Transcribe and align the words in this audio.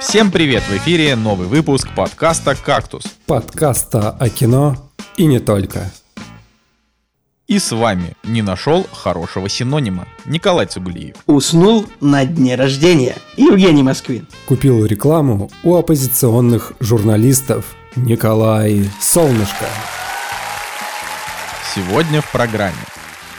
Всем 0.00 0.30
привет! 0.30 0.62
В 0.62 0.76
эфире 0.78 1.14
новый 1.14 1.46
выпуск 1.46 1.88
подкаста 1.94 2.56
«Кактус». 2.56 3.04
Подкаста 3.26 4.10
о 4.10 4.30
кино 4.30 4.74
и 5.18 5.26
не 5.26 5.40
только. 5.40 5.92
И 7.46 7.58
с 7.58 7.70
вами 7.70 8.14
не 8.24 8.40
нашел 8.40 8.86
хорошего 8.92 9.50
синонима 9.50 10.08
Николай 10.24 10.66
Цугулиев. 10.66 11.16
Уснул 11.26 11.84
на 12.00 12.24
дне 12.24 12.54
рождения 12.54 13.14
Евгений 13.36 13.82
Москвин. 13.82 14.26
Купил 14.46 14.86
рекламу 14.86 15.50
у 15.62 15.76
оппозиционных 15.76 16.72
журналистов 16.80 17.74
Николай 17.94 18.88
Солнышко. 19.00 19.66
Сегодня 21.74 22.22
в 22.22 22.32
программе 22.32 22.74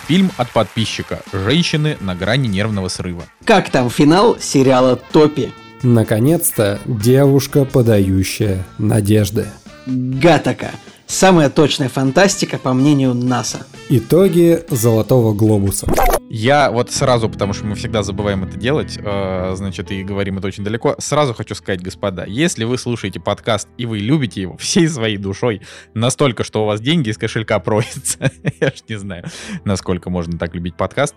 Фильм 0.08 0.30
от 0.36 0.52
подписчика 0.52 1.22
«Женщины 1.32 1.98
на 2.02 2.16
грани 2.16 2.48
нервного 2.48 2.90
срыва». 2.90 3.24
Как 3.46 3.70
там 3.70 3.90
финал 3.90 4.38
сериала 4.40 4.98
«Топи»? 4.98 5.54
Наконец-то 5.84 6.80
девушка, 6.86 7.66
подающая 7.66 8.64
надежды. 8.78 9.48
Гатака. 9.88 10.72
Самая 11.08 11.50
точная 11.50 11.90
фантастика, 11.90 12.60
по 12.60 12.74
мнению 12.74 13.16
НАСА. 13.16 13.66
Итоги 13.90 14.64
Золотого 14.70 15.34
Глобуса. 15.34 15.92
Я 16.30 16.72
вот 16.72 16.92
сразу, 16.92 17.28
потому 17.28 17.52
что 17.52 17.66
мы 17.66 17.76
всегда 17.76 18.04
забываем 18.04 18.46
это 18.46 18.58
делать, 18.58 18.98
э, 18.98 19.52
значит, 19.56 19.92
и 19.92 20.04
говорим 20.04 20.38
это 20.38 20.48
очень 20.48 20.64
далеко, 20.64 20.96
сразу 21.00 21.34
хочу 21.34 21.56
сказать, 21.56 21.82
господа, 21.82 22.24
если 22.26 22.64
вы 22.64 22.78
слушаете 22.78 23.20
подкаст 23.20 23.68
и 23.78 23.86
вы 23.86 24.00
любите 24.00 24.42
его 24.42 24.56
всей 24.56 24.88
своей 24.88 25.18
душой, 25.18 25.62
настолько, 25.94 26.46
что 26.46 26.64
у 26.64 26.68
вас 26.68 26.80
деньги 26.80 27.10
из 27.10 27.18
кошелька 27.18 27.60
просятся, 27.60 28.32
я 28.62 28.70
ж 28.70 28.76
не 28.88 28.96
знаю, 28.96 29.26
насколько 29.66 30.10
можно 30.10 30.38
так 30.38 30.56
любить 30.56 30.78
подкаст, 30.78 31.16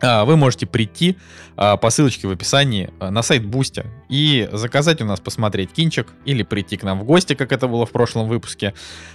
вы 0.00 0.36
можете 0.36 0.66
прийти 0.66 1.16
а, 1.56 1.76
по 1.76 1.90
ссылочке 1.90 2.26
в 2.26 2.30
описании 2.30 2.90
а, 3.00 3.10
на 3.10 3.22
сайт 3.22 3.44
Boosty 3.44 3.84
и 4.08 4.48
заказать 4.52 5.02
у 5.02 5.04
нас 5.04 5.20
посмотреть 5.20 5.72
кинчик 5.72 6.08
или 6.24 6.42
прийти 6.42 6.76
к 6.76 6.82
нам 6.82 7.00
в 7.00 7.04
гости, 7.04 7.34
как 7.34 7.52
это 7.52 7.68
было 7.68 7.86
в 7.86 7.90
прошлом 7.90 8.28
выпуске, 8.28 8.74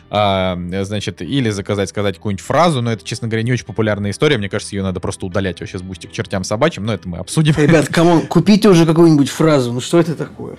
значит, 0.09 1.21
или 1.21 1.49
заказать, 1.49 1.89
сказать 1.89 2.15
какую-нибудь 2.15 2.45
фразу, 2.45 2.81
но 2.81 2.91
это, 2.91 3.03
честно 3.03 3.27
говоря, 3.27 3.43
не 3.43 3.51
очень 3.51 3.65
популярная 3.65 4.11
история, 4.11 4.37
мне 4.37 4.49
кажется, 4.49 4.75
ее 4.75 4.83
надо 4.83 4.99
просто 4.99 5.25
удалять 5.25 5.59
вообще 5.59 5.79
с 5.79 5.81
Boosty 5.81 6.07
к 6.07 6.11
чертям 6.11 6.43
собачьим, 6.43 6.85
но 6.85 6.93
это 6.93 7.09
мы 7.09 7.17
обсудим. 7.17 7.55
Ребят, 7.57 7.87
кому 7.87 8.21
купите 8.21 8.69
уже 8.69 8.85
какую-нибудь 8.85 9.29
фразу, 9.29 9.73
ну 9.73 9.81
что 9.81 9.99
это 9.99 10.15
такое? 10.15 10.57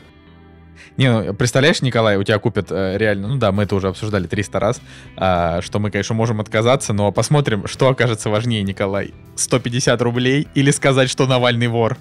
Не, 0.96 1.12
ну, 1.12 1.34
представляешь, 1.34 1.82
Николай, 1.82 2.16
у 2.16 2.22
тебя 2.22 2.38
купят 2.38 2.68
э, 2.70 2.96
реально, 2.96 3.28
ну 3.28 3.36
да, 3.36 3.52
мы 3.52 3.64
это 3.64 3.74
уже 3.74 3.88
обсуждали 3.88 4.26
300 4.26 4.60
раз, 4.60 4.80
э, 5.16 5.60
что 5.60 5.78
мы, 5.78 5.90
конечно, 5.90 6.14
можем 6.14 6.40
отказаться, 6.40 6.92
но 6.94 7.12
посмотрим, 7.12 7.66
что 7.66 7.88
окажется 7.88 8.30
важнее, 8.30 8.62
Николай. 8.62 9.12
150 9.36 10.00
рублей 10.00 10.48
или 10.54 10.70
сказать, 10.70 11.10
что 11.10 11.26
Навальный 11.26 11.68
вор? 11.68 11.98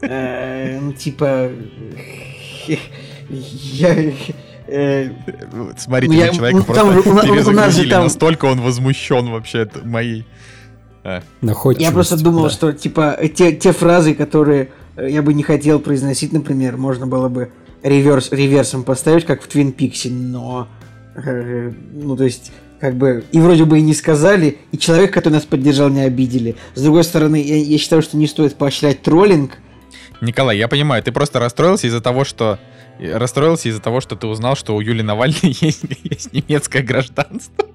Э, 0.00 0.78
ну, 0.80 0.92
типа... 0.92 1.50
Я... 3.28 4.12
Э, 4.66 5.10
Смотрите, 5.76 6.16
я, 6.16 6.28
человека 6.32 6.58
ну, 6.58 6.64
просто 6.64 7.02
перезагрузили, 7.22 7.94
настолько 7.94 8.46
он 8.46 8.60
возмущен 8.60 9.30
вообще 9.30 9.68
моей... 9.84 10.26
Я 11.04 11.90
просто 11.92 12.16
думал, 12.22 12.48
что 12.48 12.72
типа 12.72 13.18
те, 13.34 13.52
те 13.52 13.72
фразы, 13.72 14.14
которые 14.14 14.70
я 14.96 15.22
бы 15.22 15.34
не 15.34 15.42
хотел 15.42 15.80
произносить, 15.80 16.32
например, 16.32 16.76
можно 16.76 17.06
было 17.06 17.28
бы 17.28 17.50
реверс, 17.82 18.30
реверсом 18.32 18.84
поставить, 18.84 19.24
как 19.24 19.42
в 19.42 19.46
Твин 19.46 19.72
Пиксе, 19.72 20.10
но... 20.10 20.68
Э, 21.14 21.72
ну, 21.92 22.16
то 22.16 22.24
есть, 22.24 22.52
как 22.80 22.94
бы... 22.96 23.24
И 23.32 23.40
вроде 23.40 23.64
бы 23.64 23.78
и 23.78 23.82
не 23.82 23.94
сказали, 23.94 24.58
и 24.70 24.78
человек, 24.78 25.12
который 25.12 25.34
нас 25.34 25.44
поддержал, 25.44 25.88
не 25.88 26.02
обидели. 26.02 26.56
С 26.74 26.82
другой 26.82 27.04
стороны, 27.04 27.42
я, 27.42 27.56
я 27.56 27.78
считаю, 27.78 28.02
что 28.02 28.16
не 28.16 28.26
стоит 28.26 28.56
поощрять 28.56 29.02
троллинг. 29.02 29.58
Николай, 30.20 30.56
я 30.58 30.68
понимаю, 30.68 31.02
ты 31.02 31.12
просто 31.12 31.38
расстроился 31.38 31.86
из-за 31.86 32.00
того, 32.00 32.24
что... 32.24 32.58
Расстроился 33.00 33.68
из-за 33.68 33.80
того, 33.80 34.00
что 34.00 34.16
ты 34.16 34.26
узнал, 34.26 34.54
что 34.54 34.76
у 34.76 34.80
Юли 34.80 35.02
Навальной 35.02 35.38
есть, 35.60 35.84
есть 36.04 36.32
немецкое 36.32 36.82
гражданство. 36.82 37.66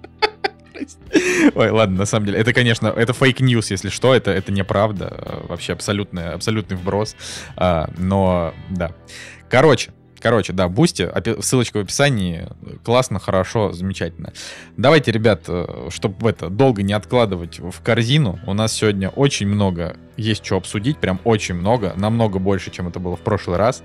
Ой, 1.55 1.69
ладно, 1.71 1.97
на 1.97 2.05
самом 2.05 2.27
деле, 2.27 2.39
это, 2.39 2.53
конечно, 2.53 2.87
это 2.87 3.13
fake 3.13 3.39
news, 3.39 3.71
если 3.71 3.89
что, 3.89 4.13
это, 4.13 4.31
это 4.31 4.51
неправда, 4.51 5.43
вообще 5.47 5.73
абсолютный, 5.73 6.31
абсолютный 6.31 6.77
вброс, 6.77 7.15
а, 7.55 7.89
но, 7.97 8.53
да. 8.69 8.91
Короче, 9.49 9.91
Короче, 10.19 10.53
да, 10.53 10.67
Boosty, 10.67 11.09
ссылочка 11.41 11.77
в 11.77 11.81
описании. 11.81 12.47
Классно, 12.83 13.19
хорошо, 13.19 13.71
замечательно. 13.71 14.33
Давайте, 14.75 15.11
ребят, 15.11 15.43
э, 15.47 15.89
чтобы 15.89 16.29
это 16.29 16.49
долго 16.49 16.83
не 16.83 16.93
откладывать 16.93 17.59
в 17.59 17.81
корзину, 17.81 18.39
у 18.45 18.53
нас 18.53 18.73
сегодня 18.73 19.09
очень 19.09 19.47
много 19.47 19.97
есть 20.17 20.45
что 20.45 20.57
обсудить, 20.57 20.97
прям 20.97 21.19
очень 21.23 21.55
много, 21.55 21.93
намного 21.95 22.39
больше, 22.39 22.71
чем 22.71 22.87
это 22.87 22.99
было 22.99 23.15
в 23.15 23.21
прошлый 23.21 23.57
раз. 23.57 23.83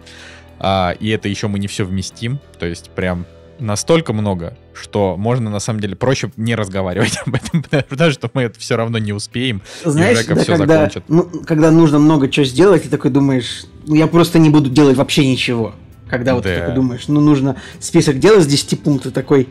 А, 0.59 0.95
и 0.99 1.09
это 1.09 1.29
еще 1.29 1.49
мы 1.49 1.59
не 1.59 1.67
все 1.67 1.85
вместим, 1.85 2.39
то 2.59 2.67
есть 2.67 2.91
прям 2.91 3.27
настолько 3.59 4.13
много, 4.13 4.57
что 4.75 5.17
можно 5.17 5.51
на 5.51 5.61
самом 5.61 5.81
деле 5.81 5.97
проще 5.97 6.33
не 6.37 6.55
разговаривать 6.55 7.19
об 7.27 7.35
этом, 7.35 7.65
потому 7.89 8.11
что 8.11 8.31
мы 8.35 8.43
это 8.43 8.59
все 8.59 8.77
равно 8.77 8.99
не 8.99 9.13
успеем. 9.13 9.63
Знаешь, 9.85 10.25
и 10.25 10.29
да, 10.29 10.37
все 10.37 10.57
когда. 10.57 10.91
Ну, 11.09 11.25
когда 11.47 11.71
нужно 11.71 11.99
много 11.99 12.29
чего 12.29 12.45
сделать, 12.45 12.85
ты 12.85 12.89
такой 12.89 13.11
думаешь, 13.11 13.65
ну 13.87 13.95
я 13.95 14.07
просто 14.07 14.39
не 14.39 14.51
буду 14.51 14.71
делать 14.71 14.97
вообще 14.97 15.27
ничего. 15.27 15.75
Когда 16.13 16.35
вот 16.35 16.45
да. 16.45 16.51
ты 16.51 16.61
такой 16.61 16.75
думаешь, 16.75 17.09
ну 17.09 17.23
нужно 17.23 17.57
список 17.81 18.19
дел 18.19 18.39
из 18.39 18.47
10 18.47 18.83
пунктов 18.83 19.15
такой 19.15 19.49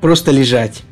просто 0.00 0.30
лежать. 0.30 0.84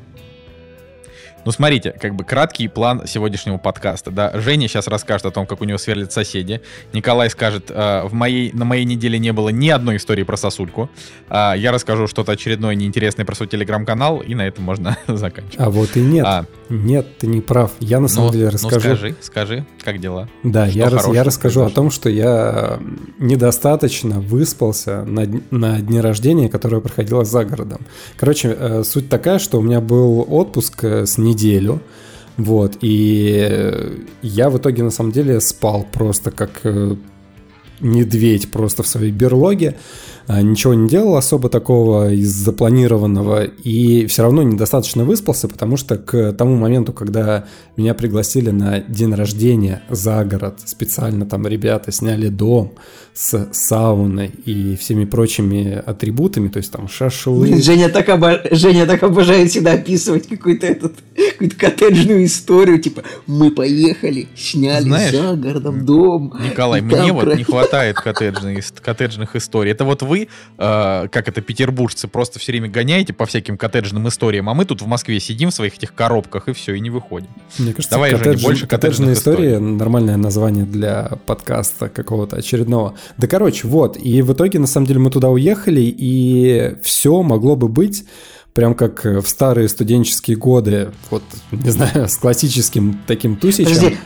Ну, 1.44 1.53
смотрите, 1.53 1.92
как 1.92 2.16
бы 2.16 2.25
краткий 2.25 2.66
план 2.66 3.06
сегодняшнего 3.06 3.58
подкаста. 3.58 4.10
Да, 4.10 4.32
Женя 4.34 4.66
сейчас 4.66 4.88
расскажет 4.88 5.26
о 5.26 5.31
том, 5.31 5.47
как 5.47 5.60
у 5.60 5.64
него 5.64 5.78
сверлят 5.78 6.12
соседи. 6.12 6.60
Николай 6.92 7.31
скажет, 7.31 7.70
э, 7.70 8.03
в 8.06 8.12
моей, 8.12 8.50
на 8.53 8.64
моей 8.64 8.84
неделе 8.84 9.20
не 9.20 9.32
было 9.32 9.50
ни 9.50 9.69
одной 9.69 9.98
истории 9.98 10.25
про 10.25 10.37
сосульку. 10.37 10.91
Э, 11.31 11.53
я 11.56 11.70
расскажу 11.70 12.08
что-то 12.08 12.32
очередное 12.32 12.75
неинтересное 12.75 13.25
про 13.25 13.37
свой 13.37 13.48
телеграм-канал, 13.48 14.19
и 14.19 14.34
на 14.34 14.48
этом 14.48 14.64
можно 14.64 14.98
заканчивать. 15.06 15.60
А 15.60 15.70
вот 15.70 15.97
и 15.97 16.00
нет. 16.00 16.26
А, 16.26 16.44
нет, 16.69 17.06
ты 17.19 17.28
не 17.28 17.41
прав. 17.41 17.70
Я 17.78 18.00
на 18.00 18.08
самом 18.08 18.26
ну, 18.26 18.32
деле 18.32 18.47
ну, 18.47 18.50
расскажу. 18.50 18.75
Ну 18.75 18.97
скажи, 18.97 19.16
скажи, 19.20 19.66
как 19.93 20.00
дела? 20.00 20.28
Да, 20.43 20.66
я, 20.66 20.91
рас, 20.91 21.09
я 21.09 21.25
расскажу 21.25 21.62
о 21.62 21.71
том, 21.71 21.91
что 21.91 22.10
я 22.10 22.78
недостаточно 23.19 24.21
выспался 24.21 25.04
на, 25.04 25.26
на 25.50 25.81
дне 25.81 26.03
рождения, 26.03 26.50
которое 26.50 26.82
проходило 26.82 27.25
за 27.25 27.44
городом. 27.44 27.81
Короче, 28.19 28.54
э, 28.59 28.82
суть 28.84 29.09
такая, 29.09 29.38
что 29.38 29.59
у 29.59 29.62
меня 29.62 29.81
был 29.81 30.26
отпуск 30.28 30.84
э, 30.84 31.06
с 31.06 31.16
неделю. 31.16 31.81
Вот, 32.37 32.76
и 32.82 34.04
я 34.22 34.50
в 34.50 34.59
итоге 34.59 34.82
на 34.82 34.91
самом 34.91 35.10
деле 35.10 35.41
спал 35.41 35.87
просто 35.91 36.31
как 36.32 36.50
э, 36.65 36.94
медведь 37.81 38.50
просто 38.50 38.82
в 38.82 38.87
своей 38.87 39.10
берлоге. 39.10 39.75
А, 40.28 40.43
ничего 40.43 40.75
не 40.75 40.87
делал 40.87 41.16
особо 41.16 41.49
такого 41.49 42.12
из 42.12 42.28
запланированного 42.28 43.44
и 43.44 44.05
все 44.06 44.22
равно 44.22 44.43
недостаточно 44.43 45.05
выспался, 45.05 45.49
потому 45.49 45.78
что 45.78 45.97
к 45.97 46.34
тому 46.34 46.55
моменту, 46.55 46.93
когда 46.93 47.47
меня 47.78 47.94
пригласили 47.94 48.50
на 48.50 48.81
день 48.81 49.15
рождения 49.15 49.83
за 49.88 50.22
город, 50.27 50.61
специально 50.67 51.25
там 51.25 51.47
ребята 51.47 51.93
сняли 51.93 52.28
дом 52.28 52.75
с 53.19 53.49
сауной 53.53 54.31
и 54.45 54.77
всеми 54.77 55.05
прочими 55.06 55.83
атрибутами, 55.87 56.49
то 56.49 56.59
есть 56.59 56.71
там 56.71 56.89
шашлык. 56.89 57.56
Женя 57.65 57.89
так, 57.89 58.09
обо... 58.11 58.41
Женя 58.51 58.87
так 58.87 59.03
обожает 59.03 59.51
всегда 59.51 59.73
описывать 59.73 60.29
какую-то 60.29 60.67
этот, 60.67 60.95
какую-то 61.33 61.56
коттеджную 61.56 62.27
историю, 62.27 62.79
типа 62.81 63.03
мы 63.27 63.51
поехали, 63.51 64.29
сняли 64.37 64.84
Знаешь, 64.84 65.12
за 65.12 65.34
городом 65.34 65.87
дом. 65.87 66.39
Николай, 66.45 66.81
мне 66.83 67.12
вот 67.12 67.34
не 67.34 67.45
хватает 67.45 67.97
коттеджных, 67.97 68.65
коттеджных 68.83 69.35
историй. 69.35 69.73
Это 69.73 69.85
вот 69.85 70.03
вы 70.03 70.19
вы, 70.19 70.29
э, 70.59 71.09
как 71.09 71.29
это, 71.29 71.41
петербуржцы, 71.41 72.09
просто 72.09 72.39
все 72.39 72.53
время 72.53 72.69
гоняете 72.69 73.12
по 73.12 73.27
всяким 73.27 73.56
коттеджным 73.56 74.09
историям, 74.09 74.49
а 74.49 74.55
мы 74.55 74.65
тут 74.65 74.83
в 74.83 74.87
Москве 74.87 75.21
сидим 75.21 75.50
в 75.50 75.55
своих 75.55 75.77
этих 75.77 75.95
коробках 75.95 76.49
и 76.49 76.53
все, 76.53 76.75
и 76.75 76.81
не 76.81 76.91
выходим. 76.91 77.29
Мне 77.59 77.73
кажется, 77.73 77.94
Давай, 77.94 78.11
коттедж, 78.11 78.38
Женя, 78.38 78.43
больше 78.43 78.67
коттеджная 78.67 79.12
история, 79.12 79.55
историй. 79.55 79.76
нормальное 79.76 80.17
название 80.17 80.64
для 80.64 81.19
подкаста 81.26 81.88
какого-то 81.88 82.37
очередного. 82.37 82.94
Да, 83.16 83.26
короче, 83.26 83.66
вот, 83.66 83.96
и 83.96 84.22
в 84.22 84.32
итоге, 84.32 84.58
на 84.58 84.66
самом 84.66 84.87
деле, 84.87 85.00
мы 85.00 85.10
туда 85.10 85.28
уехали, 85.31 85.82
и 85.82 86.75
все 86.82 87.22
могло 87.22 87.56
бы 87.56 87.69
быть 87.69 88.05
прям 88.58 88.75
как 88.75 89.05
в 89.05 89.25
старые 89.28 89.69
студенческие 89.69 90.37
годы, 90.37 90.90
вот, 91.10 91.22
не 91.52 91.70
знаю, 91.70 92.08
с 92.08 92.16
классическим 92.16 92.99
таким 93.06 93.37
тусичем. 93.37 93.72
Подожди, 93.72 93.96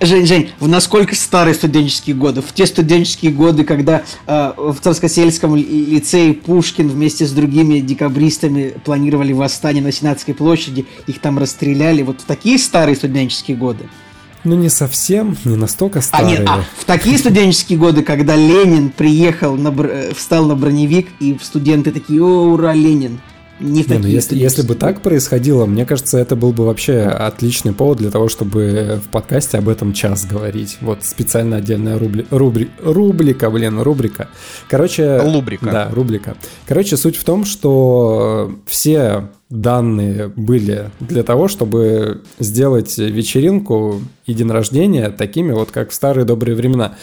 Жень, 0.00 0.26
Жень, 0.26 0.50
в 0.60 0.68
насколько 0.68 1.16
старые 1.16 1.56
студенческие 1.56 2.14
годы? 2.14 2.40
В 2.40 2.52
те 2.52 2.66
студенческие 2.66 3.32
годы, 3.32 3.64
когда 3.64 4.04
э, 4.28 4.52
в 4.56 4.76
Царскосельском 4.80 5.56
лицее 5.56 6.34
Пушкин 6.34 6.88
вместе 6.88 7.26
с 7.26 7.32
другими 7.32 7.80
декабристами 7.80 8.74
планировали 8.84 9.32
восстание 9.32 9.82
на 9.82 9.90
Сенатской 9.90 10.34
площади, 10.34 10.86
их 11.08 11.20
там 11.20 11.36
расстреляли, 11.40 12.02
вот 12.02 12.20
в 12.20 12.26
такие 12.26 12.58
старые 12.58 12.94
студенческие 12.94 13.56
годы? 13.56 13.88
Ну, 14.46 14.54
не 14.54 14.68
совсем, 14.68 15.36
не 15.44 15.56
настолько 15.56 16.00
старые. 16.00 16.36
А, 16.36 16.38
нет, 16.38 16.48
а 16.48 16.64
в 16.78 16.84
такие 16.84 17.18
студенческие 17.18 17.80
годы, 17.80 18.02
когда 18.02 18.36
Ленин 18.36 18.90
приехал, 18.90 19.56
на, 19.56 19.74
встал 20.14 20.46
на 20.46 20.54
броневик, 20.54 21.08
и 21.18 21.36
студенты 21.42 21.90
такие, 21.90 22.22
о, 22.22 22.52
ура, 22.52 22.72
Ленин. 22.72 23.18
не 23.58 23.82
в 23.82 23.86
таких 23.86 24.04
не, 24.04 24.06
ну 24.06 24.14
если, 24.14 24.38
если 24.38 24.62
бы 24.62 24.76
так 24.76 25.00
происходило, 25.00 25.66
мне 25.66 25.84
кажется, 25.84 26.18
это 26.18 26.36
был 26.36 26.52
бы 26.52 26.64
вообще 26.64 27.00
отличный 27.00 27.72
повод 27.72 27.98
для 27.98 28.12
того, 28.12 28.28
чтобы 28.28 29.00
в 29.04 29.08
подкасте 29.08 29.58
об 29.58 29.68
этом 29.68 29.92
час 29.92 30.24
говорить. 30.24 30.78
Вот 30.80 31.04
специально 31.04 31.56
отдельная 31.56 31.98
рубли, 31.98 32.24
рубри, 32.30 32.70
рубрика, 32.80 33.50
блин, 33.50 33.80
рубрика. 33.80 34.28
Короче... 34.68 35.20
Лубрика. 35.22 35.66
Да, 35.66 35.88
рубрика. 35.90 36.36
Короче, 36.68 36.96
суть 36.96 37.16
в 37.16 37.24
том, 37.24 37.44
что 37.44 38.54
все 38.66 39.28
данные 39.50 40.28
были 40.34 40.90
для 41.00 41.22
того, 41.22 41.48
чтобы 41.48 42.22
сделать 42.38 42.98
вечеринку 42.98 44.00
и 44.26 44.34
день 44.34 44.50
рождения 44.50 45.10
такими 45.10 45.52
вот, 45.52 45.70
как 45.70 45.90
в 45.90 45.94
старые 45.94 46.24
добрые 46.24 46.56
времена. 46.56 46.96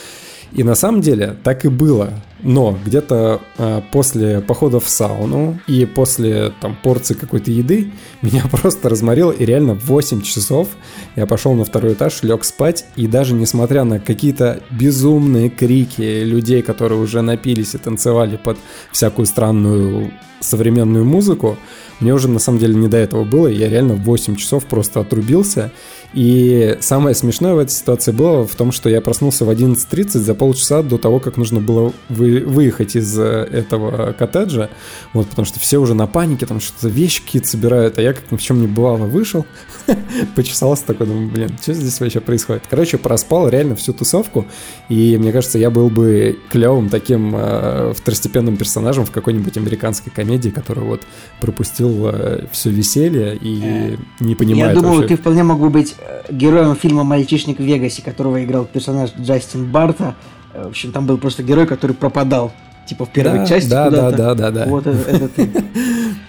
И 0.51 0.61
на 0.61 0.75
самом 0.75 1.01
деле 1.01 1.35
так 1.43 1.65
и 1.65 1.69
было. 1.69 2.11
Но 2.43 2.77
где-то 2.85 3.41
э, 3.57 3.81
после 3.91 4.41
похода 4.41 4.79
в 4.79 4.87
сауну 4.87 5.59
и 5.65 5.85
после 5.85 6.51
там 6.61 6.77
порции 6.83 7.15
какой-то 7.15 7.49
еды 7.49 7.91
меня 8.21 8.43
просто 8.51 8.89
разморило, 8.89 9.31
и 9.31 9.45
реально 9.45 9.73
8 9.73 10.21
часов 10.21 10.67
я 11.15 11.25
пошел 11.25 11.53
на 11.53 11.65
второй 11.65 11.93
этаж, 11.93 12.21
лег 12.21 12.43
спать, 12.43 12.85
и 12.95 13.07
даже 13.07 13.33
несмотря 13.33 13.83
на 13.83 13.99
какие-то 13.99 14.61
безумные 14.69 15.49
крики 15.49 16.23
людей, 16.23 16.61
которые 16.61 16.99
уже 16.99 17.21
напились 17.21 17.73
и 17.73 17.79
танцевали 17.79 18.37
под 18.37 18.57
всякую 18.91 19.25
странную 19.25 20.11
современную 20.41 21.05
музыку, 21.05 21.57
мне 21.99 22.13
уже 22.13 22.27
на 22.27 22.39
самом 22.39 22.59
деле 22.59 22.75
не 22.75 22.87
до 22.87 22.97
этого 22.97 23.23
было, 23.23 23.47
я 23.47 23.69
реально 23.69 23.95
8 23.95 24.35
часов 24.35 24.65
просто 24.65 24.99
отрубился, 24.99 25.71
и 26.13 26.77
самое 26.79 27.15
смешное 27.15 27.55
в 27.55 27.57
этой 27.57 27.71
ситуации 27.71 28.11
было 28.11 28.45
в 28.47 28.55
том, 28.55 28.71
что 28.71 28.89
я 28.89 29.01
проснулся 29.01 29.45
в 29.45 29.49
11.30 29.49 30.19
за 30.19 30.35
полчаса 30.35 30.83
до 30.83 30.97
того, 30.97 31.19
как 31.19 31.37
нужно 31.37 31.59
было 31.59 31.91
вы, 32.09 32.41
выехать 32.41 32.95
из 32.95 33.17
э, 33.17 33.23
этого 33.23 34.13
коттеджа, 34.13 34.69
вот, 35.13 35.27
потому 35.27 35.45
что 35.45 35.59
все 35.59 35.79
уже 35.79 35.95
на 35.95 36.05
панике, 36.05 36.45
там 36.45 36.59
что-то 36.59 36.87
вещи 36.87 37.23
какие-то 37.23 37.47
собирают, 37.47 37.97
а 37.97 38.01
я 38.01 38.13
как 38.13 38.31
ни 38.31 38.37
в 38.37 38.41
чем 38.41 38.61
не 38.61 38.67
бывало 38.67 39.05
вышел, 39.05 39.45
почесался 40.35 40.85
такой, 40.85 41.07
думаю, 41.07 41.29
блин, 41.29 41.57
что 41.61 41.73
здесь 41.73 41.99
вообще 41.99 42.19
происходит? 42.19 42.63
Короче, 42.69 42.97
проспал 42.99 43.49
реально 43.49 43.75
всю 43.75 43.93
тусовку, 43.93 44.45
и 44.89 45.17
мне 45.17 45.31
кажется, 45.31 45.57
я 45.57 45.71
был 45.71 45.89
бы 45.89 46.37
клевым 46.51 46.89
таким 46.89 47.33
э, 47.35 47.93
второстепенным 47.95 48.57
персонажем 48.57 49.05
в 49.05 49.11
какой-нибудь 49.11 49.57
американской 49.57 50.11
комедии, 50.11 50.49
который 50.49 50.83
вот 50.83 51.01
пропустил 51.41 52.07
э, 52.07 52.45
все 52.51 52.69
веселье 52.69 53.35
и 53.35 53.97
не 54.19 54.35
понимает 54.35 54.75
Я 54.75 54.81
думаю, 54.81 54.99
вообще... 54.99 55.15
ты 55.15 55.21
вполне 55.21 55.43
мог 55.43 55.59
бы 55.59 55.69
быть 55.71 55.95
героем 56.29 56.75
фильма 56.75 57.03
«Мальчишник 57.03 57.59
в 57.59 57.63
Вегасе», 57.63 58.01
которого 58.01 58.43
играл 58.43 58.65
персонаж 58.65 59.11
Джастин 59.19 59.71
Барта. 59.71 60.15
В 60.53 60.67
общем, 60.67 60.91
там 60.91 61.05
был 61.05 61.17
просто 61.17 61.43
герой, 61.43 61.65
который 61.65 61.93
пропадал. 61.95 62.51
Типа 62.85 63.05
в 63.05 63.09
первой 63.09 63.39
да, 63.39 63.45
части 63.45 63.69
да, 63.69 63.89
да, 63.89 64.11
да, 64.11 64.35
да, 64.35 64.51
да. 64.51 64.65
Вот 64.65 64.85
это, 64.85 65.09
это 65.09 65.29
ты. 65.29 65.49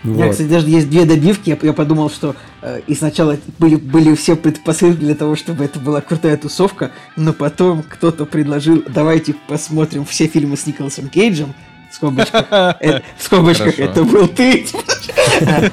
У 0.05 0.09
меня, 0.09 0.31
кстати, 0.31 0.49
даже 0.49 0.69
есть 0.69 0.89
две 0.89 1.05
добивки. 1.05 1.51
Я, 1.51 1.59
я 1.61 1.73
подумал, 1.73 2.11
что 2.11 2.37
э, 2.63 2.81
и 2.87 2.95
сначала 2.95 3.39
были, 3.59 3.77
были 3.77 4.15
все 4.15 4.37
предпосылки 4.37 4.99
для 4.99 5.15
того, 5.15 5.35
чтобы 5.35 5.65
это 5.65 5.81
была 5.81 6.01
крутая 6.01 6.37
тусовка, 6.37 6.93
но 7.17 7.33
потом 7.33 7.83
кто-то 7.83 8.27
предложил, 8.27 8.85
давайте 8.87 9.35
посмотрим 9.49 10.05
все 10.05 10.27
фильмы 10.27 10.57
с 10.57 10.67
Николасом 10.67 11.09
Кейджем, 11.09 11.55
в 11.95 11.97
скобочках, 11.97 12.47
э, 12.81 13.01
в 13.17 13.23
скобочках 13.23 13.79
это 13.79 14.03
был 14.03 14.27
ты. 14.27 14.67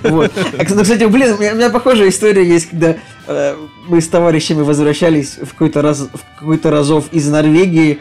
Вот. 0.03 0.31
А, 0.57 0.65
кстати, 0.65 1.06
блин, 1.06 1.33
у 1.33 1.39
меня 1.39 1.69
похожая 1.69 2.09
история 2.09 2.47
есть, 2.47 2.69
когда 2.69 2.97
э, 3.27 3.56
мы 3.88 4.01
с 4.01 4.07
товарищами 4.07 4.62
возвращались 4.62 5.38
в 5.41 5.51
какой-то 5.51 5.81
раз, 5.81 6.09
в 6.13 6.39
какой-то 6.39 6.69
разов 6.69 7.12
из 7.12 7.27
Норвегии 7.27 8.00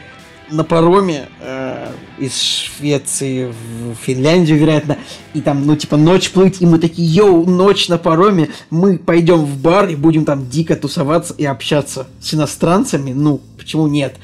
на 0.51 0.65
пароме 0.65 1.29
э, 1.41 1.93
из 2.19 2.39
Швеции 2.41 3.47
в 3.47 3.95
Финляндию, 4.05 4.59
вероятно, 4.59 4.99
и 5.33 5.41
там, 5.41 5.65
ну, 5.65 5.77
типа, 5.77 5.97
ночь 5.97 6.31
плыть, 6.31 6.61
и 6.61 6.67
мы 6.67 6.79
такие, 6.79 7.09
йоу, 7.09 7.47
ночь 7.47 7.89
на 7.89 7.97
пароме, 7.97 8.51
мы 8.69 8.99
пойдем 8.99 9.45
в 9.45 9.57
бар 9.59 9.89
и 9.89 9.97
будем 9.97 10.25
там 10.25 10.49
дико 10.49 10.77
тусоваться 10.77 11.35
и 11.39 11.45
общаться 11.47 12.09
с 12.21 12.35
иностранцами, 12.35 13.13
ну, 13.13 13.41
почему 13.57 13.87
нет? 13.87 14.17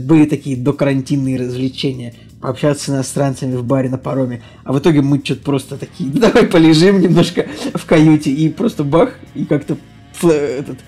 Были 0.00 0.24
такие 0.24 0.56
докарантинные 0.56 1.38
развлечения– 1.38 2.14
пообщаться 2.46 2.84
с 2.84 2.88
иностранцами 2.90 3.56
в 3.56 3.64
баре 3.64 3.88
на 3.88 3.98
пароме. 3.98 4.40
А 4.62 4.72
в 4.72 4.78
итоге 4.78 5.02
мы 5.02 5.20
что-то 5.24 5.42
просто 5.42 5.76
такие, 5.76 6.08
давай 6.10 6.46
полежим 6.46 7.00
немножко 7.00 7.48
в 7.74 7.84
каюте. 7.86 8.30
И 8.30 8.48
просто 8.50 8.84
бах, 8.84 9.14
и 9.34 9.44
как-то 9.44 9.76
этот 10.22 10.78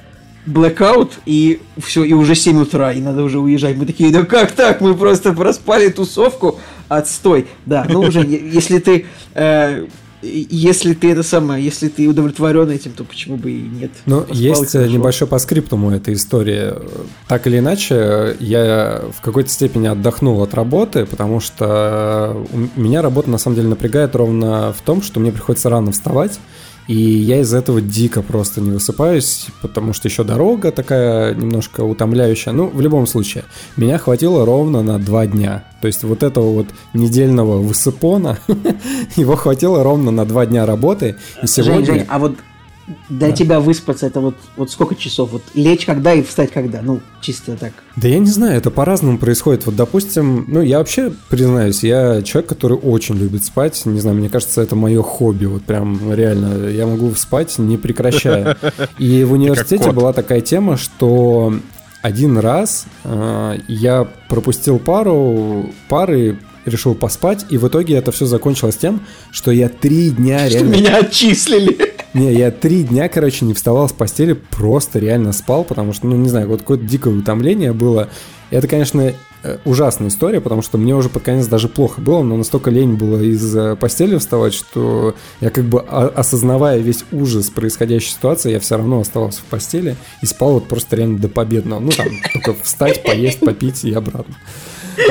blackout, 0.47 1.15
и 1.27 1.61
все, 1.79 2.05
и 2.05 2.13
уже 2.13 2.37
7 2.37 2.61
утра, 2.61 2.93
и 2.93 3.01
надо 3.01 3.25
уже 3.25 3.41
уезжать. 3.41 3.77
Мы 3.77 3.87
такие, 3.87 4.13
да 4.13 4.25
как 4.25 4.53
так? 4.53 4.81
Мы 4.81 4.95
просто 4.95 5.33
проспали 5.33 5.89
тусовку, 5.89 6.61
отстой. 6.87 7.49
Да, 7.67 7.85
ну 7.89 8.03
уже, 8.03 8.21
если 8.21 8.79
ты 8.79 9.07
э, 9.35 9.87
если 10.23 10.95
ты 10.95 11.13
это 11.13 11.23
самое, 11.23 11.65
если 11.65 11.89
ты 11.89 12.09
удовлетворен 12.09 12.71
этим, 12.71 12.93
то 12.93 13.05
почему 13.05 13.37
бы 13.37 13.53
и 13.53 13.61
нет? 13.61 13.91
Ну, 14.07 14.27
есть 14.31 14.73
хорошо. 14.73 14.91
небольшой 14.91 15.29
по 15.29 15.39
скриптуму 15.39 15.91
этой 15.93 16.15
истории. 16.15 16.75
Так 17.29 17.47
или 17.47 17.59
иначе, 17.59 18.37
я 18.41 19.03
в 19.17 19.21
какой-то 19.21 19.51
степени 19.51 19.87
отдохнул 19.87 20.43
от 20.43 20.55
работы, 20.55 21.07
потому 21.07 21.41
что 21.41 22.47
меня 22.75 23.03
работа 23.03 23.31
на 23.31 23.39
самом 23.39 23.57
деле 23.57 23.69
напрягает 23.69 24.17
ровно 24.17 24.73
в 24.73 24.83
том, 24.83 25.03
что 25.03 25.21
мне 25.21 25.31
приходится 25.31 25.71
рано 25.71 25.93
вставать, 25.93 26.39
и 26.89 26.95
я 26.95 27.41
из-за 27.41 27.59
этого 27.59 27.83
дико 27.83 28.23
просто 28.23 28.63
не 28.63 28.71
высыпаюсь, 28.71 29.49
потому 29.61 29.93
что 29.93 30.09
еще 30.09 30.25
дорога 30.25 30.73
такая 30.73 31.35
немножко 31.35 31.83
утомляющая. 31.83 32.55
Ну, 32.55 32.69
в 32.69 32.81
любом 32.81 33.07
случае, 33.07 33.45
меня 33.77 33.99
хватило 33.99 34.47
ровно 34.47 34.83
на 34.83 34.99
два 34.99 35.27
дня. 35.27 35.65
То 35.83 35.87
есть 35.87 36.03
вот 36.03 36.23
этого 36.23 36.51
вот 36.51 36.67
недельного 36.95 37.59
высыпона, 37.59 38.39
его 39.17 39.37
хватило 39.37 39.85
ровно 39.85 40.11
на 40.11 40.25
два 40.25 40.47
дня 40.47 40.65
работы. 40.65 41.17
И 41.43 41.47
сегодня... 41.47 41.85
Жень, 41.85 41.95
Жень, 41.99 42.07
а 42.09 42.19
вот 42.19 42.39
для 43.09 43.29
да. 43.29 43.33
тебя 43.33 43.61
выспаться 43.61 44.07
это 44.07 44.21
вот, 44.21 44.35
вот 44.57 44.71
сколько 44.71 44.95
часов? 44.95 45.31
Вот 45.33 45.43
лечь 45.55 45.85
когда 45.85 46.15
и 46.15 46.23
встать 46.23 46.51
когда? 46.53 46.81
Ну, 46.83 47.01
чисто 47.21 47.57
так. 47.57 47.73
Да 47.97 48.09
я 48.09 48.19
не 48.19 48.31
знаю, 48.31 48.57
это 48.57 48.71
по-разному 48.71 49.19
происходит. 49.19 49.67
Вот, 49.67 49.77
допустим, 49.77 50.45
ну, 50.49 50.61
я 50.61 50.79
вообще 50.79 51.13
признаюсь, 51.29 51.83
я 51.85 52.23
человек, 52.23 52.49
который 52.49 52.77
очень 52.77 53.17
любит 53.17 53.45
спать. 53.45 53.85
Не 53.85 54.01
знаю, 54.01 54.17
мне 54.17 54.29
кажется, 54.29 54.63
это 54.63 54.77
мое 54.77 55.03
хобби. 55.03 55.47
Вот 55.47 55.63
прям 55.65 56.13
реально, 56.13 56.69
я 56.69 56.87
могу 56.87 57.15
спать 57.15 57.59
не 57.59 57.77
прекращая. 57.77 58.57
И 58.99 59.25
в 59.25 59.33
университете 59.33 59.93
была 59.93 60.13
такая 60.13 60.41
тема, 60.41 60.77
что 60.77 61.55
один 62.03 62.39
раз 62.39 62.87
э, 63.05 63.59
я 63.67 64.07
пропустил 64.29 64.79
пару 64.79 65.73
пары 65.89 66.39
решил 66.69 66.95
поспать, 66.95 67.47
и 67.51 67.59
в 67.59 67.67
итоге 67.67 67.97
это 67.97 68.13
все 68.13 68.27
закончилось 68.27 68.77
тем, 68.77 69.01
что 69.31 69.51
я 69.51 69.69
три 69.69 70.11
дня 70.11 70.49
что 70.49 70.59
реально... 70.59 70.75
меня 70.75 70.97
отчислили. 70.99 71.95
Не, 72.15 72.33
я 72.33 72.51
три 72.51 72.83
дня, 72.83 73.09
короче, 73.09 73.45
не 73.45 73.55
вставал 73.55 73.89
с 73.89 73.93
постели, 73.93 74.33
просто 74.33 74.99
реально 74.99 75.33
спал, 75.33 75.65
потому 75.65 75.93
что, 75.93 76.07
ну, 76.07 76.17
не 76.17 76.29
знаю, 76.29 76.49
вот 76.49 76.61
какое-то 76.61 76.85
дикое 76.85 77.15
утомление 77.15 77.73
было. 77.73 78.09
Это, 78.51 78.67
конечно, 78.67 79.13
э, 79.43 79.59
ужасная 79.67 80.09
история, 80.09 80.41
потому 80.41 80.63
что 80.63 80.79
мне 80.79 80.97
уже 80.97 81.11
под 81.11 81.23
конец 81.23 81.47
даже 81.47 81.69
плохо 81.69 82.01
было, 82.01 82.23
но 82.23 82.37
настолько 82.37 82.71
лень 82.71 82.95
было 82.95 83.21
из 83.21 83.77
постели 83.79 84.17
вставать, 84.17 84.55
что 84.55 85.15
я 85.41 85.51
как 85.51 85.65
бы 85.65 85.81
осознавая 85.81 86.79
весь 86.79 87.05
ужас 87.13 87.51
происходящей 87.51 88.13
ситуации, 88.13 88.53
я 88.53 88.61
все 88.61 88.77
равно 88.77 89.01
оставался 89.01 89.41
в 89.41 89.45
постели 89.45 89.97
и 90.23 90.27
спал 90.27 90.55
вот 90.55 90.67
просто 90.67 90.97
реально 90.97 91.19
до 91.19 91.29
победного. 91.29 91.81
Ну, 91.81 91.91
там, 91.91 92.09
только 92.33 92.55
встать, 92.63 93.03
поесть, 93.03 93.41
попить 93.41 93.85
и 93.85 93.93
обратно. 93.93 94.35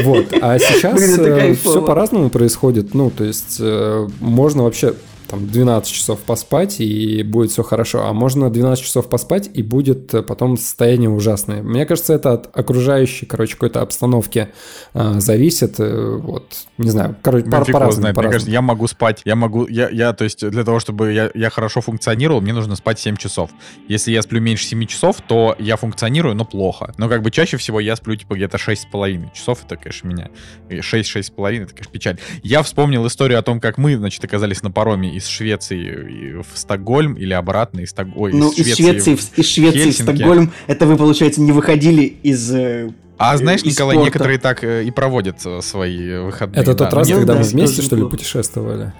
Вот. 0.03 0.33
А 0.41 0.57
сейчас 0.59 0.99
э, 1.17 1.53
все 1.53 1.81
по-разному 1.81 2.29
происходит. 2.29 2.93
Ну, 2.93 3.09
то 3.09 3.23
есть 3.23 3.57
э, 3.59 4.07
можно 4.19 4.63
вообще 4.63 4.95
там 5.27 5.47
12 5.47 5.91
часов 5.91 6.19
поспать, 6.19 6.79
и 6.79 7.23
будет 7.23 7.51
все 7.51 7.63
хорошо. 7.63 8.05
А 8.05 8.13
можно 8.13 8.49
12 8.49 8.83
часов 8.83 9.09
поспать, 9.09 9.49
и 9.53 9.61
будет 9.61 10.13
э, 10.13 10.23
потом 10.23 10.57
состояние 10.57 11.09
ужасное. 11.09 11.61
Мне 11.61 11.85
кажется, 11.85 12.13
это 12.13 12.33
от 12.33 12.57
окружающей, 12.57 13.25
короче, 13.25 13.53
какой-то 13.53 13.81
обстановки 13.81 14.49
а, 14.93 15.19
зависит. 15.19 15.79
Э, 15.79 16.17
вот, 16.21 16.45
не 16.77 16.89
знаю, 16.89 17.15
короче, 17.21 17.49
по, 17.49 17.63
по 17.65 17.79
разному, 17.79 18.13
по 18.13 18.21
Мне 18.21 18.31
кажется, 18.31 18.51
я 18.51 18.61
могу 18.61 18.87
спать, 18.87 19.21
я 19.25 19.35
могу, 19.35 19.67
я, 19.67 19.89
я 19.89 20.13
то 20.13 20.23
есть 20.23 20.47
для 20.47 20.63
того, 20.63 20.79
чтобы 20.79 21.11
я, 21.11 21.29
я 21.33 21.49
хорошо 21.49 21.81
функционировал, 21.81 22.41
мне 22.41 22.53
нужно 22.53 22.75
спать 22.75 22.99
7 22.99 23.17
часов. 23.17 23.51
Если 23.87 24.11
я 24.11 24.21
сплю 24.21 24.39
меньше 24.41 24.65
7 24.65 24.85
часов, 24.85 25.17
то 25.27 25.55
я 25.59 25.75
функционирую, 25.75 26.35
но 26.35 26.45
плохо. 26.45 26.93
Но 26.97 27.09
как 27.09 27.21
бы 27.21 27.31
чаще 27.31 27.57
всего 27.57 27.79
я 27.79 27.95
сплю 27.95 28.15
типа 28.15 28.35
где-то 28.35 28.57
6,5 28.57 29.33
часов, 29.33 29.63
это, 29.65 29.75
конечно, 29.75 30.07
меня 30.07 30.29
6-6,5, 30.69 31.63
это, 31.63 31.73
конечно, 31.73 31.91
печаль. 31.91 32.17
Я 32.43 32.63
вспомнил 32.63 33.05
историю 33.07 33.39
о 33.39 33.41
том, 33.41 33.59
как 33.59 33.77
мы, 33.77 33.97
значит, 33.97 34.23
оказались 34.23 34.63
на 34.63 34.71
пароме 34.71 35.16
из 35.17 35.27
Швеции 35.27 36.41
в 36.41 36.57
Стокгольм 36.57 37.13
или 37.13 37.33
обратно 37.33 37.81
из 37.81 37.89
Стокгольма. 37.89 38.39
Ну, 38.39 38.51
из 38.51 38.75
Швеции, 38.75 39.15
в, 39.15 39.37
из 39.37 39.49
Швеции 39.49 39.91
в 39.91 39.93
Стокгольм, 39.93 40.51
это 40.67 40.85
вы, 40.85 40.97
получается, 40.97 41.41
не 41.41 41.51
выходили 41.51 42.03
из 42.23 42.51
э, 42.53 42.91
а 43.17 43.35
знаешь, 43.37 43.63
Николай, 43.63 43.95
спорта. 43.95 44.05
некоторые 44.05 44.39
так 44.39 44.63
э, 44.63 44.83
и 44.83 44.91
проводят 44.91 45.41
свои 45.61 46.17
выходные. 46.19 46.61
Это 46.61 46.73
да. 46.73 46.85
тот 46.85 46.93
раз, 46.93 47.07
Нет, 47.07 47.17
когда 47.17 47.33
да, 47.33 47.39
мы 47.39 47.45
вместе, 47.45 47.81
что 47.81 47.95
ли, 47.95 48.05
путешествовали? 48.05 48.93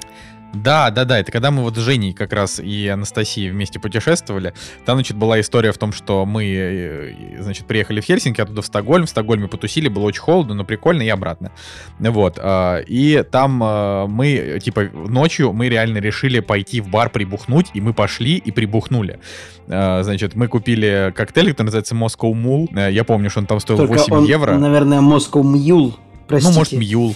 Да, 0.64 0.90
да, 0.92 1.06
да, 1.06 1.20
это 1.20 1.32
когда 1.32 1.52
мы 1.52 1.64
вот 1.64 1.76
с 1.76 1.80
Женей 1.80 2.14
как 2.14 2.34
раз 2.34 2.60
и 2.60 2.88
Анастасией 2.88 3.52
вместе 3.52 3.80
путешествовали. 3.80 4.54
Там, 4.86 4.98
значит, 4.98 5.18
была 5.18 5.40
история 5.40 5.72
в 5.72 5.78
том, 5.78 5.92
что 5.92 6.26
мы, 6.26 6.46
э, 6.46 7.42
значит, 7.42 7.66
приехали 7.66 8.02
в 8.02 8.06
Хельсинки, 8.06 8.42
оттуда 8.42 8.62
в 8.62 8.66
Стокгольм, 8.66 9.06
в 9.06 9.10
Стокгольме 9.10 9.48
потусили, 9.48 9.88
было 9.88 10.04
очень 10.04 10.22
холодно, 10.22 10.54
но 10.54 10.66
прикольно 10.66 11.02
и 11.04 11.10
обратно. 11.10 11.52
Вот, 12.00 12.40
а, 12.42 12.80
и 12.80 13.24
там 13.30 13.62
а, 13.64 14.08
мы, 14.08 14.60
типа, 14.62 14.90
ночью 14.94 15.54
мы 15.54 15.70
реально 15.70 16.00
решили 16.00 16.40
пойти 16.40 16.82
в 16.82 16.90
бар 16.90 17.10
прибухнуть, 17.10 17.68
и 17.74 17.82
мы 17.82 17.94
пошли 17.94 18.36
и 18.36 18.52
прибухнули. 18.52 19.20
А, 19.68 20.04
значит, 20.04 20.36
мы 20.36 20.48
купили 20.48 21.14
коктейль, 21.16 21.52
который 21.52 21.66
называется 21.66 21.96
Moscow 21.96 22.34
Mule. 22.34 22.92
Я 22.92 23.04
помню, 23.04 23.30
что 23.30 23.40
он 23.42 23.46
там 23.46 23.60
стоил 23.60 23.78
Только 23.78 23.94
8 23.94 24.14
он, 24.14 24.26
евро. 24.26 24.58
наверное, 24.58 25.00
Moscow 25.00 25.42
Mule. 25.42 25.94
Простите. 26.28 26.54
Ну, 26.54 26.60
может, 26.60 26.74
Мьюл. 26.74 27.16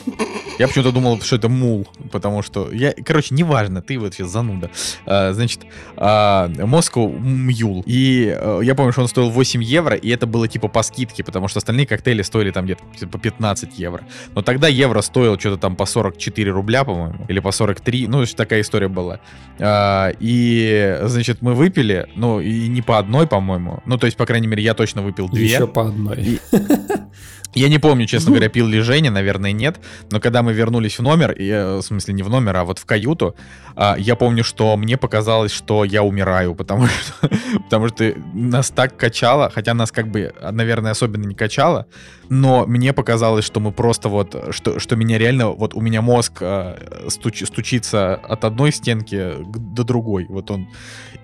Я 0.60 0.68
почему-то 0.68 0.91
думал, 0.91 1.20
что 1.22 1.38
это 1.38 1.50
мул, 1.50 1.88
потому 2.12 2.44
что 2.44 2.72
я, 2.72 2.94
короче, 2.94 3.34
неважно, 3.34 3.82
ты 3.82 3.98
вот 3.98 4.13
сейчас 4.13 4.30
зануда. 4.30 4.70
А, 5.06 5.34
значит, 5.34 5.62
а, 5.98 6.50
Moscow 6.50 7.20
Мьюл. 7.20 7.84
И 7.88 8.32
а, 8.38 8.60
я 8.60 8.75
помню, 8.75 8.91
что 8.91 9.01
он 9.01 9.08
стоил 9.08 9.32
8 9.32 9.63
евро, 9.63 9.96
и 9.96 10.10
это 10.10 10.27
было 10.27 10.48
типа 10.48 10.68
по 10.68 10.84
скидке, 10.84 11.24
потому 11.24 11.48
что 11.48 11.58
остальные 11.58 11.88
коктейли 11.88 12.22
стоили 12.22 12.51
там 12.51 12.65
где-то 12.65 13.08
по 13.08 13.18
15 13.18 13.80
евро. 13.80 14.03
Но 14.36 14.44
тогда 14.44 14.68
евро 14.68 15.01
стоил 15.01 15.39
что-то 15.39 15.58
там 15.58 15.75
по 15.75 15.86
44 15.86 16.51
рубля, 16.51 16.84
по-моему, 16.84 17.25
или 17.27 17.39
по 17.39 17.51
43, 17.51 18.08
ну, 18.08 18.24
такая 18.25 18.62
история 18.62 18.88
была. 18.88 19.20
А, 19.60 20.12
и, 20.20 21.00
значит, 21.03 21.41
мы 21.41 21.56
выпили, 21.56 22.08
ну, 22.15 22.39
и 22.39 22.68
не 22.68 22.82
по 22.82 23.00
одной, 23.00 23.25
по-моему. 23.25 23.82
Ну, 23.86 23.98
то 23.98 24.06
есть, 24.06 24.15
по 24.15 24.25
крайней 24.25 24.48
мере, 24.48 24.62
я 24.63 24.74
точно 24.74 25.01
выпил 25.01 25.27
две. 25.27 25.46
Еще 25.46 25.65
по 25.65 25.88
одной. 25.88 26.18
И, 26.18 26.39
Я 27.53 27.67
не 27.67 27.79
помню, 27.79 28.05
честно 28.05 28.31
говоря, 28.31 28.50
пил 28.50 28.67
ли 28.67 28.79
Женя, 28.79 29.12
наверное, 29.12 29.51
нет. 29.51 29.79
Но 30.10 30.20
когда 30.20 30.41
мы 30.41 30.53
вернулись 30.53 31.00
в 31.00 31.01
номер, 31.01 31.31
и, 31.31 31.50
э, 31.50 31.77
в 31.77 31.81
смысле 31.81 32.13
не 32.13 32.24
в 32.24 32.29
номер, 32.29 32.58
а 32.58 32.63
вот 32.63 32.79
в 32.79 32.86
каюту, 32.86 33.36
а, 33.75 33.96
я 33.98 34.15
помню, 34.15 34.43
что 34.43 34.75
мне 34.77 34.98
показалось, 34.98 35.51
что 35.51 35.84
я 35.84 36.03
умираю, 36.03 36.55
потому 36.55 36.88
что, 36.88 37.29
потому 37.63 37.89
что 37.89 38.13
нас 38.34 38.70
так 38.70 38.96
качало, 38.96 39.51
хотя 39.53 39.74
нас 39.74 39.91
как 39.91 40.08
бы, 40.10 40.34
наверное, 40.51 40.91
особенно 40.91 41.25
не 41.25 41.36
качало, 41.36 41.88
но 42.29 42.65
мне 42.65 42.93
показалось, 42.93 43.43
что 43.43 43.60
мы 43.60 43.72
просто 43.72 44.08
вот, 44.08 44.36
что, 44.51 44.79
что 44.79 44.96
меня 44.96 45.17
реально, 45.17 45.50
вот 45.50 45.74
у 45.74 45.81
меня 45.81 46.01
мозг 46.01 46.38
э, 46.41 47.08
стуч, 47.10 47.43
стучится 47.46 48.15
от 48.15 48.46
одной 48.46 48.72
стенки 48.72 49.36
до 49.46 49.84
другой, 49.84 50.25
вот 50.29 50.51
он, 50.51 50.70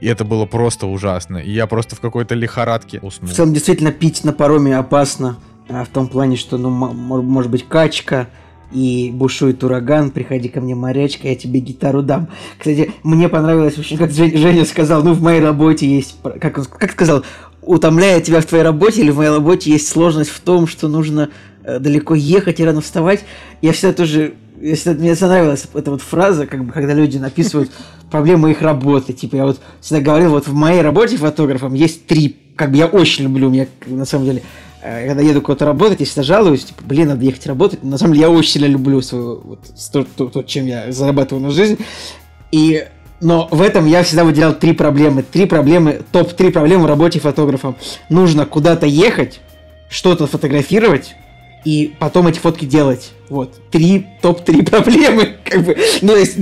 и 0.01 0.07
это 0.07 0.25
было 0.25 0.45
просто 0.45 0.87
ужасно, 0.87 1.37
и 1.37 1.51
я 1.51 1.67
просто 1.67 1.95
в 1.95 2.01
какой-то 2.01 2.35
лихорадке 2.35 2.99
уснул. 2.99 3.31
В 3.31 3.33
целом, 3.33 3.53
действительно, 3.53 3.91
пить 3.91 4.23
на 4.23 4.33
пароме 4.33 4.77
опасно, 4.77 5.37
в 5.69 5.87
том 5.87 6.07
плане, 6.07 6.37
что, 6.37 6.57
ну, 6.57 6.69
может 6.69 7.51
быть, 7.51 7.67
качка, 7.67 8.27
и 8.71 9.11
бушует 9.13 9.63
ураган, 9.63 10.11
приходи 10.11 10.49
ко 10.49 10.59
мне, 10.59 10.75
морячка, 10.75 11.29
я 11.29 11.35
тебе 11.35 11.59
гитару 11.59 12.01
дам. 12.01 12.27
Кстати, 12.57 12.91
мне 13.03 13.29
понравилось 13.29 13.77
очень, 13.77 13.97
как 13.97 14.11
Женя 14.11 14.65
сказал, 14.65 15.03
ну, 15.03 15.13
в 15.13 15.21
моей 15.21 15.41
работе 15.41 15.87
есть, 15.87 16.17
как, 16.21 16.67
как 16.67 16.91
сказал, 16.91 17.23
утомляя 17.61 18.21
тебя 18.21 18.41
в 18.41 18.45
твоей 18.45 18.63
работе 18.63 19.01
или 19.01 19.11
в 19.11 19.17
моей 19.17 19.29
работе 19.29 19.71
есть 19.71 19.87
сложность 19.87 20.29
в 20.29 20.39
том, 20.39 20.67
что 20.67 20.87
нужно 20.87 21.29
э, 21.63 21.79
далеко 21.79 22.15
ехать 22.15 22.59
и 22.59 22.65
рано 22.65 22.81
вставать. 22.81 23.23
Я 23.61 23.71
всегда 23.71 23.93
тоже, 23.93 24.33
я 24.59 24.75
всегда, 24.75 24.99
мне 24.99 25.15
понравилась 25.15 25.65
эта 25.73 25.91
вот 25.91 26.01
фраза, 26.01 26.45
как 26.45 26.65
бы, 26.65 26.71
когда 26.71 26.93
люди 26.93 27.17
написывают 27.17 27.71
проблемы 28.11 28.51
их 28.51 28.61
работы. 28.61 29.13
Типа, 29.13 29.35
я 29.35 29.45
вот 29.45 29.59
всегда 29.81 30.01
говорил, 30.01 30.31
вот 30.31 30.47
в 30.47 30.53
моей 30.53 30.81
работе 30.81 31.17
фотографом 31.17 31.73
есть 31.73 32.05
три, 32.05 32.37
как 32.55 32.71
бы 32.71 32.77
я 32.77 32.87
очень 32.87 33.25
люблю, 33.25 33.49
мне 33.49 33.67
на 33.85 34.05
самом 34.05 34.25
деле 34.25 34.43
когда 35.07 35.21
еду 35.21 35.41
куда-то 35.41 35.65
работать, 35.65 35.99
я 35.99 36.05
всегда 36.05 36.23
жалуюсь, 36.23 36.65
типа, 36.65 36.81
блин, 36.83 37.09
надо 37.09 37.23
ехать 37.23 37.45
работать. 37.47 37.83
На 37.83 37.97
самом 37.97 38.13
деле 38.13 38.25
я 38.25 38.31
очень 38.31 38.51
сильно 38.51 38.67
люблю 38.67 39.01
свою, 39.01 39.41
вот, 39.41 39.59
то, 39.91 40.03
то, 40.03 40.27
то, 40.27 40.43
чем 40.43 40.65
я 40.65 40.91
зарабатываю 40.91 41.43
на 41.43 41.51
жизнь. 41.51 41.77
И 42.51 42.85
но 43.19 43.47
в 43.49 43.61
этом 43.61 43.87
я 43.87 44.03
всегда 44.03 44.23
выделял 44.23 44.53
три 44.53 44.73
проблемы. 44.73 45.23
Три 45.23 45.45
проблемы, 45.45 46.01
топ-3 46.11 46.51
проблемы 46.51 46.83
в 46.83 46.85
работе 46.85 47.19
фотографом. 47.19 47.75
Нужно 48.09 48.45
куда-то 48.45 48.85
ехать, 48.85 49.41
что-то 49.89 50.27
фотографировать, 50.27 51.15
и 51.65 51.95
потом 51.99 52.27
эти 52.27 52.39
фотки 52.39 52.65
делать. 52.65 53.11
Вот. 53.29 53.59
Три, 53.71 54.05
топ-3 54.21 54.63
проблемы. 54.69 55.35
Как 55.43 55.63
бы, 55.63 55.75
ну, 56.01 56.15
есть, 56.15 56.37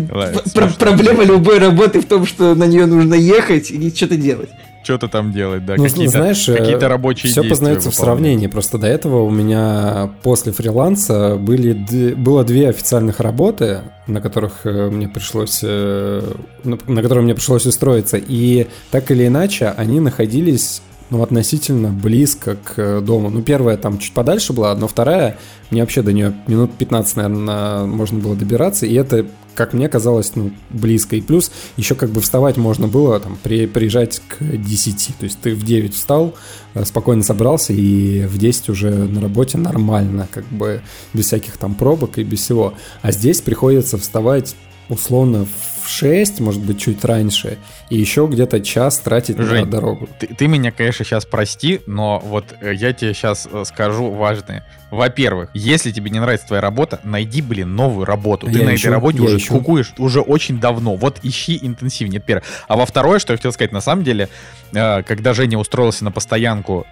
пр- 0.54 0.74
проблема 0.78 1.24
любой 1.24 1.60
работы 1.60 2.02
в 2.02 2.06
том, 2.06 2.26
что 2.26 2.56
на 2.56 2.66
нее 2.66 2.86
нужно 2.86 3.16
ехать 3.16 3.72
и 3.72 3.96
что-то 3.96 4.18
делать 4.18 4.50
что-то 4.86 5.08
там 5.10 5.34
делать, 5.34 5.66
да, 5.66 5.76
ну, 5.76 5.84
какие-то, 5.84 6.12
знаешь, 6.12 6.46
какие-то 6.46 6.88
рабочие 6.88 7.32
Все 7.32 7.44
познается 7.44 7.92
в 7.92 7.96
сравнении. 7.96 8.48
Просто 8.48 8.78
до 8.78 8.88
этого 8.88 9.24
у 9.24 9.30
меня 9.30 10.12
после 10.24 10.52
фриланса 10.54 11.36
были, 11.36 11.74
было 12.14 12.44
две 12.46 12.70
официальных 12.70 13.20
работы, 13.20 13.82
на 14.08 14.22
которых 14.22 14.66
э, 14.66 14.90
мне 14.90 15.10
пришлось, 15.10 15.62
э, 15.64 16.22
на 16.64 17.02
которые 17.02 17.24
мне 17.24 17.36
пришлось 17.36 17.66
устроиться. 17.66 18.18
И 18.18 18.68
так 18.92 19.10
или 19.12 19.28
иначе, 19.28 19.74
они 19.76 20.00
находились 20.00 20.82
ну, 21.10 21.22
относительно 21.22 21.90
близко 21.90 22.56
к 22.56 23.02
дому. 23.02 23.30
Ну, 23.30 23.42
первая 23.42 23.78
там 23.78 24.00
чуть 24.00 24.14
подальше 24.14 24.54
была, 24.54 24.74
но 24.76 24.88
вторая, 24.88 25.38
мне 25.70 25.82
вообще 25.82 26.02
до 26.02 26.14
нее 26.14 26.34
минут 26.48 26.74
15, 26.78 27.18
наверное, 27.18 27.86
можно 27.86 28.20
было 28.20 28.36
добираться, 28.36 28.86
и 28.86 28.94
это, 28.96 29.26
как 29.54 29.74
мне 29.74 29.88
казалось, 29.88 30.32
ну, 30.36 30.52
близко. 30.72 31.16
И 31.16 31.22
плюс 31.22 31.52
еще 31.78 31.96
как 31.96 32.10
бы 32.10 32.22
вставать 32.22 32.58
можно 32.58 32.88
было, 32.88 33.20
там, 33.20 33.38
при, 33.42 33.68
приезжать 33.68 34.22
к 34.28 34.44
10, 34.44 35.18
то 35.20 35.24
есть 35.26 35.40
ты 35.40 35.54
в 35.54 35.64
9 35.64 35.94
встал, 35.94 36.34
э, 36.74 36.84
спокойно 36.86 37.24
собрался, 37.24 37.74
и 37.74 38.26
в 38.26 38.38
10 38.38 38.70
уже 38.70 38.90
на 38.90 39.22
работе 39.22 39.58
нормально, 39.58 40.28
как 40.32 40.46
бы 40.46 40.82
без 41.14 41.26
всяких 41.26 41.58
там 41.58 41.76
пробок 41.76 42.18
и 42.18 42.24
без 42.24 42.40
всего. 42.40 42.74
А 43.02 43.12
здесь 43.12 43.42
приходится 43.42 43.98
вставать 43.98 44.56
условно 44.90 45.46
в 45.46 45.75
6, 45.90 46.40
может 46.40 46.62
быть, 46.62 46.80
чуть 46.80 47.04
раньше, 47.04 47.58
и 47.90 47.98
еще 47.98 48.28
где-то 48.30 48.62
час 48.62 49.00
тратить 49.00 49.38
Жень, 49.38 49.66
на 49.66 49.72
дорогу. 49.72 50.10
Ты, 50.20 50.28
ты 50.28 50.48
меня, 50.48 50.72
конечно, 50.72 51.06
сейчас 51.06 51.26
прости, 51.26 51.82
но 51.86 52.20
вот 52.20 52.46
э, 52.62 52.74
я 52.74 52.94
тебе 52.94 53.14
сейчас 53.14 53.48
э, 53.52 53.64
скажу 53.66 54.10
важное. 54.12 54.66
Во-первых, 54.92 55.50
если 55.54 55.92
тебе 55.92 56.10
не 56.10 56.20
нравится 56.20 56.48
твоя 56.48 56.62
работа, 56.62 57.00
найди, 57.04 57.42
блин, 57.42 57.76
новую 57.76 58.06
работу. 58.06 58.48
Ты 58.48 58.60
я 58.60 58.66
на 58.66 58.76
ищу, 58.76 58.88
этой 58.88 58.94
работе 58.94 59.22
уже 59.22 59.38
ищу. 59.38 59.54
кукуешь 59.54 59.94
уже 59.98 60.22
очень 60.22 60.60
давно. 60.60 60.96
Вот 60.96 61.20
ищи 61.24 61.60
интенсивнее, 61.62 62.20
это 62.20 62.28
первое. 62.28 62.44
А 62.68 62.78
во 62.78 62.86
второе, 62.86 63.20
что 63.20 63.34
я 63.34 63.38
хотел 63.38 63.52
сказать, 63.52 63.72
на 63.72 63.82
самом 63.82 64.04
деле, 64.04 64.30
э, 64.74 65.04
когда 65.04 65.34
Женя 65.34 65.58
устроился 65.58 66.04
на 66.04 66.12
постоянку, 66.12 66.86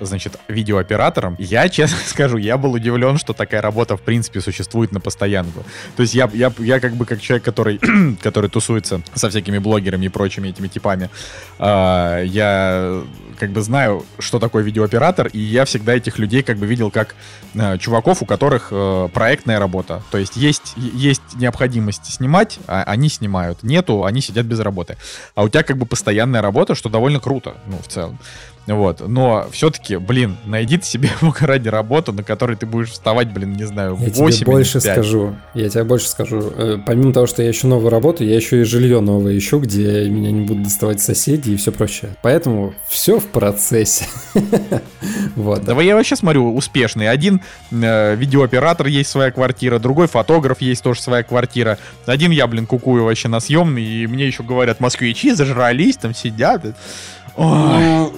значит, 0.00 0.38
видеооператором, 0.48 1.36
я, 1.38 1.68
честно 1.70 1.98
скажу, 2.06 2.38
я 2.38 2.56
был 2.56 2.72
удивлен, 2.72 3.18
что 3.18 3.32
такая 3.32 3.60
работа, 3.60 3.96
в 3.96 4.02
принципе, 4.02 4.40
существует 4.40 4.92
на 4.92 5.00
постоянку. 5.00 5.64
То 5.96 6.02
есть 6.02 6.14
я, 6.14 6.30
я, 6.32 6.52
я 6.58 6.80
как 6.80 6.94
бы 6.94 7.04
как 7.04 7.20
человек, 7.20 7.44
который, 7.44 7.78
который 8.22 8.39
тусуется 8.48 9.02
со 9.14 9.28
всякими 9.28 9.58
блогерами 9.58 10.06
и 10.06 10.08
прочим, 10.08 10.30
прочими 10.30 10.48
этими 10.48 10.68
типами. 10.68 11.10
А, 11.58 12.22
я 12.22 13.02
как 13.38 13.50
бы 13.50 13.62
знаю, 13.62 14.04
что 14.18 14.38
такое 14.38 14.62
видеооператор, 14.62 15.28
и 15.28 15.38
я 15.38 15.64
всегда 15.64 15.94
этих 15.94 16.18
людей 16.18 16.42
как 16.42 16.58
бы 16.58 16.66
видел 16.66 16.90
как 16.90 17.14
э, 17.54 17.78
чуваков, 17.78 18.22
у 18.22 18.26
которых 18.26 18.68
э, 18.70 19.08
проектная 19.12 19.58
работа. 19.58 20.02
То 20.10 20.18
есть 20.18 20.36
есть, 20.36 20.74
есть 20.76 21.22
необходимость 21.36 22.12
снимать, 22.12 22.58
а 22.66 22.82
они 22.82 23.08
снимают. 23.08 23.62
Нету, 23.62 24.04
они 24.04 24.20
сидят 24.20 24.46
без 24.46 24.60
работы. 24.60 24.96
А 25.34 25.42
у 25.42 25.48
тебя 25.48 25.62
как 25.62 25.78
бы 25.78 25.86
постоянная 25.86 26.42
работа, 26.42 26.74
что 26.74 26.90
довольно 26.90 27.18
круто, 27.18 27.54
ну, 27.66 27.78
в 27.78 27.88
целом. 27.88 28.18
Вот. 28.74 29.06
Но 29.06 29.48
все-таки, 29.50 29.96
блин, 29.96 30.36
найди 30.46 30.80
себе 30.82 31.10
ради 31.40 31.68
работу, 31.68 32.12
на 32.12 32.22
которой 32.22 32.56
ты 32.56 32.66
будешь 32.66 32.90
вставать, 32.90 33.32
блин, 33.32 33.52
не 33.52 33.64
знаю, 33.64 33.94
в 33.96 34.02
я 34.02 34.12
8 34.12 34.38
тебе 34.38 34.46
больше 34.46 34.80
5. 34.80 34.82
скажу. 34.82 35.36
Я 35.54 35.68
тебе 35.68 35.84
больше 35.84 36.08
скажу. 36.08 36.52
Э, 36.56 36.78
помимо 36.84 37.12
того, 37.12 37.26
что 37.26 37.42
я 37.42 37.50
ищу 37.50 37.66
новую 37.66 37.90
работу, 37.90 38.24
я 38.24 38.36
еще 38.36 38.60
и 38.60 38.64
жилье 38.64 39.00
новое 39.00 39.36
ищу, 39.36 39.58
где 39.58 40.08
меня 40.08 40.30
не 40.30 40.46
будут 40.46 40.64
доставать 40.64 41.00
соседи 41.00 41.50
и 41.50 41.56
все 41.56 41.72
прочее. 41.72 42.16
Поэтому 42.22 42.74
все 42.88 43.18
в 43.18 43.26
процессе. 43.26 44.06
вот. 45.36 45.64
Да 45.64 45.80
я 45.80 45.94
вообще 45.94 46.16
смотрю 46.16 46.54
успешный. 46.54 47.08
Один 47.08 47.42
э, 47.70 48.14
видеооператор 48.14 48.86
есть 48.86 49.10
своя 49.10 49.30
квартира, 49.30 49.78
другой 49.78 50.06
фотограф 50.06 50.60
есть 50.60 50.82
тоже 50.82 51.00
своя 51.00 51.22
квартира. 51.22 51.78
Один 52.06 52.30
я, 52.30 52.46
блин, 52.46 52.66
кукую 52.66 53.04
вообще 53.04 53.28
на 53.28 53.40
съемный, 53.40 53.82
и 53.82 54.06
мне 54.06 54.26
еще 54.26 54.42
говорят, 54.42 54.80
москвичи 54.80 55.32
зажрались, 55.32 55.96
там 55.96 56.14
сидят. 56.14 56.62
Ой. 57.36 58.10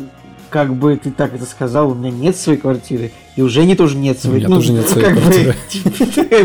Ну, 0.52 0.58
как 0.60 0.74
бы 0.74 0.96
ты 0.96 1.10
так 1.10 1.34
это 1.34 1.46
сказал, 1.46 1.90
у 1.90 1.94
меня 1.94 2.10
нет 2.10 2.36
своей 2.36 2.58
квартиры, 2.58 3.10
и 3.36 3.42
уже 3.42 3.64
не 3.64 3.74
тоже 3.74 3.96
нет 3.96 4.18
своей. 4.18 4.36
У 4.36 4.38
меня 4.38 4.48
ну, 4.48 4.56
тоже 4.56 4.72
нет 4.72 4.88
своей 4.88 5.06
как 5.06 5.18
квартиры. 5.18 5.54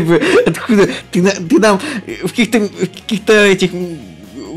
Бы, 0.00 0.22
откуда 0.46 0.88
ты, 1.10 1.22
ты 1.22 1.58
нам 1.58 1.80
в 2.24 2.28
каких-то 2.28 2.68
каких-то 2.68 3.32
этих 3.44 3.70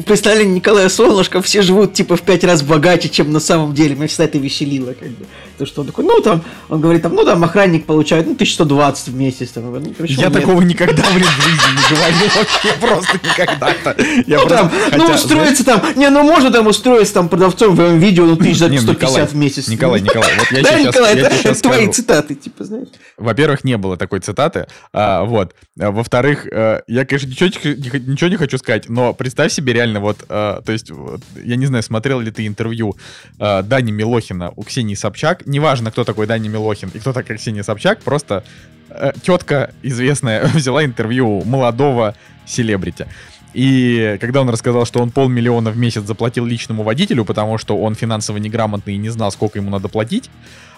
представлении 0.05 0.55
Николая 0.55 0.89
Солнышко 0.89 1.41
все 1.41 1.61
живут 1.61 1.93
типа 1.93 2.15
в 2.15 2.21
пять 2.21 2.43
раз 2.43 2.63
богаче, 2.63 3.09
чем 3.09 3.31
на 3.31 3.39
самом 3.39 3.73
деле. 3.73 3.95
Меня 3.95 4.07
всегда 4.07 4.25
это 4.25 4.37
веселило. 4.37 4.93
Как 4.93 5.09
бы. 5.09 5.25
То, 5.61 5.67
что 5.67 5.81
он 5.81 5.87
такой, 5.87 6.03
ну 6.05 6.19
там, 6.21 6.43
он 6.69 6.81
говорит, 6.81 7.03
там, 7.03 7.13
ну 7.13 7.23
там 7.23 7.43
охранник 7.43 7.85
получает, 7.85 8.25
ну 8.25 8.33
1120 8.33 9.07
в 9.09 9.15
месяц. 9.15 9.49
Там, 9.49 9.71
ну, 9.71 9.93
я 10.05 10.31
такого 10.31 10.59
никогда, 10.61 11.03
блин, 11.13 11.27
в 11.27 11.43
жизни 11.43 11.71
не 11.77 11.95
говорил 11.95 12.29
вообще, 12.35 12.73
просто 12.81 13.19
никогда-то. 13.23 13.95
Ну 14.25 14.47
там, 14.47 14.71
ну 14.97 15.13
устроиться 15.13 15.63
там, 15.63 15.81
не, 15.95 16.09
ну 16.09 16.23
можно 16.23 16.49
там 16.49 16.65
устроиться 16.65 17.13
там 17.13 17.29
продавцом 17.29 17.75
в 17.75 17.95
видео, 17.97 18.25
ну 18.25 18.37
тысяч 18.37 18.57
за 18.57 18.75
150 18.75 19.31
в 19.31 19.35
месяц. 19.35 19.67
Николай, 19.67 20.01
Николай, 20.01 20.31
вот 20.39 20.51
я 20.51 20.63
сейчас 20.63 20.85
Николай, 20.85 21.15
это 21.15 21.61
твои 21.61 21.87
цитаты, 21.89 22.33
типа, 22.33 22.63
знаешь. 22.63 22.87
Во-первых, 23.17 23.63
не 23.63 23.77
было 23.77 23.97
такой 23.97 24.19
цитаты, 24.19 24.65
а, 24.93 25.23
вот. 25.23 25.53
А, 25.79 25.91
во-вторых, 25.91 26.47
э, 26.51 26.81
я, 26.87 27.05
конечно, 27.05 27.27
ничего, 27.27 27.47
ничего 27.47 28.29
не 28.29 28.37
хочу 28.37 28.57
сказать, 28.57 28.89
но 28.89 29.13
представь 29.13 29.53
себе 29.53 29.73
реально 29.73 29.99
вот, 29.99 30.25
э, 30.27 30.61
то 30.65 30.71
есть, 30.71 30.89
вот, 30.89 31.21
я 31.35 31.55
не 31.55 31.67
знаю, 31.67 31.83
смотрел 31.83 32.19
ли 32.19 32.31
ты 32.31 32.47
интервью 32.47 32.95
э, 33.39 33.61
Дани 33.63 33.91
Милохина 33.91 34.51
у 34.55 34.63
Ксении 34.63 34.95
Собчак, 34.95 35.45
неважно, 35.51 35.91
кто 35.91 36.03
такой 36.03 36.27
Дани 36.27 36.47
Милохин 36.47 36.89
и 36.93 36.99
кто 36.99 37.13
такая 37.13 37.37
Ксения 37.37 37.63
Собчак, 37.63 38.01
просто 38.01 38.43
э, 38.89 39.11
тетка 39.21 39.71
известная 39.83 40.45
взяла 40.53 40.83
интервью 40.83 41.39
у 41.39 41.45
молодого 41.45 42.15
селебрити. 42.45 43.07
И 43.53 44.17
когда 44.21 44.41
он 44.41 44.49
рассказал, 44.49 44.85
что 44.85 45.01
он 45.01 45.11
полмиллиона 45.11 45.71
в 45.71 45.77
месяц 45.77 46.03
заплатил 46.03 46.45
личному 46.45 46.83
водителю, 46.83 47.25
потому 47.25 47.57
что 47.57 47.77
он 47.77 47.95
финансово 47.95 48.37
неграмотный 48.37 48.95
и 48.95 48.97
не 48.97 49.09
знал, 49.09 49.31
сколько 49.31 49.59
ему 49.59 49.69
надо 49.69 49.89
платить, 49.89 50.29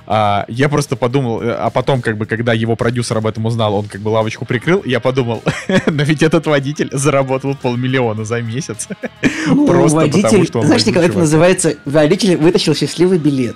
а, 0.05 0.45
я 0.49 0.67
просто 0.67 0.95
подумал, 0.95 1.41
э, 1.41 1.51
а 1.51 1.69
потом, 1.69 2.01
как 2.01 2.17
бы, 2.17 2.25
когда 2.25 2.53
его 2.53 2.75
продюсер 2.75 3.17
об 3.17 3.27
этом 3.27 3.45
узнал, 3.45 3.75
он 3.75 3.85
как 3.85 4.01
бы 4.01 4.09
лавочку 4.09 4.43
прикрыл, 4.45 4.81
я 4.85 4.99
подумал, 4.99 5.41
но 5.85 6.03
ведь 6.03 6.23
этот 6.23 6.45
водитель 6.45 6.89
заработал 6.91 7.55
полмиллиона 7.55 8.25
за 8.25 8.41
месяц. 8.41 8.87
Ну, 9.45 9.67
просто 9.67 9.97
водитель, 9.97 10.23
потому, 10.23 10.45
что 10.45 10.59
он 10.59 10.65
Знаешь, 10.67 10.85
Николай, 10.85 11.09
это 11.09 11.19
называется, 11.19 11.75
водитель 11.83 12.37
вытащил 12.37 12.73
счастливый 12.73 13.17
билет. 13.17 13.55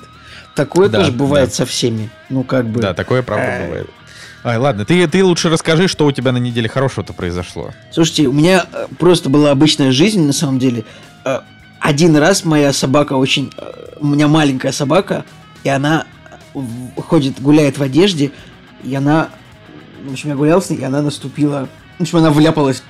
Такое 0.57 0.89
да, 0.89 0.99
тоже 0.99 1.11
бывает 1.11 1.49
да. 1.49 1.55
со 1.55 1.65
всеми. 1.65 2.09
Ну, 2.29 2.43
как 2.43 2.65
бы... 2.65 2.81
Да, 2.81 2.93
такое 2.93 3.21
правда 3.21 3.45
э, 3.45 3.65
бывает. 3.67 3.89
Ай, 4.43 4.57
ладно, 4.57 4.85
ты, 4.85 5.07
ты 5.07 5.23
лучше 5.23 5.49
расскажи, 5.49 5.87
что 5.87 6.05
у 6.05 6.11
тебя 6.11 6.31
на 6.31 6.39
неделе 6.39 6.67
хорошего-то 6.67 7.13
произошло. 7.13 7.71
Слушайте, 7.91 8.27
у 8.27 8.33
меня 8.33 8.65
э, 8.73 8.87
просто 8.97 9.29
была 9.29 9.51
обычная 9.51 9.91
жизнь, 9.91 10.25
на 10.25 10.33
самом 10.33 10.59
деле. 10.59 10.83
Один 11.79 12.17
раз 12.17 12.43
моя 12.43 12.73
собака 12.73 13.13
очень... 13.13 13.51
У 13.99 14.07
меня 14.07 14.27
маленькая 14.27 14.71
собака, 14.71 15.25
и 15.63 15.69
она 15.69 16.05
ходит, 16.95 17.39
гуляет 17.41 17.77
в 17.77 17.83
одежде, 17.83 18.31
и 18.83 18.95
она, 18.95 19.29
в 20.03 20.11
общем, 20.11 20.29
я 20.29 20.35
гулял 20.35 20.61
с 20.61 20.69
ней, 20.69 20.77
и 20.77 20.83
она 20.83 21.01
наступила, 21.01 21.69
в 21.99 22.01
общем, 22.01 22.17
она 22.17 22.31
вляпалась 22.31 22.81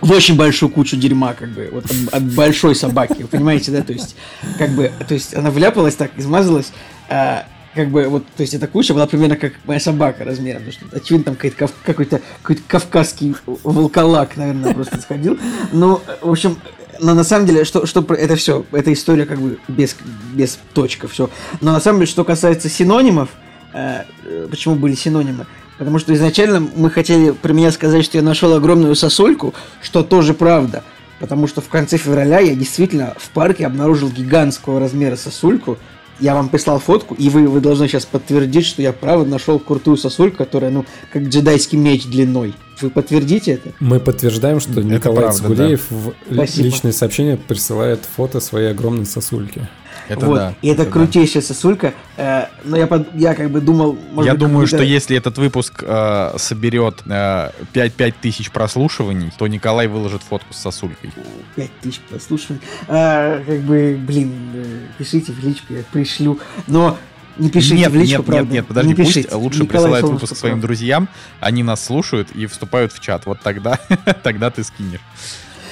в 0.00 0.10
очень 0.12 0.36
большую 0.36 0.70
кучу 0.70 0.96
дерьма, 0.96 1.34
как 1.34 1.50
бы, 1.50 1.68
вот 1.72 1.84
от, 1.84 2.14
от 2.14 2.34
большой 2.34 2.74
собаки, 2.74 3.22
вы 3.22 3.28
понимаете, 3.28 3.70
да, 3.70 3.82
то 3.82 3.92
есть, 3.92 4.16
как 4.58 4.70
бы, 4.70 4.90
то 5.06 5.14
есть 5.14 5.34
она 5.34 5.50
вляпалась 5.50 5.94
так, 5.94 6.12
измазалась, 6.16 6.72
а, 7.10 7.44
как 7.74 7.88
бы, 7.90 8.08
вот, 8.08 8.24
то 8.36 8.40
есть 8.40 8.54
эта 8.54 8.66
куча 8.66 8.94
была 8.94 9.06
примерно 9.06 9.36
как 9.36 9.52
моя 9.64 9.80
собака 9.80 10.24
размером, 10.24 10.62
потому 10.62 10.72
что, 10.72 10.96
очевидно, 10.96 11.24
там 11.26 11.34
какой-то, 11.34 11.68
какой-то, 11.84 12.20
какой-то 12.42 12.62
кавказский 12.66 13.34
волколак, 13.46 14.36
наверное, 14.36 14.72
просто 14.72 15.00
сходил, 15.00 15.38
ну, 15.72 16.00
в 16.22 16.30
общем, 16.30 16.56
но 17.00 17.14
на 17.14 17.24
самом 17.24 17.46
деле, 17.46 17.64
что, 17.64 17.86
что 17.86 18.00
это 18.14 18.36
все, 18.36 18.64
эта 18.72 18.92
история 18.92 19.26
как 19.26 19.40
бы 19.40 19.58
без, 19.68 19.96
без 20.34 20.58
точка, 20.74 21.08
все. 21.08 21.30
Но 21.60 21.72
на 21.72 21.80
самом 21.80 22.00
деле, 22.00 22.10
что 22.10 22.24
касается 22.24 22.68
синонимов, 22.68 23.30
э, 23.72 24.04
почему 24.50 24.74
были 24.74 24.94
синонимы? 24.94 25.46
Потому 25.78 25.98
что 25.98 26.12
изначально 26.12 26.60
мы 26.60 26.90
хотели 26.90 27.30
про 27.30 27.54
меня 27.54 27.72
сказать, 27.72 28.04
что 28.04 28.18
я 28.18 28.22
нашел 28.22 28.52
огромную 28.52 28.94
сосульку, 28.94 29.54
что 29.80 30.02
тоже 30.02 30.34
правда. 30.34 30.84
Потому 31.18 31.46
что 31.46 31.62
в 31.62 31.68
конце 31.68 31.96
февраля 31.96 32.40
я 32.40 32.54
действительно 32.54 33.14
в 33.18 33.30
парке 33.30 33.66
обнаружил 33.66 34.10
гигантского 34.10 34.78
размера 34.78 35.16
сосульку, 35.16 35.78
я 36.20 36.34
вам 36.34 36.48
прислал 36.48 36.78
фотку, 36.78 37.14
и 37.14 37.28
вы, 37.28 37.48
вы 37.48 37.60
должны 37.60 37.88
сейчас 37.88 38.04
подтвердить, 38.04 38.66
что 38.66 38.82
я 38.82 38.92
правда 38.92 39.28
нашел 39.28 39.58
крутую 39.58 39.96
сосульку, 39.96 40.38
которая, 40.38 40.70
ну, 40.70 40.84
как 41.12 41.24
джедайский 41.24 41.78
меч 41.78 42.06
длиной. 42.06 42.54
Вы 42.80 42.90
подтвердите 42.90 43.52
это? 43.52 43.72
Мы 43.80 44.00
подтверждаем, 44.00 44.60
что 44.60 44.72
это 44.72 44.82
Николай 44.82 45.24
правда, 45.24 45.38
Цгулеев 45.38 45.86
да. 46.30 46.46
в 46.46 46.56
личное 46.58 46.92
сообщение 46.92 47.36
присылает 47.36 48.00
фото 48.16 48.40
своей 48.40 48.70
огромной 48.70 49.06
сосульки. 49.06 49.68
Это 50.10 50.26
вот. 50.26 50.34
да. 50.34 50.54
И 50.60 50.68
это, 50.68 50.82
это 50.82 50.90
крутейшая 50.90 51.42
да. 51.42 51.48
сосулька. 51.48 51.94
Э, 52.16 52.46
но 52.64 52.76
я, 52.76 52.86
под, 52.86 53.14
я 53.14 53.34
как 53.34 53.50
бы 53.50 53.60
думал... 53.60 53.96
Может 54.12 54.26
я 54.26 54.32
быть, 54.32 54.40
думаю, 54.40 54.66
что 54.66 54.82
если 54.82 55.16
этот 55.16 55.38
выпуск 55.38 55.84
э, 55.86 56.34
соберет 56.36 57.02
э, 57.06 57.50
5-5 57.72 58.14
тысяч 58.20 58.50
прослушиваний, 58.50 59.32
то 59.38 59.46
Николай 59.46 59.86
выложит 59.86 60.22
фотку 60.22 60.52
с 60.52 60.56
сосулькой. 60.56 61.12
5 61.54 61.70
тысяч 61.80 62.00
прослушиваний. 62.00 62.60
А, 62.88 63.40
как 63.46 63.60
бы, 63.60 63.98
блин, 64.04 64.32
э, 64.54 64.64
пишите 64.98 65.32
в 65.32 65.38
личку, 65.44 65.74
я 65.74 65.84
пришлю. 65.92 66.40
Но 66.66 66.98
не 67.38 67.48
пишите 67.48 67.76
нет, 67.76 67.92
в 67.92 67.94
личку, 67.94 68.18
нет, 68.18 68.26
правда. 68.26 68.44
Нет, 68.44 68.52
нет, 68.52 68.66
подожди, 68.66 68.88
не 68.88 68.94
пусть 68.94 69.14
пишите. 69.14 69.34
лучше 69.34 69.62
Николай 69.62 69.82
присылает 69.84 70.04
выпуск 70.06 70.36
своим 70.36 70.60
друзьям, 70.60 71.08
они 71.38 71.62
нас 71.62 71.84
слушают 71.84 72.32
и 72.32 72.46
вступают 72.46 72.92
в 72.92 73.00
чат. 73.00 73.26
Вот 73.26 73.40
тогда, 73.40 73.78
тогда 74.22 74.50
ты 74.50 74.64
скинешь. 74.64 75.00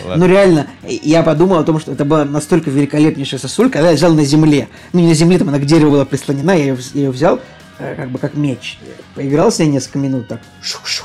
Ладно. 0.04 0.26
Ну 0.26 0.32
реально, 0.32 0.66
я 0.82 1.22
подумал 1.22 1.58
о 1.58 1.64
том, 1.64 1.80
что 1.80 1.92
это 1.92 2.04
была 2.04 2.24
настолько 2.24 2.70
великолепнейшая 2.70 3.40
сосулька, 3.40 3.74
когда 3.74 3.90
я 3.90 3.96
взял 3.96 4.14
на 4.14 4.24
земле. 4.24 4.68
Ну 4.92 5.00
не 5.00 5.08
на 5.08 5.14
земле, 5.14 5.38
там 5.38 5.48
она 5.48 5.58
к 5.58 5.64
дереву 5.64 5.92
была 5.92 6.04
прислонена, 6.04 6.52
я 6.52 6.64
ее, 6.64 6.78
ее 6.94 7.10
взял 7.10 7.40
э, 7.78 7.94
как 7.96 8.10
бы 8.10 8.18
как 8.18 8.34
меч. 8.34 8.78
Поиграл 9.14 9.50
с 9.50 9.58
ней 9.58 9.68
несколько 9.68 9.98
минут 9.98 10.28
так. 10.28 10.40
Шу-шу. 10.62 11.04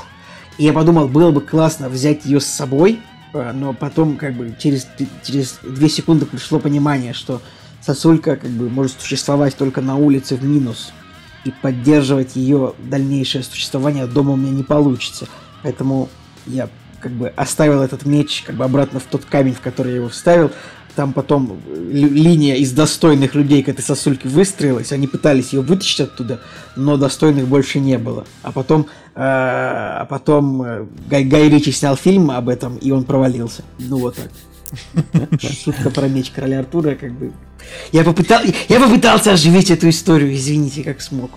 И 0.58 0.64
я 0.64 0.72
подумал, 0.72 1.08
было 1.08 1.30
бы 1.30 1.40
классно 1.40 1.88
взять 1.88 2.24
ее 2.24 2.40
с 2.40 2.46
собой, 2.46 3.00
э, 3.32 3.52
но 3.52 3.72
потом 3.72 4.16
как 4.16 4.34
бы 4.34 4.54
через, 4.58 4.86
через 5.22 5.58
две 5.62 5.88
секунды 5.88 6.26
пришло 6.26 6.58
понимание, 6.58 7.12
что 7.12 7.42
сосулька 7.80 8.36
как 8.36 8.50
бы 8.50 8.68
может 8.68 9.00
существовать 9.00 9.56
только 9.56 9.80
на 9.80 9.96
улице 9.96 10.36
в 10.36 10.44
минус. 10.44 10.92
И 11.44 11.50
поддерживать 11.50 12.36
ее 12.36 12.72
дальнейшее 12.78 13.44
существование 13.44 14.06
дома 14.06 14.32
у 14.32 14.36
меня 14.36 14.52
не 14.52 14.62
получится. 14.62 15.26
Поэтому 15.62 16.08
я 16.46 16.70
как 17.04 17.12
бы 17.12 17.28
оставил 17.36 17.82
этот 17.82 18.06
меч 18.06 18.44
как 18.46 18.56
бы 18.56 18.64
обратно 18.64 18.98
в 18.98 19.02
тот 19.02 19.26
камень, 19.26 19.52
в 19.52 19.60
который 19.60 19.90
я 19.90 19.96
его 19.96 20.08
вставил. 20.08 20.50
Там 20.96 21.12
потом 21.12 21.60
линия 21.66 22.54
из 22.54 22.72
достойных 22.72 23.34
людей 23.34 23.62
к 23.62 23.68
этой 23.68 23.82
сосульке 23.82 24.26
выстроилась. 24.26 24.90
Они 24.90 25.06
пытались 25.06 25.52
ее 25.52 25.60
вытащить 25.60 26.00
оттуда, 26.00 26.40
но 26.76 26.96
достойных 26.96 27.46
больше 27.46 27.78
не 27.78 27.98
было. 27.98 28.24
А 28.42 28.52
потом, 28.52 28.86
э, 29.14 29.16
а 29.16 30.06
потом 30.08 30.62
э, 30.62 30.86
Гай, 31.10 31.24
Гай 31.24 31.50
Ричи 31.50 31.72
снял 31.72 31.94
фильм 31.94 32.30
об 32.30 32.48
этом, 32.48 32.78
и 32.78 32.90
он 32.90 33.04
провалился. 33.04 33.64
Ну 33.78 33.98
вот 33.98 34.16
так. 34.16 35.40
Шутка 35.42 35.90
про 35.90 36.08
меч 36.08 36.30
короля 36.30 36.60
Артура, 36.60 36.94
как 36.94 37.12
бы. 37.12 37.32
Я, 37.92 38.02
попытал, 38.02 38.40
я 38.68 38.80
попытался 38.80 39.32
оживить 39.32 39.70
эту 39.70 39.90
историю, 39.90 40.34
извините, 40.34 40.82
как 40.82 41.02
смог. 41.02 41.30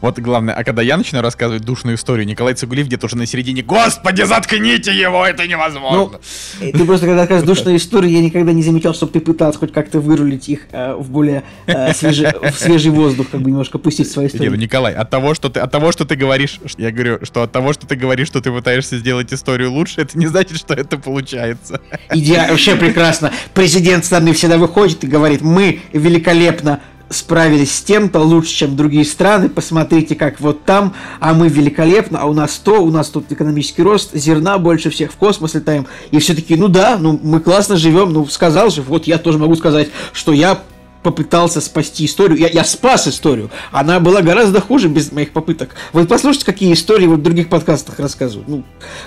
Вот 0.00 0.18
главное, 0.18 0.54
а 0.54 0.64
когда 0.64 0.82
я 0.82 0.96
начинаю 0.96 1.22
рассказывать 1.22 1.62
душную 1.62 1.96
историю, 1.96 2.26
Николай 2.26 2.54
Цугулиев 2.54 2.86
где-то 2.86 3.06
уже 3.06 3.16
на 3.16 3.26
середине 3.26 3.62
«Господи, 3.62 4.22
заткните 4.22 4.94
его, 4.94 5.26
это 5.26 5.46
невозможно!» 5.46 6.18
ну, 6.60 6.72
Ты 6.72 6.84
просто, 6.84 7.06
когда 7.06 7.20
рассказываешь 7.20 7.46
душную 7.46 7.76
историю, 7.76 8.12
я 8.12 8.22
никогда 8.22 8.52
не 8.52 8.62
замечал, 8.62 8.94
чтобы 8.94 9.12
ты 9.12 9.20
пытался 9.20 9.58
хоть 9.58 9.72
как-то 9.72 10.00
вырулить 10.00 10.48
их 10.48 10.68
э, 10.72 10.94
в 10.94 11.10
более 11.10 11.42
э, 11.66 11.92
свежий, 11.92 12.28
в 12.50 12.54
свежий 12.58 12.90
воздух, 12.90 13.28
как 13.30 13.42
бы 13.42 13.50
немножко 13.50 13.78
пустить 13.78 14.10
свои 14.10 14.28
истории. 14.28 14.44
Не, 14.44 14.48
ну, 14.48 14.56
Николай, 14.56 14.94
от 14.94 15.10
того, 15.10 15.34
что 15.34 15.50
ты, 15.50 15.60
от 15.60 15.70
того, 15.70 15.92
что 15.92 16.06
ты 16.06 16.16
говоришь, 16.16 16.58
я 16.78 16.90
говорю, 16.90 17.18
что 17.24 17.42
от 17.42 17.52
того, 17.52 17.74
что 17.74 17.86
ты 17.86 17.96
говоришь, 17.96 18.28
что 18.28 18.40
ты 18.40 18.50
пытаешься 18.50 18.96
сделать 18.96 19.32
историю 19.32 19.70
лучше, 19.70 20.00
это 20.00 20.18
не 20.18 20.26
значит, 20.26 20.56
что 20.58 20.74
это 20.74 20.96
получается. 20.96 21.80
Идеально, 22.12 22.52
вообще 22.52 22.76
прекрасно. 22.76 23.32
Президент 23.52 24.04
страны 24.04 24.32
всегда 24.32 24.56
выходит 24.56 25.04
и 25.04 25.06
говорит, 25.06 25.42
мы 25.42 25.80
великолепно 25.92 26.80
справились 27.10 27.74
с 27.74 27.82
тем-то 27.82 28.20
лучше, 28.20 28.54
чем 28.54 28.76
другие 28.76 29.04
страны, 29.04 29.48
посмотрите, 29.48 30.14
как 30.14 30.40
вот 30.40 30.64
там, 30.64 30.94
а 31.18 31.34
мы 31.34 31.48
великолепно, 31.48 32.20
а 32.20 32.26
у 32.26 32.32
нас 32.32 32.56
то, 32.58 32.82
у 32.82 32.90
нас 32.90 33.08
тут 33.08 33.30
экономический 33.30 33.82
рост, 33.82 34.14
зерна 34.14 34.58
больше 34.58 34.90
всех 34.90 35.12
в 35.12 35.16
космос 35.16 35.54
летаем, 35.54 35.86
и 36.12 36.18
все 36.20 36.34
таки 36.34 36.56
ну 36.56 36.68
да, 36.68 36.96
ну 36.98 37.18
мы 37.22 37.40
классно 37.40 37.76
живем, 37.76 38.12
ну 38.12 38.24
сказал 38.26 38.70
же, 38.70 38.82
вот 38.82 39.06
я 39.06 39.18
тоже 39.18 39.38
могу 39.38 39.56
сказать, 39.56 39.88
что 40.12 40.32
я 40.32 40.62
попытался 41.02 41.62
спасти 41.62 42.04
историю. 42.04 42.38
Я, 42.38 42.48
я 42.48 42.62
спас 42.62 43.08
историю. 43.08 43.50
Она 43.72 44.00
была 44.00 44.20
гораздо 44.20 44.60
хуже 44.60 44.88
без 44.88 45.12
моих 45.12 45.32
попыток. 45.32 45.74
Вы 45.94 46.06
послушайте, 46.06 46.44
какие 46.44 46.72
истории 46.74 47.06
вот 47.06 47.20
в 47.20 47.22
других 47.22 47.48
подкастах 47.48 47.98
рассказывают. 47.98 48.48
Ну, 48.48 48.64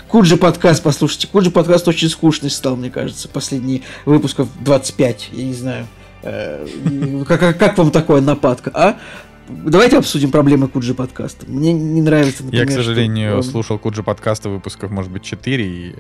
Куджи 0.08 0.38
подкаст 0.38 0.82
послушайте. 0.82 1.28
Куджи 1.28 1.52
подкаст 1.52 1.88
очень 1.88 2.10
скучный 2.10 2.50
стал, 2.50 2.76
мне 2.76 2.90
кажется, 2.90 3.28
последние 3.28 3.82
выпусков 4.06 4.48
25, 4.62 5.30
я 5.34 5.44
не 5.44 5.54
знаю. 5.54 5.88
Э, 6.24 7.24
как, 7.28 7.58
как 7.58 7.78
вам 7.78 7.92
такое 7.92 8.22
нападка, 8.22 8.72
а? 8.74 8.98
Давайте 9.50 9.98
обсудим 9.98 10.32
проблемы 10.32 10.68
Куджи 10.68 10.94
подкаста. 10.94 11.46
Мне 11.48 11.74
не 11.74 12.02
нравится, 12.02 12.44
например, 12.44 12.66
Я, 12.66 12.72
к 12.72 12.74
сожалению, 12.74 13.44
что... 13.44 13.52
слушал 13.52 13.78
Куджи 13.78 14.02
подкаста 14.02 14.50
выпусков, 14.50 14.90
может 14.90 15.12
быть, 15.12 15.24
4, 15.24 15.66
и 15.66 15.96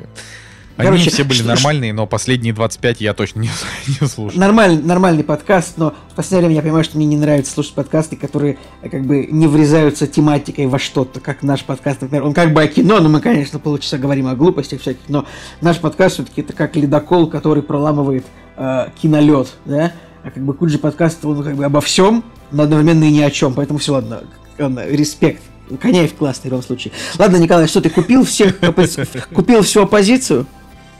Короче, 0.75 1.01
Они 1.03 1.09
все 1.09 1.23
были 1.23 1.43
нормальные, 1.43 1.93
но 1.93 2.07
последние 2.07 2.51
25 2.51 3.01
я 3.01 3.13
точно 3.13 3.41
не, 3.41 3.49
не 4.01 4.07
слушал. 4.07 4.39
Нормальный, 4.39 4.81
нормальный 4.81 5.23
подкаст, 5.23 5.77
но 5.77 5.93
в 6.11 6.15
последнее 6.15 6.47
время 6.47 6.55
я 6.55 6.61
понимаю, 6.63 6.83
что 6.83 6.97
мне 6.97 7.05
не 7.05 7.17
нравится 7.17 7.53
слушать 7.53 7.73
подкасты, 7.73 8.15
которые 8.15 8.57
э, 8.81 8.89
как 8.89 9.05
бы 9.05 9.27
не 9.27 9.45
врезаются 9.45 10.07
тематикой 10.07 10.65
во 10.65 10.79
что-то, 10.79 11.19
как 11.19 11.43
наш 11.43 11.63
подкаст, 11.63 12.01
например. 12.01 12.25
Он 12.25 12.33
как 12.33 12.53
бы 12.53 12.63
о 12.63 12.67
кино, 12.67 12.99
но 13.01 13.09
мы, 13.09 13.19
конечно, 13.19 13.59
полчаса 13.59 13.99
говорим 13.99 14.25
о 14.25 14.35
глупостях 14.35 14.81
всяких, 14.81 15.01
но 15.09 15.27
наш 15.61 15.77
подкаст 15.77 16.15
все-таки 16.15 16.41
это 16.41 16.53
как 16.53 16.75
ледокол, 16.75 17.27
который 17.27 17.61
проламывает 17.61 18.25
э, 18.57 18.87
кинолет, 18.99 19.53
да? 19.65 19.93
А 20.23 20.31
как 20.31 20.43
бы 20.43 20.53
Куджи 20.53 20.77
подкаст, 20.77 21.23
он 21.25 21.43
как 21.43 21.55
бы 21.55 21.65
обо 21.65 21.81
всем, 21.81 22.23
но 22.51 22.63
одновременно 22.63 23.03
и 23.03 23.11
ни 23.11 23.21
о 23.21 23.29
чем, 23.29 23.53
поэтому 23.53 23.79
все, 23.79 23.93
ладно, 23.93 24.23
ладно 24.57 24.85
респект. 24.87 25.41
Коняев 25.81 26.13
классный 26.13 26.49
в 26.49 26.53
любом 26.53 26.63
случае. 26.63 26.93
Ладно, 27.17 27.37
Николай, 27.37 27.67
что 27.67 27.81
ты 27.81 27.89
купил 27.89 28.23
всех, 28.25 28.59
купил 29.33 29.63
всю 29.63 29.83
оппозицию? 29.83 30.45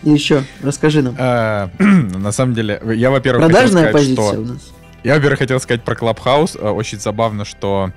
И 0.04 0.10
еще, 0.10 0.44
расскажи 0.62 1.02
нам. 1.02 1.16
А, 1.18 1.70
на 1.80 2.32
самом 2.32 2.54
деле, 2.54 2.82
я, 2.96 3.12
во-первых, 3.12 3.46
Продажная 3.46 3.92
позиция 3.92 4.40
у 4.40 4.46
нас. 4.46 4.74
Я, 5.04 5.16
во-первых, 5.16 5.40
хотел 5.40 5.60
сказать 5.60 5.84
про 5.84 5.96
Клабхаус. 5.96 6.56
Очень 6.56 7.00
забавно, 7.00 7.46
что 7.46 7.92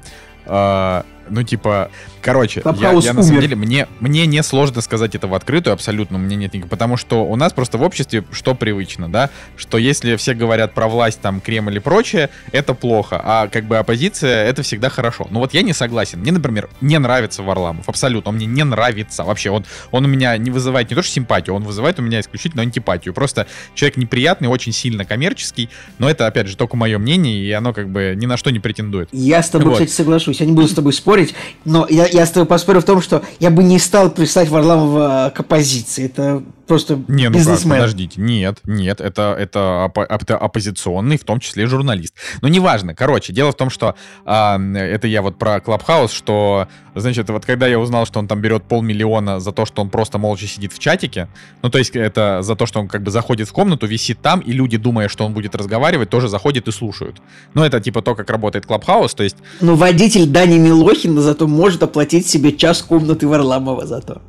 а, 0.45 1.05
ну, 1.31 1.43
типа, 1.43 1.91
короче, 2.23 2.63
я, 2.65 2.93
я 2.93 3.13
на 3.13 3.23
самом 3.23 3.41
деле, 3.41 3.57
мне, 3.57 3.89
мне 4.01 4.27
не 4.27 4.43
сложно 4.43 4.81
сказать 4.81 5.15
это 5.15 5.27
в 5.27 5.35
открытую, 5.35 5.75
абсолютно, 5.75 6.19
мне 6.19 6.37
нет 6.37 6.55
никакого, 6.55 6.71
потому 6.71 6.97
что 6.97 7.25
у 7.25 7.37
нас 7.37 7.53
просто 7.53 7.79
в 7.79 7.83
обществе 7.83 8.25
что 8.31 8.55
привычно, 8.55 9.09
да, 9.09 9.31
что 9.57 9.79
если 9.79 10.17
все 10.17 10.35
говорят 10.35 10.75
про 10.75 10.89
власть, 10.89 11.21
там, 11.21 11.41
Кремль 11.41 11.77
и 11.77 11.81
прочее, 11.81 12.31
это 12.53 12.75
плохо, 12.75 13.21
а 13.23 13.49
как 13.49 13.65
бы 13.65 13.79
оппозиция, 13.79 14.45
это 14.45 14.63
всегда 14.63 14.89
хорошо. 14.89 15.27
Ну 15.31 15.41
вот 15.41 15.55
я 15.55 15.63
не 15.63 15.73
согласен, 15.73 16.21
мне, 16.21 16.33
например, 16.33 16.69
не 16.81 16.99
нравится 16.99 17.43
Варламов, 17.43 17.89
абсолютно, 17.89 18.31
он 18.31 18.37
мне 18.37 18.47
не 18.47 18.65
нравится 18.65 19.25
вообще, 19.25 19.51
он, 19.51 19.65
он 19.91 20.05
у 20.05 20.09
меня 20.09 20.37
не 20.37 20.51
вызывает 20.51 20.91
не 20.91 20.97
то 20.97 21.03
что 21.03 21.13
симпатию, 21.13 21.55
он 21.55 21.65
вызывает 21.65 21.99
у 21.99 22.03
меня 22.03 22.21
исключительно 22.21 22.63
антипатию, 22.63 23.15
просто 23.15 23.47
человек 23.75 23.97
неприятный, 23.97 24.49
очень 24.49 24.73
сильно 24.73 25.05
коммерческий, 25.05 25.71
но 25.99 26.09
это, 26.11 26.27
опять 26.27 26.47
же, 26.47 26.57
только 26.57 26.77
мое 26.77 26.99
мнение, 26.99 27.37
и 27.37 27.51
оно 27.53 27.73
как 27.73 27.89
бы 27.89 28.15
ни 28.17 28.27
на 28.27 28.37
что 28.37 28.51
не 28.51 28.61
претендует. 28.61 29.09
Я 29.13 29.43
с 29.43 29.51
тобой, 29.51 29.69
вот. 29.69 29.75
кстати, 29.75 29.91
соглашусь, 29.91 30.41
я 30.41 30.47
не 30.47 30.53
буду 30.53 30.69
с 30.69 30.75
тобой 30.75 30.93
спорить, 30.93 31.16
спорить, 31.17 31.35
но 31.65 31.87
я, 31.89 32.07
я 32.07 32.27
с 32.27 32.31
тобой 32.31 32.47
поспорю 32.47 32.81
в 32.81 32.85
том, 32.85 33.01
что 33.01 33.23
я 33.41 33.51
бы 33.51 33.63
не 33.63 33.79
стал 33.79 34.11
прислать 34.11 34.49
Варламова 34.49 35.33
к 35.35 35.41
оппозиции. 35.41 36.07
Это 36.07 36.43
просто 36.67 37.01
не, 37.09 37.29
ну 37.29 37.37
бизнесмен. 37.37 37.73
Как, 37.73 37.81
подождите, 37.81 38.21
нет, 38.21 38.59
нет, 38.65 39.01
это, 39.01 39.37
это, 39.39 39.91
опо- 39.95 40.07
это 40.09 40.37
оппозиционный, 40.37 41.17
в 41.17 41.25
том 41.25 41.41
числе 41.41 41.67
журналист. 41.67 42.15
Но 42.43 42.49
неважно, 42.49 42.95
короче, 42.95 43.33
дело 43.33 43.53
в 43.53 43.57
том, 43.57 43.71
что 43.71 43.95
а, 44.25 44.59
это 44.59 45.07
я 45.07 45.23
вот 45.23 45.39
про 45.39 45.61
Клабхаус, 45.61 46.13
что, 46.13 46.69
значит, 46.95 47.29
вот 47.31 47.45
когда 47.45 47.67
я 47.67 47.79
узнал, 47.79 48.07
что 48.07 48.19
он 48.19 48.29
там 48.29 48.41
берет 48.41 48.65
полмиллиона 48.65 49.41
за 49.41 49.53
то, 49.53 49.67
что 49.67 49.83
он 49.83 49.91
просто 49.91 50.19
молча 50.19 50.47
сидит 50.47 50.73
в 50.73 50.79
чатике, 50.79 51.29
ну, 51.63 51.71
то 51.71 51.79
есть 51.79 51.95
это 51.95 52.41
за 52.43 52.57
то, 52.57 52.67
что 52.67 52.81
он 52.81 52.89
как 52.89 53.03
бы 53.03 53.11
заходит 53.11 53.49
в 53.49 53.53
комнату, 53.53 53.87
висит 53.87 54.21
там, 54.21 54.41
и 54.41 54.53
люди, 54.53 54.77
думая, 54.77 55.09
что 55.09 55.25
он 55.25 55.33
будет 55.33 55.55
разговаривать, 55.55 56.11
тоже 56.11 56.29
заходят 56.29 56.69
и 56.69 56.73
слушают. 56.73 57.21
Ну, 57.55 57.63
это 57.65 57.81
типа 57.81 58.03
то, 58.03 58.15
как 58.15 58.31
работает 58.31 58.67
Клабхаус, 58.67 59.15
то 59.15 59.23
есть... 59.23 59.37
Ну, 59.61 59.75
водитель 59.75 60.27
Дани 60.27 60.59
Милохина 60.59 61.21
зато 61.21 61.47
может 61.47 61.83
оплатить 61.83 62.27
себе 62.27 62.53
час 62.53 62.83
комнаты 62.83 63.27
Варламова 63.27 63.87
зато. 63.87 64.23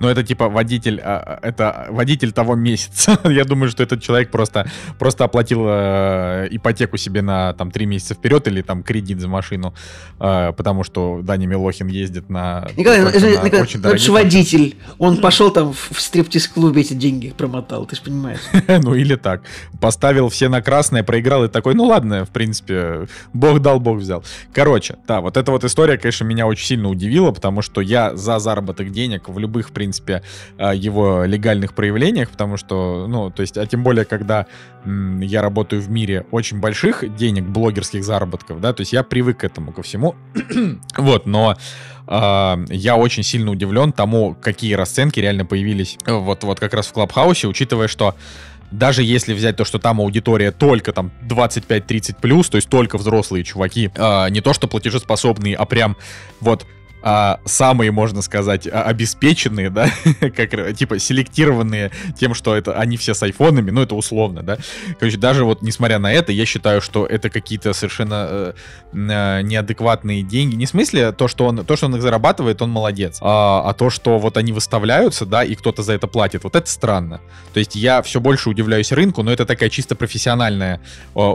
Ну, 0.00 0.08
это 0.08 0.22
типа 0.22 0.48
водитель, 0.48 1.00
а, 1.02 1.38
это 1.42 1.86
водитель 1.90 2.32
того 2.32 2.54
месяца. 2.54 3.18
Я 3.24 3.44
думаю, 3.44 3.70
что 3.70 3.82
этот 3.82 4.02
человек 4.02 4.30
просто, 4.30 4.66
просто 4.98 5.24
оплатил 5.24 5.64
э, 5.66 6.48
ипотеку 6.50 6.96
себе 6.96 7.22
на 7.22 7.52
там 7.54 7.70
три 7.70 7.86
месяца 7.86 8.14
вперед 8.14 8.46
или 8.48 8.62
там 8.62 8.82
кредит 8.82 9.20
за 9.20 9.28
машину, 9.28 9.74
э, 10.18 10.52
потому 10.56 10.84
что 10.84 11.20
Даня 11.22 11.46
Милохин 11.46 11.88
ездит 11.88 12.30
на... 12.30 12.66
Николай, 12.76 13.02
очень 13.04 13.80
это 13.80 13.98
же 13.98 14.12
водитель. 14.12 14.76
Он 14.98 15.18
пошел 15.18 15.50
там 15.50 15.72
в 15.72 16.00
стриптиз-клубе 16.00 16.82
эти 16.82 16.94
деньги 16.94 17.34
промотал, 17.36 17.86
ты 17.86 17.96
же 17.96 18.02
понимаешь. 18.02 18.40
ну, 18.68 18.94
или 18.94 19.16
так. 19.16 19.42
Поставил 19.80 20.28
все 20.28 20.48
на 20.48 20.62
красное, 20.62 21.02
проиграл 21.02 21.44
и 21.44 21.48
такой, 21.48 21.74
ну 21.74 21.84
ладно, 21.84 22.24
в 22.24 22.30
принципе, 22.30 23.06
бог 23.32 23.60
дал, 23.60 23.80
бог 23.80 23.98
взял. 23.98 24.24
Короче, 24.52 24.96
да, 25.06 25.20
вот 25.20 25.36
эта 25.36 25.50
вот 25.50 25.64
история, 25.64 25.98
конечно, 25.98 26.24
меня 26.24 26.46
очень 26.46 26.66
сильно 26.66 26.88
удивила, 26.88 27.30
потому 27.30 27.62
что 27.62 27.80
я 27.80 28.14
за 28.16 28.38
заработок 28.38 28.69
заработок 28.70 28.90
денег 28.90 29.28
в 29.28 29.38
любых, 29.38 29.68
в 29.68 29.72
принципе, 29.72 30.22
а, 30.58 30.74
его 30.74 31.24
легальных 31.24 31.74
проявлениях, 31.74 32.30
потому 32.30 32.56
что, 32.56 33.06
ну, 33.08 33.30
то 33.30 33.42
есть, 33.42 33.56
а 33.58 33.66
тем 33.66 33.82
более, 33.82 34.04
когда 34.04 34.46
я 35.20 35.42
работаю 35.42 35.82
в 35.82 35.90
мире 35.90 36.24
очень 36.30 36.60
больших 36.60 37.04
денег, 37.16 37.44
блогерских 37.44 38.04
заработков, 38.04 38.60
да, 38.60 38.72
то 38.72 38.80
есть 38.82 38.92
я 38.92 39.02
привык 39.02 39.38
к 39.38 39.44
этому, 39.44 39.72
ко 39.72 39.82
всему, 39.82 40.14
вот, 40.96 41.26
но 41.26 41.56
э, 42.06 42.64
я 42.70 42.96
очень 42.96 43.22
сильно 43.22 43.50
удивлен 43.50 43.92
тому, 43.92 44.34
какие 44.40 44.74
расценки 44.74 45.20
реально 45.20 45.44
появились 45.44 45.98
вот, 46.06 46.44
вот 46.44 46.60
как 46.60 46.74
раз 46.74 46.86
в 46.86 46.92
Клабхаусе, 46.92 47.48
учитывая, 47.48 47.88
что 47.88 48.14
даже 48.70 49.02
если 49.02 49.34
взять 49.34 49.56
то, 49.56 49.64
что 49.64 49.78
там 49.78 50.00
аудитория 50.00 50.52
только 50.52 50.92
там 50.92 51.10
25-30 51.28 52.16
плюс, 52.20 52.48
то 52.48 52.56
есть 52.56 52.68
только 52.68 52.98
взрослые 52.98 53.44
чуваки, 53.44 53.90
э, 53.94 54.30
не 54.30 54.40
то 54.40 54.54
что 54.54 54.68
платежеспособные, 54.68 55.56
а 55.56 55.66
прям 55.66 55.96
вот 56.40 56.66
а, 57.02 57.40
самые, 57.44 57.90
можно 57.90 58.22
сказать, 58.22 58.66
а, 58.66 58.82
обеспеченные, 58.82 59.70
да, 59.70 59.90
как 60.20 60.74
типа 60.74 60.98
селектированные 60.98 61.90
тем, 62.18 62.34
что 62.34 62.54
это 62.54 62.74
они 62.78 62.96
все 62.96 63.14
с 63.14 63.22
айфонами, 63.22 63.70
ну 63.70 63.82
это 63.82 63.94
условно, 63.94 64.42
да. 64.42 64.58
Короче, 64.98 65.16
даже 65.16 65.44
вот 65.44 65.62
несмотря 65.62 65.98
на 65.98 66.12
это, 66.12 66.32
я 66.32 66.44
считаю, 66.46 66.80
что 66.80 67.06
это 67.06 67.30
какие-то 67.30 67.72
совершенно 67.72 68.26
э, 68.28 68.52
э, 68.92 69.42
неадекватные 69.42 70.22
деньги. 70.22 70.56
Не 70.56 70.66
в 70.66 70.70
смысле 70.70 71.12
то, 71.12 71.28
что 71.28 71.46
он 71.46 71.64
то, 71.64 71.76
что 71.76 71.86
он 71.86 71.96
их 71.96 72.02
зарабатывает, 72.02 72.62
он 72.62 72.70
молодец, 72.70 73.18
а, 73.20 73.62
а 73.64 73.72
то, 73.72 73.90
что 73.90 74.18
вот 74.18 74.36
они 74.36 74.52
выставляются, 74.52 75.26
да, 75.26 75.44
и 75.44 75.54
кто-то 75.54 75.82
за 75.82 75.94
это 75.94 76.06
платит, 76.06 76.44
вот 76.44 76.56
это 76.56 76.68
странно. 76.70 77.20
То 77.52 77.60
есть 77.60 77.74
я 77.74 78.02
все 78.02 78.20
больше 78.20 78.50
удивляюсь 78.50 78.92
рынку, 78.92 79.22
но 79.22 79.32
это 79.32 79.46
такая 79.46 79.70
чисто 79.70 79.94
профессиональная, 79.94 80.80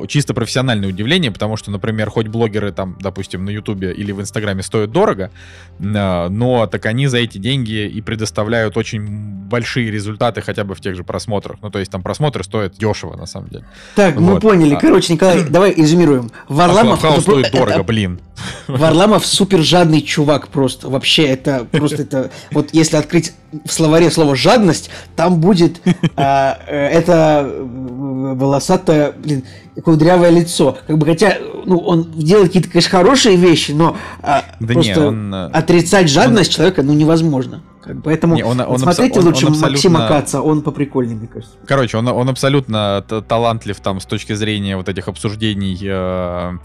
чисто 0.08 0.34
профессиональное 0.34 0.90
удивление, 0.90 1.32
потому 1.32 1.58
что, 1.58 1.72
например, 1.72 2.10
хоть 2.10 2.28
блогеры 2.28 2.72
там, 2.72 2.98
допустим, 3.00 3.46
на 3.46 3.50
Ютубе 3.50 3.94
или 3.94 4.12
в 4.12 4.22
Инстаграме 4.22 4.64
стоят 4.64 4.92
дорого, 4.92 5.32
но 5.80 6.68
так 6.68 6.86
они 6.86 7.08
за 7.08 7.18
эти 7.18 7.38
деньги 7.38 7.88
и 7.88 8.02
предоставляют 8.02 8.78
очень 8.78 9.06
большие 9.46 9.92
результаты 9.92 10.42
хотя 10.42 10.64
бы 10.64 10.76
в 10.76 10.82
тех 10.82 10.96
же 10.96 11.04
просмотрах. 11.04 11.58
Ну, 11.62 11.70
то 11.70 11.80
есть 11.80 11.92
там 11.92 12.02
просмотры 12.02 12.44
стоят 12.44 12.74
дешево, 12.74 13.16
на 13.16 13.26
самом 13.26 13.50
деле. 13.50 13.66
Так, 13.96 14.16
вот. 14.16 14.22
мы 14.22 14.40
поняли. 14.40 14.76
А 14.76 14.80
Короче, 14.80 15.14
Николай, 15.14 15.44
давай 15.50 15.74
изюмируем. 15.76 16.32
Варламов... 16.48 17.04
А 17.04 17.20
стоит 17.22 17.52
дорого, 17.52 17.84
блин. 17.84 18.20
Варламов 18.68 19.26
супер 19.26 19.62
жадный 19.62 20.02
чувак 20.02 20.48
просто. 20.48 20.90
Вообще, 20.90 21.26
это 21.26 21.66
просто 21.72 22.04
это... 22.04 22.32
Вот 22.52 22.70
если 22.74 22.98
открыть 22.98 23.34
в 23.66 23.72
словаре 23.72 24.12
слово 24.12 24.36
«жадность», 24.36 24.90
там 25.16 25.40
будет 25.40 25.82
а, 26.16 26.60
э, 26.68 26.88
это 26.88 27.50
волосатое, 27.66 29.14
блин, 29.14 29.44
кудрявое 29.84 30.30
лицо. 30.30 30.78
Как 30.88 30.98
бы, 30.98 31.06
хотя, 31.06 31.38
ну, 31.66 31.78
он 31.78 32.12
делает 32.12 32.48
какие-то, 32.48 32.70
конечно, 32.70 32.92
хорошие 32.92 33.36
вещи, 33.36 33.72
но 33.72 33.98
а, 34.22 34.44
да 34.60 34.74
просто 34.74 34.92
не, 34.92 35.08
он, 35.08 35.34
э, 35.34 35.46
отрицать 35.48 36.10
жадность 36.10 36.52
он... 36.52 36.56
человека, 36.56 36.84
ну, 36.84 36.94
невозможно. 36.94 37.62
Как, 37.82 38.02
поэтому 38.02 38.36
не, 38.36 38.44
он, 38.44 38.60
он, 38.62 38.80
смотрите 38.80 39.20
он, 39.20 39.28
лучше 39.28 39.46
он 39.46 39.54
абсолютно... 39.54 39.72
Максима 39.72 40.08
Каца, 40.08 40.42
он 40.42 40.62
поприкольнее, 40.62 41.18
мне 41.18 41.28
кажется. 41.28 41.56
Короче, 41.68 41.98
он, 41.98 42.08
он 42.08 42.30
абсолютно 42.30 43.04
талантлив 43.28 43.80
там 43.80 44.00
с 44.00 44.06
точки 44.06 44.34
зрения 44.34 44.76
вот 44.76 44.90
этих 44.90 45.08
обсуждений 45.08 45.78
э, 45.84 46.58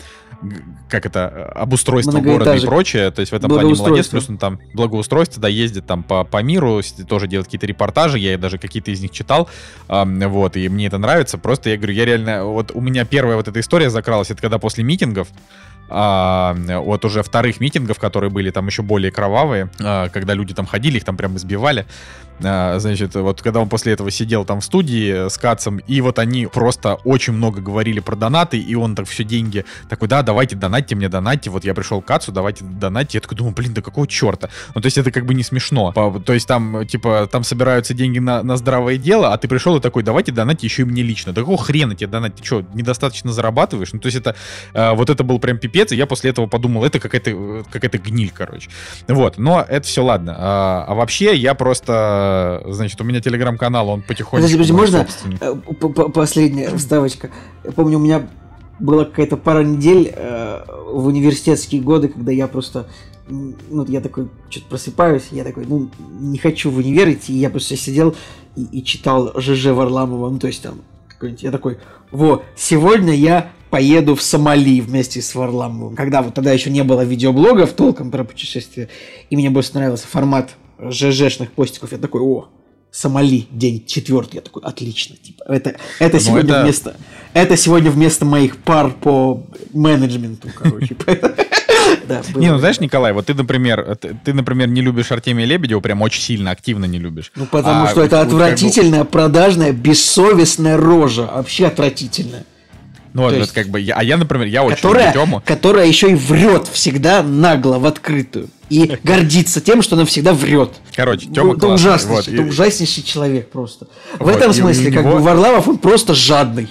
как 0.89 1.07
это, 1.07 1.47
обустройство 1.55 2.21
города 2.21 2.55
и 2.55 2.65
прочее. 2.65 3.11
То 3.11 3.21
есть 3.21 3.33
в 3.33 3.35
этом 3.35 3.51
плане 3.51 3.75
молодец. 3.75 4.09
Плюс 4.09 4.29
он 4.29 4.39
там 4.39 4.59
благоустройство, 4.75 5.41
да, 5.41 5.49
ездит 5.49 5.87
там 5.87 6.03
по, 6.03 6.25
по 6.25 6.43
миру, 6.43 6.81
тоже 7.09 7.27
делает 7.27 7.47
какие-то 7.47 7.67
репортажи. 7.67 8.19
Я 8.19 8.39
даже 8.39 8.59
какие-то 8.59 8.91
из 8.91 9.01
них 9.01 9.11
читал. 9.11 9.49
Вот, 9.89 10.57
и 10.57 10.69
мне 10.69 10.87
это 10.87 10.99
нравится. 10.99 11.39
Просто 11.39 11.71
я 11.71 11.77
говорю, 11.77 11.95
я 11.95 12.05
реально... 12.05 12.45
Вот 12.45 12.73
у 12.75 12.81
меня 12.81 13.05
первая 13.05 13.37
вот 13.37 13.49
эта 13.49 13.61
история 13.61 13.91
закралась, 13.91 14.31
это 14.31 14.41
когда 14.41 14.59
после 14.59 14.85
митингов 14.85 15.29
а, 15.91 16.55
вот 16.55 17.05
уже 17.05 17.23
вторых 17.23 17.61
митингов, 17.61 17.99
которые 17.99 18.31
были 18.31 18.51
там 18.51 18.67
еще 18.67 18.83
более 18.83 19.11
кровавые, 19.11 19.71
а, 19.81 20.09
когда 20.09 20.35
люди 20.35 20.55
там 20.55 20.67
ходили, 20.67 20.99
их 20.99 21.05
там 21.05 21.17
прям 21.17 21.37
избивали. 21.37 21.87
А, 22.43 22.79
значит, 22.79 23.15
вот 23.15 23.43
когда 23.43 23.61
он 23.61 23.69
после 23.69 23.93
этого 23.93 24.11
сидел 24.11 24.45
там 24.45 24.61
в 24.61 24.65
студии 24.65 25.29
с 25.29 25.37
Кацем, 25.37 25.79
и 25.79 26.01
вот 26.01 26.19
они 26.19 26.47
просто 26.47 26.95
очень 27.05 27.33
много 27.33 27.61
говорили 27.61 28.01
про 28.01 28.17
донаты, 28.17 28.59
и 28.59 28.75
он 28.75 28.95
так 28.95 29.07
все 29.07 29.25
деньги 29.25 29.65
такой, 29.89 30.09
да, 30.09 30.23
давайте 30.23 30.57
донатьте 30.57 30.95
мне, 30.95 31.09
донатьте, 31.09 31.51
вот 31.51 31.65
я 31.65 31.75
пришел 31.75 32.01
к 32.01 32.07
Кацу, 32.07 32.33
давайте 32.33 32.65
донатьте. 32.65 33.19
Я 33.19 33.23
такой 33.23 33.37
думаю, 33.37 33.55
блин, 33.55 33.75
да 33.75 33.83
какого 33.83 34.07
черта? 34.07 34.49
Ну, 34.75 34.81
то 34.81 34.87
есть 34.87 34.99
это 34.99 35.11
как 35.11 35.27
бы 35.27 35.35
не 35.35 35.43
смешно. 35.43 35.93
То 35.93 36.33
есть 36.33 36.47
там, 36.47 36.87
типа, 36.87 37.29
там 37.31 37.45
собираются 37.45 37.95
деньги 37.95 38.19
на, 38.19 38.43
на 38.43 38.57
здравое 38.57 38.97
дело, 38.97 39.33
а 39.33 39.39
ты 39.39 39.49
пришел 39.49 39.77
и 39.77 39.81
такой, 39.81 40.03
давайте 40.03 40.33
донатьте 40.33 40.67
еще 40.67 40.83
и 40.83 40.85
мне 40.85 41.03
лично. 41.03 41.33
Да 41.33 41.43
какого 41.43 41.59
хрена 41.59 41.95
тебе 41.95 42.09
донать? 42.09 42.37
Ты 42.37 42.45
что, 42.45 42.65
недостаточно 42.75 43.33
зарабатываешь? 43.33 43.93
Ну, 43.93 43.99
то 43.99 44.07
есть 44.07 44.19
это, 44.19 44.35
э, 44.73 44.95
вот 44.95 45.11
это 45.11 45.25
был 45.25 45.39
прям 45.39 45.59
пипец, 45.59 45.80
и 45.93 45.97
я 45.97 46.07
после 46.07 46.31
этого 46.31 46.47
подумал, 46.47 46.85
это 46.85 46.99
какая-то 46.99 47.65
какая-то 47.71 47.99
гниль, 47.99 48.33
короче. 48.35 48.71
Вот, 49.09 49.39
но 49.39 49.65
это 49.67 49.87
все 49.87 50.05
ладно. 50.05 50.37
А, 50.39 50.85
а 50.89 50.95
вообще 50.95 51.35
я 51.35 51.55
просто 51.55 52.63
значит, 52.67 53.01
у 53.01 53.05
меня 53.05 53.21
телеграм-канал, 53.21 53.89
он 53.89 54.03
потихоньку... 54.03 54.47
Подожди, 54.49 54.73
можно 54.73 55.07
э, 55.41 55.55
последняя 56.13 56.77
вставочка? 56.77 57.31
Я 57.65 57.73
помню, 57.73 57.99
у 57.99 58.03
меня 58.03 58.29
была 58.79 59.05
какая-то 59.05 59.37
пара 59.37 59.63
недель 59.63 60.13
э, 60.15 60.65
в 60.87 61.07
университетские 61.07 61.83
годы, 61.83 62.09
когда 62.09 62.33
я 62.33 62.47
просто 62.47 62.87
ну, 63.31 63.87
я 63.87 64.01
такой, 64.01 64.29
что-то 64.49 64.67
просыпаюсь, 64.67 65.29
я 65.31 65.45
такой, 65.45 65.65
ну, 65.67 65.89
не 66.19 66.39
хочу 66.39 66.71
в 66.71 66.79
универ 66.79 67.11
идти, 67.11 67.33
я 67.33 67.49
просто 67.51 67.77
сидел 67.77 68.17
и, 68.57 68.65
и 68.65 68.85
читал 68.85 69.33
ЖЖ 69.37 69.67
Варламова, 69.67 70.31
ну, 70.31 70.39
то 70.39 70.49
есть 70.49 70.63
там, 70.63 70.81
я 71.39 71.51
такой, 71.51 71.79
во, 72.11 72.43
сегодня 72.57 73.15
я 73.15 73.53
поеду 73.71 74.17
в 74.17 74.23
Сомали 74.23 74.81
вместе 74.81 75.23
с 75.23 75.35
Варламовым. 75.35 75.97
Когда 75.97 76.23
вот 76.23 76.35
тогда 76.35 76.53
еще 76.53 76.71
не 76.71 76.85
было 76.85 77.03
видеоблогов 77.03 77.73
толком 77.73 78.11
про 78.11 78.25
путешествия, 78.25 78.89
и 79.31 79.37
мне 79.37 79.49
больше 79.49 79.71
нравился 79.75 80.07
формат 80.07 80.51
ЖЖшных 80.79 81.53
постиков, 81.53 81.93
я 81.93 81.99
такой, 81.99 82.21
о, 82.21 82.49
Сомали, 82.91 83.47
день 83.53 83.85
четвертый. 83.87 84.37
Я 84.37 84.41
такой, 84.41 84.63
отлично. 84.65 85.17
Типа, 85.17 85.45
это, 85.45 85.77
это 86.01 86.17
ну, 86.17 86.21
сегодня 86.21 86.51
это... 86.55 86.63
вместо. 86.63 86.97
Это 87.33 87.57
сегодня 87.57 87.91
вместо 87.91 88.25
моих 88.25 88.57
пар 88.57 88.91
по 88.91 89.47
менеджменту, 89.73 90.49
короче. 90.55 90.97
Да, 92.07 92.23
не, 92.35 92.51
ну 92.51 92.59
знаешь, 92.59 92.81
Николай, 92.81 93.13
вот 93.13 93.27
ты, 93.27 93.35
например, 93.35 93.97
ты, 93.97 94.17
ты, 94.25 94.33
например, 94.33 94.69
не 94.69 94.81
любишь 94.81 95.11
Артемия 95.13 95.47
Лебедева, 95.47 95.81
прям 95.81 96.03
очень 96.03 96.23
сильно, 96.23 96.51
активно 96.51 96.85
не 96.85 96.99
любишь. 96.99 97.33
Ну, 97.37 97.47
потому 97.47 97.85
а, 97.85 97.89
что 97.89 98.03
это 98.03 98.21
отвратительная, 98.21 99.05
продажная, 99.05 99.73
бессовестная 99.73 100.77
рожа. 100.77 101.23
Вообще 101.23 101.67
отвратительная. 101.67 102.45
Ну, 103.13 103.23
вот, 103.23 103.35
есть, 103.35 103.53
как 103.53 103.69
бы, 103.69 103.81
я, 103.81 103.95
а 103.97 104.05
я, 104.05 104.17
например, 104.17 104.47
я 104.47 104.63
очень 104.63 104.77
которая, 104.77 105.09
люблю 105.09 105.23
Тему. 105.23 105.43
Которая 105.45 105.87
еще 105.87 106.13
и 106.13 106.15
врет 106.15 106.69
всегда 106.69 107.23
нагло, 107.23 107.79
в 107.79 107.87
открытую. 107.87 108.49
И 108.69 108.97
гордится 109.03 109.61
тем, 109.61 109.83
что 109.83 109.97
она 109.97 110.05
всегда 110.05 110.33
врет. 110.33 110.71
Короче, 110.95 111.27
Тема 111.27 111.57
Это 111.57 111.69
ужаснейший, 111.69 112.15
вот, 112.15 112.29
это 112.29 112.43
и... 112.43 112.49
ужаснейший 112.49 113.03
человек 113.03 113.51
просто. 113.51 113.87
В 114.19 114.25
вот, 114.25 114.37
этом 114.37 114.53
смысле, 114.53 114.93
как 114.93 115.05
него... 115.05 115.17
бы, 115.17 115.23
Варламов, 115.23 115.67
он 115.67 115.79
просто 115.79 116.15
жадный. 116.15 116.69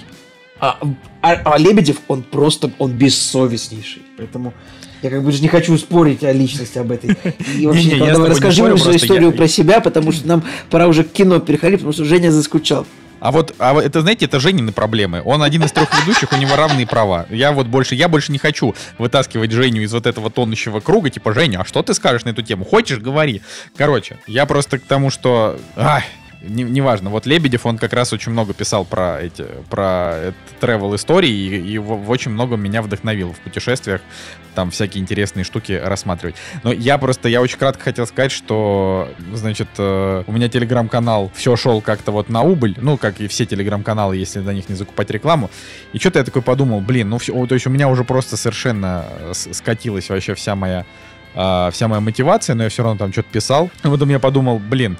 А, 0.58 0.78
а, 1.22 1.32
а 1.32 1.58
Лебедев, 1.58 1.96
он 2.08 2.22
просто, 2.22 2.70
он 2.78 2.92
бессовестнейший. 2.92 4.02
Поэтому 4.16 4.54
я 5.02 5.10
как 5.10 5.24
бы 5.24 5.32
же 5.32 5.40
не 5.40 5.48
хочу 5.48 5.76
спорить 5.78 6.22
о 6.24 6.32
личности 6.32 6.78
об 6.78 6.90
этой. 6.92 7.16
И 7.56 7.66
вообще, 7.66 7.84
не, 7.84 8.00
не, 8.00 8.12
давай 8.12 8.30
расскажи 8.30 8.62
мне 8.62 8.76
свою 8.76 8.96
историю 8.96 9.30
я... 9.30 9.36
про 9.36 9.48
себя, 9.48 9.80
потому 9.80 10.12
что 10.12 10.26
нам 10.26 10.44
пора 10.70 10.86
уже 10.86 11.04
к 11.04 11.12
кино 11.12 11.40
переходить, 11.40 11.78
потому 11.78 11.92
что 11.92 12.04
Женя 12.04 12.30
заскучал. 12.30 12.86
А 13.20 13.30
вот, 13.30 13.54
а 13.58 13.78
это, 13.80 14.00
знаете, 14.00 14.24
это 14.24 14.40
Женины 14.40 14.72
проблемы. 14.72 15.22
Он 15.24 15.42
один 15.42 15.62
из 15.64 15.72
трех 15.72 15.88
ведущих, 16.00 16.32
у 16.32 16.36
него 16.36 16.56
равные 16.56 16.86
права. 16.86 17.26
Я 17.30 17.52
вот 17.52 17.66
больше, 17.66 17.94
я 17.94 18.08
больше 18.08 18.32
не 18.32 18.38
хочу 18.38 18.74
вытаскивать 18.98 19.52
Женю 19.52 19.82
из 19.82 19.92
вот 19.92 20.06
этого 20.06 20.30
тонущего 20.30 20.80
круга, 20.80 21.10
типа, 21.10 21.32
Женя, 21.34 21.60
а 21.60 21.64
что 21.64 21.82
ты 21.82 21.94
скажешь 21.94 22.24
на 22.24 22.30
эту 22.30 22.42
тему? 22.42 22.64
Хочешь, 22.64 22.98
говори. 22.98 23.42
Короче, 23.76 24.18
я 24.26 24.46
просто 24.46 24.78
к 24.78 24.82
тому, 24.82 25.10
что... 25.10 25.58
Ай, 26.42 26.48
неважно. 26.48 27.08
Не 27.08 27.10
вот 27.10 27.26
Лебедев, 27.26 27.66
он 27.66 27.78
как 27.78 27.92
раз 27.92 28.12
очень 28.12 28.32
много 28.32 28.54
писал 28.54 28.84
про 28.84 29.20
эти, 29.20 29.44
про 29.68 30.32
travel 30.60 30.96
истории 30.96 31.30
и, 31.30 31.72
и 31.72 31.78
в, 31.78 31.84
в 31.84 32.10
очень 32.10 32.30
много 32.30 32.56
меня 32.56 32.82
вдохновил 32.82 33.32
в 33.32 33.38
путешествиях, 33.40 34.00
там 34.54 34.70
всякие 34.70 35.02
интересные 35.02 35.44
штуки 35.44 35.72
рассматривать. 35.72 36.36
Но 36.62 36.72
я 36.72 36.98
просто, 36.98 37.28
я 37.28 37.40
очень 37.40 37.58
кратко 37.58 37.84
хотел 37.84 38.06
сказать, 38.06 38.32
что, 38.32 39.08
значит, 39.32 39.68
э, 39.78 40.24
у 40.26 40.32
меня 40.32 40.48
телеграм-канал 40.48 41.30
все 41.34 41.56
шел 41.56 41.80
как-то 41.80 42.12
вот 42.12 42.28
на 42.28 42.42
убыль, 42.42 42.74
ну, 42.80 42.96
как 42.96 43.20
и 43.20 43.28
все 43.28 43.46
телеграм-каналы, 43.46 44.16
если 44.16 44.40
на 44.40 44.52
них 44.52 44.68
не 44.68 44.74
закупать 44.74 45.10
рекламу. 45.10 45.50
И 45.92 45.98
что-то 45.98 46.18
я 46.18 46.24
такой 46.24 46.42
подумал, 46.42 46.80
блин, 46.80 47.10
ну, 47.10 47.18
все, 47.18 47.46
то 47.46 47.54
есть 47.54 47.66
у 47.66 47.70
меня 47.70 47.88
уже 47.88 48.04
просто 48.04 48.36
совершенно 48.36 49.04
скатилась 49.32 50.08
вообще 50.08 50.34
вся 50.34 50.54
моя 50.54 50.84
э, 51.32 51.70
вся 51.70 51.86
моя 51.86 52.00
мотивация, 52.00 52.56
но 52.56 52.64
я 52.64 52.70
все 52.70 52.82
равно 52.82 52.98
там 52.98 53.12
что-то 53.12 53.28
писал. 53.30 53.70
И 53.84 53.86
потом 53.86 54.08
я 54.08 54.18
подумал, 54.18 54.58
блин, 54.58 54.98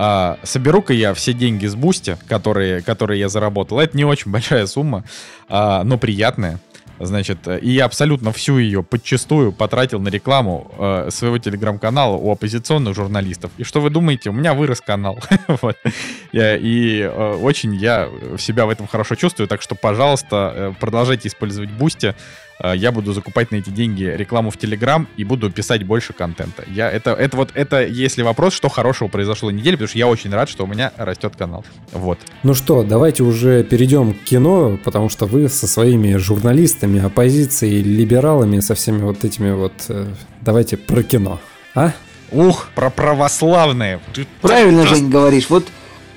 а, 0.00 0.38
соберу-ка 0.44 0.92
я 0.92 1.12
все 1.12 1.32
деньги 1.32 1.66
с 1.66 1.74
Boosty, 1.74 2.16
которые, 2.28 2.82
которые 2.82 3.18
я 3.18 3.28
заработал. 3.28 3.80
Это 3.80 3.96
не 3.96 4.04
очень 4.04 4.30
большая 4.30 4.66
сумма, 4.66 5.02
а, 5.48 5.82
но 5.82 5.98
приятная. 5.98 6.60
Значит, 7.00 7.46
и 7.46 7.70
я 7.70 7.84
абсолютно 7.84 8.32
всю 8.32 8.58
ее 8.58 8.82
подчистую 8.82 9.52
потратил 9.52 10.00
на 10.00 10.08
рекламу 10.08 10.70
э, 10.78 11.10
своего 11.10 11.38
телеграм-канала 11.38 12.16
у 12.16 12.30
оппозиционных 12.32 12.94
журналистов. 12.94 13.52
И 13.56 13.62
что 13.62 13.80
вы 13.80 13.90
думаете? 13.90 14.30
У 14.30 14.32
меня 14.32 14.52
вырос 14.52 14.80
канал. 14.80 15.18
и 16.32 17.00
э, 17.00 17.34
очень 17.40 17.74
я 17.76 18.08
себя 18.36 18.66
в 18.66 18.70
этом 18.70 18.88
хорошо 18.88 19.14
чувствую. 19.14 19.46
Так 19.46 19.62
что, 19.62 19.76
пожалуйста, 19.76 20.52
э, 20.54 20.72
продолжайте 20.80 21.28
использовать 21.28 21.70
Boosty. 21.70 22.16
Э, 22.60 22.72
я 22.76 22.92
буду 22.92 23.12
закупать 23.12 23.50
на 23.50 23.56
эти 23.56 23.70
деньги 23.70 24.04
рекламу 24.04 24.50
в 24.50 24.56
Телеграм 24.56 25.08
и 25.16 25.24
буду 25.24 25.50
писать 25.50 25.84
больше 25.84 26.12
контента. 26.12 26.64
Я, 26.68 26.90
это, 26.90 27.12
это 27.12 27.36
вот, 27.36 27.50
это, 27.54 27.84
если 27.84 28.22
вопрос, 28.22 28.54
что 28.54 28.68
хорошего 28.68 29.08
произошло 29.08 29.50
неделе, 29.50 29.76
потому 29.76 29.88
что 29.88 29.98
я 29.98 30.08
очень 30.08 30.32
рад, 30.32 30.48
что 30.48 30.64
у 30.64 30.66
меня 30.66 30.92
растет 30.96 31.36
канал. 31.36 31.64
Вот. 31.92 32.18
Ну 32.42 32.54
что, 32.54 32.82
давайте 32.82 33.22
уже 33.22 33.62
перейдем 33.62 34.14
к 34.14 34.24
кино, 34.24 34.78
потому 34.82 35.08
что 35.08 35.26
вы 35.26 35.48
со 35.48 35.66
своими 35.66 36.16
журналистами, 36.16 37.04
оппозицией, 37.04 37.82
либералами, 37.82 38.60
со 38.60 38.74
всеми 38.74 39.02
вот 39.02 39.24
этими 39.24 39.52
вот... 39.52 39.72
Э, 39.88 40.06
давайте 40.40 40.76
про 40.76 41.02
кино, 41.02 41.40
а? 41.74 41.92
Ух, 42.30 42.68
про 42.74 42.90
православные. 42.90 44.00
Правильно, 44.42 44.86
Жень, 44.86 45.08
говоришь. 45.08 45.48
Вот 45.48 45.66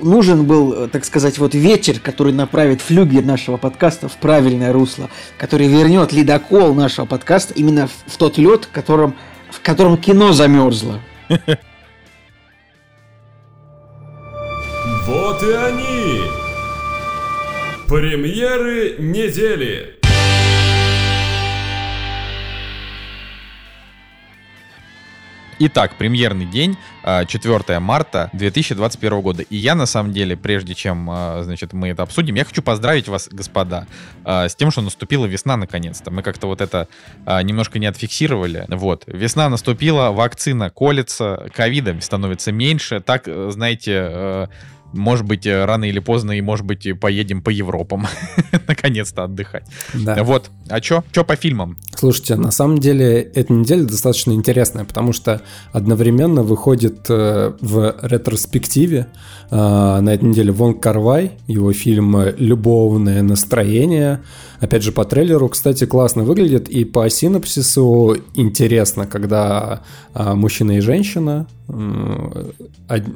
нужен 0.03 0.45
был, 0.45 0.73
э, 0.73 0.87
так 0.87 1.05
сказать, 1.05 1.37
вот 1.37 1.53
ветер, 1.53 1.99
который 1.99 2.33
направит 2.33 2.81
флюгер 2.81 3.23
нашего 3.23 3.57
подкаста 3.57 4.07
в 4.09 4.17
правильное 4.17 4.73
русло, 4.73 5.09
который 5.37 5.67
вернет 5.67 6.11
ледокол 6.11 6.73
нашего 6.73 7.05
подкаста 7.05 7.53
именно 7.53 7.87
в, 7.87 7.91
в 8.07 8.17
тот 8.17 8.37
лед, 8.37 8.67
которым, 8.71 9.15
в 9.49 9.61
котором 9.61 9.97
кино 9.97 10.33
замерзло. 10.33 10.99
Вот 15.07 15.43
и 15.43 15.51
они! 15.51 16.21
Премьеры 17.87 18.95
недели! 18.99 20.00
Итак, 25.63 25.93
премьерный 25.95 26.47
день, 26.47 26.76
4 27.04 27.56
а, 27.67 27.80
марта 27.80 28.32
2021 28.34 29.21
года. 29.21 29.43
И 29.43 29.56
я, 29.56 29.76
на 29.76 29.86
самом 29.86 30.12
деле, 30.12 30.36
прежде 30.36 30.74
чем, 30.74 31.08
а, 31.08 31.43
значит, 31.43 31.71
мы 31.71 31.89
это 31.89 32.02
обсудим, 32.02 32.34
я 32.34 32.45
хочу 32.45 32.63
поздравить 32.63 33.08
вас, 33.08 33.30
господа, 33.32 33.86
а, 34.24 34.50
с 34.50 34.56
тем, 34.56 34.71
что 34.71 34.82
наступила 34.82 35.28
весна 35.28 35.58
наконец-то. 35.58 36.10
Мы 36.10 36.24
как-то 36.24 36.47
вот 36.47 36.62
это 36.62 36.88
немножко 37.43 37.78
не 37.78 37.86
отфиксировали. 37.86 38.65
Вот, 38.69 39.04
весна 39.06 39.50
наступила, 39.50 40.10
вакцина 40.10 40.71
колется, 40.71 41.47
ковида 41.54 41.95
становится 42.02 42.52
меньше. 42.52 43.00
Так, 43.00 43.28
знаете, 43.28 44.50
может 44.93 45.25
быть, 45.25 45.45
э, 45.45 45.65
рано 45.65 45.86
или 45.86 45.99
поздно, 45.99 46.32
и, 46.32 46.41
может 46.41 46.65
быть, 46.65 46.88
поедем 46.99 47.41
по 47.41 47.49
Европам. 47.49 48.08
Наконец-то 48.67 49.23
отдыхать. 49.23 49.63
Да. 49.93 50.23
Вот. 50.23 50.49
А 50.69 50.82
что? 50.82 51.04
Что 51.12 51.23
по 51.23 51.36
фильмам? 51.36 51.77
Слушайте, 51.95 52.36
на 52.36 52.51
самом 52.51 52.80
деле, 52.80 53.21
эта 53.21 53.54
неделя 53.54 53.84
достаточно 53.84 54.32
интересная, 54.32 54.86
потому 54.86 55.13
что 55.13 55.41
одновременно 55.71 56.43
выходит 56.43 57.06
э, 57.10 57.54
в 57.60 57.95
ретроспективе 58.01 59.08
э, 59.49 59.56
на 59.56 60.10
этой 60.13 60.25
неделе 60.25 60.51
Вон 60.51 60.80
Карвай, 60.80 61.34
его 61.47 61.71
фильм 61.73 62.17
«Любовное 62.38 63.21
настроение», 63.21 64.21
Опять 64.62 64.84
же, 64.84 64.91
по 64.91 65.06
трейлеру, 65.06 65.50
кстати, 65.50 65.86
классно 65.88 66.24
выглядит, 66.24 66.69
и 66.69 66.86
по 66.86 67.10
синопсису 67.10 68.15
интересно, 68.36 69.08
когда 69.08 69.82
а, 70.13 70.36
мужчина 70.36 70.78
и 70.78 70.82
женщина 70.82 71.47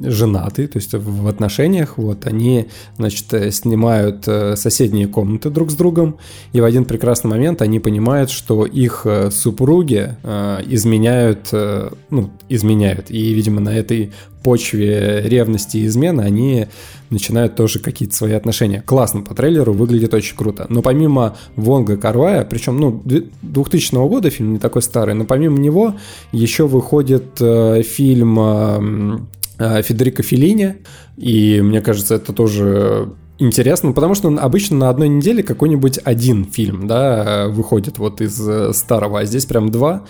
женаты, 0.02 0.68
то 0.68 0.78
есть 0.78 0.94
в 0.94 1.28
отношениях, 1.28 1.98
вот, 1.98 2.26
они, 2.26 2.68
значит, 2.98 3.54
снимают 3.54 4.24
э, 4.28 4.56
соседние 4.56 5.08
комнаты 5.08 5.50
друг 5.50 5.72
с 5.72 5.76
другом, 5.76 6.18
и 6.54 6.62
в 6.62 6.64
один 6.64 6.86
прекрасный 6.86 7.28
момент 7.30 7.62
они 7.62 7.82
понимают, 7.82 8.30
что 8.30 8.66
их 8.66 9.02
э, 9.04 9.30
супруги 9.30 10.16
э, 10.24 10.60
изменяют, 10.68 11.50
ну, 11.52 12.30
изменяют, 12.48 13.12
и, 13.12 13.34
видимо, 13.34 13.60
на 13.60 13.76
этой 13.76 14.14
почве 14.42 15.24
ревности 15.26 15.78
и 15.78 15.88
измены 15.88 16.22
они 16.22 16.68
начинают 17.10 17.56
тоже 17.56 17.80
какие-то 17.80 18.16
свои 18.16 18.34
отношения. 18.34 18.82
Классно 18.82 19.22
по 19.22 19.34
трейлеру, 19.34 19.74
выглядит 19.74 20.14
очень 20.14 20.36
круто. 20.36 20.66
Но 20.70 20.82
помимо 20.82 21.38
Вонга 21.56 21.98
Карвая, 21.98 22.46
причем, 22.46 22.78
ну, 22.78 23.02
2000 23.04 23.96
года 24.08 24.30
фильм 24.30 24.54
не 24.54 24.60
такой 24.60 24.82
старый, 24.82 25.16
но 25.16 25.26
помимо 25.26 25.58
него 25.58 25.96
еще 26.32 26.68
выходит 26.68 27.40
э, 27.40 27.82
фильм 27.84 28.40
э, 28.40 29.20
э, 29.60 29.82
Федерико 29.82 30.24
Феллини, 30.24 30.78
и 31.18 31.62
мне 31.62 31.82
кажется, 31.82 32.16
это 32.16 32.34
тоже 32.34 33.10
интересно, 33.38 33.92
потому 33.92 34.16
что 34.16 34.30
обычно 34.30 34.78
на 34.78 34.90
одной 34.90 35.10
неделе 35.10 35.44
какой-нибудь 35.44 36.00
один 36.04 36.46
фильм, 36.46 36.88
да, 36.88 37.48
выходит 37.50 37.98
вот 37.98 38.22
из 38.22 38.40
э, 38.48 38.74
старого, 38.74 39.20
а 39.20 39.26
здесь 39.26 39.46
прям 39.46 39.72
два 39.72 40.06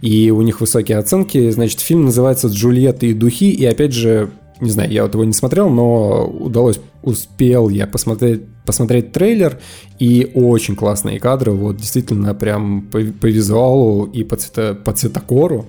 и 0.00 0.30
у 0.30 0.42
них 0.42 0.60
высокие 0.60 0.98
оценки. 0.98 1.50
Значит, 1.50 1.80
фильм 1.80 2.04
называется 2.04 2.48
«Джульетта 2.48 3.06
и 3.06 3.14
духи», 3.14 3.50
и 3.50 3.64
опять 3.64 3.92
же, 3.92 4.30
не 4.60 4.70
знаю, 4.70 4.90
я 4.90 5.02
вот 5.04 5.14
его 5.14 5.24
не 5.24 5.32
смотрел, 5.32 5.70
но 5.70 6.26
удалось, 6.26 6.80
успел 7.02 7.68
я 7.68 7.86
посмотреть, 7.86 8.42
посмотреть 8.64 9.12
трейлер, 9.12 9.58
и 9.98 10.30
очень 10.34 10.76
классные 10.76 11.20
кадры, 11.20 11.52
вот 11.52 11.76
действительно 11.76 12.34
прям 12.34 12.82
по, 12.82 12.98
по 12.98 13.26
визуалу 13.26 14.04
и 14.04 14.24
по, 14.24 14.36
цвета, 14.36 14.74
по 14.74 14.92
цветокору, 14.92 15.66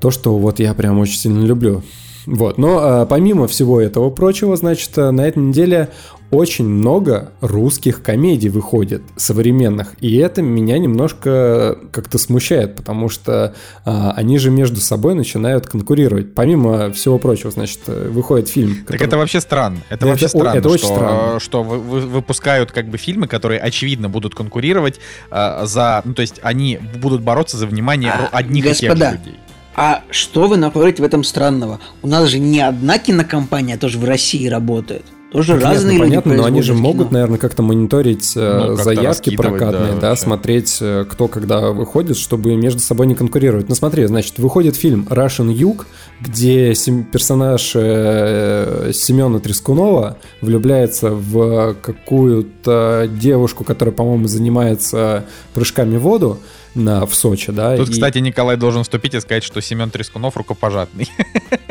то, 0.00 0.10
что 0.10 0.36
вот 0.38 0.60
я 0.60 0.74
прям 0.74 0.98
очень 0.98 1.18
сильно 1.18 1.44
люблю. 1.44 1.82
Вот, 2.26 2.58
но 2.58 2.78
а, 2.78 3.06
помимо 3.06 3.48
всего 3.48 3.80
этого 3.80 4.10
прочего, 4.10 4.56
значит, 4.56 4.96
на 4.96 5.26
этой 5.26 5.42
неделе 5.42 5.88
очень 6.30 6.66
много 6.66 7.32
русских 7.40 8.02
комедий 8.02 8.48
выходит, 8.48 9.02
современных, 9.16 9.94
и 10.00 10.16
это 10.16 10.42
меня 10.42 10.78
немножко 10.78 11.76
как-то 11.92 12.18
смущает, 12.18 12.76
потому 12.76 13.08
что 13.08 13.54
а, 13.84 14.12
они 14.12 14.38
же 14.38 14.50
между 14.50 14.80
собой 14.80 15.14
начинают 15.14 15.66
конкурировать. 15.66 16.34
Помимо 16.34 16.92
всего 16.92 17.18
прочего, 17.18 17.50
значит, 17.50 17.80
выходит 17.86 18.48
фильм. 18.48 18.76
Который... 18.82 18.98
Так 18.98 19.08
это 19.08 19.16
вообще 19.16 19.40
странно. 19.40 19.78
Это, 19.88 19.94
это 19.94 20.06
вообще 20.06 20.28
странно, 20.28 20.58
это 20.58 20.68
очень 20.68 20.84
что, 20.84 20.94
странно. 20.94 21.40
что 21.40 21.62
вы, 21.62 21.78
вы, 21.78 22.00
выпускают 22.00 22.70
как 22.70 22.88
бы 22.88 22.96
фильмы, 22.96 23.26
которые 23.26 23.60
очевидно 23.60 24.08
будут 24.08 24.34
конкурировать 24.34 25.00
а, 25.30 25.66
за, 25.66 26.02
ну 26.04 26.14
то 26.14 26.22
есть 26.22 26.40
они 26.42 26.78
будут 27.00 27.22
бороться 27.22 27.56
за 27.56 27.66
внимание 27.66 28.12
а, 28.12 28.28
одних 28.32 28.64
господа, 28.64 28.92
и 28.92 28.98
тех 28.98 29.10
же 29.10 29.18
людей. 29.18 29.40
а 29.74 30.02
что 30.10 30.46
вы 30.46 30.56
находите 30.56 31.02
в 31.02 31.06
этом 31.06 31.24
странного? 31.24 31.80
У 32.02 32.06
нас 32.06 32.28
же 32.28 32.38
не 32.38 32.60
одна 32.60 32.98
кинокомпания 32.98 33.76
тоже 33.76 33.98
в 33.98 34.04
России 34.04 34.46
работает. 34.46 35.04
Тоже 35.32 35.52
Понятно, 35.52 35.70
разные 35.74 35.92
люди 35.98 36.08
понятно, 36.08 36.34
но 36.34 36.44
они 36.44 36.60
же 36.60 36.72
производят 36.72 36.82
могут, 36.82 37.08
кино. 37.08 37.12
наверное, 37.18 37.38
как-то 37.38 37.62
мониторить 37.62 38.32
э, 38.36 38.64
Ну, 38.70 38.74
заявки 38.76 39.36
прокатные, 39.36 39.92
да, 39.94 40.00
да, 40.00 40.08
вообще. 40.08 40.24
смотреть, 40.24 40.78
э, 40.80 41.04
кто 41.08 41.28
когда 41.28 41.70
выходит, 41.70 42.16
чтобы 42.16 42.56
между 42.56 42.80
собой 42.80 43.06
не 43.06 43.14
конкурировать. 43.14 43.68
Ну 43.68 43.76
смотри, 43.76 44.06
значит, 44.06 44.38
выходит 44.38 44.74
фильм 44.74 45.06
Russian 45.08 45.52
Юг, 45.52 45.86
где 46.20 46.74
сем- 46.74 47.04
персонаж 47.04 47.72
э, 47.76 48.90
Семена 48.92 49.38
Трескунова 49.38 50.18
влюбляется 50.40 51.10
в 51.10 51.74
какую-то 51.80 53.08
девушку, 53.10 53.62
которая, 53.64 53.94
по-моему, 53.94 54.26
занимается 54.26 55.24
прыжками 55.54 55.96
в 55.96 56.00
воду 56.02 56.38
на, 56.74 57.06
в 57.06 57.14
Сочи, 57.14 57.52
да. 57.52 57.76
Тут, 57.76 57.88
и- 57.88 57.92
кстати, 57.92 58.18
Николай 58.18 58.56
должен 58.56 58.82
вступить 58.82 59.14
и 59.14 59.20
сказать, 59.20 59.44
что 59.44 59.60
Семен 59.60 59.90
Трескунов 59.90 60.36
рукопожатный. 60.36 61.08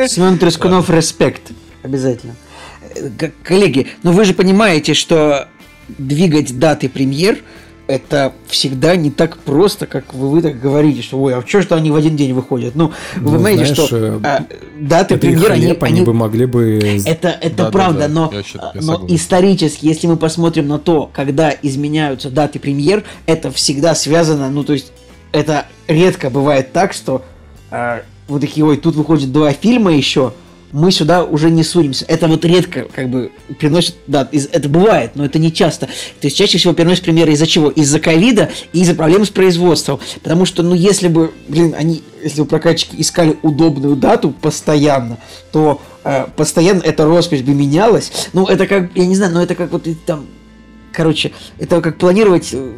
Семен 0.08 0.38
Трескунов, 0.40 0.90
респект. 0.90 1.52
Обязательно. 1.84 2.36
Коллеги, 3.44 3.88
но 4.04 4.12
вы 4.12 4.26
же 4.26 4.34
понимаете, 4.34 4.94
что 4.94 5.48
двигать 5.98 6.58
даты 6.60 6.90
премьер 6.90 7.40
это 7.90 8.34
всегда 8.46 8.96
не 8.96 9.10
так 9.10 9.38
просто, 9.38 9.88
как 9.88 10.14
вы, 10.14 10.30
вы 10.30 10.42
так 10.44 10.60
говорите, 10.62 11.02
что 11.02 11.20
ой, 11.20 11.34
а 11.34 11.44
что 11.46 11.64
что 11.64 11.76
они 11.76 11.90
в 11.90 11.96
один 11.96 12.16
день 12.16 12.34
выходят? 12.34 12.76
Ну, 12.76 12.92
вы 13.16 13.22
Ну, 13.24 13.32
понимаете, 13.32 13.66
знаешь, 13.66 13.88
что 13.90 13.98
э, 13.98 14.20
а, 14.24 14.46
даты 14.80 15.18
премьер, 15.18 15.52
они, 15.54 15.66
они 15.66 15.78
они- 15.82 16.02
бы 16.02 16.14
могли 16.14 16.46
бы... 16.46 16.78
это, 17.08 17.30
это 17.30 17.56
Да, 17.56 17.64
да, 17.66 17.72
правда, 17.72 18.00
да, 18.02 18.08
но, 18.08 18.30
я 18.32 18.38
я 18.42 18.72
но 18.76 18.82
согласен. 18.82 19.16
исторически, 19.16 19.88
если 19.88 20.06
мы 20.06 20.18
посмотрим 20.18 20.68
на 20.68 20.78
то, 20.78 21.10
когда 21.12 21.52
изменяются 21.64 22.30
даты 22.30 22.60
премьер, 22.60 23.04
это 23.26 23.50
всегда 23.52 23.96
связано, 23.96 24.52
ну 24.52 24.64
то 24.64 24.74
есть 24.74 24.92
это 25.32 25.66
редко 25.88 26.30
бывает 26.30 26.72
так, 26.72 26.94
что 26.94 27.24
э, 27.72 28.02
вы 28.28 28.40
такие, 28.40 28.64
ой, 28.68 28.78
тут 28.78 28.96
выходит 28.98 29.32
два 29.32 29.52
фильма 29.52 29.92
еще, 29.92 30.34
мы 30.72 30.92
сюда 30.92 31.24
уже 31.24 31.50
не 31.50 31.64
суримся. 31.64 32.06
Это 32.08 32.28
вот 32.28 32.46
редко 32.46 32.86
как 32.94 33.10
бы 33.10 33.32
приносит, 33.60 33.96
да, 34.08 34.28
из- 34.32 34.48
это 34.52 34.70
бывает, 34.70 35.12
но 35.16 35.26
это 35.26 35.40
не 35.40 35.52
часто. 35.52 35.88
То 35.88 36.28
есть 36.28 36.38
чаще 36.38 36.58
всего 36.58 36.74
переносят 36.74 37.04
премьеры 37.04 37.34
из-за 37.34 37.48
чего? 37.48 37.70
Из-за 37.70 38.00
ковида 38.00 38.50
и 38.74 38.82
из-за 38.82 38.96
проблем 38.96 39.26
с 39.26 39.30
производством. 39.30 40.00
Потому 40.22 40.46
что, 40.46 40.62
ну, 40.64 40.76
если 40.76 41.08
бы, 41.08 41.32
блин, 41.48 41.76
они, 41.78 42.04
если 42.24 42.42
бы 42.42 42.48
прокатчики 42.48 42.96
искали 42.98 43.38
удобную 43.42 43.96
дату 43.96 44.32
постоянно, 44.32 45.18
то 45.52 45.82
э, 46.04 46.26
постоянно 46.36 46.82
эта 46.82 47.06
роспись 47.06 47.42
бы 47.42 47.54
менялась. 47.54 48.12
Ну, 48.34 48.46
это 48.46 48.68
как, 48.68 48.90
я 48.96 49.06
не 49.06 49.16
знаю, 49.16 49.34
но 49.34 49.42
это 49.42 49.56
как 49.56 49.72
вот 49.72 49.88
там, 50.06 50.28
короче, 50.94 51.32
это 51.58 51.82
как 51.82 51.98
планировать 51.98 52.50
э, 52.54 52.74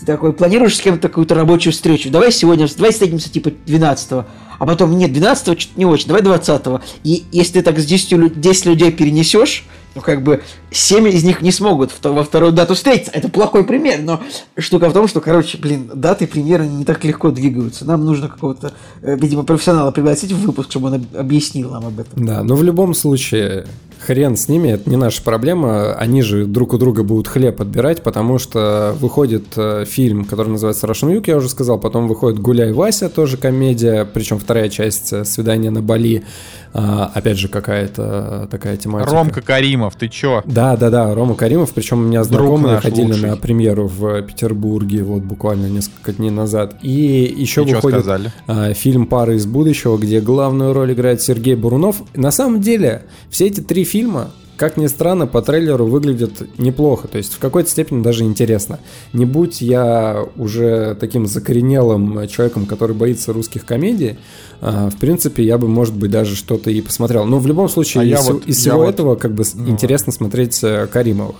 ты 0.00 0.06
такой, 0.06 0.32
планируешь 0.32 0.76
с 0.76 0.80
кем-то 0.80 1.08
какую-то 1.08 1.34
рабочую 1.34 1.72
встречу, 1.72 2.10
давай 2.10 2.32
сегодня, 2.32 2.68
давай 2.76 2.92
встретимся 2.92 3.30
типа 3.30 3.52
12 3.66 4.24
а 4.58 4.66
потом, 4.66 4.96
нет, 4.98 5.12
12 5.12 5.60
что-то 5.60 5.78
не 5.78 5.84
очень, 5.86 6.08
давай 6.08 6.22
20 6.22 6.62
И 7.04 7.24
если 7.30 7.54
ты 7.54 7.62
так 7.62 7.78
с 7.78 7.86
10, 7.86 8.12
лю- 8.12 8.28
10 8.34 8.66
людей 8.66 8.90
перенесешь, 8.90 9.64
ну, 9.98 10.02
как 10.02 10.22
бы, 10.22 10.42
7 10.70 11.08
из 11.08 11.24
них 11.24 11.42
не 11.42 11.50
смогут 11.50 11.90
во 12.02 12.22
вторую 12.22 12.52
дату 12.52 12.74
встретиться. 12.74 13.10
Это 13.12 13.28
плохой 13.28 13.64
пример, 13.64 14.00
но 14.02 14.20
штука 14.56 14.88
в 14.88 14.92
том, 14.92 15.08
что, 15.08 15.20
короче, 15.20 15.58
блин, 15.58 15.90
даты 15.92 16.26
примеры 16.26 16.66
не 16.66 16.84
так 16.84 17.04
легко 17.04 17.30
двигаются. 17.30 17.84
Нам 17.84 18.04
нужно 18.04 18.28
какого-то, 18.28 18.72
э, 19.02 19.16
видимо, 19.16 19.42
профессионала 19.42 19.90
пригласить 19.90 20.32
в 20.32 20.38
выпуск, 20.38 20.70
чтобы 20.70 20.88
он 20.88 20.94
об- 20.94 21.16
объяснил 21.16 21.70
нам 21.70 21.86
об 21.86 21.98
этом. 21.98 22.24
Да, 22.24 22.44
но 22.44 22.54
в 22.54 22.62
любом 22.62 22.94
случае, 22.94 23.66
хрен 23.98 24.36
с 24.36 24.48
ними, 24.48 24.68
это 24.68 24.88
не 24.88 24.96
наша 24.96 25.22
проблема. 25.22 25.94
Они 25.94 26.22
же 26.22 26.46
друг 26.46 26.72
у 26.74 26.78
друга 26.78 27.02
будут 27.02 27.26
хлеб 27.26 27.60
отбирать, 27.60 28.02
потому 28.02 28.38
что 28.38 28.94
выходит 29.00 29.46
э, 29.56 29.84
фильм, 29.84 30.24
который 30.24 30.48
называется 30.48 30.86
«Russian 30.86 31.12
Юг», 31.12 31.26
я 31.26 31.36
уже 31.36 31.48
сказал, 31.48 31.78
потом 31.80 32.06
выходит 32.06 32.38
«Гуляй, 32.38 32.72
Вася», 32.72 33.08
тоже 33.08 33.36
комедия, 33.36 34.04
причем 34.04 34.38
вторая 34.38 34.68
часть 34.68 35.12
э, 35.12 35.24
«Свидание 35.24 35.72
на 35.72 35.82
Бали», 35.82 36.22
А, 36.72 37.10
опять 37.14 37.38
же, 37.38 37.48
какая-то 37.48 38.48
такая 38.50 38.76
тематика. 38.76 39.12
Ромка 39.12 39.40
Каримов, 39.40 39.96
ты 39.96 40.08
чё? 40.08 40.42
Да, 40.44 40.76
да, 40.76 40.90
да, 40.90 41.14
Рома 41.14 41.34
Каримов, 41.34 41.72
причем 41.72 41.98
у 41.98 42.02
меня 42.02 42.24
знакомые 42.24 42.80
ходили 42.80 43.12
лучший. 43.12 43.30
на 43.30 43.36
премьеру 43.36 43.88
в 43.88 44.22
Петербурге 44.22 45.02
вот 45.02 45.22
буквально 45.22 45.66
несколько 45.66 46.12
дней 46.12 46.30
назад. 46.30 46.76
И 46.82 47.34
еще 47.36 47.62
И 47.62 47.74
выходит 47.74 48.06
а, 48.46 48.72
фильм 48.74 49.06
«Пара 49.06 49.34
из 49.34 49.46
будущего», 49.46 49.96
где 49.96 50.20
главную 50.20 50.72
роль 50.72 50.92
играет 50.92 51.22
Сергей 51.22 51.54
Бурунов. 51.54 52.02
На 52.14 52.30
самом 52.30 52.60
деле, 52.60 53.02
все 53.30 53.46
эти 53.46 53.60
три 53.60 53.84
фильма, 53.84 54.30
как 54.58 54.76
ни 54.76 54.86
странно, 54.88 55.26
по 55.26 55.40
трейлеру 55.40 55.86
выглядят 55.86 56.32
неплохо, 56.58 57.06
то 57.08 57.16
есть 57.16 57.32
в 57.34 57.38
какой-то 57.38 57.70
степени 57.70 58.02
даже 58.02 58.24
интересно. 58.24 58.80
Не 59.12 59.24
будь 59.24 59.60
я 59.62 60.26
уже 60.36 60.96
таким 60.98 61.26
закоренелым 61.26 62.26
человеком, 62.28 62.66
который 62.66 62.94
боится 62.96 63.32
русских 63.32 63.64
комедий, 63.64 64.18
а, 64.60 64.90
в 64.90 64.96
принципе, 64.96 65.44
я 65.44 65.56
бы, 65.58 65.68
может 65.68 65.94
быть, 65.96 66.10
даже 66.10 66.34
что-то 66.34 66.70
и 66.70 66.80
посмотрел. 66.80 67.24
Но 67.24 67.38
в 67.38 67.46
любом 67.46 67.68
случае, 67.68 68.02
А 68.02 68.04
я 68.04 68.18
из, 68.18 68.26
вот- 68.28 68.46
из 68.46 68.56
я 68.58 68.72
всего 68.72 68.84
вот- 68.84 68.94
этого 68.94 69.14
как 69.14 69.32
бы 69.32 69.44
ну. 69.54 69.68
интересно 69.68 70.12
смотреть 70.12 70.58
э, 70.64 70.88
Каримова. 70.88 71.36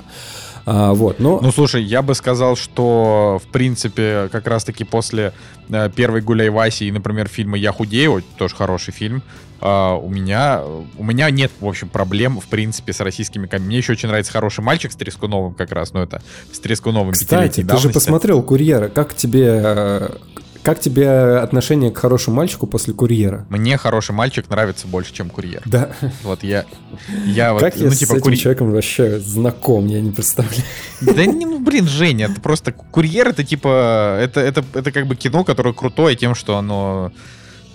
А, 0.70 0.92
вот, 0.92 1.18
но... 1.18 1.40
Ну, 1.40 1.50
слушай, 1.50 1.82
я 1.82 2.02
бы 2.02 2.14
сказал, 2.14 2.54
что, 2.54 3.40
в 3.42 3.50
принципе, 3.50 4.28
как 4.30 4.46
раз-таки 4.46 4.84
после 4.84 5.32
э, 5.70 5.88
первой 5.88 6.20
«Гуляй, 6.20 6.50
Васи» 6.50 6.86
и, 6.86 6.92
например, 6.92 7.26
фильма 7.26 7.56
«Я 7.56 7.72
худею», 7.72 8.22
тоже 8.36 8.54
хороший 8.54 8.92
фильм, 8.92 9.22
а, 9.60 9.94
у 9.94 10.10
меня 10.10 10.62
у 10.98 11.04
меня 11.04 11.30
нет, 11.30 11.50
в 11.60 11.66
общем, 11.66 11.88
проблем, 11.88 12.38
в 12.38 12.46
принципе, 12.48 12.92
с 12.92 13.00
российскими 13.00 13.46
комедиями. 13.46 13.68
Мне 13.68 13.78
еще 13.78 13.92
очень 13.92 14.08
нравится 14.08 14.30
«Хороший 14.30 14.60
мальчик» 14.60 14.92
с 14.92 14.96
Трескуновым 14.96 15.54
как 15.54 15.72
раз, 15.72 15.94
но 15.94 16.02
это 16.02 16.20
с 16.52 16.58
Трескуновым 16.58 17.12
Кстати, 17.12 17.64
ты 17.64 17.76
же 17.78 17.88
посмотрел 17.88 18.42
«Курьера». 18.42 18.88
Как 18.88 19.16
тебе, 19.16 19.62
э, 19.64 20.16
как 20.62 20.80
тебе 20.80 21.38
отношение 21.38 21.90
к 21.90 21.98
хорошему 21.98 22.36
мальчику 22.36 22.66
после 22.66 22.94
«Курьера»? 22.94 23.46
Мне 23.48 23.76
«Хороший 23.76 24.12
мальчик» 24.12 24.48
нравится 24.50 24.86
больше, 24.86 25.12
чем 25.12 25.30
«Курьер». 25.30 25.62
Да. 25.64 25.90
Вот 26.22 26.42
я... 26.42 26.64
Я 27.26 27.52
вот, 27.52 27.62
как 27.62 27.76
я 27.76 27.86
ну, 27.86 27.90
с 27.92 27.98
типа, 27.98 28.12
этим 28.12 28.22
курь- 28.22 28.36
человеком 28.36 28.72
вообще 28.72 29.18
знаком, 29.18 29.86
я 29.86 30.00
не 30.00 30.10
представляю. 30.10 30.62
Да 31.00 31.26
не, 31.26 31.46
ну 31.46 31.58
блин, 31.60 31.86
Женя, 31.86 32.26
это 32.26 32.40
просто 32.40 32.72
курьер, 32.72 33.28
это 33.28 33.44
типа, 33.44 34.18
это, 34.20 34.40
это, 34.40 34.64
это 34.74 34.92
как 34.92 35.06
бы 35.06 35.16
кино, 35.16 35.44
которое 35.44 35.74
крутое 35.74 36.16
тем, 36.16 36.34
что 36.34 36.56
оно 36.56 37.12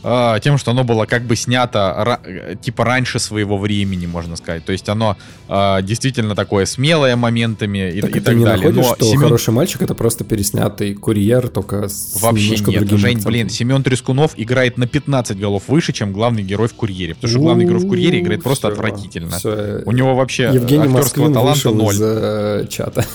а, 0.03 0.39
тем, 0.39 0.57
что 0.57 0.71
оно 0.71 0.83
было 0.83 1.05
как 1.05 1.23
бы 1.23 1.35
снято 1.35 1.95
ра- 1.97 2.19
э, 2.25 2.55
типа 2.61 2.83
раньше 2.85 3.19
своего 3.19 3.57
времени, 3.57 4.05
можно 4.05 4.35
сказать. 4.35 4.65
То 4.65 4.71
есть 4.71 4.89
оно 4.89 5.17
а, 5.47 5.81
действительно 5.81 6.35
такое 6.35 6.65
смелое 6.65 7.15
моментами 7.15 7.89
и, 7.91 8.01
Так 8.01 8.09
и 8.11 8.13
ты 8.15 8.21
так 8.21 8.35
не 8.35 8.43
далее. 8.43 8.69
находишь, 8.69 8.85
Но 8.89 8.95
что 8.95 9.05
Семен- 9.05 9.23
«Хороший 9.23 9.53
мальчик»— 9.53 9.81
это 9.83 9.95
просто 9.95 10.23
переснятый 10.23 10.93
«Курьер», 10.93 11.47
только 11.47 11.87
с 11.89 12.17
Вообще 12.21 12.49
нет. 12.57 12.89
Жень, 12.89 13.17
акцентом? 13.17 13.31
блин, 13.31 13.49
Семен 13.49 13.83
Трескунов 13.83 14.33
играет 14.37 14.77
на 14.77 14.87
15 14.87 15.39
голов 15.39 15.63
выше, 15.67 15.93
чем 15.93 16.11
главный 16.11 16.43
герой 16.43 16.67
в 16.67 16.73
«Курьере». 16.73 17.15
Потому 17.15 17.31
что 17.31 17.39
главный 17.39 17.65
герой 17.65 17.79
в 17.79 17.87
«Курьере» 17.87 18.19
играет 18.19 18.43
просто 18.43 18.67
отвратительно. 18.67 19.37
всё. 19.37 19.81
У 19.85 19.91
него 19.91 20.15
вообще 20.15 20.49
Евгений 20.53 20.85
актерского 20.87 21.27
Москвин 21.29 21.33
таланта 21.33 21.69
ноль. 21.71 21.93
из 21.93 22.01
э, 22.01 22.67
чата. 22.69 23.05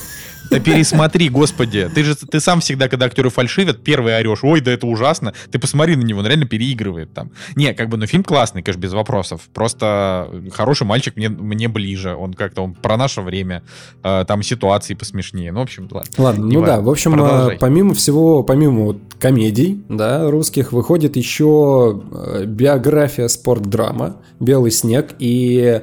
Да 0.51 0.61
пересмотри, 0.61 1.29
господи. 1.29 1.91
Ты 1.95 2.05
же 2.05 2.15
ты 2.17 2.41
сам 2.41 2.61
всегда, 2.61 2.89
когда 2.89 3.07
актеры 3.07 3.31
фальшивят, 3.31 3.83
первый 3.83 4.17
орешь. 4.17 4.41
Ой, 4.43 4.61
да 4.61 4.71
это 4.73 4.87
ужасно. 4.87 5.35
Ты 5.51 5.59
посмотри 5.59 5.97
на 5.97 6.03
него, 6.03 6.21
он 6.21 6.27
реально 6.27 6.47
переигрывает 6.47 7.13
там. 7.13 7.31
Не, 7.57 7.75
как 7.75 7.89
бы, 7.89 7.97
ну 7.97 8.07
фильм 8.07 8.25
классный, 8.25 8.63
конечно, 8.63 8.81
без 8.81 8.93
вопросов. 8.93 9.43
Просто 9.53 10.29
хороший 10.53 10.87
мальчик 10.87 11.17
мне, 11.17 11.29
мне 11.29 11.69
ближе. 11.69 12.15
Он 12.15 12.35
как-то 12.35 12.63
он 12.63 12.75
про 12.75 12.97
наше 12.97 13.21
время. 13.21 13.63
э, 14.03 14.25
там 14.27 14.43
ситуации 14.43 14.95
посмешнее. 14.95 15.53
Ну, 15.53 15.61
в 15.61 15.63
общем, 15.63 15.89
ладно. 15.91 16.11
Ладно, 16.19 16.45
Не 16.45 16.57
ну 16.57 16.61
да, 16.65 16.77
важно. 16.77 16.85
в 16.85 16.91
общем, 16.91 17.13
Продолжай. 17.13 17.57
э, 17.57 17.59
помимо 17.59 17.95
всего, 17.95 18.43
помимо 18.43 18.85
вот 18.85 18.99
комедий, 19.19 19.83
да, 19.89 20.31
русских, 20.31 20.73
выходит 20.73 21.17
еще 21.17 22.03
э, 22.13 22.45
биография 22.47 23.29
спортдрама 23.29 24.17
«Белый 24.41 24.71
снег», 24.71 25.15
и, 25.19 25.83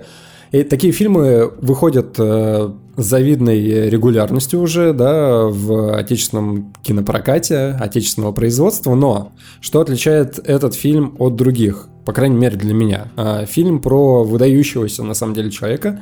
и 0.51 0.63
такие 0.63 0.93
фильмы 0.93 1.51
выходят 1.62 2.15
э, 2.17 2.71
завидной 2.97 3.89
регулярностью 3.89 4.62
уже, 4.62 4.93
да, 4.93 5.45
в 5.45 5.97
отечественном 5.97 6.73
кинопрокате, 6.84 7.77
отечественного 7.79 8.31
производства, 8.31 8.95
но 8.95 9.34
что 9.62 9.81
отличает 9.81 10.39
этот 10.39 10.75
фильм 10.75 11.15
от 11.19 11.36
других? 11.36 11.89
По 12.05 12.13
крайней 12.13 12.37
мере 12.37 12.55
для 12.55 12.73
меня. 12.73 13.07
А, 13.17 13.45
Фильм 13.45 13.79
про 13.79 14.23
выдающегося 14.23 15.03
на 15.03 15.13
самом 15.13 15.33
деле 15.33 15.51
человека, 15.51 16.01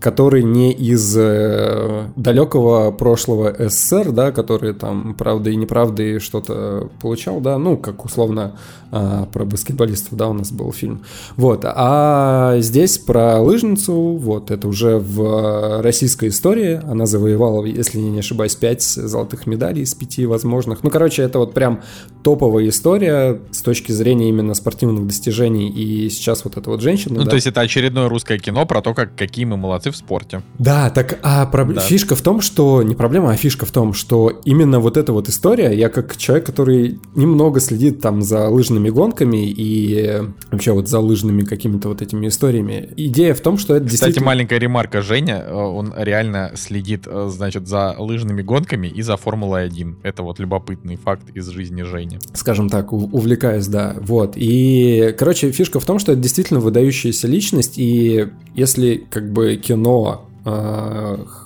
который 0.00 0.42
не 0.42 0.72
из 0.72 1.14
э, 1.16 2.06
далекого 2.16 2.90
прошлого 2.90 3.54
СССР, 3.58 4.12
да, 4.12 4.32
который 4.32 4.72
там 4.72 5.14
правда 5.14 5.50
и 5.50 5.56
неправда 5.56 6.02
и 6.02 6.18
что-то 6.18 6.88
получал, 7.00 7.40
да, 7.40 7.58
ну, 7.58 7.76
как 7.76 8.04
условно 8.04 8.56
а, 8.90 9.26
про 9.26 9.44
баскетболистов, 9.44 10.16
да, 10.16 10.28
у 10.28 10.32
нас 10.32 10.50
был 10.50 10.72
фильм. 10.72 11.02
Вот, 11.36 11.64
а 11.64 12.56
здесь 12.58 12.98
про 12.98 13.40
лыжницу, 13.40 13.94
вот, 13.94 14.50
это 14.50 14.66
уже 14.66 14.98
в 14.98 15.82
российской 15.82 16.30
истории, 16.30 16.80
она 16.88 17.06
завоевала, 17.06 17.64
если 17.66 17.98
не 17.98 18.18
ошибаюсь, 18.18 18.56
5 18.56 18.82
золотых 18.82 19.46
медалей 19.46 19.82
из 19.82 19.94
5 19.94 20.26
возможных. 20.26 20.82
Ну, 20.82 20.90
короче, 20.90 21.22
это 21.22 21.38
вот 21.38 21.52
прям 21.52 21.82
топовая 22.22 22.68
история 22.68 23.38
с 23.50 23.60
точки 23.60 23.92
зрения 23.92 24.30
именно 24.30 24.54
спортивных 24.54 25.06
достижений 25.06 25.39
Женей 25.40 25.68
и 25.68 26.10
сейчас 26.10 26.44
вот 26.44 26.56
эта 26.56 26.68
вот 26.68 26.80
женщина. 26.82 27.14
Ну, 27.14 27.24
да? 27.24 27.30
то 27.30 27.36
есть 27.36 27.46
это 27.46 27.60
очередное 27.60 28.08
русское 28.08 28.38
кино 28.38 28.66
про 28.66 28.82
то, 28.82 28.92
как, 28.92 29.16
какие 29.16 29.46
мы 29.46 29.56
молодцы 29.56 29.90
в 29.90 29.96
спорте. 29.96 30.42
Да, 30.58 30.90
так, 30.90 31.18
а 31.22 31.46
проб... 31.46 31.72
да. 31.72 31.80
фишка 31.80 32.14
в 32.14 32.20
том, 32.20 32.40
что, 32.40 32.82
не 32.82 32.94
проблема, 32.94 33.30
а 33.30 33.36
фишка 33.36 33.64
в 33.64 33.70
том, 33.70 33.94
что 33.94 34.40
именно 34.44 34.80
вот 34.80 34.96
эта 34.96 35.12
вот 35.12 35.28
история, 35.28 35.72
я 35.72 35.88
как 35.88 36.16
человек, 36.16 36.46
который 36.46 37.00
немного 37.14 37.60
следит 37.60 38.00
там 38.00 38.22
за 38.22 38.48
лыжными 38.48 38.90
гонками 38.90 39.48
и 39.48 40.22
вообще 40.50 40.72
вот 40.72 40.88
за 40.88 41.00
лыжными 41.00 41.42
какими-то 41.42 41.88
вот 41.88 42.02
этими 42.02 42.28
историями, 42.28 42.90
идея 42.96 43.34
в 43.34 43.40
том, 43.40 43.56
что 43.58 43.76
это 43.76 43.86
Кстати, 43.86 44.00
действительно... 44.00 44.26
маленькая 44.26 44.58
ремарка 44.58 45.00
Женя, 45.00 45.44
э, 45.46 45.52
он 45.52 45.94
реально 45.96 46.52
следит, 46.56 47.06
э, 47.06 47.28
значит, 47.30 47.66
за 47.66 47.94
лыжными 47.98 48.42
гонками 48.42 48.86
и 48.88 49.02
за 49.02 49.16
Формулой-1. 49.16 49.96
Это 50.02 50.22
вот 50.22 50.38
любопытный 50.38 50.96
факт 50.96 51.30
из 51.34 51.48
жизни 51.48 51.82
Жени. 51.82 52.18
Скажем 52.34 52.68
так, 52.68 52.92
увлекаюсь, 52.92 53.66
да. 53.66 53.94
Вот. 54.00 54.32
И, 54.36 55.14
короче, 55.18 55.29
фишка 55.32 55.80
в 55.80 55.84
том, 55.84 55.98
что 55.98 56.12
это 56.12 56.20
действительно 56.20 56.60
выдающаяся 56.60 57.26
личность, 57.26 57.74
и 57.76 58.28
если 58.54 59.06
как 59.10 59.32
бы 59.32 59.56
кино 59.56 60.29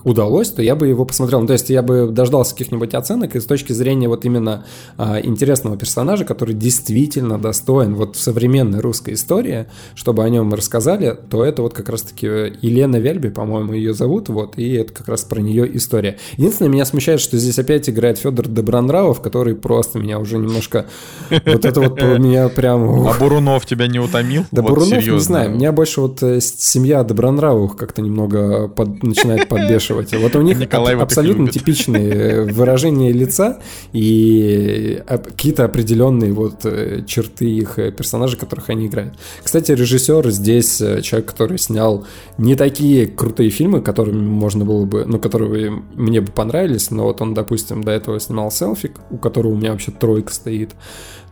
удалось, 0.04 0.50
то 0.50 0.62
я 0.62 0.76
бы 0.76 0.86
его 0.86 1.04
посмотрел. 1.04 1.40
Ну, 1.40 1.46
то 1.46 1.54
есть 1.54 1.70
я 1.70 1.82
бы 1.82 2.08
дождался 2.10 2.52
каких-нибудь 2.52 2.94
оценок 2.94 3.34
и 3.34 3.40
с 3.40 3.44
точки 3.44 3.72
зрения 3.72 4.08
вот 4.08 4.24
именно 4.24 4.64
э, 4.98 5.20
интересного 5.24 5.76
персонажа, 5.76 6.24
который 6.24 6.54
действительно 6.54 7.38
достоин 7.38 7.94
вот 7.94 8.16
в 8.16 8.20
современной 8.20 8.80
русской 8.80 9.14
истории, 9.14 9.66
чтобы 9.94 10.22
о 10.22 10.28
нем 10.28 10.54
рассказали, 10.54 11.16
то 11.30 11.44
это 11.44 11.62
вот 11.62 11.74
как 11.74 11.88
раз-таки 11.88 12.26
Елена 12.26 12.96
Вельби, 12.96 13.28
по-моему, 13.28 13.72
ее 13.72 13.94
зовут, 13.94 14.28
вот, 14.28 14.58
и 14.58 14.74
это 14.74 14.92
как 14.92 15.08
раз 15.08 15.22
про 15.22 15.40
нее 15.40 15.76
история. 15.76 16.18
Единственное, 16.36 16.70
меня 16.70 16.84
смущает, 16.84 17.20
что 17.20 17.36
здесь 17.36 17.58
опять 17.58 17.88
играет 17.88 18.18
Федор 18.18 18.46
Добронравов, 18.46 19.20
который 19.20 19.54
просто 19.54 19.98
меня 19.98 20.18
уже 20.18 20.38
немножко... 20.38 20.86
Вот 21.30 21.64
это 21.64 21.80
вот 21.80 22.00
меня 22.00 22.48
прям... 22.48 23.08
А 23.08 23.14
Бурунов 23.18 23.66
тебя 23.66 23.86
не 23.86 23.98
утомил? 23.98 24.44
Да 24.52 24.62
Бурунов, 24.62 25.04
не 25.04 25.20
знаю, 25.20 25.50
меня 25.50 25.72
больше 25.72 26.00
вот 26.00 26.22
э, 26.22 26.40
семья 26.40 27.02
Добронравовых 27.02 27.76
как-то 27.76 28.02
немного 28.02 28.68
под, 28.84 29.02
начинает 29.02 29.48
подбешивать. 29.48 30.14
Вот 30.14 30.36
у 30.36 30.42
них 30.42 30.58
Николай 30.58 30.96
абсолютно 30.96 31.48
типичные 31.48 32.42
выражения 32.44 33.12
лица 33.12 33.60
и 33.92 35.02
какие-то 35.06 35.64
определенные 35.64 36.32
вот 36.32 36.64
э, 36.64 37.02
черты 37.06 37.46
их 37.46 37.78
э, 37.78 37.92
персонажей, 37.92 38.38
которых 38.38 38.70
они 38.70 38.86
играют. 38.86 39.14
Кстати, 39.42 39.72
режиссер 39.72 40.30
здесь 40.30 40.80
э, 40.80 41.00
человек, 41.02 41.30
который 41.30 41.58
снял 41.58 42.06
не 42.38 42.54
такие 42.56 43.06
крутые 43.06 43.50
фильмы, 43.50 43.80
которыми 43.80 44.20
можно 44.20 44.64
было 44.64 44.84
бы, 44.84 45.04
ну, 45.06 45.18
которые 45.18 45.70
мне 45.94 46.20
бы 46.20 46.32
понравились, 46.32 46.90
но 46.90 47.04
вот 47.04 47.20
он, 47.20 47.34
допустим, 47.34 47.82
до 47.82 47.92
этого 47.92 48.20
снимал 48.20 48.50
«Селфик», 48.50 49.00
у 49.10 49.18
которого 49.18 49.52
у 49.52 49.56
меня 49.56 49.72
вообще 49.72 49.92
тройка 49.92 50.32
стоит. 50.32 50.72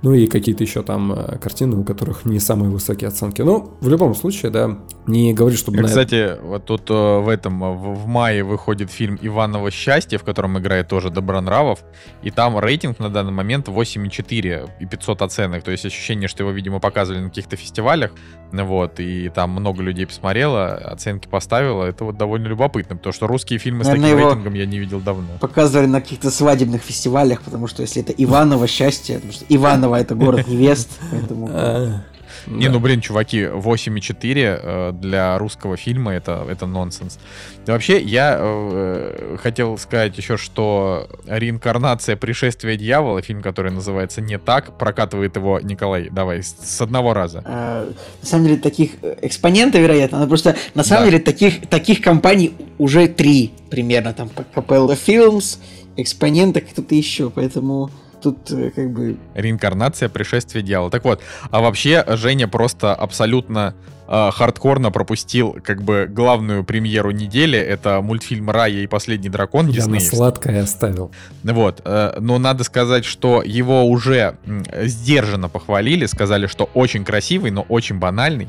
Ну 0.02 0.12
и 0.14 0.26
какие-то 0.26 0.64
еще 0.64 0.82
там 0.82 1.12
э, 1.12 1.38
картины, 1.38 1.76
у 1.76 1.84
которых 1.84 2.24
не 2.24 2.40
самые 2.40 2.70
высокие 2.70 3.06
оценки. 3.06 3.40
Ну, 3.42 3.70
в 3.80 3.88
любом 3.88 4.16
случае, 4.16 4.50
да, 4.50 4.78
не 5.06 5.32
говорю, 5.32 5.56
чтобы... 5.56 5.80
Кстати, 5.84 6.36
на... 6.36 6.42
вот 6.42 6.64
тут 6.64 6.90
э, 6.90 7.18
в 7.20 7.28
этом, 7.28 7.62
э, 7.62 7.72
в, 7.72 7.94
в 8.02 8.06
мае 8.06 8.42
выходит 8.42 8.90
фильм 8.90 9.16
«Иваново 9.22 9.70
счастье», 9.70 10.18
в 10.18 10.24
котором 10.24 10.58
играет 10.58 10.88
тоже 10.88 11.10
Добронравов, 11.10 11.84
и 12.24 12.32
там 12.32 12.58
рейтинг 12.58 12.98
на 12.98 13.10
данный 13.10 13.32
момент 13.32 13.68
8,4 13.68 14.70
и 14.80 14.86
500 14.86 15.22
оценок, 15.22 15.62
то 15.62 15.70
есть 15.70 15.86
ощущение, 15.86 16.26
что 16.26 16.42
его, 16.42 16.50
видимо, 16.50 16.80
показывали 16.80 17.20
на 17.20 17.28
каких-то 17.28 17.54
фестивалях, 17.54 18.10
вот, 18.50 18.98
и 18.98 19.28
там 19.28 19.50
много 19.50 19.84
людей 19.84 20.06
посмотрело, 20.06 20.74
оценки 20.74 21.28
поставило, 21.28 21.84
это 21.84 22.04
вот 22.04 22.16
довольно 22.16 22.48
любопытно, 22.48 22.96
потому 22.96 23.12
что 23.12 23.28
русские 23.28 23.60
фильмы 23.60 23.84
Наверное, 23.84 24.08
с 24.08 24.10
таким 24.10 24.26
рейтингом 24.26 24.54
я 24.54 24.66
не 24.66 24.78
видел 24.80 25.00
давно. 25.00 25.28
Показывали 25.40 25.86
на 25.86 26.00
каких-то 26.00 26.30
свадебных 26.30 26.82
фестивалях, 26.82 27.40
потому 27.42 27.68
что 27.68 27.82
если 27.82 28.02
это 28.02 28.12
Иваново 28.12 28.66
счастье, 28.66 29.16
потому 29.16 29.32
что 29.32 29.44
Иваново 29.48 29.91
Москва 29.92 30.00
это 30.00 30.14
город 30.14 30.48
невест, 30.48 30.90
поэтому... 31.10 31.50
А, 31.62 32.02
не, 32.46 32.68
ну 32.68 32.80
блин, 32.80 33.00
чуваки, 33.00 33.42
8,4 33.42 34.60
э, 34.62 34.92
для 34.94 35.38
русского 35.38 35.76
фильма 35.76 36.12
это, 36.12 36.44
это 36.50 36.66
нонсенс. 36.66 37.18
вообще, 37.66 38.00
я 38.00 38.36
э, 38.40 39.36
хотел 39.40 39.76
сказать 39.78 40.16
еще, 40.16 40.36
что 40.36 41.08
реинкарнация 41.26 42.16
пришествия 42.16 42.76
дьявола, 42.76 43.22
фильм, 43.22 43.42
который 43.42 43.70
называется 43.70 44.22
Не 44.22 44.38
так, 44.38 44.78
прокатывает 44.78 45.36
его 45.36 45.60
Николай, 45.60 46.08
давай, 46.10 46.42
с 46.42 46.80
одного 46.80 47.12
раза. 47.12 47.42
А, 47.44 47.88
на 48.22 48.26
самом 48.26 48.46
деле, 48.46 48.56
таких 48.56 48.92
э, 49.02 49.18
экспонентов, 49.22 49.80
вероятно, 49.80 50.18
но 50.18 50.26
просто 50.26 50.56
на 50.74 50.82
самом 50.82 51.04
да. 51.04 51.10
деле 51.10 51.22
таких, 51.22 51.68
таких 51.68 52.00
компаний 52.00 52.54
уже 52.78 53.06
три 53.08 53.52
примерно, 53.70 54.14
там 54.14 54.30
Capella 54.54 54.98
Films, 55.06 55.58
Экспонента, 55.96 56.62
кто-то 56.62 56.94
еще, 56.94 57.28
поэтому 57.28 57.90
тут 58.22 58.50
э, 58.50 58.70
как 58.70 58.90
бы... 58.90 59.16
Реинкарнация 59.34 60.08
пришествия 60.08 60.62
дьявола. 60.62 60.90
Так 60.90 61.04
вот, 61.04 61.20
а 61.50 61.60
вообще 61.60 62.04
Женя 62.08 62.48
просто 62.48 62.94
абсолютно 62.94 63.74
э, 64.08 64.30
хардкорно 64.32 64.90
пропустил 64.90 65.56
как 65.62 65.82
бы 65.82 66.06
главную 66.08 66.64
премьеру 66.64 67.10
недели. 67.10 67.58
Это 67.58 68.00
мультфильм 68.00 68.50
«Рая 68.50 68.82
и 68.82 68.86
последний 68.86 69.28
дракон» 69.28 69.68
Я 69.68 69.86
на 69.86 70.00
сладкое 70.00 70.62
оставил. 70.62 71.10
Вот. 71.42 71.82
Э, 71.84 72.16
но 72.20 72.38
надо 72.38 72.64
сказать, 72.64 73.04
что 73.04 73.42
его 73.42 73.84
уже 73.84 74.36
сдержанно 74.82 75.48
похвалили, 75.48 76.06
сказали, 76.06 76.46
что 76.46 76.70
очень 76.74 77.04
красивый, 77.04 77.50
но 77.50 77.62
очень 77.62 77.98
банальный. 77.98 78.48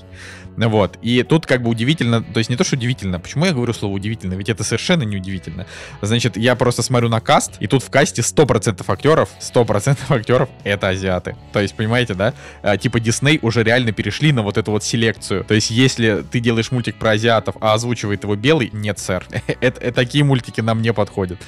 Вот. 0.57 0.97
И 1.01 1.23
тут 1.23 1.45
как 1.45 1.61
бы 1.63 1.69
удивительно, 1.69 2.21
то 2.23 2.37
есть 2.37 2.49
не 2.49 2.55
то, 2.55 2.63
что 2.63 2.75
удивительно, 2.75 3.19
почему 3.19 3.45
я 3.45 3.53
говорю 3.53 3.73
слово 3.73 3.93
удивительно, 3.93 4.33
ведь 4.33 4.49
это 4.49 4.63
совершенно 4.63 5.03
не 5.03 5.17
удивительно. 5.17 5.65
Значит, 6.01 6.37
я 6.37 6.55
просто 6.55 6.81
смотрю 6.81 7.09
на 7.09 7.19
каст, 7.19 7.53
и 7.59 7.67
тут 7.67 7.83
в 7.83 7.89
касте 7.89 8.21
100% 8.21 8.83
актеров, 8.87 9.29
100% 9.39 9.97
актеров 10.09 10.49
это 10.63 10.89
азиаты. 10.89 11.35
То 11.51 11.59
есть, 11.59 11.75
понимаете, 11.75 12.13
да? 12.13 12.33
А, 12.61 12.77
типа 12.77 12.99
Дисней 12.99 13.39
уже 13.41 13.63
реально 13.63 13.91
перешли 13.91 14.31
на 14.31 14.41
вот 14.41 14.57
эту 14.57 14.71
вот 14.71 14.83
селекцию. 14.83 15.43
То 15.43 15.53
есть, 15.53 15.71
если 15.71 16.23
ты 16.29 16.39
делаешь 16.39 16.71
мультик 16.71 16.95
про 16.95 17.11
азиатов, 17.11 17.55
а 17.61 17.73
озвучивает 17.73 18.23
его 18.23 18.35
белый, 18.35 18.69
нет, 18.73 18.99
сэр. 18.99 19.25
это, 19.59 19.79
это, 19.81 19.91
такие 19.93 20.23
мультики 20.23 20.61
нам 20.61 20.81
не 20.81 20.93
подходят. 20.93 21.39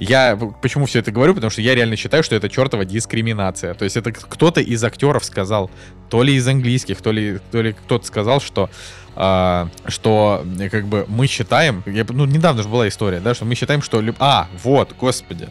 Я 0.00 0.38
почему 0.60 0.86
все 0.86 0.98
это 1.00 1.12
говорю? 1.12 1.34
Потому 1.34 1.50
что 1.50 1.62
я 1.62 1.74
реально 1.74 1.96
считаю, 1.96 2.22
что 2.22 2.34
это 2.34 2.48
чертова 2.48 2.84
дискриминация. 2.84 3.74
То 3.74 3.84
есть 3.84 3.96
это 3.96 4.12
кто-то 4.12 4.60
из 4.60 4.82
актеров 4.82 5.24
сказал, 5.24 5.70
то 6.10 6.22
ли 6.22 6.34
из 6.34 6.46
английских, 6.46 7.00
то 7.00 7.12
ли, 7.12 7.40
то 7.50 7.62
ли 7.62 7.72
кто-то 7.72 8.06
сказал, 8.06 8.40
что 8.40 8.70
а, 9.16 9.68
что 9.86 10.44
как 10.70 10.86
бы 10.86 11.04
мы 11.08 11.26
считаем, 11.26 11.82
я, 11.86 12.04
ну 12.08 12.24
недавно 12.24 12.62
же 12.62 12.68
была 12.68 12.88
история, 12.88 13.20
да, 13.20 13.34
что 13.34 13.44
мы 13.44 13.54
считаем, 13.54 13.80
что 13.80 14.02
а 14.18 14.48
вот, 14.62 14.94
господи, 14.98 15.48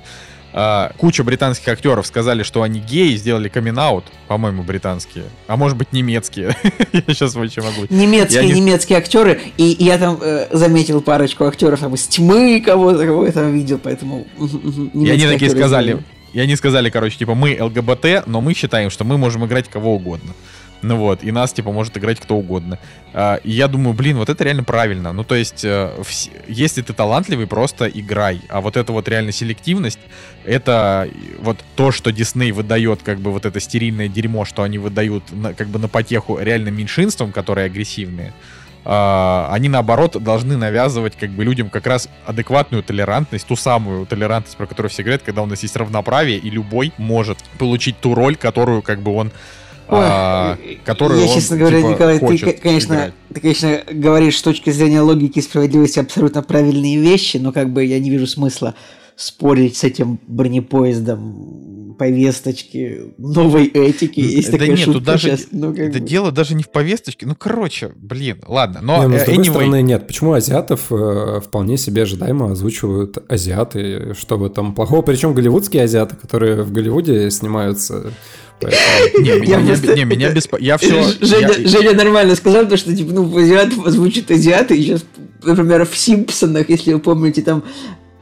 а, 0.54 0.91
куча 0.97 1.24
британских 1.24 1.68
актеров 1.68 2.06
сказали, 2.06 2.43
что 2.43 2.62
они 2.62 2.80
геи, 2.80 3.16
сделали 3.16 3.49
камин 3.49 3.74
по-моему, 4.28 4.62
британские, 4.62 5.26
а 5.47 5.58
может 5.58 5.76
быть 5.78 5.93
немецкие. 5.93 6.56
я 6.93 7.01
сейчас 7.08 7.34
вообще 7.34 7.62
могу. 7.62 7.88
Немецкие, 7.89 8.45
не... 8.45 8.62
немецкие 8.62 8.99
актеры, 8.99 9.41
и 9.58 9.76
я 9.80 9.97
там 9.97 10.20
э, 10.22 10.47
заметил 10.51 11.01
парочку 11.01 11.45
актеров 11.45 11.80
там 11.80 11.95
из 11.95 12.06
тьмы 12.06 12.62
кого-то, 12.64 13.06
кого 13.06 13.26
я 13.26 13.32
там 13.32 13.51
видел, 13.51 13.80
поэтому. 13.82 14.28
И 14.93 15.10
они 15.10 15.26
такие 15.26 15.49
сказали. 15.49 16.04
И 16.34 16.39
они 16.39 16.56
сказали, 16.56 16.89
короче, 16.89 17.18
типа, 17.18 17.36
мы 17.36 17.58
ЛГБТ, 17.60 18.26
но 18.26 18.41
мы 18.41 18.56
считаем, 18.56 18.89
что 18.89 19.04
мы 19.04 19.20
можем 19.20 19.45
играть 19.45 19.70
кого 19.70 19.95
угодно. 19.95 20.34
Ну 20.84 20.97
вот, 20.97 21.23
и 21.23 21.31
нас, 21.31 21.53
типа, 21.53 21.71
может 21.71 21.97
играть 21.97 22.19
кто 22.19 22.36
угодно. 22.36 22.77
А, 23.13 23.36
и 23.38 23.51
я 23.51 23.67
думаю, 23.67 23.93
блин, 23.93 24.17
вот 24.17 24.29
это 24.29 24.43
реально 24.43 24.63
правильно. 24.63 25.13
Ну, 25.13 25.23
то 25.23 25.36
есть, 25.36 25.63
э, 25.63 25.91
если 26.47 26.81
ты 26.81 26.93
талантливый, 26.93 27.47
просто 27.47 27.88
играй. 27.88 28.41
А 28.49 28.61
вот 28.61 28.77
эта 28.77 28.91
вот 28.91 29.07
реально 29.07 29.31
селективность, 29.31 29.99
это 30.43 31.09
вот 31.39 31.57
то, 31.75 31.91
что 31.91 32.11
Дисней 32.11 32.51
выдает, 32.51 33.01
как 33.01 33.19
бы 33.19 33.31
вот 33.31 33.45
это 33.45 33.59
стерильное 33.59 34.09
дерьмо, 34.09 34.45
что 34.45 34.63
они 34.63 34.77
выдают 34.77 35.23
как 35.57 35.67
бы 35.67 35.79
на 35.79 35.88
потеху 35.88 36.38
реальным 36.38 36.75
меньшинствам, 36.75 37.31
которые 37.31 37.65
агрессивные, 37.65 38.34
Uh, 38.86 39.47
они 39.49 39.69
наоборот 39.69 40.21
должны 40.21 40.57
навязывать 40.57 41.15
как 41.15 41.29
бы 41.29 41.45
людям 41.45 41.69
как 41.69 41.88
раз 41.88 42.09
адекватную 42.25 42.84
толерантность, 42.84 43.47
ту 43.47 43.55
самую 43.55 44.05
толерантность, 44.05 44.57
про 44.57 44.67
которую 44.67 44.89
все 44.89 45.03
говорят, 45.03 45.21
когда 45.21 45.41
у 45.41 45.45
нас 45.45 45.63
есть 45.63 45.77
равноправие, 45.77 46.38
и 46.38 46.49
любой 46.49 46.91
может 46.97 47.38
получить 47.57 47.97
ту 48.01 48.13
роль, 48.13 48.36
которую 48.36 48.81
как 48.81 48.99
бы 48.99 49.15
он 49.15 49.31
а, 49.96 50.58
которую 50.86 51.22
Я, 51.22 51.28
он, 51.28 51.34
честно 51.34 51.58
говоря, 51.58 51.78
типа, 51.82 51.89
Николай, 51.89 52.20
ты, 52.20 52.54
конечно, 52.54 53.14
ты, 53.34 53.41
конечно, 53.41 53.82
говоришь 53.91 54.38
с 54.38 54.41
точки 54.41 54.70
зрения 54.70 55.02
логики 55.02 55.39
и 55.39 55.41
справедливости 55.41 56.00
абсолютно 56.00 56.44
правильные 56.44 56.98
вещи, 56.98 57.38
но 57.38 57.52
как 57.52 57.72
бы 57.72 57.84
я 57.86 58.00
не 58.00 58.10
вижу 58.10 58.28
смысла 58.28 58.76
спорить 59.16 59.78
с 59.78 59.84
этим 59.84 60.20
бронепоездом 60.28 61.96
повесточки, 61.98 63.14
новой 63.18 63.68
этики. 63.68 64.20
Есть 64.20 64.52
да 64.52 64.68
нет, 64.68 64.86
тут 64.86 65.04
даже 65.04 65.38
сейчас, 65.38 65.48
ну, 65.52 65.74
это 65.74 66.00
бы... 66.00 66.06
дело 66.06 66.32
даже 66.32 66.56
не 66.56 66.64
в 66.64 66.70
повесточке. 66.70 67.26
Ну, 67.26 67.36
короче, 67.36 67.91
блин, 67.96 68.41
ладно. 68.48 68.80
Но, 68.82 69.04
не, 69.04 69.10
ну, 69.10 69.18
с 69.18 69.24
другой 69.24 69.46
anyway... 69.46 69.50
стороны, 69.52 69.82
нет. 69.82 70.08
Почему 70.08 70.34
азиатов 70.34 70.91
э, 70.91 71.39
вполне 71.44 71.78
себе 71.78 72.04
ожидаемо 72.04 72.52
озвучивают 72.52 73.18
азиаты? 73.30 74.14
Что 74.18 74.38
в 74.38 74.44
этом 74.44 74.74
плохого? 74.74 75.02
Причем 75.02 75.34
голливудские 75.34 75.84
азиаты, 75.84 76.16
которые 76.16 76.64
в 76.64 76.72
Голливуде 76.72 77.30
снимаются 77.32 78.12
не, 79.20 79.39
меня, 79.39 79.57
не, 79.95 80.03
меня 80.03 80.32
бесп... 80.32 80.55
Я 80.59 80.78
все... 80.78 81.03
Женя, 81.22 81.93
нормально 81.93 82.36
сказал, 82.36 82.68
то, 82.68 82.78
что, 82.78 82.95
типа, 82.95 83.11
ну, 83.14 83.38
азиатов 83.38 83.86
озвучат 83.86 84.32
азиаты, 84.32 84.76
и 84.78 84.84
сейчас, 84.84 85.05
например, 85.43 85.86
в 85.86 85.97
«Симпсонах», 85.97 86.70
если 86.70 86.93
вы 86.93 86.99
помните, 86.99 87.41
там 87.41 87.64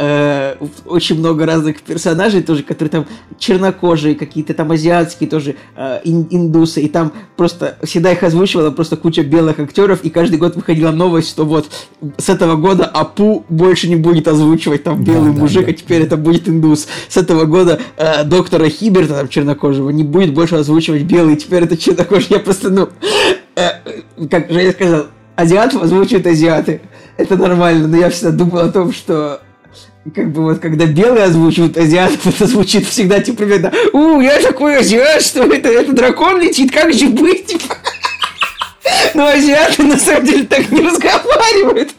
э, 0.01 0.55
очень 0.85 1.19
много 1.19 1.45
разных 1.45 1.81
персонажей 1.81 2.41
тоже, 2.41 2.63
которые 2.63 2.89
там 2.89 3.05
чернокожие, 3.37 4.15
какие-то 4.15 4.53
там 4.53 4.71
азиатские 4.71 5.29
тоже 5.29 5.55
э, 5.75 6.01
индусы, 6.03 6.81
и 6.81 6.89
там 6.89 7.13
просто 7.37 7.77
всегда 7.83 8.11
их 8.11 8.23
озвучивала 8.23 8.71
просто 8.71 8.97
куча 8.97 9.21
белых 9.23 9.59
актеров, 9.59 10.03
и 10.03 10.09
каждый 10.09 10.39
год 10.39 10.55
выходила 10.55 10.91
новость, 10.91 11.29
что 11.29 11.45
вот 11.45 11.69
с 12.17 12.29
этого 12.29 12.55
года 12.55 12.85
Апу 12.85 13.45
больше 13.49 13.87
не 13.87 13.95
будет 13.95 14.27
озвучивать 14.27 14.83
там 14.83 15.03
белый 15.03 15.33
да, 15.33 15.39
мужик, 15.41 15.65
да, 15.65 15.71
а 15.71 15.73
теперь 15.73 15.99
да. 15.99 16.07
это 16.07 16.17
будет 16.17 16.49
индус. 16.49 16.87
С 17.07 17.17
этого 17.17 17.45
года 17.45 17.79
э, 17.97 18.23
доктора 18.23 18.69
Хиберта, 18.69 19.15
там 19.15 19.27
чернокожего, 19.27 19.91
не 19.91 20.03
будет 20.03 20.33
больше 20.33 20.55
озвучивать 20.55 21.03
белый, 21.03 21.35
теперь 21.35 21.63
это 21.63 21.77
чернокожий. 21.77 22.27
Я 22.31 22.39
просто, 22.39 22.69
ну, 22.71 22.89
э, 23.55 24.25
как 24.29 24.49
же 24.49 24.61
я 24.61 24.71
сказал, 24.71 25.07
азиатов 25.35 25.83
озвучивают 25.83 26.25
азиаты. 26.25 26.81
Это 27.17 27.37
нормально, 27.37 27.87
но 27.87 27.97
я 27.97 28.09
всегда 28.09 28.31
думал 28.31 28.59
о 28.59 28.69
том, 28.69 28.91
что 28.91 29.41
как 30.15 30.31
бы 30.31 30.43
вот 30.43 30.59
когда 30.59 30.85
белые 30.85 31.25
озвучивают 31.25 31.77
азиатов, 31.77 32.25
это 32.25 32.47
звучит 32.47 32.87
всегда 32.87 33.19
типа 33.19 33.39
примерно 33.39 33.71
«У, 33.93 34.19
я 34.19 34.41
такой 34.41 34.77
азиат, 34.77 35.21
что 35.21 35.43
это, 35.43 35.69
это 35.69 35.93
дракон 35.93 36.41
летит, 36.41 36.71
как 36.71 36.91
же 36.93 37.07
быть?» 37.07 37.45
типа. 37.47 37.75
Но 39.13 39.27
азиаты 39.27 39.83
на 39.83 39.97
самом 39.97 40.25
деле 40.25 40.43
так 40.45 40.71
не 40.71 40.81
разговаривают. 40.81 41.91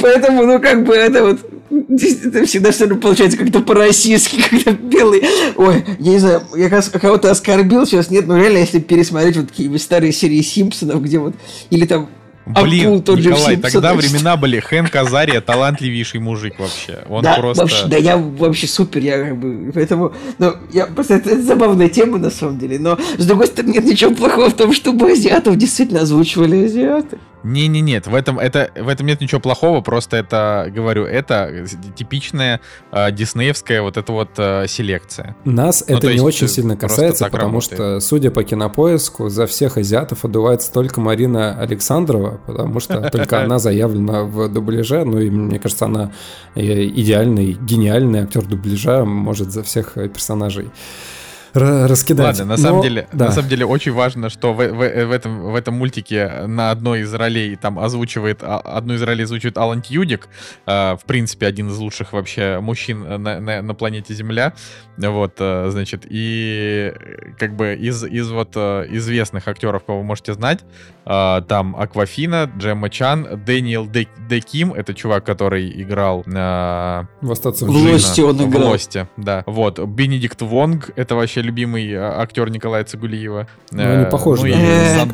Поэтому, 0.00 0.44
ну, 0.44 0.58
как 0.58 0.84
бы 0.84 0.94
это 0.94 1.22
вот 1.22 1.40
это 1.70 2.46
всегда 2.46 2.72
что 2.72 2.86
ли 2.86 2.96
получается 2.96 3.38
как-то 3.38 3.60
по-российски, 3.60 4.42
когда 4.50 4.72
белый. 4.72 5.22
Ой, 5.56 5.84
я 5.98 6.12
не 6.12 6.18
знаю, 6.18 6.42
я 6.56 6.68
кого-то 6.68 7.30
оскорбил 7.30 7.86
сейчас, 7.86 8.10
нет, 8.10 8.26
но 8.26 8.36
реально, 8.36 8.58
если 8.58 8.80
пересмотреть 8.80 9.36
вот 9.36 9.48
такие 9.48 9.78
старые 9.78 10.12
серии 10.12 10.40
Симпсонов, 10.40 11.02
где 11.02 11.18
вот, 11.18 11.34
или 11.70 11.86
там 11.86 12.08
Блин, 12.46 12.86
Акул, 12.86 13.02
тот 13.02 13.18
Николай, 13.18 13.56
тогда 13.56 13.94
времена 13.94 14.36
были 14.36 14.60
Хэнк 14.60 14.94
Азария, 14.96 15.40
талантливейший 15.40 16.20
мужик 16.20 16.58
вообще. 16.58 17.04
Он 17.08 17.22
да, 17.22 17.36
просто... 17.36 17.62
Вообще, 17.62 17.86
да, 17.86 17.96
я 17.96 18.16
вообще 18.16 18.66
супер, 18.66 19.00
я 19.02 19.22
как 19.22 19.36
бы, 19.36 19.70
поэтому, 19.72 20.12
ну, 20.38 20.54
я 20.72 20.86
просто, 20.86 21.14
это, 21.14 21.30
это 21.30 21.42
забавная 21.42 21.88
тема 21.88 22.18
на 22.18 22.30
самом 22.30 22.58
деле, 22.58 22.78
но, 22.78 22.98
с 23.18 23.26
другой 23.26 23.46
стороны, 23.46 23.72
нет 23.72 23.84
ничего 23.84 24.14
плохого 24.14 24.50
в 24.50 24.54
том, 24.54 24.72
чтобы 24.72 25.12
азиатов 25.12 25.56
действительно 25.56 26.00
озвучивали 26.00 26.64
азиаты. 26.64 27.18
Не-не, 27.42 27.80
нет, 27.80 28.06
в 28.06 28.14
этом, 28.14 28.38
это, 28.38 28.70
в 28.76 28.88
этом 28.88 29.06
нет 29.06 29.20
ничего 29.20 29.40
плохого, 29.40 29.80
просто 29.80 30.16
это, 30.16 30.70
говорю, 30.74 31.04
это 31.04 31.66
типичная 31.96 32.60
э, 32.92 33.12
диснеевская 33.12 33.82
вот 33.82 33.96
эта 33.96 34.12
вот 34.12 34.30
э, 34.36 34.66
селекция. 34.68 35.36
Нас 35.44 35.84
ну, 35.88 35.96
это 35.96 36.12
не 36.12 36.20
очень 36.20 36.48
сильно 36.48 36.76
касается, 36.76 37.26
потому 37.26 37.60
работает. 37.60 37.72
что, 37.72 38.00
судя 38.00 38.30
по 38.30 38.44
кинопоиску, 38.44 39.28
за 39.28 39.46
всех 39.46 39.78
азиатов 39.78 40.24
отдувается 40.24 40.72
только 40.72 41.00
Марина 41.00 41.58
Александрова, 41.58 42.40
потому 42.46 42.80
что 42.80 43.00
только 43.12 43.42
она 43.42 43.58
заявлена 43.58 44.24
в 44.24 44.48
дубляже, 44.48 45.04
ну 45.04 45.18
и 45.18 45.30
мне 45.30 45.58
кажется, 45.58 45.86
она 45.86 46.12
э, 46.54 46.84
идеальный, 46.84 47.52
гениальный 47.52 48.20
актер 48.20 48.44
дубляжа, 48.44 49.04
может 49.04 49.50
за 49.50 49.62
всех 49.62 49.94
персонажей 49.94 50.70
раскидать. 51.54 52.38
Ладно, 52.38 52.44
на 52.44 52.56
самом 52.56 52.78
Но, 52.78 52.82
деле, 52.82 53.08
да. 53.12 53.26
на 53.26 53.32
самом 53.32 53.48
деле 53.48 53.66
очень 53.66 53.92
важно, 53.92 54.30
что 54.30 54.52
в, 54.52 54.56
в, 54.56 54.74
в, 54.74 55.12
этом, 55.12 55.52
в 55.52 55.54
этом 55.54 55.74
мультике 55.74 56.44
на 56.46 56.70
одной 56.70 57.00
из 57.00 57.12
ролей 57.12 57.56
там 57.56 57.78
озвучивает, 57.78 58.40
а, 58.42 58.58
одну 58.58 58.94
из 58.94 59.02
ролей 59.02 59.24
озвучивает 59.24 59.58
Алан 59.58 59.82
Тьюдик, 59.82 60.28
э, 60.66 60.96
в 60.96 61.04
принципе, 61.06 61.46
один 61.46 61.68
из 61.68 61.78
лучших 61.78 62.12
вообще 62.12 62.60
мужчин 62.60 63.22
на, 63.22 63.40
на, 63.40 63.62
на 63.62 63.74
планете 63.74 64.14
Земля, 64.14 64.54
вот, 64.96 65.34
э, 65.38 65.68
значит, 65.70 66.06
и 66.08 66.92
как 67.38 67.56
бы 67.56 67.74
из, 67.74 68.04
из 68.04 68.30
вот 68.30 68.52
э, 68.54 68.86
известных 68.90 69.48
актеров, 69.48 69.84
кого 69.84 69.98
вы 69.98 70.04
можете 70.04 70.34
знать, 70.34 70.60
э, 71.06 71.42
там 71.48 71.76
Аквафина, 71.76 72.50
Джемма 72.56 72.90
Чан, 72.90 73.44
Дэниел 73.44 73.86
Де, 73.86 74.06
Де 74.28 74.40
Ким, 74.40 74.72
это 74.72 74.94
чувак, 74.94 75.24
который 75.24 75.70
играл 75.82 76.22
э, 76.26 77.04
в 77.20 77.32
«Остаться 77.32 77.66
в, 77.66 77.68
в 77.68 77.72
Лосте 77.72 78.24
он 78.24 78.36
играл. 78.36 78.68
В 78.68 78.70
Лосте, 78.70 79.08
да, 79.16 79.42
вот, 79.46 79.78
Бенедикт 79.78 80.42
Вонг, 80.42 80.90
это 80.96 81.14
вообще 81.14 81.39
вообще 81.40 81.42
любимый 81.42 81.92
а, 81.94 82.20
актер 82.20 82.50
Николая 82.50 82.84
Цигулиева. 82.84 83.46
Ну, 83.72 83.82
они 83.82 84.04
э, 84.04 84.10
похожи. 84.10 84.48
Ну, 84.48 84.54
да. 84.54 85.08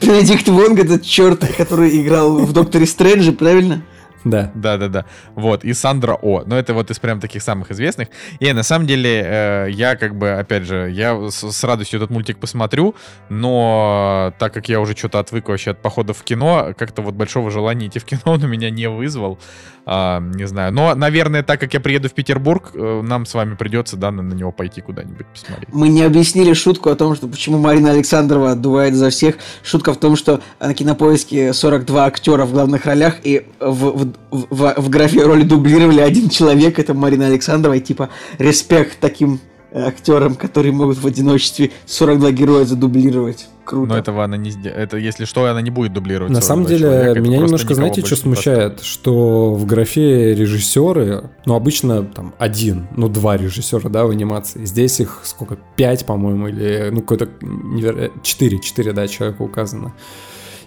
Бенедикт 0.00 0.48
Вонг 0.48 0.78
это 0.78 0.98
черт, 1.00 1.44
который 1.56 2.02
играл 2.02 2.38
в 2.38 2.52
Докторе 2.52 2.86
Стрэнджи, 2.86 3.32
правильно? 3.32 3.82
Да. 4.26 4.50
Да, 4.54 4.76
да, 4.76 4.88
да. 4.88 5.04
Вот, 5.34 5.64
и 5.64 5.72
Сандра 5.72 6.18
О. 6.20 6.42
Но 6.44 6.58
это 6.58 6.74
вот 6.74 6.90
из 6.90 6.98
прям 6.98 7.20
таких 7.20 7.42
самых 7.42 7.70
известных. 7.70 8.08
И 8.40 8.52
на 8.52 8.64
самом 8.64 8.86
деле, 8.86 9.22
э, 9.24 9.68
я 9.70 9.94
как 9.94 10.16
бы, 10.16 10.32
опять 10.32 10.64
же, 10.64 10.90
я 10.90 11.30
с, 11.30 11.52
с 11.52 11.64
радостью 11.64 11.98
этот 11.98 12.10
мультик 12.10 12.38
посмотрю, 12.38 12.96
но 13.28 14.32
так 14.38 14.52
как 14.52 14.68
я 14.68 14.80
уже 14.80 14.96
что-то 14.96 15.20
отвык 15.20 15.48
вообще 15.48 15.70
от 15.70 15.80
походов 15.80 16.18
в 16.18 16.24
кино, 16.24 16.74
как-то 16.76 17.02
вот 17.02 17.14
большого 17.14 17.52
желания 17.52 17.86
идти 17.86 18.00
в 18.00 18.04
кино 18.04 18.22
он 18.24 18.42
у 18.42 18.48
меня 18.48 18.70
не 18.70 18.88
вызвал. 18.88 19.38
А, 19.88 20.20
не 20.20 20.48
знаю. 20.48 20.72
Но, 20.72 20.96
наверное, 20.96 21.44
так 21.44 21.60
как 21.60 21.72
я 21.72 21.78
приеду 21.78 22.08
в 22.08 22.12
Петербург, 22.12 22.72
э, 22.74 23.02
нам 23.04 23.24
с 23.24 23.34
вами 23.34 23.54
придется, 23.54 23.96
да, 23.96 24.10
на, 24.10 24.20
на 24.20 24.34
него 24.34 24.50
пойти 24.50 24.80
куда-нибудь 24.80 25.26
посмотреть. 25.26 25.68
Мы 25.72 25.88
не 25.88 26.02
объяснили 26.02 26.54
шутку 26.54 26.90
о 26.90 26.96
том, 26.96 27.14
что 27.14 27.28
почему 27.28 27.58
Марина 27.58 27.92
Александрова 27.92 28.50
отдувает 28.50 28.96
за 28.96 29.10
всех. 29.10 29.36
Шутка 29.62 29.94
в 29.94 29.98
том, 29.98 30.16
что 30.16 30.40
на 30.58 30.74
кинопоиске 30.74 31.52
42 31.52 32.04
актера 32.04 32.46
в 32.46 32.52
главных 32.52 32.84
ролях, 32.84 33.18
и 33.22 33.46
в, 33.60 33.90
в, 33.90 34.12
в, 34.30 34.74
в 34.76 34.88
графе 34.88 35.22
роли 35.22 35.42
дублировали 35.42 36.00
один 36.00 36.28
человек, 36.28 36.78
это 36.78 36.94
Марина 36.94 37.26
Александрова, 37.26 37.74
и 37.74 37.80
типа 37.80 38.10
респект 38.38 38.98
таким 39.00 39.40
актерам, 39.72 40.34
которые 40.34 40.72
могут 40.72 40.98
в 40.98 41.06
одиночестве 41.06 41.70
42 41.86 42.30
героя 42.32 42.64
задублировать. 42.64 43.48
Круто. 43.64 43.94
Но 43.94 43.98
этого 43.98 44.22
она 44.22 44.36
не 44.36 44.50
сделает. 44.50 44.80
Это, 44.80 44.96
если 44.96 45.24
что, 45.24 45.44
она 45.46 45.60
не 45.60 45.70
будет 45.70 45.92
дублировать. 45.92 46.32
На 46.32 46.40
самом 46.40 46.66
деле, 46.66 46.88
человека. 46.88 47.20
меня 47.20 47.38
немножко, 47.38 47.74
знаете, 47.74 48.00
что 48.06 48.14
смущает? 48.14 48.80
Что 48.80 49.54
в 49.54 49.66
графе 49.66 50.34
режиссеры, 50.34 51.30
ну, 51.46 51.54
обычно 51.56 52.04
там 52.04 52.32
один, 52.38 52.86
ну, 52.96 53.08
два 53.08 53.36
режиссера, 53.36 53.90
да, 53.90 54.06
в 54.06 54.10
анимации. 54.10 54.64
Здесь 54.64 55.00
их 55.00 55.20
сколько? 55.24 55.58
Пять, 55.74 56.06
по-моему, 56.06 56.48
или, 56.48 56.90
ну, 56.92 57.00
какой-то... 57.00 57.28
Четыре, 58.22 58.60
четыре, 58.60 58.92
да, 58.92 59.08
человека 59.08 59.42
указано. 59.42 59.94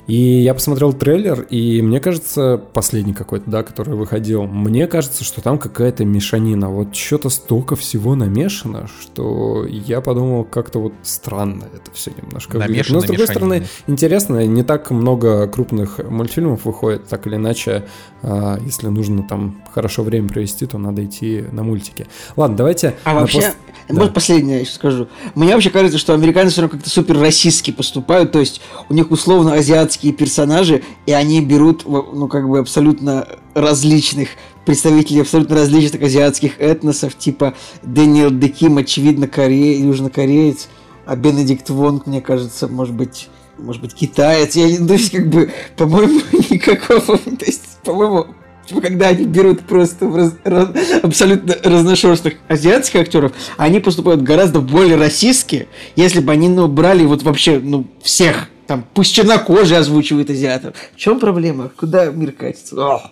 И 0.09 0.41
я 0.41 0.55
посмотрел 0.55 0.91
трейлер, 0.91 1.41
и 1.51 1.83
мне 1.83 1.99
кажется, 1.99 2.59
последний 2.73 3.13
какой-то, 3.13 3.47
да, 3.47 3.61
который 3.61 3.93
выходил, 3.93 4.47
мне 4.47 4.87
кажется, 4.87 5.23
что 5.23 5.39
там 5.39 5.59
какая-то 5.59 6.03
мешанина. 6.03 6.71
Вот 6.71 6.95
что-то 6.95 7.29
столько 7.29 7.75
всего 7.75 8.15
намешано, 8.15 8.87
что 8.87 9.67
я 9.67 10.01
подумал, 10.01 10.45
как-то 10.45 10.79
вот 10.79 10.93
странно 11.03 11.65
это 11.75 11.91
все 11.93 12.11
немножко 12.19 12.57
выглядит. 12.57 12.89
Но, 12.89 13.01
с 13.01 13.03
другой 13.03 13.27
стороны, 13.27 13.67
интересно, 13.85 14.47
не 14.47 14.63
так 14.63 14.89
много 14.89 15.47
крупных 15.47 15.99
мультфильмов 15.99 16.65
выходит, 16.65 17.05
так 17.05 17.27
или 17.27 17.35
иначе, 17.35 17.85
а, 18.23 18.57
если 18.65 18.87
нужно 18.87 19.21
там 19.21 19.61
хорошо 19.71 20.01
время 20.01 20.27
провести, 20.27 20.65
то 20.65 20.79
надо 20.79 21.05
идти 21.05 21.43
на 21.51 21.61
мультики. 21.61 22.07
Ладно, 22.35 22.57
давайте... 22.57 22.95
А 23.03 23.13
вообще, 23.13 23.41
пост... 23.41 23.57
да. 23.89 24.07
последнее 24.07 24.61
еще 24.61 24.71
скажу. 24.71 25.07
Мне 25.35 25.53
вообще 25.53 25.69
кажется, 25.69 25.97
что 25.97 26.13
американцы 26.13 26.51
все 26.51 26.61
равно 26.61 26.77
как-то 26.77 26.89
супер 26.89 27.19
российски 27.19 27.71
поступают, 27.71 28.31
то 28.31 28.39
есть 28.39 28.61
у 28.87 28.93
них 28.93 29.11
условно 29.11 29.53
азиатские 29.53 30.13
персонажи, 30.13 30.83
и 31.05 31.11
они 31.11 31.41
берут, 31.41 31.85
ну, 31.87 32.27
как 32.27 32.47
бы 32.47 32.59
абсолютно 32.59 33.27
различных 33.55 34.29
представителей 34.65 35.21
абсолютно 35.21 35.55
различных 35.55 36.03
азиатских 36.03 36.61
этносов, 36.61 37.17
типа 37.17 37.55
Дэниел 37.81 38.29
Деким, 38.29 38.77
очевидно, 38.77 39.27
корей, 39.27 39.81
южнокореец, 39.81 40.67
а 41.07 41.15
Бенедикт 41.15 41.71
Вонг, 41.71 42.05
мне 42.05 42.21
кажется, 42.21 42.67
может 42.67 42.93
быть, 42.93 43.29
может 43.57 43.81
быть, 43.81 43.95
китаец. 43.95 44.55
Я, 44.55 44.77
то 44.85 44.93
есть, 44.93 45.11
как 45.11 45.27
бы, 45.27 45.51
по-моему, 45.75 46.21
никакого, 46.51 47.17
то 47.17 47.45
есть, 47.45 47.79
по-моему, 47.83 48.27
типа, 48.69 48.81
когда 48.81 49.07
они 49.07 49.25
берут 49.25 49.61
просто 49.61 50.09
раз, 50.09 50.33
раз, 50.43 50.69
абсолютно 51.01 51.55
разношерстных 51.63 52.35
азиатских 52.47 53.01
актеров, 53.01 53.33
они 53.57 53.79
поступают 53.79 54.21
гораздо 54.21 54.61
более 54.61 54.95
российски, 54.95 55.67
если 55.95 56.19
бы 56.19 56.31
они, 56.31 56.47
ну, 56.47 56.67
брали 56.67 57.03
вот 57.05 57.23
вообще, 57.23 57.59
ну, 57.59 57.87
всех 58.01 58.49
там 58.67 58.85
пусть 58.93 59.15
чернокожие 59.15 59.79
озвучивают 59.79 60.29
азиатов. 60.29 60.75
В 60.93 60.97
чем 60.97 61.19
проблема? 61.19 61.71
Куда 61.75 62.05
мир 62.11 62.31
катится? 62.31 62.75
Ох. 62.75 63.11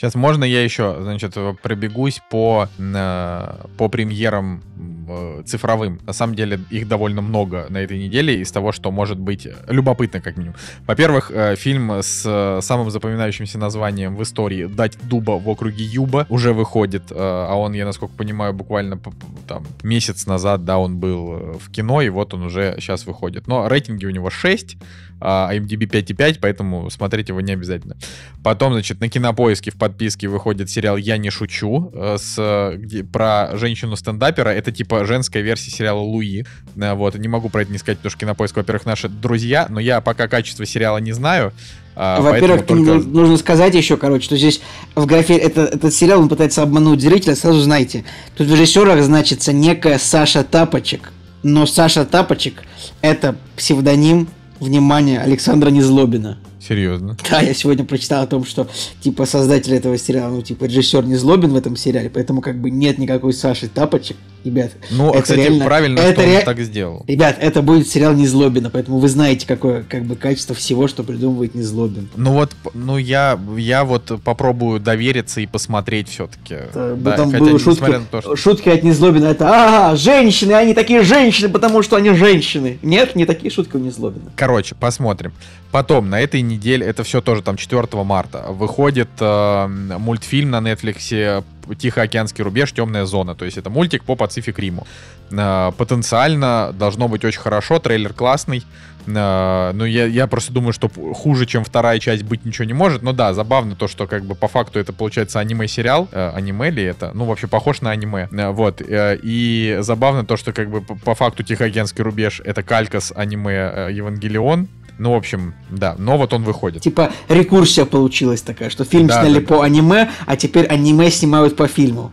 Сейчас 0.00 0.14
можно 0.14 0.44
я 0.44 0.64
еще, 0.64 0.96
значит, 1.02 1.36
пробегусь 1.62 2.22
по, 2.30 2.68
э, 2.78 3.66
по 3.76 3.88
премьерам 3.90 4.62
э, 5.10 5.42
цифровым. 5.44 6.00
На 6.06 6.14
самом 6.14 6.34
деле 6.34 6.58
их 6.70 6.88
довольно 6.88 7.20
много 7.20 7.66
на 7.68 7.76
этой 7.76 7.98
неделе 7.98 8.40
из 8.40 8.50
того, 8.50 8.72
что 8.72 8.90
может 8.90 9.18
быть 9.18 9.46
любопытно, 9.68 10.22
как 10.22 10.38
минимум. 10.38 10.56
Во-первых, 10.86 11.30
э, 11.30 11.54
фильм 11.54 11.90
с 12.00 12.22
самым 12.62 12.90
запоминающимся 12.90 13.58
названием 13.58 14.16
в 14.16 14.22
истории 14.22 14.64
«Дать 14.64 14.96
дуба 15.06 15.32
в 15.32 15.46
округе 15.46 15.84
Юба» 15.84 16.26
уже 16.30 16.54
выходит, 16.54 17.12
а 17.14 17.54
он, 17.54 17.74
я 17.74 17.84
насколько 17.84 18.14
понимаю, 18.14 18.54
буквально 18.54 18.98
там 19.46 19.66
месяц 19.82 20.24
назад, 20.24 20.64
да, 20.64 20.78
он 20.78 20.96
был 20.96 21.58
в 21.60 21.70
кино, 21.70 22.00
и 22.00 22.08
вот 22.08 22.32
он 22.32 22.44
уже 22.44 22.76
сейчас 22.78 23.04
выходит. 23.04 23.46
Но 23.46 23.68
рейтинги 23.68 24.06
у 24.06 24.10
него 24.10 24.30
6, 24.30 24.78
а 25.20 25.50
IMDb 25.52 25.86
5,5, 25.86 26.38
поэтому 26.40 26.88
смотреть 26.90 27.28
его 27.28 27.40
не 27.40 27.52
обязательно. 27.52 27.96
Потом, 28.42 28.72
значит, 28.72 29.00
на 29.00 29.08
кинопоиске 29.08 29.70
в 29.70 29.76
подписке 29.90 30.28
выходит 30.28 30.70
сериал 30.70 30.96
«Я 30.96 31.18
не 31.18 31.30
шучу» 31.30 31.90
э, 31.94 32.16
с, 32.18 32.72
где, 32.76 33.04
про 33.04 33.50
женщину-стендапера. 33.56 34.48
Это 34.48 34.72
типа 34.72 35.04
женская 35.04 35.42
версия 35.42 35.70
сериала 35.70 36.00
«Луи». 36.00 36.44
Э, 36.76 36.94
вот, 36.94 37.16
не 37.16 37.28
могу 37.28 37.48
про 37.48 37.62
это 37.62 37.72
не 37.72 37.78
сказать, 37.78 37.98
потому 37.98 38.10
что 38.10 38.20
Кинопоиск, 38.20 38.56
во-первых, 38.56 38.86
наши 38.86 39.08
друзья, 39.08 39.66
но 39.68 39.80
я 39.80 40.00
пока 40.00 40.28
качество 40.28 40.64
сериала 40.64 40.98
не 40.98 41.12
знаю. 41.12 41.52
Во-первых, 41.96 42.66
только... 42.66 42.94
нужно 42.94 43.36
сказать 43.36 43.74
еще, 43.74 43.96
короче, 43.96 44.24
что 44.24 44.36
здесь 44.36 44.62
в 44.94 45.04
графе 45.06 45.36
это, 45.36 45.62
этот 45.62 45.92
сериал 45.92 46.20
он 46.20 46.28
пытается 46.28 46.62
обмануть 46.62 47.00
зрителя, 47.00 47.34
сразу 47.34 47.60
знаете. 47.60 48.04
Тут 48.36 48.46
в 48.46 48.52
режиссерах 48.52 49.02
значится 49.02 49.52
некая 49.52 49.98
Саша 49.98 50.42
Тапочек. 50.44 51.12
Но 51.42 51.66
Саша 51.66 52.04
Тапочек 52.04 52.62
это 53.02 53.36
псевдоним, 53.56 54.28
внимание, 54.60 55.20
Александра 55.20 55.70
Незлобина. 55.70 56.38
Серьезно? 56.60 57.16
Да, 57.30 57.40
я 57.40 57.54
сегодня 57.54 57.84
прочитал 57.84 58.22
о 58.22 58.26
том, 58.26 58.44
что, 58.44 58.68
типа, 59.00 59.24
создатель 59.24 59.74
этого 59.74 59.96
сериала, 59.96 60.30
ну, 60.30 60.42
типа, 60.42 60.64
режиссер 60.64 61.04
не 61.04 61.16
злобен 61.16 61.50
в 61.50 61.56
этом 61.56 61.74
сериале, 61.76 62.10
поэтому, 62.10 62.42
как 62.42 62.60
бы, 62.60 62.70
нет 62.70 62.98
никакой 62.98 63.32
Саши 63.32 63.68
Тапочек. 63.68 64.16
Ребят, 64.42 64.70
ну, 64.90 65.10
это 65.10 65.22
кстати, 65.22 65.40
реально, 65.40 65.64
правильно, 65.66 66.00
это 66.00 66.22
что 66.22 66.30
ре... 66.30 66.38
он 66.38 66.44
так 66.44 66.60
сделал. 66.60 67.04
Ребят, 67.06 67.36
это 67.38 67.60
будет 67.60 67.88
сериал 67.88 68.14
Незлобина, 68.14 68.70
поэтому 68.70 68.98
вы 68.98 69.08
знаете, 69.08 69.46
какое, 69.46 69.82
как 69.82 70.04
бы, 70.04 70.16
качество 70.16 70.54
всего, 70.54 70.88
что 70.88 71.02
придумывает 71.02 71.54
Незлобин. 71.54 72.08
Ну 72.16 72.32
вот, 72.32 72.52
ну 72.72 72.96
я, 72.96 73.38
я 73.58 73.84
вот 73.84 74.10
попробую 74.24 74.80
довериться 74.80 75.42
и 75.42 75.46
посмотреть 75.46 76.08
все-таки. 76.08 76.56
Да, 76.74 77.16
там 77.16 77.30
были 77.30 77.58
шутки, 77.58 78.00
то, 78.10 78.22
что... 78.22 78.36
шутки 78.36 78.70
от 78.70 78.82
Незлобина, 78.82 79.26
это, 79.26 79.90
а, 79.90 79.96
женщины, 79.96 80.52
они 80.52 80.72
такие 80.72 81.02
женщины, 81.02 81.50
потому 81.50 81.82
что 81.82 81.96
они 81.96 82.10
женщины. 82.10 82.78
Нет, 82.80 83.16
не 83.16 83.26
такие 83.26 83.50
шутки 83.50 83.76
у 83.76 83.78
Незлобина. 83.78 84.32
Короче, 84.36 84.74
посмотрим. 84.74 85.32
Потом, 85.70 86.10
на 86.10 86.20
этой 86.20 86.42
неделе, 86.42 86.86
это 86.86 87.04
все 87.04 87.20
тоже 87.20 87.42
там 87.42 87.56
4 87.56 87.86
марта, 88.04 88.46
выходит 88.48 89.08
э, 89.20 89.66
мультфильм 89.66 90.50
на 90.50 90.58
Netflix 90.58 91.44
Тихоокеанский 91.78 92.42
рубеж, 92.42 92.72
темная 92.72 93.04
зона. 93.04 93.34
То 93.34 93.44
есть 93.44 93.56
это 93.56 93.70
мультик 93.70 94.04
по 94.04 94.16
Пацифик 94.16 94.58
Риму. 94.58 94.86
Э, 95.30 95.70
потенциально 95.76 96.72
должно 96.72 97.08
быть 97.08 97.24
очень 97.24 97.40
хорошо, 97.40 97.78
трейлер 97.78 98.12
классный. 98.12 98.64
Э, 99.06 99.70
ну, 99.72 99.84
я, 99.84 100.06
я 100.06 100.26
просто 100.26 100.52
думаю, 100.52 100.72
что 100.72 100.88
хуже, 101.14 101.46
чем 101.46 101.64
вторая 101.64 101.98
часть, 101.98 102.24
быть 102.24 102.44
ничего 102.44 102.64
не 102.64 102.72
может. 102.72 103.02
Но 103.02 103.12
да, 103.12 103.32
забавно 103.32 103.76
то, 103.76 103.88
что 103.88 104.06
как 104.06 104.24
бы 104.24 104.34
по 104.34 104.48
факту 104.48 104.78
это 104.78 104.92
получается 104.92 105.40
аниме-сериал. 105.40 106.08
Э, 106.12 106.32
аниме 106.34 106.70
ли 106.70 106.82
это? 106.82 107.12
Ну, 107.14 107.24
вообще 107.24 107.46
похож 107.46 107.80
на 107.80 107.90
аниме. 107.90 108.28
Э, 108.32 108.50
вот. 108.50 108.80
Э, 108.80 109.16
и 109.22 109.78
забавно 109.80 110.24
то, 110.24 110.36
что 110.36 110.52
как 110.52 110.70
бы 110.70 110.80
по, 110.80 110.94
по 110.96 111.14
факту 111.14 111.42
Тихоокеанский 111.42 112.02
рубеж 112.02 112.40
это 112.44 112.62
калька 112.62 113.00
с 113.00 113.12
аниме 113.14 113.52
э, 113.52 113.88
Евангелион. 113.92 114.68
Ну, 115.00 115.12
в 115.12 115.14
общем, 115.14 115.54
да, 115.70 115.94
но 115.96 116.18
вот 116.18 116.34
он 116.34 116.42
выходит. 116.42 116.82
Типа 116.82 117.10
рекурсия 117.30 117.86
получилась 117.86 118.42
такая, 118.42 118.68
что 118.68 118.84
фильм 118.84 119.06
да, 119.06 119.22
сняли 119.22 119.40
да, 119.40 119.46
по 119.46 119.62
аниме, 119.62 120.10
а 120.26 120.36
теперь 120.36 120.66
аниме 120.66 121.10
снимают 121.10 121.56
по 121.56 121.66
фильму. 121.66 122.12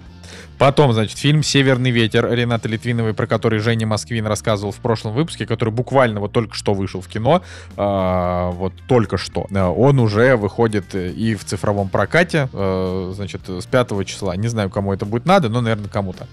Потом, 0.57 0.93
значит, 0.93 1.17
фильм 1.17 1.43
«Северный 1.43 1.91
ветер» 1.91 2.31
Рената 2.31 2.69
Литвиновой, 2.69 3.13
про 3.13 3.27
который 3.27 3.59
Женя 3.59 3.85
Москвин 3.85 4.25
рассказывал 4.25 4.71
в 4.71 4.77
прошлом 4.77 5.13
выпуске, 5.13 5.45
который 5.45 5.69
буквально 5.71 6.21
вот 6.21 6.31
только 6.31 6.55
что 6.55 6.73
вышел 6.73 7.01
в 7.01 7.09
кино, 7.09 7.43
э, 7.75 8.49
вот 8.53 8.71
только 8.87 9.17
что. 9.17 9.47
Он 9.51 9.99
уже 9.99 10.37
выходит 10.37 10.95
и 10.95 11.35
в 11.35 11.43
цифровом 11.43 11.89
прокате, 11.89 12.47
э, 12.53 13.11
значит, 13.13 13.41
с 13.49 13.65
5 13.65 14.05
числа. 14.05 14.35
Не 14.37 14.47
знаю, 14.47 14.69
кому 14.69 14.93
это 14.93 15.05
будет 15.05 15.25
надо, 15.25 15.49
но, 15.49 15.59
наверное, 15.59 15.89
кому-то. 15.89 16.25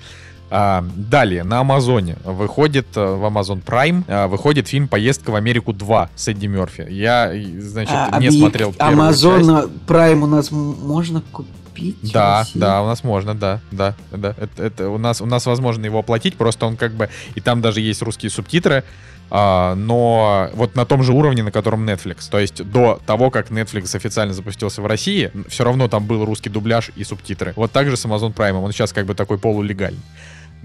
А, 0.50 0.84
далее, 0.94 1.42
на 1.42 1.60
Амазоне 1.60 2.16
выходит, 2.24 2.86
э, 2.96 3.00
в 3.00 3.24
Amazon 3.24 3.62
Prime, 3.64 4.04
а, 4.06 4.28
выходит 4.28 4.68
фильм 4.68 4.88
«Поездка 4.88 5.30
в 5.30 5.34
Америку 5.34 5.72
2» 5.72 6.10
с 6.14 6.28
Эдди 6.28 6.46
Мерфи. 6.46 6.86
Я, 6.88 7.32
значит, 7.58 7.94
а, 7.94 8.18
не 8.20 8.30
смотрел 8.30 8.72
первую 8.72 9.10
Amazon. 9.10 9.70
Prime 9.86 10.20
у 10.22 10.26
нас 10.26 10.50
можно 10.50 11.22
купить? 11.32 11.96
Да, 12.12 12.46
да, 12.54 12.82
у 12.82 12.86
нас 12.86 13.02
можно, 13.02 13.34
да, 13.34 13.60
да, 13.72 13.94
да. 14.12 14.34
Это, 14.38 14.62
это 14.62 14.88
у 14.90 14.98
нас 14.98 15.20
у 15.20 15.26
нас 15.26 15.44
возможно 15.46 15.84
его 15.84 15.98
оплатить, 15.98 16.36
просто 16.36 16.66
он 16.66 16.76
как 16.76 16.92
бы 16.92 17.08
и 17.34 17.40
там 17.40 17.60
даже 17.60 17.80
есть 17.80 18.00
русские 18.02 18.30
субтитры, 18.30 18.84
а, 19.30 19.74
но 19.74 20.50
вот 20.52 20.76
на 20.76 20.84
том 20.84 21.02
же 21.02 21.12
уровне, 21.12 21.42
на 21.42 21.50
котором 21.50 21.88
Netflix. 21.88 22.30
То 22.30 22.38
есть 22.38 22.62
до 22.62 23.00
того, 23.06 23.30
как 23.30 23.50
Netflix 23.50 23.96
официально 23.96 24.32
запустился 24.32 24.82
в 24.82 24.86
России, 24.86 25.32
все 25.48 25.64
равно 25.64 25.88
там 25.88 26.06
был 26.06 26.24
русский 26.24 26.50
дубляж 26.50 26.90
и 26.94 27.02
субтитры. 27.02 27.52
Вот 27.56 27.72
так 27.72 27.88
же 27.88 27.96
с 27.96 28.04
Amazon 28.04 28.32
Prime. 28.32 28.52
Он 28.52 28.70
сейчас 28.72 28.92
как 28.92 29.06
бы 29.06 29.14
такой 29.14 29.38
полулегальный. 29.38 30.00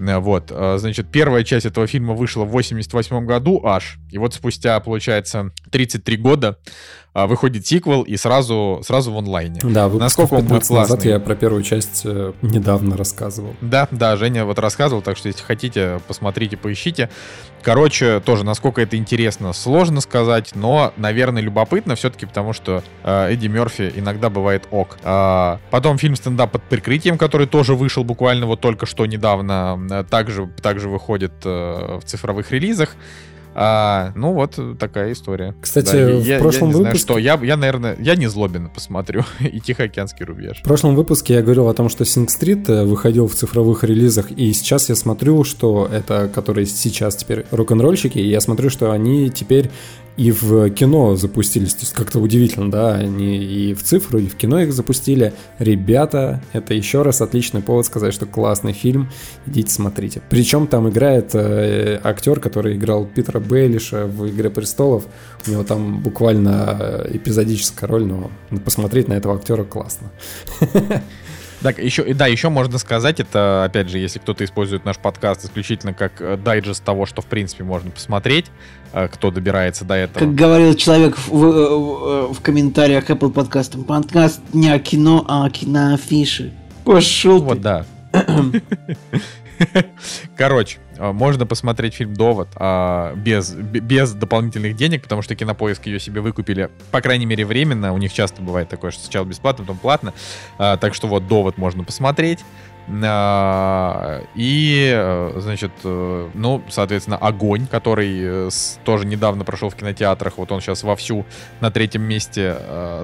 Э, 0.00 0.18
вот, 0.18 0.50
э, 0.50 0.76
значит, 0.78 1.10
первая 1.10 1.44
часть 1.44 1.66
этого 1.66 1.86
фильма 1.86 2.14
вышла 2.14 2.44
в 2.44 2.50
88 2.50 3.26
году 3.26 3.60
аж. 3.64 3.98
И 4.10 4.18
вот 4.18 4.34
спустя, 4.34 4.80
получается, 4.80 5.50
33 5.70 6.16
года 6.16 6.58
выходит 7.14 7.66
сиквел 7.66 8.02
и 8.02 8.16
сразу, 8.16 8.80
сразу 8.84 9.12
в 9.12 9.18
онлайне. 9.18 9.60
Да, 9.62 9.88
насколько 9.88 10.34
он 10.34 10.44
будет 10.44 10.66
классный. 10.66 10.76
назад 10.76 11.04
я 11.04 11.18
про 11.18 11.34
первую 11.34 11.62
часть 11.62 12.02
э, 12.04 12.32
недавно 12.42 12.96
рассказывал. 12.96 13.54
Да, 13.60 13.88
да, 13.90 14.16
Женя 14.16 14.44
вот 14.44 14.58
рассказывал, 14.58 15.02
так 15.02 15.16
что 15.16 15.28
если 15.28 15.42
хотите, 15.42 16.00
посмотрите, 16.06 16.56
поищите. 16.56 17.10
Короче, 17.62 18.20
тоже, 18.20 18.44
насколько 18.44 18.80
это 18.80 18.96
интересно, 18.96 19.52
сложно 19.52 20.00
сказать, 20.00 20.52
но, 20.54 20.92
наверное, 20.96 21.42
любопытно 21.42 21.94
все-таки, 21.94 22.26
потому 22.26 22.52
что 22.52 22.82
э, 23.02 23.32
Эдди 23.32 23.48
Мерфи 23.48 23.92
иногда 23.96 24.30
бывает 24.30 24.66
ок. 24.70 24.96
А, 25.02 25.58
потом 25.70 25.98
фильм 25.98 26.16
«Стендап 26.16 26.52
под 26.52 26.62
прикрытием», 26.62 27.18
который 27.18 27.46
тоже 27.46 27.74
вышел 27.74 28.02
буквально 28.02 28.46
вот 28.46 28.60
только 28.60 28.86
что 28.86 29.04
недавно, 29.04 29.78
э, 29.90 30.04
также, 30.08 30.46
также 30.62 30.88
выходит 30.88 31.32
э, 31.44 31.98
в 32.00 32.04
цифровых 32.04 32.50
релизах. 32.50 32.96
А, 33.54 34.12
ну 34.14 34.32
вот 34.32 34.58
такая 34.78 35.12
история. 35.12 35.54
Кстати, 35.60 35.92
да, 35.92 36.16
в 36.16 36.22
я, 36.22 36.38
прошлом 36.38 36.68
я 36.70 36.74
не 36.74 36.82
выпуске... 36.82 37.06
Знаю, 37.06 37.18
что 37.18 37.18
я, 37.18 37.38
я, 37.42 37.56
наверное, 37.56 37.96
я 37.98 38.16
не 38.16 38.28
злобен 38.28 38.68
посмотрю 38.68 39.24
и 39.40 39.60
Тихоокеанский 39.60 40.24
рубеж. 40.24 40.60
В 40.60 40.64
прошлом 40.64 40.94
выпуске 40.94 41.34
я 41.34 41.42
говорил 41.42 41.68
о 41.68 41.74
том, 41.74 41.88
что 41.88 42.04
Sing 42.04 42.28
Street 42.28 42.70
э, 42.70 42.84
выходил 42.84 43.26
в 43.26 43.34
цифровых 43.34 43.84
релизах, 43.84 44.30
и 44.30 44.52
сейчас 44.52 44.88
я 44.88 44.94
смотрю, 44.94 45.44
что 45.44 45.88
это, 45.92 46.30
которые 46.32 46.66
сейчас 46.66 47.16
теперь 47.16 47.44
рок-н-ролльщики, 47.50 48.18
и 48.18 48.28
я 48.28 48.40
смотрю, 48.40 48.70
что 48.70 48.92
они 48.92 49.30
теперь 49.30 49.70
и 50.20 50.32
в 50.32 50.68
кино 50.68 51.16
запустились. 51.16 51.72
То 51.72 51.80
есть 51.80 51.94
как-то 51.94 52.18
удивительно, 52.18 52.70
да, 52.70 52.94
они 52.94 53.38
и 53.38 53.72
в 53.72 53.82
цифру, 53.82 54.18
и 54.18 54.26
в 54.26 54.36
кино 54.36 54.60
их 54.60 54.70
запустили. 54.74 55.32
Ребята, 55.58 56.42
это 56.52 56.74
еще 56.74 57.00
раз 57.00 57.22
отличный 57.22 57.62
повод 57.62 57.86
сказать, 57.86 58.12
что 58.12 58.26
классный 58.26 58.74
фильм, 58.74 59.08
идите 59.46 59.72
смотрите. 59.72 60.20
Причем 60.28 60.66
там 60.66 60.90
играет 60.90 61.30
э, 61.32 61.98
актер, 62.04 62.38
который 62.38 62.76
играл 62.76 63.06
Питера 63.06 63.40
Бейлиша 63.40 64.04
в 64.04 64.28
«Игре 64.28 64.50
престолов». 64.50 65.06
У 65.46 65.52
него 65.52 65.64
там 65.64 66.02
буквально 66.02 66.76
э, 66.78 67.16
эпизодическая 67.16 67.88
роль, 67.88 68.04
но 68.04 68.30
посмотреть 68.62 69.08
на 69.08 69.14
этого 69.14 69.36
актера 69.36 69.64
классно. 69.64 70.10
Так, 71.62 71.78
еще, 71.78 72.14
да, 72.14 72.26
еще 72.26 72.48
можно 72.48 72.78
сказать, 72.78 73.20
это, 73.20 73.64
опять 73.64 73.90
же, 73.90 73.98
если 73.98 74.18
кто-то 74.18 74.44
использует 74.44 74.84
наш 74.84 74.98
подкаст 74.98 75.44
исключительно 75.44 75.92
как 75.92 76.20
э, 76.20 76.38
дайджест 76.38 76.82
того, 76.82 77.04
что, 77.04 77.20
в 77.20 77.26
принципе, 77.26 77.64
можно 77.64 77.90
посмотреть, 77.90 78.46
э, 78.92 79.08
кто 79.08 79.30
добирается 79.30 79.84
до 79.84 79.94
этого. 79.94 80.24
Как 80.24 80.34
говорил 80.34 80.74
человек 80.74 81.18
в, 81.18 81.28
в, 81.28 81.44
э, 81.44 82.32
в 82.32 82.40
комментариях 82.40 83.10
Apple 83.10 83.30
подкаста, 83.30 83.78
подкаст 83.78 84.40
не 84.54 84.70
о 84.70 84.78
кино, 84.78 85.24
а 85.28 85.44
о 85.44 85.50
киноафише. 85.50 86.52
Пошел 86.84 87.42
Вот, 87.42 87.60
да. 87.60 87.84
Короче, 90.36 90.78
а, 90.98 91.12
можно 91.12 91.46
посмотреть 91.46 91.94
фильм 91.94 92.14
«Довод» 92.14 92.48
а, 92.56 93.14
без, 93.14 93.52
без 93.52 94.12
дополнительных 94.12 94.76
денег, 94.76 95.02
потому 95.02 95.22
что 95.22 95.34
Кинопоиск 95.34 95.86
ее 95.86 96.00
себе 96.00 96.20
выкупили, 96.20 96.70
по 96.90 97.00
крайней 97.00 97.26
мере, 97.26 97.44
временно. 97.44 97.92
У 97.92 97.98
них 97.98 98.12
часто 98.12 98.42
бывает 98.42 98.68
такое, 98.68 98.90
что 98.90 99.02
сначала 99.02 99.24
бесплатно, 99.24 99.64
потом 99.64 99.78
платно. 99.78 100.14
А, 100.58 100.76
так 100.76 100.94
что 100.94 101.08
вот 101.08 101.26
«Довод» 101.26 101.58
можно 101.58 101.84
посмотреть. 101.84 102.40
А, 103.02 104.22
и, 104.34 104.90
э, 104.92 105.32
значит, 105.36 105.70
э, 105.84 106.28
ну, 106.34 106.62
соответственно, 106.68 107.16
«Огонь», 107.16 107.66
который 107.66 108.48
э, 108.48 108.50
тоже 108.84 109.06
недавно 109.06 109.44
прошел 109.44 109.70
в 109.70 109.76
кинотеатрах. 109.76 110.38
Вот 110.38 110.50
он 110.50 110.60
сейчас 110.60 110.82
вовсю 110.82 111.24
на 111.60 111.70
третьем 111.70 112.02
месте 112.02 112.56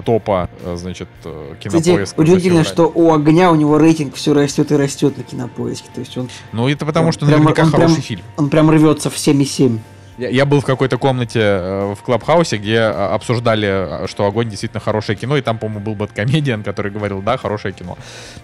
топа, 0.05 0.49
значит, 0.75 1.07
кинопоиска. 1.23 2.05
Кстати, 2.05 2.19
удивительно, 2.19 2.63
что 2.63 2.91
у 2.93 3.13
«Огня» 3.13 3.51
у 3.51 3.55
него 3.55 3.77
рейтинг 3.77 4.15
все 4.15 4.33
растет 4.33 4.71
и 4.71 4.75
растет 4.75 5.17
на 5.17 5.23
кинопоиске. 5.23 5.89
То 5.93 6.01
есть 6.01 6.17
он... 6.17 6.29
Ну, 6.51 6.67
это 6.67 6.85
потому, 6.85 7.11
что 7.11 7.25
прям, 7.25 7.39
наверняка 7.39 7.63
он 7.63 7.69
хороший 7.69 7.93
прям, 7.93 8.03
фильм. 8.03 8.21
Он 8.35 8.49
прям 8.49 8.69
рвется 8.69 9.09
в 9.09 9.15
7,7. 9.15 9.79
Я, 10.17 10.29
я 10.29 10.45
был 10.45 10.61
в 10.61 10.65
какой-то 10.65 10.97
комнате 10.97 11.39
э, 11.39 11.93
в 11.93 12.01
Клабхаусе, 12.03 12.57
где 12.57 12.79
а, 12.79 13.13
обсуждали, 13.13 14.03
э, 14.03 14.07
что 14.07 14.25
«Огонь» 14.25 14.49
действительно 14.49 14.79
хорошее 14.79 15.17
кино, 15.17 15.37
и 15.37 15.41
там, 15.41 15.59
по-моему, 15.59 15.85
был 15.85 15.95
Бэткомедиан, 15.95 16.63
который 16.63 16.91
говорил, 16.91 17.21
да, 17.21 17.37
хорошее 17.37 17.73
кино. 17.73 17.97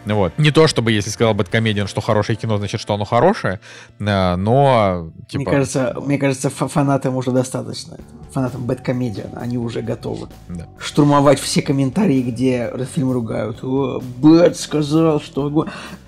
Вот. 0.05 0.33
Не 0.37 0.51
то, 0.51 0.67
чтобы, 0.67 0.91
если 0.91 1.09
сказал 1.09 1.33
Бэткомедиан, 1.33 1.87
что 1.87 2.01
хорошее 2.01 2.37
кино, 2.37 2.57
значит, 2.57 2.79
что 2.79 2.93
оно 2.93 3.05
хорошее, 3.05 3.59
э, 3.99 4.35
но, 4.35 5.09
типа... 5.27 5.43
Мне 5.43 5.51
кажется, 5.51 5.95
мне 6.05 6.17
кажется 6.19 6.49
фанатам 6.49 7.15
уже 7.15 7.31
достаточно. 7.31 7.97
Фанатам 8.31 8.65
Бэткомедиан, 8.65 9.31
они 9.35 9.57
уже 9.57 9.81
готовы. 9.81 10.27
Да. 10.49 10.67
Штурмовать 10.77 11.39
все 11.39 11.63
комментарии, 11.63 12.21
где 12.21 12.71
фильм 12.93 13.11
ругают. 13.11 13.63
Бэт 13.63 14.57
сказал, 14.57 15.19
что 15.19 15.47
огонь... 15.47 15.69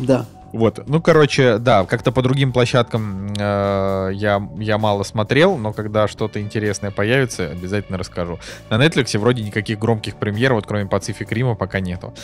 да. 0.00 0.26
Вот, 0.54 0.84
ну, 0.86 1.02
короче, 1.02 1.58
да, 1.58 1.84
как-то 1.84 2.12
по 2.12 2.22
другим 2.22 2.52
площадкам 2.52 3.34
э, 3.36 4.10
я, 4.14 4.48
я 4.56 4.78
мало 4.78 5.02
смотрел, 5.02 5.58
но 5.58 5.72
когда 5.72 6.06
что-то 6.06 6.40
интересное 6.40 6.92
появится, 6.92 7.50
обязательно 7.50 7.98
расскажу. 7.98 8.38
На 8.70 8.74
Netflix 8.74 9.18
вроде 9.18 9.42
никаких 9.42 9.80
громких 9.80 10.14
премьер, 10.14 10.54
вот 10.54 10.64
кроме 10.64 10.84
Pacific 10.84 11.26
Рима, 11.28 11.56
пока 11.56 11.80
нету. 11.80 12.14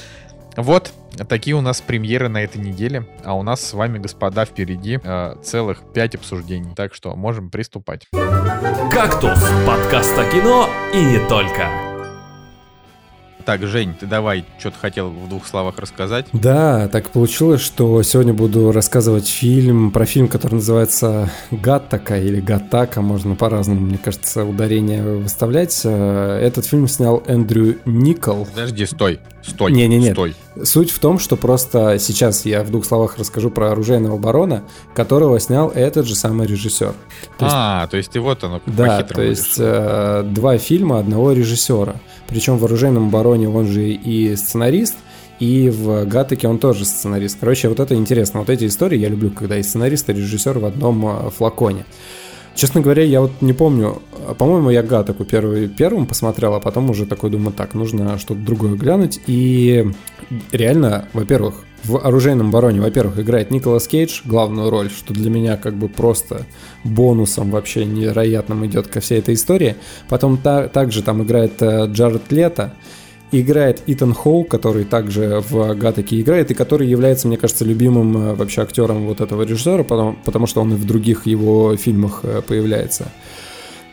Вот, 0.54 0.92
такие 1.28 1.56
у 1.56 1.60
нас 1.60 1.80
премьеры 1.80 2.28
на 2.28 2.44
этой 2.44 2.62
неделе. 2.62 3.04
А 3.24 3.34
у 3.34 3.42
нас 3.42 3.66
с 3.66 3.72
вами, 3.72 3.98
господа, 3.98 4.44
впереди 4.44 5.00
э, 5.02 5.34
целых 5.42 5.82
пять 5.92 6.14
обсуждений. 6.14 6.72
Так 6.76 6.94
что 6.94 7.16
можем 7.16 7.50
приступать. 7.50 8.06
«Кактус»— 8.92 9.44
подкаст 9.66 10.16
о 10.16 10.24
кино 10.30 10.70
и 10.94 11.04
не 11.04 11.18
только. 11.28 11.89
Так, 13.44 13.66
Жень, 13.66 13.94
ты 13.98 14.06
давай, 14.06 14.44
что-то 14.58 14.78
хотел 14.78 15.10
в 15.10 15.28
двух 15.28 15.46
словах 15.46 15.78
рассказать. 15.78 16.26
Да, 16.32 16.88
так 16.88 17.10
получилось, 17.10 17.60
что 17.60 18.02
сегодня 18.02 18.32
буду 18.32 18.72
рассказывать 18.72 19.28
фильм, 19.28 19.90
про 19.90 20.04
фильм, 20.04 20.28
который 20.28 20.54
называется 20.54 21.30
«Гаттака» 21.50 22.18
или 22.18 22.40
«Гаттака», 22.40 23.00
можно 23.00 23.34
по-разному, 23.34 23.80
мне 23.80 23.98
кажется, 23.98 24.44
ударение 24.44 25.02
выставлять. 25.02 25.80
Э, 25.84 26.38
этот 26.42 26.66
фильм 26.66 26.88
снял 26.88 27.22
Эндрю 27.26 27.78
Никол. 27.84 28.46
Подожди, 28.46 28.86
стой, 28.86 29.20
стой, 29.42 29.72
не, 29.72 29.86
не, 29.88 29.98
не. 29.98 30.12
стой. 30.12 30.34
Суть 30.62 30.90
в 30.90 30.98
том, 30.98 31.18
что 31.18 31.36
просто 31.36 31.98
сейчас 31.98 32.44
я 32.44 32.62
в 32.62 32.70
двух 32.70 32.84
словах 32.84 33.18
расскажу 33.18 33.50
про 33.50 33.72
оружейного 33.72 34.18
барона, 34.18 34.64
которого 34.94 35.38
снял 35.40 35.70
этот 35.70 36.06
же 36.06 36.14
самый 36.14 36.46
режиссер. 36.46 36.94
То 37.38 37.44
есть, 37.44 37.56
а, 37.56 37.86
то 37.86 37.96
есть 37.96 38.14
и 38.16 38.18
вот 38.18 38.42
оно. 38.44 38.60
Да, 38.66 39.02
то 39.02 39.22
есть 39.22 39.56
э, 39.58 40.22
два 40.26 40.58
фильма 40.58 40.98
одного 40.98 41.32
режиссера. 41.32 41.96
Причем 42.28 42.58
в 42.58 42.64
«Оружейном 42.64 43.10
бароне» 43.10 43.48
он 43.48 43.66
же 43.66 43.88
и 43.88 44.36
сценарист, 44.36 44.94
и 45.40 45.68
в 45.68 46.04
Гатаке 46.04 46.46
он 46.46 46.58
тоже 46.58 46.84
сценарист. 46.84 47.38
Короче, 47.40 47.68
вот 47.68 47.80
это 47.80 47.94
интересно. 47.94 48.40
Вот 48.40 48.50
эти 48.50 48.66
истории 48.66 48.98
я 48.98 49.08
люблю, 49.08 49.30
когда 49.30 49.56
и 49.56 49.62
сценарист, 49.62 50.08
и 50.10 50.12
режиссер 50.12 50.58
в 50.58 50.64
одном 50.64 51.06
э, 51.06 51.30
флаконе. 51.30 51.86
Честно 52.54 52.80
говоря, 52.80 53.02
я 53.02 53.20
вот 53.20 53.32
не 53.40 53.52
помню. 53.52 54.02
По-моему, 54.38 54.70
я 54.70 54.82
Гатаку 54.82 55.24
первый, 55.24 55.68
первым 55.68 56.06
посмотрел, 56.06 56.54
а 56.54 56.60
потом 56.60 56.90
уже 56.90 57.06
такой 57.06 57.30
думаю, 57.30 57.52
так, 57.52 57.74
нужно 57.74 58.18
что-то 58.18 58.40
другое 58.40 58.74
глянуть. 58.74 59.20
И 59.26 59.86
реально, 60.52 61.08
во-первых, 61.12 61.64
в 61.84 61.96
«Оружейном 61.96 62.50
бароне», 62.50 62.80
во-первых, 62.80 63.18
играет 63.18 63.50
Николас 63.50 63.88
Кейдж 63.88 64.20
главную 64.24 64.70
роль, 64.70 64.90
что 64.90 65.14
для 65.14 65.30
меня 65.30 65.56
как 65.56 65.74
бы 65.74 65.88
просто 65.88 66.46
бонусом 66.84 67.50
вообще 67.50 67.86
невероятным 67.86 68.66
идет 68.66 68.88
ко 68.88 69.00
всей 69.00 69.20
этой 69.20 69.34
истории. 69.34 69.76
Потом 70.08 70.36
та, 70.36 70.68
также 70.68 71.02
там 71.02 71.22
играет 71.22 71.62
э, 71.62 71.86
Джаред 71.86 72.30
Лето, 72.30 72.74
играет 73.32 73.82
Итан 73.86 74.14
Хоу, 74.14 74.44
который 74.44 74.84
также 74.84 75.42
в 75.48 75.74
Гатаке 75.74 76.20
играет, 76.20 76.50
и 76.50 76.54
который 76.54 76.88
является, 76.88 77.28
мне 77.28 77.36
кажется, 77.36 77.64
любимым 77.64 78.16
э, 78.16 78.34
вообще 78.34 78.62
актером 78.62 79.06
вот 79.06 79.20
этого 79.20 79.42
режиссера, 79.42 79.84
потому, 79.84 80.16
потому 80.24 80.46
что 80.46 80.60
он 80.60 80.72
и 80.72 80.76
в 80.76 80.84
других 80.84 81.26
его 81.26 81.76
фильмах 81.76 82.20
э, 82.22 82.42
появляется. 82.46 83.10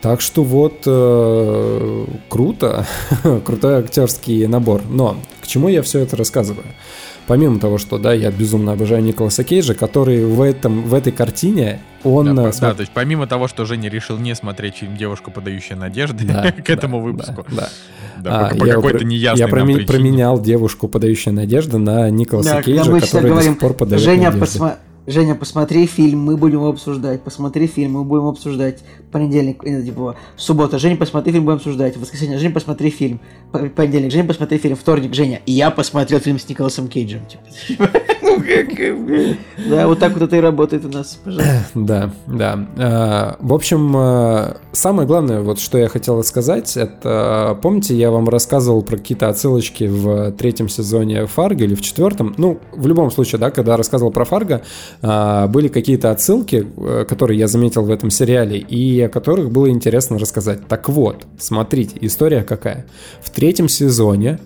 Так 0.02 0.22
что 0.22 0.44
вот 0.44 0.84
э, 0.86 2.06
круто, 2.30 2.86
крутой 3.46 3.80
актерский 3.80 4.48
набор. 4.48 4.82
Но 4.90 5.18
к 5.42 5.48
чему 5.48 5.70
я 5.70 5.82
все 5.82 6.00
это 6.00 6.16
рассказываю? 6.16 6.66
Помимо 7.28 7.60
того, 7.60 7.78
что, 7.78 7.98
да, 8.00 8.14
я 8.14 8.32
безумно 8.32 8.72
обожаю 8.72 9.04
Николаса 9.04 9.44
Кейджа, 9.44 9.74
который 9.74 10.26
в, 10.26 10.42
этом, 10.42 10.84
в 10.84 10.94
этой 10.94 11.12
картине, 11.12 11.80
он... 12.04 12.34
Да, 12.36 12.52
см... 12.52 12.62
да, 12.62 12.74
то 12.74 12.82
есть 12.82 12.92
помимо 12.94 13.28
того, 13.28 13.48
что 13.48 13.66
Женя 13.66 13.90
решил 13.90 14.18
не 14.18 14.34
смотреть 14.34 14.78
фильм 14.78 14.98
«Девушка, 14.98 15.30
подающая 15.30 15.76
надежды» 15.76 16.26
да, 16.26 16.52
к 16.66 16.70
этому 16.70 16.98
да, 16.98 17.04
выпуску. 17.04 17.46
Да, 17.52 17.70
да. 18.18 18.48
а, 18.48 18.50
по, 18.50 18.60
по 18.60 18.66
какой-то 18.66 19.04
неясной 19.04 19.40
Я 19.40 19.48
проме- 19.48 19.86
променял 19.86 20.42
«Девушку, 20.42 20.88
подающую 20.88 21.34
надежды» 21.34 21.78
на 21.78 22.10
Николаса 22.10 22.56
да, 22.56 22.64
Кейджа, 22.64 23.00
который 23.00 23.30
говорим, 23.30 23.36
до 23.36 23.44
сих 23.44 23.60
пор 23.60 23.74
подает 23.74 24.02
Женя, 24.02 24.32
надежды. 24.32 24.60
Посма- 24.60 24.76
Женя, 25.08 25.36
посмотри 25.36 25.88
фильм, 25.88 26.20
мы 26.20 26.36
будем 26.36 26.56
его 26.56 26.68
обсуждать. 26.68 27.22
Посмотри 27.22 27.68
фильм, 27.68 27.94
мы 27.94 28.04
будем 28.04 28.26
обсуждать. 28.26 28.84
Понедельник, 29.10 29.64
э, 29.64 29.82
типа, 29.82 30.18
суббота. 30.36 30.80
Женя, 30.80 30.98
посмотри 30.98 31.32
фильм, 31.32 31.46
будем 31.46 31.58
обсуждать. 31.58 31.96
Воскресенье, 31.96 32.38
Женя, 32.38 32.54
посмотри 32.54 32.90
фильм. 32.90 33.22
Понедельник, 33.52 34.12
Женя, 34.12 34.26
посмотри 34.26 34.58
фильм. 34.58 34.76
Вторник, 34.76 35.14
Женя. 35.14 35.42
Я 35.46 35.72
посмотрел 35.72 36.20
фильм 36.20 36.38
с 36.38 36.50
Николасом 36.50 36.90
Кейджем. 36.90 37.22
Типа. 37.26 37.90
Да, 39.70 39.88
вот 39.88 40.00
так 40.00 40.14
вот 40.14 40.22
это 40.22 40.36
и 40.36 40.40
работает 40.40 40.86
у 40.86 40.90
нас, 40.90 41.20
пожалуйста. 41.24 41.66
Да, 41.76 42.12
да. 42.28 42.68
А, 42.78 43.38
в 43.40 43.54
общем, 43.54 43.94
а, 43.96 44.58
самое 44.72 45.08
главное, 45.08 45.42
вот 45.42 45.60
что 45.60 45.78
я 45.78 45.88
хотел 45.88 46.24
сказать, 46.24 46.78
это, 46.78 47.58
помните, 47.62 47.96
я 47.96 48.12
вам 48.12 48.30
рассказывал 48.30 48.82
про 48.82 48.98
какие-то 48.98 49.30
отсылочки 49.30 49.86
в 49.86 50.32
третьем 50.34 50.70
сезоне 50.70 51.26
Фарго 51.26 51.64
или 51.64 51.76
в 51.76 51.82
четвертом? 51.82 52.34
Ну, 52.38 52.60
в 52.72 52.88
любом 52.88 53.12
случае, 53.12 53.40
да, 53.40 53.52
когда 53.52 53.78
рассказывал 53.78 54.12
про 54.12 54.26
Фарго, 54.26 54.62
а, 55.02 55.48
были 55.48 55.68
какие-то 55.68 56.12
отсылки, 56.12 56.68
э, 56.78 57.06
которые 57.08 57.40
я 57.40 57.48
заметил 57.48 57.84
в 57.84 57.92
этом 57.92 58.10
сериале, 58.10 58.58
и 58.58 59.02
о 59.02 59.10
которых 59.10 59.52
было 59.52 59.70
интересно 59.70 60.18
рассказать. 60.20 60.68
Так 60.68 60.90
вот, 60.90 61.26
смотрите, 61.38 61.98
история 62.02 62.44
какая. 62.44 62.86
В 63.22 63.30
третьем 63.30 63.70
сезоне 63.70 64.40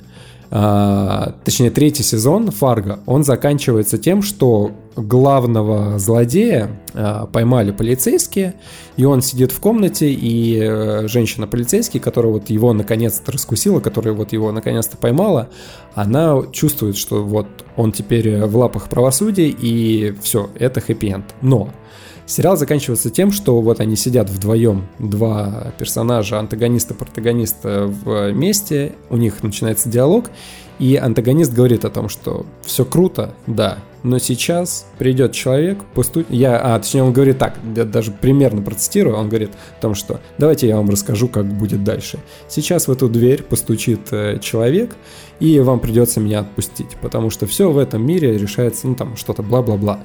а, 0.54 1.34
точнее 1.46 1.72
третий 1.72 2.04
сезон 2.04 2.52
Фарго, 2.52 3.00
он 3.06 3.24
заканчивается 3.24 3.98
тем, 3.98 4.22
что 4.22 4.72
главного 4.98 5.98
злодея 5.98 6.82
а, 6.94 7.26
поймали 7.26 7.72
полицейские, 7.72 8.56
и 8.98 9.06
он 9.06 9.22
сидит 9.22 9.54
в 9.54 9.62
комнате, 9.62 10.12
и 10.12 10.60
э, 10.62 11.08
женщина-полицейский, 11.08 12.02
которая 12.02 12.34
вот 12.34 12.50
его 12.50 12.74
наконец-то 12.74 13.32
раскусила, 13.32 13.80
которая 13.80 14.14
вот 14.14 14.34
его 14.34 14.52
наконец-то 14.52 14.98
поймала, 14.98 15.48
она 15.96 16.42
чувствует, 16.52 16.98
что 16.98 17.24
вот 17.24 17.48
он 17.78 17.94
теперь 17.94 18.42
в 18.42 18.58
лапах 18.58 18.90
правосудия, 18.90 19.48
и 19.48 20.14
все, 20.22 20.50
это 20.60 20.82
хэппи-энд. 20.82 21.34
Но 21.42 21.70
Сериал 22.32 22.56
заканчивается 22.56 23.10
тем, 23.10 23.34
что 23.34 23.60
вот 23.60 23.82
они 23.82 23.98
сидят 23.98 24.30
вдвоем, 24.30 24.88
два 25.00 25.74
персонажа, 25.78 26.40
антагониста, 26.40 26.94
протагониста 26.94 27.88
вместе, 27.88 28.94
у 29.10 29.18
них 29.18 29.44
начинается 29.44 29.90
диалог, 29.90 30.32
и 30.80 30.96
антагонист 30.96 31.52
говорит 31.52 31.84
о 31.84 31.90
том, 31.90 32.08
что 32.08 32.46
все 32.62 32.86
круто, 32.86 33.36
да, 33.48 33.80
но 34.04 34.18
сейчас 34.18 34.88
придет 34.98 35.32
человек, 35.34 35.84
посту... 35.94 36.26
я, 36.30 36.58
а, 36.58 36.80
точнее, 36.80 37.04
он 37.04 37.14
говорит 37.14 37.38
так, 37.38 37.58
я 37.76 37.86
даже 37.86 38.12
примерно 38.12 38.62
процитирую, 38.62 39.16
он 39.16 39.30
говорит 39.30 39.52
о 39.78 39.82
том, 39.82 39.96
что 39.96 40.20
давайте 40.38 40.68
я 40.68 40.78
вам 40.78 40.90
расскажу, 40.90 41.28
как 41.28 41.46
будет 41.46 41.84
дальше. 41.84 42.20
Сейчас 42.48 42.88
в 42.88 42.92
эту 42.92 43.10
дверь 43.10 43.44
постучит 43.44 44.12
э, 44.12 44.40
человек, 44.40 44.96
и 45.40 45.60
вам 45.60 45.80
придется 45.80 46.20
меня 46.20 46.40
отпустить, 46.40 46.98
потому 47.02 47.30
что 47.30 47.46
все 47.46 47.72
в 47.72 47.78
этом 47.78 48.06
мире 48.06 48.38
решается, 48.38 48.88
ну 48.88 48.96
там, 48.96 49.16
что-то 49.16 49.44
бла-бла-бла. 49.44 50.00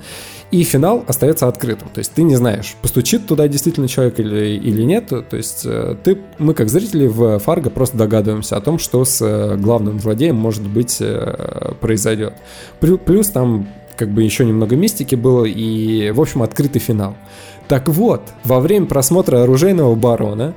И 0.50 0.62
финал 0.62 1.04
остается 1.08 1.48
открытым, 1.48 1.88
то 1.88 1.98
есть 1.98 2.12
ты 2.12 2.22
не 2.22 2.36
знаешь, 2.36 2.74
постучит 2.82 3.26
туда 3.26 3.48
действительно 3.48 3.88
человек 3.88 4.20
или, 4.20 4.56
или 4.56 4.82
нет, 4.82 5.08
то 5.08 5.36
есть 5.36 5.62
э, 5.64 5.96
ты, 6.04 6.18
мы 6.38 6.52
как 6.52 6.68
зрители 6.68 7.06
в 7.06 7.38
Фарго 7.38 7.70
просто 7.70 7.96
догадываемся 7.96 8.56
о 8.56 8.60
том, 8.60 8.78
что 8.78 9.04
с 9.04 9.22
э, 9.22 9.56
главным 9.56 10.00
злодеем 10.00 10.36
может 10.36 10.66
быть 10.66 11.02
произойдет. 11.80 12.34
Плюс 12.80 13.28
там 13.28 13.68
как 13.96 14.10
бы 14.10 14.22
еще 14.22 14.44
немного 14.44 14.76
мистики 14.76 15.14
было 15.14 15.44
и, 15.44 16.10
в 16.10 16.20
общем, 16.20 16.42
открытый 16.42 16.80
финал. 16.80 17.14
Так 17.68 17.88
вот, 17.88 18.22
во 18.44 18.60
время 18.60 18.86
просмотра 18.86 19.42
«Оружейного 19.42 19.94
барона» 19.94 20.54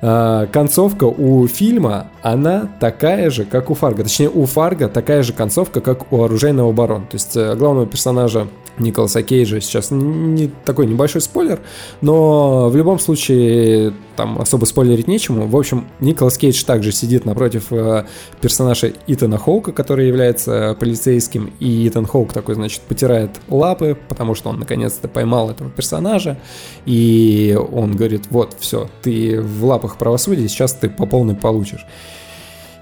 э, 0.00 0.46
концовка 0.52 1.04
у 1.04 1.46
фильма, 1.46 2.08
она 2.22 2.68
такая 2.80 3.30
же, 3.30 3.44
как 3.44 3.70
у 3.70 3.74
Фарго. 3.74 4.02
Точнее, 4.02 4.30
у 4.30 4.46
Фарго 4.46 4.88
такая 4.88 5.22
же 5.22 5.32
концовка, 5.32 5.80
как 5.80 6.12
у 6.12 6.22
«Оружейного 6.22 6.72
барона». 6.72 7.06
То 7.06 7.14
есть 7.14 7.36
э, 7.36 7.54
главного 7.54 7.86
персонажа 7.86 8.48
Николаса 8.78 9.22
Кейджа 9.22 9.60
сейчас 9.60 9.90
не 9.90 10.50
такой 10.64 10.86
небольшой 10.86 11.20
спойлер, 11.20 11.60
но 12.00 12.68
в 12.68 12.76
любом 12.76 12.98
случае 12.98 13.94
там 14.16 14.38
особо 14.38 14.64
спойлерить 14.64 15.08
нечему. 15.08 15.46
В 15.46 15.56
общем, 15.56 15.86
Николас 16.00 16.38
Кейдж 16.38 16.64
также 16.64 16.92
сидит 16.92 17.24
напротив 17.24 17.66
э, 17.70 18.04
персонажа 18.40 18.92
Итана 19.06 19.38
Хоука, 19.38 19.72
который 19.72 20.08
является 20.08 20.76
полицейским, 20.78 21.52
и 21.60 21.88
Итан 21.88 22.06
Хоук 22.06 22.32
такой, 22.32 22.54
значит, 22.54 22.82
потирает 22.82 23.30
лапы, 23.48 23.96
потому 24.08 24.34
что 24.34 24.50
он 24.50 24.58
наконец-то 24.58 25.08
поймал 25.08 25.50
этого 25.50 25.70
персонажа, 25.70 26.38
и 26.84 27.58
он 27.72 27.96
говорит, 27.96 28.26
вот, 28.30 28.56
все, 28.60 28.88
ты 29.02 29.40
в 29.40 29.64
лапах 29.64 29.96
правосудия, 29.96 30.48
сейчас 30.48 30.74
ты 30.74 30.88
по 30.88 31.06
полной 31.06 31.34
получишь. 31.34 31.86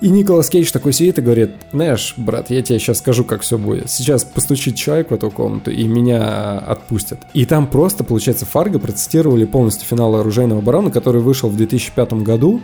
И 0.01 0.09
Николас 0.09 0.49
Кейдж 0.49 0.73
такой 0.73 0.95
сидит 0.95 1.19
и 1.19 1.23
говорит, 1.23 1.51
знаешь, 1.73 2.15
брат, 2.17 2.49
я 2.51 2.63
тебе 2.63 2.79
сейчас 2.79 2.99
скажу, 2.99 3.23
как 3.23 3.43
все 3.43 3.59
будет. 3.59 3.91
Сейчас 3.91 4.25
постучит 4.25 4.77
человек 4.77 5.11
в 5.11 5.15
эту 5.15 5.31
комнату, 5.31 5.71
и 5.71 5.85
меня 5.85 6.59
отпустят. 6.59 7.21
И 7.35 7.45
там 7.45 7.67
просто, 7.67 8.03
получается, 8.03 8.47
Фарго 8.47 8.79
процитировали 8.79 9.45
полностью 9.45 9.87
финал 9.87 10.17
«Оружейного 10.17 10.63
барона», 10.63 10.91
который 10.91 11.21
вышел 11.21 11.51
в 11.51 11.57
2005 11.57 12.15
году. 12.15 12.63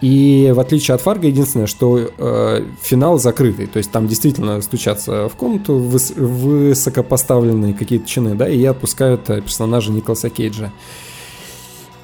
И 0.00 0.52
в 0.54 0.60
отличие 0.60 0.94
от 0.94 1.00
Фарго, 1.00 1.26
единственное, 1.26 1.66
что 1.66 1.98
э, 1.98 2.66
финал 2.82 3.18
закрытый. 3.18 3.66
То 3.66 3.78
есть 3.78 3.90
там 3.90 4.06
действительно 4.06 4.60
стучатся 4.60 5.28
в 5.28 5.34
комнату 5.36 5.78
выс- 5.78 6.14
высокопоставленные 6.14 7.74
какие-то 7.74 8.06
чины, 8.06 8.34
да, 8.34 8.48
и 8.48 8.62
отпускают 8.64 9.28
э, 9.30 9.40
персонажа 9.40 9.90
Николаса 9.90 10.28
Кейджа. 10.28 10.70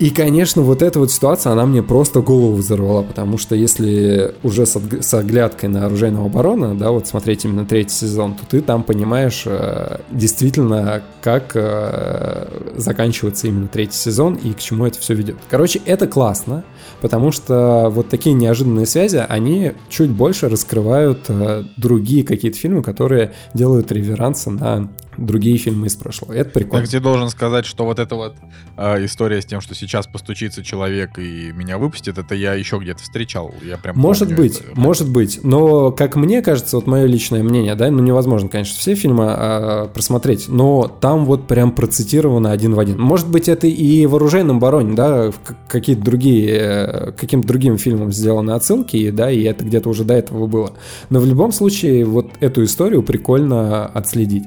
И, 0.03 0.11
конечно, 0.11 0.62
вот 0.62 0.82
эта 0.82 0.98
вот 0.98 1.12
ситуация, 1.12 1.53
она 1.53 1.64
мне 1.64 1.80
просто 1.80 2.22
голову 2.22 2.55
взорвала, 2.55 3.03
потому 3.03 3.38
что 3.38 3.55
если 3.55 4.34
уже 4.42 4.66
с, 4.66 4.76
с 4.76 5.14
оглядкой 5.14 5.68
на 5.68 5.86
оружейного 5.86 6.26
оборона, 6.26 6.74
да, 6.74 6.90
вот 6.90 7.07
смотреть 7.07 7.44
именно 7.44 7.64
третий 7.64 7.94
сезон, 7.94 8.34
то 8.34 8.44
ты 8.44 8.62
там 8.62 8.82
понимаешь 8.82 9.44
э, 9.46 10.00
действительно, 10.11 11.05
как 11.22 11.53
э, 11.55 12.48
заканчивается 12.76 13.46
именно 13.46 13.68
третий 13.68 13.96
сезон 13.96 14.34
и 14.34 14.53
к 14.55 14.59
чему 14.59 14.86
это 14.86 14.98
все 14.98 15.14
ведет. 15.14 15.36
Короче, 15.48 15.80
это 15.86 16.09
классно, 16.09 16.64
потому 17.00 17.30
что 17.30 17.88
вот 17.88 18.09
такие 18.09 18.34
неожиданные 18.34 18.86
связи, 18.86 19.24
они 19.28 19.70
чуть 19.88 20.11
больше 20.11 20.48
раскрывают 20.48 21.26
э, 21.28 21.62
другие 21.76 22.24
какие-то 22.24 22.59
фильмы, 22.59 22.82
которые 22.82 23.34
делают 23.55 23.92
реверансы 23.92 24.50
на 24.50 24.88
другие 25.16 25.56
фильмы 25.56 25.86
из 25.86 25.96
прошлого. 25.96 26.32
Это 26.32 26.50
прикольно. 26.50 26.82
Я 26.82 26.86
тебе 26.86 27.00
должен 27.00 27.28
сказать, 27.28 27.66
что 27.66 27.84
вот 27.84 27.98
эта 27.98 28.14
вот 28.14 28.36
э, 28.76 29.04
история 29.04 29.40
с 29.42 29.46
тем, 29.46 29.60
что 29.60 29.74
сейчас 29.74 30.06
постучится 30.06 30.62
человек 30.62 31.18
и 31.18 31.52
меня 31.52 31.78
выпустит, 31.78 32.18
это 32.18 32.34
я 32.34 32.54
еще 32.54 32.78
где-то 32.78 33.02
встречал. 33.02 33.54
Я 33.62 33.76
прям 33.78 33.96
может 33.98 34.34
быть, 34.34 34.60
это. 34.60 34.80
может 34.80 35.08
быть. 35.08 35.40
Но, 35.42 35.90
как 35.90 36.16
мне 36.16 36.42
кажется, 36.42 36.76
вот 36.76 36.86
мое 36.86 37.06
личное 37.06 37.42
мнение, 37.42 37.74
да, 37.74 37.90
ну 37.90 38.02
невозможно, 38.02 38.48
конечно, 38.48 38.78
все 38.78 38.94
фильмы 38.94 39.34
э, 39.36 39.88
просмотреть, 39.92 40.48
но 40.48 40.88
там 40.88 41.24
вот 41.24 41.46
прям 41.46 41.72
процитировано 41.72 42.52
один 42.52 42.74
в 42.74 42.80
один. 42.80 43.00
Может 43.00 43.28
быть, 43.28 43.48
это 43.48 43.66
и 43.66 44.06
в 44.06 44.14
«Оружейном 44.16 44.60
бароне», 44.60 44.94
да, 44.94 45.30
какие-то 45.68 46.02
другие, 46.02 46.48
э, 46.50 47.12
каким-то 47.12 47.48
другим 47.48 47.78
фильмам 47.78 48.12
сделаны 48.12 48.52
отсылки, 48.52 49.10
да, 49.10 49.30
и 49.30 49.42
это 49.42 49.64
где-то 49.64 49.88
уже 49.88 50.04
до 50.04 50.14
этого 50.14 50.46
было. 50.46 50.72
Но 51.10 51.20
в 51.20 51.26
любом 51.26 51.52
случае, 51.52 52.04
вот 52.04 52.30
эту 52.40 52.64
историю 52.64 53.02
прикольно 53.02 53.86
отследить. 53.86 54.44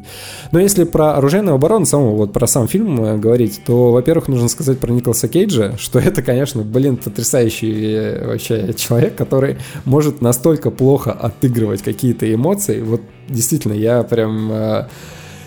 Но 0.55 0.61
если 0.61 0.85
про 0.85 1.17
оружейную 1.17 1.55
оборону 1.55 1.85
самого, 1.85 2.15
вот 2.15 2.31
про 2.31 2.47
сам 2.47 2.69
фильм 2.69 3.03
э, 3.03 3.17
говорить, 3.17 3.59
то, 3.65 3.91
во-первых, 3.91 4.29
нужно 4.29 4.47
сказать 4.47 4.79
про 4.79 4.89
Николаса 4.89 5.27
Кейджа, 5.27 5.75
что 5.77 5.99
это, 5.99 6.21
конечно, 6.21 6.61
блин, 6.61 6.95
потрясающий 6.95 7.73
э, 7.93 8.25
вообще 8.25 8.73
человек, 8.73 9.15
который 9.15 9.57
может 9.83 10.21
настолько 10.21 10.71
плохо 10.71 11.11
отыгрывать 11.11 11.81
какие-то 11.81 12.33
эмоции. 12.33 12.79
Вот 12.79 13.01
действительно, 13.27 13.73
я 13.73 14.01
прям 14.03 14.49
э, 14.49 14.87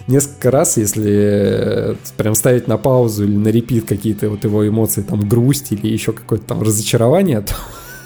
несколько 0.08 0.50
раз, 0.50 0.76
если 0.76 1.96
прям 2.18 2.34
ставить 2.34 2.68
на 2.68 2.76
паузу 2.76 3.24
или 3.24 3.34
на 3.34 3.48
репит 3.48 3.88
какие-то 3.88 4.28
вот 4.28 4.44
его 4.44 4.68
эмоции, 4.68 5.00
там 5.00 5.26
грусть 5.26 5.72
или 5.72 5.86
еще 5.86 6.12
какое-то 6.12 6.44
там 6.48 6.60
разочарование, 6.60 7.40
то 7.46 7.54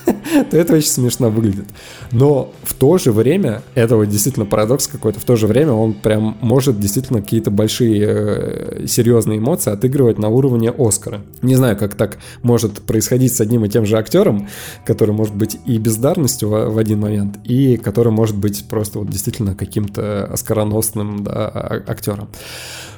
то 0.49 0.57
это 0.57 0.75
очень 0.75 0.87
смешно 0.87 1.29
выглядит. 1.29 1.65
Но 2.11 2.53
в 2.63 2.73
то 2.73 2.97
же 2.97 3.11
время, 3.11 3.61
это 3.75 3.95
вот 3.95 4.05
действительно 4.05 4.45
парадокс 4.45 4.87
какой-то, 4.87 5.19
в 5.19 5.25
то 5.25 5.35
же 5.35 5.47
время 5.47 5.71
он 5.71 5.93
прям 5.93 6.37
может 6.41 6.79
действительно 6.79 7.21
какие-то 7.21 7.51
большие 7.51 8.05
э, 8.05 8.87
серьезные 8.87 9.39
эмоции 9.39 9.71
отыгрывать 9.71 10.17
на 10.17 10.29
уровне 10.29 10.73
Оскара. 10.75 11.21
Не 11.41 11.55
знаю, 11.55 11.77
как 11.77 11.95
так 11.95 12.17
может 12.41 12.81
происходить 12.81 13.35
с 13.35 13.41
одним 13.41 13.65
и 13.65 13.69
тем 13.69 13.85
же 13.85 13.97
актером, 13.97 14.47
который 14.85 15.13
может 15.13 15.35
быть 15.35 15.57
и 15.65 15.77
бездарностью 15.77 16.49
в, 16.49 16.69
в 16.69 16.77
один 16.77 16.99
момент, 16.99 17.37
и 17.43 17.77
который 17.77 18.11
может 18.11 18.37
быть 18.37 18.65
просто 18.67 18.99
вот 18.99 19.09
действительно 19.09 19.55
каким-то 19.55 20.25
оскароносным 20.25 21.23
да, 21.23 21.31
а, 21.31 21.83
актером. 21.87 22.29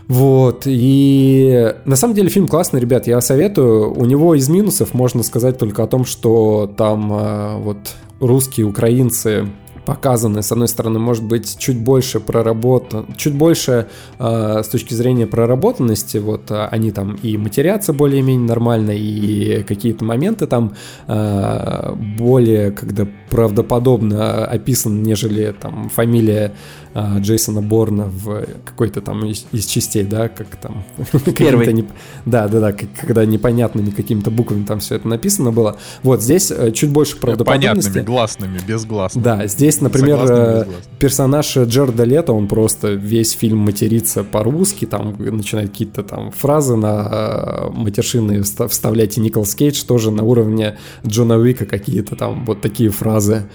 Вот, 0.08 0.64
и 0.66 1.74
на 1.86 1.96
самом 1.96 2.14
деле 2.14 2.30
фильм 2.30 2.48
классный, 2.48 2.80
ребят, 2.80 3.08
я 3.08 3.20
советую. 3.22 3.92
У 3.94 4.06
него 4.06 4.36
из 4.36 4.50
минусов 4.50 4.94
можно 4.94 5.24
сказать 5.24 5.58
только 5.58 5.84
о 5.84 5.88
том, 5.88 6.06
что 6.06 6.72
там 6.78 7.12
э, 7.12 7.58
вот 7.58 7.78
русские, 8.20 8.68
украинцы 8.68 9.48
показаны, 9.86 10.42
с 10.42 10.52
одной 10.52 10.68
стороны, 10.68 11.00
может 11.00 11.24
быть, 11.24 11.58
чуть 11.58 11.78
больше 11.78 12.20
проработан, 12.20 13.06
чуть 13.16 13.36
больше 13.36 13.88
э, 14.20 14.62
с 14.64 14.68
точки 14.68 14.94
зрения 14.94 15.28
проработанности, 15.28 16.18
вот 16.18 16.52
э, 16.52 16.66
они 16.66 16.92
там 16.92 17.16
и 17.16 17.38
матерятся 17.38 17.94
более-менее 17.94 18.48
нормально, 18.48 18.92
и 18.92 19.64
какие-то 19.64 20.04
моменты 20.04 20.48
там 20.48 20.74
э, 21.08 21.96
более, 22.18 22.72
когда 22.72 23.08
правдоподобно 23.30 24.46
описаны, 24.46 25.00
нежели 25.02 25.54
там 25.60 25.90
фамилия 25.90 26.54
а, 26.98 27.20
Джейсона 27.20 27.62
Борна 27.62 28.06
в 28.06 28.46
какой-то 28.64 29.02
там 29.02 29.26
из, 29.26 29.46
из 29.52 29.66
частей, 29.66 30.06
да, 30.06 30.30
как 30.30 30.48
там... 30.56 30.86
Первый. 31.38 31.74
Не, 31.74 31.84
да, 32.26 32.48
да, 32.48 32.62
да, 32.62 32.72
когда 32.72 33.26
непонятными 33.26 33.90
какими-то 33.90 34.32
буквами 34.32 34.64
там 34.64 34.80
все 34.80 34.96
это 34.96 35.06
написано 35.06 35.52
было. 35.52 35.76
Вот, 36.04 36.24
здесь 36.24 36.52
э, 36.52 36.72
чуть 36.72 36.90
больше 36.92 37.18
правдоподобности. 37.18 37.90
Понятными, 37.90 38.06
гласными, 38.06 38.60
безгласными. 38.66 39.26
Да, 39.26 39.46
здесь, 39.48 39.82
например, 39.82 40.20
э, 40.30 40.66
персонаж 40.98 41.58
Джерда 41.58 42.06
Лето, 42.06 42.32
он 42.32 42.48
просто 42.48 42.94
весь 42.94 43.32
фильм 43.32 43.58
матерится 43.58 44.24
по-русски, 44.24 44.86
там 44.86 45.18
начинает 45.20 45.72
какие-то 45.72 46.02
там 46.02 46.32
фразы 46.32 46.78
на 46.78 47.10
э, 47.12 47.70
матершинные 47.72 48.44
вставлять, 48.44 49.18
и 49.18 49.20
Николас 49.20 49.54
Кейдж 49.54 49.84
тоже 49.84 50.12
на 50.12 50.24
уровне 50.24 50.78
Джона 51.06 51.36
Уика 51.36 51.66
какие-то 51.66 52.16
там 52.16 52.46
вот 52.46 52.62
такие 52.62 52.90
фразы. 52.90 53.50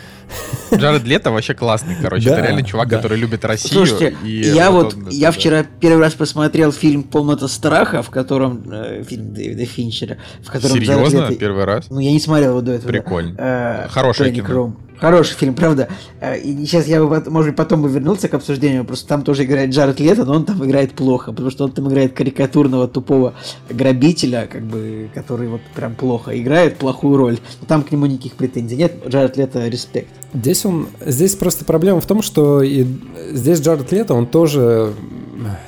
Джаред 0.72 1.05
Лето 1.05 1.30
вообще 1.30 1.55
классный, 1.55 1.97
короче. 2.01 2.28
Да, 2.28 2.38
это 2.38 2.47
реально 2.47 2.62
чувак, 2.62 2.88
да. 2.88 2.97
который 2.97 3.18
любит 3.18 3.30
Россию. 3.45 3.87
Слушайте, 3.87 4.16
и 4.24 4.41
я 4.41 4.70
вот, 4.70 4.95
он, 4.95 5.09
я 5.09 5.31
вчера 5.31 5.64
первый 5.81 6.01
раз 6.01 6.14
посмотрел 6.14 6.72
фильм 6.72 7.03
«Комната 7.03 7.49
страха», 7.49 8.03
в 8.03 8.11
котором, 8.11 8.62
э, 8.70 9.03
фильм 9.05 9.33
Дэвида 9.33 9.64
Финчера, 9.64 10.18
в 10.43 10.51
котором... 10.51 10.76
Серьезно? 10.76 11.33
Первый 11.35 11.64
раз? 11.64 11.87
Ну, 11.91 11.99
я 12.01 12.12
не 12.12 12.20
смотрел 12.20 12.51
его 12.51 12.61
до 12.61 12.72
этого. 12.72 12.89
Прикольно. 12.89 13.35
Э, 13.39 13.89
Хорошее 13.89 14.33
кино. 14.33 14.47
Кром. 14.47 14.76
Хороший 15.01 15.34
фильм, 15.34 15.55
правда. 15.55 15.88
Э, 16.20 16.38
и 16.38 16.66
сейчас 16.66 16.86
я, 16.86 17.03
может 17.03 17.51
быть, 17.51 17.57
потом 17.57 17.82
бы 17.82 17.88
вернулся 17.88 18.28
к 18.28 18.34
обсуждению, 18.34 18.84
просто 18.84 19.09
там 19.09 19.22
тоже 19.22 19.44
играет 19.44 19.70
Джаред 19.70 19.98
Лето, 19.98 20.24
но 20.24 20.34
он 20.34 20.44
там 20.44 20.64
играет 20.64 20.92
плохо, 20.92 21.32
потому 21.32 21.51
что 21.51 21.64
он 21.64 21.72
там 21.72 21.88
играет 21.88 22.12
карикатурного 22.12 22.86
тупого 22.86 23.34
грабителя, 23.70 24.46
как 24.51 24.62
бы, 24.62 25.09
который 25.14 25.48
вот 25.48 25.62
прям 25.74 25.94
плохо 25.94 26.38
играет, 26.38 26.76
плохую 26.76 27.16
роль. 27.16 27.38
Но 27.61 27.66
там 27.66 27.82
к 27.82 27.90
нему 27.90 28.07
никаких 28.07 28.34
претензий 28.34 28.76
нет. 28.76 28.92
Джаред 29.09 29.36
Лето 29.38 29.66
респект. 29.68 30.11
Здесь 30.34 30.64
он, 30.66 30.88
здесь 31.05 31.34
просто 31.34 31.64
проблема 31.64 32.01
в 32.01 32.07
том, 32.07 32.22
что 32.22 32.62
и 32.62 32.86
здесь 33.32 33.61
Джаред 33.61 33.90
Лето, 33.92 34.14
он 34.14 34.26
тоже 34.26 34.92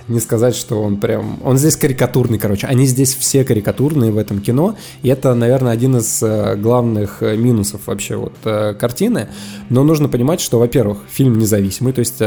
не 0.08 0.20
сказать, 0.20 0.54
что 0.54 0.82
он 0.82 0.96
прям... 0.96 1.38
Он 1.44 1.58
здесь 1.58 1.76
карикатурный, 1.76 2.38
короче. 2.38 2.66
Они 2.66 2.86
здесь 2.86 3.14
все 3.14 3.44
карикатурные 3.44 4.10
в 4.10 4.18
этом 4.18 4.40
кино. 4.40 4.76
И 5.02 5.08
это, 5.08 5.34
наверное, 5.34 5.72
один 5.72 5.96
из 5.96 6.22
э, 6.22 6.56
главных 6.56 7.22
э, 7.22 7.36
минусов 7.36 7.86
вообще 7.86 8.16
вот 8.16 8.34
э, 8.44 8.74
картины. 8.74 9.28
Но 9.70 9.84
нужно 9.84 10.08
понимать, 10.08 10.40
что, 10.40 10.58
во-первых, 10.58 10.98
фильм 11.08 11.38
независимый. 11.38 11.92
То 11.92 12.00
есть 12.00 12.22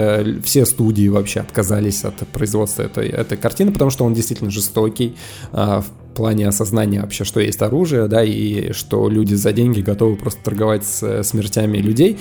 все 0.46 0.66
студии 0.66 1.08
вообще 1.08 1.42
отказались 1.42 2.04
от 2.04 2.16
производства 2.30 2.84
этой, 2.84 3.10
этой 3.10 3.38
картины, 3.38 3.72
потому 3.72 3.92
что 3.92 4.06
он 4.06 4.14
действительно 4.14 4.52
жестокий 4.52 5.16
в 5.52 5.86
плане 6.16 6.48
осознания 6.48 7.02
вообще, 7.02 7.24
что 7.24 7.40
есть 7.40 7.62
оружие, 7.62 8.08
да, 8.08 8.24
и 8.24 8.72
что 8.72 9.10
люди 9.10 9.36
за 9.36 9.52
деньги 9.52 9.82
готовы 9.82 10.16
просто 10.16 10.44
торговать 10.44 10.86
с 10.86 11.24
смертями 11.24 11.78
людей. 11.78 12.18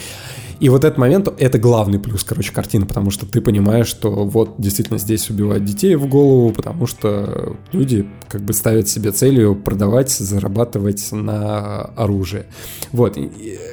И 0.60 0.68
вот 0.68 0.84
этот 0.84 0.98
момент, 0.98 1.28
это 1.38 1.58
главный 1.58 1.98
плюс, 1.98 2.22
короче, 2.24 2.52
картины, 2.52 2.86
потому 2.86 3.10
что 3.10 3.26
ты 3.26 3.40
понимаешь, 3.40 3.86
что 3.86 4.10
вот 4.10 4.54
действительно 4.58 4.98
здесь 4.98 5.28
убивают 5.28 5.64
детей 5.64 5.96
в 5.96 6.06
голову, 6.06 6.52
потому 6.52 6.86
что 6.86 7.56
люди 7.72 8.06
как 8.28 8.42
бы 8.42 8.52
ставят 8.52 8.88
себе 8.88 9.10
целью 9.10 9.56
продавать, 9.56 10.10
зарабатывать 10.10 11.10
на 11.12 11.82
оружие. 11.96 12.46
Вот, 12.92 13.18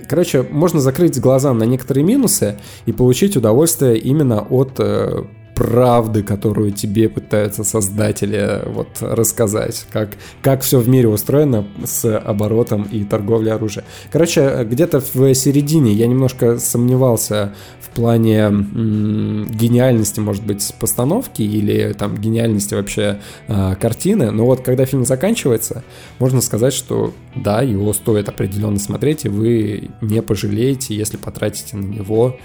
короче, 0.09 0.43
можно 0.43 0.79
закрыть 0.79 1.19
глаза 1.19 1.53
на 1.53 1.63
некоторые 1.63 2.03
минусы 2.03 2.57
и 2.85 2.91
получить 2.91 3.37
удовольствие 3.37 3.97
именно 3.97 4.41
от 4.41 4.73
э, 4.79 5.23
правды, 5.55 6.23
которую 6.23 6.71
тебе 6.71 7.09
пытаются 7.09 7.63
создатели 7.63 8.61
вот 8.65 8.87
рассказать, 9.01 9.85
как, 9.91 10.11
как 10.41 10.61
все 10.61 10.79
в 10.79 10.87
мире 10.87 11.07
устроено 11.07 11.67
с 11.83 12.17
оборотом 12.17 12.83
и 12.83 13.03
торговлей 13.03 13.53
оружия. 13.53 13.83
Короче, 14.11 14.63
где-то 14.63 15.01
в 15.01 15.33
середине 15.35 15.93
я 15.93 16.07
немножко 16.07 16.57
сомневался 16.57 17.53
в 17.79 17.89
плане 17.89 18.37
м- 18.39 19.47
гениальности, 19.51 20.19
может 20.19 20.45
быть, 20.45 20.73
постановки 20.79 21.41
или 21.41 21.93
там 21.93 22.17
гениальности 22.17 22.73
вообще 22.73 23.19
э, 23.47 23.75
картины, 23.79 24.31
но 24.31 24.45
вот 24.45 24.61
когда 24.61 24.85
фильм 24.85 25.05
заканчивается, 25.05 25.83
можно 26.19 26.41
сказать, 26.41 26.73
что 26.73 27.13
да, 27.35 27.61
его 27.61 27.93
стоит 27.93 28.29
определенно 28.29 28.79
смотреть, 28.79 29.25
и 29.25 29.29
вы 29.29 29.89
не 30.01 30.21
пожалеете, 30.21 30.95
если 30.95 31.17
потратите 31.17 31.77
на 31.77 31.85
него 31.85 32.37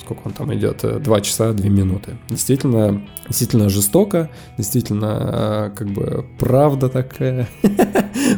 сколько 0.00 0.20
он 0.24 0.32
там 0.32 0.52
идет, 0.54 0.84
э, 0.84 0.98
два 0.98 1.20
часа, 1.20 1.52
две 1.52 1.70
минуты. 1.70 2.16
Действительно, 2.28 3.02
действительно 3.28 3.68
жестоко, 3.68 4.30
действительно, 4.58 5.70
э, 5.74 5.76
как 5.76 5.88
бы, 5.88 6.24
правда 6.38 6.88
такая. 6.88 7.48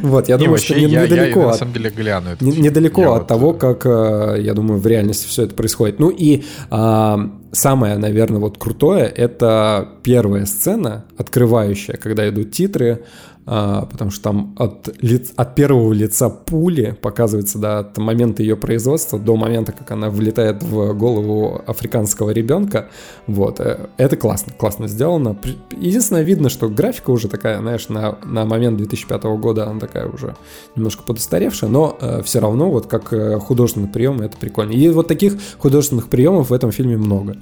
Вот, 0.03 0.29
я 0.29 0.39
думаю, 0.39 0.59
что 0.59 0.75
недалеко 0.75 1.53
гляну 1.97 2.31
Недалеко 2.41 3.15
от 3.15 3.27
того, 3.27 3.53
как, 3.53 3.87
э, 3.87 4.39
я 4.41 4.55
думаю, 4.55 4.81
в 4.81 4.87
реальности 4.87 5.29
все 5.29 5.45
это 5.45 5.55
происходит. 5.55 6.01
Ну 6.01 6.11
и 6.11 6.45
а, 6.71 7.31
самое, 7.53 7.97
наверное, 7.97 8.41
вот 8.41 8.59
крутое, 8.59 9.05
это 9.05 9.89
первая 10.03 10.47
сцена, 10.47 11.05
открывающая, 11.17 11.97
когда 11.97 12.29
идут 12.29 12.53
титры, 12.53 13.05
потому 13.45 14.11
что 14.11 14.23
там 14.23 14.55
от, 14.59 14.89
лиц, 15.03 15.33
от 15.37 15.55
первого 15.55 15.93
лица 15.93 16.31
пули 16.31 16.97
показывается, 17.01 17.59
да, 17.59 17.81
от 17.81 17.99
момента 17.99 18.43
ее 18.43 18.57
производства 18.57 19.19
до 19.19 19.37
момента, 19.37 19.73
как 19.73 19.91
она 19.91 20.09
влетает 20.09 20.63
в 20.63 20.95
голову 20.95 21.63
африканского 21.67 22.31
ребенка, 22.31 22.89
вот, 23.27 23.61
э, 23.61 23.89
это 23.97 24.17
классно, 24.17 24.53
классно 24.53 24.89
сделано. 24.89 25.37
Единственное, 25.71 26.23
видно, 26.23 26.49
что 26.49 26.69
графика 26.69 27.11
уже 27.11 27.29
такая, 27.29 27.59
знаешь, 27.59 27.89
на, 27.89 28.19
на 28.25 28.45
момент 28.45 28.79
2005 28.79 29.25
года 29.25 29.69
она 29.69 29.81
такая 29.81 30.09
уже 30.09 30.37
немножко 30.77 31.03
подустаревшая, 31.03 31.69
но 31.69 31.97
э, 32.01 32.23
все 32.23 32.41
равно 32.41 32.71
вот 32.71 32.87
как 32.87 33.13
э, 33.13 33.39
художественный 33.39 33.89
прием 33.89 34.21
это 34.21 34.37
прикольно. 34.37 34.73
И 34.73 34.89
вот 34.89 35.09
таких 35.09 35.35
художественных 35.59 36.09
приемов 36.09 36.51
в 36.51 36.53
этом 36.53 36.73
фильме 36.73 36.97
много. 36.97 37.37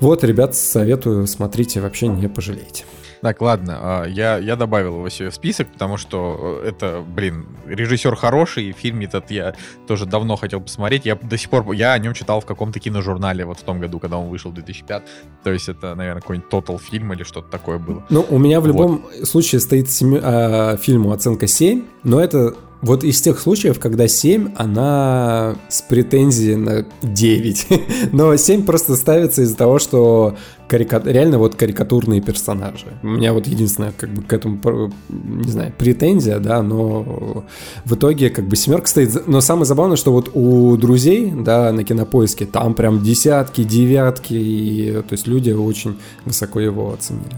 Вот, 0.00 0.24
ребят, 0.24 0.56
советую, 0.56 1.26
смотрите, 1.26 1.80
вообще 1.80 2.08
не 2.08 2.28
пожалеете. 2.28 2.84
Так, 3.22 3.42
ладно, 3.42 3.78
а, 3.80 4.04
я, 4.06 4.38
я 4.38 4.56
добавил 4.56 4.96
его 4.96 5.08
себе 5.10 5.30
в 5.30 5.34
список, 5.34 5.70
потому 5.72 5.98
что 5.98 6.60
э, 6.62 6.68
это, 6.68 7.04
блин, 7.06 7.46
режиссер 7.66 8.16
хороший, 8.16 8.72
фильм 8.72 9.00
этот 9.00 9.30
я 9.30 9.54
тоже 9.86 10.06
давно 10.06 10.36
хотел 10.36 10.60
посмотреть. 10.60 11.04
Я 11.04 11.16
до 11.16 11.36
сих 11.36 11.50
пор, 11.50 11.70
я 11.72 11.92
о 11.92 11.98
нем 11.98 12.14
читал 12.14 12.40
в 12.40 12.46
каком-то 12.46 12.80
киножурнале 12.80 13.44
вот 13.44 13.58
в 13.58 13.62
том 13.62 13.78
году, 13.78 13.98
когда 13.98 14.16
он 14.16 14.28
вышел 14.28 14.50
в 14.50 14.54
2005. 14.54 15.02
То 15.44 15.52
есть 15.52 15.68
это, 15.68 15.94
наверное, 15.94 16.22
какой-нибудь 16.22 16.50
Total 16.50 16.78
фильм 16.78 17.12
или 17.12 17.22
что-то 17.22 17.50
такое 17.50 17.78
было. 17.78 18.04
Ну, 18.08 18.24
у 18.28 18.38
меня 18.38 18.60
в 18.60 18.66
любом 18.66 19.02
вот. 19.02 19.28
случае 19.28 19.60
стоит 19.60 19.90
семи, 19.90 20.18
а, 20.22 20.76
фильму 20.78 21.12
оценка 21.12 21.46
7, 21.46 21.84
но 22.04 22.20
это 22.20 22.54
вот 22.82 23.04
из 23.04 23.20
тех 23.20 23.38
случаев, 23.38 23.78
когда 23.78 24.08
7, 24.08 24.54
она 24.56 25.56
с 25.68 25.82
претензией 25.82 26.56
на 26.56 26.86
9. 27.02 27.66
Но 28.12 28.34
7 28.36 28.64
просто 28.64 28.96
ставится 28.96 29.42
из-за 29.42 29.56
того, 29.56 29.78
что 29.78 30.36
карика... 30.66 31.02
реально 31.04 31.38
вот 31.38 31.56
карикатурные 31.56 32.22
персонажи. 32.22 32.86
У 33.02 33.08
меня 33.08 33.34
вот 33.34 33.46
единственное, 33.46 33.92
как 33.92 34.10
бы 34.10 34.22
к 34.22 34.32
этому, 34.32 34.90
не 35.08 35.50
знаю, 35.50 35.74
претензия, 35.76 36.38
да, 36.38 36.62
но 36.62 37.44
в 37.84 37.94
итоге 37.94 38.30
как 38.30 38.46
бы 38.46 38.56
семерка 38.56 38.86
стоит. 38.86 39.26
Но 39.26 39.42
самое 39.42 39.66
забавное, 39.66 39.96
что 39.96 40.12
вот 40.12 40.30
у 40.32 40.76
друзей, 40.78 41.30
да, 41.30 41.72
на 41.72 41.84
кинопоиске 41.84 42.46
там 42.46 42.72
прям 42.74 43.02
десятки, 43.02 43.62
девятки, 43.62 44.32
и, 44.32 45.02
то 45.06 45.12
есть 45.12 45.26
люди 45.26 45.50
очень 45.50 45.98
высоко 46.24 46.60
его 46.60 46.94
оценили. 46.94 47.36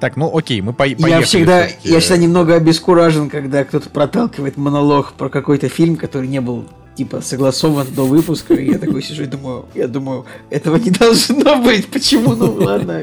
Так, 0.00 0.16
ну 0.16 0.36
окей, 0.36 0.60
мы 0.60 0.72
по 0.72 0.84
поехали. 0.84 1.10
Я 1.10 1.20
всегда, 1.22 1.66
я 1.82 2.00
всегда 2.00 2.16
немного 2.18 2.54
обескуражен, 2.56 3.30
когда 3.30 3.64
кто-то 3.64 3.88
проталкивает 3.88 4.56
монолог 4.56 5.14
про 5.14 5.28
какой-то 5.28 5.68
фильм, 5.68 5.96
который 5.96 6.28
не 6.28 6.40
был 6.40 6.66
типа 6.94 7.20
согласован 7.20 7.86
до 7.94 8.06
выпуска, 8.06 8.54
и 8.54 8.70
я 8.70 8.78
такой 8.78 9.02
сижу 9.02 9.24
и 9.24 9.26
думаю, 9.26 9.66
я 9.74 9.88
думаю, 9.88 10.26
этого 10.50 10.76
не 10.76 10.90
должно 10.90 11.56
быть, 11.62 11.88
почему, 11.88 12.34
ну 12.34 12.52
ладно, 12.52 13.02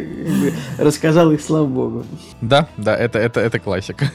рассказал 0.78 1.32
их, 1.32 1.42
слава 1.42 1.66
богу. 1.66 2.06
Да, 2.40 2.68
да, 2.78 2.96
это, 2.96 3.20
это, 3.20 3.40
это 3.40 3.60
классика. 3.60 4.12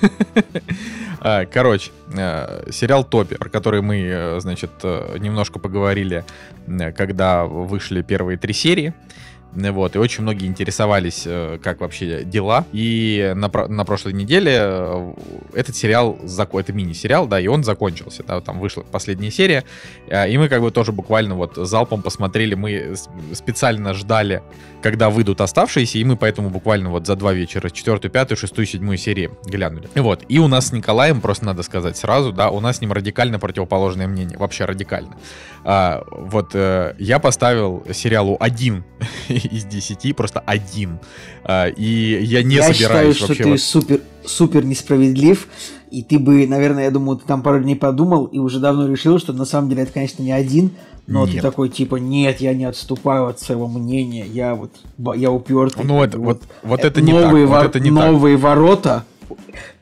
Короче, 1.52 1.90
э, 2.16 2.70
сериал 2.70 3.02
Топи, 3.02 3.36
про 3.36 3.48
который 3.48 3.82
мы, 3.82 3.98
э, 3.98 4.40
значит, 4.40 4.70
э, 4.84 5.16
немножко 5.18 5.58
поговорили, 5.58 6.24
когда 6.96 7.46
вышли 7.46 8.02
первые 8.02 8.38
три 8.38 8.52
серии. 8.52 8.94
Вот, 9.56 9.96
и 9.96 9.98
очень 9.98 10.22
многие 10.22 10.46
интересовались, 10.46 11.22
э, 11.24 11.58
как 11.62 11.80
вообще 11.80 12.24
дела. 12.24 12.66
И 12.72 13.32
на, 13.34 13.48
на 13.48 13.84
прошлой 13.84 14.12
неделе 14.12 14.52
э, 14.58 15.14
этот 15.54 15.74
сериал, 15.74 16.18
это 16.52 16.72
мини-сериал, 16.74 17.26
да, 17.26 17.40
и 17.40 17.46
он 17.46 17.64
закончился, 17.64 18.22
да, 18.22 18.40
там 18.42 18.60
вышла 18.60 18.82
последняя 18.82 19.30
серия. 19.30 19.64
Э, 20.08 20.28
и 20.28 20.36
мы 20.36 20.48
как 20.48 20.60
бы 20.60 20.70
тоже 20.70 20.92
буквально 20.92 21.36
вот 21.36 21.56
залпом 21.56 22.02
посмотрели, 22.02 22.54
мы 22.54 22.96
специально 23.32 23.94
ждали, 23.94 24.42
когда 24.86 25.10
выйдут 25.10 25.40
оставшиеся, 25.40 25.98
и 25.98 26.04
мы 26.04 26.16
поэтому 26.16 26.48
буквально 26.48 26.90
вот 26.90 27.08
за 27.08 27.16
два 27.16 27.32
вечера, 27.32 27.70
четвертую, 27.70 28.12
пятую, 28.12 28.38
шестую, 28.38 28.66
седьмую 28.66 28.98
серии 28.98 29.30
глянули. 29.44 29.88
Вот, 29.96 30.22
и 30.28 30.38
у 30.38 30.46
нас 30.46 30.68
с 30.68 30.72
Николаем, 30.72 31.20
просто 31.20 31.44
надо 31.44 31.64
сказать 31.64 31.96
сразу, 31.96 32.32
да, 32.32 32.50
у 32.50 32.60
нас 32.60 32.76
с 32.76 32.80
ним 32.80 32.92
радикально 32.92 33.40
противоположное 33.40 34.06
мнение, 34.06 34.38
вообще 34.38 34.64
радикально. 34.64 35.16
А, 35.64 36.04
вот 36.12 36.54
я 36.54 37.18
поставил 37.18 37.84
сериалу 37.92 38.36
один 38.38 38.84
из 39.28 39.64
10, 39.64 40.14
просто 40.14 40.38
один. 40.38 41.00
А, 41.42 41.66
и 41.66 42.22
я 42.22 42.44
не 42.44 42.54
я 42.54 42.72
собираюсь 42.72 43.16
считаю, 43.16 43.34
что 43.34 43.44
ты 43.44 43.58
супер, 43.58 44.00
супер 44.24 44.64
несправедлив, 44.64 45.48
и 45.90 46.04
ты 46.04 46.20
бы, 46.20 46.46
наверное, 46.46 46.84
я 46.84 46.90
думаю, 46.92 47.18
ты 47.18 47.26
там 47.26 47.42
пару 47.42 47.60
дней 47.60 47.74
подумал 47.74 48.26
и 48.26 48.38
уже 48.38 48.60
давно 48.60 48.86
решил, 48.86 49.18
что 49.18 49.32
на 49.32 49.46
самом 49.46 49.68
деле 49.68 49.82
это, 49.82 49.92
конечно, 49.92 50.22
не 50.22 50.30
один, 50.30 50.70
но 51.06 51.24
нет. 51.24 51.36
ты 51.36 51.40
такой 51.40 51.68
типа, 51.68 51.96
нет, 51.96 52.40
я 52.40 52.54
не 52.54 52.64
отступаю 52.64 53.28
от 53.28 53.40
своего 53.40 53.68
мнения, 53.68 54.26
я 54.26 54.54
вот, 54.54 54.72
я 55.16 55.30
упертый. 55.30 55.84
Ну, 55.84 56.02
это, 56.02 56.18
вот, 56.18 56.42
вот 56.62 56.84
это 56.84 57.00
не 57.00 57.12
новые 57.12 57.46
так, 57.46 57.54
вор- 57.54 57.62
вот 57.62 57.70
это 57.70 57.80
не 57.80 57.90
новые 57.90 58.36
так. 58.36 58.44
ворота, 58.44 59.04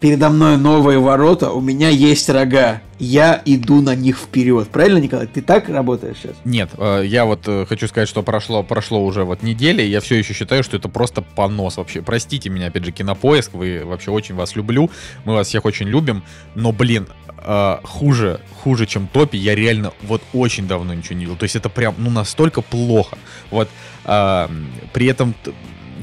передо 0.00 0.30
мной 0.30 0.56
новые 0.56 0.98
ворота, 0.98 1.50
у 1.50 1.60
меня 1.60 1.88
есть 1.88 2.28
рога. 2.28 2.82
Я 2.98 3.42
иду 3.44 3.80
на 3.80 3.94
них 3.94 4.16
вперед. 4.18 4.68
Правильно, 4.68 4.98
Николай? 4.98 5.26
Ты 5.26 5.42
так 5.42 5.68
работаешь 5.68 6.16
сейчас? 6.18 6.36
Нет, 6.44 6.70
э, 6.78 7.02
я 7.04 7.24
вот 7.24 7.40
э, 7.46 7.66
хочу 7.68 7.88
сказать, 7.88 8.08
что 8.08 8.22
прошло, 8.22 8.62
прошло 8.62 9.04
уже 9.04 9.24
вот 9.24 9.42
неделя, 9.42 9.84
и 9.84 9.88
я 9.88 10.00
все 10.00 10.16
еще 10.16 10.32
считаю, 10.32 10.62
что 10.62 10.76
это 10.76 10.88
просто 10.88 11.22
понос 11.22 11.76
вообще. 11.76 12.02
Простите 12.02 12.50
меня, 12.50 12.68
опять 12.68 12.84
же, 12.84 12.92
кинопоиск, 12.92 13.54
вы 13.54 13.82
вообще 13.84 14.10
очень 14.10 14.34
вас 14.34 14.54
люблю, 14.54 14.90
мы 15.24 15.34
вас 15.34 15.48
всех 15.48 15.64
очень 15.64 15.88
любим, 15.88 16.22
но, 16.54 16.70
блин, 16.70 17.08
э, 17.38 17.78
хуже, 17.82 18.40
хуже, 18.62 18.86
чем 18.86 19.08
Топи, 19.08 19.36
я 19.36 19.54
реально 19.54 19.92
вот 20.02 20.22
очень 20.32 20.68
давно 20.68 20.94
ничего 20.94 21.16
не 21.16 21.24
видел. 21.24 21.36
То 21.36 21.44
есть 21.44 21.56
это 21.56 21.68
прям, 21.68 21.94
ну, 21.98 22.10
настолько 22.10 22.62
плохо. 22.62 23.18
Вот, 23.50 23.68
при 24.04 25.06
этом 25.06 25.34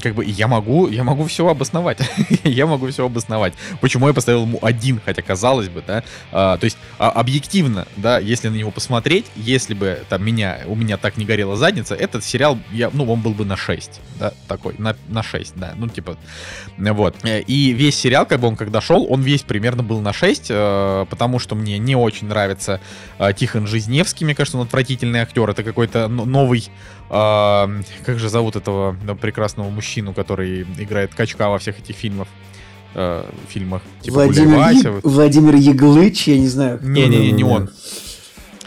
как 0.02 0.14
бы 0.14 0.24
я 0.24 0.48
могу, 0.48 0.88
я 0.88 1.04
могу 1.04 1.24
все 1.26 1.46
обосновать. 1.46 1.98
я 2.44 2.66
могу 2.66 2.88
все 2.88 3.06
обосновать. 3.06 3.54
Почему 3.80 4.08
я 4.08 4.14
поставил 4.14 4.42
ему 4.42 4.58
один, 4.60 5.00
хотя 5.04 5.22
казалось 5.22 5.68
бы, 5.68 5.82
да. 5.86 6.02
А, 6.32 6.58
то 6.58 6.64
есть 6.64 6.76
а, 6.98 7.10
объективно, 7.10 7.86
да, 7.96 8.18
если 8.18 8.48
на 8.48 8.56
него 8.56 8.70
посмотреть, 8.70 9.26
если 9.36 9.74
бы 9.74 10.02
там 10.08 10.24
меня, 10.24 10.60
у 10.66 10.74
меня 10.74 10.96
так 10.96 11.16
не 11.16 11.24
горела 11.24 11.56
задница, 11.56 11.94
этот 11.94 12.24
сериал, 12.24 12.58
я, 12.72 12.90
ну, 12.92 13.10
он 13.10 13.20
был 13.20 13.32
бы 13.32 13.44
на 13.44 13.56
6, 13.56 14.00
да, 14.18 14.32
такой, 14.48 14.74
на, 14.78 14.96
на 15.08 15.22
6, 15.22 15.54
да, 15.56 15.74
ну, 15.76 15.88
типа, 15.88 16.16
вот. 16.76 17.16
И 17.24 17.72
весь 17.72 17.96
сериал, 17.96 18.26
как 18.26 18.40
бы 18.40 18.48
он 18.48 18.56
когда 18.56 18.80
шел, 18.80 19.06
он 19.10 19.22
весь 19.22 19.42
примерно 19.42 19.82
был 19.82 20.00
на 20.00 20.12
6, 20.12 20.46
э, 20.50 21.06
потому 21.08 21.38
что 21.38 21.54
мне 21.54 21.78
не 21.78 21.96
очень 21.96 22.26
нравится 22.26 22.80
э, 23.18 23.32
Тихон 23.32 23.66
Жизневский, 23.66 24.24
мне 24.24 24.34
кажется, 24.34 24.58
он 24.58 24.66
отвратительный 24.66 25.20
актер, 25.20 25.48
это 25.48 25.62
какой-то 25.62 26.08
новый 26.08 26.70
а, 27.14 27.70
как 28.06 28.18
же 28.18 28.28
зовут 28.30 28.56
этого 28.56 28.96
прекрасного 29.20 29.68
мужчину, 29.68 30.14
который 30.14 30.62
играет 30.78 31.14
качка 31.14 31.50
во 31.50 31.58
всех 31.58 31.78
этих 31.78 31.94
фильмах? 31.94 32.26
Э, 32.94 33.24
фильмах. 33.48 33.80
Типа 34.02 34.16
Владимир, 34.16 34.56
Вася, 34.58 34.92
вот. 34.92 35.04
Владимир 35.04 35.54
Яглыч, 35.54 36.28
я 36.28 36.38
не 36.38 36.48
знаю. 36.48 36.78
Не-не-не, 36.82 37.32
не 37.32 37.44
он. 37.44 37.70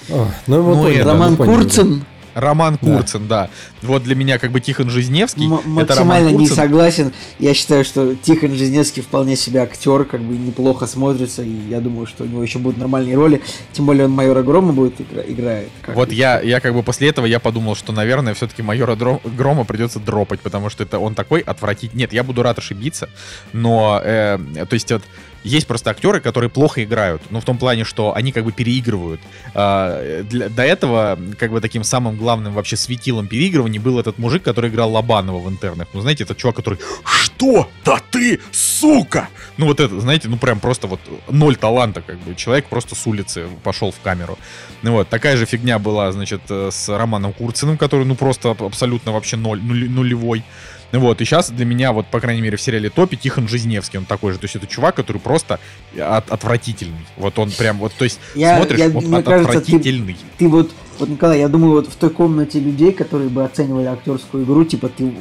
О, 0.10 0.28
ну, 0.48 0.64
ну, 0.64 0.84
поняли, 0.84 1.02
Роман 1.02 1.38
Курцин. 1.38 2.06
Роман 2.36 2.77
Курцин, 2.77 3.27
да. 3.27 3.49
да. 3.81 3.88
Вот 3.88 4.03
для 4.03 4.13
меня 4.13 4.38
как 4.38 4.51
бы 4.51 4.59
Тихон 4.61 4.89
Жизневский. 4.91 5.45
М- 5.45 5.61
максимально 5.65 6.29
не 6.29 6.47
согласен. 6.47 7.13
Я 7.39 7.53
считаю, 7.53 7.83
что 7.83 8.13
Тихон 8.15 8.51
Жизневский 8.53 9.01
вполне 9.01 9.36
себе 9.36 9.61
актер, 9.61 10.05
как 10.05 10.21
бы 10.21 10.38
неплохо 10.38 10.86
смотрится, 10.86 11.41
и 11.41 11.49
я 11.69 11.79
думаю, 11.79 12.05
что 12.05 12.25
у 12.25 12.27
него 12.27 12.43
еще 12.43 12.59
будут 12.59 12.77
нормальные 12.77 13.15
роли. 13.15 13.41
Тем 13.73 13.86
более 13.86 14.05
он 14.05 14.11
майора 14.11 14.43
Грома 14.43 14.73
будет 14.73 14.99
игра- 15.01 15.23
играет. 15.25 15.69
вот 15.88 16.11
я, 16.11 16.39
я 16.41 16.59
как 16.59 16.73
бы 16.73 16.83
после 16.83 17.09
этого 17.09 17.25
я 17.25 17.39
подумал, 17.39 17.75
что, 17.75 17.91
наверное, 17.93 18.33
все-таки 18.33 18.61
майора 18.61 18.95
Дро- 18.95 19.21
Грома 19.36 19.63
придется 19.63 19.99
дропать, 19.99 20.41
потому 20.41 20.69
что 20.69 20.83
это 20.83 20.99
он 20.99 21.15
такой 21.15 21.39
отвратительный. 21.39 22.01
Нет, 22.01 22.13
я 22.13 22.23
буду 22.23 22.43
рад 22.43 22.59
ошибиться, 22.59 23.09
но, 23.53 24.01
э, 24.03 24.38
то 24.69 24.73
есть 24.73 24.91
вот 24.91 25.03
есть 25.46 25.68
просто 25.68 25.91
актеры, 25.91 26.20
которые 26.20 26.50
плохо 26.50 26.84
играют, 26.84 27.22
но 27.30 27.39
в 27.39 27.46
том 27.46 27.58
плане, 27.58 27.84
что 27.84 28.16
они 28.16 28.32
как 28.32 28.43
бы 28.43 28.52
переигрывают. 28.52 29.22
А, 29.54 30.24
для, 30.24 30.50
до 30.50 30.64
этого, 30.64 31.18
как 31.38 31.52
бы 31.52 31.62
таким 31.62 31.84
самым 31.84 32.18
главным 32.18 32.54
вообще 32.54 32.76
светилом 32.76 33.28
переигрываний 33.28 33.80
был 33.80 34.00
этот 34.00 34.18
мужик, 34.18 34.43
который 34.43 34.72
играл 34.72 34.91
Лобанова 34.91 35.39
в 35.39 35.48
интернах. 35.48 35.88
Ну, 35.93 36.02
знаете, 36.02 36.24
этот 36.24 36.38
чувак, 36.38 36.56
который 36.56 36.80
«Что? 37.06 37.70
Да 37.86 38.00
ты, 38.12 38.39
сука!» 38.52 39.30
Ну, 39.58 39.68
вот 39.68 39.80
это, 39.80 40.00
знаете, 40.00 40.28
ну, 40.30 40.38
прям 40.38 40.60
просто 40.60 40.88
вот 40.88 41.00
ноль 41.30 41.56
таланта, 41.56 42.02
как 42.02 42.18
бы. 42.20 42.34
Человек 42.36 42.66
просто 42.66 42.96
с 42.96 43.06
улицы 43.06 43.46
пошел 43.64 43.91
в 43.91 44.00
камеру. 44.02 44.39
Ну, 44.82 44.93
вот, 44.93 45.10
такая 45.10 45.38
же 45.38 45.46
фигня 45.46 45.78
была, 45.78 46.12
значит, 46.12 46.41
э, 46.50 46.70
с 46.72 46.89
Романом 46.89 47.34
Курциным, 47.34 47.78
который, 47.78 48.06
ну, 48.06 48.16
просто 48.16 48.50
абсолютно 48.52 49.12
вообще 49.12 49.38
ноль, 49.38 49.62
нулевой. 49.62 50.43
Вот, 50.91 51.21
и 51.21 51.25
сейчас 51.25 51.49
для 51.49 51.65
меня, 51.65 51.91
вот, 51.91 52.07
по 52.07 52.19
крайней 52.19 52.41
мере, 52.41 52.57
в 52.57 52.61
сериале 52.61 52.89
Топи 52.89 53.17
Тихон 53.17 53.47
Жизневский, 53.47 53.99
он 53.99 54.05
такой 54.05 54.33
же. 54.33 54.39
То 54.39 54.45
есть 54.45 54.55
это 54.55 54.67
чувак, 54.67 54.95
который 54.95 55.17
просто 55.17 55.59
от, 55.97 56.29
отвратительный. 56.31 57.05
Вот 57.17 57.38
он 57.39 57.51
прям, 57.51 57.79
вот, 57.79 57.93
то 57.93 58.03
есть 58.03 58.19
я, 58.36 58.57
смотришь, 58.57 58.79
я, 58.79 58.88
он 58.88 59.05
мне 59.05 59.17
от, 59.17 59.25
кажется, 59.25 59.57
отвратительный. 59.57 60.13
Ты, 60.13 60.45
ты 60.45 60.47
вот, 60.47 60.71
вот, 60.99 61.09
Николай, 61.09 61.39
я 61.39 61.49
думаю, 61.49 61.73
вот 61.73 61.88
в 61.88 61.95
той 61.95 62.09
комнате 62.09 62.59
людей, 62.59 62.91
которые 62.91 63.29
бы 63.29 63.43
оценивали 63.43 63.86
актерскую 63.86 64.45
игру, 64.45 64.63
типа 64.63 64.89
ты, 64.89 65.11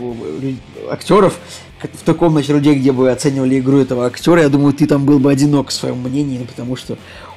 актеров, 0.91 1.39
в 1.83 2.03
той 2.05 2.15
комнате 2.15 2.53
людей, 2.53 2.77
где 2.77 2.93
бы 2.93 3.11
оценивали 3.11 3.59
игру 3.59 3.79
этого 3.79 4.07
актера, 4.07 4.43
я 4.43 4.49
думаю, 4.49 4.73
ты 4.73 4.87
там 4.87 5.05
был 5.05 5.19
бы 5.19 5.31
одинок 5.31 5.69
в 5.69 5.73
своем 5.73 5.99
мнении, 5.99 6.39
ну, 6.39 6.45
потому 6.45 6.77
что 6.77 6.97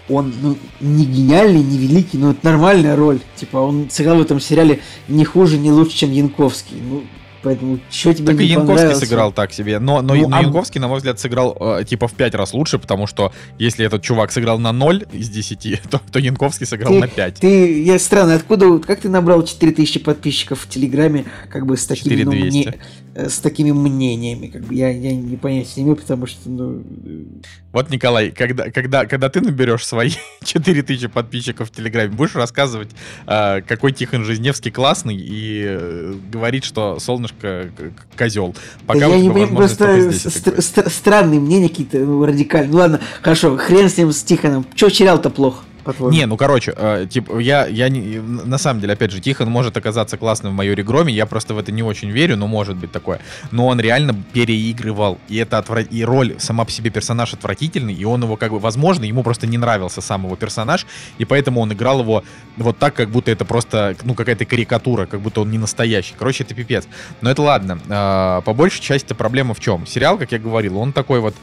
он 0.10 0.34
ну, 0.42 0.58
не 0.80 1.06
гениальный, 1.06 1.62
не 1.62 1.78
великий, 1.78 2.18
но 2.18 2.32
это 2.32 2.40
нормальная 2.44 2.96
роль. 2.96 3.20
Типа, 3.36 3.58
он 3.58 3.90
сыграл 3.90 4.18
в 4.18 4.22
этом 4.22 4.40
сериале 4.40 4.80
не 5.08 5.26
хуже, 5.26 5.58
не 5.58 5.72
лучше, 5.72 5.98
чем 5.98 6.12
Янковский. 6.12 6.78
Ну, 6.82 7.04
Поэтому 7.44 7.80
что 7.90 8.14
тебе 8.14 8.28
так 8.28 8.36
не 8.38 8.46
и 8.46 8.48
Янковский 8.50 8.96
сыграл 8.96 9.32
так 9.32 9.54
себе. 9.54 9.80
Но, 9.80 10.02
но, 10.02 10.16
Ну, 10.16 10.28
но 10.30 10.38
а- 10.38 10.42
Янковский, 10.42 10.80
на 10.82 10.88
мой 10.88 10.98
взгляд, 10.98 11.20
сыграл 11.20 11.56
э, 11.60 11.84
типа 11.86 12.08
в 12.08 12.14
5 12.14 12.36
раз 12.36 12.54
лучше, 12.54 12.80
потому 12.80 13.08
что 13.08 13.32
если 13.60 13.86
этот 13.86 14.02
чувак 14.02 14.32
сыграл 14.32 14.60
на 14.60 14.72
0 14.72 15.06
из 15.14 15.30
10, 15.30 15.82
то, 15.90 16.02
то 16.12 16.20
Янковский 16.20 16.66
сыграл 16.66 16.94
Ты- 16.94 17.00
на 17.00 17.08
5. 17.08 17.36
Ты, 17.36 17.84
я 17.84 18.00
странно, 18.00 18.36
откуда, 18.36 18.80
как 18.80 19.02
ты 19.02 19.10
набрал 19.10 19.44
4000 19.44 20.00
подписчиков 20.00 20.62
в 20.62 20.70
Телеграме, 20.70 21.26
как 21.50 21.66
бы 21.66 21.78
с 21.78 21.86
такими, 21.86 22.24
ну, 22.24 22.32
4200. 22.32 22.58
мне- 22.58 22.78
э, 22.78 22.80
с 23.18 23.40
такими 23.40 23.72
мнениями, 23.72 24.48
как 24.48 24.64
бы 24.64 24.76
я, 24.76 24.90
я 24.90 25.16
не 25.16 25.38
понятия 25.38 25.74
не 25.78 25.84
имею, 25.84 25.96
потому 25.98 26.28
что, 26.28 26.50
ну, 26.50 26.84
э, 27.06 27.24
Вот, 27.72 27.90
Николай, 27.90 28.30
когда, 28.32 28.70
когда, 28.70 29.06
когда 29.06 29.30
ты 29.30 29.42
наберешь 29.42 29.86
свои 29.86 30.12
4000 30.44 31.08
подписчиков 31.08 31.70
в 31.70 31.72
Телеграме, 31.72 32.10
будешь 32.10 32.36
рассказывать, 32.36 32.90
э, 33.26 33.62
какой 33.62 33.92
Тихон 33.92 34.24
Жизневский 34.24 34.72
классный 34.72 35.16
и 35.16 35.64
э, 35.66 36.14
говорить, 36.32 36.64
что 36.64 37.00
солнышко 37.00 37.72
козел. 38.16 38.56
Пока 38.86 39.02
да 39.02 39.08
я 39.08 39.22
не 39.22 39.30
понимаю, 39.30 39.56
просто 39.56 39.88
говорить. 39.88 40.16
стр- 40.16 40.90
странные 40.90 41.40
мнения 41.40 41.70
какие-то 41.70 41.98
ну, 41.98 42.24
радикальные. 42.26 42.72
Ну 42.72 42.78
ладно, 42.78 43.02
хорошо, 43.22 43.58
хрен 43.58 43.90
с 43.90 43.98
ним, 43.98 44.12
с 44.12 44.22
Тихоном. 44.22 44.66
Че 44.76 44.90
сериал-то 44.90 45.30
плохо, 45.30 45.64
по-твоему? 45.88 46.16
Не, 46.16 46.26
ну 46.26 46.38
короче, 46.38 46.74
э, 46.76 47.08
типа, 47.10 47.40
я, 47.40 47.66
я 47.66 47.90
не, 47.90 48.20
на 48.20 48.58
самом 48.58 48.82
деле, 48.82 48.94
опять 48.94 49.12
же, 49.12 49.20
Тихон 49.20 49.50
может 49.50 49.76
оказаться 49.78 50.18
классным 50.18 50.54
в 50.54 50.56
майоре 50.56 50.84
Громе, 50.84 51.14
я 51.14 51.26
просто 51.26 51.54
в 51.54 51.58
это 51.58 51.72
не 51.72 51.84
очень 51.84 52.12
верю, 52.12 52.38
но 52.38 52.48
может 52.48 52.76
быть 52.78 52.92
такое. 52.92 53.20
Но 53.52 53.68
он 53.68 53.80
реально 53.80 54.16
переигрывал, 54.34 55.18
и 55.28 55.38
это 55.38 55.58
отвра... 55.58 55.82
и 55.82 56.04
роль 56.04 56.36
сама 56.40 56.66
по 56.66 56.72
себе 56.72 56.90
персонаж 56.90 57.34
отвратительный, 57.34 57.94
и 57.94 58.06
он 58.06 58.24
его 58.24 58.36
как 58.36 58.52
бы, 58.52 58.60
возможно, 58.60 59.06
ему 59.06 59.24
просто 59.24 59.48
не 59.48 59.58
нравился 59.58 60.02
сам 60.02 60.26
его 60.26 60.36
персонаж, 60.36 60.86
и 61.18 61.26
поэтому 61.26 61.62
он 61.62 61.74
играл 61.74 62.02
его 62.02 62.24
вот 62.58 62.78
так, 62.78 62.94
как 62.94 63.10
будто 63.10 63.32
это 63.32 63.46
просто, 63.46 63.96
ну, 64.04 64.14
какая-то 64.14 64.46
карикатура, 64.46 65.06
как 65.06 65.22
будто 65.22 65.42
он 65.42 65.52
не 65.52 65.58
настоящий. 65.58 66.16
Короче, 66.18 66.44
это 66.44 66.54
пипец. 66.54 66.88
Но 67.22 67.32
это 67.32 67.42
ладно. 67.42 67.80
А, 67.90 68.42
По 68.42 68.54
большей 68.54 68.82
части 68.82 69.14
проблема 69.14 69.54
в 69.54 69.60
чем? 69.60 69.86
Сериал, 69.88 70.18
как 70.18 70.32
я 70.32 70.40
говорил, 70.40 70.78
он 70.78 70.94
такой 70.94 71.20
вот 71.20 71.36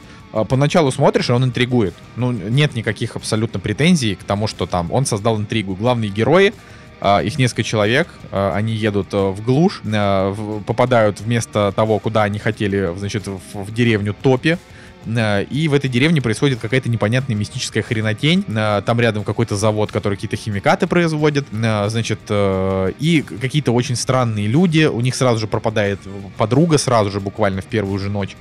поначалу 0.43 0.91
смотришь, 0.91 1.29
и 1.29 1.31
он 1.33 1.43
интригует. 1.45 1.93
Ну, 2.15 2.31
нет 2.31 2.75
никаких 2.75 3.15
абсолютно 3.15 3.59
претензий 3.59 4.15
к 4.15 4.23
тому, 4.23 4.47
что 4.47 4.65
там 4.65 4.91
он 4.91 5.05
создал 5.05 5.37
интригу. 5.39 5.75
Главные 5.75 6.09
герои, 6.11 6.53
а, 7.01 7.19
их 7.21 7.37
несколько 7.37 7.63
человек, 7.63 8.07
а, 8.31 8.53
они 8.55 8.73
едут 8.73 9.07
а, 9.13 9.31
в 9.31 9.41
глушь, 9.41 9.81
а, 9.85 10.31
в- 10.31 10.61
попадают 10.63 11.19
вместо 11.21 11.71
того, 11.75 11.99
куда 11.99 12.23
они 12.23 12.39
хотели, 12.39 12.93
значит, 12.97 13.27
в, 13.27 13.73
деревню 13.73 14.13
Топи. 14.13 14.57
А, 15.07 15.41
И 15.43 15.67
в 15.67 15.73
этой 15.73 15.89
деревне 15.89 16.21
происходит 16.21 16.59
какая-то 16.59 16.89
непонятная 16.89 17.35
мистическая 17.35 17.83
хренотень. 17.83 18.43
А, 18.55 18.81
Там 18.81 18.99
рядом 18.99 19.23
какой-то 19.23 19.55
завод, 19.55 19.91
который 19.91 20.15
какие-то 20.15 20.35
химикаты 20.37 20.87
производит. 20.87 21.45
А, 21.63 21.87
Значит, 21.89 22.19
э, 22.29 22.91
и 22.99 23.21
какие-то 23.21 23.71
очень 23.71 23.95
странные 23.95 24.47
люди. 24.47 24.85
У 24.85 25.01
них 25.01 25.15
сразу 25.15 25.39
же 25.39 25.47
пропадает 25.47 25.99
подруга, 26.37 26.77
сразу 26.77 27.11
же, 27.11 27.19
буквально 27.19 27.61
в 27.61 27.65
первую 27.65 27.99
же 27.99 28.09
ночь. 28.09 28.35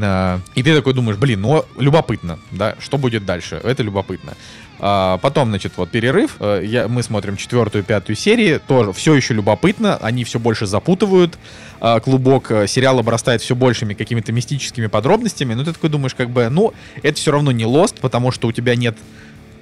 А, 0.00 0.40
И 0.54 0.62
ты 0.62 0.74
такой 0.74 0.94
думаешь, 0.94 1.18
блин, 1.18 1.40
ну 1.40 1.64
любопытно, 1.78 2.38
да, 2.50 2.76
что 2.80 2.98
будет 2.98 3.24
дальше? 3.24 3.60
Это 3.62 3.82
любопытно. 3.82 4.34
А, 4.80 5.18
Потом, 5.18 5.48
значит, 5.48 5.72
вот 5.76 5.90
перерыв. 5.90 6.36
Э, 6.40 6.62
Я, 6.64 6.88
мы 6.88 7.02
смотрим 7.02 7.36
четвертую, 7.36 7.84
пятую 7.84 8.16
серии. 8.16 8.58
Тоже 8.58 8.92
все 8.92 9.14
еще 9.14 9.34
любопытно. 9.34 9.96
Они 9.98 10.24
все 10.24 10.38
больше 10.38 10.66
запутывают. 10.66 11.38
А, 11.80 12.00
Клубок 12.00 12.50
э, 12.50 12.66
сериал 12.66 12.98
обрастает 12.98 13.40
все 13.40 13.54
большими 13.54 13.94
какими-то 13.94 14.32
мистическими 14.32 14.88
подробностями. 14.88 15.54
Но 15.54 15.64
ты 15.64 15.72
такой 15.72 15.90
думаешь, 15.90 16.14
как 16.14 16.30
бы, 16.30 16.48
ну, 16.48 16.74
это 17.02 17.16
все 17.16 17.30
равно 17.30 17.52
не 17.52 17.64
лост, 17.64 18.00
потому 18.00 18.30
что 18.32 18.48
у 18.48 18.52
тебя 18.52 18.74
нет 18.74 18.96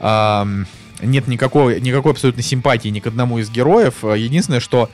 ам, 0.01 0.67
нет 1.03 1.29
никакой, 1.29 1.81
никакой 1.81 2.13
абсолютно 2.13 2.43
симпатии 2.43 2.89
ни 2.89 3.01
к 3.01 3.07
одному 3.07 3.39
из 3.39 3.51
героев. 3.51 3.97
Э, 4.05 4.15
Единственное, 4.19 4.61
что 4.61 4.85
а, 4.85 4.91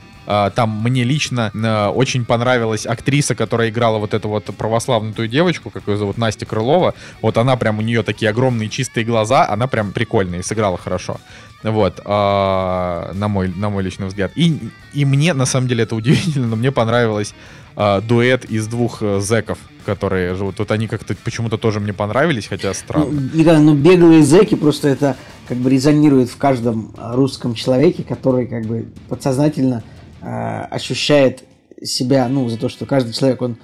там 0.54 0.82
мне 0.82 1.04
лично 1.04 1.50
э, 1.54 1.86
очень 1.86 2.26
понравилась 2.26 2.86
актриса, 2.86 3.34
которая 3.34 3.70
играла 3.70 3.98
вот 3.98 4.12
эту 4.12 4.28
вот 4.28 4.44
православную 4.44 5.26
девочку, 5.26 5.70
как 5.70 5.88
ее 5.88 5.96
зовут, 5.96 6.18
Настя 6.18 6.44
Крылова. 6.44 6.94
Вот 7.22 7.38
она 7.38 7.56
прям, 7.56 7.78
у 7.78 7.82
нее 7.82 8.02
такие 8.02 8.30
огромные 8.30 8.68
чистые 8.68 9.06
глаза, 9.06 9.48
она 9.48 9.66
прям 9.66 9.92
прикольная 9.92 10.40
и 10.40 10.42
сыграла 10.42 10.76
хорошо. 10.76 11.18
Вот, 11.62 12.00
а, 12.04 13.10
на, 13.14 13.28
мой, 13.28 13.48
на 13.48 13.70
мой 13.70 13.82
личный 13.82 14.06
взгляд. 14.06 14.30
И, 14.36 14.58
и 14.92 15.04
мне, 15.04 15.32
на 15.32 15.46
самом 15.46 15.66
деле, 15.66 15.84
это 15.84 15.96
удивительно, 15.96 16.46
но 16.46 16.56
мне 16.56 16.70
понравилось 16.70 17.34
а, 17.74 18.00
дуэт 18.00 18.44
из 18.44 18.66
двух 18.66 18.98
э, 19.02 19.20
зеков, 19.20 19.58
которые 19.86 20.34
живут. 20.34 20.58
Вот 20.58 20.70
они 20.70 20.88
как-то 20.88 21.16
почему-то 21.24 21.56
тоже 21.56 21.80
мне 21.80 21.92
понравились, 21.92 22.46
хотя 22.46 22.68
Ну, 22.68 22.74
странно. 22.74 23.30
Николай, 23.32 23.60
ну 23.60 23.74
беглые 23.74 24.22
зэки 24.22 24.56
просто 24.56 24.88
это 24.88 25.16
как 25.48 25.56
бы 25.56 25.70
резонирует 25.70 26.28
в 26.28 26.36
каждом 26.36 26.92
а, 26.98 27.16
русском 27.16 27.54
человеке, 27.54 28.02
который 28.02 28.46
как 28.46 28.66
бы 28.66 28.88
подсознательно 29.08 29.82
а, 30.22 30.66
ощущает 30.70 31.44
себя, 31.82 32.28
ну, 32.28 32.48
за 32.48 32.58
то, 32.58 32.68
что 32.68 32.86
каждый 32.86 33.12
человек, 33.12 33.42
он 33.42 33.56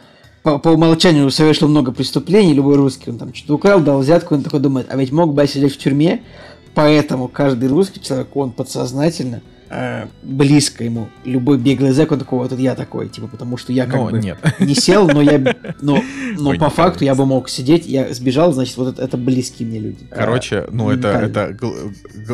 по, 0.42 0.58
по 0.58 0.68
умолчанию 0.68 1.30
совершил 1.30 1.68
много 1.68 1.90
преступлений, 1.90 2.52
любой 2.52 2.76
русский, 2.76 3.10
он 3.10 3.18
там 3.18 3.34
что-то 3.34 3.54
украл, 3.54 3.80
дал 3.80 4.00
взятку, 4.00 4.34
он 4.34 4.42
такой 4.42 4.60
думает, 4.60 4.86
а 4.90 4.96
ведь 4.96 5.10
мог 5.10 5.34
бы 5.34 5.42
я 5.42 5.48
сидеть 5.48 5.74
в 5.74 5.78
тюрьме, 5.78 6.22
поэтому 6.74 7.28
каждый 7.28 7.68
русский 7.68 8.00
человек, 8.00 8.34
он 8.36 8.52
подсознательно 8.52 9.42
а, 9.70 10.08
близко 10.22 10.84
ему, 10.84 11.08
любой 11.24 11.58
беглый 11.58 11.92
зэк, 11.92 12.12
он 12.12 12.18
такой, 12.18 12.38
вот 12.40 12.52
это 12.52 12.60
я 12.60 12.74
такой, 12.74 13.08
типа, 13.08 13.26
потому 13.28 13.56
что 13.56 13.72
я 13.72 13.86
как 13.86 13.94
Но 13.96 14.08
бы 14.10 14.18
нет. 14.18 14.38
не 14.60 14.74
сел, 14.74 15.08
но 15.08 15.22
я, 15.22 15.38
но, 15.80 16.02
но 16.36 16.50
Ой, 16.50 16.58
по 16.58 16.70
факту 16.70 17.04
я 17.04 17.10
кажется. 17.12 17.22
бы 17.22 17.26
мог 17.26 17.48
сидеть, 17.48 17.86
я 17.86 18.12
сбежал, 18.14 18.52
значит, 18.52 18.76
вот 18.76 18.94
это, 18.94 19.02
это 19.02 19.16
близкие 19.16 19.66
мне 19.68 19.78
люди. 19.78 20.06
Короче, 20.10 20.66
ну 20.70 20.90
это, 20.90 21.08
это 21.08 21.52
гл- 21.52 21.92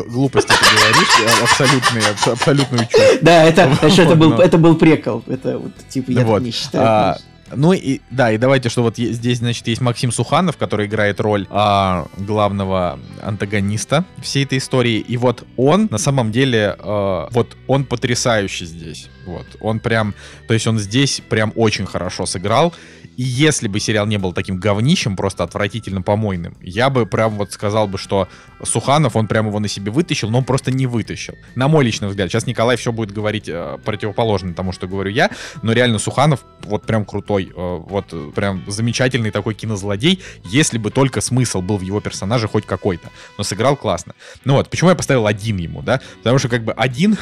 глупости 0.09 0.49
ты 0.49 0.75
говоришь, 0.75 1.09
а, 1.39 1.43
абсолютные, 1.43 2.03
абс- 2.11 2.27
абсолютную 2.27 2.85
чушь. 2.87 3.19
Да, 3.21 3.43
это, 3.43 3.61
это, 3.81 4.15
был, 4.15 4.33
это 4.33 4.57
был 4.57 4.75
прикол. 4.75 5.23
Это 5.27 5.57
вот, 5.57 5.71
типа, 5.89 6.11
я 6.11 6.25
так 6.25 6.41
не 6.41 6.51
считаю. 6.51 7.15
Ну 7.55 7.73
и 7.73 7.99
да, 8.09 8.31
и 8.31 8.37
давайте, 8.37 8.69
что 8.69 8.81
вот 8.83 8.97
здесь, 8.97 9.39
значит, 9.39 9.67
есть 9.67 9.81
Максим 9.81 10.11
Суханов, 10.11 10.57
который 10.57 10.85
играет 10.85 11.19
роль 11.19 11.47
а, 11.49 12.07
главного 12.17 12.99
антагониста 13.21 14.05
всей 14.21 14.45
этой 14.45 14.57
истории. 14.57 14.99
И 14.99 15.17
вот 15.17 15.45
он, 15.57 15.87
на 15.91 15.97
самом 15.97 16.31
деле, 16.31 16.75
а, 16.79 17.27
вот 17.31 17.55
он 17.67 17.85
потрясающий 17.85 18.65
здесь. 18.65 19.09
Вот, 19.25 19.45
он 19.59 19.79
прям, 19.79 20.13
то 20.47 20.53
есть 20.53 20.67
он 20.67 20.79
здесь 20.79 21.21
прям 21.29 21.53
очень 21.55 21.85
хорошо 21.85 22.25
сыграл. 22.25 22.73
И 23.17 23.23
если 23.23 23.67
бы 23.67 23.79
сериал 23.79 24.05
не 24.05 24.17
был 24.17 24.33
таким 24.33 24.57
говнищем, 24.57 25.15
просто 25.15 25.43
отвратительно 25.43 26.01
помойным, 26.01 26.55
я 26.61 26.89
бы 26.89 27.05
прям 27.05 27.37
вот 27.37 27.51
сказал 27.51 27.87
бы, 27.87 27.97
что 27.97 28.27
Суханов, 28.63 29.15
он 29.15 29.27
прям 29.27 29.47
его 29.47 29.59
на 29.59 29.67
себе 29.67 29.91
вытащил, 29.91 30.29
но 30.29 30.39
он 30.39 30.43
просто 30.43 30.71
не 30.71 30.87
вытащил. 30.87 31.35
На 31.55 31.67
мой 31.67 31.83
личный 31.83 32.07
взгляд. 32.07 32.29
Сейчас 32.29 32.47
Николай 32.47 32.77
все 32.77 32.91
будет 32.91 33.11
говорить 33.11 33.47
э, 33.47 33.77
противоположно 33.83 34.53
тому, 34.53 34.71
что 34.71 34.87
говорю 34.87 35.11
я, 35.11 35.29
но 35.61 35.73
реально 35.73 35.99
Суханов 35.99 36.45
вот 36.63 36.85
прям 36.85 37.05
крутой, 37.05 37.51
э, 37.55 37.77
вот 37.87 38.33
прям 38.33 38.63
замечательный 38.67 39.31
такой 39.31 39.53
кинозлодей, 39.53 40.21
если 40.45 40.77
бы 40.77 40.91
только 40.91 41.21
смысл 41.21 41.61
был 41.61 41.77
в 41.77 41.81
его 41.81 41.99
персонаже 42.01 42.47
хоть 42.47 42.65
какой-то. 42.65 43.09
Но 43.37 43.43
сыграл 43.43 43.75
классно. 43.75 44.13
Ну 44.45 44.53
вот, 44.53 44.69
почему 44.69 44.89
я 44.89 44.95
поставил 44.95 45.27
один 45.27 45.57
ему, 45.57 45.81
да? 45.81 46.01
Потому 46.17 46.39
что 46.39 46.49
как 46.49 46.63
бы 46.63 46.73
один 46.73 47.17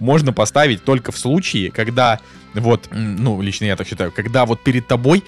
можно 0.00 0.32
поставить 0.32 0.84
только 0.84 1.12
в 1.12 1.18
случае, 1.18 1.70
когда 1.70 2.20
вот, 2.54 2.88
ну, 2.92 3.40
лично 3.40 3.66
я 3.66 3.76
так 3.76 3.86
считаю, 3.86 4.12
когда 4.12 4.44
вот 4.46 4.60
перед 4.60 4.86
тобой 4.86 5.22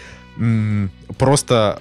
просто 1.19 1.81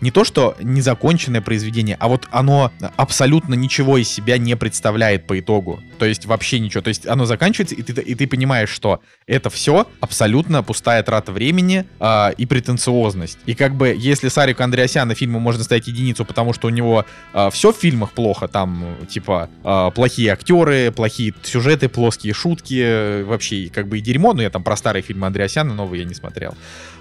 не 0.00 0.10
то, 0.10 0.24
что 0.24 0.56
незаконченное 0.60 1.40
произведение, 1.40 1.96
а 2.00 2.08
вот 2.08 2.28
оно 2.30 2.72
абсолютно 2.96 3.54
ничего 3.54 3.98
из 3.98 4.08
себя 4.08 4.38
не 4.38 4.56
представляет 4.56 5.26
по 5.26 5.38
итогу. 5.38 5.80
То 5.98 6.06
есть 6.06 6.26
вообще 6.26 6.58
ничего. 6.58 6.82
То 6.82 6.88
есть 6.88 7.06
оно 7.06 7.24
заканчивается, 7.26 7.74
и 7.74 7.82
ты, 7.82 8.00
и 8.00 8.14
ты 8.14 8.26
понимаешь, 8.26 8.70
что 8.70 9.00
это 9.26 9.50
все 9.50 9.86
абсолютно 10.00 10.62
пустая 10.62 11.02
трата 11.02 11.32
времени 11.32 11.86
а, 12.00 12.30
и 12.36 12.46
претенциозность. 12.46 13.38
И 13.46 13.54
как 13.54 13.74
бы, 13.74 13.94
если 13.96 14.28
Сарику 14.28 14.62
Андреасяна 14.62 15.14
фильму 15.14 15.38
можно 15.38 15.64
ставить 15.64 15.86
единицу, 15.86 16.24
потому 16.24 16.52
что 16.52 16.66
у 16.68 16.70
него 16.70 17.04
все 17.50 17.72
в 17.72 17.76
фильмах 17.76 18.12
плохо, 18.12 18.48
там, 18.48 18.96
э, 19.00 19.06
типа, 19.06 19.50
а, 19.62 19.90
плохие 19.90 20.32
актеры, 20.32 20.92
плохие 20.92 21.34
сюжеты, 21.42 21.88
плоские 21.88 22.32
шутки, 22.34 22.80
э, 22.82 23.24
вообще, 23.24 23.68
как 23.72 23.88
бы 23.88 23.98
и 23.98 24.00
дерьмо, 24.00 24.32
но 24.32 24.42
я 24.42 24.50
там 24.50 24.62
про 24.62 24.76
старые 24.76 25.02
фильмы 25.02 25.26
Андреасяна 25.26 25.74
новые 25.74 26.02
я 26.02 26.08
не 26.08 26.14
смотрел. 26.14 26.54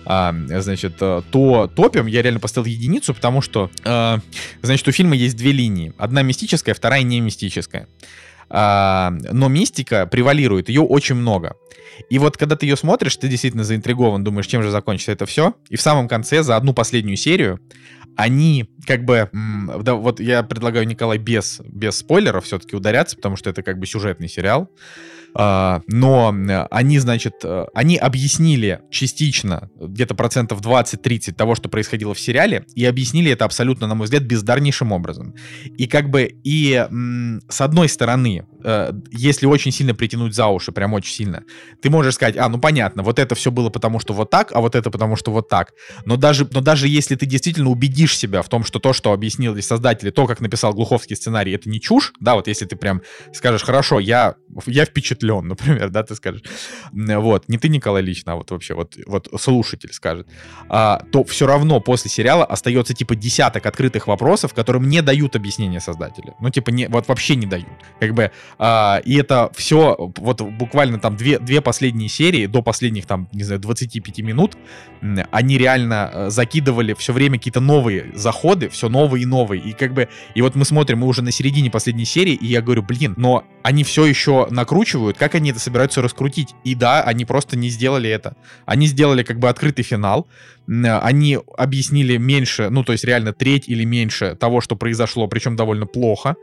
А, 0.05 0.35
значит, 0.59 0.95
э, 0.99 1.21
то 1.31 1.71
топим 1.73 2.07
я 2.07 2.21
реально 2.21 2.39
поставил 2.39 2.65
единицу, 2.65 3.13
потому 3.13 3.41
что, 3.41 3.69
э, 3.83 4.17
значит, 4.61 4.87
у 4.87 4.91
фильма 4.91 5.15
есть 5.15 5.37
две 5.37 5.51
линии. 5.51 5.93
Одна 5.97 6.21
мистическая, 6.21 6.73
вторая 6.73 7.03
не 7.03 7.21
мистическая. 7.21 7.87
А, 8.49 9.13
но 9.31 9.47
мистика 9.47 10.05
превалирует, 10.05 10.69
ее 10.69 10.81
очень 10.81 11.15
много. 11.15 11.55
И 12.09 12.19
вот 12.19 12.37
когда 12.37 12.55
ты 12.55 12.65
ее 12.65 12.75
смотришь, 12.75 13.15
ты 13.15 13.27
действительно 13.27 13.63
заинтригован, 13.63 14.23
думаешь, 14.23 14.47
чем 14.47 14.61
же 14.61 14.71
закончится 14.71 15.11
это 15.11 15.25
все. 15.25 15.53
И 15.69 15.75
в 15.75 15.81
самом 15.81 16.07
конце, 16.07 16.43
за 16.43 16.55
одну 16.55 16.73
последнюю 16.73 17.17
серию, 17.17 17.59
они 18.15 18.69
как 18.85 19.05
бы... 19.05 19.29
вот 19.31 20.19
я 20.19 20.43
предлагаю, 20.43 20.85
Николай, 20.85 21.17
без, 21.17 21.61
без 21.65 21.97
спойлеров 21.97 22.45
все-таки 22.45 22.75
ударяться, 22.75 23.15
потому 23.15 23.37
что 23.37 23.49
это 23.49 23.63
как 23.63 23.79
бы 23.79 23.87
сюжетный 23.87 24.27
сериал. 24.27 24.69
А, 25.35 25.81
но 25.87 26.33
они, 26.71 26.99
значит, 26.99 27.33
э, 27.43 27.65
они 27.73 27.97
объяснили 27.97 28.81
частично, 28.91 29.69
где-то 29.79 30.15
процентов 30.15 30.61
20-30 30.61 31.33
того, 31.33 31.55
что 31.55 31.69
происходило 31.69 32.13
в 32.13 32.19
сериале, 32.19 32.65
и 32.75 32.85
объяснили 32.85 33.31
это 33.31 33.45
абсолютно, 33.45 33.87
на 33.87 33.95
мой 33.95 34.05
взгляд, 34.05 34.23
бездарнейшим 34.23 34.91
образом. 34.91 35.33
И 35.77 35.87
как 35.87 36.09
бы, 36.09 36.29
и 36.43 36.85
с 37.49 37.61
одной 37.61 37.89
стороны, 37.89 38.45
э, 38.63 38.93
если 39.11 39.45
очень 39.45 39.71
сильно 39.71 39.95
притянуть 39.95 40.33
за 40.33 40.47
уши, 40.47 40.71
прям 40.71 40.93
очень 40.93 41.13
сильно, 41.13 41.43
ты 41.81 41.89
можешь 41.89 42.15
сказать, 42.15 42.37
а, 42.37 42.49
ну 42.49 42.59
понятно, 42.59 43.03
вот 43.03 43.19
это 43.19 43.35
все 43.35 43.51
было 43.51 43.69
потому, 43.69 43.99
что 43.99 44.13
вот 44.13 44.29
так, 44.29 44.51
а 44.53 44.61
вот 44.61 44.75
это 44.75 44.89
потому, 44.91 45.15
что 45.15 45.31
вот 45.31 45.49
так. 45.49 45.73
Но 46.05 46.17
даже, 46.17 46.47
но 46.51 46.61
даже 46.61 46.87
если 46.87 47.15
ты 47.15 47.25
действительно 47.25 47.69
убедишь 47.69 48.17
себя 48.17 48.41
в 48.41 48.49
том, 48.49 48.63
что 48.63 48.79
то, 48.79 48.93
что 48.93 49.13
объяснили 49.13 49.61
создатели, 49.61 50.09
то, 50.09 50.25
как 50.27 50.41
написал 50.41 50.73
Глуховский 50.73 51.15
сценарий, 51.15 51.53
это 51.53 51.69
не 51.69 51.79
чушь, 51.79 52.13
да, 52.19 52.35
вот 52.35 52.47
если 52.47 52.65
ты 52.65 52.75
прям 52.75 53.01
скажешь, 53.33 53.63
хорошо, 53.63 53.99
я, 53.99 54.35
я 54.65 54.85
впечатлен, 54.85 55.47
например, 55.47 55.89
да, 55.89 56.03
ты 56.03 56.15
скажешь, 56.15 56.43
вот, 56.91 57.49
не 57.49 57.57
ты, 57.57 57.69
Николай, 57.69 58.01
лично, 58.01 58.33
а 58.33 58.35
вот 58.35 58.51
вообще, 58.51 58.73
вот, 58.73 58.97
вот 59.05 59.29
слушатель 59.39 59.93
скажет, 59.93 60.27
а, 60.69 61.03
то 61.11 61.23
все 61.23 61.47
равно 61.47 61.79
после 61.79 62.09
сериала 62.09 62.45
остается 62.45 62.93
типа 62.93 63.15
десяток 63.15 63.65
открытых 63.65 64.07
вопросов, 64.07 64.53
которым 64.53 64.87
не 64.87 65.01
дают 65.01 65.35
объяснения 65.35 65.79
создателя. 65.79 66.35
Ну, 66.39 66.49
типа, 66.49 66.69
не, 66.69 66.87
вот 66.87 67.07
вообще 67.07 67.35
не 67.35 67.45
дают. 67.45 67.67
Как 67.99 68.13
бы, 68.13 68.31
а, 68.57 69.01
и 69.03 69.15
это 69.15 69.51
все, 69.55 69.95
вот 70.17 70.41
буквально 70.41 70.99
там 70.99 71.15
две, 71.15 71.39
две 71.39 71.61
последние 71.61 72.09
серии, 72.09 72.45
до 72.45 72.61
последних 72.61 73.05
там, 73.05 73.27
не 73.31 73.43
знаю, 73.43 73.59
25 73.59 74.19
минут, 74.19 74.57
они 75.31 75.57
реально 75.57 76.09
э, 76.13 76.29
закидывали 76.29 76.93
все 76.93 77.13
время 77.13 77.37
какие-то 77.37 77.59
новые 77.59 78.11
заходы, 78.15 78.69
все 78.69 78.89
новые 78.89 79.23
и 79.23 79.25
новые. 79.25 79.61
И 79.61 79.73
как 79.73 79.93
бы, 79.93 80.07
и 80.33 80.41
вот 80.41 80.55
мы 80.55 80.65
смотрим, 80.65 80.99
мы 80.99 81.07
уже 81.07 81.21
на 81.21 81.31
середине 81.31 81.69
последней 81.69 82.05
серии, 82.05 82.33
и 82.33 82.47
я 82.47 82.61
говорю, 82.61 82.83
блин, 82.83 83.13
но 83.17 83.43
они 83.63 83.83
все 83.83 84.05
еще 84.05 84.47
накручивают, 84.49 85.17
как 85.17 85.35
они 85.35 85.51
это 85.51 85.59
собираются 85.59 86.01
раскрутить? 86.01 86.55
И 86.63 86.75
да, 86.75 87.03
они 87.03 87.25
просто 87.25 87.57
не 87.57 87.69
сделали 87.69 88.09
это. 88.09 88.35
Они 88.65 88.87
сделали 88.87 89.23
как 89.23 89.39
бы 89.39 89.49
открытый 89.49 89.83
финал, 89.83 90.27
они 90.67 91.39
объяснили 91.57 92.17
меньше, 92.17 92.69
ну, 92.69 92.83
то 92.83 92.91
есть 92.91 93.03
реально 93.03 93.33
треть 93.33 93.67
или 93.67 93.83
меньше 93.83 94.35
того, 94.35 94.61
что 94.61 94.75
произошло, 94.75 95.27
причем 95.27 95.55
довольно 95.55 95.85
плохо. 95.85 96.35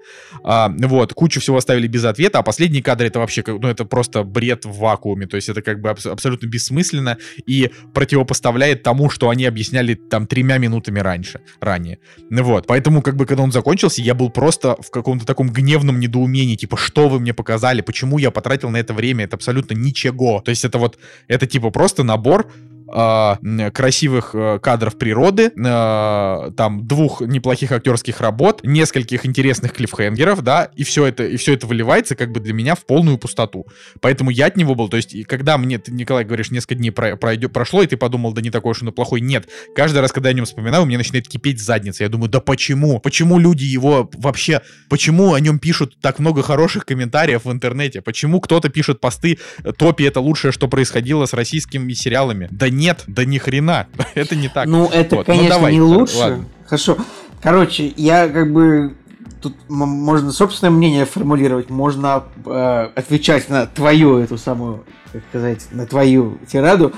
А, 0.45 0.73
вот, 0.79 1.15
кучу 1.15 1.41
всего 1.41 1.57
оставили 1.57 1.87
без 1.87 2.05
ответа, 2.05 2.39
а 2.39 2.43
последние 2.43 2.83
кадры 2.83 3.09
это 3.09 3.19
вообще, 3.19 3.43
ну, 3.47 3.69
это 3.69 3.85
просто 3.85 4.23
бред 4.23 4.65
в 4.65 4.79
вакууме, 4.79 5.27
то 5.27 5.37
есть 5.37 5.49
это 5.49 5.63
как 5.63 5.81
бы 5.81 5.91
аб- 5.91 6.07
абсолютно 6.07 6.47
бессмысленно 6.47 7.19
и 7.47 7.71
противопоставляет 7.95 8.83
тому, 8.83 9.11
что 9.11 9.31
они 9.31 9.47
объясняли 9.47 9.95
там 9.95 10.27
тремя 10.27 10.59
минутами 10.59 11.01
раньше, 11.01 11.41
ранее. 11.61 11.99
Вот, 12.31 12.67
поэтому 12.67 13.03
как 13.03 13.17
бы 13.17 13.27
когда 13.27 13.43
он 13.43 13.53
закончился, 13.53 14.03
я 14.03 14.15
был 14.15 14.31
просто 14.31 14.77
в 14.81 14.91
каком-то 14.91 15.27
таком 15.27 15.51
гневном 15.51 15.99
недоумении, 16.01 16.57
типа, 16.57 16.77
что 16.77 17.09
вы 17.09 17.21
мне 17.21 17.33
показали, 17.33 17.81
почему 17.81 18.19
я 18.19 18.31
потратил 18.31 18.71
на 18.71 18.77
это 18.77 18.93
время, 18.93 19.25
это 19.25 19.37
абсолютно 19.37 19.75
ничего. 19.75 20.41
То 20.45 20.51
есть 20.51 20.65
это 20.65 20.79
вот, 20.79 20.99
это 21.29 21.47
типа 21.47 21.71
просто 21.71 22.03
набор 22.03 22.51
э, 22.93 23.71
красивых 23.73 24.35
кадров 24.63 24.97
природы, 24.97 25.53
э, 25.57 26.51
там 26.57 26.87
двух 26.87 27.21
неплохих 27.21 27.73
актерских 27.73 28.21
работ, 28.21 28.61
нескольких 28.63 29.27
интересных 29.27 29.73
клиффхенгеров, 29.73 30.43
да, 30.43 30.71
и 30.77 30.85
все 30.85 31.07
это, 31.07 31.25
и 31.25 31.37
все 31.37 31.55
это 31.55 31.67
выливается 31.67 32.17
как 32.17 32.33
бы 32.33 32.41
для 32.41 32.53
меня 32.53 32.75
в 32.75 32.85
полную 32.85 33.19
пустоту. 33.19 33.67
Поэтому 34.01 34.31
я 34.31 34.47
от 34.47 34.57
него 34.57 34.75
был, 34.75 34.89
то 34.89 34.97
есть, 34.97 35.15
и 35.15 35.25
когда 35.25 35.59
мне, 35.59 35.79
ты, 35.79 35.93
Николай, 35.93 36.25
говоришь, 36.25 36.51
несколько 36.51 36.75
дней 36.75 36.91
про, 36.91 37.17
пройдет, 37.17 37.53
прошло, 37.53 37.83
и 37.83 37.87
ты 37.87 37.97
подумал, 37.97 38.33
да 38.33 38.43
не 38.43 38.51
такой 38.51 38.73
уж 38.73 38.83
он 38.83 38.89
и 38.89 38.93
плохой, 38.93 39.21
нет. 39.21 39.49
Каждый 39.75 40.01
раз, 40.01 40.13
когда 40.13 40.29
я 40.29 40.35
о 40.35 40.37
нем 40.37 40.45
вспоминаю, 40.45 40.87
мне 40.87 40.99
начинает 40.99 41.29
кипеть 41.29 41.61
задница. 41.61 42.05
Я 42.05 42.09
думаю, 42.09 42.31
да 42.31 42.41
почему? 42.41 43.01
Почему 43.01 43.39
люди 43.39 43.65
его 43.65 44.11
вообще, 44.15 44.63
почему 44.89 45.35
о 45.35 45.41
нем 45.41 45.59
пишут 45.59 45.97
так 46.01 46.19
много 46.19 46.43
хороших 46.43 46.87
комментариев 46.87 47.45
в 47.45 47.53
интернете? 47.53 48.01
Почему 48.03 48.41
кто-то 48.41 48.69
пишет 48.69 49.01
посты, 49.01 49.39
топи 49.79 50.05
это 50.05 50.21
лучшее, 50.21 50.53
что 50.53 50.69
происходило 50.69 51.27
с 51.27 51.33
российскими 51.33 51.93
сериалами? 51.93 52.49
Да 52.51 52.69
нет, 52.81 53.05
да 53.07 53.25
ни 53.25 53.39
хрена. 53.39 53.87
это 54.15 54.35
не 54.35 54.49
так. 54.49 54.67
Ну, 54.67 54.87
это, 54.87 55.17
вот. 55.17 55.29
Ну, 55.29 55.35
конечно, 55.35 55.55
ну, 55.55 55.61
давай, 55.61 55.73
не 55.73 55.81
лучше. 55.81 56.17
Ладно. 56.17 56.45
Хорошо. 56.67 56.97
Короче, 57.43 57.93
я 57.97 58.29
как 58.29 58.53
бы 58.53 58.95
тут 59.41 59.55
можно 59.69 60.33
собственное 60.33 60.71
мнение 60.71 61.05
формулировать, 61.05 61.71
можно 61.71 62.25
э, 62.45 62.89
отвечать 62.95 63.49
на 63.49 63.67
твою 63.67 64.19
эту 64.19 64.37
самую, 64.37 64.85
как 65.13 65.23
сказать, 65.29 65.67
на 65.71 65.87
твою 65.87 66.39
тираду. 66.47 66.93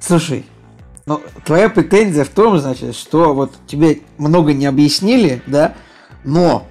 Слушай, 0.00 0.44
ну, 1.06 1.20
твоя 1.44 1.68
претензия 1.68 2.24
в 2.24 2.28
том, 2.28 2.58
значит, 2.58 2.94
что 2.94 3.34
вот 3.34 3.52
тебе 3.66 4.00
много 4.18 4.52
не 4.52 4.66
объяснили, 4.66 5.42
да, 5.46 5.74
но 6.22 6.66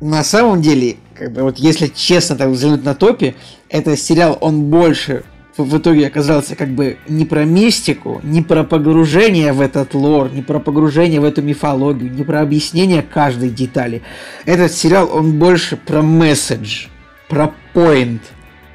на 0.00 0.22
самом 0.24 0.60
деле, 0.60 0.96
как 1.14 1.32
бы 1.32 1.42
вот 1.42 1.58
если 1.58 1.86
честно 1.86 2.36
так 2.36 2.48
взглянуть 2.48 2.84
на 2.84 2.94
топе, 2.94 3.34
этот 3.68 3.98
сериал, 3.98 4.36
он 4.40 4.64
больше 4.64 5.24
в 5.64 5.78
итоге 5.78 6.06
оказался 6.06 6.56
как 6.56 6.68
бы 6.68 6.98
не 7.08 7.24
про 7.24 7.44
мистику, 7.44 8.20
не 8.22 8.42
про 8.42 8.64
погружение 8.64 9.52
в 9.52 9.60
этот 9.60 9.94
лор, 9.94 10.30
не 10.32 10.42
про 10.42 10.58
погружение 10.58 11.20
в 11.20 11.24
эту 11.24 11.42
мифологию, 11.42 12.10
не 12.10 12.24
про 12.24 12.40
объяснение 12.40 13.02
каждой 13.02 13.50
детали. 13.50 14.02
Этот 14.44 14.72
сериал, 14.72 15.10
он 15.12 15.38
больше 15.38 15.76
про 15.76 16.02
месседж, 16.02 16.86
про 17.28 17.52
point, 17.74 18.20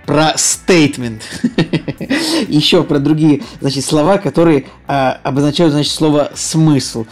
про 0.05 0.33
statement, 0.35 1.21
еще 2.47 2.83
про 2.83 2.99
другие, 2.99 3.43
значит, 3.61 3.85
слова, 3.85 4.17
которые 4.17 4.65
а, 4.87 5.19
обозначают, 5.23 5.73
значит, 5.73 5.91
слово 5.91 6.31
смысл. 6.35 7.05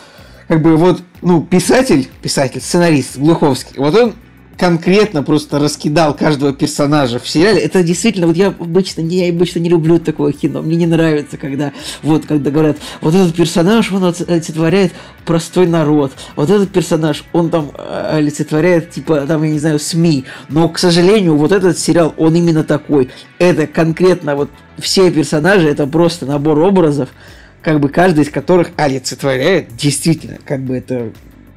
Как 0.48 0.62
бы 0.62 0.76
вот, 0.76 1.02
ну, 1.22 1.42
писатель, 1.42 2.10
писатель, 2.22 2.62
сценарист 2.62 3.18
Глуховский, 3.18 3.76
вот 3.78 3.96
он 3.96 4.16
конкретно 4.58 5.24
просто 5.24 5.60
раскидал 5.60 6.16
каждого 6.16 6.54
персонажа 6.54 7.20
в 7.20 7.28
сериале. 7.28 7.62
Это 7.62 7.84
действительно, 7.84 8.28
вот 8.28 8.36
я 8.36 8.48
обычно, 8.48 9.02
я 9.02 9.30
обычно 9.30 9.60
не 9.60 9.70
люблю 9.70 10.00
такое 10.00 10.34
кино. 10.34 10.62
Мне 10.62 10.76
не 10.76 10.86
нравится, 10.86 11.38
когда, 11.38 11.74
вот, 12.04 12.26
когда 12.26 12.52
говорят, 12.52 12.78
вот 13.02 13.16
этот 13.16 13.36
персонаж, 13.36 13.92
он 13.92 14.04
олицетворяет 14.04 14.94
простой 15.26 15.68
народ. 15.68 16.12
Вот 16.36 16.50
этот 16.50 16.72
персонаж, 16.72 17.24
он 17.34 17.50
там 17.50 17.72
э, 17.78 18.18
олицетворяет, 18.18 18.92
типа, 18.92 19.22
там, 19.22 19.44
я 19.44 19.50
не 19.50 19.60
знаю, 19.60 19.80
СМИ. 19.80 20.26
Но, 20.50 20.70
к 20.70 20.78
сожалению, 20.78 21.38
вот 21.38 21.52
этот 21.52 21.78
сериал, 21.80 22.14
он 22.18 22.36
именно 22.36 22.64
такой. 22.64 23.10
Это 23.40 23.68
конкретно 23.68 24.36
вот 24.36 24.50
все 24.78 25.12
персонажи, 25.12 25.70
это 25.70 25.88
просто 25.88 26.26
набор 26.26 26.60
образов, 26.60 27.10
как 27.62 27.80
бы 27.80 27.90
каждый 27.90 28.24
из 28.24 28.30
которых 28.30 28.70
олицетворяет 28.76 29.76
действительно, 29.76 30.38
как 30.46 30.62
бы 30.62 30.78
это 30.78 31.12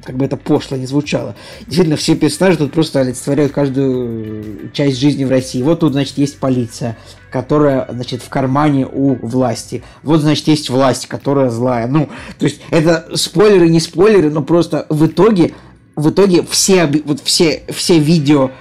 как 0.05 0.15
бы 0.17 0.25
это 0.25 0.37
пошло 0.37 0.77
не 0.77 0.85
звучало. 0.85 1.35
Действительно, 1.61 1.97
все 1.97 2.15
персонажи 2.15 2.59
тут 2.59 2.71
просто 2.71 2.99
олицетворяют 2.99 3.51
каждую 3.51 4.71
часть 4.71 4.99
жизни 4.99 5.25
в 5.25 5.29
России. 5.29 5.61
Вот 5.63 5.79
тут, 5.79 5.93
значит, 5.93 6.17
есть 6.17 6.39
полиция, 6.39 6.97
которая, 7.31 7.87
значит, 7.89 8.21
в 8.21 8.29
кармане 8.29 8.85
у 8.85 9.15
власти. 9.15 9.83
Вот, 10.03 10.21
значит, 10.21 10.47
есть 10.47 10.69
власть, 10.69 11.07
которая 11.07 11.49
злая. 11.49 11.87
Ну, 11.87 12.09
то 12.37 12.45
есть, 12.45 12.61
это 12.69 13.09
спойлеры, 13.15 13.67
не 13.67 13.79
спойлеры, 13.79 14.29
но 14.29 14.43
просто 14.43 14.85
в 14.89 15.07
итоге, 15.07 15.53
в 15.95 16.09
итоге 16.11 16.43
все, 16.43 16.85
вот 17.05 17.19
все, 17.21 17.63
все 17.69 17.97
видео 17.97 18.51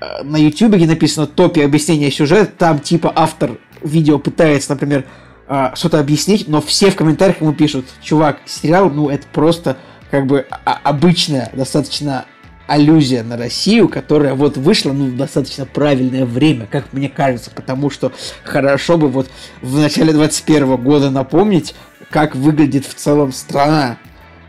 э, 0.00 0.22
на 0.22 0.38
YouTube, 0.38 0.76
где 0.76 0.86
написано 0.86 1.26
топи 1.26 1.60
объяснения 1.60 2.10
сюжета, 2.10 2.52
там 2.56 2.80
типа 2.80 3.12
автор 3.14 3.58
видео 3.82 4.18
пытается, 4.18 4.70
например, 4.70 5.04
э, 5.46 5.72
что-то 5.74 6.00
объяснить, 6.00 6.48
но 6.48 6.62
все 6.62 6.90
в 6.90 6.96
комментариях 6.96 7.42
ему 7.42 7.52
пишут, 7.52 7.84
чувак, 8.02 8.38
сериал, 8.46 8.88
ну, 8.88 9.10
это 9.10 9.26
просто 9.30 9.76
как 10.10 10.26
бы 10.26 10.46
обычная 10.64 11.50
достаточно 11.52 12.26
аллюзия 12.66 13.22
на 13.22 13.36
Россию, 13.36 13.88
которая 13.88 14.34
вот 14.34 14.56
вышла 14.56 14.92
ну, 14.92 15.06
в 15.06 15.16
достаточно 15.16 15.66
правильное 15.66 16.24
время, 16.24 16.66
как 16.66 16.92
мне 16.92 17.08
кажется, 17.08 17.50
потому 17.50 17.90
что 17.90 18.12
хорошо 18.44 18.98
бы 18.98 19.08
вот 19.08 19.28
в 19.62 19.78
начале 19.78 20.12
21 20.12 20.76
года 20.76 21.10
напомнить, 21.10 21.74
как 22.10 22.34
выглядит 22.34 22.84
в 22.84 22.94
целом 22.94 23.32
страна. 23.32 23.98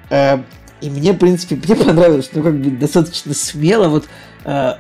Э, 0.10 0.40
и 0.82 0.90
мне, 0.90 1.14
в 1.14 1.18
принципе, 1.18 1.56
мне 1.56 1.76
понравилось, 1.76 2.30
ну, 2.34 2.44
как 2.44 2.60
бы 2.60 2.72
достаточно 2.72 3.34
смело 3.34 3.88
вот 3.88 4.06
э, 4.46 4.74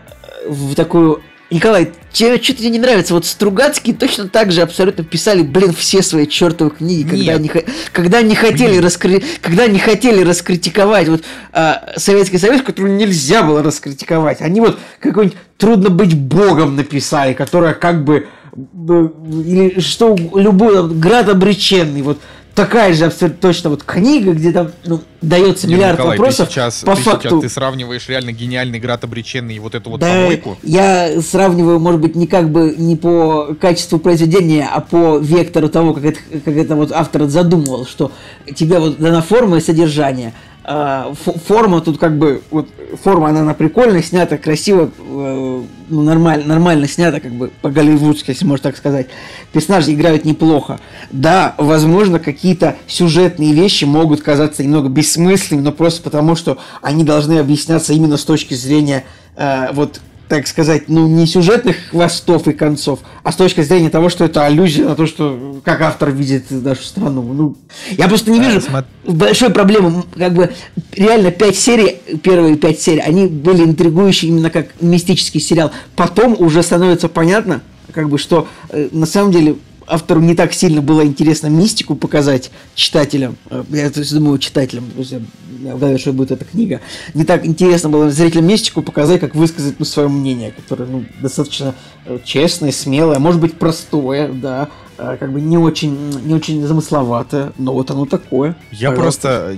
в 0.48 0.76
такую 0.76 1.22
Николай, 1.50 1.94
тебе 2.12 2.42
что 2.42 2.54
тебе 2.54 2.70
не 2.70 2.80
нравится? 2.80 3.14
Вот 3.14 3.26
Стругацкие 3.26 3.96
точно 3.96 4.28
так 4.28 4.52
же 4.52 4.62
абсолютно 4.62 5.06
писали, 5.06 5.44
блин, 5.44 5.74
все 5.74 6.02
свои 6.02 6.28
чертовы 6.28 6.72
книги, 6.72 7.10
когда 7.10 7.34
они, 7.36 7.52
когда 7.94 8.22
не 8.22 8.36
хотели 8.36 8.78
раскри... 8.78 9.24
когда 9.42 9.68
не 9.68 9.80
хотели 9.80 10.24
раскритиковать 10.24 11.08
вот 11.08 11.24
а, 11.54 11.94
Советский 11.96 12.38
Союз, 12.38 12.62
который 12.64 12.92
нельзя 12.92 13.44
было 13.44 13.64
раскритиковать. 13.64 14.42
Они 14.42 14.60
вот 14.60 14.78
какой-нибудь 15.00 15.38
трудно 15.58 15.90
быть 15.90 16.16
богом 16.16 16.76
написали, 16.76 17.34
которая 17.34 17.74
как 17.74 18.04
бы 18.04 18.28
или 18.58 19.80
что 19.80 20.16
любой 20.34 20.90
град 20.90 21.30
обреченный, 21.30 22.02
вот 22.02 22.20
такая 22.58 22.92
же 22.94 23.06
абсолютно 23.06 23.40
точно 23.40 23.70
вот 23.70 23.84
книга, 23.84 24.34
где 24.34 24.52
там 24.52 24.72
ну, 24.84 25.02
дается 25.22 25.68
миллиард 25.68 26.00
Николай, 26.00 26.18
вопросов. 26.18 26.48
Ты 26.48 26.54
сейчас, 26.56 26.82
по 26.84 26.96
ты 26.96 27.04
факту. 27.04 27.30
Сейчас, 27.30 27.42
ты 27.42 27.50
сравниваешь 27.50 28.10
реально 28.10 28.32
гениальный 28.32 28.80
град 28.80 29.04
обреченный 29.04 29.56
и 29.56 29.60
вот 29.60 29.76
эту 29.76 29.92
вот 29.92 30.00
да, 30.00 30.08
помойку. 30.08 30.58
Я 30.64 31.22
сравниваю, 31.22 31.80
может 31.80 32.02
быть, 32.02 32.16
не 32.16 32.26
как 32.26 32.50
бы 32.50 32.74
не 32.76 32.96
по 32.96 33.56
качеству 33.62 34.00
произведения, 34.00 34.68
а 34.74 34.82
по 34.82 35.20
вектору 35.20 35.70
того, 35.70 35.94
как 35.94 36.06
это, 36.06 36.20
как 36.44 36.56
это 36.56 36.76
вот 36.76 36.92
автор 36.92 37.28
задумывал, 37.28 37.86
что 37.86 38.12
тебе 38.56 38.80
вот 38.80 38.98
дана 38.98 39.22
форма 39.22 39.58
и 39.58 39.62
содержание. 39.62 40.34
Э, 40.68 41.14
форма 41.46 41.82
тут 41.82 41.98
как 41.98 42.18
бы, 42.18 42.42
вот 42.52 42.68
форма 43.02 43.30
она, 43.30 43.42
она 43.42 43.54
прикольная, 43.54 44.02
снята 44.02 44.38
красиво, 44.38 44.92
э, 44.98 45.64
ну, 45.90 46.02
нормально, 46.02 46.46
нормально 46.46 46.88
снята, 46.88 47.20
как 47.20 47.32
бы 47.32 47.50
по-голливудски, 47.62 48.32
если 48.32 48.46
можно 48.46 48.64
так 48.64 48.78
сказать. 48.78 49.08
Персонажи 49.54 49.94
играют 49.94 50.26
неплохо. 50.26 50.80
Да, 51.12 51.56
возможно, 51.58 52.20
какие-то 52.20 52.76
сюжетные 52.88 53.54
вещи 53.54 53.86
могут 53.86 54.22
казаться 54.22 54.64
немного 54.64 54.90
бессмысленными, 54.90 55.64
но 55.64 55.72
просто 55.72 56.04
потому, 56.04 56.36
что 56.36 56.58
они 56.82 57.04
должны 57.04 57.40
объясняться 57.40 57.94
именно 57.94 58.18
с 58.18 58.26
точки 58.26 58.54
зрения 58.54 59.06
э, 59.36 59.70
вот 59.72 60.02
так 60.28 60.48
сказать, 60.48 60.90
ну, 60.90 61.08
не 61.08 61.26
сюжетных 61.26 61.78
хвостов 61.92 62.48
и 62.48 62.54
концов, 62.54 63.00
а 63.24 63.32
с 63.32 63.36
точки 63.36 63.62
зрения 63.62 63.90
того, 63.90 64.10
что 64.10 64.26
это 64.26 64.46
аллюзия 64.46 64.86
на 64.86 64.96
то, 64.96 65.06
что 65.06 65.62
как 65.64 65.82
автор 65.82 66.12
видит 66.12 66.52
нашу 66.52 66.84
страну. 66.84 67.22
Ну, 67.22 67.56
я 67.92 68.08
просто 68.08 68.32
не 68.32 68.40
вижу 68.40 68.62
а, 68.72 68.84
большой 69.06 69.50
проблемы. 69.50 70.04
Как 70.16 70.34
бы 70.34 70.52
реально 70.94 71.32
пять 71.32 71.56
серий, 71.58 71.98
первые 72.22 72.58
пять 72.58 72.80
серий, 72.80 73.02
они 73.02 73.28
были 73.28 73.64
интригующие 73.64 74.32
именно 74.32 74.50
как 74.50 74.68
мистический 74.82 75.40
сериал. 75.40 75.72
Потом 75.96 76.36
уже 76.38 76.62
становится 76.62 77.08
понятно, 77.08 77.62
как 77.94 78.10
бы, 78.10 78.18
что 78.18 78.48
э, 78.70 78.90
на 78.92 79.06
самом 79.06 79.32
деле 79.32 79.56
автору 79.88 80.20
не 80.20 80.36
так 80.36 80.54
сильно 80.54 80.82
было 80.82 81.06
интересно 81.06 81.48
мистику 81.48 81.96
показать 81.96 82.52
читателям, 82.76 83.38
э, 83.50 83.64
я 83.70 83.90
то 83.90 84.02
есть, 84.02 84.14
думаю, 84.14 84.38
читателям, 84.38 84.86
я 84.98 85.74
угадываю, 85.74 86.00
что 86.00 86.14
будет 86.14 86.32
эта 86.32 86.46
книга, 86.46 86.82
не 87.14 87.24
так 87.24 87.46
интересно 87.46 87.90
было 87.90 88.12
зрителям 88.12 88.46
мистику 88.46 88.82
показать, 88.82 89.20
как 89.20 89.36
высказать 89.36 89.76
ну, 89.80 89.86
свое 89.86 90.10
мнение, 90.10 90.52
которое 90.52 90.86
ну, 90.86 91.06
достаточно 91.22 91.74
э, 92.06 92.20
честное, 92.24 92.72
смелое, 92.72 93.20
может 93.20 93.42
быть 93.42 93.58
простое, 93.58 94.32
да, 94.32 94.70
э, 94.98 95.18
как 95.20 95.32
бы 95.32 95.42
не 95.42 95.58
очень, 95.58 95.96
не 96.26 96.34
очень 96.34 96.66
замысловатое, 96.66 97.54
но 97.58 97.74
вот 97.74 97.90
оно 97.90 98.06
такое. 98.06 98.56
Я 98.72 98.92
просто 98.92 99.58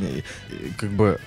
как 0.77 0.91
бы 0.91 1.19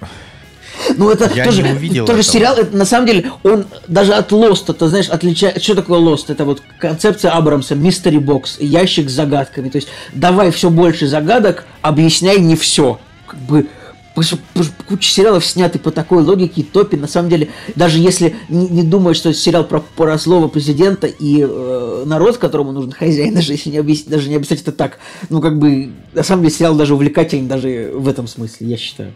ну, 0.96 1.10
это 1.10 1.30
я 1.34 1.44
тоже, 1.44 1.62
не 1.62 1.72
увидел 1.72 2.06
тоже 2.06 2.20
этого. 2.20 2.32
сериал, 2.32 2.56
это, 2.56 2.76
на 2.76 2.84
самом 2.84 3.06
деле, 3.06 3.32
он 3.42 3.66
даже 3.88 4.14
от 4.14 4.32
Lost, 4.32 4.72
ты 4.72 4.88
знаешь, 4.88 5.08
отличает... 5.08 5.62
Что 5.62 5.74
такое 5.74 6.00
Lost? 6.00 6.24
Это 6.28 6.44
вот 6.44 6.62
концепция 6.78 7.32
Абрамса, 7.32 7.74
мистери 7.74 8.18
бокс, 8.18 8.58
ящик 8.60 9.08
с 9.08 9.12
загадками. 9.12 9.68
То 9.68 9.76
есть, 9.76 9.88
давай 10.12 10.50
все 10.50 10.70
больше 10.70 11.06
загадок, 11.06 11.64
объясняй 11.80 12.38
не 12.40 12.56
все. 12.56 12.98
Как 13.26 13.38
бы, 13.40 13.66
куча 14.14 15.08
сериалов 15.08 15.44
сняты 15.44 15.78
по 15.78 15.90
такой 15.90 16.22
логике 16.22 16.60
и 16.60 16.64
топе. 16.64 16.96
На 16.96 17.06
самом 17.06 17.30
деле, 17.30 17.48
даже 17.74 17.98
если 17.98 18.36
не, 18.48 18.68
не 18.68 18.82
думаешь, 18.82 19.16
что 19.16 19.30
это 19.30 19.38
сериал 19.38 19.64
про, 19.64 19.80
про 19.80 20.18
слово 20.18 20.48
президента 20.48 21.06
и 21.06 21.44
э, 21.48 22.02
народ, 22.06 22.36
которому 22.38 22.72
нужен 22.72 22.92
хозяин, 22.92 23.34
даже 23.34 23.52
если 23.52 23.70
не 23.70 23.78
объяснить, 23.78 24.08
даже 24.08 24.28
не 24.28 24.36
объяснять 24.36 24.62
это 24.62 24.72
так, 24.72 24.98
ну, 25.30 25.40
как 25.40 25.58
бы, 25.58 25.92
на 26.12 26.22
самом 26.22 26.42
деле, 26.42 26.54
сериал 26.54 26.74
даже 26.74 26.94
увлекательный 26.94 27.48
даже 27.48 27.92
в 27.94 28.08
этом 28.08 28.26
смысле, 28.26 28.68
я 28.68 28.76
считаю. 28.76 29.12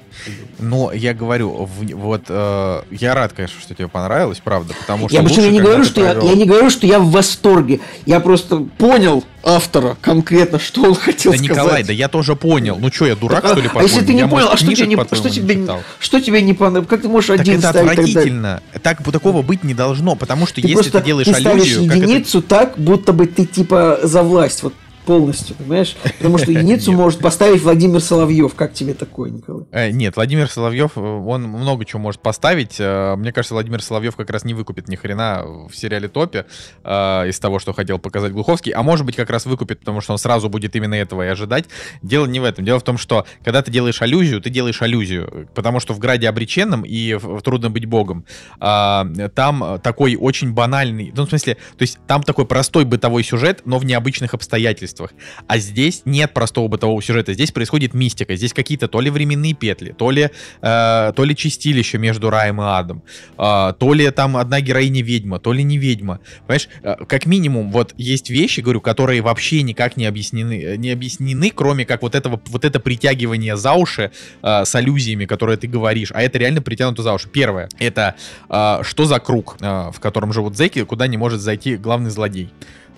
Но 0.58 0.92
я 0.92 1.14
говорю, 1.14 1.50
в, 1.50 1.94
вот, 1.94 2.22
э, 2.28 2.82
я 2.90 3.14
рад, 3.14 3.32
конечно, 3.32 3.60
что 3.60 3.74
тебе 3.74 3.88
понравилось, 3.88 4.40
правда, 4.42 4.74
потому 4.80 5.08
что 5.08 5.16
Я 5.16 5.22
почему 5.22 5.50
не 5.50 5.60
говорю, 5.60 5.84
что 5.84 6.00
провел... 6.00 6.24
я, 6.24 6.30
я 6.30 6.36
не 6.36 6.44
говорю, 6.44 6.70
что 6.70 6.86
я 6.86 6.98
в 6.98 7.10
восторге. 7.10 7.80
Я 8.06 8.20
просто 8.20 8.66
понял, 8.78 9.24
автора 9.46 9.96
конкретно, 10.00 10.58
что 10.58 10.82
он 10.82 10.94
хотел 10.94 11.32
да, 11.32 11.38
сказать. 11.38 11.56
Николай, 11.56 11.84
да 11.84 11.92
я 11.92 12.08
тоже 12.08 12.34
понял. 12.34 12.76
Ну 12.80 12.90
что, 12.92 13.06
я 13.06 13.14
дурак, 13.14 13.42
так, 13.42 13.52
что 13.52 13.60
ли, 13.60 13.70
А 13.72 13.82
если 13.82 14.04
ты 14.04 14.12
не 14.12 14.20
я, 14.20 14.28
понял, 14.28 14.46
может, 14.46 14.54
а 14.54 14.56
что 14.56 14.74
тебе, 14.74 14.85
не, 14.86 14.96
что, 14.96 15.30
тебе, 15.30 15.54
не, 15.54 15.68
что 15.98 16.20
тебе 16.20 16.42
не 16.42 16.54
понравилось? 16.54 16.88
Как 16.88 17.02
ты 17.02 17.08
можешь 17.08 17.28
так 17.28 17.40
один 17.40 17.58
это 17.58 17.70
ставить 17.70 17.90
отвратительно. 17.98 18.62
Так, 18.82 19.02
такого 19.12 19.42
быть 19.42 19.64
не 19.64 19.74
должно, 19.74 20.16
потому 20.16 20.46
что 20.46 20.60
ты 20.60 20.68
если 20.68 20.90
ты 20.90 21.02
делаешь 21.02 21.26
ты 21.26 21.34
аллюзию... 21.34 21.82
единицу 21.82 22.38
это... 22.38 22.48
так, 22.48 22.78
будто 22.78 23.12
бы 23.12 23.26
ты 23.26 23.44
типа 23.46 24.00
за 24.02 24.22
власть. 24.22 24.62
Вот 24.62 24.74
полностью, 25.06 25.56
понимаешь? 25.56 25.96
Потому 26.18 26.36
что 26.36 26.50
единицу 26.66 26.92
может 26.92 27.20
поставить 27.20 27.62
Владимир 27.62 28.00
Соловьев. 28.00 28.54
Как 28.54 28.74
тебе 28.74 28.92
такое, 28.92 29.30
Николай? 29.30 29.64
Э, 29.70 29.90
нет, 29.90 30.16
Владимир 30.16 30.50
Соловьев, 30.50 30.92
э, 30.96 31.00
он 31.00 31.44
много 31.44 31.84
чего 31.84 32.00
может 32.00 32.20
поставить. 32.20 32.76
Э, 32.78 33.14
мне 33.16 33.32
кажется, 33.32 33.54
Владимир 33.54 33.82
Соловьев 33.82 34.16
как 34.16 34.28
раз 34.30 34.44
не 34.44 34.52
выкупит 34.52 34.88
ни 34.88 34.96
хрена 34.96 35.44
в 35.70 35.74
сериале 35.74 36.08
Топе 36.08 36.46
из 36.84 37.38
того, 37.38 37.58
что 37.58 37.72
хотел 37.72 37.98
показать 37.98 38.32
Глуховский. 38.32 38.72
А 38.72 38.82
может 38.82 39.06
быть, 39.06 39.16
как 39.16 39.30
раз 39.30 39.46
выкупит, 39.46 39.80
потому 39.80 40.00
что 40.00 40.12
он 40.12 40.18
сразу 40.18 40.48
будет 40.48 40.74
именно 40.74 40.94
этого 40.94 41.22
и 41.22 41.28
ожидать. 41.28 41.66
Дело 42.02 42.26
не 42.26 42.40
в 42.40 42.44
этом. 42.44 42.64
Дело 42.64 42.80
в 42.80 42.82
том, 42.82 42.98
что 42.98 43.24
когда 43.44 43.62
ты 43.62 43.70
делаешь 43.70 44.02
аллюзию, 44.02 44.40
ты 44.40 44.50
делаешь 44.50 44.82
аллюзию. 44.82 45.48
Потому 45.54 45.78
что 45.78 45.94
в 45.94 45.98
«Граде 46.00 46.28
обреченном» 46.28 46.82
и 46.82 47.14
в 47.14 47.40
«Трудно 47.42 47.70
быть 47.70 47.86
богом» 47.86 48.24
там 48.58 49.80
такой 49.82 50.16
очень 50.16 50.52
банальный... 50.52 51.12
Ну, 51.14 51.26
в 51.26 51.28
смысле, 51.28 51.54
то 51.54 51.82
есть 51.82 51.98
там 52.06 52.22
такой 52.22 52.46
простой 52.46 52.84
бытовой 52.84 53.22
сюжет, 53.22 53.62
но 53.64 53.78
в 53.78 53.84
необычных 53.84 54.34
обстоятельствах 54.34 54.95
обстоятельствах. 54.96 55.10
А 55.46 55.58
здесь 55.58 56.02
нет 56.04 56.32
простого 56.32 56.68
бытового 56.68 57.02
сюжета, 57.02 57.34
здесь 57.34 57.52
происходит 57.52 57.94
мистика, 57.94 58.36
здесь 58.36 58.52
какие-то 58.52 58.88
то 58.88 59.00
ли 59.00 59.10
временные 59.10 59.54
петли, 59.54 59.94
то 59.96 60.10
ли, 60.10 60.30
э, 60.62 61.12
то 61.14 61.24
ли 61.24 61.36
чистилище 61.36 61.98
между 61.98 62.30
раем 62.30 62.60
и 62.60 62.64
адом, 62.64 63.02
э, 63.38 63.72
то 63.78 63.94
ли 63.94 64.10
там 64.10 64.36
одна 64.36 64.60
героиня 64.60 65.02
ведьма, 65.02 65.38
то 65.38 65.52
ли 65.52 65.62
не 65.62 65.78
ведьма. 65.78 66.20
Понимаешь, 66.46 66.68
э, 66.82 66.96
как 67.06 67.26
минимум, 67.26 67.70
вот 67.70 67.94
есть 67.96 68.30
вещи, 68.30 68.60
говорю, 68.60 68.80
которые 68.80 69.20
вообще 69.22 69.62
никак 69.62 69.96
не 69.96 70.06
объяснены, 70.06 70.76
не 70.76 70.90
объяснены, 70.90 71.52
кроме 71.54 71.84
как 71.84 72.02
вот 72.02 72.14
этого, 72.14 72.40
вот 72.46 72.64
это 72.64 72.80
притягивание 72.80 73.56
за 73.56 73.72
уши 73.74 74.10
э, 74.42 74.64
с 74.64 74.74
аллюзиями, 74.74 75.26
которые 75.26 75.56
ты 75.56 75.66
говоришь, 75.66 76.10
а 76.14 76.22
это 76.22 76.38
реально 76.38 76.62
притянуто 76.62 77.02
за 77.02 77.12
уши. 77.12 77.28
Первое, 77.28 77.68
это 77.78 78.14
э, 78.48 78.78
что 78.82 79.04
за 79.04 79.18
круг, 79.18 79.56
э, 79.60 79.90
в 79.92 80.00
котором 80.00 80.32
живут 80.32 80.56
зеки, 80.56 80.84
куда 80.84 81.06
не 81.06 81.16
может 81.16 81.40
зайти 81.40 81.76
главный 81.76 82.10
злодей. 82.10 82.50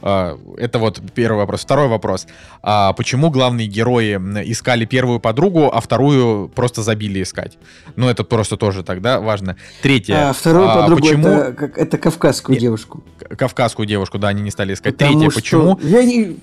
А, 0.03 0.39
это 0.57 0.79
вот 0.79 1.01
первый 1.15 1.39
вопрос. 1.39 1.63
Второй 1.63 1.89
вопрос. 1.89 2.27
А 2.63 2.93
почему 2.93 3.31
главные 3.31 3.67
герои 3.67 4.15
искали 4.51 4.85
первую 4.85 5.21
подругу, 5.21 5.71
а 5.73 5.81
вторую 5.81 6.49
просто 6.49 6.83
забили 6.83 7.23
искать? 7.23 7.59
Ну, 7.97 8.09
это 8.09 8.25
просто 8.25 8.57
тоже 8.57 8.83
тогда 8.83 9.21
важно. 9.21 9.57
Третье. 9.83 10.31
А 10.31 10.33
вторую 10.33 10.69
а, 10.69 10.83
подругу 10.83 11.03
почему... 11.03 11.29
это, 11.29 11.65
это 11.77 11.99
кавказскую 11.99 12.55
Нет, 12.55 12.63
девушку. 12.63 13.03
Кавказскую 13.37 13.87
девушку, 13.87 14.19
да, 14.19 14.29
они 14.29 14.43
не 14.43 14.51
стали 14.51 14.75
искать. 14.75 14.97
Потому 14.97 15.19
Третье, 15.19 15.31
что... 15.31 15.41
почему... 15.41 15.81
Я 15.83 16.05
не... 16.05 16.37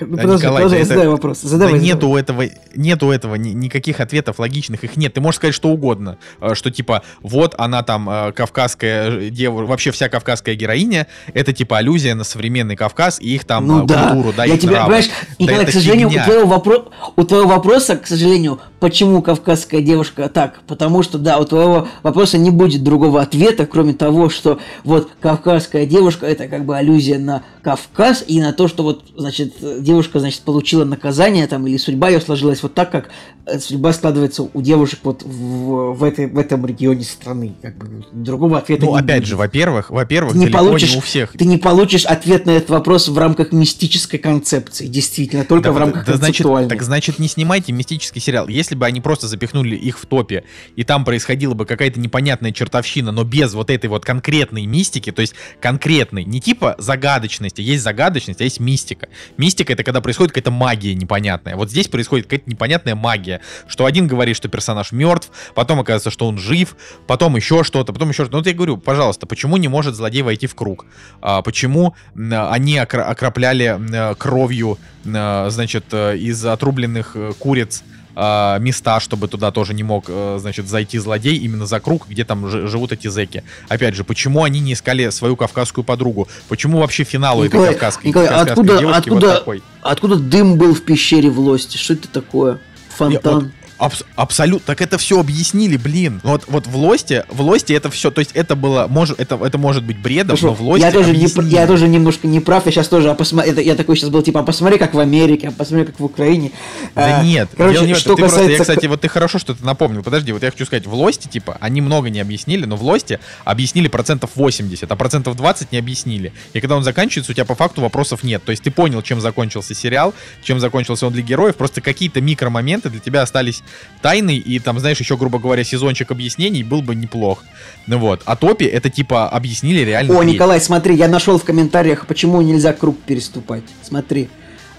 Ну, 0.00 0.16
подожди, 0.16 0.46
Николай, 0.46 0.62
подожди, 0.64 0.76
это... 0.82 0.88
задай 0.88 1.08
вопрос. 1.08 1.40
Задавай, 1.40 1.74
да 1.74 1.78
нету 1.78 2.08
у 2.08 2.16
этого, 2.16 2.44
нету 2.74 3.10
этого 3.10 3.36
ни, 3.36 3.50
никаких 3.50 4.00
ответов 4.00 4.38
логичных, 4.38 4.84
их 4.84 4.96
нет. 4.96 5.14
Ты 5.14 5.20
можешь 5.20 5.36
сказать 5.36 5.54
что 5.54 5.68
угодно, 5.68 6.18
э, 6.40 6.54
что 6.54 6.70
типа 6.70 7.02
вот 7.22 7.54
она 7.58 7.82
там 7.82 8.08
э, 8.10 8.32
кавказская 8.32 9.30
девушка, 9.30 9.68
вообще 9.68 9.90
вся 9.92 10.08
кавказская 10.08 10.54
героиня, 10.54 11.06
это 11.32 11.52
типа 11.52 11.78
аллюзия 11.78 12.14
на 12.14 12.24
современный 12.24 12.76
Кавказ 12.76 13.20
и 13.20 13.34
их 13.34 13.44
там 13.44 13.66
ну, 13.66 13.86
да. 13.86 14.08
культуру, 14.08 14.34
да, 14.36 14.44
Я 14.44 14.58
тебе, 14.58 14.76
понимаешь, 14.76 15.10
Николай, 15.38 15.64
да 15.64 15.70
к 15.70 15.74
сожалению, 15.74 16.08
у 16.08 16.12
твоего, 16.12 16.46
вопро... 16.46 16.90
у 17.16 17.24
твоего 17.24 17.48
вопроса, 17.48 17.96
к 17.96 18.06
сожалению, 18.06 18.60
почему 18.80 19.22
кавказская 19.22 19.80
девушка 19.80 20.28
так? 20.28 20.60
Потому 20.66 21.02
что, 21.02 21.18
да, 21.18 21.38
у 21.38 21.44
твоего 21.44 21.88
вопроса 22.02 22.38
не 22.38 22.50
будет 22.50 22.82
другого 22.82 23.22
ответа, 23.22 23.66
кроме 23.66 23.94
того, 23.94 24.28
что 24.28 24.58
вот 24.82 25.10
кавказская 25.20 25.86
девушка 25.86 26.26
это 26.26 26.48
как 26.48 26.64
бы 26.64 26.76
аллюзия 26.76 27.18
на 27.18 27.42
Кавказ 27.62 28.24
и 28.26 28.40
на 28.40 28.52
то, 28.52 28.68
что 28.68 28.82
вот, 28.82 29.04
значит, 29.16 29.54
девушка, 29.84 30.18
значит, 30.18 30.40
получила 30.40 30.84
наказание 30.84 31.46
там 31.46 31.66
или 31.66 31.76
судьба 31.76 32.08
ее 32.08 32.20
сложилась 32.20 32.62
вот 32.62 32.74
так, 32.74 32.90
как 32.90 33.10
э, 33.46 33.58
судьба 33.58 33.92
складывается 33.92 34.48
у 34.52 34.62
девушек 34.62 35.00
вот 35.04 35.22
в, 35.22 35.92
в, 35.92 36.02
этой, 36.02 36.26
в 36.26 36.38
этом 36.38 36.66
регионе 36.66 37.04
страны. 37.04 37.54
Как 37.62 37.76
бы 37.76 38.04
другого 38.12 38.58
ответа 38.58 38.86
Ну, 38.86 38.92
не 38.92 38.98
опять 38.98 39.20
будет. 39.20 39.28
же, 39.28 39.36
во-первых, 39.36 39.90
во-первых, 39.90 40.34
не 40.34 40.46
получишь, 40.46 40.92
не 40.92 40.98
у 40.98 41.00
всех. 41.00 41.32
Ты 41.32 41.44
не 41.44 41.58
получишь 41.58 42.06
ответ 42.06 42.46
на 42.46 42.52
этот 42.52 42.70
вопрос 42.70 43.08
в 43.08 43.16
рамках 43.16 43.52
мистической 43.52 44.18
концепции, 44.18 44.86
действительно, 44.86 45.44
только 45.44 45.68
да, 45.68 45.72
в 45.72 45.78
рамках 45.78 46.06
да, 46.06 46.16
значит, 46.16 46.46
Так 46.68 46.82
значит, 46.82 47.18
не 47.18 47.28
снимайте 47.28 47.72
мистический 47.72 48.20
сериал. 48.20 48.48
Если 48.48 48.74
бы 48.74 48.86
они 48.86 49.00
просто 49.00 49.28
запихнули 49.28 49.76
их 49.76 49.98
в 49.98 50.06
топе, 50.06 50.44
и 50.76 50.82
там 50.82 51.04
происходила 51.04 51.54
бы 51.54 51.66
какая-то 51.66 52.00
непонятная 52.00 52.52
чертовщина, 52.52 53.12
но 53.12 53.24
без 53.24 53.52
вот 53.52 53.68
этой 53.68 53.86
вот 53.90 54.04
конкретной 54.04 54.64
мистики, 54.64 55.12
то 55.12 55.20
есть 55.20 55.34
конкретной, 55.60 56.24
не 56.24 56.40
типа 56.40 56.74
загадочности, 56.78 57.60
есть 57.60 57.84
загадочность, 57.84 58.40
а 58.40 58.44
есть 58.44 58.60
мистика. 58.60 59.08
Мистика 59.36 59.73
это 59.74 59.84
когда 59.84 60.00
происходит 60.00 60.32
какая-то 60.32 60.50
магия 60.50 60.94
непонятная. 60.94 61.56
Вот 61.56 61.70
здесь 61.70 61.88
происходит 61.88 62.26
какая-то 62.26 62.50
непонятная 62.50 62.94
магия, 62.94 63.40
что 63.68 63.84
один 63.84 64.06
говорит, 64.06 64.36
что 64.36 64.48
персонаж 64.48 64.92
мертв, 64.92 65.30
потом 65.54 65.80
оказывается, 65.80 66.10
что 66.10 66.26
он 66.26 66.38
жив, 66.38 66.76
потом 67.06 67.36
еще 67.36 67.64
что-то, 67.64 67.92
потом 67.92 68.08
еще 68.08 68.24
что-то. 68.24 68.32
Ну 68.32 68.38
вот 68.38 68.46
я 68.46 68.54
говорю, 68.54 68.78
пожалуйста, 68.78 69.26
почему 69.26 69.56
не 69.56 69.68
может 69.68 69.94
злодей 69.94 70.22
войти 70.22 70.46
в 70.46 70.54
круг? 70.54 70.86
А, 71.20 71.42
почему 71.42 71.94
они 72.14 72.78
окропляли 72.78 74.14
кровью, 74.18 74.78
значит, 75.04 75.84
э, 75.92 76.16
из 76.16 76.44
отрубленных 76.44 77.12
э, 77.14 77.32
куриц 77.38 77.82
э, 78.14 78.58
места, 78.60 79.00
чтобы 79.00 79.28
туда 79.28 79.50
тоже 79.50 79.74
не 79.74 79.82
мог, 79.82 80.04
э, 80.08 80.38
значит, 80.40 80.68
зайти 80.68 80.98
злодей 80.98 81.36
именно 81.36 81.66
за 81.66 81.80
круг, 81.80 82.06
где 82.08 82.24
там 82.24 82.48
живут 82.48 82.92
эти 82.92 83.08
зеки. 83.08 83.42
Опять 83.68 83.94
же, 83.94 84.04
почему 84.04 84.44
они 84.44 84.60
не 84.60 84.72
искали 84.72 85.08
свою 85.10 85.36
кавказскую 85.36 85.84
подругу? 85.84 86.28
Почему 86.48 86.78
вообще 86.78 87.04
финал 87.04 87.42
Николай, 87.42 87.68
этой 87.68 87.74
кавказской, 87.74 88.06
Николай, 88.08 88.28
кавказской 88.28 88.52
откуда, 88.52 88.78
девушки 88.78 88.98
откуда, 88.98 89.26
вот 89.26 89.38
такой? 89.38 89.62
Откуда 89.82 90.16
дым 90.16 90.56
был 90.56 90.74
в 90.74 90.82
пещере 90.82 91.30
в 91.30 91.38
Лости? 91.38 91.76
Что 91.76 91.94
это 91.94 92.08
такое? 92.08 92.58
Фонтан. 92.96 93.34
Я, 93.34 93.40
вот, 93.40 93.52
Абс- 93.78 94.04
абсолютно. 94.14 94.66
Так 94.66 94.80
это 94.80 94.98
все 94.98 95.18
объяснили, 95.18 95.76
блин. 95.76 96.20
Вот, 96.22 96.44
вот 96.46 96.66
в 96.66 96.76
Лосте, 96.76 97.24
в 97.28 97.40
Лосте 97.40 97.74
это 97.74 97.90
все, 97.90 98.10
то 98.10 98.20
есть 98.20 98.30
это 98.34 98.54
было, 98.54 98.86
может, 98.88 99.18
это, 99.18 99.34
это 99.36 99.58
может 99.58 99.82
быть 99.82 99.98
бредом, 99.98 100.36
Слушай, 100.36 100.50
но 100.50 100.54
в 100.54 100.62
Лосте 100.62 100.86
я 100.86 100.92
тоже, 100.92 101.16
не, 101.16 101.50
я 101.50 101.66
тоже 101.66 101.88
немножко 101.88 102.26
не 102.26 102.40
прав, 102.40 102.66
я 102.66 102.72
сейчас 102.72 102.88
тоже, 102.88 103.10
а 103.10 103.14
посмотри, 103.14 103.50
это, 103.50 103.60
я 103.60 103.74
такой 103.74 103.96
сейчас 103.96 104.10
был, 104.10 104.22
типа, 104.22 104.40
а 104.40 104.42
посмотри, 104.44 104.78
как 104.78 104.94
в 104.94 104.98
Америке, 104.98 105.48
а 105.48 105.50
посмотри, 105.50 105.86
как 105.86 105.98
в 105.98 106.04
Украине. 106.04 106.52
Да 106.94 107.20
а, 107.20 107.24
нет, 107.24 107.48
короче, 107.56 107.78
дело 107.78 107.86
не 107.86 107.94
что 107.94 108.14
ты 108.14 108.22
касается... 108.22 108.46
просто, 108.46 108.52
я, 108.52 108.58
кстати, 108.60 108.86
вот 108.86 109.00
ты 109.00 109.08
хорошо 109.08 109.38
что 109.38 109.54
ты 109.54 109.64
напомнил, 109.64 110.02
подожди, 110.02 110.32
вот 110.32 110.42
я 110.42 110.50
хочу 110.50 110.66
сказать, 110.66 110.86
в 110.86 110.94
Лосте, 110.94 111.28
типа, 111.28 111.56
они 111.60 111.80
много 111.80 112.10
не 112.10 112.20
объяснили, 112.20 112.64
но 112.66 112.76
в 112.76 112.82
Лосте 112.82 113.18
объяснили 113.44 113.88
процентов 113.88 114.30
80, 114.34 114.90
а 114.90 114.96
процентов 114.96 115.36
20 115.36 115.72
не 115.72 115.78
объяснили. 115.78 116.32
И 116.52 116.60
когда 116.60 116.76
он 116.76 116.84
заканчивается, 116.84 117.32
у 117.32 117.34
тебя 117.34 117.44
по 117.44 117.54
факту 117.54 117.80
вопросов 117.80 118.22
нет. 118.22 118.44
То 118.44 118.50
есть 118.50 118.62
ты 118.62 118.70
понял, 118.70 119.02
чем 119.02 119.20
закончился 119.20 119.74
сериал, 119.74 120.14
чем 120.42 120.60
закончился 120.60 121.06
он 121.06 121.12
для 121.12 121.22
героев, 121.22 121.56
просто 121.56 121.80
какие-то 121.80 122.20
микромоменты 122.20 122.90
для 122.90 123.00
тебя 123.00 123.22
остались 123.22 123.62
тайной, 124.02 124.36
и 124.36 124.58
там, 124.58 124.78
знаешь, 124.78 124.98
еще, 125.00 125.16
грубо 125.16 125.38
говоря, 125.38 125.64
сезончик 125.64 126.10
объяснений 126.10 126.62
был 126.62 126.82
бы 126.82 126.94
неплох. 126.94 127.42
Ну 127.86 127.98
вот. 127.98 128.22
А 128.24 128.36
Топи 128.36 128.64
это 128.64 128.90
типа 128.90 129.28
объяснили 129.28 129.80
реально. 129.80 130.18
О, 130.18 130.22
Николай, 130.22 130.60
смотри, 130.60 130.94
я 130.96 131.08
нашел 131.08 131.38
в 131.38 131.44
комментариях, 131.44 132.06
почему 132.06 132.40
нельзя 132.42 132.72
круг 132.72 132.98
переступать. 133.00 133.64
Смотри. 133.82 134.28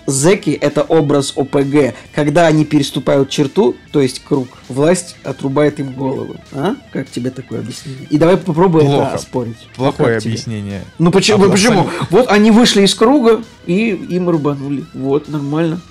Зеки– 0.08 0.52
это 0.62 0.84
образ 0.84 1.34
ОПГ. 1.36 1.96
Когда 2.14 2.48
они 2.48 2.64
переступают 2.64 3.30
черту, 3.30 3.76
то 3.92 4.02
есть 4.02 4.24
круг, 4.24 4.48
власть 4.70 5.16
отрубает 5.24 5.80
им 5.80 5.94
голову. 5.94 6.36
А? 6.52 6.76
Как 6.94 7.10
тебе 7.10 7.32
такое 7.32 7.62
объяснение? 7.62 8.08
И 8.10 8.18
давай 8.18 8.38
попробуем 8.38 8.86
Плохо. 8.86 9.08
это 9.08 9.16
оспорить. 9.16 9.58
Плохое 9.76 10.18
объяснение. 10.18 10.84
Ну 11.00 11.12
почему? 11.12 11.46
А 11.46 11.50
почему? 11.50 11.90
Вот 12.12 12.30
они 12.30 12.52
вышли 12.52 12.84
из 12.84 12.94
круга 12.94 13.44
и 13.66 13.90
им 13.90 14.30
рубанули. 14.30 14.86
Вот, 14.94 15.28
нормально. 15.28 15.82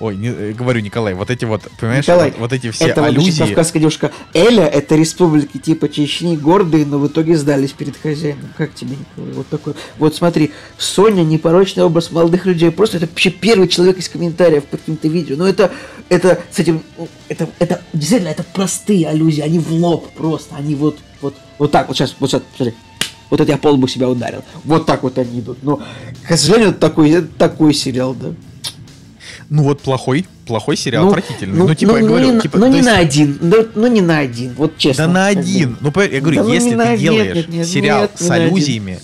Ой, 0.00 0.16
не, 0.16 0.28
э, 0.28 0.52
говорю, 0.52 0.80
Николай, 0.80 1.14
вот 1.14 1.28
эти 1.28 1.44
вот, 1.44 1.62
понимаешь, 1.80 2.04
Николай, 2.06 2.30
вот, 2.30 2.38
вот 2.38 2.52
эти 2.52 2.70
все 2.70 2.86
это 2.86 3.04
аллюзии... 3.04 3.40
Вот, 3.40 3.48
кавказская 3.48 3.80
девушка 3.80 4.12
Эля, 4.32 4.64
это 4.64 4.94
республики 4.94 5.58
типа 5.58 5.88
Чечни, 5.88 6.36
гордые, 6.36 6.86
но 6.86 6.98
в 6.98 7.08
итоге 7.08 7.36
сдались 7.36 7.72
перед 7.72 7.96
хозяином. 7.96 8.48
Как 8.56 8.74
тебе, 8.74 8.96
Николай? 8.96 9.32
Вот 9.32 9.48
такой. 9.48 9.74
Вот 9.98 10.14
смотри, 10.14 10.52
Соня, 10.76 11.22
непорочный 11.22 11.82
образ 11.82 12.12
молодых 12.12 12.46
людей. 12.46 12.70
Просто 12.70 12.98
это 12.98 13.06
вообще 13.06 13.30
первый 13.30 13.66
человек 13.66 13.98
из 13.98 14.08
комментариев 14.08 14.66
под 14.66 14.80
каким-то 14.80 15.08
видео. 15.08 15.36
Но 15.36 15.48
это, 15.48 15.72
это, 16.08 16.40
с 16.52 16.60
этим, 16.60 16.82
это, 17.28 17.48
это, 17.58 17.82
действительно, 17.92 18.28
это 18.28 18.44
простые 18.44 19.08
аллюзии, 19.08 19.42
они 19.42 19.58
в 19.58 19.72
лоб 19.72 20.08
просто, 20.12 20.54
они 20.54 20.76
вот, 20.76 20.98
вот, 21.20 21.34
вот 21.58 21.72
так, 21.72 21.88
вот 21.88 21.96
сейчас, 21.96 22.14
вот 22.20 22.30
сейчас, 22.30 22.42
смотри. 22.56 22.74
Вот 23.30 23.40
это 23.40 23.50
я 23.50 23.58
пол 23.58 23.76
бы 23.76 23.88
себя 23.88 24.08
ударил. 24.08 24.42
Вот 24.64 24.86
так 24.86 25.02
вот 25.02 25.18
они 25.18 25.40
идут. 25.40 25.58
Но, 25.62 25.82
к 26.26 26.36
сожалению, 26.36 26.70
это 26.70 26.78
такой, 26.78 27.10
это 27.10 27.26
такой 27.26 27.74
сериал, 27.74 28.14
да. 28.14 28.32
Ну 29.50 29.62
вот 29.62 29.80
плохой, 29.80 30.26
плохой 30.46 30.76
сериал, 30.76 31.04
ну, 31.04 31.08
отвратительный. 31.08 31.56
Ну, 31.56 31.68
ну 31.68 31.74
типа, 31.74 31.92
ну, 31.92 31.98
я 31.98 32.06
говорю, 32.06 32.32
не, 32.32 32.40
типа, 32.40 32.58
ну 32.58 32.66
не 32.66 32.76
есть... 32.76 32.88
на 32.88 32.98
один, 32.98 33.38
ну, 33.40 33.66
ну 33.74 33.86
не 33.86 34.02
на 34.02 34.18
один, 34.18 34.52
вот 34.54 34.76
честно. 34.76 35.06
Да 35.06 35.12
на 35.12 35.26
один. 35.28 35.78
Ну, 35.80 35.90
я 36.00 36.20
говорю, 36.20 36.44
да, 36.44 36.52
если 36.52 36.74
ну, 36.74 36.84
ты 36.84 36.98
делаешь 36.98 37.36
нет, 37.36 37.48
нет, 37.48 37.66
сериал 37.66 38.02
нет, 38.02 38.10
с 38.16 38.30
аллюзиями, 38.30 38.98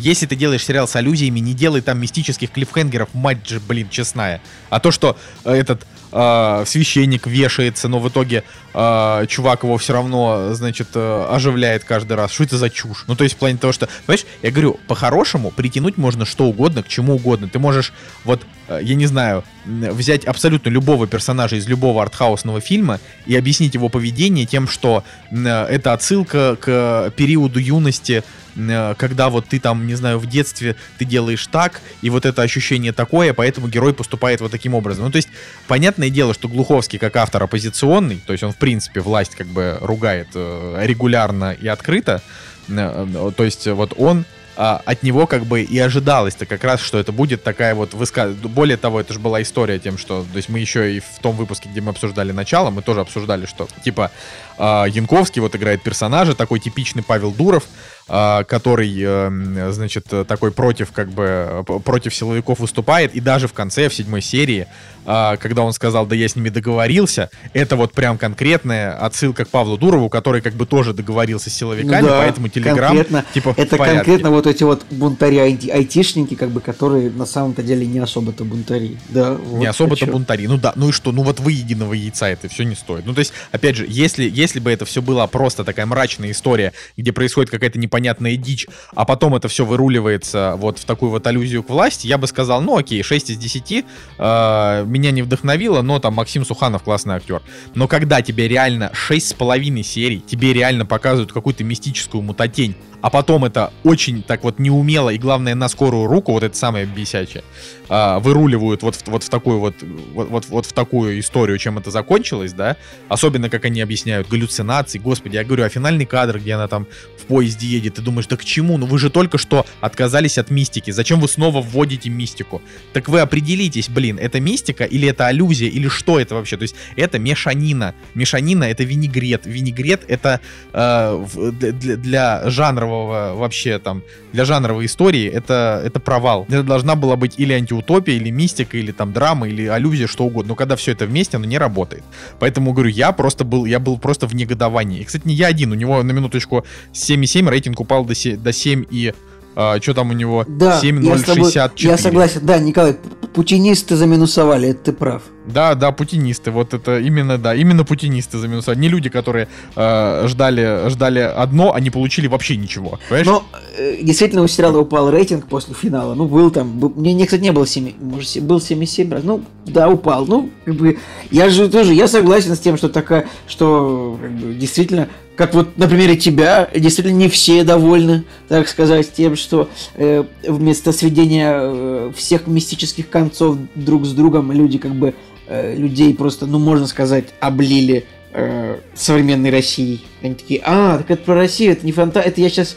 если 0.00 0.26
ты 0.26 0.36
делаешь 0.36 0.64
сериал 0.64 0.88
с 0.88 0.96
аллюзиями, 0.96 1.40
не 1.40 1.54
делай 1.54 1.80
там 1.80 2.00
мистических 2.00 2.50
клиффхенгеров, 2.50 3.14
мать 3.14 3.46
же, 3.48 3.60
блин, 3.60 3.88
честная. 3.90 4.40
А 4.70 4.80
то, 4.80 4.90
что 4.90 5.16
э, 5.44 5.52
этот 5.52 5.86
э, 6.12 6.64
священник 6.66 7.26
вешается, 7.26 7.88
но 7.88 7.98
в 7.98 8.08
итоге 8.08 8.44
э, 8.74 9.26
чувак 9.28 9.62
его 9.62 9.76
все 9.78 9.92
равно, 9.92 10.54
значит, 10.54 10.88
э, 10.94 11.26
оживляет 11.30 11.84
каждый 11.84 12.14
раз. 12.14 12.32
Что 12.32 12.44
это 12.44 12.58
за 12.58 12.70
чушь? 12.70 13.04
Ну, 13.06 13.16
то 13.16 13.24
есть 13.24 13.36
в 13.36 13.38
плане 13.38 13.58
того, 13.58 13.72
что, 13.72 13.88
понимаешь, 14.06 14.26
я 14.42 14.50
говорю, 14.50 14.78
по-хорошему 14.86 15.50
притянуть 15.50 15.96
можно 15.96 16.24
что 16.24 16.44
угодно, 16.44 16.82
к 16.82 16.88
чему 16.88 17.14
угодно. 17.16 17.48
Ты 17.48 17.58
можешь, 17.58 17.92
вот, 18.24 18.42
э, 18.68 18.80
я 18.82 18.94
не 18.94 19.06
знаю, 19.06 19.44
взять 19.64 20.24
абсолютно 20.24 20.70
любого 20.70 21.06
персонажа 21.06 21.56
из 21.56 21.68
любого 21.68 22.02
артхаусного 22.02 22.60
фильма 22.60 23.00
и 23.26 23.36
объяснить 23.36 23.74
его 23.74 23.88
поведение 23.88 24.46
тем, 24.46 24.68
что 24.68 25.04
э, 25.30 25.36
это 25.46 25.92
отсылка 25.92 26.56
к 26.60 27.12
периоду 27.16 27.58
юности 27.58 28.24
когда 28.54 29.28
вот 29.28 29.46
ты 29.46 29.60
там, 29.60 29.86
не 29.86 29.94
знаю, 29.94 30.18
в 30.18 30.26
детстве 30.26 30.76
ты 30.98 31.04
делаешь 31.04 31.46
так, 31.46 31.80
и 32.02 32.10
вот 32.10 32.26
это 32.26 32.42
ощущение 32.42 32.92
такое, 32.92 33.32
поэтому 33.32 33.68
герой 33.68 33.94
поступает 33.94 34.40
вот 34.40 34.50
таким 34.50 34.74
образом. 34.74 35.04
Ну, 35.04 35.10
то 35.10 35.16
есть, 35.16 35.28
понятное 35.68 36.10
дело, 36.10 36.34
что 36.34 36.48
Глуховский 36.48 36.98
как 36.98 37.16
автор 37.16 37.42
оппозиционный, 37.42 38.20
то 38.24 38.32
есть 38.32 38.42
он, 38.42 38.52
в 38.52 38.56
принципе, 38.56 39.00
власть 39.00 39.34
как 39.34 39.46
бы 39.46 39.78
ругает 39.80 40.28
э, 40.34 40.82
регулярно 40.84 41.52
и 41.52 41.68
открыто, 41.68 42.22
э, 42.68 43.32
то 43.36 43.44
есть 43.44 43.66
вот 43.66 43.94
он 43.96 44.24
а, 44.62 44.82
от 44.84 45.02
него 45.02 45.26
как 45.26 45.46
бы 45.46 45.62
и 45.62 45.78
ожидалось-то 45.78 46.44
как 46.44 46.64
раз, 46.64 46.82
что 46.82 46.98
это 46.98 47.12
будет 47.12 47.42
такая 47.42 47.74
вот 47.74 47.94
высказ... 47.94 48.34
Более 48.34 48.76
того, 48.76 49.00
это 49.00 49.14
же 49.14 49.18
была 49.18 49.40
история 49.40 49.78
тем, 49.78 49.96
что... 49.96 50.22
То 50.30 50.36
есть 50.36 50.50
мы 50.50 50.58
еще 50.58 50.96
и 50.96 51.00
в 51.00 51.18
том 51.22 51.34
выпуске, 51.34 51.70
где 51.70 51.80
мы 51.80 51.90
обсуждали 51.92 52.32
начало, 52.32 52.68
мы 52.68 52.82
тоже 52.82 53.00
обсуждали, 53.00 53.46
что 53.46 53.68
типа 53.82 54.10
э, 54.49 54.49
Янковский 54.60 55.40
вот 55.40 55.56
играет 55.56 55.82
персонажа, 55.82 56.34
такой 56.34 56.60
типичный 56.60 57.02
Павел 57.02 57.32
Дуров, 57.32 57.64
а, 58.12 58.42
который, 58.42 58.92
эм, 59.00 59.72
значит, 59.72 60.06
такой 60.26 60.50
против, 60.50 60.90
как 60.90 61.10
бы, 61.10 61.64
против 61.84 62.12
силовиков 62.12 62.58
выступает, 62.58 63.14
и 63.14 63.20
даже 63.20 63.46
в 63.46 63.52
конце, 63.52 63.88
в 63.88 63.94
седьмой 63.94 64.20
серии, 64.20 64.66
а, 65.06 65.36
когда 65.36 65.62
он 65.62 65.72
сказал, 65.72 66.06
да 66.06 66.16
я 66.16 66.28
с 66.28 66.34
ними 66.34 66.48
договорился, 66.48 67.30
это 67.52 67.76
вот 67.76 67.92
прям 67.92 68.18
конкретная 68.18 68.98
отсылка 68.98 69.44
к 69.44 69.48
Павлу 69.48 69.78
Дурову, 69.78 70.08
который 70.08 70.40
как 70.40 70.54
бы 70.54 70.66
тоже 70.66 70.92
договорился 70.92 71.50
с 71.50 71.54
силовиками, 71.54 72.00
ну 72.00 72.08
да, 72.08 72.18
поэтому 72.18 72.48
Телеграм, 72.48 73.06
типа, 73.32 73.54
Это 73.56 73.78
конкретно 73.78 74.30
вот 74.30 74.48
эти 74.48 74.64
вот 74.64 74.84
бунтари 74.90 75.36
айтишники, 75.36 76.34
как 76.34 76.50
бы, 76.50 76.60
которые 76.60 77.10
на 77.10 77.26
самом-то 77.26 77.62
деле 77.62 77.86
не 77.86 78.00
особо-то 78.00 78.44
бунтари, 78.44 78.98
да. 79.10 79.34
Вот, 79.34 79.60
не 79.60 79.66
особо-то 79.66 80.06
бунтари, 80.06 80.48
ну 80.48 80.58
да, 80.58 80.72
ну 80.74 80.88
и 80.88 80.92
что, 80.92 81.12
ну 81.12 81.22
вот 81.22 81.38
вы 81.38 81.52
единого 81.52 81.92
яйца 81.92 82.28
это 82.28 82.48
все 82.48 82.64
не 82.64 82.74
стоит. 82.74 83.06
Ну 83.06 83.14
то 83.14 83.20
есть, 83.20 83.32
опять 83.52 83.76
же, 83.76 83.86
если, 83.88 84.28
если 84.28 84.49
бы 84.58 84.70
это 84.70 84.84
все 84.84 85.00
была 85.00 85.26
просто 85.26 85.64
такая 85.64 85.86
мрачная 85.86 86.30
история, 86.30 86.72
где 86.96 87.12
происходит 87.12 87.50
какая-то 87.50 87.78
непонятная 87.78 88.36
дичь, 88.36 88.66
а 88.94 89.04
потом 89.04 89.34
это 89.34 89.48
все 89.48 89.64
выруливается 89.64 90.54
вот 90.56 90.78
в 90.78 90.84
такую 90.84 91.10
вот 91.10 91.26
аллюзию 91.26 91.62
к 91.62 91.70
власти, 91.70 92.06
я 92.06 92.18
бы 92.18 92.26
сказал, 92.26 92.60
ну 92.60 92.76
окей, 92.76 93.02
6 93.02 93.30
из 93.30 93.36
10, 93.36 93.84
э, 94.18 94.84
меня 94.86 95.10
не 95.10 95.22
вдохновило, 95.22 95.82
но 95.82 95.98
там 95.98 96.14
Максим 96.14 96.44
Суханов 96.44 96.82
классный 96.82 97.14
актер. 97.14 97.42
Но 97.74 97.88
когда 97.88 98.22
тебе 98.22 98.48
реально 98.48 98.90
6,5 98.94 99.82
серий, 99.82 100.20
тебе 100.20 100.52
реально 100.52 100.86
показывают 100.86 101.32
какую-то 101.32 101.64
мистическую 101.64 102.22
мутатень, 102.22 102.74
а 103.02 103.10
потом 103.10 103.44
это 103.44 103.72
очень 103.84 104.22
так 104.22 104.44
вот 104.44 104.58
неумело 104.58 105.10
и, 105.10 105.18
главное, 105.18 105.54
на 105.54 105.68
скорую 105.68 106.06
руку, 106.06 106.32
вот 106.32 106.42
это 106.42 106.56
самое 106.56 106.86
бесячее, 106.86 107.44
а, 107.88 108.18
выруливают 108.18 108.82
вот 108.82 108.94
в, 108.94 109.06
вот 109.08 109.22
в 109.22 109.28
такую 109.28 109.58
вот, 109.58 109.74
вот, 110.12 110.28
вот, 110.28 110.46
вот 110.46 110.66
в 110.66 110.72
такую 110.72 111.18
историю, 111.18 111.58
чем 111.58 111.78
это 111.78 111.90
закончилось, 111.90 112.52
да, 112.52 112.76
особенно 113.08 113.48
как 113.48 113.64
они 113.64 113.80
объясняют 113.80 114.28
галлюцинации, 114.28 114.98
господи, 114.98 115.36
я 115.36 115.44
говорю, 115.44 115.64
а 115.64 115.68
финальный 115.68 116.06
кадр, 116.06 116.38
где 116.38 116.54
она 116.54 116.68
там 116.68 116.86
в 117.18 117.24
поезде 117.24 117.66
едет, 117.66 117.94
ты 117.94 118.02
думаешь, 118.02 118.26
да 118.26 118.36
к 118.36 118.44
чему, 118.44 118.76
ну 118.78 118.86
вы 118.86 118.98
же 118.98 119.10
только 119.10 119.38
что 119.38 119.66
отказались 119.80 120.38
от 120.38 120.50
мистики, 120.50 120.90
зачем 120.90 121.20
вы 121.20 121.28
снова 121.28 121.60
вводите 121.62 122.10
мистику? 122.10 122.62
Так 122.92 123.08
вы 123.08 123.20
определитесь, 123.20 123.88
блин, 123.88 124.18
это 124.20 124.40
мистика 124.40 124.84
или 124.84 125.08
это 125.08 125.26
аллюзия, 125.26 125.68
или 125.68 125.88
что 125.88 126.20
это 126.20 126.34
вообще, 126.34 126.56
то 126.56 126.62
есть 126.62 126.76
это 126.96 127.18
мешанина, 127.18 127.94
мешанина 128.14 128.64
это 128.64 128.84
винегрет, 128.84 129.46
винегрет 129.46 130.04
это 130.06 130.40
э, 130.72 131.26
для, 131.52 131.96
для 131.96 132.50
жанра 132.50 132.89
жанрового 132.90 133.34
вообще 133.36 133.78
там, 133.78 134.02
для 134.32 134.44
жанровой 134.44 134.86
истории 134.86 135.28
это, 135.28 135.82
это 135.84 136.00
провал. 136.00 136.46
Это 136.48 136.62
должна 136.62 136.94
была 136.94 137.16
быть 137.16 137.34
или 137.38 137.52
антиутопия, 137.52 138.16
или 138.16 138.30
мистика, 138.30 138.76
или 138.76 138.92
там 138.92 139.12
драма, 139.12 139.48
или 139.48 139.66
аллюзия, 139.66 140.06
что 140.06 140.24
угодно. 140.24 140.50
Но 140.50 140.54
когда 140.54 140.76
все 140.76 140.92
это 140.92 141.06
вместе, 141.06 141.36
оно 141.36 141.46
не 141.46 141.58
работает. 141.58 142.02
Поэтому, 142.38 142.72
говорю, 142.72 142.90
я 142.90 143.12
просто 143.12 143.44
был, 143.44 143.66
я 143.66 143.78
был 143.78 143.98
просто 143.98 144.26
в 144.26 144.34
негодовании. 144.34 145.00
И, 145.00 145.04
кстати, 145.04 145.26
не 145.26 145.34
я 145.34 145.46
один, 145.48 145.72
у 145.72 145.74
него 145.74 146.02
на 146.02 146.12
минуточку 146.12 146.64
7,7, 146.92 147.48
рейтинг 147.48 147.80
упал 147.80 148.04
до 148.04 148.14
7, 148.14 148.36
до 148.36 148.52
7 148.52 148.84
и 148.90 149.14
а, 149.56 149.80
что 149.80 149.94
там 149.94 150.10
у 150.10 150.12
него? 150.12 150.44
Да, 150.48 150.80
7,064. 150.80 151.70
Я, 151.76 151.90
я 151.90 151.98
согласен, 151.98 152.40
да, 152.42 152.58
Николай, 152.58 152.96
путинисты 153.34 153.96
заминусовали, 153.96 154.68
это 154.68 154.84
ты 154.84 154.92
прав. 154.92 155.22
Да, 155.52 155.74
да, 155.74 155.92
путинисты, 155.92 156.50
вот 156.50 156.74
это 156.74 156.98
именно, 156.98 157.38
да, 157.38 157.54
именно 157.54 157.84
путинисты 157.84 158.38
заминусовали. 158.38 158.78
Не 158.78 158.88
люди, 158.88 159.08
которые 159.08 159.48
э, 159.76 160.26
ждали, 160.28 160.88
ждали 160.88 161.20
одно, 161.20 161.74
а 161.74 161.80
не 161.80 161.90
получили 161.90 162.26
вообще 162.26 162.56
ничего, 162.56 162.98
понимаешь? 163.08 163.26
Но 163.26 163.44
э, 163.76 163.98
действительно 164.02 164.42
у 164.42 164.48
сериала 164.48 164.78
упал 164.78 165.10
рейтинг 165.10 165.46
после 165.46 165.74
финала, 165.74 166.14
ну, 166.14 166.26
был 166.26 166.50
там, 166.50 166.78
был, 166.78 166.92
мне, 166.94 167.14
мне, 167.14 167.24
кстати, 167.24 167.42
не 167.42 167.52
было 167.52 167.66
7, 167.66 167.94
может, 168.00 168.42
был 168.42 168.58
7,7, 168.58 169.20
ну, 169.22 169.42
да, 169.66 169.88
упал, 169.88 170.26
ну, 170.26 170.50
как 170.64 170.74
бы, 170.74 170.98
я 171.30 171.50
же 171.50 171.68
тоже, 171.68 171.94
я 171.94 172.08
согласен 172.08 172.54
с 172.54 172.60
тем, 172.60 172.76
что 172.76 172.88
такая, 172.88 173.26
что, 173.46 174.18
как 174.20 174.32
бы, 174.32 174.54
действительно, 174.54 175.08
как 175.40 175.54
вот 175.54 175.78
на 175.78 175.88
примере 175.88 176.16
тебя, 176.16 176.68
действительно 176.76 177.16
не 177.16 177.30
все 177.30 177.64
довольны, 177.64 178.24
так 178.48 178.68
сказать, 178.68 179.10
тем, 179.10 179.36
что 179.36 179.70
э, 179.94 180.24
вместо 180.46 180.92
сведения 180.92 181.54
э, 181.54 182.12
всех 182.14 182.46
мистических 182.46 183.08
концов 183.08 183.56
друг 183.74 184.04
с 184.04 184.12
другом 184.12 184.52
люди 184.52 184.76
как 184.76 184.92
бы 184.92 185.14
э, 185.50 185.74
людей 185.76 186.14
просто, 186.14 186.46
ну 186.46 186.58
можно 186.58 186.86
сказать, 186.86 187.26
облили 187.40 188.06
э, 188.32 188.78
современной 188.94 189.50
Россией. 189.50 190.06
Они 190.22 190.34
такие, 190.34 190.62
а, 190.64 190.98
так 190.98 191.10
это 191.10 191.22
про 191.24 191.34
Россию, 191.34 191.72
это 191.72 191.84
не 191.84 191.92
фантазия, 191.92 192.28
это 192.28 192.40
я 192.40 192.48
сейчас 192.48 192.76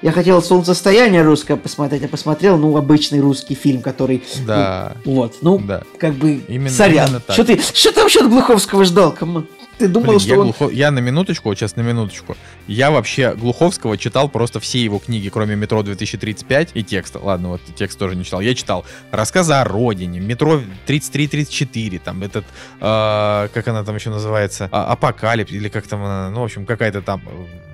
я 0.00 0.12
хотел 0.12 0.40
«Солнцестояние» 0.40 1.22
русское 1.22 1.56
посмотреть, 1.56 2.04
а 2.04 2.08
посмотрел, 2.08 2.56
ну, 2.56 2.76
обычный 2.76 3.18
русский 3.18 3.54
фильм, 3.54 3.82
который... 3.82 4.22
Да. 4.46 4.96
Ну, 5.04 5.12
вот, 5.12 5.36
ну, 5.40 5.58
да. 5.58 5.82
как 5.98 6.14
бы, 6.14 6.40
именно, 6.46 6.70
сорян. 6.70 7.08
Именно 7.08 7.22
Что 7.28 7.44
ты, 7.44 7.58
что 7.60 7.92
ты 7.92 8.00
вообще 8.02 8.20
от 8.20 8.28
Глуховского 8.28 8.84
ждал? 8.84 9.12
Кому? 9.12 9.44
Ты 9.78 9.86
думал, 9.86 10.08
Блин, 10.08 10.20
что 10.20 10.28
я, 10.30 10.40
он... 10.40 10.42
глухо... 10.44 10.68
я 10.72 10.90
на 10.90 10.98
минуточку, 10.98 11.54
сейчас 11.54 11.76
на 11.76 11.82
минуточку. 11.82 12.36
Я 12.66 12.90
вообще 12.90 13.34
Глуховского 13.34 13.96
читал 13.96 14.28
просто 14.28 14.58
все 14.58 14.82
его 14.82 14.98
книги, 14.98 15.28
кроме 15.28 15.54
«Метро 15.54 15.82
2035» 15.82 16.70
и 16.74 16.82
текста. 16.82 17.20
Ладно, 17.20 17.50
вот 17.50 17.60
текст 17.76 17.98
тоже 17.98 18.16
не 18.16 18.24
читал. 18.24 18.40
Я 18.40 18.54
читал 18.54 18.84
рассказы 19.12 19.52
о 19.54 19.64
родине, 19.64 20.18
«Метро 20.18 20.60
3334», 20.86 22.00
там 22.04 22.22
этот, 22.22 22.44
э, 22.80 23.48
как 23.54 23.68
она 23.68 23.84
там 23.84 23.94
еще 23.94 24.10
называется, 24.10 24.68
а, 24.72 24.92
«Апокалипс», 24.92 25.52
или 25.52 25.68
как 25.68 25.86
там 25.86 26.02
она, 26.02 26.30
ну, 26.30 26.40
в 26.40 26.44
общем, 26.44 26.66
какая-то 26.66 27.00
там, 27.00 27.22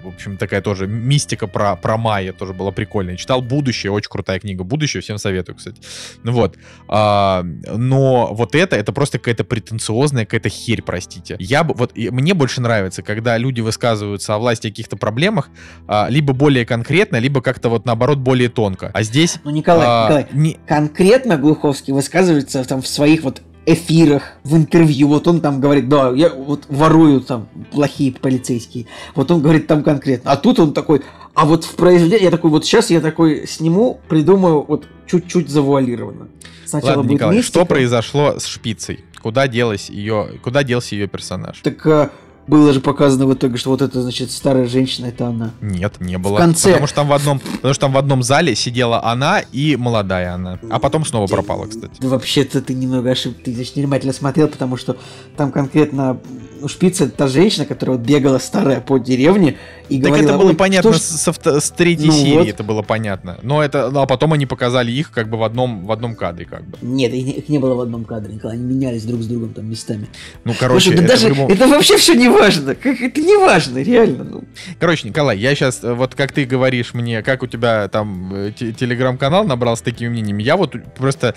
в 0.02 0.08
общем, 0.08 0.36
такая 0.36 0.60
тоже 0.60 0.86
мистика 0.86 1.46
про, 1.46 1.76
про 1.76 1.96
майя 1.96 2.34
тоже 2.34 2.52
была 2.52 2.70
прикольная. 2.70 3.16
Читал 3.16 3.40
«Будущее», 3.40 3.90
очень 3.90 4.10
крутая 4.10 4.38
книга. 4.40 4.62
«Будущее» 4.62 5.00
всем 5.00 5.16
советую, 5.16 5.56
кстати. 5.56 5.80
Ну 6.22 6.32
вот. 6.32 6.56
А, 6.88 7.42
но 7.42 8.34
вот 8.34 8.54
это, 8.54 8.76
это 8.76 8.92
просто 8.92 9.18
какая-то 9.18 9.44
претенциозная 9.44 10.26
какая-то 10.26 10.50
херь, 10.50 10.82
простите. 10.82 11.36
Я 11.38 11.64
бы, 11.64 11.72
вот 11.74 11.93
мне 11.96 12.34
больше 12.34 12.60
нравится, 12.60 13.02
когда 13.02 13.38
люди 13.38 13.60
высказываются 13.60 14.34
о 14.34 14.38
власти 14.38 14.68
каких-то 14.68 14.96
проблемах, 14.96 15.48
а, 15.86 16.08
либо 16.08 16.32
более 16.32 16.66
конкретно, 16.66 17.16
либо 17.16 17.40
как-то 17.40 17.68
вот 17.68 17.84
наоборот 17.84 18.18
более 18.18 18.48
тонко. 18.48 18.90
А 18.92 19.02
здесь... 19.02 19.38
Ну, 19.44 19.50
Николай, 19.50 19.86
а, 19.86 20.04
Николай 20.04 20.26
не... 20.32 20.58
конкретно 20.66 21.36
Глуховский 21.36 21.92
высказывается 21.92 22.64
там 22.64 22.82
в 22.82 22.86
своих 22.86 23.22
вот 23.22 23.42
эфирах, 23.66 24.34
в 24.42 24.56
интервью, 24.56 25.08
вот 25.08 25.26
он 25.26 25.40
там 25.40 25.60
говорит, 25.60 25.88
да, 25.88 26.10
я 26.10 26.28
вот 26.28 26.64
ворую 26.68 27.20
там 27.20 27.48
плохие 27.72 28.12
полицейские, 28.12 28.86
вот 29.14 29.30
он 29.30 29.40
говорит 29.40 29.66
там 29.66 29.82
конкретно, 29.82 30.32
а 30.32 30.36
тут 30.36 30.58
он 30.58 30.74
такой, 30.74 31.02
а 31.34 31.46
вот 31.46 31.64
в 31.64 31.74
произведении, 31.76 32.24
я 32.24 32.30
такой, 32.30 32.50
вот 32.50 32.64
сейчас 32.64 32.90
я 32.90 33.00
такой 33.00 33.46
сниму, 33.46 34.00
придумаю 34.08 34.64
вот 34.66 34.86
чуть-чуть 35.06 35.48
завуалированно. 35.48 36.28
Сначала 36.66 36.90
Ладно, 36.90 37.02
будет 37.04 37.14
Николай, 37.14 37.36
мистика. 37.36 37.58
что 37.58 37.66
произошло 37.66 38.38
с 38.38 38.46
шпицей? 38.46 39.04
Куда 39.24 39.48
делась 39.48 39.88
ее, 39.88 40.38
куда 40.42 40.62
делся 40.64 40.94
ее 40.94 41.06
персонаж? 41.06 41.58
Так 41.62 41.86
а, 41.86 42.10
было 42.46 42.74
же 42.74 42.82
показано 42.82 43.24
в 43.24 43.32
итоге, 43.32 43.56
что 43.56 43.70
вот 43.70 43.80
эта, 43.80 44.02
значит, 44.02 44.30
старая 44.30 44.66
женщина, 44.66 45.06
это 45.06 45.28
она. 45.28 45.52
Нет, 45.62 45.98
не 45.98 46.18
было. 46.18 46.34
В 46.34 46.36
конце. 46.36 46.72
Потому 46.72 46.86
что 46.86 46.96
там 46.96 47.08
в 47.08 47.12
одном, 47.14 47.38
потому 47.38 47.72
что 47.72 47.80
там 47.80 47.92
в 47.94 47.96
одном 47.96 48.22
зале 48.22 48.54
сидела 48.54 49.02
она 49.02 49.40
и 49.40 49.76
молодая 49.76 50.34
она. 50.34 50.58
А 50.68 50.78
потом 50.78 51.06
снова 51.06 51.26
пропала, 51.26 51.64
кстати. 51.64 51.94
Вообще-то 52.02 52.60
ты 52.60 52.74
немного 52.74 53.12
ошибся, 53.12 53.40
ты 53.42 53.54
значит, 53.54 53.76
внимательно 53.76 54.12
смотрел, 54.12 54.48
потому 54.48 54.76
что 54.76 54.98
там 55.38 55.52
конкретно 55.52 56.20
у 56.64 56.68
Шпица 56.68 57.08
та 57.08 57.28
женщина, 57.28 57.66
которая 57.66 57.98
вот 57.98 58.06
бегала 58.06 58.38
старая 58.38 58.80
по 58.80 58.96
деревне 58.98 59.56
и 59.90 60.00
так 60.00 60.08
говорила... 60.08 60.30
это 60.30 60.38
было 60.38 60.54
понятно 60.54 60.94
что... 60.94 61.32
с, 61.32 61.60
с 61.60 61.70
третьей 61.70 62.06
ну 62.06 62.12
серии, 62.12 62.38
вот. 62.38 62.48
это 62.48 62.64
было 62.64 62.80
понятно. 62.80 63.38
Но 63.42 63.62
это, 63.62 63.90
ну, 63.90 64.00
а 64.00 64.06
потом 64.06 64.32
они 64.32 64.46
показали 64.46 64.90
их 64.90 65.10
как 65.10 65.28
бы 65.28 65.36
в 65.36 65.44
одном, 65.44 65.84
в 65.84 65.92
одном 65.92 66.16
кадре 66.16 66.46
как 66.46 66.64
бы. 66.64 66.78
Нет, 66.80 67.12
их 67.12 67.48
не 67.50 67.58
было 67.58 67.74
в 67.74 67.80
одном 67.80 68.04
кадре, 68.04 68.34
Николай, 68.34 68.56
они 68.56 68.64
менялись 68.64 69.04
друг 69.04 69.20
с 69.20 69.26
другом 69.26 69.52
там 69.52 69.68
местами. 69.68 70.08
Ну, 70.44 70.54
короче, 70.58 70.86
Слушай, 70.86 70.96
да 70.96 71.04
это, 71.04 71.12
даже, 71.12 71.28
любом... 71.28 71.50
это 71.50 71.68
вообще 71.68 71.98
все 71.98 72.14
не 72.14 72.28
важно, 72.28 72.74
как, 72.74 73.00
это 73.00 73.20
не 73.20 73.36
важно, 73.36 73.78
реально. 73.78 74.24
Ну. 74.24 74.44
Короче, 74.80 75.06
Николай, 75.06 75.38
я 75.38 75.54
сейчас, 75.54 75.80
вот 75.82 76.14
как 76.14 76.32
ты 76.32 76.46
говоришь 76.46 76.94
мне, 76.94 77.22
как 77.22 77.42
у 77.42 77.46
тебя 77.46 77.88
там 77.88 78.34
э, 78.34 78.52
телеграм-канал 78.52 79.44
набрал 79.44 79.76
с 79.76 79.82
такими 79.82 80.08
мнениями, 80.08 80.42
я 80.42 80.56
вот 80.56 80.74
просто 80.96 81.34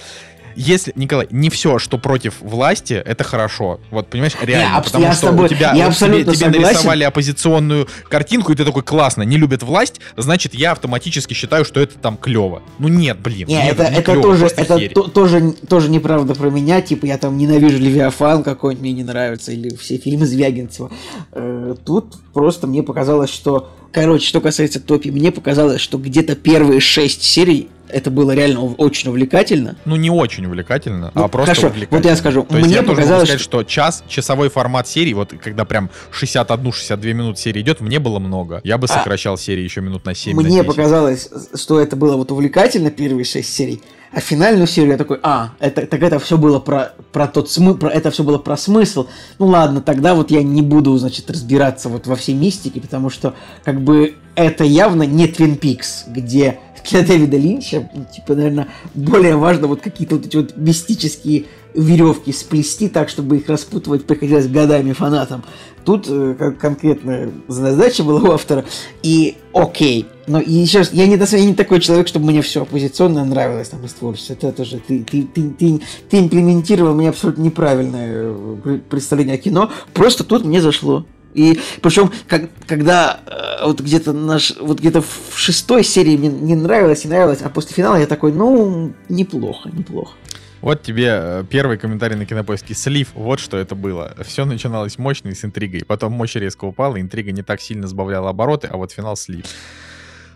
если, 0.57 0.91
Николай, 0.95 1.27
не 1.29 1.49
все, 1.49 1.77
что 1.77 1.97
против 1.99 2.41
власти, 2.41 2.93
это 2.93 3.23
хорошо. 3.23 3.79
Вот, 3.91 4.07
понимаешь, 4.07 4.33
реально. 4.41 4.75
Я, 4.75 4.81
потому 4.81 5.03
я 5.05 5.13
что 5.13 5.27
тобой, 5.27 5.45
у 5.45 5.49
тебя 5.49 5.73
я 5.73 5.87
вот 5.89 5.97
тебе, 5.97 6.25
тебе 6.25 6.59
нарисовали 6.59 7.03
оппозиционную 7.03 7.87
картинку, 8.09 8.51
и 8.51 8.55
ты 8.55 8.65
такой, 8.65 8.81
классно, 8.81 9.21
не 9.21 9.37
любят 9.37 9.61
власть, 9.61 10.01
значит, 10.15 10.55
я 10.55 10.71
автоматически 10.71 11.33
считаю, 11.33 11.63
что 11.63 11.79
это 11.79 11.99
там 11.99 12.17
клево. 12.17 12.63
Ну 12.79 12.87
нет, 12.87 13.19
блин. 13.19 13.47
Не, 13.47 13.55
нет, 13.55 13.79
это, 13.79 13.91
не 13.91 13.97
это 13.97 14.11
клево, 14.11 14.23
тоже, 14.23 14.45
это 14.47 14.89
то, 14.89 15.03
тоже, 15.03 15.51
тоже 15.69 15.89
неправда 15.89 16.33
про 16.33 16.49
меня. 16.49 16.81
Типа, 16.81 17.05
я 17.05 17.17
там 17.17 17.37
ненавижу 17.37 17.77
Левиафан 17.77 18.43
какой-нибудь, 18.43 18.81
мне 18.81 18.93
не 18.93 19.03
нравится, 19.03 19.51
или 19.51 19.75
все 19.75 19.97
фильмы 19.97 20.25
Звягинцева. 20.25 20.91
Э, 21.33 21.75
тут 21.85 22.15
просто 22.33 22.65
мне 22.65 22.81
показалось, 22.81 23.29
что 23.29 23.69
Короче, 23.91 24.27
что 24.27 24.41
касается 24.41 24.79
Топи, 24.79 25.09
мне 25.09 25.31
показалось, 25.31 25.81
что 25.81 25.97
где-то 25.97 26.35
первые 26.35 26.79
шесть 26.79 27.23
серий 27.23 27.69
это 27.89 28.11
было 28.11 28.31
реально 28.31 28.61
очень 28.61 29.09
увлекательно. 29.09 29.75
Ну, 29.85 29.95
не 29.95 30.09
очень 30.09 30.45
увлекательно, 30.45 31.11
ну, 31.13 31.23
а 31.23 31.27
просто 31.27 31.55
хорошо, 31.55 31.67
увлекательно. 31.67 31.99
вот 31.99 32.09
я 32.09 32.15
скажу, 32.15 32.43
То 32.43 32.55
мне 32.55 32.63
есть 32.63 32.75
я 32.75 32.83
показалось, 32.83 33.29
сказать, 33.29 33.41
что... 33.41 33.61
что 33.61 33.63
час, 33.63 34.03
часовой 34.07 34.49
формат 34.49 34.87
серии, 34.87 35.13
вот 35.13 35.33
когда 35.41 35.65
прям 35.65 35.89
61-62 36.11 37.13
минут 37.13 37.39
серии 37.39 37.61
идет, 37.61 37.81
мне 37.81 37.99
было 37.99 38.19
много. 38.19 38.61
Я 38.63 38.77
бы 38.77 38.85
а 38.85 38.87
сокращал 38.87 39.35
а, 39.35 39.37
серии 39.37 39.63
еще 39.63 39.81
минут 39.81 40.05
на 40.05 40.13
7 40.13 40.35
Мне 40.35 40.61
на 40.61 40.63
показалось, 40.63 41.29
что 41.55 41.79
это 41.79 41.95
было 41.95 42.17
вот 42.17 42.31
увлекательно, 42.31 42.91
первые 42.91 43.25
6 43.25 43.53
серий, 43.53 43.81
а 44.11 44.19
финальную 44.19 44.67
серию 44.67 44.91
я 44.91 44.97
такой, 44.97 45.19
а, 45.21 45.51
это, 45.59 45.85
так 45.85 46.01
это 46.01 46.19
все 46.19 46.37
было 46.37 46.59
про, 46.59 46.93
про 47.11 47.27
тот 47.27 47.51
смысл, 47.51 47.77
про, 47.77 47.89
это 47.89 48.11
все 48.11 48.23
было 48.23 48.37
про 48.37 48.57
смысл. 48.57 49.07
Ну 49.39 49.47
ладно, 49.47 49.81
тогда 49.81 50.15
вот 50.15 50.31
я 50.31 50.43
не 50.43 50.61
буду, 50.61 50.97
значит, 50.97 51.29
разбираться 51.29 51.89
вот 51.89 52.07
во 52.07 52.15
всей 52.15 52.35
мистике, 52.35 52.79
потому 52.81 53.09
что, 53.09 53.33
как 53.63 53.81
бы, 53.81 54.15
это 54.35 54.63
явно 54.63 55.03
не 55.03 55.27
Твин 55.27 55.57
Пикс, 55.57 56.05
где 56.07 56.59
для 56.89 57.01
Дэвида 57.01 57.37
Линча, 57.37 57.89
ну, 57.93 58.05
типа, 58.13 58.35
наверное, 58.35 58.67
более 58.93 59.35
важно 59.35 59.67
вот 59.67 59.81
какие-то 59.81 60.15
вот 60.15 60.25
эти 60.25 60.37
вот 60.37 60.55
мистические 60.55 61.45
веревки 61.77 62.33
сплести 62.33 62.89
так, 62.89 63.07
чтобы 63.07 63.37
их 63.37 63.47
распутывать 63.47 64.05
приходилось 64.05 64.47
годами 64.47 64.93
фанатам. 64.93 65.43
Тут 65.85 66.07
э, 66.09 66.53
конкретная 66.59 67.31
задача 67.47 68.03
была 68.03 68.19
у 68.21 68.31
автора. 68.31 68.65
И 69.03 69.37
окей. 69.53 70.07
Но 70.25 70.41
и 70.41 70.51
еще 70.51 70.79
раз, 70.79 70.91
я 70.91 71.07
не, 71.07 71.15
я 71.15 71.45
не 71.45 71.53
такой 71.53 71.79
человек, 71.79 72.07
чтобы 72.07 72.25
мне 72.25 72.41
все 72.41 72.63
оппозиционное 72.63 73.23
нравилось 73.23 73.69
там 73.69 73.85
из 73.85 73.93
творчества. 73.93 74.33
Это 74.33 74.51
тоже 74.51 74.81
ты, 74.85 75.03
ты, 75.03 75.23
ты, 75.23 75.49
ты, 75.51 75.79
ты 76.09 76.19
имплементировал 76.19 76.93
мне 76.93 77.09
абсолютно 77.09 77.43
неправильное 77.43 78.33
э, 78.33 78.79
представление 78.89 79.35
о 79.35 79.37
кино. 79.37 79.71
Просто 79.93 80.23
тут 80.23 80.43
мне 80.43 80.61
зашло. 80.61 81.05
И 81.33 81.59
причем, 81.81 82.11
как, 82.27 82.49
когда 82.65 83.19
э, 83.25 83.65
вот 83.65 83.79
где-то 83.79 84.11
наш, 84.11 84.53
вот 84.59 84.79
где-то 84.79 85.01
в 85.01 85.37
шестой 85.37 85.83
серии 85.83 86.17
мне 86.17 86.29
не 86.29 86.55
нравилось 86.55 87.05
и 87.05 87.07
нравилось, 87.07 87.39
а 87.43 87.49
после 87.49 87.75
финала 87.75 87.95
я 87.95 88.07
такой, 88.07 88.33
ну, 88.33 88.93
неплохо, 89.07 89.69
неплохо. 89.71 90.15
Вот 90.67 90.81
тебе 90.81 91.07
э, 91.09 91.43
первый 91.49 91.77
комментарий 91.77 92.17
на 92.17 92.25
кинопоиске. 92.25 92.73
Слив, 92.73 93.11
вот 93.15 93.39
что 93.39 93.55
это 93.55 93.73
было. 93.73 94.13
Все 94.25 94.43
начиналось 94.43 94.97
мощно 94.97 95.29
и 95.29 95.33
с 95.33 95.45
интригой. 95.45 95.85
Потом 95.87 96.11
мощь 96.11 96.35
резко 96.35 96.65
упала, 96.65 96.99
интрига 96.99 97.31
не 97.31 97.41
так 97.41 97.61
сильно 97.61 97.87
сбавляла 97.87 98.31
обороты, 98.31 98.67
а 98.67 98.75
вот 98.75 98.91
финал 98.91 99.15
слив. 99.15 99.45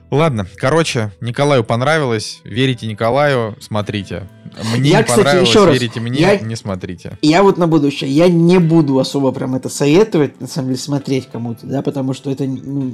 Ладно, 0.09 0.47
короче, 0.55 1.11
Николаю 1.19 1.65
понравилось. 1.65 2.39
Верите 2.45 2.87
Николаю, 2.87 3.57
смотрите. 3.59 4.29
Мне 4.73 4.91
я, 4.91 4.99
не 4.99 5.03
кстати, 5.03 5.17
понравилось, 5.17 5.49
еще 5.49 5.65
раз, 5.65 5.73
верите 5.73 5.99
мне, 5.99 6.21
я, 6.21 6.39
не 6.39 6.55
смотрите. 6.55 7.17
Я 7.21 7.43
вот 7.43 7.57
на 7.57 7.67
будущее, 7.67 8.09
я 8.09 8.29
не 8.29 8.59
буду 8.59 8.99
особо 8.99 9.33
прям 9.33 9.55
это 9.55 9.67
советовать, 9.67 10.39
на 10.39 10.47
самом 10.47 10.69
деле, 10.69 10.79
смотреть 10.79 11.27
кому-то, 11.29 11.67
да, 11.67 11.81
потому 11.81 12.13
что 12.13 12.31
это, 12.31 12.45
ну, 12.45 12.93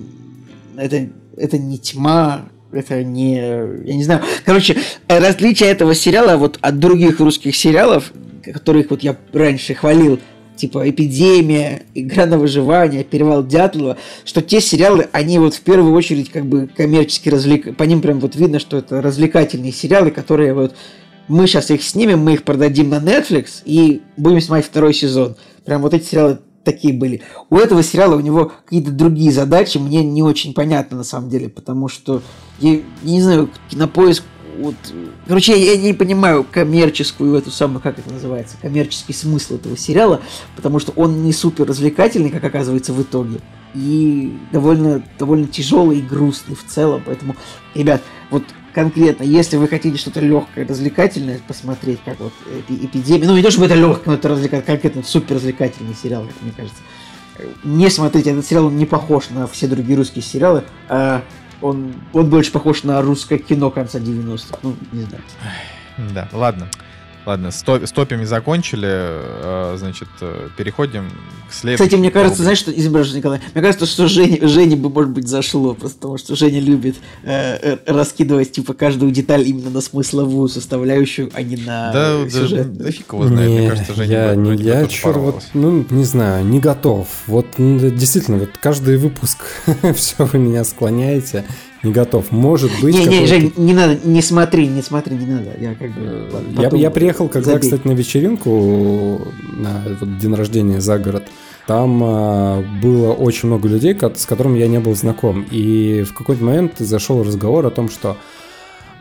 это, 0.75 1.07
это 1.37 1.59
не 1.59 1.77
тьма, 1.77 2.45
это 2.71 3.03
не... 3.03 3.35
Я 3.35 3.95
не 3.95 4.03
знаю. 4.03 4.21
Короче, 4.45 4.77
различие 5.07 5.69
этого 5.69 5.95
сериала 5.95 6.37
вот 6.37 6.57
от 6.61 6.79
других 6.79 7.19
русских 7.19 7.55
сериалов, 7.55 8.11
которых 8.43 8.89
вот 8.89 9.03
я 9.03 9.15
раньше 9.33 9.73
хвалил, 9.73 10.19
типа 10.55 10.89
«Эпидемия», 10.89 11.83
«Игра 11.93 12.25
на 12.25 12.37
выживание», 12.37 13.03
«Перевал 13.03 13.45
Дятлова», 13.45 13.97
что 14.25 14.41
те 14.41 14.59
сериалы, 14.59 15.07
они 15.11 15.39
вот 15.39 15.53
в 15.53 15.61
первую 15.61 15.93
очередь 15.93 16.31
как 16.31 16.45
бы 16.45 16.67
коммерчески 16.67 17.29
развлек... 17.29 17.75
По 17.77 17.83
ним 17.83 18.01
прям 18.01 18.19
вот 18.19 18.35
видно, 18.35 18.59
что 18.59 18.77
это 18.77 19.01
развлекательные 19.01 19.71
сериалы, 19.71 20.11
которые 20.11 20.53
вот 20.53 20.75
мы 21.27 21.45
сейчас 21.45 21.71
их 21.71 21.83
снимем, 21.83 22.19
мы 22.19 22.33
их 22.33 22.43
продадим 22.43 22.89
на 22.89 22.99
Netflix 22.99 23.61
и 23.65 24.01
будем 24.15 24.41
снимать 24.41 24.65
второй 24.65 24.93
сезон. 24.93 25.35
Прям 25.65 25.81
вот 25.81 25.93
эти 25.93 26.05
сериалы 26.05 26.39
такие 26.67 26.93
были. 26.93 27.21
У 27.49 27.55
этого 27.55 27.81
сериала 27.81 28.15
у 28.15 28.19
него 28.19 28.51
какие-то 28.65 28.91
другие 28.91 29.31
задачи, 29.31 29.77
мне 29.77 30.03
не 30.03 30.21
очень 30.21 30.53
понятно 30.53 30.97
на 30.97 31.03
самом 31.05 31.29
деле, 31.29 31.47
потому 31.47 31.87
что 31.87 32.21
я, 32.59 32.73
я 32.73 32.81
не 33.03 33.21
знаю, 33.21 33.49
кинопоиск 33.69 34.23
вот, 34.57 34.75
короче, 35.27 35.51
я, 35.51 35.73
я 35.73 35.77
не 35.77 35.93
понимаю 35.93 36.43
коммерческую 36.43 37.35
эту 37.35 37.51
самую, 37.51 37.79
как 37.79 37.99
это 37.99 38.11
называется, 38.11 38.57
коммерческий 38.59 39.13
смысл 39.13 39.55
этого 39.55 39.77
сериала, 39.77 40.21
потому 40.55 40.79
что 40.79 40.91
он 40.95 41.23
не 41.23 41.31
супер 41.31 41.67
развлекательный, 41.67 42.31
как 42.31 42.43
оказывается 42.43 42.91
в 42.91 43.01
итоге, 43.01 43.39
и 43.75 44.35
довольно, 44.51 45.03
довольно 45.19 45.45
тяжелый 45.45 45.99
и 45.99 46.01
грустный 46.01 46.55
в 46.55 46.65
целом, 46.65 47.03
поэтому, 47.05 47.35
ребят, 47.75 48.01
вот 48.31 48.43
конкретно, 48.77 49.23
если 49.23 49.57
вы 49.57 49.67
хотите 49.67 49.97
что-то 49.97 50.19
легкое, 50.19 50.67
развлекательное 50.67 51.39
посмотреть, 51.47 51.99
как 52.05 52.19
вот 52.19 52.31
эпидемия, 52.69 53.25
ну 53.25 53.35
не 53.35 53.41
то 53.41 53.49
чтобы 53.49 53.65
это 53.65 53.73
легкое, 53.73 54.05
но 54.05 54.13
это 54.13 54.29
развлекательный, 54.29 54.67
конкретно 54.67 55.01
супер 55.01 55.37
развлекательный 55.37 55.95
сериал, 55.95 56.27
как 56.27 56.35
мне 56.43 56.51
кажется. 56.55 56.77
Не 57.63 57.89
смотрите, 57.89 58.29
этот 58.29 58.45
сериал 58.45 58.69
не 58.69 58.85
похож 58.85 59.31
на 59.31 59.47
все 59.47 59.65
другие 59.67 59.97
русские 59.97 60.21
сериалы. 60.21 60.63
А 60.89 61.23
он, 61.59 61.95
он 62.13 62.29
больше 62.29 62.51
похож 62.51 62.83
на 62.83 63.01
русское 63.01 63.39
кино 63.39 63.71
конца 63.71 63.97
90-х. 63.97 64.59
Ну, 64.61 64.75
не 64.91 65.01
знаю. 65.01 65.23
Да, 66.13 66.29
ладно. 66.31 66.69
Ладно, 67.27 67.51
с, 67.51 67.61
топ, 67.61 67.83
с 67.85 67.91
топами 67.91 68.23
закончили, 68.23 68.87
э, 68.89 69.75
значит, 69.77 70.07
э, 70.21 70.47
переходим 70.55 71.09
к 71.49 71.53
следующему. 71.53 71.85
Кстати, 71.85 71.99
мне 71.99 72.09
кажется, 72.09 72.41
знаешь, 72.41 72.57
что, 72.57 72.71
извините, 72.71 73.17
Николай, 73.17 73.41
мне 73.53 73.61
кажется, 73.61 73.85
что 73.85 74.07
Жене, 74.07 74.47
Жене 74.47 74.77
бы, 74.77 74.89
может 74.89 75.11
быть, 75.11 75.27
зашло, 75.27 75.73
просто 75.73 75.97
потому 75.97 76.17
что 76.17 76.37
Женя 76.37 76.61
любит 76.61 76.95
э, 77.23 77.73
э, 77.73 77.77
раскидывать, 77.85 78.53
типа, 78.53 78.73
каждую 78.73 79.11
деталь 79.11 79.45
именно 79.45 79.69
на 79.69 79.81
смысловую 79.81 80.47
составляющую, 80.47 81.29
а 81.33 81.41
не 81.41 81.57
на 81.57 81.91
да, 81.91 82.29
сюжет. 82.29 82.77
Да, 82.77 82.85
да 82.85 82.91
фиг 82.91 83.11
его 83.11 83.27
знает, 83.27 83.49
не, 83.49 83.57
мне 83.57 83.69
кажется, 83.71 83.93
Женя 83.93 84.11
я, 84.13 84.33
бы, 84.33 84.35
не, 84.37 84.63
я 84.63 84.87
черт, 84.87 85.17
вот, 85.17 85.43
ну, 85.53 85.85
не 85.89 86.05
знаю, 86.05 86.45
не 86.45 86.61
готов. 86.61 87.09
Вот, 87.27 87.45
ну, 87.57 87.77
действительно, 87.89 88.37
вот 88.37 88.51
каждый 88.57 88.95
выпуск 88.95 89.43
все 89.95 90.23
вы 90.23 90.39
меня 90.39 90.63
склоняете 90.63 91.43
не 91.83 91.91
готов. 91.91 92.31
Может 92.31 92.71
быть... 92.81 92.95
Не, 92.95 93.05
не, 93.05 93.25
Жень, 93.25 93.53
не 93.57 93.73
надо, 93.73 93.97
не 94.03 94.21
смотри, 94.21 94.67
не 94.67 94.81
смотри, 94.81 95.15
не 95.15 95.25
надо. 95.25 95.51
Я 95.59 95.75
как 95.75 95.91
бы... 95.93 96.29
Я, 96.57 96.69
я 96.69 96.91
приехал, 96.91 97.27
когда, 97.29 97.53
забей. 97.53 97.69
кстати, 97.69 97.87
на 97.87 97.91
вечеринку, 97.91 99.27
на 99.53 99.83
вот, 99.99 100.17
день 100.17 100.33
рождения 100.33 100.81
за 100.81 100.97
город. 100.97 101.23
Там 101.67 102.01
а, 102.03 102.63
было 102.81 103.11
очень 103.13 103.47
много 103.47 103.67
людей, 103.67 103.97
с 104.15 104.25
которыми 104.25 104.57
я 104.57 104.67
не 104.67 104.79
был 104.79 104.95
знаком. 104.95 105.45
И 105.51 106.03
в 106.03 106.13
какой-то 106.13 106.43
момент 106.43 106.73
зашел 106.79 107.23
разговор 107.23 107.65
о 107.65 107.71
том, 107.71 107.89
что 107.89 108.17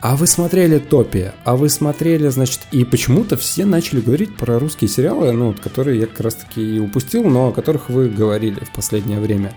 а 0.03 0.15
вы 0.15 0.27
смотрели 0.27 0.79
Топи, 0.79 1.33
а 1.45 1.57
вы 1.57 1.69
смотрели, 1.69 2.29
значит, 2.29 2.61
и 2.71 2.85
почему-то 2.85 3.37
все 3.37 3.65
начали 3.65 4.01
говорить 4.01 4.37
про 4.37 4.59
русские 4.59 4.89
сериалы, 4.89 5.33
ну, 5.33 5.55
которые 5.55 6.01
я 6.01 6.07
как 6.07 6.21
раз-таки 6.21 6.61
и 6.61 6.79
упустил, 6.79 7.25
но 7.25 7.49
о 7.49 7.53
которых 7.53 7.89
вы 7.89 8.09
говорили 8.09 8.61
в 8.61 8.71
последнее 8.71 9.21
время. 9.21 9.55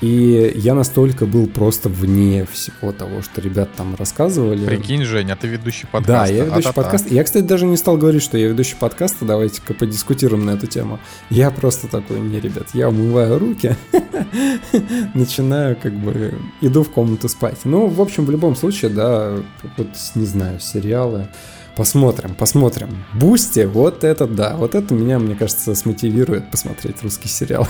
И 0.00 0.52
я 0.56 0.74
настолько 0.74 1.24
был 1.24 1.46
просто 1.46 1.88
вне 1.88 2.46
всего 2.50 2.92
того, 2.92 3.22
что 3.22 3.40
ребят 3.40 3.70
там 3.76 3.94
рассказывали. 3.94 4.66
Прикинь, 4.66 5.04
Жень, 5.04 5.30
а 5.30 5.36
ты 5.36 5.46
ведущий 5.46 5.86
подкаста. 5.86 6.26
Да, 6.26 6.32
я 6.32 6.44
ведущий 6.44 6.68
А-та-та. 6.68 6.82
подкаста. 6.82 7.14
Я, 7.14 7.24
кстати, 7.24 7.44
даже 7.44 7.64
не 7.66 7.76
стал 7.76 7.96
говорить, 7.96 8.22
что 8.22 8.36
я 8.36 8.48
ведущий 8.48 8.76
подкаста. 8.76 9.24
Давайте-ка 9.24 9.72
подискутируем 9.72 10.44
на 10.44 10.50
эту 10.50 10.66
тему. 10.66 10.98
Я 11.30 11.50
просто 11.50 11.88
такой, 11.88 12.20
не, 12.20 12.40
ребят, 12.40 12.68
я 12.74 12.88
умываю 12.88 13.38
руки, 13.38 13.76
начинаю 15.14 15.76
как 15.76 15.94
бы, 15.94 16.34
иду 16.60 16.82
в 16.82 16.90
комнату 16.90 17.28
спать. 17.28 17.60
Ну, 17.64 17.86
в 17.86 18.00
общем, 18.00 18.24
в 18.24 18.30
любом 18.30 18.56
случае, 18.56 18.90
да, 18.90 19.36
вот, 19.76 19.88
не 20.14 20.26
знаю, 20.26 20.60
сериалы. 20.60 21.28
Посмотрим, 21.76 22.36
посмотрим. 22.36 23.04
Бусти, 23.14 23.64
вот 23.64 24.04
это 24.04 24.28
да, 24.28 24.54
вот 24.56 24.76
это 24.76 24.94
меня, 24.94 25.18
мне 25.18 25.34
кажется, 25.34 25.74
смотивирует 25.74 26.48
посмотреть 26.48 27.02
русский 27.02 27.28
сериал. 27.28 27.66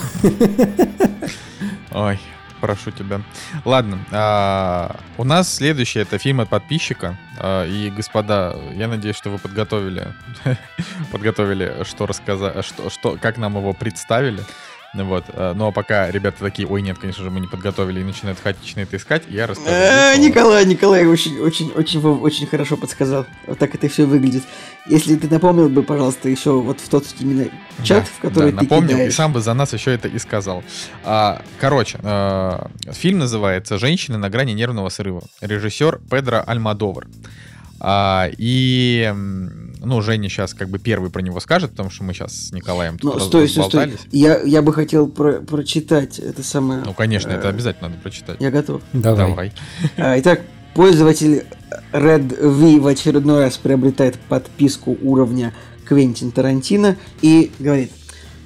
Ой, 1.90 2.20
прошу 2.60 2.90
тебя. 2.90 3.22
Ладно, 3.64 3.98
а, 4.10 4.96
у 5.16 5.24
нас 5.24 5.54
следующий 5.54 6.00
это 6.00 6.18
фильм 6.18 6.40
от 6.40 6.50
подписчика. 6.50 7.18
А, 7.38 7.66
и, 7.66 7.88
господа, 7.88 8.58
я 8.74 8.88
надеюсь, 8.88 9.16
что 9.16 9.30
вы 9.30 9.38
подготовили, 9.38 10.08
подготовили, 11.10 11.84
что 11.84 12.04
рассказать, 12.04 12.62
что, 12.62 12.90
что, 12.90 13.16
как 13.18 13.38
нам 13.38 13.56
его 13.56 13.72
представили. 13.72 14.42
Вот. 14.94 15.24
Э, 15.28 15.54
а 15.58 15.70
пока 15.72 16.10
ребята 16.10 16.38
такие, 16.40 16.68
ой, 16.68 16.82
нет, 16.82 16.98
конечно 16.98 17.24
же, 17.24 17.30
мы 17.30 17.40
не 17.40 17.46
подготовили 17.46 18.00
и 18.00 18.04
начинают 18.04 18.38
хаотично 18.38 18.80
это 18.80 18.96
искать, 18.96 19.24
я 19.28 19.46
расскажу. 19.46 19.70
Э, 19.70 20.16
Николай, 20.18 20.64
Николай 20.64 21.06
очень, 21.06 21.38
очень, 21.40 21.70
очень, 21.72 22.00
очень 22.00 22.46
хорошо 22.46 22.76
подсказал. 22.76 23.26
Вот 23.46 23.58
так 23.58 23.74
это 23.74 23.88
все 23.88 24.04
выглядит. 24.04 24.44
Если 24.86 25.16
ты 25.16 25.28
напомнил 25.28 25.68
бы, 25.68 25.82
пожалуйста, 25.82 26.28
еще 26.28 26.52
вот 26.52 26.80
в 26.80 26.88
тот 26.88 27.06
именно 27.18 27.48
чат, 27.82 28.06
в 28.06 28.20
который 28.20 28.50
ты 28.50 28.56
напомнил 28.56 28.98
и 28.98 29.10
сам 29.10 29.32
бы 29.32 29.40
за 29.40 29.54
нас 29.54 29.72
еще 29.72 29.92
это 29.92 30.08
и 30.08 30.18
сказал. 30.18 30.62
А, 31.04 31.42
короче, 31.58 31.98
э, 32.02 32.66
фильм 32.92 33.18
называется 33.18 33.78
«Женщины 33.78 34.18
на 34.18 34.30
грани 34.30 34.52
нервного 34.52 34.90
срыва». 34.90 35.22
Режиссер 35.40 36.00
Педро 36.10 36.42
Альмадовар. 36.46 37.06
А, 37.80 38.30
и 38.38 39.12
ну, 39.84 40.00
Женя 40.02 40.28
сейчас 40.28 40.54
как 40.54 40.68
бы 40.68 40.78
первый 40.78 41.10
про 41.10 41.20
него 41.20 41.40
скажет, 41.40 41.70
потому 41.70 41.90
что 41.90 42.04
мы 42.04 42.12
сейчас 42.12 42.48
с 42.48 42.52
Николаем 42.52 42.98
тут 42.98 43.14
ну, 43.14 43.20
стой, 43.20 43.48
стой, 43.48 43.64
стой. 43.64 43.92
Я, 44.10 44.40
я 44.42 44.62
бы 44.62 44.72
хотел 44.72 45.08
про 45.08 45.40
прочитать 45.40 46.18
это 46.18 46.42
самое... 46.42 46.82
Ну, 46.84 46.94
конечно, 46.94 47.30
э 47.30 47.36
это 47.36 47.48
обязательно 47.48 47.88
надо 47.88 48.00
прочитать. 48.00 48.40
Я 48.40 48.50
готов. 48.50 48.82
Давай. 48.92 49.28
Давай. 49.28 49.52
А, 49.96 50.18
итак, 50.18 50.42
пользователь 50.74 51.44
Red 51.92 52.46
V 52.46 52.80
в 52.80 52.86
очередной 52.86 53.40
раз 53.44 53.56
приобретает 53.56 54.18
подписку 54.18 54.96
уровня 55.02 55.52
Квентин 55.86 56.30
Тарантино 56.30 56.96
и 57.22 57.52
говорит 57.58 57.90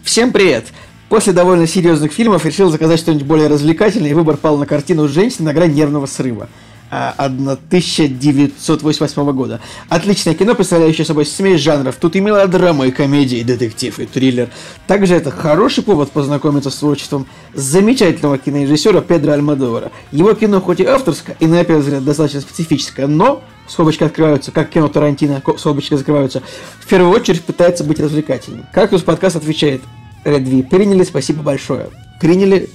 «Всем 0.02 0.32
привет! 0.32 0.66
После 1.08 1.32
довольно 1.32 1.66
серьезных 1.66 2.12
фильмов 2.12 2.44
решил 2.44 2.70
заказать 2.70 3.00
что-нибудь 3.00 3.26
более 3.26 3.48
развлекательное, 3.48 4.10
и 4.10 4.14
выбор 4.14 4.36
пал 4.36 4.58
на 4.58 4.66
картину 4.66 5.08
«Женщина 5.08 5.46
на 5.46 5.54
грани 5.54 5.72
нервного 5.72 6.04
срыва». 6.04 6.48
1988 6.90 9.32
года. 9.32 9.60
Отличное 9.88 10.34
кино, 10.34 10.54
представляющее 10.54 11.04
собой 11.04 11.26
смесь 11.26 11.60
жанров. 11.60 11.96
Тут 11.96 12.16
и 12.16 12.20
мелодрама, 12.20 12.86
и 12.86 12.90
комедия, 12.90 13.40
и 13.40 13.44
детектив, 13.44 13.98
и 13.98 14.06
триллер. 14.06 14.48
Также 14.86 15.14
это 15.14 15.30
хороший 15.30 15.84
повод 15.84 16.10
познакомиться 16.10 16.70
с 16.70 16.76
творчеством 16.76 17.26
замечательного 17.54 18.38
кинорежиссера 18.38 19.00
Педро 19.00 19.32
Альмадовара. 19.32 19.90
Его 20.12 20.34
кино 20.34 20.60
хоть 20.60 20.80
и 20.80 20.84
авторское, 20.84 21.36
и 21.40 21.46
на 21.46 21.64
первый 21.64 21.82
взгляд 21.82 22.04
достаточно 22.04 22.40
специфическое, 22.40 23.06
но 23.06 23.42
скобочки 23.66 24.04
открываются, 24.04 24.50
как 24.50 24.70
кино 24.70 24.88
Тарантино, 24.88 25.42
скобочки 25.58 25.94
закрываются, 25.94 26.42
в 26.80 26.86
первую 26.86 27.14
очередь 27.14 27.44
пытается 27.44 27.84
быть 27.84 28.00
развлекательным. 28.00 28.66
Кактус 28.72 29.02
подкаст 29.02 29.36
отвечает, 29.36 29.82
Редви, 30.24 30.62
приняли, 30.62 31.04
спасибо 31.04 31.42
большое. 31.42 31.90
Приняли, 32.20 32.68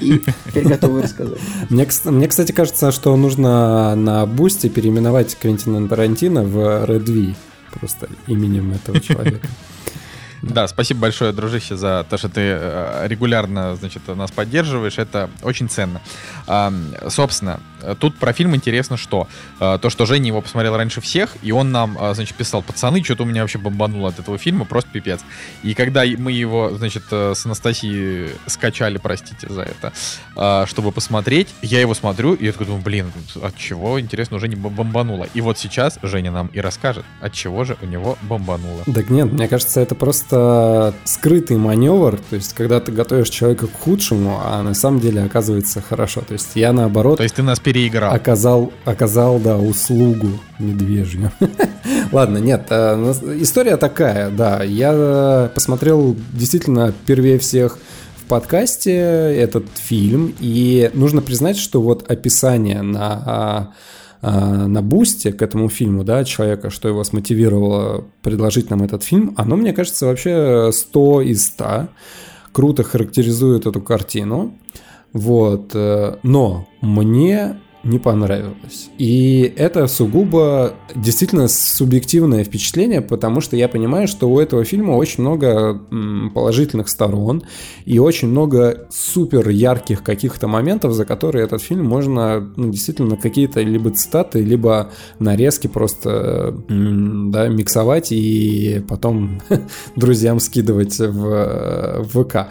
и 0.00 0.20
теперь 0.46 0.68
готовы 0.68 1.02
рассказать. 1.02 1.38
Мне, 1.70 1.86
мне, 2.04 2.28
кстати, 2.28 2.52
кажется, 2.52 2.92
что 2.92 3.16
нужно 3.16 3.94
на 3.94 4.26
бусте 4.26 4.68
переименовать 4.68 5.36
Квентина 5.36 5.88
Тарантино 5.88 6.42
в 6.42 6.84
Red 6.84 7.10
V, 7.10 7.34
просто 7.78 8.08
именем 8.26 8.72
этого 8.72 9.00
человека. 9.00 9.46
Да, 10.42 10.68
спасибо 10.68 11.00
большое, 11.00 11.32
дружище, 11.32 11.74
за 11.74 12.04
то, 12.10 12.18
что 12.18 12.28
ты 12.28 12.40
э, 12.42 13.06
регулярно, 13.06 13.76
значит, 13.76 14.02
нас 14.08 14.30
поддерживаешь. 14.30 14.98
Это 14.98 15.30
очень 15.42 15.70
ценно. 15.70 16.02
Собственно, 17.08 17.60
тут 18.00 18.16
про 18.16 18.32
фильм 18.32 18.54
интересно 18.54 18.96
что? 18.96 19.28
Э, 19.60 19.78
то, 19.80 19.90
что 19.90 20.06
Женя 20.06 20.28
его 20.28 20.40
посмотрел 20.40 20.76
раньше 20.76 21.00
всех, 21.00 21.36
и 21.42 21.52
он 21.52 21.72
нам, 21.72 21.96
э, 22.00 22.14
значит, 22.14 22.36
писал, 22.36 22.62
пацаны, 22.62 23.02
что-то 23.04 23.24
у 23.24 23.26
меня 23.26 23.42
вообще 23.42 23.58
бомбануло 23.58 24.08
от 24.08 24.18
этого 24.18 24.38
фильма, 24.38 24.64
просто 24.64 24.90
пипец. 24.90 25.20
И 25.62 25.74
когда 25.74 26.04
мы 26.04 26.32
его, 26.32 26.70
значит, 26.76 27.04
с 27.10 27.46
Анастасией 27.46 28.30
скачали, 28.46 28.98
простите 28.98 29.48
за 29.48 29.62
это, 29.62 30.66
чтобы 30.66 30.92
посмотреть, 30.92 31.48
я 31.62 31.80
его 31.80 31.94
смотрю, 31.94 32.34
и 32.34 32.46
я 32.46 32.52
такой 32.52 32.66
думаю, 32.66 32.82
блин, 32.82 33.12
от 33.42 33.56
чего, 33.56 34.00
интересно, 34.00 34.36
уже 34.36 34.48
не 34.48 34.56
бомбануло. 34.56 35.26
И 35.34 35.40
вот 35.40 35.58
сейчас 35.58 35.98
Женя 36.02 36.30
нам 36.30 36.46
и 36.48 36.60
расскажет, 36.60 37.04
от 37.20 37.32
чего 37.32 37.64
же 37.64 37.76
у 37.82 37.86
него 37.86 38.16
бомбануло. 38.22 38.82
Так 38.92 39.10
нет, 39.10 39.32
мне 39.32 39.48
кажется, 39.48 39.80
это 39.80 39.94
просто 39.94 40.94
скрытый 41.04 41.56
маневр, 41.56 42.18
то 42.30 42.36
есть 42.36 42.52
когда 42.54 42.80
ты 42.80 42.92
готовишь 42.92 43.28
человека 43.28 43.66
к 43.66 43.72
худшему, 43.72 44.40
а 44.42 44.62
на 44.62 44.74
самом 44.74 45.00
деле 45.00 45.22
оказывается 45.22 45.80
хорошо. 45.80 46.20
То 46.20 46.34
есть 46.34 46.52
я 46.54 46.72
наоборот... 46.72 47.16
То 47.18 47.22
есть 47.22 47.34
ты 47.34 47.42
нас 47.42 47.60
переиграл. 47.74 48.14
Оказал, 48.14 48.72
оказал 48.84 49.38
да, 49.40 49.58
услугу 49.58 50.28
медвежью. 50.58 51.32
Ладно, 52.12 52.38
нет, 52.38 52.66
э, 52.70 53.14
история 53.40 53.76
такая, 53.76 54.30
да. 54.30 54.62
Я 54.62 55.50
посмотрел 55.54 56.16
действительно 56.32 56.94
первее 57.06 57.38
всех 57.38 57.78
в 58.16 58.24
подкасте 58.26 58.92
этот 58.92 59.66
фильм, 59.74 60.34
и 60.38 60.90
нужно 60.94 61.20
признать, 61.20 61.58
что 61.58 61.82
вот 61.82 62.08
описание 62.10 62.82
на 62.82 63.74
а, 64.26 64.66
на 64.66 64.80
бусте 64.80 65.34
к 65.34 65.42
этому 65.42 65.68
фильму, 65.68 66.02
да, 66.02 66.24
человека, 66.24 66.70
что 66.70 66.88
его 66.88 67.04
смотивировало 67.04 68.06
предложить 68.22 68.70
нам 68.70 68.82
этот 68.82 69.02
фильм, 69.02 69.34
оно, 69.36 69.56
мне 69.56 69.74
кажется, 69.74 70.06
вообще 70.06 70.70
100 70.72 71.20
из 71.22 71.44
100. 71.48 71.88
Круто 72.52 72.84
характеризует 72.84 73.66
эту 73.66 73.82
картину. 73.82 74.54
Вот. 75.12 75.72
Э, 75.74 76.16
но 76.22 76.66
мне 76.80 77.56
не 77.84 77.98
понравилось. 77.98 78.90
И 78.98 79.52
это 79.56 79.86
сугубо 79.86 80.74
действительно 80.94 81.48
субъективное 81.48 82.44
впечатление, 82.44 83.00
потому 83.00 83.40
что 83.40 83.56
я 83.56 83.68
понимаю, 83.68 84.08
что 84.08 84.28
у 84.28 84.40
этого 84.40 84.64
фильма 84.64 84.92
очень 84.92 85.22
много 85.22 85.80
положительных 86.34 86.88
сторон 86.88 87.42
и 87.84 87.98
очень 87.98 88.28
много 88.28 88.88
супер 88.90 89.48
ярких 89.48 90.02
каких-то 90.02 90.48
моментов, 90.48 90.92
за 90.92 91.04
которые 91.04 91.44
этот 91.44 91.62
фильм 91.62 91.84
можно 91.84 92.52
ну, 92.56 92.70
действительно 92.70 93.16
какие-то 93.16 93.60
либо 93.60 93.90
цитаты, 93.90 94.42
либо 94.42 94.90
нарезки 95.18 95.66
просто 95.66 96.54
да, 96.68 97.48
миксовать 97.48 98.12
и 98.12 98.82
потом 98.88 99.40
друзьям 99.96 100.40
скидывать 100.40 100.98
в, 100.98 102.02
в 102.02 102.24
ВК. 102.24 102.48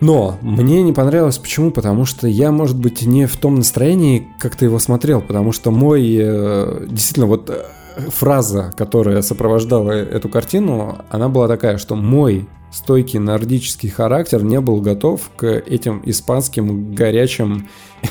Но 0.00 0.38
мне 0.42 0.82
не 0.82 0.92
понравилось 0.92 1.38
почему? 1.38 1.70
Потому 1.70 2.04
что 2.04 2.28
я, 2.28 2.52
может 2.52 2.78
быть, 2.78 3.02
не 3.02 3.26
в 3.26 3.36
том 3.36 3.56
настроении, 3.56 4.28
как 4.38 4.56
ты 4.56 4.66
его 4.66 4.78
смотрел, 4.78 5.22
потому 5.22 5.52
что 5.52 5.70
мой 5.70 6.16
э, 6.18 6.86
действительно 6.88 7.26
вот 7.26 7.48
э, 7.48 7.64
фраза, 8.10 8.74
которая 8.76 9.22
сопровождала 9.22 9.92
эту 9.92 10.28
картину, 10.28 10.98
она 11.08 11.28
была 11.28 11.48
такая, 11.48 11.78
что 11.78 11.96
мой 11.96 12.46
стойкий 12.70 13.18
нордический 13.18 13.88
характер 13.88 14.42
не 14.42 14.60
был 14.60 14.82
готов 14.82 15.30
к 15.36 15.46
этим 15.46 16.02
испанским 16.04 16.94
горячим 16.94 17.68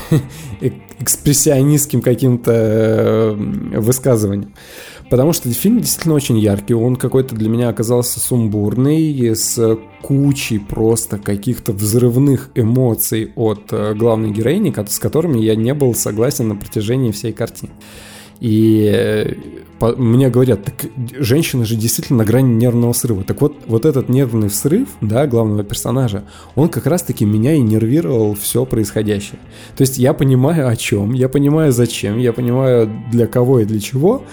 экспрессионистским 1.00 2.02
каким-то 2.02 2.52
э, 2.52 3.34
высказываниям. 3.80 4.54
Потому 5.10 5.34
что 5.34 5.52
фильм 5.52 5.80
действительно 5.80 6.16
очень 6.16 6.40
яркий, 6.40 6.74
он 6.74 6.96
какой-то 6.96 7.36
для 7.36 7.48
меня 7.48 7.70
оказался 7.70 8.20
сумбурный, 8.20 9.36
с 9.36 9.78
кучей 10.02 10.60
просто 10.60 11.20
каких-то 11.20 11.74
взрывных 11.74 12.50
эмоций 12.56 13.32
от 13.36 13.72
э, 13.72 13.94
главной 13.94 14.32
героини, 14.32 14.74
с 14.88 15.00
которыми 15.00 15.40
я 15.40 15.56
не 15.56 15.74
был 15.74 15.94
согласен 15.94 16.48
на 16.48 16.56
протяжении 16.56 17.12
всей 17.12 17.34
картины. 17.34 17.72
И 18.40 18.92
э, 18.94 19.34
по, 19.80 19.96
мне 19.96 20.30
говорят, 20.30 20.64
так 20.64 20.90
женщина 21.18 21.66
же 21.66 21.76
действительно 21.76 22.20
на 22.20 22.26
грани 22.26 22.54
нервного 22.54 22.94
срыва. 22.94 23.24
Так 23.24 23.42
вот, 23.42 23.56
вот 23.68 23.86
этот 23.86 24.10
нервный 24.10 24.50
срыв, 24.50 24.90
да, 25.02 25.28
главного 25.28 25.64
персонажа, 25.64 26.24
он 26.56 26.70
как 26.70 26.86
раз-таки 26.86 27.26
меня 27.26 27.54
и 27.54 27.62
нервировал 27.62 28.36
все 28.36 28.66
происходящее. 28.66 29.40
То 29.78 29.82
есть 29.82 29.98
я 29.98 30.14
понимаю 30.14 30.68
о 30.68 30.76
чем, 30.76 31.14
я 31.14 31.30
понимаю 31.30 31.72
зачем, 31.72 32.18
я 32.18 32.34
понимаю 32.34 32.90
для 33.12 33.28
кого 33.28 33.60
и 33.60 33.66
для 33.66 33.80
чего, 33.80 34.24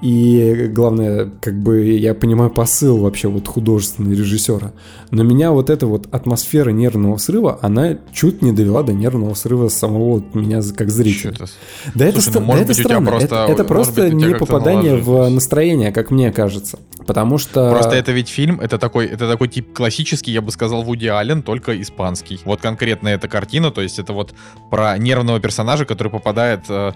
и 0.00 0.68
главное, 0.72 1.30
как 1.40 1.60
бы 1.60 1.84
я 1.84 2.14
понимаю 2.14 2.50
посыл 2.50 2.98
вообще 2.98 3.28
вот 3.28 3.48
художественного 3.48 4.12
режиссера. 4.12 4.72
Но 5.10 5.24
меня 5.24 5.50
вот 5.50 5.70
эта 5.70 5.86
вот 5.86 6.06
атмосфера 6.12 6.70
нервного 6.70 7.16
срыва, 7.16 7.58
она 7.62 7.98
чуть 8.12 8.40
не 8.40 8.52
довела 8.52 8.82
до 8.82 8.92
нервного 8.92 9.34
срыва 9.34 9.68
самого 9.68 10.22
меня 10.34 10.60
как 10.76 10.90
зрителя. 10.90 11.32
Это? 11.32 11.46
Да 11.94 12.12
Слушай, 12.12 12.30
это, 12.30 12.40
ну, 12.40 12.52
да 12.52 12.58
это 12.58 12.74
странно. 12.74 13.10
Просто, 13.10 13.26
это, 13.26 13.52
это 13.52 13.64
просто 13.64 14.02
быть, 14.02 14.12
не 14.12 14.34
попадание 14.34 14.96
в 14.96 15.28
настроение, 15.28 15.90
как 15.90 16.10
мне 16.10 16.30
кажется. 16.30 16.78
Потому 17.04 17.38
что... 17.38 17.70
Просто 17.70 17.96
это 17.96 18.12
ведь 18.12 18.28
фильм, 18.28 18.60
это 18.60 18.78
такой, 18.78 19.06
это 19.06 19.28
такой 19.28 19.48
тип 19.48 19.72
классический, 19.72 20.30
я 20.30 20.42
бы 20.42 20.52
сказал, 20.52 20.82
Вуди 20.82 21.06
Аллен, 21.06 21.42
только 21.42 21.80
испанский. 21.80 22.38
Вот 22.44 22.60
конкретно 22.60 23.08
эта 23.08 23.28
картина, 23.28 23.70
то 23.70 23.80
есть 23.80 23.98
это 23.98 24.12
вот 24.12 24.34
про 24.70 24.96
нервного 24.98 25.40
персонажа, 25.40 25.86
который 25.86 26.12
попадает 26.12 26.66
э, 26.68 26.92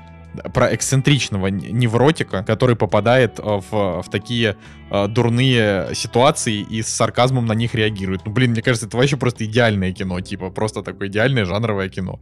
про 0.52 0.74
эксцентричного 0.74 1.48
невротика, 1.48 2.42
который 2.42 2.76
попадает 2.76 3.38
э, 3.38 3.42
в, 3.42 4.02
в 4.02 4.04
такие 4.10 4.56
э, 4.90 5.08
дурные 5.08 5.94
ситуации 5.94 6.60
и 6.60 6.82
с 6.82 6.88
сарказмом 6.88 7.46
на 7.46 7.52
них 7.52 7.74
реагирует. 7.74 8.22
Ну, 8.24 8.32
блин, 8.32 8.52
мне 8.52 8.62
кажется, 8.62 8.86
это 8.86 8.96
вообще 8.96 9.16
просто 9.16 9.44
идеальное 9.44 9.92
кино, 9.92 10.20
типа, 10.20 10.50
просто 10.50 10.82
такое 10.82 11.08
идеальное 11.08 11.44
жанровое 11.44 11.88
кино. 11.88 12.20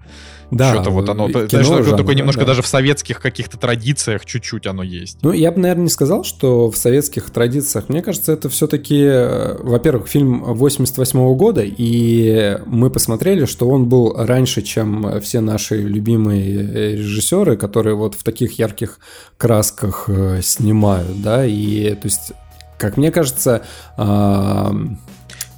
Да. 0.50 0.72
Что-то 0.72 0.90
вот 0.90 1.08
оно, 1.08 1.28
кино 1.28 1.46
знаешь, 1.48 1.66
жанровое, 1.66 1.96
такое 1.96 2.14
немножко 2.14 2.40
да. 2.40 2.48
даже 2.48 2.62
в 2.62 2.66
советских 2.66 3.20
каких-то 3.20 3.58
традициях 3.58 4.24
чуть-чуть 4.24 4.66
оно 4.66 4.82
есть. 4.82 5.18
Ну, 5.22 5.32
я 5.32 5.52
бы, 5.52 5.60
наверное, 5.60 5.84
не 5.84 5.90
сказал, 5.90 6.24
что 6.24 6.70
в 6.70 6.76
советских 6.76 7.30
традициях. 7.30 7.88
Мне 7.88 8.02
кажется, 8.02 8.32
это 8.32 8.48
все-таки, 8.48 9.00
э, 9.00 9.56
во-первых, 9.62 10.08
фильм 10.08 10.42
88 10.42 11.18
-го 11.18 11.34
года, 11.34 11.62
и 11.64 12.58
мы 12.66 12.90
посмотрели, 12.90 13.44
что 13.44 13.68
он 13.68 13.88
был 13.88 14.14
раньше, 14.16 14.62
чем 14.62 15.20
все 15.20 15.40
наши 15.40 15.76
любимые 15.76 16.70
э, 16.70 16.96
режиссеры, 16.96 17.56
которые 17.56 17.94
вот 18.00 18.14
в 18.14 18.24
таких 18.24 18.58
ярких 18.58 18.98
красках 19.36 20.04
э, 20.08 20.40
снимают, 20.42 21.22
да, 21.22 21.46
и 21.46 21.94
то 21.94 22.06
есть, 22.06 22.32
как 22.78 22.96
мне 22.96 23.12
кажется, 23.12 23.62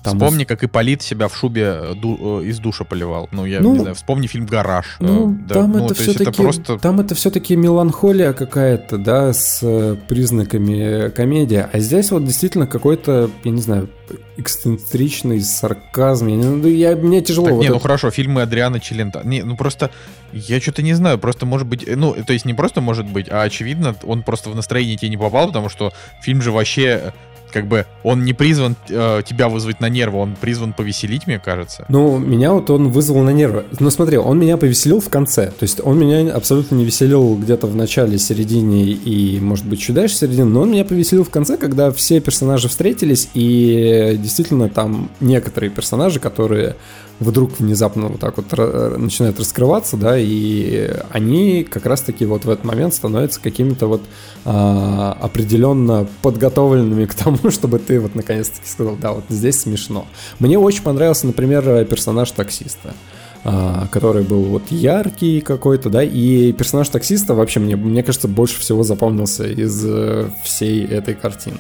там 0.02 0.18
Вспомни, 0.18 0.44
как 0.44 0.64
Ипполит 0.64 1.02
себя 1.02 1.28
в 1.28 1.36
шубе 1.36 1.62
э, 1.64 1.94
ду, 1.94 2.40
э, 2.40 2.44
из 2.46 2.58
душа 2.58 2.84
поливал. 2.84 3.28
Ну, 3.32 3.46
я 3.46 3.60
ну, 3.60 3.72
не 3.74 3.78
знаю, 3.78 3.94
вспомни 3.94 4.26
фильм 4.26 4.46
«Гараж». 4.46 4.96
Ну, 5.00 5.36
да, 5.46 5.54
там, 5.54 5.72
ну, 5.72 5.86
это 5.86 5.94
все-таки, 5.94 6.30
это 6.30 6.42
просто... 6.42 6.78
там 6.78 7.00
это 7.00 7.14
все-таки 7.14 7.56
меланхолия 7.56 8.32
какая-то, 8.32 8.98
да, 8.98 9.32
с 9.32 9.60
признаками 10.08 11.10
комедии. 11.10 11.64
А 11.70 11.78
здесь 11.78 12.10
вот 12.10 12.24
действительно 12.24 12.66
какой-то, 12.66 13.30
я 13.44 13.50
не 13.50 13.60
знаю, 13.60 13.88
эксцентричный 14.36 15.40
сарказм. 15.40 16.26
Я, 16.26 16.36
ну, 16.36 16.66
я, 16.66 16.96
мне 16.96 17.20
тяжело. 17.20 17.46
Так, 17.46 17.54
вот 17.54 17.60
не, 17.60 17.66
это... 17.66 17.74
ну 17.74 17.80
хорошо, 17.80 18.10
фильмы 18.10 18.42
Адриана 18.42 18.80
Челента. 18.80 19.22
Не, 19.24 19.42
ну 19.42 19.56
просто, 19.56 19.90
я 20.32 20.60
что-то 20.60 20.82
не 20.82 20.94
знаю, 20.94 21.18
просто 21.18 21.46
может 21.46 21.66
быть, 21.66 21.84
ну, 21.86 22.14
то 22.14 22.32
есть 22.32 22.44
не 22.44 22.54
просто 22.54 22.80
может 22.80 23.06
быть, 23.06 23.28
а 23.30 23.42
очевидно, 23.42 23.94
он 24.02 24.22
просто 24.22 24.50
в 24.50 24.56
настроение 24.56 24.96
тебе 24.96 25.10
не 25.10 25.16
попал, 25.16 25.48
потому 25.48 25.68
что 25.68 25.92
фильм 26.22 26.42
же 26.42 26.50
вообще 26.50 27.12
как 27.52 27.66
бы 27.66 27.86
он 28.02 28.24
не 28.24 28.32
призван 28.32 28.76
э, 28.88 29.22
тебя 29.24 29.48
вызвать 29.48 29.80
на 29.80 29.88
нервы, 29.88 30.18
он 30.18 30.36
призван 30.40 30.72
повеселить, 30.72 31.26
мне 31.26 31.38
кажется. 31.38 31.84
Ну, 31.88 32.18
меня 32.18 32.52
вот 32.52 32.70
он 32.70 32.88
вызвал 32.88 33.22
на 33.22 33.30
нервы. 33.30 33.64
Ну, 33.78 33.90
смотри, 33.90 34.16
он 34.16 34.38
меня 34.38 34.56
повеселил 34.56 35.00
в 35.00 35.08
конце. 35.08 35.46
То 35.46 35.62
есть 35.62 35.80
он 35.82 35.98
меня 35.98 36.34
абсолютно 36.34 36.76
не 36.76 36.84
веселил 36.84 37.36
где-то 37.36 37.66
в 37.66 37.76
начале, 37.76 38.18
середине 38.18 38.84
и, 38.84 39.38
может 39.40 39.66
быть, 39.66 39.80
чуть 39.80 39.94
дальше 39.94 40.16
середины, 40.16 40.46
но 40.46 40.62
он 40.62 40.70
меня 40.70 40.84
повеселил 40.84 41.24
в 41.24 41.30
конце, 41.30 41.56
когда 41.56 41.90
все 41.92 42.20
персонажи 42.20 42.68
встретились, 42.68 43.28
и 43.34 44.18
действительно 44.18 44.68
там 44.68 45.10
некоторые 45.20 45.70
персонажи, 45.70 46.18
которые 46.20 46.76
вдруг 47.23 47.59
внезапно 47.59 48.09
вот 48.09 48.20
так 48.20 48.36
вот 48.36 48.99
начинают 48.99 49.39
раскрываться, 49.39 49.97
да, 49.97 50.16
и 50.19 50.90
они 51.11 51.65
как 51.65 51.86
раз-таки 51.86 52.27
вот 52.27 52.44
в 52.44 52.51
этот 52.51 52.65
момент 52.65 52.94
становятся 52.94 53.40
какими-то 53.40 53.86
вот 53.86 54.03
а, 54.44 55.16
определенно 55.20 56.07
подготовленными 56.23 57.07
к 57.07 57.15
тому, 57.15 57.39
чтобы 57.51 57.78
ты 57.78 58.01
вот 58.01 58.15
наконец-таки 58.15 58.69
сказал, 58.69 58.97
да, 58.97 59.12
вот 59.12 59.24
здесь 59.28 59.61
смешно. 59.61 60.07
Мне 60.39 60.59
очень 60.59 60.82
понравился, 60.82 61.27
например, 61.27 61.85
персонаж 61.85 62.31
таксиста. 62.31 62.94
А, 63.44 63.89
который 63.90 64.23
был 64.23 64.44
вот 64.44 64.70
яркий 64.70 65.40
какой-то, 65.40 65.90
да, 65.90 66.05
и 66.05 66.52
персонаж 66.52 66.89
таксиста 66.90 67.35
вообще 67.35 67.59
мне, 67.59 67.74
мне 67.74 68.05
кажется, 68.05 68.28
больше 68.28 68.60
всего 68.60 68.85
запомнился 68.85 69.44
из 69.44 69.85
э, 69.85 70.31
всей 70.44 70.85
этой 70.86 71.14
картины. 71.14 71.59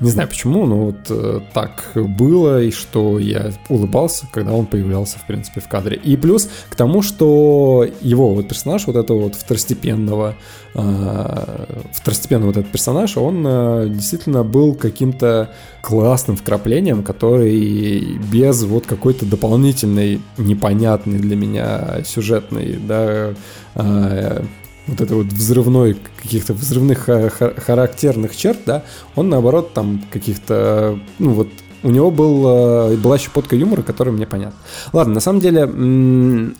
Не 0.00 0.08
знаю 0.08 0.30
почему, 0.30 0.64
но 0.64 0.86
вот 0.86 0.96
э, 1.10 1.40
так 1.52 1.90
было, 1.94 2.62
и 2.62 2.70
что 2.70 3.18
я 3.18 3.52
улыбался, 3.68 4.26
когда 4.32 4.52
он 4.54 4.64
появлялся, 4.64 5.18
в 5.18 5.26
принципе, 5.26 5.60
в 5.60 5.68
кадре. 5.68 5.98
И 6.02 6.16
плюс 6.16 6.48
к 6.70 6.76
тому, 6.76 7.02
что 7.02 7.86
его 8.00 8.34
вот 8.34 8.48
персонаж, 8.48 8.86
вот 8.86 8.96
этого 8.96 9.24
вот 9.24 9.34
второстепенного, 9.34 10.34
второстепенный 10.74 12.46
вот 12.46 12.56
этот 12.56 12.70
персонаж, 12.70 13.16
он 13.16 13.44
э, 13.46 13.88
действительно 13.88 14.44
был 14.44 14.74
каким-то 14.74 15.50
классным 15.82 16.36
вкраплением, 16.36 17.02
который 17.02 18.18
без 18.30 18.62
вот 18.64 18.86
какой-то 18.86 19.26
дополнительной 19.26 20.20
непонятной 20.36 21.18
для 21.18 21.36
меня 21.36 22.02
сюжетной, 22.04 22.78
да, 22.86 23.34
э, 23.74 24.42
вот 24.86 25.00
это 25.00 25.14
вот 25.14 25.26
взрывной, 25.26 25.96
каких-то 26.22 26.54
взрывных 26.54 27.08
характерных 27.66 28.36
черт, 28.36 28.58
да, 28.64 28.84
он 29.16 29.28
наоборот 29.28 29.74
там 29.74 30.02
каких-то, 30.10 30.98
ну 31.18 31.32
вот 31.32 31.48
у 31.82 31.90
него 31.90 32.10
был, 32.10 32.96
была 32.96 33.18
щепотка 33.18 33.56
юмора, 33.56 33.82
которая 33.82 34.14
мне 34.14 34.26
понятна. 34.26 34.58
Ладно, 34.92 35.14
на 35.14 35.20
самом 35.20 35.40
деле, 35.40 35.62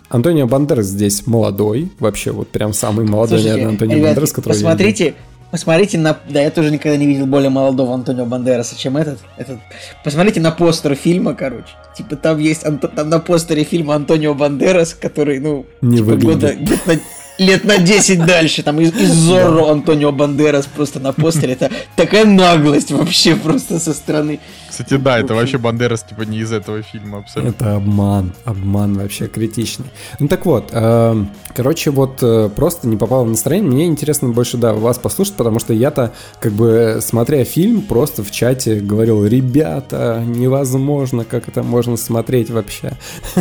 Антонио 0.09 0.47
Бандерас 0.47 0.87
здесь 0.87 1.27
молодой, 1.27 1.91
вообще 1.99 2.31
вот 2.31 2.49
прям 2.49 2.73
самый 2.73 3.05
молодой, 3.05 3.39
Слушайте, 3.39 3.49
наверное, 3.51 3.71
Антонио 3.73 3.95
ребят, 3.95 4.07
Бандерас, 4.07 4.31
который 4.31 4.53
Посмотрите, 4.53 5.15
Посмотрите 5.51 5.97
на... 5.97 6.15
Да, 6.29 6.41
я 6.41 6.51
тоже 6.51 6.69
никогда 6.69 6.95
не 6.95 7.07
видел 7.07 7.25
более 7.25 7.49
молодого 7.49 7.95
Антонио 7.95 8.25
Бандераса, 8.25 8.77
чем 8.77 8.97
этот. 8.97 9.19
этот... 9.35 9.57
Посмотрите 10.03 10.39
на 10.41 10.51
постер 10.51 10.93
фильма, 10.93 11.33
короче. 11.33 11.69
Типа 11.97 12.15
там 12.15 12.37
есть... 12.37 12.63
Там 12.95 13.09
на 13.09 13.19
постере 13.19 13.63
фильма 13.63 13.95
Антонио 13.95 14.35
Бандерас, 14.35 14.93
который, 14.93 15.39
ну... 15.39 15.65
Не 15.81 15.97
типа, 15.97 16.09
выглядит. 16.09 16.59
Года, 16.59 16.99
лет 17.39 17.63
на 17.63 17.77
10 17.77 18.25
дальше, 18.25 18.61
там 18.61 18.79
из, 18.79 18.93
из 18.93 19.11
Зорро 19.11 19.71
Антонио 19.71 20.11
Бандерас 20.11 20.67
просто 20.67 20.99
на 20.99 21.13
постере. 21.13 21.53
Это 21.53 21.71
такая 21.95 22.25
наглость 22.25 22.91
вообще 22.91 23.35
просто 23.35 23.79
со 23.79 23.93
стороны. 23.93 24.39
Кстати, 24.79 24.97
да, 25.01 25.19
это 25.19 25.35
вообще 25.35 25.57
Бандерас 25.57 26.03
типа 26.03 26.21
не 26.21 26.39
из 26.39 26.53
этого 26.53 26.81
фильма 26.81 27.17
абсолютно. 27.17 27.49
Это 27.49 27.75
обман, 27.75 28.31
обман 28.45 28.93
вообще 28.97 29.27
критичный. 29.27 29.87
Ну 30.19 30.29
так 30.29 30.45
вот, 30.45 30.69
э, 30.71 31.25
короче, 31.53 31.91
вот 31.91 32.19
э, 32.21 32.49
просто 32.55 32.87
не 32.87 32.95
попал 32.95 33.25
в 33.25 33.29
настроение. 33.29 33.69
Мне 33.69 33.87
интересно 33.87 34.29
больше, 34.29 34.55
да, 34.55 34.71
вас 34.71 34.97
послушать, 34.97 35.33
потому 35.35 35.59
что 35.59 35.73
я-то, 35.73 36.13
как 36.39 36.53
бы, 36.53 36.99
смотря 37.01 37.43
фильм, 37.43 37.81
просто 37.81 38.23
в 38.23 38.31
чате 38.31 38.79
говорил, 38.79 39.25
ребята, 39.25 40.23
невозможно, 40.25 41.25
как 41.25 41.49
это 41.49 41.61
можно 41.61 41.97
смотреть 41.97 42.49
вообще. 42.49 42.93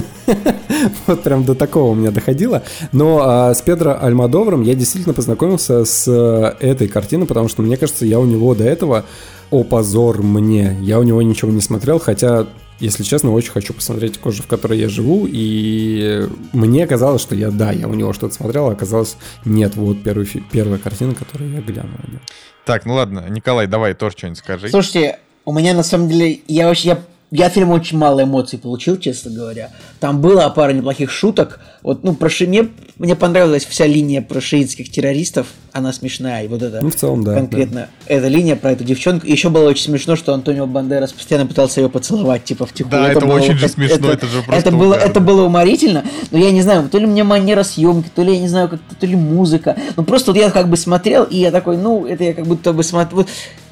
Вот 1.07 1.23
прям 1.23 1.45
до 1.45 1.55
такого 1.55 1.91
у 1.91 1.95
меня 1.95 2.13
доходило. 2.13 2.63
Но 2.93 3.21
а, 3.25 3.53
с 3.53 3.61
Педро 3.63 3.97
Альмадовром 4.01 4.63
я 4.63 4.75
действительно 4.75 5.13
познакомился 5.13 5.85
с 5.85 6.07
э, 6.07 6.55
этой 6.65 6.87
картиной, 6.87 7.27
потому 7.27 7.49
что, 7.49 7.63
мне 7.63 7.77
кажется, 7.77 8.07
я 8.07 8.21
у 8.21 8.25
него 8.25 8.55
до 8.55 8.65
этого, 8.65 9.05
о 9.51 9.65
позор 9.65 10.23
мне, 10.23 10.77
я 10.81 10.99
у 10.99 11.03
него 11.03 11.23
ничего 11.23 11.51
не 11.51 11.61
смотрел, 11.61 11.99
хотя 11.99 12.47
если 12.81 13.03
честно, 13.03 13.33
очень 13.33 13.51
хочу 13.51 13.75
посмотреть 13.75 14.19
кожу, 14.19 14.43
в 14.43 14.47
которой 14.47 14.79
я 14.79 14.89
живу, 14.89 15.27
и 15.29 16.29
мне 16.53 16.87
казалось, 16.87 17.23
что 17.23 17.35
я, 17.35 17.51
да, 17.51 17.73
я 17.73 17.89
у 17.89 17.95
него 17.95 18.13
что-то 18.13 18.35
смотрел, 18.35 18.69
а 18.69 18.73
оказалось, 18.73 19.17
нет, 19.45 19.75
вот 19.75 20.03
первый, 20.03 20.27
первая 20.53 20.79
картина, 20.79 21.15
которую 21.15 21.53
я 21.53 21.61
глянул. 21.61 21.99
Так, 22.65 22.87
ну 22.87 22.95
ладно, 22.95 23.27
Николай, 23.29 23.67
давай 23.67 23.95
тоже 23.95 24.17
что-нибудь 24.17 24.39
скажи. 24.39 24.69
Слушайте, 24.69 25.19
у 25.45 25.53
меня 25.53 25.75
на 25.75 25.83
самом 25.83 26.09
деле, 26.09 26.41
я 26.47 26.69
вообще, 26.69 26.89
я 26.89 26.99
я 27.31 27.47
от 27.47 27.53
фильма 27.53 27.75
очень 27.75 27.99
мало 27.99 28.23
эмоций 28.23 28.59
получил, 28.59 28.97
честно 28.99 29.31
говоря. 29.31 29.71
Там 30.01 30.23
было 30.23 30.49
пара 30.49 30.73
неплохих 30.73 31.11
шуток. 31.11 31.61
Вот, 31.83 32.03
ну, 32.03 32.15
про 32.15 32.31
ши... 32.31 32.47
мне, 32.47 32.69
мне 32.97 33.15
понравилась 33.17 33.67
вся 33.67 33.87
линия 33.87 34.23
про 34.23 34.41
шиитских 34.41 34.91
террористов. 34.91 35.49
Она 35.73 35.93
смешная. 35.93 36.45
И 36.45 36.49
вот 36.49 36.63
это 36.63 36.81
ну, 36.81 36.89
в 36.89 36.95
целом, 36.95 37.25
да, 37.25 37.35
конкретно 37.35 37.91
да. 38.09 38.15
эта 38.15 38.29
линия 38.29 38.57
про 38.57 38.73
эту 38.73 38.85
девчонку. 38.85 39.27
И 39.27 39.33
еще 39.33 39.51
было 39.51 39.69
очень 39.69 39.85
смешно, 39.85 40.17
что 40.17 40.33
Антонио 40.33 40.67
Бандерас 40.67 41.13
постоянно 41.13 41.47
пытался 41.47 41.83
ее 41.83 41.91
поцеловать, 41.91 42.45
типа, 42.45 42.65
в 42.65 42.73
тихую. 42.73 42.93
Да, 42.93 43.11
это, 43.11 43.19
это 43.19 43.27
было, 43.27 43.37
очень 43.37 43.59
же 43.59 43.69
смешно, 43.69 44.09
это, 44.09 44.13
это 44.13 44.27
же 44.27 44.43
просто 44.43 44.69
это 44.69 44.77
было, 44.77 44.95
это 44.95 45.21
было 45.21 45.43
уморительно, 45.43 46.05
но 46.31 46.39
я 46.39 46.51
не 46.51 46.63
знаю, 46.63 46.89
то 46.89 46.99
ли 46.99 47.07
мне 47.07 47.25
манера 47.25 47.63
съемки, 47.63 48.11
то 48.15 48.23
ли, 48.23 48.33
я 48.33 48.41
не 48.41 48.49
знаю, 48.49 48.71
как 48.71 48.81
то 48.99 49.07
ли 49.07 49.17
музыка. 49.17 49.77
Ну, 49.97 50.05
просто 50.05 50.33
вот 50.33 50.41
я 50.41 50.51
как 50.51 50.71
бы 50.71 50.79
смотрел, 50.79 51.25
и 51.25 51.37
я 51.37 51.51
такой, 51.51 51.77
ну, 51.77 52.07
это 52.07 52.25
я 52.25 52.33
как 52.33 52.47
будто 52.47 52.73
бы 52.73 52.83
смотрю... 52.83 53.19
Вот, 53.19 53.29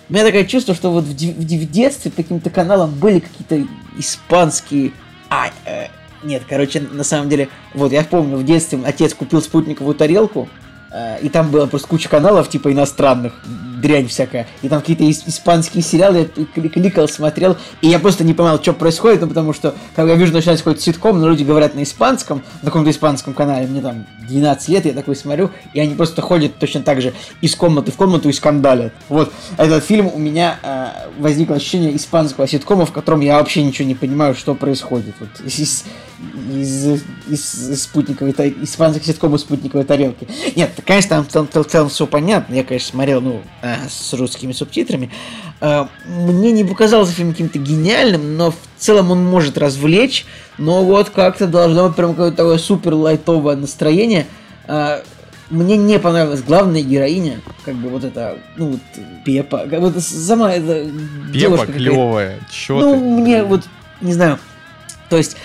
у 0.08 0.12
меня 0.12 0.24
такое 0.24 0.44
чувство, 0.44 0.74
что 0.74 0.90
вот 0.90 1.04
в, 1.04 1.10
в, 1.10 1.70
детстве 1.70 2.10
по 2.10 2.22
каким-то 2.22 2.50
каналам 2.50 2.92
были 2.92 3.20
какие-то 3.20 3.66
испанские... 3.98 4.92
А, 5.30 5.50
э, 5.64 5.86
нет, 6.22 6.42
короче, 6.48 6.80
на 6.80 7.04
самом 7.04 7.28
деле, 7.28 7.48
вот 7.74 7.92
я 7.92 8.04
помню, 8.04 8.36
в 8.36 8.44
детстве 8.44 8.78
отец 8.84 9.14
купил 9.14 9.42
спутниковую 9.42 9.94
тарелку, 9.94 10.48
э, 10.92 11.20
и 11.22 11.28
там 11.28 11.50
было 11.50 11.66
просто 11.66 11.88
куча 11.88 12.08
каналов, 12.08 12.48
типа 12.48 12.72
иностранных, 12.72 13.34
дрянь 13.76 14.08
всякая. 14.08 14.46
И 14.62 14.68
там 14.68 14.80
какие-то 14.80 15.08
испанские 15.08 15.82
сериалы 15.82 16.30
я 16.34 16.68
кликал, 16.68 17.08
смотрел, 17.08 17.56
и 17.82 17.88
я 17.88 17.98
просто 17.98 18.24
не 18.24 18.34
понимал, 18.34 18.60
что 18.60 18.72
происходит, 18.72 19.20
ну, 19.20 19.28
потому 19.28 19.52
что, 19.52 19.74
когда 19.94 20.12
я 20.12 20.18
вижу, 20.18 20.32
начинается 20.32 20.64
какой-то 20.64 20.82
ситком, 20.82 21.20
но 21.20 21.28
люди 21.28 21.44
говорят 21.44 21.74
на 21.74 21.82
испанском, 21.82 22.42
на 22.62 22.66
каком-то 22.66 22.90
испанском 22.90 23.34
канале, 23.34 23.66
мне 23.66 23.80
там 23.80 24.06
12 24.28 24.68
лет, 24.68 24.86
я 24.86 24.92
такой 24.92 25.16
смотрю, 25.16 25.50
и 25.72 25.80
они 25.80 25.94
просто 25.94 26.22
ходят 26.22 26.58
точно 26.58 26.82
так 26.82 27.00
же 27.00 27.12
из 27.40 27.54
комнаты 27.54 27.92
в 27.92 27.96
комнату 27.96 28.28
и 28.28 28.32
скандалят. 28.32 28.92
Вот, 29.08 29.32
этот 29.56 29.84
фильм 29.84 30.10
у 30.12 30.18
меня 30.18 30.58
э, 30.62 30.88
возникло 31.18 31.56
ощущение 31.56 31.94
испанского 31.96 32.48
ситкома, 32.48 32.86
в 32.86 32.92
котором 32.92 33.20
я 33.20 33.38
вообще 33.38 33.62
ничего 33.62 33.86
не 33.86 33.94
понимаю, 33.94 34.34
что 34.34 34.54
происходит. 34.54 35.14
Вот, 35.20 35.28
из, 35.44 35.84
из, 36.50 36.86
из, 37.28 37.70
из 37.70 37.82
спутниковой, 37.82 38.32
испанских 38.62 39.04
ситкомов 39.04 39.40
спутниковой 39.40 39.84
тарелки. 39.84 40.26
Нет, 40.54 40.70
конечно, 40.84 41.24
там 41.24 41.48
целом, 41.48 41.64
в 41.64 41.70
целом 41.70 41.88
все 41.88 42.06
понятно, 42.06 42.54
я, 42.54 42.64
конечно, 42.64 42.90
смотрел, 42.90 43.20
ну, 43.20 43.42
э, 43.66 43.88
с 43.88 44.12
русскими 44.14 44.52
субтитрами. 44.52 45.10
Э, 45.60 45.86
мне 46.06 46.52
не 46.52 46.64
показался 46.64 47.12
фильм 47.12 47.32
каким-то 47.32 47.58
гениальным, 47.58 48.36
но 48.36 48.50
в 48.50 48.56
целом 48.78 49.10
он 49.10 49.24
может 49.24 49.58
развлечь, 49.58 50.26
но 50.58 50.84
вот 50.84 51.10
как-то 51.10 51.46
должно 51.46 51.88
быть 51.88 51.96
прям 51.96 52.10
какое-то 52.10 52.36
такое 52.36 52.58
супер 52.58 52.94
лайтовое 52.94 53.56
настроение. 53.56 54.26
Э, 54.66 55.00
мне 55.50 55.76
не 55.76 55.98
понравилась 55.98 56.42
главная 56.42 56.82
героиня, 56.82 57.40
как 57.64 57.76
бы 57.76 57.88
вот 57.88 58.04
это, 58.04 58.38
ну 58.56 58.72
вот 58.72 58.80
Пепа, 59.24 59.66
как 59.70 59.80
вот 59.80 60.02
сама 60.02 60.52
эта 60.52 60.90
Пепа 61.32 61.66
клевая, 61.66 62.40
чё 62.50 62.80
Ну, 62.80 62.94
ты? 62.94 62.98
мне 62.98 63.44
вот, 63.44 63.62
не 64.00 64.12
знаю, 64.12 64.38
то 65.08 65.16
есть, 65.16 65.36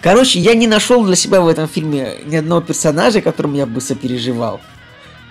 короче, 0.00 0.38
я 0.40 0.54
не 0.54 0.66
нашел 0.66 1.04
для 1.04 1.14
себя 1.14 1.42
в 1.42 1.48
этом 1.48 1.68
фильме 1.68 2.14
ни 2.24 2.36
одного 2.36 2.62
персонажа, 2.62 3.20
которому 3.20 3.56
я 3.56 3.66
бы 3.66 3.80
сопереживал 3.82 4.60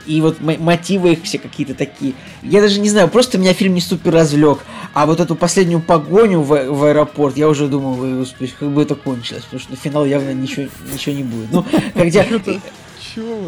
и 0.06 0.22
вот 0.22 0.38
мотивы 0.42 1.14
их 1.14 1.24
все 1.24 1.38
какие-то 1.38 1.74
такие. 1.76 2.14
Я 2.42 2.62
даже 2.62 2.80
не 2.80 2.90
знаю, 2.90 3.10
просто 3.10 3.38
меня 3.38 3.54
фильм 3.54 3.74
не 3.74 3.82
супер 3.82 4.14
развлек. 4.14 4.60
А 4.94 5.06
вот 5.06 5.20
эту 5.20 5.36
последнюю 5.36 5.82
погоню 5.82 6.42
в, 6.42 6.70
в 6.70 6.84
аэропорт, 6.86 7.38
я 7.38 7.48
уже 7.48 7.68
думал, 7.68 7.96
господи, 7.96 8.54
как 8.60 8.70
бы 8.70 8.82
это 8.82 8.96
кончилось, 8.96 9.44
потому 9.44 9.60
что 9.60 9.72
на 9.72 9.78
финал 9.78 10.06
явно 10.06 10.34
ничего, 10.34 10.68
ничего 10.92 11.16
не 11.16 11.24
будет. 11.24 11.52
Ну, 11.52 11.66
когда... 11.94 12.26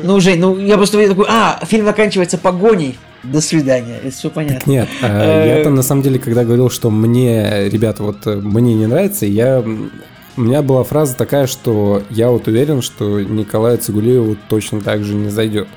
Ну, 0.03 0.19
Жень, 0.19 0.39
ну 0.39 0.57
я 0.57 0.75
просто 0.75 1.07
такой, 1.07 1.25
а, 1.29 1.63
фильм 1.65 1.85
заканчивается 1.85 2.37
погоней, 2.37 2.97
до 3.23 3.41
свидания, 3.41 3.97
это 4.03 4.13
все 4.13 4.29
понятно. 4.29 4.69
Нет, 4.69 4.89
а, 5.01 5.45
я 5.45 5.63
там 5.63 5.75
на 5.75 5.83
самом 5.83 6.01
деле, 6.01 6.19
когда 6.19 6.43
говорил, 6.43 6.69
что 6.69 6.89
мне, 6.89 7.69
ребята, 7.69 8.01
вот 8.03 8.25
э, 8.25 8.35
мне 8.37 8.73
не 8.73 8.87
нравится, 8.87 9.27
я 9.27 9.63
у 10.37 10.41
меня 10.41 10.61
была 10.61 10.83
фраза 10.83 11.15
такая, 11.15 11.45
что 11.45 12.03
я 12.09 12.29
вот 12.29 12.47
уверен, 12.47 12.81
что 12.81 13.21
Николаю 13.21 13.77
Цигулееву 13.77 14.37
точно 14.47 14.81
так 14.81 15.03
же 15.03 15.13
не 15.13 15.29
зайдет. 15.29 15.67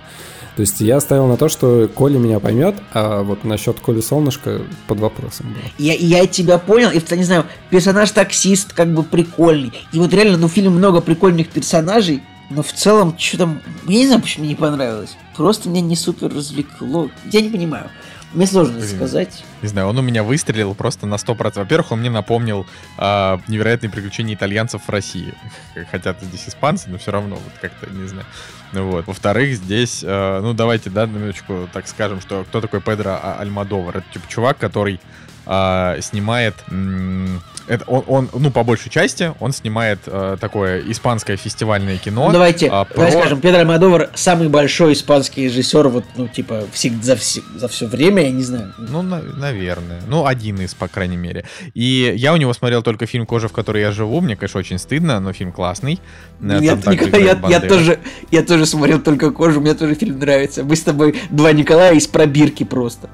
То 0.56 0.60
есть 0.60 0.80
я 0.80 1.00
ставил 1.00 1.26
на 1.26 1.36
то, 1.36 1.48
что 1.48 1.88
Коля 1.92 2.18
меня 2.18 2.38
поймет, 2.38 2.76
а 2.92 3.22
вот 3.22 3.44
насчет 3.44 3.80
Коли 3.80 4.00
Солнышко 4.00 4.62
под 4.86 5.00
вопросом 5.00 5.52
было. 5.52 5.62
Я, 5.78 5.94
я 5.94 6.26
тебя 6.26 6.58
понял, 6.58 6.90
и, 6.90 7.16
не 7.16 7.24
знаю, 7.24 7.46
персонаж 7.70 8.10
таксист 8.12 8.72
как 8.72 8.92
бы 8.94 9.02
прикольный. 9.02 9.72
И 9.92 9.98
вот 9.98 10.12
реально, 10.14 10.38
ну, 10.38 10.48
в 10.48 10.52
фильме 10.52 10.70
много 10.70 11.00
прикольных 11.00 11.48
персонажей, 11.48 12.22
но 12.50 12.62
в 12.62 12.72
целом, 12.72 13.16
что 13.18 13.38
там, 13.38 13.60
я 13.88 13.98
не 13.98 14.06
знаю, 14.06 14.22
почему 14.22 14.44
мне 14.44 14.54
не 14.54 14.58
понравилось. 14.58 15.16
Просто 15.36 15.68
меня 15.68 15.80
не 15.80 15.96
супер 15.96 16.32
развлекло. 16.32 17.10
Я 17.32 17.40
не 17.40 17.48
понимаю. 17.48 17.90
Мне 18.34 18.46
сложно 18.46 18.78
Блин, 18.78 18.96
сказать. 18.96 19.44
Не 19.62 19.68
знаю, 19.68 19.86
он 19.88 19.98
у 19.98 20.02
меня 20.02 20.24
выстрелил 20.24 20.74
просто 20.74 21.06
на 21.06 21.14
100%. 21.14 21.52
Во-первых, 21.54 21.92
он 21.92 22.00
мне 22.00 22.10
напомнил 22.10 22.66
э, 22.98 23.38
невероятные 23.46 23.90
приключения 23.90 24.34
итальянцев 24.34 24.82
в 24.86 24.90
России. 24.90 25.34
Хотя 25.90 26.10
это 26.10 26.24
здесь 26.24 26.48
испанцы, 26.48 26.90
но 26.90 26.98
все 26.98 27.12
равно, 27.12 27.36
вот 27.36 27.52
как-то, 27.60 27.88
не 27.90 28.08
знаю. 28.08 28.26
Вот. 28.82 29.06
Во-вторых, 29.06 29.54
здесь, 29.56 30.02
э, 30.02 30.40
ну 30.42 30.52
давайте, 30.52 30.90
да, 30.90 31.06
на 31.06 31.16
минуточку 31.16 31.68
так 31.72 31.86
скажем, 31.88 32.20
что 32.20 32.44
кто 32.44 32.60
такой 32.60 32.80
Педро 32.80 33.18
Альмадовар? 33.38 33.98
Это 33.98 34.06
типа 34.12 34.26
чувак, 34.28 34.58
который 34.58 35.00
э, 35.46 35.98
снимает... 36.00 36.54
Это 37.66 37.84
он, 37.86 38.04
он, 38.08 38.28
ну, 38.34 38.50
по 38.50 38.62
большей 38.62 38.90
части, 38.90 39.32
он 39.40 39.52
снимает 39.52 40.00
э, 40.06 40.36
такое 40.38 40.82
испанское 40.90 41.38
фестивальное 41.38 41.96
кино. 41.96 42.26
Ну, 42.26 42.32
давайте, 42.32 42.68
а, 42.68 42.84
про... 42.84 42.96
давай 42.96 43.12
скажем, 43.12 43.40
Педро 43.40 43.60
Альмадовар 43.60 44.10
самый 44.14 44.48
большой 44.48 44.92
испанский 44.92 45.44
режиссер, 45.44 45.88
вот, 45.88 46.04
ну, 46.16 46.28
типа, 46.28 46.64
всег, 46.72 47.02
за, 47.02 47.16
все, 47.16 47.40
за 47.56 47.68
все 47.68 47.86
время, 47.86 48.24
я 48.24 48.32
не 48.32 48.42
знаю. 48.42 48.74
Ну, 48.76 49.00
на, 49.00 49.22
наверное. 49.22 50.02
Ну, 50.06 50.26
один 50.26 50.60
из, 50.60 50.74
по 50.74 50.88
крайней 50.88 51.16
мере. 51.16 51.46
И 51.72 52.12
я 52.16 52.34
у 52.34 52.36
него 52.36 52.52
смотрел 52.52 52.82
только 52.82 53.06
фильм 53.06 53.24
«Кожа, 53.24 53.48
в 53.48 53.52
которой 53.52 53.80
я 53.80 53.92
живу». 53.92 54.20
Мне, 54.20 54.36
конечно, 54.36 54.60
очень 54.60 54.78
стыдно, 54.78 55.18
но 55.20 55.32
фильм 55.32 55.50
классный. 55.50 56.00
Ну, 56.40 56.60
я, 56.60 56.74
Николай, 56.74 57.24
я, 57.24 57.40
я, 57.48 57.60
тоже, 57.60 57.98
я 58.30 58.42
тоже 58.42 58.66
смотрел 58.66 59.00
только 59.00 59.30
«Кожу», 59.30 59.62
мне 59.62 59.72
тоже 59.72 59.94
фильм 59.94 60.18
нравится. 60.18 60.64
Мы 60.64 60.76
с 60.76 60.82
тобой 60.82 61.18
два 61.30 61.52
Николая 61.52 61.94
из 61.94 62.06
пробирки 62.06 62.64
просто. 62.64 63.08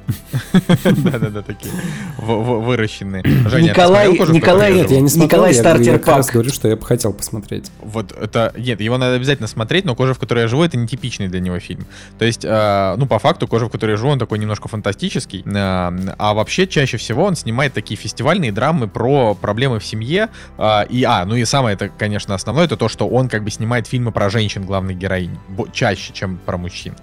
Да-да-да, 0.85 1.43
такие 1.43 1.73
выращенные. 2.21 3.23
Николай, 3.23 4.13
Николай, 4.13 4.75
нет, 4.75 4.91
я 4.91 5.01
не 5.01 5.09
смотрел, 5.09 5.27
Николай 5.27 5.55
я, 5.55 5.59
Стартер 5.59 5.93
я 5.93 5.99
как 5.99 6.17
раз 6.17 6.31
говорю, 6.31 6.51
что 6.51 6.69
я 6.69 6.77
бы 6.77 6.85
хотел 6.85 7.13
посмотреть. 7.13 7.71
Вот 7.81 8.13
это, 8.13 8.53
нет, 8.57 8.81
его 8.81 8.99
надо 8.99 9.17
обязательно 9.17 9.49
смотреть, 9.49 9.85
но 9.85 9.95
«Кожа, 9.95 10.15
в 10.15 10.19
которой 10.19 10.41
я 10.41 10.49
живу»— 10.49 10.63
это 10.65 10.77
нетипичный 10.77 11.29
для 11.29 11.41
него 11.41 11.59
фильм. 11.59 11.87
То 12.19 12.25
есть, 12.25 12.45
э, 12.45 12.95
ну, 12.97 13.07
по 13.07 13.19
факту, 13.19 13.47
«Кожа, 13.49 13.67
в 13.67 13.71
которой 13.71 13.93
я 13.93 13.97
живу», 13.97 14.11
он 14.11 14.19
такой 14.19 14.39
немножко 14.39 14.69
фантастический, 14.69 15.43
э, 15.45 16.15
а 16.19 16.35
вообще 16.35 16.67
чаще 16.67 16.97
всего 16.97 17.25
он 17.25 17.37
снимает 17.37 17.73
такие 17.73 17.97
фестивальные 17.97 18.53
драмы 18.53 18.89
про 18.89 19.35
проблемы 19.35 19.81
в 19.81 19.85
семье, 19.85 20.29
э, 20.59 20.87
и, 20.89 21.05
а, 21.05 21.25
ну 21.25 21.37
и 21.37 21.45
самое 21.45 21.75
это, 21.75 21.89
конечно, 21.89 22.35
основное, 22.35 22.65
это 22.65 22.77
то, 22.77 22.89
что 22.89 23.09
он 23.09 23.29
как 23.29 23.45
бы 23.45 23.51
снимает 23.51 23.87
фильмы 23.87 24.13
про 24.13 24.31
женщин 24.31 24.65
главных 24.65 24.99
героинь, 24.99 25.39
чаще, 25.73 26.13
чем 26.13 26.39
про 26.45 26.57
мужчин. 26.57 26.95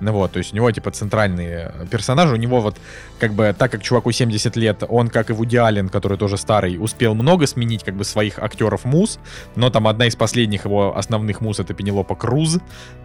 Ну 0.00 0.12
вот, 0.12 0.32
то 0.32 0.38
есть 0.38 0.52
у 0.52 0.56
него 0.56 0.70
типа 0.70 0.90
центральные 0.90 1.72
персонажи, 1.90 2.34
у 2.34 2.36
него 2.36 2.60
вот 2.60 2.76
как 3.18 3.32
бы 3.32 3.54
так 3.56 3.72
как 3.72 3.82
чуваку 3.82 4.12
70 4.12 4.56
лет, 4.56 4.84
он 4.88 5.08
как 5.08 5.30
и 5.30 5.32
Вуди 5.32 5.56
Аллен, 5.56 5.88
который 5.88 6.18
тоже 6.18 6.36
старый, 6.36 6.76
успел 6.78 7.14
много 7.14 7.46
сменить 7.46 7.82
как 7.82 7.94
бы 7.94 8.04
своих 8.04 8.38
актеров 8.38 8.84
муз, 8.84 9.18
но 9.54 9.70
там 9.70 9.88
одна 9.88 10.06
из 10.06 10.16
последних 10.16 10.66
его 10.66 10.96
основных 10.96 11.40
муз 11.40 11.60
это 11.60 11.72
Пенелопа 11.74 12.14
Круз, 12.14 12.58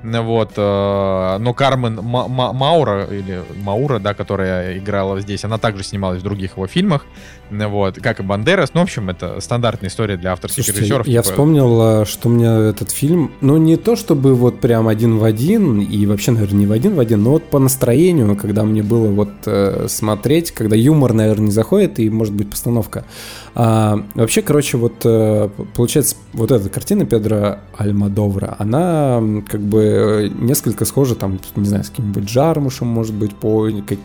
вот, 0.03 0.53
э, 0.57 1.37
но 1.39 1.53
Кармен 1.53 1.99
Маура 2.01 3.05
или 3.05 3.43
Маура, 3.63 3.99
да, 3.99 4.13
которая 4.13 4.77
играла 4.77 5.21
здесь, 5.21 5.45
она 5.45 5.57
также 5.57 5.83
снималась 5.83 6.19
в 6.19 6.23
других 6.23 6.57
его 6.57 6.67
фильмах, 6.67 7.05
вот, 7.49 7.99
как 8.01 8.19
и 8.19 8.23
Бандерас, 8.23 8.73
ну, 8.73 8.81
в 8.81 8.83
общем, 8.83 9.09
это 9.09 9.39
стандартная 9.39 9.89
история 9.89 10.17
для 10.17 10.33
авторских 10.33 10.63
Слушайте, 10.63 10.81
режиссеров. 10.81 11.07
Я 11.07 11.21
типа... 11.21 11.31
вспомнил, 11.31 12.05
что 12.05 12.29
у 12.29 12.31
меня 12.31 12.69
этот 12.69 12.91
фильм, 12.91 13.31
ну, 13.41 13.57
не 13.57 13.77
то 13.77 13.95
чтобы 13.95 14.35
вот 14.35 14.59
прям 14.59 14.87
один 14.87 15.17
в 15.17 15.23
один, 15.23 15.79
и 15.79 16.05
вообще, 16.05 16.31
наверное, 16.31 16.59
не 16.59 16.67
в 16.67 16.71
один 16.71 16.80
в 16.89 16.99
один, 16.99 17.23
но 17.23 17.31
вот 17.31 17.43
по 17.43 17.59
настроению, 17.59 18.35
когда 18.35 18.63
мне 18.63 18.83
было 18.83 19.07
вот 19.07 19.29
э, 19.45 19.87
смотреть, 19.87 20.51
когда 20.51 20.75
юмор, 20.75 21.13
наверное, 21.13 21.47
не 21.47 21.51
заходит, 21.51 21.99
и, 21.99 22.09
может 22.09 22.33
быть, 22.33 22.49
постановка. 22.49 23.05
А, 23.53 24.03
вообще, 24.15 24.41
короче, 24.41 24.77
вот 24.77 25.05
э, 25.05 25.49
получается, 25.75 26.15
вот 26.33 26.51
эта 26.51 26.69
картина 26.69 27.05
Педро 27.05 27.59
Альмадовра, 27.77 28.55
она 28.59 29.21
как 29.47 29.61
бы 29.61 30.31
несколько 30.39 30.85
схожа, 30.85 31.15
там, 31.15 31.39
не 31.55 31.65
знаю, 31.65 31.83
с 31.83 31.89
каким-нибудь 31.89 32.23
Джармушем, 32.23 32.87
может 32.87 33.13
быть, 33.13 33.35
по 33.35 33.69
как, 33.87 33.99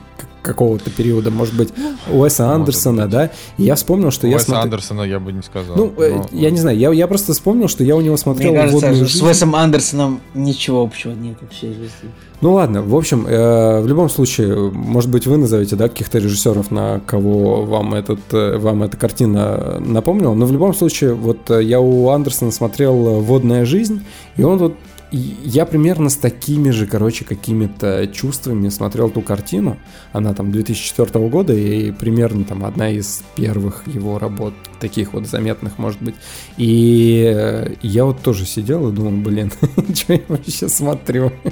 какого-то 0.46 0.90
периода, 0.90 1.30
может 1.30 1.54
быть, 1.54 1.68
Уэса 2.10 2.50
Андерсона, 2.50 3.02
быть. 3.02 3.12
да. 3.12 3.30
И 3.58 3.64
я 3.64 3.74
вспомнил, 3.74 4.10
что 4.10 4.26
Уэса 4.26 4.32
я 4.32 4.38
смотрел... 4.38 4.64
Андерсона 4.64 5.02
я 5.02 5.20
бы 5.20 5.32
не 5.32 5.42
сказал. 5.42 5.76
Ну, 5.76 5.92
э, 5.98 6.14
но... 6.14 6.26
я 6.32 6.50
не 6.50 6.58
знаю, 6.58 6.78
я, 6.78 6.92
я 6.92 7.06
просто 7.06 7.32
вспомнил, 7.32 7.68
что 7.68 7.84
я 7.84 7.96
у 7.96 8.00
него 8.00 8.16
смотрел 8.16 8.52
Мне 8.52 8.62
кажется, 8.62 8.94
с 8.94 8.96
жизнь. 9.10 9.24
Уэсом 9.24 9.54
Андерсоном 9.54 10.20
ничего 10.34 10.82
общего 10.82 11.12
нет 11.12 11.36
вообще. 11.40 11.74
Ну 12.42 12.52
ладно, 12.52 12.82
в 12.82 12.94
общем, 12.94 13.26
э, 13.26 13.80
в 13.80 13.86
любом 13.86 14.10
случае, 14.10 14.70
может 14.70 15.10
быть, 15.10 15.26
вы 15.26 15.38
назовете, 15.38 15.74
да, 15.74 15.88
каких-то 15.88 16.18
режиссеров, 16.18 16.70
на 16.70 17.00
кого 17.00 17.64
вам, 17.64 17.94
этот, 17.94 18.20
э, 18.32 18.58
вам 18.58 18.82
эта 18.82 18.96
картина 18.96 19.78
напомнила, 19.80 20.34
но 20.34 20.44
в 20.44 20.52
любом 20.52 20.74
случае, 20.74 21.14
вот 21.14 21.50
э, 21.50 21.62
я 21.62 21.80
у 21.80 22.10
Андерсона 22.10 22.50
смотрел 22.50 23.20
«Водная 23.20 23.64
жизнь», 23.64 24.04
и 24.36 24.42
он 24.42 24.58
вот 24.58 24.74
я 25.12 25.66
примерно 25.66 26.10
с 26.10 26.16
такими 26.16 26.70
же, 26.70 26.86
короче, 26.86 27.24
какими-то 27.24 28.06
чувствами 28.08 28.68
смотрел 28.68 29.08
ту 29.10 29.22
картину. 29.22 29.78
Она 30.12 30.34
там 30.34 30.50
2004 30.50 31.28
года 31.28 31.52
и 31.52 31.92
примерно 31.92 32.44
там 32.44 32.64
одна 32.64 32.90
из 32.90 33.22
первых 33.36 33.86
его 33.86 34.18
работ, 34.18 34.54
таких 34.80 35.12
вот 35.12 35.26
заметных, 35.26 35.78
может 35.78 36.02
быть. 36.02 36.16
И 36.56 37.24
э, 37.24 37.74
я 37.82 38.04
вот 38.04 38.20
тоже 38.20 38.46
сидел 38.46 38.88
и 38.88 38.92
думал, 38.92 39.12
блин, 39.22 39.52
что 39.94 40.14
я 40.14 40.22
вообще 40.28 40.68
смотрю? 40.68 41.32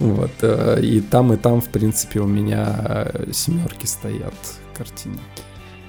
Вот. 0.00 0.30
Э, 0.42 0.80
и 0.82 1.00
там, 1.00 1.32
и 1.32 1.36
там, 1.36 1.60
в 1.60 1.68
принципе, 1.68 2.20
у 2.20 2.26
меня 2.26 3.10
семерки 3.32 3.86
стоят 3.86 4.34
картины. 4.76 5.18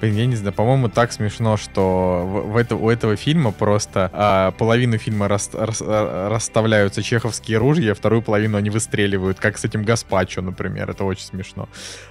Блин, 0.00 0.16
я 0.16 0.26
не 0.26 0.36
знаю, 0.36 0.54
по-моему, 0.54 0.88
так 0.88 1.12
смешно, 1.12 1.58
что 1.58 2.24
в, 2.24 2.52
в 2.52 2.56
это, 2.56 2.74
у 2.76 2.88
этого 2.88 3.16
фильма 3.16 3.52
просто 3.52 4.10
а, 4.14 4.50
половину 4.52 4.96
фильма 4.96 5.28
рас, 5.28 5.50
рас, 5.52 5.82
расставляются 5.82 7.02
чеховские 7.02 7.58
ружья, 7.58 7.92
а 7.92 7.94
вторую 7.94 8.22
половину 8.22 8.56
они 8.56 8.70
выстреливают, 8.70 9.38
как 9.38 9.58
с 9.58 9.64
этим 9.64 9.84
Гаспачо, 9.84 10.40
например. 10.40 10.90
Это 10.90 11.04
очень 11.04 11.24
смешно. 11.24 11.68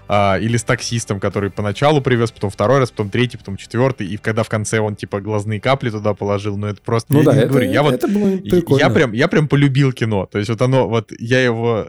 А, 0.07 0.37
или 0.39 0.57
с 0.57 0.63
таксистом, 0.63 1.19
который 1.19 1.49
поначалу 1.49 1.99
привез, 1.99 2.31
потом 2.31 2.51
второй 2.51 2.79
раз, 2.79 2.91
потом 2.91 3.09
третий, 3.09 3.37
потом 3.37 3.57
четвертый, 3.57 4.05
и 4.05 4.17
когда 4.17 4.43
в 4.43 4.49
конце 4.49 4.79
он 4.79 4.95
типа 4.95 5.19
глазные 5.19 5.59
капли 5.59 5.89
туда 5.89 6.13
положил, 6.13 6.57
ну 6.57 6.67
это 6.67 6.81
просто... 6.81 7.11
Ну 7.11 7.19
я 7.19 7.25
да, 7.25 7.35
это, 7.37 7.47
говорю, 7.47 7.71
я 7.71 7.81
это 7.81 8.07
вот, 8.07 8.13
было 8.13 8.37
прикольно. 8.37 8.83
Я 8.83 8.89
прям, 8.91 9.13
я 9.13 9.27
прям 9.27 9.47
полюбил 9.47 9.93
кино. 9.93 10.27
То 10.27 10.37
есть 10.37 10.49
вот 10.49 10.61
оно, 10.61 10.87
вот 10.87 11.11
я 11.17 11.43
его 11.43 11.87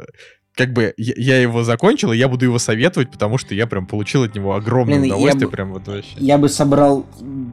как 0.60 0.74
бы 0.74 0.92
я, 0.98 1.40
его 1.40 1.64
закончил, 1.64 2.12
и 2.12 2.18
я 2.18 2.28
буду 2.28 2.44
его 2.44 2.58
советовать, 2.58 3.10
потому 3.10 3.38
что 3.38 3.54
я 3.54 3.66
прям 3.66 3.86
получил 3.86 4.24
от 4.24 4.34
него 4.34 4.54
огромное 4.54 4.98
Блин, 4.98 5.12
удовольствие, 5.12 5.46
я 5.46 5.48
прям 5.48 5.72
вот 5.72 5.88
вообще. 5.88 6.10
Я 6.18 6.36
бы 6.36 6.50
собрал 6.50 7.06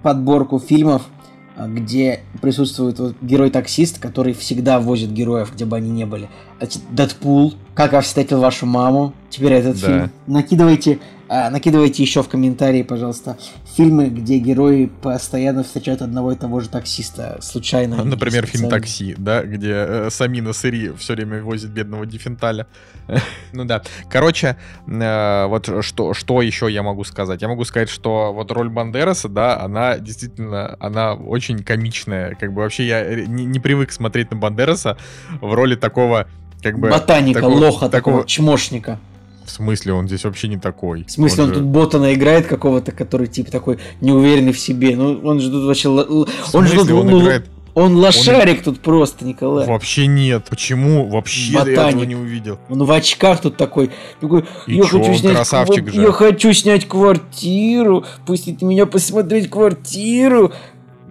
подборку 0.03 0.59
фильмов, 0.59 1.03
а, 1.55 1.69
где 1.69 2.19
присутствует 2.41 2.99
вот 2.99 3.15
герой-таксист, 3.21 3.99
который 3.99 4.33
всегда 4.33 4.81
возит 4.81 5.13
героев, 5.13 5.53
где 5.55 5.63
бы 5.63 5.77
они 5.77 5.89
ни 5.89 6.03
были. 6.03 6.27
Дэдпул, 6.89 7.55
Как 7.73 7.93
я 7.93 8.01
встретил 8.01 8.39
вашу 8.39 8.65
маму, 8.65 9.13
теперь 9.29 9.53
этот 9.53 9.79
да. 9.79 9.87
фильм. 9.87 10.11
Накидывайте 10.27 10.99
а, 11.29 11.49
накидывайте 11.49 12.01
еще 12.03 12.23
в 12.23 12.29
комментарии, 12.29 12.83
пожалуйста, 12.83 13.37
фильмы, 13.75 14.07
где 14.07 14.37
герои 14.37 14.85
постоянно 14.85 15.63
встречают 15.63 16.01
одного 16.01 16.31
и 16.31 16.35
того 16.35 16.61
же 16.61 16.69
таксиста 16.69 17.39
случайно. 17.41 18.03
Например, 18.05 18.45
фильм 18.45 18.69
«Такси», 18.69 19.13
да, 19.17 19.43
где 19.43 19.73
э, 19.73 20.09
Самина 20.09 20.53
Сыри 20.53 20.93
все 20.97 21.15
время 21.15 21.43
возит 21.43 21.71
бедного 21.71 22.05
Дефенталя. 22.05 22.67
ну 23.51 23.65
да. 23.65 23.81
Короче, 24.09 24.57
э, 24.87 25.45
вот 25.47 25.83
что, 25.83 26.13
что 26.13 26.41
еще 26.41 26.71
я 26.71 26.81
могу 26.81 27.03
сказать? 27.03 27.41
Я 27.41 27.49
могу 27.49 27.65
сказать, 27.65 27.89
что 27.89 28.31
вот 28.33 28.51
роль 28.51 28.69
Бандераса, 28.69 29.27
да, 29.27 29.59
она 29.59 29.97
действительно, 29.97 30.77
она 30.79 31.13
очень 31.13 31.61
комичная. 31.61 32.35
Как 32.35 32.53
бы 32.53 32.61
вообще 32.61 32.87
я 32.87 33.15
не, 33.25 33.43
не 33.43 33.59
привык 33.59 33.91
смотреть 33.91 34.31
на 34.31 34.37
Бандераса 34.37 34.97
в 35.41 35.53
роли 35.53 35.75
такого 35.75 36.27
как 36.61 36.79
бы... 36.79 36.89
Ботаника, 36.89 37.41
такого, 37.41 37.55
лоха, 37.57 37.89
такого, 37.89 37.91
такого 37.91 38.25
чмошника. 38.25 38.99
В 39.45 39.49
смысле, 39.51 39.93
он 39.93 40.07
здесь 40.07 40.25
вообще 40.25 40.49
не 40.49 40.57
такой. 40.57 41.05
В 41.05 41.11
смысле, 41.11 41.43
он, 41.43 41.49
он 41.49 41.55
же... 41.55 41.61
тут 41.61 41.69
Ботана 41.69 42.13
играет 42.13 42.47
какого-то, 42.47 42.91
который 42.91 43.27
типа 43.27 43.49
такой 43.49 43.79
неуверенный 44.01 44.51
в 44.51 44.59
себе. 44.59 44.95
Ну, 44.95 45.21
он 45.23 45.39
же 45.39 45.49
тут 45.49 45.65
вообще... 45.65 45.87
Он 45.87 46.27
смысле, 46.45 46.67
же 46.67 46.85
тут... 46.85 46.91
Он 46.91 47.21
играет... 47.21 47.45
Он 47.73 47.95
лошарик 47.95 48.57
он... 48.57 48.63
тут 48.63 48.79
просто, 48.79 49.23
Николай. 49.23 49.67
Вообще 49.67 50.07
нет. 50.07 50.47
Почему? 50.49 51.07
Вообще 51.07 51.53
Ботаник. 51.53 51.77
я 51.77 51.89
этого 51.89 52.03
не 52.03 52.15
увидел. 52.15 52.59
Он 52.69 52.83
в 52.83 52.91
очках 52.91 53.39
тут 53.39 53.55
такой. 53.55 53.91
такой 54.19 54.45
И 54.65 54.77
я 54.77 54.83
чё, 54.83 54.99
хочу 54.99 55.13
снять 55.13 55.35
красавчик 55.35 55.83
квар... 55.83 55.93
же. 55.93 56.01
Я 56.01 56.11
хочу 56.11 56.53
снять 56.53 56.87
квартиру. 56.87 58.03
Пустите 58.25 58.65
меня 58.65 58.87
посмотреть 58.87 59.51
квартиру. 59.51 60.51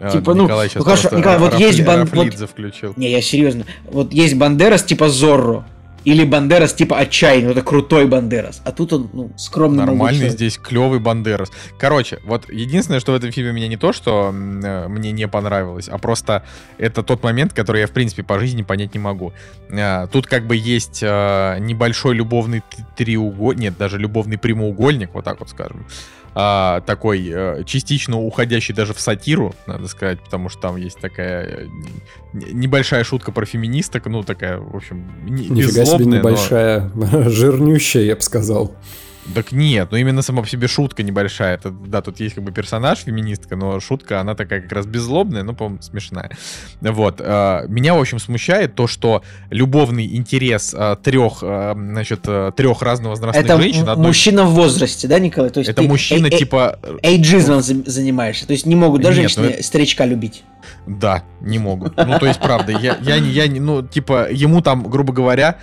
А, 0.01 0.10
типа, 0.10 0.35
ну, 0.35 0.44
Николай 0.44 0.70
ну 0.74 0.82
хорошо, 0.82 1.09
Николай, 1.16 1.39
вот 1.39 1.59
есть 1.59 1.85
бан... 1.85 2.05
вот... 2.05 2.35
включил. 2.35 2.93
Не, 2.97 3.10
я 3.10 3.23
серьезно. 3.23 3.64
Вот 3.85 4.12
есть 4.12 4.35
Бандерас 4.35 4.85
типа 4.85 5.09
Зорро. 5.09 5.64
Или 6.06 6.23
Бандерас 6.23 6.73
типа 6.73 6.98
отчаянный, 6.98 7.51
это 7.51 7.62
крутой 7.62 8.06
Бандерас. 8.06 8.62
А 8.64 8.70
тут 8.70 8.93
он, 8.93 9.10
ну, 9.12 9.31
скромный 9.36 9.85
Нормальный 9.85 10.28
здесь, 10.28 10.56
клевый 10.56 11.01
Бандерас. 11.01 11.51
Короче, 11.81 12.20
вот 12.24 12.48
единственное, 12.48 13.01
что 13.01 13.10
в 13.10 13.16
этом 13.16 13.32
фильме 13.32 13.51
меня 13.51 13.66
не 13.66 13.77
то, 13.77 13.93
что 13.93 14.32
э, 14.32 14.86
мне 14.86 15.10
не 15.10 15.27
понравилось, 15.27 15.89
а 15.89 15.98
просто 15.98 16.44
это 16.78 17.02
тот 17.02 17.24
момент, 17.24 17.55
который 17.55 17.81
я, 17.81 17.89
в 17.89 17.90
принципе, 17.90 18.23
по 18.23 18.39
жизни 18.39 18.62
понять 18.62 18.94
не 18.94 19.01
могу. 19.01 19.32
Э, 19.68 20.06
тут 20.06 20.28
как 20.28 20.47
бы 20.47 20.55
есть 20.55 21.01
э, 21.02 21.56
небольшой 21.59 22.14
любовный 22.14 22.62
треугольник, 22.97 23.60
нет, 23.60 23.77
даже 23.77 23.98
любовный 23.98 24.39
прямоугольник, 24.39 25.12
вот 25.12 25.24
так 25.24 25.40
вот 25.40 25.51
скажем 25.51 25.86
а, 26.38 26.82
такой 26.82 27.30
а, 27.32 27.64
частично 27.64 28.20
уходящий 28.20 28.74
даже 28.74 28.92
в 28.92 29.00
сатиру, 29.00 29.54
надо 29.66 29.88
сказать, 29.88 30.20
потому 30.20 30.50
что 30.50 30.60
там 30.60 30.76
есть 30.76 30.98
такая 30.98 31.44
э, 31.44 31.66
небольшая 32.34 33.04
шутка 33.04 33.32
про 33.32 33.46
феминисток, 33.46 34.04
ну 34.04 34.22
такая, 34.22 34.58
в 34.58 34.76
общем, 34.76 35.10
не, 35.24 35.48
Нифига 35.48 35.86
себе 35.86 36.04
небольшая, 36.04 36.90
но... 36.94 37.30
жирнющая, 37.30 38.02
я 38.02 38.16
бы 38.16 38.20
сказал. 38.20 38.76
Так 39.35 39.53
нет, 39.53 39.89
ну 39.90 39.97
именно 39.97 40.23
сама 40.23 40.43
по 40.43 40.48
себе 40.48 40.69
шутка 40.69 41.03
небольшая. 41.03 41.55
Это, 41.55 41.70
да, 41.70 42.03
тут 42.03 42.20
есть 42.20 42.35
как 42.35 42.44
бы 42.44 42.53
персонаж, 42.53 43.01
феминистка, 43.01 43.57
но 43.57 43.81
шутка, 43.81 44.20
она 44.20 44.35
такая 44.35 44.61
как 44.61 44.73
раз 44.73 44.86
беззлобная, 44.86 45.43
но, 45.43 45.55
по-моему, 45.55 45.82
смешная. 45.82 46.31
Вот. 46.81 47.20
Э, 47.20 47.65
меня, 47.69 47.94
в 47.94 48.01
общем, 48.01 48.19
смущает 48.19 48.74
то, 48.74 48.86
что 48.86 49.23
любовный 49.51 50.16
интерес 50.16 50.74
э, 50.77 50.97
трех, 51.03 51.39
э, 51.43 51.74
значит, 51.77 52.23
трех 52.23 52.82
разновозрастных 52.82 53.44
это 53.44 53.61
женщин... 53.61 53.82
Это 53.82 53.97
мужчина 53.97 54.44
в 54.44 54.51
возрасте, 54.51 55.09
да, 55.09 55.19
Николай? 55.19 55.51
То 55.51 55.61
есть 55.61 55.70
это 55.70 55.82
мужчина 55.82 56.31
типа... 56.31 56.78
Эйджизмом 57.03 57.62
занимаешься, 57.62 58.47
то 58.47 58.53
есть 58.53 58.66
не 58.66 58.77
могут 58.77 59.03
даже 59.03 59.23
женщины 59.23 59.47
это... 59.47 59.62
старичка 59.62 60.07
любить. 60.07 60.44
Да, 60.86 61.24
не 61.40 61.59
могут. 61.59 61.97
Ну, 61.97 62.19
то 62.19 62.27
есть, 62.27 62.40
правда, 62.40 62.73
я, 62.73 62.98
я, 63.03 63.16
я, 63.16 63.51
ну, 63.61 63.82
типа, 63.82 64.31
ему 64.31 64.62
там, 64.62 64.89
грубо 64.89 65.12
говоря, 65.12 65.59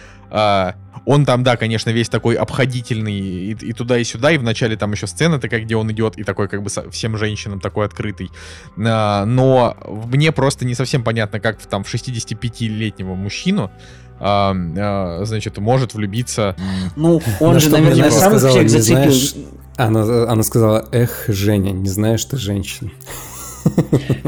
он 1.05 1.25
там, 1.25 1.43
да, 1.43 1.57
конечно, 1.57 1.89
весь 1.89 2.09
такой 2.09 2.35
обходительный 2.35 3.19
и, 3.19 3.51
и 3.51 3.73
туда, 3.73 3.97
и 3.97 4.03
сюда, 4.03 4.31
и 4.31 4.37
вначале 4.37 4.77
там 4.77 4.91
еще 4.93 5.07
сцена 5.07 5.39
такая, 5.39 5.61
где 5.61 5.75
он 5.75 5.91
идет, 5.91 6.17
и 6.17 6.23
такой 6.23 6.47
как 6.47 6.63
бы 6.63 6.69
всем 6.91 7.17
женщинам 7.17 7.59
такой 7.59 7.85
открытый. 7.85 8.31
А, 8.77 9.25
но 9.25 9.75
мне 9.85 10.31
просто 10.31 10.65
не 10.65 10.75
совсем 10.75 11.03
понятно, 11.03 11.39
как 11.39 11.57
там 11.57 11.83
в 11.83 11.93
65-летнего 11.93 13.15
мужчину 13.15 13.71
а, 14.19 14.55
а, 14.77 15.25
значит, 15.25 15.57
может 15.57 15.93
влюбиться. 15.93 16.55
Ну, 16.95 17.21
он 17.39 17.59
же, 17.59 17.69
наверное, 17.69 18.09
сам 18.11 18.37
всех 18.37 18.69
зацепил. 18.69 19.45
Она, 19.75 20.31
она 20.31 20.43
сказала, 20.43 20.87
эх, 20.91 21.25
Женя, 21.27 21.71
не 21.71 21.89
знаешь 21.89 22.23
ты 22.25 22.37
женщин. 22.37 22.91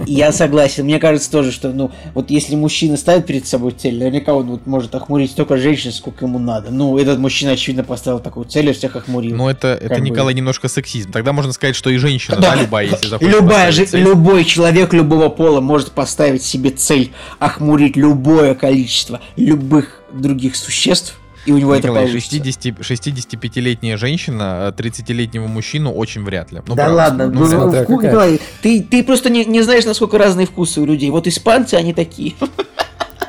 Я 0.06 0.32
согласен. 0.32 0.86
Мне 0.86 1.00
кажется 1.00 1.30
тоже, 1.32 1.52
что, 1.52 1.72
ну, 1.72 1.92
вот 2.14 2.30
если 2.30 2.56
мужчина 2.56 2.98
ставит 2.98 3.26
перед 3.26 3.48
собой 3.48 3.72
цель, 3.72 3.98
наверняка 3.98 4.34
он 4.34 4.48
вот 4.48 4.66
может 4.66 4.94
охмурить 4.96 5.32
столько 5.32 5.58
женщин, 5.58 5.92
сколько 5.92 6.26
ему 6.26 6.40
надо. 6.40 6.72
Ну, 6.72 6.98
этот 6.98 7.20
мужчина, 7.20 7.52
очевидно, 7.52 7.84
поставил 7.84 8.20
такую 8.20 8.46
цель 8.46 8.70
и 8.70 8.74
всех 8.74 8.96
охмурил. 8.96 9.36
Ну, 9.36 9.50
это, 9.50 9.78
это 9.80 10.00
Николай, 10.02 10.34
бы. 10.34 10.38
немножко 10.40 10.68
сексизм. 10.68 11.12
Тогда 11.12 11.34
можно 11.34 11.52
сказать, 11.54 11.76
что 11.76 11.90
и 11.90 11.98
женщина, 11.98 12.38
да, 12.38 12.56
да 12.56 12.62
любая, 12.62 12.88
если 12.88 13.08
захочет 13.08 13.34
Любая 13.34 13.72
же, 13.72 13.86
любой 13.94 14.46
человек 14.46 14.94
любого 14.94 15.30
пола 15.30 15.62
может 15.62 15.92
поставить 15.92 16.44
себе 16.44 16.70
цель 16.70 17.12
охмурить 17.40 17.96
любое 17.96 18.56
количество 18.56 19.22
любых 19.36 20.02
других 20.14 20.56
существ, 20.56 21.20
и 21.46 21.52
у 21.52 21.58
него 21.58 21.76
Николай, 21.76 22.04
это 22.04 22.12
получится. 22.12 22.36
60, 22.36 22.80
65-летняя 22.80 23.98
женщина 23.98 24.74
30-летнему 24.76 25.48
мужчину 25.48 25.92
очень 25.92 26.24
вряд 26.24 26.52
ли. 26.52 26.62
Ну, 26.66 26.76
да 26.76 26.86
правда. 26.86 26.96
ладно, 26.96 27.28
ну, 27.28 27.48
ну, 27.48 27.84
вкус, 27.84 28.04
Николай, 28.04 28.42
ты, 28.62 28.82
ты 28.82 29.04
просто 29.04 29.30
не, 29.30 29.46
не 29.46 29.62
знаешь, 29.62 29.86
насколько 29.86 30.18
разные 30.18 30.48
вкусы 30.48 30.82
у 30.82 30.86
людей. 30.86 31.10
Вот 31.12 31.28
испанцы, 31.28 31.76
они 31.76 31.94
такие. 31.94 32.34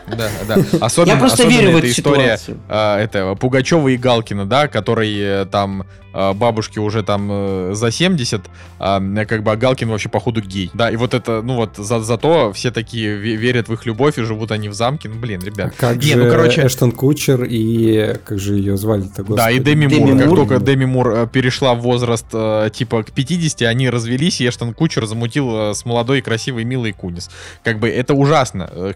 Да, 0.09 0.29
да. 0.47 0.57
Особенно, 0.81 1.15
Я 1.15 1.19
просто 1.19 1.47
верю 1.47 1.73
в 1.73 1.77
эту 1.79 1.89
история, 1.89 2.37
ситуацию. 2.37 2.59
А, 2.69 2.99
это 2.99 3.35
Пугачева 3.35 3.89
и 3.89 3.97
Галкина, 3.97 4.47
да, 4.47 4.69
которые 4.69 5.43
э, 5.43 5.47
там 5.47 5.83
а, 5.83 5.87
бабушке 6.17 6.81
уже 6.81 7.03
там 7.03 7.29
э, 7.31 7.71
за 7.75 7.91
70, 7.91 8.43
а 8.79 9.01
как 9.27 9.43
бы 9.43 9.53
а 9.53 9.57
Галкин 9.57 9.91
вообще 9.91 10.09
походу 10.09 10.41
гей. 10.41 10.71
Да, 10.73 10.91
и 10.91 10.97
вот 10.97 11.13
это, 11.13 11.43
ну 11.43 11.57
вот 11.57 11.77
за, 11.77 12.01
зато 12.01 12.53
все 12.55 12.71
такие 12.71 13.17
верят 13.17 13.69
в 13.69 13.75
их 13.75 13.85
любовь 13.85 14.19
и 14.19 14.23
живут 14.23 14.51
они 14.51 14.71
в 14.71 14.73
замке. 14.73 15.11
Ну, 15.11 15.17
блин, 15.17 15.43
ребят. 15.43 15.75
А 15.77 15.81
как 15.81 15.97
Не, 15.97 16.13
же 16.13 16.25
ну, 16.25 16.31
короче... 16.31 16.67
Эштон 16.67 16.93
Кучер 16.93 17.45
и 17.45 18.17
как 18.25 18.39
же 18.39 18.55
ее 18.55 18.79
звали-то, 18.79 19.25
господи? 19.25 19.37
Да, 19.37 19.51
и 19.51 19.59
Деми, 19.59 19.87
Деми 19.87 20.13
Мур. 20.13 20.15
Мур. 20.15 20.39
Как 20.39 20.49
только 20.49 20.65
Деми 20.65 20.85
Мур 20.87 21.11
э, 21.11 21.27
перешла 21.27 21.75
в 21.75 21.81
возраст 21.81 22.27
э, 22.33 22.71
типа 22.73 23.03
к 23.03 23.13
50, 23.13 23.63
они 23.63 23.91
развелись, 23.91 24.41
и 24.41 24.49
Эштон 24.49 24.73
Кучер 24.73 25.05
замутил 25.05 25.75
с 25.75 25.85
молодой, 25.85 26.23
красивой, 26.23 26.65
милой 26.65 26.93
Кунис. 26.93 27.31
Как 27.63 27.79
бы 27.79 27.91
это 27.91 28.15
ужасно. 28.15 28.95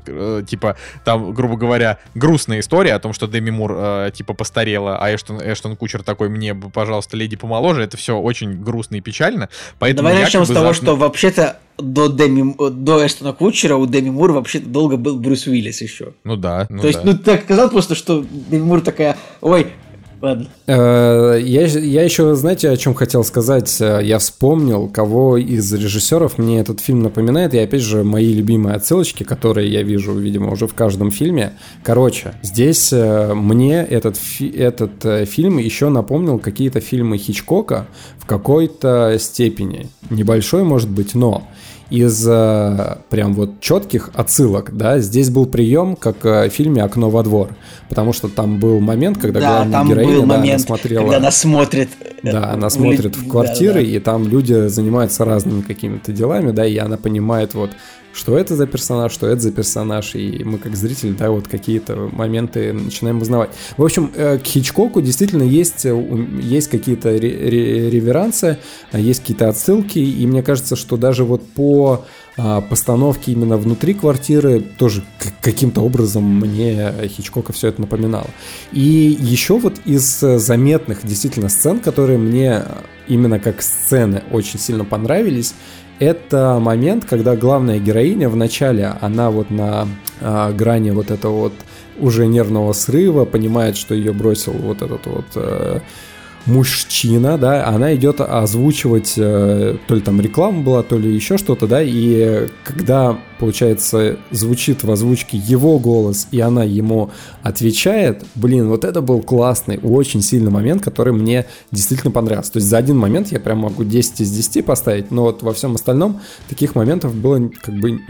Типа, 0.48 0.76
там, 1.04 1.34
грубо 1.34 1.56
говоря, 1.56 1.98
грустная 2.14 2.60
история 2.60 2.94
о 2.94 2.98
том, 2.98 3.12
что 3.12 3.26
Деми 3.26 3.50
Мур 3.50 4.10
типа 4.12 4.32
постарела, 4.32 4.96
а 4.98 5.14
Эштон, 5.14 5.38
Эштон 5.42 5.76
Кучер 5.76 6.02
такой, 6.02 6.30
мне, 6.30 6.54
пожалуйста, 6.54 7.09
просто 7.10 7.16
леди 7.16 7.36
помоложе, 7.36 7.82
это 7.82 7.96
все 7.96 8.16
очень 8.16 8.62
грустно 8.62 8.96
и 8.96 9.00
печально. 9.00 9.48
Поэтому 9.78 10.08
Давай 10.08 10.22
начнем 10.22 10.44
с 10.44 10.48
того, 10.48 10.68
за... 10.68 10.74
что 10.74 10.96
вообще-то 10.96 11.58
до, 11.78 12.08
Деми, 12.08 12.54
до 12.70 13.04
Эштона 13.04 13.32
Кучера 13.32 13.76
у 13.76 13.86
Деми 13.86 14.10
Мур 14.10 14.32
вообще-то 14.32 14.68
долго 14.68 14.96
был 14.96 15.18
Брюс 15.18 15.46
Уиллис 15.46 15.80
еще. 15.80 16.12
Ну 16.24 16.36
да. 16.36 16.66
Ну 16.68 16.80
То 16.80 16.88
есть, 16.88 17.04
ну 17.04 17.16
ты 17.16 17.38
сказал 17.38 17.70
просто, 17.70 17.94
что 17.94 18.24
Деми 18.30 18.62
Мур 18.62 18.80
такая, 18.80 19.16
ой, 19.40 19.66
Ладно. 20.22 20.48
Э, 20.66 21.38
я, 21.42 21.66
я 21.66 22.02
еще, 22.02 22.34
знаете, 22.34 22.68
о 22.68 22.76
чем 22.76 22.94
хотел 22.94 23.24
сказать? 23.24 23.80
Э, 23.80 24.00
я 24.02 24.18
вспомнил, 24.18 24.88
кого 24.88 25.38
из 25.38 25.72
режиссеров 25.72 26.36
мне 26.36 26.60
этот 26.60 26.80
фильм 26.80 27.02
напоминает. 27.02 27.54
И 27.54 27.58
опять 27.58 27.80
же, 27.80 28.04
мои 28.04 28.34
любимые 28.34 28.76
отсылочки, 28.76 29.22
которые 29.22 29.70
я 29.72 29.82
вижу, 29.82 30.12
видимо, 30.12 30.52
уже 30.52 30.66
в 30.66 30.74
каждом 30.74 31.10
фильме. 31.10 31.54
Короче, 31.82 32.34
здесь 32.42 32.92
э, 32.92 33.32
мне 33.32 33.82
этот, 33.82 34.18
этот 34.40 35.28
фильм 35.28 35.56
еще 35.56 35.88
напомнил 35.88 36.38
какие-то 36.38 36.80
фильмы 36.80 37.16
Хичкока 37.16 37.86
в 38.18 38.26
какой-то 38.26 39.16
степени. 39.18 39.88
Небольшой, 40.10 40.64
может 40.64 40.90
быть, 40.90 41.14
но 41.14 41.48
из 41.90 42.26
э, 42.26 42.98
прям 43.08 43.34
вот 43.34 43.60
четких 43.60 44.10
отсылок, 44.14 44.76
да, 44.76 44.98
здесь 45.00 45.28
был 45.28 45.46
прием, 45.46 45.96
как 45.96 46.24
э, 46.24 46.48
в 46.48 46.52
фильме 46.52 46.82
«Окно 46.82 47.10
во 47.10 47.22
двор», 47.22 47.50
потому 47.88 48.12
что 48.12 48.28
там 48.28 48.58
был 48.58 48.80
момент, 48.80 49.18
когда 49.18 49.40
да, 49.40 49.48
главная 49.48 49.72
там 49.72 49.88
героиня, 49.88 50.12
был 50.12 50.20
да, 50.20 50.26
момент, 50.26 50.54
она 50.54 50.66
смотрела... 50.66 51.02
когда 51.02 51.16
она 51.16 51.30
смотрит... 51.30 51.88
Да, 52.22 52.50
она 52.52 52.70
смотрит 52.70 53.16
в 53.16 53.28
квартиры, 53.28 53.80
да, 53.80 53.80
да. 53.80 53.86
и 53.86 53.98
там 53.98 54.28
люди 54.28 54.68
занимаются 54.68 55.24
разными 55.24 55.62
какими-то 55.62 56.12
делами, 56.12 56.52
да, 56.52 56.64
и 56.64 56.76
она 56.76 56.96
понимает 56.96 57.54
вот, 57.54 57.70
что 58.12 58.36
это 58.36 58.56
за 58.56 58.66
персонаж, 58.66 59.12
что 59.12 59.26
это 59.26 59.40
за 59.40 59.52
персонаж, 59.52 60.14
и 60.14 60.42
мы 60.44 60.58
как 60.58 60.76
зрители, 60.76 61.12
да, 61.12 61.30
вот 61.30 61.48
какие-то 61.48 62.10
моменты 62.12 62.72
начинаем 62.72 63.20
узнавать. 63.20 63.50
В 63.76 63.84
общем, 63.84 64.10
э, 64.14 64.38
к 64.38 64.44
Хичкоку 64.44 65.00
действительно 65.00 65.42
есть, 65.42 65.84
э, 65.84 66.26
есть 66.40 66.68
какие-то 66.68 67.16
реверансы, 67.16 68.58
а 68.92 68.98
есть 68.98 69.20
какие-то 69.20 69.48
отсылки, 69.48 69.98
и 69.98 70.26
мне 70.26 70.42
кажется, 70.42 70.76
что 70.76 70.96
даже 70.96 71.24
вот 71.24 71.46
по 71.46 72.04
а, 72.36 72.60
постановке 72.60 73.32
именно 73.32 73.56
внутри 73.56 73.92
квартиры 73.92 74.60
тоже 74.60 75.04
каким-то 75.42 75.82
образом 75.82 76.24
мне 76.24 76.92
Хичкока 77.08 77.52
все 77.52 77.68
это 77.68 77.82
напоминало. 77.82 78.28
И 78.72 79.16
еще 79.20 79.58
вот 79.58 79.80
из 79.84 80.20
заметных 80.20 81.04
действительно 81.04 81.48
сцен, 81.48 81.80
которые 81.80 82.18
мне 82.18 82.64
именно 83.08 83.40
как 83.40 83.60
сцены 83.60 84.22
очень 84.30 84.58
сильно 84.58 84.84
понравились, 84.84 85.54
это 86.00 86.58
момент, 86.60 87.04
когда 87.04 87.36
главная 87.36 87.78
героиня 87.78 88.28
в 88.28 88.34
начале, 88.34 88.94
она 89.00 89.30
вот 89.30 89.50
на 89.50 89.86
э, 90.20 90.52
грани 90.54 90.90
вот 90.90 91.10
этого 91.10 91.32
вот 91.32 91.52
уже 91.98 92.26
нервного 92.26 92.72
срыва, 92.72 93.26
понимает, 93.26 93.76
что 93.76 93.94
ее 93.94 94.12
бросил 94.12 94.52
вот 94.52 94.82
этот 94.82 95.06
вот 95.06 95.26
э, 95.34 95.80
мужчина, 96.46 97.38
да, 97.38 97.66
она 97.66 97.94
идет 97.94 98.20
озвучивать, 98.20 99.14
э, 99.16 99.76
то 99.86 99.94
ли 99.94 100.00
там 100.00 100.20
реклама 100.20 100.62
была, 100.62 100.82
то 100.82 100.98
ли 100.98 101.14
еще 101.14 101.38
что-то, 101.38 101.66
да, 101.66 101.82
и 101.82 102.48
когда, 102.64 103.18
получается, 103.38 104.16
звучит 104.30 104.82
в 104.82 104.90
озвучке 104.90 105.36
его 105.36 105.78
голос, 105.78 106.28
и 106.30 106.40
она 106.40 106.64
ему 106.64 107.10
отвечает, 107.42 108.24
блин, 108.34 108.68
вот 108.68 108.84
это 108.84 109.00
был 109.02 109.22
классный, 109.22 109.78
очень 109.82 110.22
сильный 110.22 110.50
момент, 110.50 110.82
который 110.82 111.12
мне 111.12 111.46
действительно 111.70 112.10
понравился. 112.10 112.52
То 112.52 112.56
есть 112.58 112.68
за 112.68 112.78
один 112.78 112.96
момент 112.96 113.32
я 113.32 113.40
прям 113.40 113.58
могу 113.58 113.84
10 113.84 114.20
из 114.20 114.30
10 114.30 114.64
поставить, 114.64 115.10
но 115.10 115.24
вот 115.24 115.42
во 115.42 115.52
всем 115.52 115.74
остальном 115.74 116.20
таких 116.48 116.74
моментов 116.74 117.14
было, 117.14 117.50
как 117.62 117.74
бы, 117.74 118.00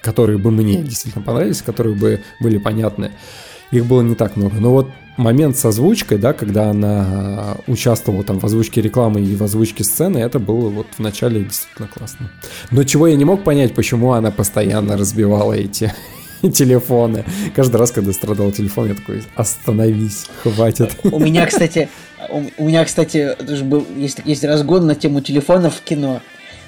которые 0.00 0.38
бы 0.38 0.50
мне 0.50 0.82
действительно 0.82 1.24
понравились, 1.24 1.62
которые 1.62 1.96
бы 1.96 2.20
были 2.40 2.58
понятны. 2.58 3.12
Их 3.72 3.86
было 3.86 4.02
не 4.02 4.14
так 4.14 4.36
много. 4.36 4.56
Но 4.60 4.70
вот 4.70 4.88
момент 5.16 5.56
с 5.56 5.64
озвучкой, 5.64 6.18
да, 6.18 6.32
когда 6.32 6.70
она 6.70 7.56
участвовала 7.66 8.24
там 8.24 8.38
в 8.38 8.44
озвучке 8.44 8.80
рекламы 8.80 9.20
и 9.20 9.36
в 9.36 9.42
озвучке 9.42 9.84
сцены, 9.84 10.18
это 10.18 10.38
было 10.38 10.68
вот 10.68 10.86
в 10.96 10.98
начале 10.98 11.44
действительно 11.44 11.88
классно. 11.88 12.30
Но 12.70 12.84
чего 12.84 13.06
я 13.06 13.16
не 13.16 13.24
мог 13.24 13.44
понять, 13.44 13.74
почему 13.74 14.12
она 14.12 14.30
постоянно 14.30 14.96
разбивала 14.96 15.52
эти 15.52 15.92
телефоны. 16.42 17.24
Каждый 17.54 17.76
раз, 17.76 17.90
когда 17.90 18.12
страдал 18.12 18.52
телефон, 18.52 18.88
я 18.88 18.94
такой, 18.94 19.22
остановись, 19.34 20.26
хватит. 20.42 20.96
У 21.04 21.18
меня, 21.18 21.46
кстати, 21.48 21.88
у, 22.30 22.64
меня, 22.64 22.84
кстати, 22.84 23.36
тоже 23.46 23.64
был, 23.64 23.86
есть, 23.96 24.20
есть 24.24 24.44
разгон 24.44 24.86
на 24.86 24.94
тему 24.94 25.20
телефонов 25.20 25.76
в 25.76 25.82
кино. 25.82 26.20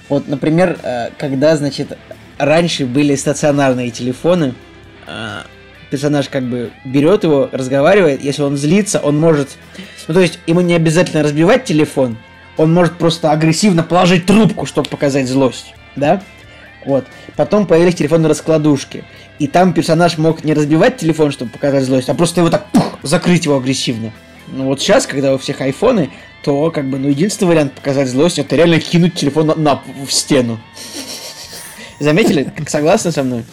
Вот, 0.09 0.29
например, 0.29 0.79
э, 0.83 1.11
когда, 1.17 1.57
значит, 1.57 1.97
раньше 2.37 2.85
были 2.85 3.15
стационарные 3.15 3.91
телефоны, 3.91 4.55
э, 5.07 5.41
персонаж 5.95 6.29
как 6.29 6.43
бы 6.43 6.73
берет 6.85 7.23
его, 7.23 7.49
разговаривает, 7.53 8.21
если 8.21 8.43
он 8.43 8.57
злится, 8.57 8.99
он 8.99 9.21
может... 9.21 9.51
Ну, 10.09 10.15
то 10.15 10.21
есть, 10.21 10.41
ему 10.49 10.61
не 10.61 10.75
обязательно 10.75 11.23
разбивать 11.23 11.67
телефон, 11.67 12.17
он 12.57 12.75
может 12.75 12.99
просто 12.99 13.31
агрессивно 13.31 13.85
положить 13.85 14.27
трубку, 14.27 14.67
чтобы 14.67 14.89
показать 14.89 15.29
злость, 15.29 15.73
да? 15.95 16.21
Вот. 16.85 17.05
Потом 17.37 17.69
появились 17.69 17.95
телефонные 17.95 18.29
раскладушки. 18.29 19.05
И 19.39 19.47
там 19.47 19.73
персонаж 19.73 20.19
мог 20.19 20.43
не 20.43 20.53
разбивать 20.53 20.97
телефон, 20.97 21.31
чтобы 21.31 21.53
показать 21.53 21.85
злость, 21.85 22.09
а 22.09 22.15
просто 22.15 22.41
его 22.41 22.51
так 22.51 22.67
пух, 22.73 22.99
закрыть 23.05 23.45
его 23.45 23.57
агрессивно. 23.57 24.11
Ну 24.49 24.65
вот 24.65 24.81
сейчас, 24.81 25.07
когда 25.07 25.33
у 25.33 25.39
всех 25.39 25.61
айфоны, 25.61 26.11
то 26.43 26.73
как 26.73 26.91
бы, 26.91 26.99
ну, 26.99 27.09
единственный 27.09 27.51
вариант 27.51 27.73
показать 27.73 28.09
злость, 28.09 28.41
это 28.41 28.57
реально 28.57 28.81
кинуть 28.81 29.15
телефон 29.15 29.47
на, 29.47 29.55
на 29.55 29.83
в 30.05 30.11
стену. 30.11 30.59
Заметили? 32.01 32.53
Согласны 32.67 33.13
со 33.13 33.23
мной? 33.23 33.45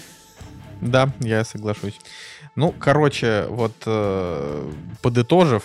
Да, 0.82 1.10
я 1.20 1.44
соглашусь. 1.44 2.00
Ну, 2.56 2.74
короче, 2.78 3.46
вот 3.50 3.74
э, 3.86 4.72
подытожив, 5.02 5.64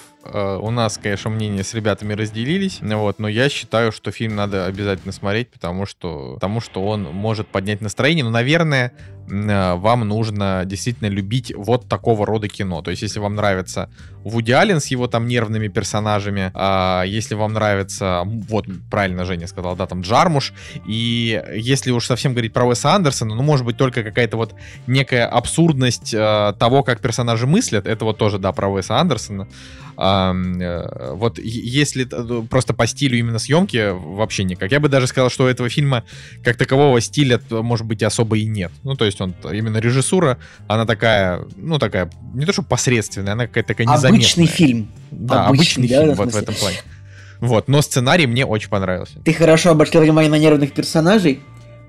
у 0.60 0.70
нас, 0.70 0.98
конечно, 0.98 1.30
мнения 1.30 1.62
с 1.62 1.74
ребятами 1.74 2.14
разделились, 2.14 2.80
вот, 2.80 3.18
но 3.18 3.28
я 3.28 3.48
считаю, 3.48 3.92
что 3.92 4.10
фильм 4.10 4.36
надо 4.36 4.66
обязательно 4.66 5.12
смотреть, 5.12 5.50
потому 5.50 5.86
что, 5.86 6.34
потому 6.34 6.60
что 6.60 6.84
он 6.84 7.02
может 7.04 7.48
поднять 7.48 7.80
настроение. 7.80 8.24
Но, 8.24 8.30
наверное, 8.30 8.92
э, 9.28 9.74
вам 9.74 10.00
нужно 10.08 10.62
действительно 10.64 11.08
любить 11.08 11.52
вот 11.54 11.88
такого 11.88 12.26
рода 12.26 12.48
кино. 12.48 12.82
То 12.82 12.90
есть, 12.90 13.02
если 13.02 13.18
вам 13.18 13.34
нравится 13.34 13.90
Вуди 14.24 14.52
Аллен 14.52 14.80
с 14.80 14.86
его 14.86 15.06
там 15.06 15.26
нервными 15.26 15.68
персонажами, 15.68 16.50
э, 16.54 17.08
если 17.08 17.34
вам 17.34 17.52
нравится, 17.52 18.22
вот 18.24 18.66
правильно 18.90 19.24
Женя 19.24 19.46
сказал, 19.46 19.76
да, 19.76 19.86
там 19.86 20.02
Джармуш, 20.02 20.52
и 20.86 21.42
если 21.54 21.90
уж 21.90 22.06
совсем 22.06 22.32
говорить 22.32 22.52
про 22.52 22.64
Уэса 22.66 22.94
Андерсона, 22.94 23.34
ну, 23.34 23.42
может 23.42 23.64
быть, 23.64 23.76
только 23.76 24.02
какая-то 24.02 24.36
вот 24.36 24.54
некая 24.86 25.26
абсурдность 25.26 26.12
э, 26.14 26.54
того, 26.58 26.82
как 26.82 27.00
персонажи 27.00 27.46
мыслят, 27.46 27.86
это 27.86 28.04
вот 28.04 28.18
тоже, 28.18 28.38
да, 28.38 28.52
про 28.52 28.68
Уэса 28.68 28.98
Андерсона. 28.98 29.48
А, 29.96 30.34
э, 30.34 31.12
вот 31.14 31.38
если 31.38 32.06
э, 32.10 32.46
просто 32.46 32.74
по 32.74 32.86
стилю 32.86 33.18
именно 33.18 33.38
съемки 33.38 33.92
вообще 33.92 34.44
никак. 34.44 34.70
Я 34.70 34.80
бы 34.80 34.88
даже 34.88 35.06
сказал, 35.06 35.30
что 35.30 35.44
у 35.44 35.46
этого 35.46 35.68
фильма 35.68 36.04
как 36.44 36.56
такового 36.56 37.00
стиля, 37.00 37.40
может 37.50 37.86
быть, 37.86 38.02
особо 38.02 38.36
и 38.36 38.44
нет. 38.44 38.72
Ну, 38.82 38.94
то 38.94 39.04
есть 39.04 39.20
он 39.20 39.34
именно 39.44 39.78
режиссура, 39.78 40.38
она 40.68 40.84
такая, 40.84 41.44
ну, 41.56 41.78
такая, 41.78 42.10
не 42.34 42.44
то 42.44 42.52
что 42.52 42.62
посредственная, 42.62 43.32
она 43.32 43.46
какая-то 43.46 43.68
такая 43.68 43.86
незаметная. 43.86 44.10
Обычный 44.10 44.46
фильм. 44.46 44.90
Да, 45.10 45.46
обычный, 45.46 45.86
обычный 45.86 45.88
да, 45.88 46.02
фильм 46.02 46.14
вот 46.14 46.32
в 46.32 46.36
этом 46.36 46.54
плане. 46.54 46.78
Вот, 47.40 47.68
но 47.68 47.82
сценарий 47.82 48.26
мне 48.26 48.46
очень 48.46 48.68
понравился. 48.68 49.18
Ты 49.24 49.32
хорошо 49.32 49.70
обратил 49.70 50.00
внимание 50.00 50.30
на 50.30 50.38
нервных 50.38 50.72
персонажей. 50.72 51.40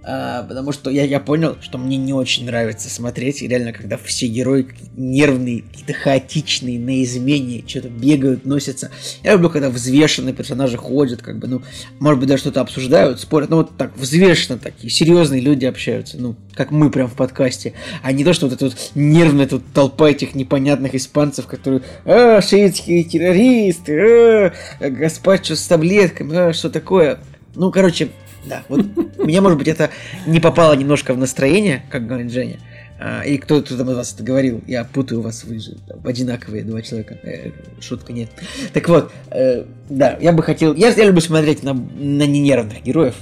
А, 0.10 0.44
потому 0.44 0.72
что 0.72 0.90
я, 0.90 1.04
я 1.04 1.20
понял, 1.20 1.58
что 1.60 1.78
мне 1.78 1.98
не 1.98 2.14
очень 2.14 2.46
нравится 2.46 2.90
смотреть, 2.90 3.42
реально, 3.42 3.74
когда 3.74 3.98
все 3.98 4.28
герои 4.28 4.66
нервные, 4.96 5.64
какие-то 5.64 5.92
хаотичные, 5.92 6.80
на 6.80 7.04
измене, 7.04 7.62
что-то 7.68 7.90
бегают, 7.90 8.46
носятся. 8.46 8.90
Я 9.22 9.34
люблю, 9.34 9.50
когда 9.50 9.70
взвешенные 9.70 10.34
персонажи 10.34 10.78
ходят, 10.78 11.22
как 11.22 11.40
бы, 11.40 11.48
ну, 11.48 11.62
может 12.00 12.22
быть, 12.22 12.30
даже 12.30 12.44
что-то 12.44 12.62
обсуждают, 12.62 13.20
спорят, 13.20 13.50
ну, 13.50 13.58
вот 13.58 13.76
так, 13.76 13.98
взвешенно 13.98 14.58
такие, 14.58 14.90
серьезные 14.90 15.42
люди 15.42 15.66
общаются, 15.66 16.16
ну, 16.18 16.38
как 16.54 16.72
мы 16.72 16.90
прям 16.90 17.10
в 17.10 17.16
подкасте, 17.16 17.74
а 18.02 18.14
не 18.14 18.24
то, 18.24 18.32
что 18.32 18.48
вот 18.48 18.56
эта 18.56 18.66
вот 18.66 18.78
нервная 18.96 19.46
тут 19.46 19.64
толпа 19.74 20.12
этих 20.12 20.36
непонятных 20.36 20.96
испанцев, 20.96 21.48
которые, 21.48 21.82
а, 22.06 22.42
шиитские 22.42 23.04
террористы, 23.04 24.00
а, 24.00 24.90
гаспачо 24.90 25.58
с 25.58 25.68
таблетками, 25.68 26.34
а, 26.34 26.54
что 26.54 26.70
такое. 26.70 27.20
Ну, 27.56 27.72
короче, 27.72 28.10
да, 28.48 28.64
вот 28.70 28.86
мне, 29.18 29.42
может 29.42 29.58
быть, 29.58 29.68
это 29.68 29.90
не 30.26 30.40
попало 30.40 30.74
немножко 30.74 31.14
в 31.14 31.18
настроение, 31.18 31.84
как 31.90 32.08
говорит 32.08 32.32
Женя. 32.32 32.60
А, 33.00 33.22
и 33.22 33.38
кто-то 33.38 33.78
там 33.78 33.92
из 33.92 33.96
вас 33.96 34.14
это 34.14 34.24
говорил, 34.24 34.62
я 34.66 34.84
путаю 34.84 35.22
вас, 35.22 35.44
вы 35.44 35.60
же 35.60 35.76
там, 35.88 36.00
одинаковые 36.04 36.64
два 36.64 36.82
человека. 36.82 37.20
Э, 37.22 37.52
шутка 37.80 38.12
нет. 38.12 38.30
Так 38.74 38.90
вот, 38.90 39.12
э, 39.30 39.66
да, 39.90 40.18
я 40.20 40.32
бы 40.32 40.42
хотел. 40.42 40.74
Я, 40.74 40.90
я 40.90 41.06
люблю 41.06 41.22
смотреть 41.22 41.62
на, 41.62 41.74
на 41.74 42.26
ненервных 42.26 42.84
героев. 42.84 43.16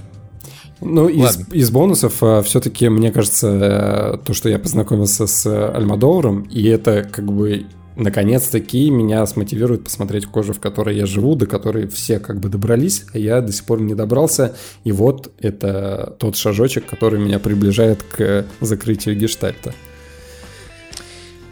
Ну, 0.80 1.10
из, 1.10 1.40
из 1.52 1.72
бонусов 1.72 2.22
э, 2.22 2.42
все-таки, 2.44 2.88
мне 2.88 3.12
кажется, 3.12 4.18
э, 4.18 4.26
то, 4.26 4.34
что 4.34 4.48
я 4.48 4.60
познакомился 4.60 5.28
с 5.28 5.46
Альмадовром, 5.46 6.44
и 6.44 6.64
это 6.68 7.04
как 7.04 7.26
бы 7.26 7.66
наконец-таки 7.96 8.90
меня 8.90 9.26
смотивирует 9.26 9.86
посмотреть 9.86 10.26
кожу, 10.26 10.54
в 10.54 10.60
которой 10.60 10.96
я 10.96 11.06
живу, 11.06 11.36
до 11.36 11.46
которой 11.46 11.88
все 11.88 12.20
как 12.20 12.40
бы 12.40 12.50
добрались, 12.50 13.06
а 13.14 13.18
я 13.18 13.42
до 13.42 13.52
сих 13.52 13.66
пор 13.66 13.82
не 13.82 13.96
добрался. 13.96 14.56
И 14.84 14.92
вот 14.92 15.32
это 15.40 16.16
тот 16.20 16.36
шажочек, 16.36 16.86
который 16.86 17.20
меня 17.20 17.40
приближает 17.40 18.04
к 18.04 18.46
закрытию 18.62 19.16
гештальта. 19.16 19.74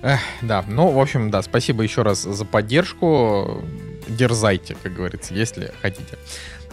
Эх, 0.01 0.19
да, 0.41 0.65
ну, 0.67 0.89
в 0.89 0.99
общем, 0.99 1.31
да, 1.31 1.41
спасибо 1.41 1.81
еще 1.81 2.01
раз 2.01 2.23
за 2.23 2.43
поддержку. 2.43 3.63
Дерзайте, 4.09 4.75
как 4.83 4.93
говорится, 4.93 5.33
если 5.33 5.71
хотите. 5.81 6.17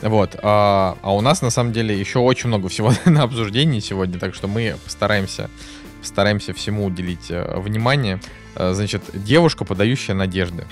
Вот. 0.03 0.37
А, 0.43 0.97
а 1.03 1.15
у 1.15 1.21
нас 1.21 1.43
на 1.43 1.51
самом 1.51 1.73
деле 1.73 1.99
еще 1.99 2.19
очень 2.19 2.49
много 2.49 2.69
всего 2.69 2.93
на 3.05 3.23
обсуждении 3.23 3.81
сегодня, 3.81 4.19
так 4.19 4.35
что 4.35 4.49
мы 4.49 4.75
постараемся, 4.85 5.49
постараемся 6.01 6.53
всему 6.53 6.87
уделить 6.87 7.31
э, 7.31 7.59
внимание. 7.59 8.21
Э, 8.57 8.73
значит, 8.73 9.03
девушка, 9.15 9.65
подающая 9.65 10.15
надежды. 10.15 10.67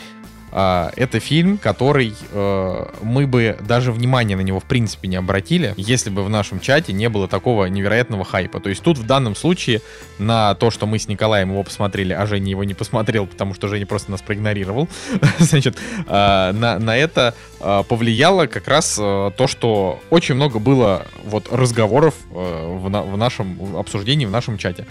А, 0.50 0.90
это 0.96 1.20
фильм, 1.20 1.59
который 1.59 2.14
э, 2.30 2.86
мы 3.02 3.26
бы 3.26 3.59
даже 3.60 3.92
внимания 3.92 4.36
на 4.36 4.40
него 4.40 4.60
в 4.60 4.64
принципе 4.64 5.09
не 5.09 5.16
обратили, 5.16 5.74
если 5.76 6.10
бы 6.10 6.24
в 6.24 6.30
нашем 6.30 6.60
чате 6.60 6.92
не 6.92 7.09
было 7.09 7.28
такого 7.28 7.66
невероятного 7.66 8.24
хайпа. 8.24 8.60
То 8.60 8.70
есть 8.70 8.82
тут 8.82 8.98
в 8.98 9.06
данном 9.06 9.36
случае 9.36 9.82
на 10.18 10.55
то, 10.55 10.70
что 10.70 10.86
мы 10.86 10.98
с 10.98 11.09
Николаем 11.09 11.50
его 11.50 11.62
посмотрели, 11.62 12.12
а 12.12 12.24
Женя 12.26 12.50
его 12.50 12.64
не 12.64 12.74
посмотрел, 12.74 13.26
потому 13.26 13.55
что 13.55 13.68
Женя 13.68 13.86
просто 13.86 14.10
нас 14.10 14.22
проигнорировал, 14.22 14.88
значит, 15.38 15.76
э, 16.06 16.52
на, 16.52 16.78
на 16.78 16.96
это 16.96 17.34
повлияло 17.59 18.47
как 18.47 18.68
раз 18.68 18.98
э, 19.01 19.30
то, 19.36 19.47
что 19.47 20.01
очень 20.10 20.35
много 20.35 20.59
было 20.59 21.06
вот 21.24 21.48
разговоров 21.51 22.14
э, 22.30 22.78
в, 22.78 22.89
на, 22.89 23.02
в 23.02 23.16
нашем 23.16 23.76
обсуждении, 23.76 24.26
в 24.26 24.30
нашем 24.30 24.59
чате. 24.59 24.86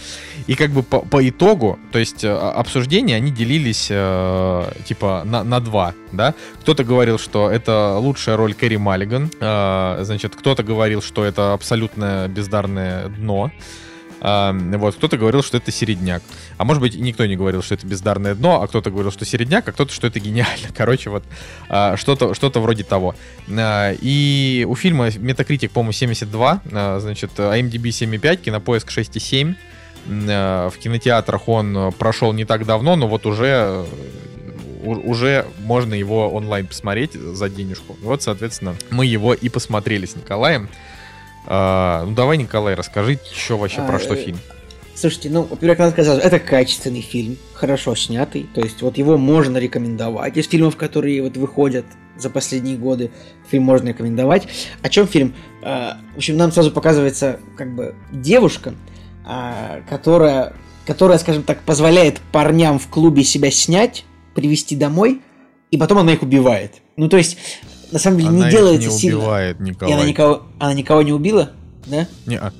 И 0.47 0.55
как 0.55 0.71
бы 0.71 0.83
по, 0.83 0.99
по 0.99 1.27
итогу, 1.27 1.79
то 1.91 1.99
есть 1.99 2.23
обсуждения, 2.25 3.15
они 3.15 3.31
делились 3.31 3.87
типа 4.85 5.21
на, 5.25 5.43
на 5.43 5.59
два, 5.59 5.93
да. 6.11 6.33
Кто-то 6.61 6.83
говорил, 6.83 7.19
что 7.19 7.49
это 7.49 7.97
лучшая 7.97 8.37
роль 8.37 8.53
Кэрри 8.53 8.77
Маллиган, 8.77 9.31
значит, 9.39 10.35
кто-то 10.35 10.63
говорил, 10.63 11.01
что 11.01 11.23
это 11.23 11.53
абсолютное 11.53 12.27
бездарное 12.27 13.07
дно. 13.09 13.51
Uh, 14.19 14.77
вот, 14.77 14.95
кто-то 14.95 15.17
говорил, 15.17 15.43
что 15.43 15.57
это 15.57 15.71
середняк. 15.71 16.23
А 16.57 16.63
может 16.63 16.81
быть, 16.81 16.95
никто 16.95 17.25
не 17.25 17.35
говорил, 17.35 17.61
что 17.61 17.75
это 17.75 17.85
бездарное 17.85 18.35
дно, 18.35 18.61
а 18.61 18.67
кто-то 18.67 18.89
говорил, 18.89 19.11
что 19.11 19.25
середняк, 19.25 19.67
а 19.67 19.71
кто-то, 19.71 19.93
что 19.93 20.07
это 20.07 20.19
гениально. 20.19 20.69
Короче, 20.75 21.09
вот 21.09 21.23
uh, 21.69 21.97
что-то 21.97 22.33
что 22.33 22.49
вроде 22.49 22.83
того. 22.83 23.15
Uh, 23.47 23.97
и 24.01 24.65
у 24.67 24.75
фильма 24.75 25.09
Metacritic, 25.09 25.69
по-моему, 25.69 25.91
72, 25.91 26.61
значит, 26.99 27.31
IMDb 27.37 27.89
7,5, 27.89 28.37
кинопоиск 28.37 28.89
6,7. 28.89 29.55
В 30.05 30.73
кинотеатрах 30.79 31.49
он 31.49 31.91
прошел 31.97 32.31
не 32.31 32.45
так 32.45 32.65
давно, 32.65 32.95
но 32.95 33.07
вот 33.07 33.25
уже 33.25 33.85
уже 34.87 35.45
можно 35.59 35.93
его 35.93 36.29
онлайн 36.29 36.67
посмотреть 36.67 37.13
за 37.13 37.49
денежку. 37.49 37.97
Вот, 38.01 38.23
соответственно, 38.23 38.75
мы 38.89 39.05
его 39.05 39.33
и 39.33 39.49
посмотрели 39.49 40.05
с 40.05 40.15
Николаем. 40.15 40.69
А, 41.49 42.03
ну 42.05 42.13
давай, 42.13 42.37
Николай, 42.37 42.75
расскажи, 42.75 43.19
что 43.33 43.57
вообще 43.57 43.79
а, 43.79 43.87
про 43.87 43.99
что 43.99 44.15
э, 44.15 44.17
фильм. 44.17 44.37
Слушайте, 44.93 45.29
ну, 45.29 45.43
во-первых, 45.43 45.79
надо 45.79 45.91
сказать, 45.91 46.21
это 46.21 46.39
качественный 46.39 47.01
фильм, 47.01 47.37
хорошо 47.53 47.95
снятый, 47.95 48.49
то 48.53 48.61
есть 48.61 48.81
вот 48.81 48.97
его 48.97 49.17
можно 49.17 49.57
рекомендовать. 49.57 50.35
Из 50.35 50.47
фильмов, 50.47 50.75
которые 50.75 51.21
вот 51.21 51.37
выходят 51.37 51.85
за 52.17 52.29
последние 52.29 52.77
годы, 52.77 53.11
фильм 53.49 53.63
можно 53.63 53.89
рекомендовать. 53.89 54.47
О 54.81 54.89
чем 54.89 55.07
фильм? 55.07 55.35
А, 55.63 55.97
в 56.15 56.17
общем, 56.17 56.35
нам 56.35 56.51
сразу 56.51 56.71
показывается 56.71 57.39
как 57.55 57.73
бы 57.73 57.95
девушка, 58.11 58.73
а, 59.25 59.81
которая, 59.89 60.53
которая, 60.85 61.17
скажем 61.17 61.43
так, 61.43 61.61
позволяет 61.61 62.19
парням 62.33 62.77
в 62.77 62.87
клубе 62.87 63.23
себя 63.23 63.51
снять, 63.51 64.03
привести 64.35 64.75
домой, 64.75 65.21
и 65.71 65.77
потом 65.77 65.99
она 65.99 66.11
их 66.11 66.23
убивает. 66.23 66.81
Ну, 66.97 67.07
то 67.07 67.17
есть, 67.17 67.37
на 67.91 67.99
самом 67.99 68.17
деле, 68.17 68.29
она 68.29 68.45
не 68.45 68.51
делается 68.51 68.89
не 68.89 68.97
сильно. 68.97 69.17
Убивает 69.17 69.59
Николай. 69.59 69.91
И 69.91 69.97
она 69.97 70.07
никого, 70.07 70.43
она 70.59 70.73
никого 70.73 71.01
не 71.01 71.13
убила, 71.13 71.51
да? 71.85 72.07
Не-а. 72.25 72.51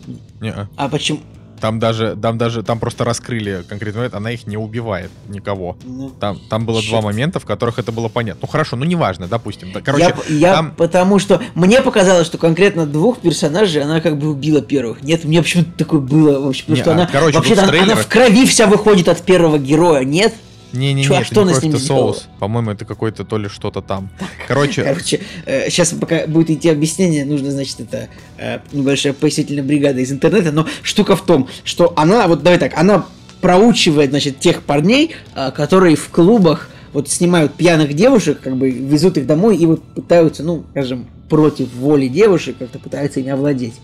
Не-а. 0.42 0.68
А 0.76 0.90
почему? 0.90 1.20
Там 1.60 1.80
даже, 1.80 2.16
там 2.22 2.38
даже, 2.38 2.62
там 2.62 2.80
просто 2.80 3.04
раскрыли 3.04 3.64
конкретный 3.68 4.00
момент, 4.00 4.14
она 4.14 4.32
их 4.32 4.46
не 4.46 4.58
убивает 4.58 5.10
никого. 5.28 5.76
Ну, 5.84 6.12
там, 6.12 6.40
там 6.50 6.66
было 6.66 6.82
черт. 6.82 6.92
два 6.92 7.02
момента, 7.02 7.40
в 7.40 7.46
которых 7.46 7.80
это 7.80 7.92
было 7.92 8.10
понятно. 8.10 8.42
Ну 8.44 8.48
хорошо, 8.48 8.76
ну 8.76 8.86
неважно, 8.86 9.28
допустим. 9.28 9.72
Да, 9.72 9.82
короче, 9.82 10.14
я, 10.30 10.36
я 10.36 10.54
там... 10.54 10.72
потому 10.72 11.18
что 11.18 11.42
мне 11.56 11.82
показалось, 11.82 12.28
что 12.28 12.38
конкретно 12.38 12.86
двух 12.86 13.20
персонажей 13.20 13.82
она 13.82 14.02
как 14.02 14.20
бы 14.20 14.30
убила 14.30 14.62
первых. 14.62 15.02
Нет, 15.02 15.24
мне 15.24 15.42
почему-то 15.42 15.72
такое 15.72 16.00
было 16.00 16.40
вообще, 16.40 16.62
потому 16.64 16.76
не, 16.76 16.82
что 16.84 16.92
а, 16.92 16.94
она, 16.94 17.08
короче, 17.08 17.38
вообще 17.38 17.56
она 17.56 17.96
в 17.96 18.08
крови 18.08 18.46
вся 18.46 18.68
выходит 18.68 19.10
от 19.10 19.22
первого 19.24 19.58
героя, 19.58 20.04
нет? 20.04 20.36
Не-не-не, 20.74 21.04
Чувак, 21.04 21.22
это 21.22 21.32
что 21.32 21.44
не 21.44 21.52
кровь, 21.52 21.66
это 21.66 21.80
соус. 21.80 22.28
По-моему, 22.40 22.72
это 22.72 22.86
какой-то 22.86 23.24
то 23.24 23.38
ли 23.38 23.48
что-то 23.48 23.82
там. 23.82 24.10
Короче... 24.48 24.84
Короче, 24.84 25.22
э, 25.46 25.70
сейчас 25.70 25.94
пока 25.94 26.28
будет 26.28 26.50
идти 26.50 26.70
объяснение, 26.70 27.26
нужно, 27.26 27.52
значит, 27.52 27.80
это 27.80 28.10
э, 28.38 28.60
небольшая 28.72 29.14
пояснительная 29.14 29.64
бригада 29.64 30.00
из 30.00 30.12
интернета, 30.12 30.52
но 30.52 30.68
штука 30.84 31.16
в 31.16 31.26
том, 31.26 31.48
что 31.64 31.94
она, 31.96 32.28
вот 32.28 32.44
давай 32.44 32.60
так, 32.60 32.78
она 32.78 33.06
проучивает, 33.42 34.10
значит, 34.10 34.40
тех 34.40 34.64
парней, 34.64 35.16
э, 35.36 35.52
которые 35.52 35.96
в 35.96 36.10
клубах 36.10 36.70
вот 36.94 37.10
снимают 37.10 37.54
пьяных 37.54 37.94
девушек, 37.94 38.40
как 38.42 38.58
бы 38.58 38.70
везут 38.70 39.18
их 39.18 39.28
домой 39.28 39.58
и 39.58 39.66
вот 39.66 39.84
пытаются, 39.84 40.44
ну, 40.44 40.64
скажем, 40.72 41.08
против 41.30 41.74
воли 41.74 42.08
девушек 42.08 42.58
как-то 42.58 42.80
пытаются 42.80 43.20
ими 43.20 43.32
овладеть. 43.32 43.76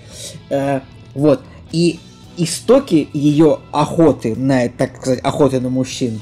Э, 0.50 0.82
вот. 1.14 1.42
И 1.72 2.00
истоки 2.38 3.10
ее 3.14 3.60
охоты 3.72 4.36
на, 4.36 4.70
так 4.70 4.98
сказать, 4.98 5.20
охоты 5.24 5.60
на 5.60 5.70
мужчин, 5.70 6.20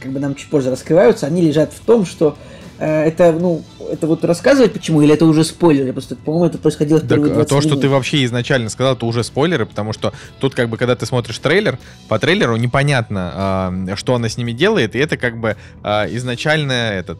как 0.00 0.12
бы 0.12 0.20
нам 0.20 0.34
чуть 0.34 0.48
позже 0.50 0.70
раскрываются, 0.70 1.26
они 1.26 1.42
лежат 1.42 1.72
в 1.72 1.80
том, 1.80 2.04
что 2.06 2.36
э, 2.78 3.04
это, 3.04 3.32
ну, 3.32 3.62
это 3.90 4.06
вот 4.06 4.24
рассказывать 4.24 4.72
почему, 4.72 5.02
или 5.02 5.14
это 5.14 5.26
уже 5.26 5.44
спойлеры? 5.44 5.92
Просто, 5.92 6.16
по-моему, 6.16 6.46
это 6.46 6.58
происходило 6.58 6.98
в 6.98 7.06
первые 7.06 7.34
так, 7.34 7.48
То, 7.48 7.56
минут. 7.56 7.64
что 7.64 7.76
ты 7.76 7.88
вообще 7.88 8.24
изначально 8.24 8.70
сказал, 8.70 8.94
это 8.94 9.06
уже 9.06 9.22
спойлеры, 9.24 9.66
потому 9.66 9.92
что 9.92 10.12
тут, 10.38 10.54
как 10.54 10.68
бы, 10.68 10.76
когда 10.76 10.96
ты 10.96 11.06
смотришь 11.06 11.38
трейлер, 11.38 11.78
по 12.08 12.18
трейлеру 12.18 12.56
непонятно, 12.56 13.86
э, 13.88 13.96
что 13.96 14.14
она 14.14 14.28
с 14.28 14.36
ними 14.36 14.52
делает, 14.52 14.94
и 14.96 14.98
это, 14.98 15.16
как 15.16 15.38
бы, 15.38 15.56
э, 15.82 16.16
изначально 16.16 16.72
этот, 16.72 17.18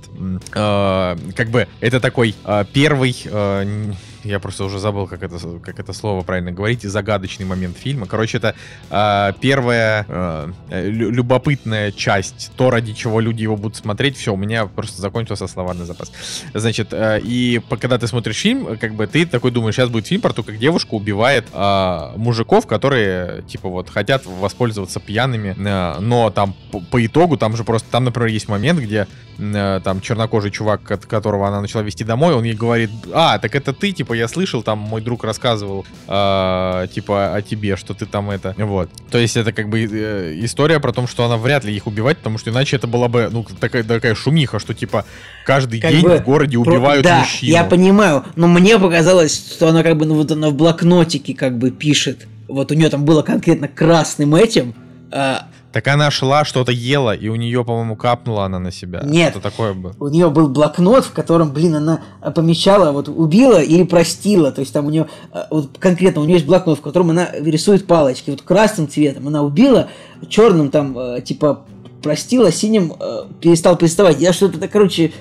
э, 0.55 1.17
как 1.37 1.49
бы, 1.51 1.69
это 1.81 2.01
такой 2.01 2.35
э, 2.45 2.65
первый... 2.73 3.17
Э, 3.27 3.93
я 4.25 4.39
просто 4.39 4.65
уже 4.65 4.79
забыл, 4.79 5.07
как 5.07 5.23
это, 5.23 5.39
как 5.63 5.79
это 5.79 5.93
слово 5.93 6.23
правильно 6.23 6.53
говорить, 6.53 6.83
загадочный 6.83 7.47
момент 7.47 7.77
фильма. 7.77 8.07
Короче, 8.07 8.39
это 8.39 8.55
э, 8.91 9.33
первая 9.41 10.05
э, 10.09 10.51
любопытная 10.91 11.93
часть, 11.93 12.53
то, 12.57 12.71
ради 12.71 12.93
чего 12.93 13.21
люди 13.21 13.43
его 13.43 13.57
будут 13.57 13.77
смотреть. 13.77 14.17
Все, 14.17 14.33
у 14.33 14.37
меня 14.37 14.67
просто 14.67 15.01
закончился 15.01 15.47
словарный 15.47 15.87
запас. 15.87 16.13
Значит, 16.55 16.93
э, 16.93 17.21
и 17.23 17.61
когда 17.81 17.99
ты 17.99 18.07
смотришь 18.07 18.37
фильм, 18.37 18.79
как 18.79 18.95
бы 18.95 19.07
ты 19.07 19.27
такой 19.27 19.51
думаешь, 19.51 19.75
сейчас 19.75 19.89
будет 19.89 20.07
фильм 20.07 20.21
про 20.21 20.33
то, 20.33 20.43
как 20.43 20.59
девушка 20.59 20.95
убивает 20.95 21.47
э, 21.53 22.13
мужиков, 22.17 22.67
которые, 22.67 23.43
типа, 23.43 23.69
вот, 23.69 23.89
хотят 23.89 24.27
воспользоваться 24.27 25.01
пьяными, 25.01 25.55
э, 25.57 26.01
но 26.01 26.31
там 26.31 26.55
по, 26.71 26.81
по 26.81 27.05
итогу, 27.05 27.37
там 27.37 27.57
же 27.57 27.65
просто, 27.65 27.89
там, 27.91 28.05
например, 28.05 28.29
есть 28.29 28.49
момент, 28.49 28.81
где 28.81 29.07
э, 29.39 29.81
там 29.83 30.01
чернокожий 30.01 30.51
чувак, 30.51 30.83
которого 30.83 31.49
она 31.49 31.61
начала 31.61 31.83
вести 31.83 32.05
домой, 32.05 32.35
он 32.35 32.45
ей 32.45 32.55
говорит, 32.55 32.91
а, 33.13 33.39
так 33.39 33.55
это 33.55 33.73
ты, 33.73 33.93
типа, 33.93 34.10
я 34.15 34.29
слышал, 34.29 34.63
там 34.63 34.79
мой 34.79 35.01
друг 35.01 35.25
рассказывал, 35.25 35.85
э, 36.07 36.87
типа, 36.93 37.35
о 37.35 37.43
тебе, 37.43 37.77
что 37.77 37.95
ты 37.95 38.07
там 38.07 38.31
это, 38.31 38.55
вот. 38.59 38.91
То 39.11 39.19
есть 39.19 39.37
это 39.37 39.53
как 39.53 39.69
бы 39.69 39.83
э, 39.83 40.35
история 40.45 40.81
про 40.81 40.93
то, 40.93 41.07
что 41.07 41.25
она 41.25 41.37
вряд 41.37 41.65
ли 41.65 41.75
их 41.75 41.87
убивать, 41.87 42.19
потому 42.19 42.39
что 42.39 42.51
иначе 42.51 42.77
это 42.77 42.87
была 42.87 43.09
бы, 43.09 43.29
ну, 43.31 43.47
такая, 43.59 43.83
такая 43.83 44.15
шумиха, 44.15 44.59
что, 44.59 44.75
типа, 44.75 45.05
каждый 45.45 45.81
как 45.81 45.91
день 45.93 46.03
бы, 46.03 46.19
в 46.19 46.25
городе 46.25 46.59
убивают 46.59 47.03
про... 47.03 47.11
да, 47.11 47.19
мужчину. 47.21 47.53
я 47.53 47.65
понимаю, 47.65 48.25
но 48.37 48.47
мне 48.47 48.79
показалось, 48.79 49.55
что 49.55 49.69
она 49.69 49.83
как 49.83 49.97
бы, 49.97 50.07
ну, 50.07 50.15
вот 50.15 50.31
она 50.31 50.51
в 50.51 50.55
блокнотике 50.55 51.35
как 51.35 51.59
бы 51.59 51.71
пишет, 51.71 52.27
вот 52.49 52.71
у 52.73 52.75
нее 52.75 52.89
там 52.89 53.05
было 53.05 53.23
конкретно 53.23 53.69
красным 53.69 54.35
этим, 54.35 54.75
э, 55.11 55.37
так 55.73 55.87
она 55.89 56.11
шла, 56.11 56.45
что-то 56.45 56.73
ела, 56.73 57.15
и 57.15 57.29
у 57.29 57.37
нее, 57.37 57.65
по-моему, 57.65 57.97
капнула 57.97 58.45
она 58.45 58.59
на 58.59 58.73
себя. 58.73 59.03
Нет. 59.05 59.31
Что 59.33 59.41
такое 59.41 59.73
было? 59.73 59.95
У 60.01 60.09
нее 60.09 60.29
был 60.31 60.49
блокнот, 60.49 61.05
в 61.05 61.13
котором, 61.13 61.53
блин, 61.53 61.77
она 61.77 62.01
помечала, 62.35 62.91
вот 62.93 63.09
убила 63.09 63.61
или 63.61 63.85
простила. 63.85 64.51
То 64.51 64.61
есть 64.61 64.73
там 64.73 64.87
у 64.87 64.91
нее, 64.91 65.07
э, 65.33 65.43
вот 65.51 65.79
конкретно 65.79 66.23
у 66.23 66.25
нее 66.25 66.35
есть 66.35 66.47
блокнот, 66.47 66.79
в 66.79 66.83
котором 66.83 67.11
она 67.11 67.29
рисует 67.33 67.87
палочки. 67.87 68.31
Вот 68.31 68.43
красным 68.43 68.89
цветом 68.89 69.29
она 69.29 69.43
убила, 69.43 69.89
черным 70.29 70.71
там, 70.71 70.99
э, 70.99 71.21
типа, 71.23 71.65
простила, 72.03 72.51
синим 72.51 72.95
перестал 73.41 73.77
приставать. 73.77 74.21
Я 74.21 74.33
что-то, 74.33 74.67
короче, 74.69 75.13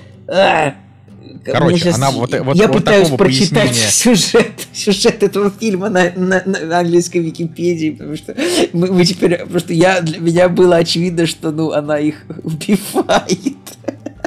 Короче, 1.44 1.78
сейчас... 1.78 1.96
она 1.96 2.10
вот, 2.10 2.34
вот 2.38 2.56
Я 2.56 2.68
вот 2.68 2.76
пытаюсь 2.76 3.08
прочитать 3.08 3.74
сюжет, 3.90 4.52
сюжет 4.72 5.22
этого 5.22 5.50
фильма 5.50 5.88
на, 5.88 6.10
на, 6.14 6.42
на 6.44 6.78
английской 6.78 7.18
Википедии, 7.18 7.90
потому 7.90 8.16
что 8.16 8.34
мы, 8.72 8.92
мы 8.92 9.04
теперь, 9.04 9.38
просто 9.46 9.72
я, 9.72 10.00
для 10.00 10.18
меня 10.18 10.48
было 10.48 10.76
очевидно, 10.76 11.26
что 11.26 11.50
ну, 11.50 11.72
она 11.72 11.98
их 11.98 12.24
убивает. 12.42 13.58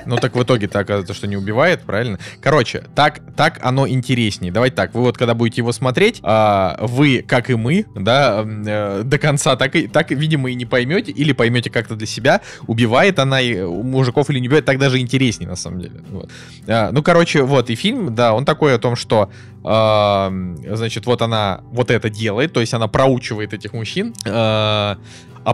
Ну 0.05 0.17
так 0.17 0.35
в 0.35 0.43
итоге-то 0.43 0.79
оказывается, 0.79 1.13
что 1.13 1.27
не 1.27 1.37
убивает, 1.37 1.81
правильно? 1.81 2.19
Короче, 2.41 2.83
так, 2.95 3.21
так 3.35 3.59
оно 3.61 3.87
интереснее. 3.87 4.51
Давайте 4.51 4.75
так, 4.75 4.93
вы 4.93 5.01
вот 5.01 5.17
когда 5.17 5.33
будете 5.33 5.61
его 5.61 5.71
смотреть, 5.71 6.19
а, 6.23 6.77
вы, 6.81 7.23
как 7.27 7.49
и 7.49 7.55
мы, 7.55 7.85
да, 7.95 8.43
э, 8.45 9.01
до 9.03 9.17
конца 9.17 9.55
так, 9.55 9.75
и, 9.75 9.87
так, 9.87 10.11
видимо, 10.11 10.49
и 10.51 10.55
не 10.55 10.65
поймете, 10.65 11.11
или 11.11 11.31
поймете 11.33 11.69
как-то 11.69 11.95
для 11.95 12.07
себя, 12.07 12.41
убивает 12.67 13.19
она 13.19 13.41
и 13.41 13.61
мужиков 13.61 14.29
или 14.29 14.39
не 14.39 14.47
убивает, 14.47 14.65
так 14.65 14.79
даже 14.79 14.99
интереснее, 14.99 15.49
на 15.49 15.55
самом 15.55 15.79
деле. 15.79 16.01
Вот. 16.09 16.29
А, 16.67 16.91
ну, 16.91 17.03
короче, 17.03 17.43
вот, 17.43 17.69
и 17.69 17.75
фильм, 17.75 18.15
да, 18.15 18.33
он 18.33 18.45
такой 18.45 18.75
о 18.75 18.79
том, 18.79 18.95
что 18.95 19.29
значит, 19.63 21.05
вот 21.05 21.21
она 21.21 21.61
вот 21.71 21.89
это 21.89 22.09
делает, 22.09 22.51
то 22.51 22.59
есть 22.59 22.73
она 22.73 22.89
проучивает 22.89 23.53
этих 23.53 23.71
мужчин, 23.71 24.13
а 24.25 24.97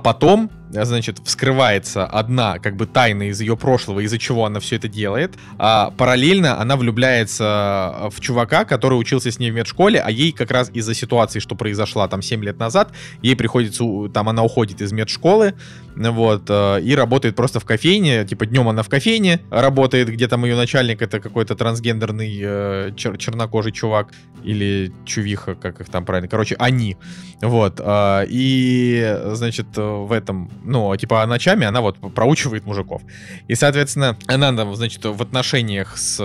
потом 0.03 0.49
значит, 0.72 1.20
вскрывается 1.24 2.06
одна 2.06 2.60
как 2.60 2.76
бы 2.76 2.86
тайна 2.86 3.30
из 3.30 3.41
ее 3.41 3.58
прошлого, 3.58 4.02
из-за 4.02 4.18
чего 4.18 4.46
она 4.46 4.60
все 4.60 4.76
это 4.76 4.88
делает, 4.88 5.34
а 5.58 5.91
параллельно 5.91 6.60
она 6.60 6.76
влюбляется 6.76 8.10
в 8.12 8.20
чувака, 8.20 8.66
который 8.66 8.96
учился 8.96 9.32
с 9.32 9.40
ней 9.40 9.52
в 9.52 9.56
медшколе, 9.56 10.00
а 10.00 10.12
ей 10.12 10.32
как 10.32 10.52
раз 10.52 10.70
из-за 10.72 10.94
ситуации, 10.94 11.40
что 11.40 11.56
произошла 11.56 12.08
там 12.08 12.22
7 12.22 12.44
лет 12.44 12.60
назад, 12.60 12.91
ей 13.22 13.36
приходится, 13.36 13.84
там 14.14 14.30
она 14.30 14.44
уходит 14.44 14.82
из 14.82 14.91
медшколы, 14.91 15.56
вот, 15.96 16.44
э, 16.48 16.82
и 16.82 16.96
работает 16.96 17.36
просто 17.36 17.60
в 17.60 17.66
кофейне, 17.66 18.26
типа 18.26 18.46
днем 18.46 18.70
она 18.70 18.84
в 18.84 18.90
кофейне 18.90 19.41
работает, 19.50 20.10
где 20.10 20.28
там 20.28 20.46
ее 20.46 20.56
начальник 20.56 21.02
это 21.02 21.20
какой-то 21.20 21.56
трансгендерный 21.56 22.40
э, 22.41 22.91
чер 22.96 23.18
чернокожий 23.18 23.72
чувак, 23.72 24.14
или 24.44 24.94
чувиха, 25.06 25.56
как 25.56 25.82
их 25.82 25.90
там 25.90 26.06
правильно, 26.06 26.30
короче, 26.30 26.56
они, 26.60 26.96
вот, 27.41 27.82
и, 27.84 29.18
значит, 29.34 29.68
в 29.76 30.12
этом 30.12 30.50
ну, 30.64 30.95
типа, 30.95 31.26
ночами 31.26 31.65
она 31.65 31.81
вот 31.81 31.98
проучивает 32.14 32.65
мужиков. 32.65 33.02
И, 33.48 33.56
соответственно, 33.56 34.18
она 34.27 34.53
там, 34.53 34.76
значит, 34.76 35.03
в 35.06 35.22
отношениях 35.22 35.98
с, 35.98 36.19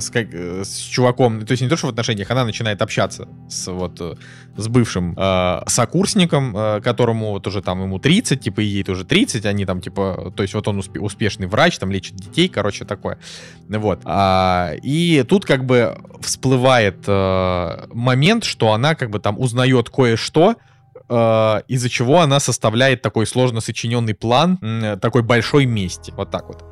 с, 0.00 0.10
как, 0.10 0.32
с 0.32 0.78
чуваком, 0.78 1.44
то 1.44 1.52
есть 1.52 1.62
не 1.62 1.68
то, 1.68 1.76
что 1.76 1.86
в 1.86 1.90
отношениях, 1.90 2.30
она 2.30 2.44
начинает 2.44 2.82
общаться 2.82 3.28
с 3.48 3.70
вот 3.70 4.00
с 4.58 4.66
бывшим 4.66 5.14
э, 5.16 5.62
сокурсником, 5.68 6.54
э, 6.56 6.80
которому 6.80 7.30
вот 7.30 7.46
уже 7.46 7.62
там 7.62 7.80
ему 7.82 8.00
30, 8.00 8.40
типа, 8.40 8.60
и 8.60 8.64
ей 8.64 8.82
тоже 8.82 9.04
30, 9.04 9.46
они 9.46 9.64
там, 9.64 9.80
типа, 9.80 10.32
то 10.36 10.42
есть 10.42 10.54
вот 10.54 10.66
он 10.66 10.80
успе- 10.80 10.98
успешный 10.98 11.46
врач, 11.46 11.78
там 11.78 11.92
лечит 11.92 12.16
детей, 12.16 12.48
короче, 12.48 12.84
такое. 12.84 13.18
Вот. 13.68 14.00
А, 14.04 14.72
и 14.82 15.24
тут 15.28 15.44
как 15.44 15.64
бы 15.64 15.96
всплывает 16.20 17.04
э, 17.06 17.86
момент, 17.92 18.44
что 18.44 18.72
она 18.72 18.96
как 18.96 19.10
бы 19.10 19.20
там 19.20 19.38
узнает 19.38 19.90
кое-что, 19.90 20.52
э, 20.52 20.54
из-за 21.10 21.88
чего 21.88 22.20
она 22.20 22.40
составляет 22.40 23.02
такой 23.02 23.26
сложно 23.26 23.60
сочиненный 23.60 24.14
план 24.14 24.58
э, 24.60 24.96
такой 25.00 25.22
большой 25.22 25.66
мести. 25.66 26.12
Вот 26.16 26.30
так 26.30 26.48
вот. 26.48 26.64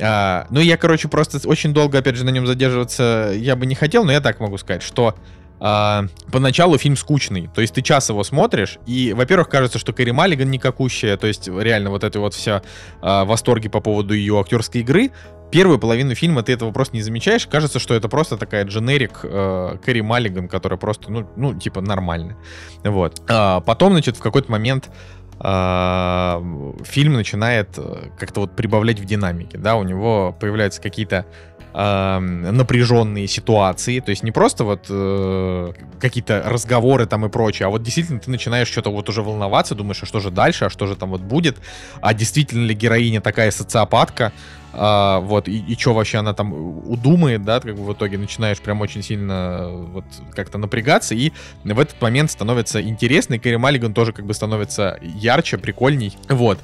А, 0.00 0.46
ну, 0.50 0.60
я, 0.60 0.76
короче, 0.76 1.08
просто 1.08 1.46
очень 1.48 1.72
долго, 1.72 1.98
опять 1.98 2.16
же, 2.16 2.24
на 2.24 2.30
нем 2.30 2.46
задерживаться 2.46 3.32
я 3.34 3.56
бы 3.56 3.66
не 3.66 3.74
хотел, 3.74 4.04
но 4.04 4.12
я 4.12 4.20
так 4.20 4.40
могу 4.40 4.58
сказать, 4.58 4.82
что 4.82 5.14
а, 5.60 6.06
поначалу 6.32 6.78
фильм 6.78 6.96
скучный. 6.96 7.48
То 7.54 7.60
есть 7.60 7.74
ты 7.74 7.82
час 7.82 8.08
его 8.08 8.24
смотришь, 8.24 8.78
и, 8.86 9.12
во-первых, 9.12 9.48
кажется, 9.48 9.78
что 9.78 9.92
Кэрри 9.92 10.10
Маллиган 10.10 10.50
никакущая, 10.50 11.16
то 11.16 11.26
есть 11.26 11.48
реально 11.48 11.90
вот 11.90 12.04
это 12.04 12.20
вот 12.20 12.34
все 12.34 12.62
а, 13.00 13.24
восторги 13.24 13.68
по 13.68 13.80
поводу 13.80 14.14
ее 14.14 14.38
актерской 14.40 14.80
игры, 14.80 15.10
первую 15.54 15.78
половину 15.78 16.16
фильма 16.16 16.42
ты 16.42 16.52
этого 16.52 16.72
просто 16.72 16.96
не 16.96 17.02
замечаешь. 17.02 17.46
Кажется, 17.46 17.78
что 17.78 17.94
это 17.94 18.08
просто 18.08 18.36
такая 18.36 18.64
дженерик 18.64 19.20
э, 19.22 19.76
Кэрри 19.84 20.00
Маллиган, 20.00 20.48
которая 20.48 20.80
просто, 20.80 21.12
ну, 21.12 21.30
ну 21.36 21.54
типа, 21.54 21.80
нормальная. 21.80 22.36
Вот. 22.82 23.22
А 23.28 23.60
потом, 23.60 23.92
значит, 23.92 24.16
в 24.16 24.20
какой-то 24.20 24.50
момент 24.50 24.90
э, 25.38 26.72
фильм 26.82 27.12
начинает 27.12 27.68
э, 27.76 28.10
как-то 28.18 28.40
вот 28.40 28.56
прибавлять 28.56 28.98
в 28.98 29.04
динамике, 29.04 29.56
да, 29.56 29.76
у 29.76 29.84
него 29.84 30.36
появляются 30.40 30.82
какие-то 30.82 31.24
э, 31.72 32.18
напряженные 32.18 33.28
ситуации, 33.28 34.00
то 34.00 34.10
есть 34.10 34.24
не 34.24 34.32
просто 34.32 34.64
вот 34.64 34.86
э, 34.90 35.72
какие-то 36.00 36.42
разговоры 36.46 37.06
там 37.06 37.26
и 37.26 37.28
прочее, 37.28 37.68
а 37.68 37.70
вот 37.70 37.84
действительно 37.84 38.18
ты 38.18 38.28
начинаешь 38.28 38.66
что-то 38.66 38.90
вот 38.90 39.08
уже 39.08 39.22
волноваться, 39.22 39.76
думаешь, 39.76 40.02
а 40.02 40.06
что 40.06 40.18
же 40.18 40.32
дальше, 40.32 40.64
а 40.64 40.68
что 40.70 40.86
же 40.86 40.96
там 40.96 41.10
вот 41.10 41.20
будет, 41.20 41.58
а 42.00 42.12
действительно 42.12 42.66
ли 42.66 42.74
героиня 42.74 43.20
такая 43.20 43.52
социопатка, 43.52 44.32
а, 44.76 45.20
вот, 45.20 45.48
и, 45.48 45.58
и 45.58 45.76
что 45.78 45.94
вообще 45.94 46.18
она 46.18 46.34
там 46.34 46.52
удумает, 46.88 47.44
да, 47.44 47.60
как 47.60 47.76
бы 47.76 47.84
в 47.84 47.92
итоге 47.92 48.18
начинаешь 48.18 48.60
прям 48.60 48.80
очень 48.80 49.02
сильно 49.02 49.68
вот 49.70 50.04
как-то 50.34 50.58
напрягаться, 50.58 51.14
и 51.14 51.32
в 51.64 51.78
этот 51.78 52.00
момент 52.00 52.30
становится 52.30 52.82
интересно, 52.82 53.34
и 53.34 53.38
Кэрри 53.38 53.56
Маллиган 53.56 53.94
тоже 53.94 54.12
как 54.12 54.26
бы 54.26 54.34
становится 54.34 54.98
ярче, 55.02 55.58
прикольней, 55.58 56.16
вот. 56.28 56.58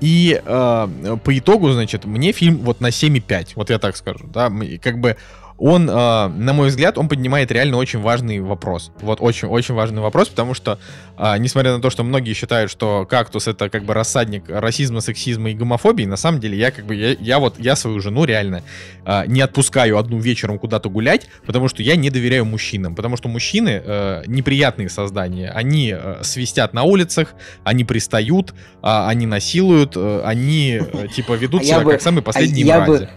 И 0.00 0.40
э, 0.44 0.88
по 1.24 1.38
итогу, 1.38 1.72
значит, 1.72 2.04
мне 2.04 2.32
фильм 2.32 2.58
вот 2.58 2.80
на 2.80 2.88
7,5, 2.88 3.48
вот 3.56 3.70
я 3.70 3.78
так 3.78 3.96
скажу, 3.96 4.26
да, 4.28 4.50
как 4.80 5.00
бы 5.00 5.16
он, 5.58 5.90
э, 5.90 5.92
на 5.92 6.52
мой 6.52 6.68
взгляд, 6.68 6.98
он 6.98 7.08
поднимает 7.08 7.50
реально 7.50 7.78
очень 7.78 8.00
важный 8.00 8.38
вопрос. 8.38 8.92
Вот 9.00 9.20
очень-очень 9.20 9.74
важный 9.74 10.00
вопрос, 10.00 10.28
потому 10.28 10.54
что, 10.54 10.78
э, 11.18 11.38
несмотря 11.38 11.74
на 11.74 11.80
то, 11.80 11.90
что 11.90 12.04
многие 12.04 12.32
считают, 12.32 12.70
что 12.70 13.06
кактус 13.08 13.48
это 13.48 13.68
как 13.68 13.84
бы 13.84 13.94
рассадник 13.94 14.44
расизма, 14.48 15.00
сексизма 15.00 15.50
и 15.50 15.54
гомофобии, 15.54 16.04
на 16.04 16.16
самом 16.16 16.40
деле 16.40 16.56
я 16.58 16.70
как 16.70 16.86
бы, 16.86 16.94
я, 16.94 17.16
я 17.18 17.38
вот, 17.38 17.58
я 17.58 17.76
свою 17.76 18.00
жену 18.00 18.24
реально 18.24 18.62
э, 19.04 19.24
не 19.26 19.40
отпускаю 19.40 19.98
одну 19.98 20.18
вечером 20.18 20.58
куда-то 20.58 20.88
гулять, 20.90 21.28
потому 21.46 21.68
что 21.68 21.82
я 21.82 21.96
не 21.96 22.10
доверяю 22.10 22.44
мужчинам, 22.44 22.94
потому 22.94 23.16
что 23.16 23.28
мужчины 23.28 23.82
э, 23.84 24.22
неприятные 24.26 24.88
создания, 24.88 25.50
они 25.50 25.94
э, 25.96 26.20
свистят 26.22 26.72
на 26.74 26.84
улицах, 26.84 27.34
они 27.64 27.84
пристают, 27.84 28.50
э, 28.50 28.54
они 28.82 29.26
насилуют, 29.26 29.96
э, 29.96 30.22
они 30.24 30.80
э, 30.80 31.08
типа 31.14 31.32
ведут 31.38 31.62
а 31.62 31.64
себя 31.64 31.84
как 31.84 32.02
самые 32.02 32.22
последние 32.22 32.72
а 32.72 32.80
мрази. 32.80 33.04
Бы 33.04 33.08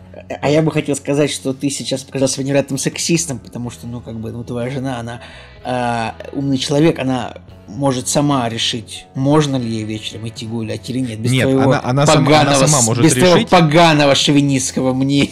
а 0.41 0.49
я 0.49 0.61
бы 0.61 0.71
хотел 0.71 0.95
сказать, 0.95 1.31
что 1.31 1.53
ты 1.53 1.69
сейчас 1.69 2.03
показался 2.03 2.43
невероятным 2.43 2.77
сексистом, 2.77 3.39
потому 3.39 3.69
что, 3.69 3.87
ну, 3.87 4.01
как 4.01 4.19
бы, 4.19 4.31
ну, 4.31 4.43
твоя 4.43 4.69
жена, 4.69 4.99
она 4.99 5.21
э, 5.63 6.11
умный 6.33 6.57
человек, 6.57 6.99
она 6.99 7.35
может 7.67 8.07
сама 8.07 8.47
решить, 8.49 9.05
можно 9.15 9.55
ли 9.55 9.67
ей 9.67 9.83
вечером 9.83 10.27
идти 10.27 10.45
гулять 10.45 10.89
или 10.89 10.99
нет. 10.99 11.19
Без 11.19 11.31
нет, 11.31 11.43
твоего 11.43 11.71
она, 11.71 11.81
она, 11.83 12.05
поганого, 12.05 12.25
сама, 12.25 12.41
она 12.41 12.67
сама 12.67 12.81
может 12.81 13.03
без 13.03 13.15
решить. 13.15 13.43
Без 13.43 13.49
поганого 13.49 14.15
шовинистского 14.15 14.93
мнения. 14.93 15.29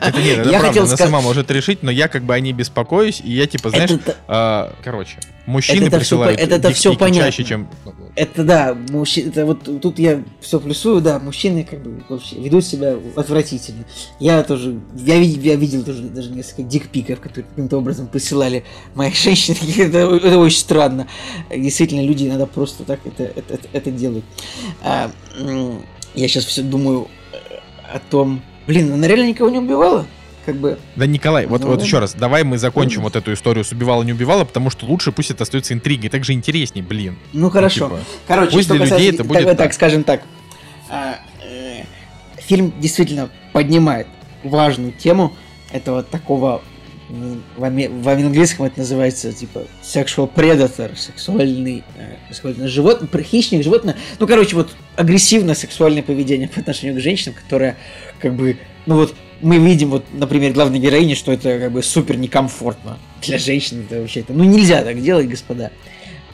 Это 0.00 0.22
нет, 0.22 0.38
это 0.38 0.50
я 0.50 0.60
правда, 0.60 0.80
она 0.80 0.86
сказать... 0.86 0.98
сама 0.98 1.20
может 1.20 1.50
решить, 1.50 1.82
но 1.82 1.90
я 1.90 2.08
как 2.08 2.22
бы 2.22 2.34
о 2.34 2.40
ней 2.40 2.52
беспокоюсь, 2.52 3.20
и 3.22 3.32
я 3.32 3.46
типа, 3.46 3.70
знаешь, 3.70 3.90
это... 3.90 4.16
э, 4.28 4.82
короче, 4.82 5.18
мужчины 5.46 5.86
это 5.86 5.98
присылают 5.98 6.40
это 6.40 6.72
все 6.72 6.94
понятно. 6.94 7.30
чаще, 7.30 7.44
чем... 7.44 7.68
Это 8.18 8.42
да, 8.42 8.76
мужчины, 8.90 9.28
это 9.28 9.46
вот 9.46 9.80
тут 9.80 9.98
я 10.00 10.24
все 10.40 10.58
плюсую, 10.58 11.00
да, 11.00 11.20
мужчины 11.20 11.62
как 11.62 11.80
бы 11.80 12.02
вообще 12.08 12.36
ведут 12.36 12.64
себя 12.64 12.96
отвратительно. 13.14 13.84
Я 14.18 14.42
тоже, 14.42 14.80
я, 14.96 15.14
я 15.14 15.54
видел 15.54 15.84
тоже 15.84 16.02
даже 16.02 16.30
несколько 16.30 16.64
дикпиков, 16.64 17.20
которые 17.20 17.48
каким-то 17.48 17.78
образом 17.78 18.08
присылали 18.08 18.64
моих 18.96 19.14
женщин, 19.14 19.54
это, 19.78 19.98
это 19.98 20.38
очень 20.38 20.58
странно. 20.58 21.06
Действительно, 21.48 22.00
люди 22.00 22.26
иногда 22.26 22.46
просто 22.46 22.82
так 22.82 22.98
это, 23.04 23.22
это, 23.22 23.54
это, 23.54 23.68
это 23.72 23.90
делают. 23.92 24.24
А, 24.82 25.12
я 26.14 26.26
сейчас 26.28 26.44
все 26.44 26.62
думаю 26.62 27.06
о 27.92 28.00
том, 28.00 28.42
Блин, 28.68 28.92
она 28.92 29.06
реально 29.06 29.28
никого 29.30 29.48
не 29.48 29.60
убивала? 29.60 30.04
Как 30.48 30.56
бы... 30.56 30.78
Да, 30.96 31.04
Николай, 31.04 31.44
вот, 31.44 31.60
ну, 31.60 31.66
вот 31.66 31.82
еще 31.82 31.98
раз, 31.98 32.14
давай 32.14 32.42
мы 32.42 32.56
закончим 32.56 33.02
вот 33.02 33.16
эту 33.16 33.34
историю 33.34 33.66
с 33.66 33.72
убивала 33.72 34.02
не 34.02 34.14
убивала, 34.14 34.46
потому 34.46 34.70
что 34.70 34.86
лучше 34.86 35.12
пусть 35.12 35.30
это 35.30 35.42
остается 35.42 35.74
интригой, 35.74 36.08
так 36.08 36.24
же 36.24 36.32
интереснее, 36.32 36.82
блин. 36.82 37.18
Ну 37.34 37.50
хорошо. 37.50 37.88
Ну, 37.88 37.96
типа, 37.98 38.08
Короче, 38.26 38.52
пусть 38.52 38.70
для 38.70 38.78
людей 38.86 39.12
это 39.12 39.24
будет. 39.24 39.44
Так, 39.44 39.58
так 39.58 39.72
скажем 39.74 40.04
так. 40.04 40.22
А, 40.88 41.18
э, 41.44 41.82
фильм 42.38 42.72
действительно 42.80 43.28
поднимает 43.52 44.06
важную 44.42 44.92
тему 44.92 45.34
этого 45.70 46.02
такого 46.02 46.62
в, 47.10 47.42
в 47.58 48.08
английском 48.08 48.64
это 48.64 48.78
называется 48.78 49.30
типа 49.34 49.64
sexual 49.82 50.32
predator, 50.34 50.96
сексуальный, 50.96 51.84
э, 51.98 52.14
сексуальное 52.28 52.68
животное, 52.68 53.22
хищник, 53.22 53.62
животное. 53.62 53.96
Ну, 54.18 54.26
короче, 54.26 54.56
вот 54.56 54.74
агрессивное 54.96 55.54
сексуальное 55.54 56.02
поведение 56.02 56.48
по 56.48 56.60
отношению 56.60 56.96
к 56.96 57.02
женщинам, 57.02 57.36
которое 57.36 57.76
как 58.18 58.32
бы, 58.32 58.56
ну 58.86 58.94
вот 58.94 59.14
мы 59.40 59.58
видим 59.58 59.90
вот, 59.90 60.04
например, 60.12 60.52
главной 60.52 60.78
героине, 60.78 61.14
что 61.14 61.32
это 61.32 61.58
как 61.58 61.72
бы 61.72 61.82
супер 61.82 62.16
некомфортно 62.16 62.98
для 63.22 63.38
женщин. 63.38 63.86
Это 63.88 64.00
вообще 64.00 64.20
это, 64.20 64.32
ну 64.32 64.44
нельзя 64.44 64.82
так 64.82 65.00
делать, 65.00 65.28
господа. 65.28 65.70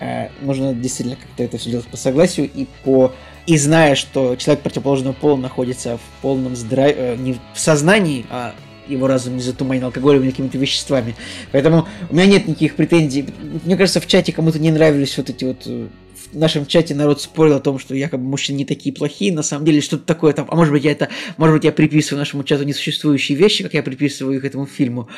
Э, 0.00 0.28
нужно 0.40 0.74
действительно 0.74 1.16
как-то 1.16 1.42
это 1.42 1.58
все 1.58 1.70
делать 1.70 1.86
по 1.86 1.96
согласию 1.96 2.50
и 2.52 2.66
по 2.84 3.12
и 3.46 3.58
зная, 3.58 3.94
что 3.94 4.36
человек 4.36 4.62
противоположного 4.62 5.12
пола 5.12 5.36
находится 5.36 5.98
в 5.98 6.22
полном 6.22 6.56
здравии, 6.56 6.94
э, 6.96 7.16
не 7.16 7.34
в 7.34 7.58
сознании, 7.58 8.24
а 8.30 8.54
его 8.86 9.06
разум 9.06 9.36
не 9.36 9.42
затуманен 9.42 9.84
алкоголем 9.84 10.22
или 10.22 10.30
какими-то 10.30 10.58
веществами. 10.58 11.14
Поэтому 11.52 11.86
у 12.10 12.14
меня 12.14 12.26
нет 12.26 12.48
никаких 12.48 12.76
претензий. 12.76 13.26
Мне 13.64 13.76
кажется, 13.76 14.00
в 14.00 14.06
чате 14.06 14.32
кому-то 14.32 14.58
не 14.58 14.70
нравились 14.70 15.16
вот 15.16 15.30
эти 15.30 15.44
вот 15.44 15.62
э, 15.66 15.88
в 16.34 16.38
нашем 16.38 16.66
чате 16.66 16.94
народ 16.94 17.20
спорил 17.22 17.56
о 17.56 17.60
том, 17.60 17.78
что 17.78 17.94
якобы 17.94 18.24
мужчины 18.24 18.58
не 18.58 18.64
такие 18.64 18.94
плохие, 18.94 19.32
на 19.32 19.42
самом 19.42 19.64
деле 19.64 19.80
что-то 19.80 20.04
такое 20.04 20.32
там, 20.32 20.46
а 20.50 20.56
может 20.56 20.72
быть 20.72 20.84
я 20.84 20.92
это, 20.92 21.08
может 21.36 21.54
быть 21.54 21.64
я 21.64 21.72
приписываю 21.72 22.18
нашему 22.18 22.44
чату 22.44 22.64
несуществующие 22.64 23.38
вещи, 23.38 23.62
как 23.62 23.74
я 23.74 23.82
приписываю 23.82 24.36
их 24.36 24.44
этому 24.44 24.66
фильму, 24.66 25.08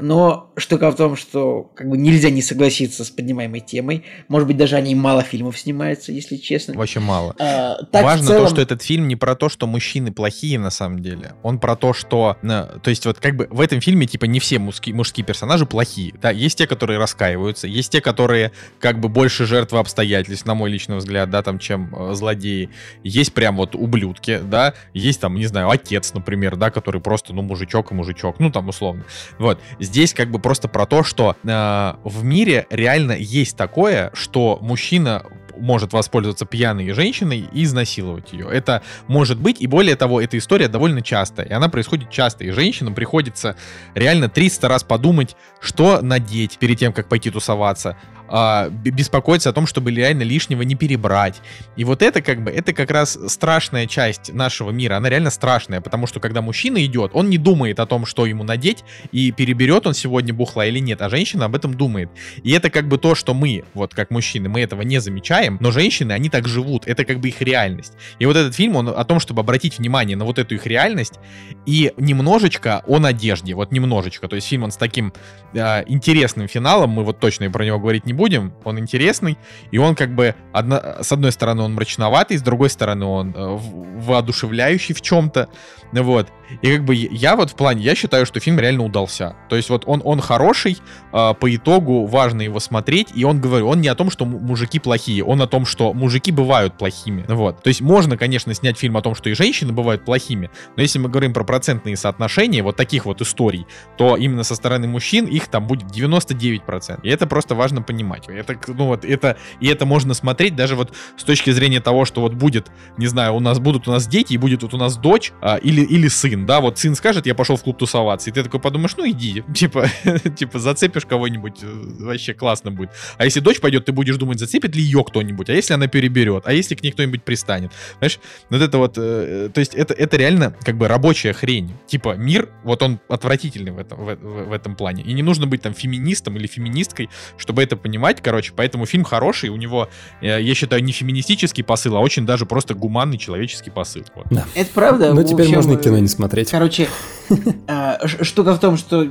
но 0.00 0.50
штука 0.56 0.90
в 0.90 0.96
том, 0.96 1.16
что 1.16 1.70
как 1.74 1.88
бы 1.88 1.96
нельзя 1.96 2.30
не 2.30 2.42
согласиться 2.42 3.04
с 3.04 3.10
поднимаемой 3.10 3.60
темой, 3.60 4.04
может 4.28 4.48
быть 4.48 4.56
даже 4.56 4.76
они 4.76 4.94
мало 4.94 5.22
фильмов 5.22 5.58
снимаются, 5.58 6.12
если 6.12 6.36
честно. 6.36 6.74
Вообще 6.74 7.00
мало. 7.00 7.34
А, 7.38 7.76
Важно 7.92 8.26
целом... 8.26 8.44
то, 8.44 8.50
что 8.50 8.62
этот 8.62 8.82
фильм 8.82 9.08
не 9.08 9.16
про 9.16 9.34
то, 9.34 9.48
что 9.48 9.66
мужчины 9.66 10.12
плохие 10.12 10.58
на 10.58 10.70
самом 10.70 11.02
деле, 11.02 11.34
он 11.42 11.58
про 11.58 11.76
то, 11.76 11.92
что, 11.92 12.36
то 12.42 12.80
есть 12.86 13.04
вот 13.06 13.18
как 13.18 13.36
бы 13.36 13.46
в 13.50 13.60
этом 13.60 13.80
фильме 13.80 14.06
типа 14.06 14.24
не 14.24 14.40
все 14.40 14.58
мужские, 14.58 14.94
мужские 14.94 15.24
персонажи 15.24 15.66
плохие, 15.66 16.14
да, 16.20 16.30
есть 16.30 16.58
те, 16.58 16.66
которые 16.66 16.98
раскаиваются, 16.98 17.66
есть 17.66 17.92
те, 17.92 18.00
которые 18.00 18.52
как 18.80 19.00
бы 19.00 19.08
больше 19.08 19.46
жертвы 19.46 19.78
обстоятельств, 19.78 20.46
на 20.46 20.54
мой 20.62 20.70
личный 20.70 20.96
взгляд, 20.96 21.28
да, 21.28 21.42
там, 21.42 21.58
чем 21.58 21.92
э, 21.92 22.14
злодеи. 22.14 22.70
Есть 23.02 23.34
прям 23.34 23.56
вот 23.56 23.74
ублюдки, 23.74 24.38
да, 24.38 24.74
есть 24.94 25.20
там, 25.20 25.34
не 25.34 25.46
знаю, 25.46 25.68
отец, 25.70 26.14
например, 26.14 26.54
да, 26.54 26.70
который 26.70 27.00
просто, 27.00 27.32
ну, 27.34 27.42
мужичок 27.42 27.90
и 27.90 27.94
мужичок, 27.94 28.38
ну, 28.38 28.52
там, 28.52 28.68
условно. 28.68 29.04
Вот. 29.40 29.60
Здесь 29.80 30.14
как 30.14 30.30
бы 30.30 30.38
просто 30.38 30.68
про 30.68 30.86
то, 30.86 31.02
что 31.02 31.36
э, 31.42 31.94
в 32.04 32.22
мире 32.22 32.66
реально 32.70 33.12
есть 33.12 33.56
такое, 33.56 34.12
что 34.14 34.58
мужчина 34.62 35.24
может 35.56 35.92
воспользоваться 35.92 36.46
пьяной 36.46 36.90
женщиной 36.92 37.48
и 37.52 37.64
изнасиловать 37.64 38.32
ее. 38.32 38.48
Это 38.50 38.82
может 39.06 39.38
быть, 39.38 39.60
и 39.60 39.66
более 39.66 39.96
того, 39.96 40.20
эта 40.20 40.38
история 40.38 40.68
довольно 40.68 41.02
частая, 41.02 41.46
и 41.46 41.52
она 41.52 41.68
происходит 41.68 42.10
часто, 42.10 42.44
и 42.44 42.50
женщинам 42.50 42.94
приходится 42.94 43.56
реально 43.94 44.28
300 44.28 44.68
раз 44.68 44.84
подумать, 44.84 45.36
что 45.60 46.00
надеть 46.02 46.58
перед 46.58 46.78
тем, 46.78 46.92
как 46.92 47.08
пойти 47.08 47.30
тусоваться, 47.30 47.96
а, 48.34 48.70
беспокоиться 48.70 49.50
о 49.50 49.52
том, 49.52 49.66
чтобы 49.66 49.92
реально 49.92 50.22
лишнего 50.22 50.62
не 50.62 50.74
перебрать. 50.74 51.42
И 51.76 51.84
вот 51.84 52.00
это 52.00 52.22
как 52.22 52.42
бы, 52.42 52.50
это 52.50 52.72
как 52.72 52.90
раз 52.90 53.18
страшная 53.28 53.86
часть 53.86 54.32
нашего 54.32 54.70
мира, 54.70 54.96
она 54.96 55.10
реально 55.10 55.28
страшная, 55.28 55.82
потому 55.82 56.06
что 56.06 56.18
когда 56.18 56.40
мужчина 56.40 56.82
идет, 56.82 57.10
он 57.12 57.28
не 57.28 57.36
думает 57.36 57.78
о 57.78 57.84
том, 57.84 58.06
что 58.06 58.24
ему 58.24 58.42
надеть, 58.42 58.84
и 59.12 59.32
переберет 59.32 59.86
он 59.86 59.92
сегодня 59.92 60.32
бухла 60.32 60.64
или 60.66 60.78
нет, 60.78 61.02
а 61.02 61.10
женщина 61.10 61.44
об 61.44 61.54
этом 61.54 61.74
думает. 61.74 62.08
И 62.42 62.52
это 62.52 62.70
как 62.70 62.88
бы 62.88 62.96
то, 62.96 63.14
что 63.14 63.34
мы, 63.34 63.64
вот 63.74 63.94
как 63.94 64.10
мужчины, 64.10 64.48
мы 64.48 64.62
этого 64.62 64.80
не 64.80 64.98
замечаем, 64.98 65.58
но 65.60 65.70
женщины, 65.70 66.12
они 66.12 66.30
так 66.30 66.48
живут, 66.48 66.86
это 66.86 67.04
как 67.04 67.20
бы 67.20 67.28
их 67.28 67.42
реальность. 67.42 67.92
И 68.18 68.24
вот 68.24 68.36
этот 68.36 68.54
фильм, 68.54 68.76
он 68.76 68.88
о 68.88 69.04
том, 69.04 69.20
чтобы 69.20 69.42
обратить 69.42 69.78
внимание 69.78 70.16
на 70.16 70.24
вот 70.24 70.38
эту 70.38 70.54
их 70.54 70.66
реальность, 70.66 71.18
и 71.66 71.92
немножечко 71.98 72.82
о 72.86 72.98
надежде, 72.98 73.54
вот 73.54 73.72
немножечко. 73.72 74.26
То 74.26 74.36
есть 74.36 74.48
фильм, 74.48 74.64
он 74.64 74.70
с 74.70 74.78
таким 74.78 75.12
э, 75.52 75.84
интересным 75.86 76.48
финалом, 76.48 76.88
мы 76.88 77.04
вот 77.04 77.20
точно 77.20 77.50
про 77.50 77.66
него 77.66 77.78
говорить 77.78 78.06
не 78.06 78.14
будем, 78.14 78.21
будем, 78.22 78.52
он 78.62 78.78
интересный, 78.78 79.36
и 79.72 79.78
он 79.78 79.96
как 79.96 80.14
бы, 80.14 80.36
одно, 80.52 80.80
с 81.00 81.10
одной 81.10 81.32
стороны, 81.32 81.62
он 81.62 81.74
мрачноватый, 81.74 82.38
с 82.38 82.42
другой 82.42 82.70
стороны, 82.70 83.04
он 83.04 83.34
э, 83.34 83.58
воодушевляющий 83.96 84.94
в 84.94 85.00
чем-то, 85.00 85.48
вот. 85.92 86.28
И 86.62 86.76
как 86.76 86.84
бы 86.84 86.94
я 86.94 87.34
вот 87.34 87.50
в 87.50 87.54
плане, 87.54 87.82
я 87.82 87.94
считаю, 87.94 88.26
что 88.26 88.38
фильм 88.38 88.60
реально 88.60 88.84
удался. 88.84 89.34
То 89.48 89.56
есть 89.56 89.70
вот 89.70 89.84
он, 89.86 90.02
он 90.04 90.20
хороший, 90.20 90.78
э, 91.12 91.34
по 91.34 91.54
итогу 91.54 92.06
важно 92.06 92.42
его 92.42 92.60
смотреть, 92.60 93.08
и 93.12 93.24
он 93.24 93.40
говорит, 93.40 93.66
он 93.66 93.80
не 93.80 93.88
о 93.88 93.96
том, 93.96 94.08
что 94.08 94.24
мужики 94.24 94.78
плохие, 94.78 95.24
он 95.24 95.42
о 95.42 95.48
том, 95.48 95.66
что 95.66 95.92
мужики 95.92 96.30
бывают 96.30 96.78
плохими, 96.78 97.24
вот. 97.26 97.60
То 97.64 97.68
есть 97.68 97.80
можно, 97.80 98.16
конечно, 98.16 98.54
снять 98.54 98.78
фильм 98.78 98.96
о 98.96 99.02
том, 99.02 99.16
что 99.16 99.30
и 99.30 99.34
женщины 99.34 99.72
бывают 99.72 100.04
плохими, 100.04 100.48
но 100.76 100.82
если 100.82 101.00
мы 101.00 101.08
говорим 101.08 101.32
про 101.32 101.42
процентные 101.42 101.96
соотношения 101.96 102.62
вот 102.62 102.76
таких 102.76 103.04
вот 103.04 103.20
историй, 103.20 103.66
то 103.96 104.16
именно 104.16 104.44
со 104.44 104.54
стороны 104.54 104.86
мужчин 104.86 105.26
их 105.26 105.48
там 105.48 105.66
будет 105.66 105.90
99%. 105.90 107.00
И 107.02 107.08
это 107.08 107.26
просто 107.26 107.54
важно 107.54 107.82
понимать. 107.82 108.11
Это, 108.20 108.58
ну 108.68 108.86
вот, 108.86 109.04
это, 109.04 109.36
и 109.60 109.68
это 109.68 109.86
можно 109.86 110.14
смотреть 110.14 110.56
даже 110.56 110.76
вот 110.76 110.94
с 111.16 111.24
точки 111.24 111.50
зрения 111.50 111.80
того, 111.80 112.04
что 112.04 112.20
вот 112.20 112.34
будет, 112.34 112.70
не 112.96 113.06
знаю, 113.06 113.34
у 113.34 113.40
нас 113.40 113.58
будут 113.58 113.88
у 113.88 113.90
нас 113.90 114.06
дети, 114.06 114.34
и 114.34 114.36
будет 114.36 114.62
вот 114.62 114.74
у 114.74 114.76
нас 114.76 114.96
дочь, 114.96 115.32
а, 115.40 115.56
или, 115.56 115.82
или 115.82 116.08
сын, 116.08 116.46
да, 116.46 116.60
вот 116.60 116.78
сын 116.78 116.94
скажет, 116.94 117.26
я 117.26 117.34
пошел 117.34 117.56
в 117.56 117.62
клуб 117.62 117.78
тусоваться, 117.78 118.30
и 118.30 118.32
ты 118.32 118.42
такой 118.42 118.60
подумаешь, 118.60 118.94
ну 118.96 119.08
иди, 119.08 119.42
типа, 119.54 119.86
типа 120.36 120.58
зацепишь 120.58 121.06
кого-нибудь, 121.06 121.62
э, 121.62 121.66
вообще 122.00 122.34
классно 122.34 122.70
будет. 122.70 122.90
А 123.18 123.24
если 123.24 123.40
дочь 123.40 123.60
пойдет, 123.60 123.84
ты 123.84 123.92
будешь 123.92 124.16
думать, 124.16 124.38
зацепит 124.38 124.74
ли 124.76 124.82
ее 124.82 125.04
кто-нибудь, 125.04 125.48
а 125.48 125.52
если 125.52 125.74
она 125.74 125.86
переберет, 125.86 126.44
а 126.46 126.52
если 126.52 126.74
к 126.74 126.82
ней 126.82 126.92
кто-нибудь 126.92 127.22
пристанет, 127.22 127.72
знаешь, 127.98 128.18
вот 128.50 128.60
это 128.60 128.78
вот, 128.78 128.94
э, 128.96 129.50
то 129.52 129.60
есть 129.60 129.74
это, 129.74 129.94
это 129.94 130.16
реально 130.16 130.54
как 130.64 130.76
бы 130.76 130.88
рабочая 130.88 131.32
хрень, 131.32 131.72
типа 131.86 132.14
мир, 132.16 132.50
вот 132.64 132.82
он 132.82 133.00
отвратительный 133.08 133.72
в 133.72 133.78
этом, 133.78 133.98
в, 133.98 134.16
в, 134.16 134.48
в 134.48 134.52
этом 134.52 134.76
плане, 134.76 135.02
и 135.02 135.12
не 135.12 135.22
нужно 135.22 135.46
быть 135.46 135.62
там 135.62 135.74
феминистом 135.74 136.36
или 136.36 136.46
феминисткой, 136.46 137.10
чтобы 137.36 137.62
это 137.62 137.76
понимать, 137.76 137.91
короче, 138.20 138.52
поэтому 138.54 138.86
фильм 138.86 139.04
хороший, 139.04 139.50
у 139.50 139.56
него, 139.56 139.88
э, 140.20 140.40
я 140.40 140.54
считаю, 140.54 140.82
не 140.82 140.92
феминистический 140.92 141.64
посыл, 141.64 141.96
а 141.96 142.00
очень 142.00 142.26
даже 142.26 142.46
просто 142.46 142.74
гуманный 142.74 143.18
человеческий 143.18 143.70
посыл. 143.70 144.04
Вот. 144.14 144.26
Да. 144.30 144.44
Это 144.54 144.70
правда. 144.72 145.14
Ну, 145.14 145.22
теперь 145.24 145.48
можно 145.48 145.76
кино 145.76 145.98
не 145.98 146.08
смотреть. 146.08 146.50
Короче, 146.50 146.88
а, 147.68 147.98
штука 148.06 148.54
в 148.54 148.60
том, 148.60 148.76
что 148.76 149.06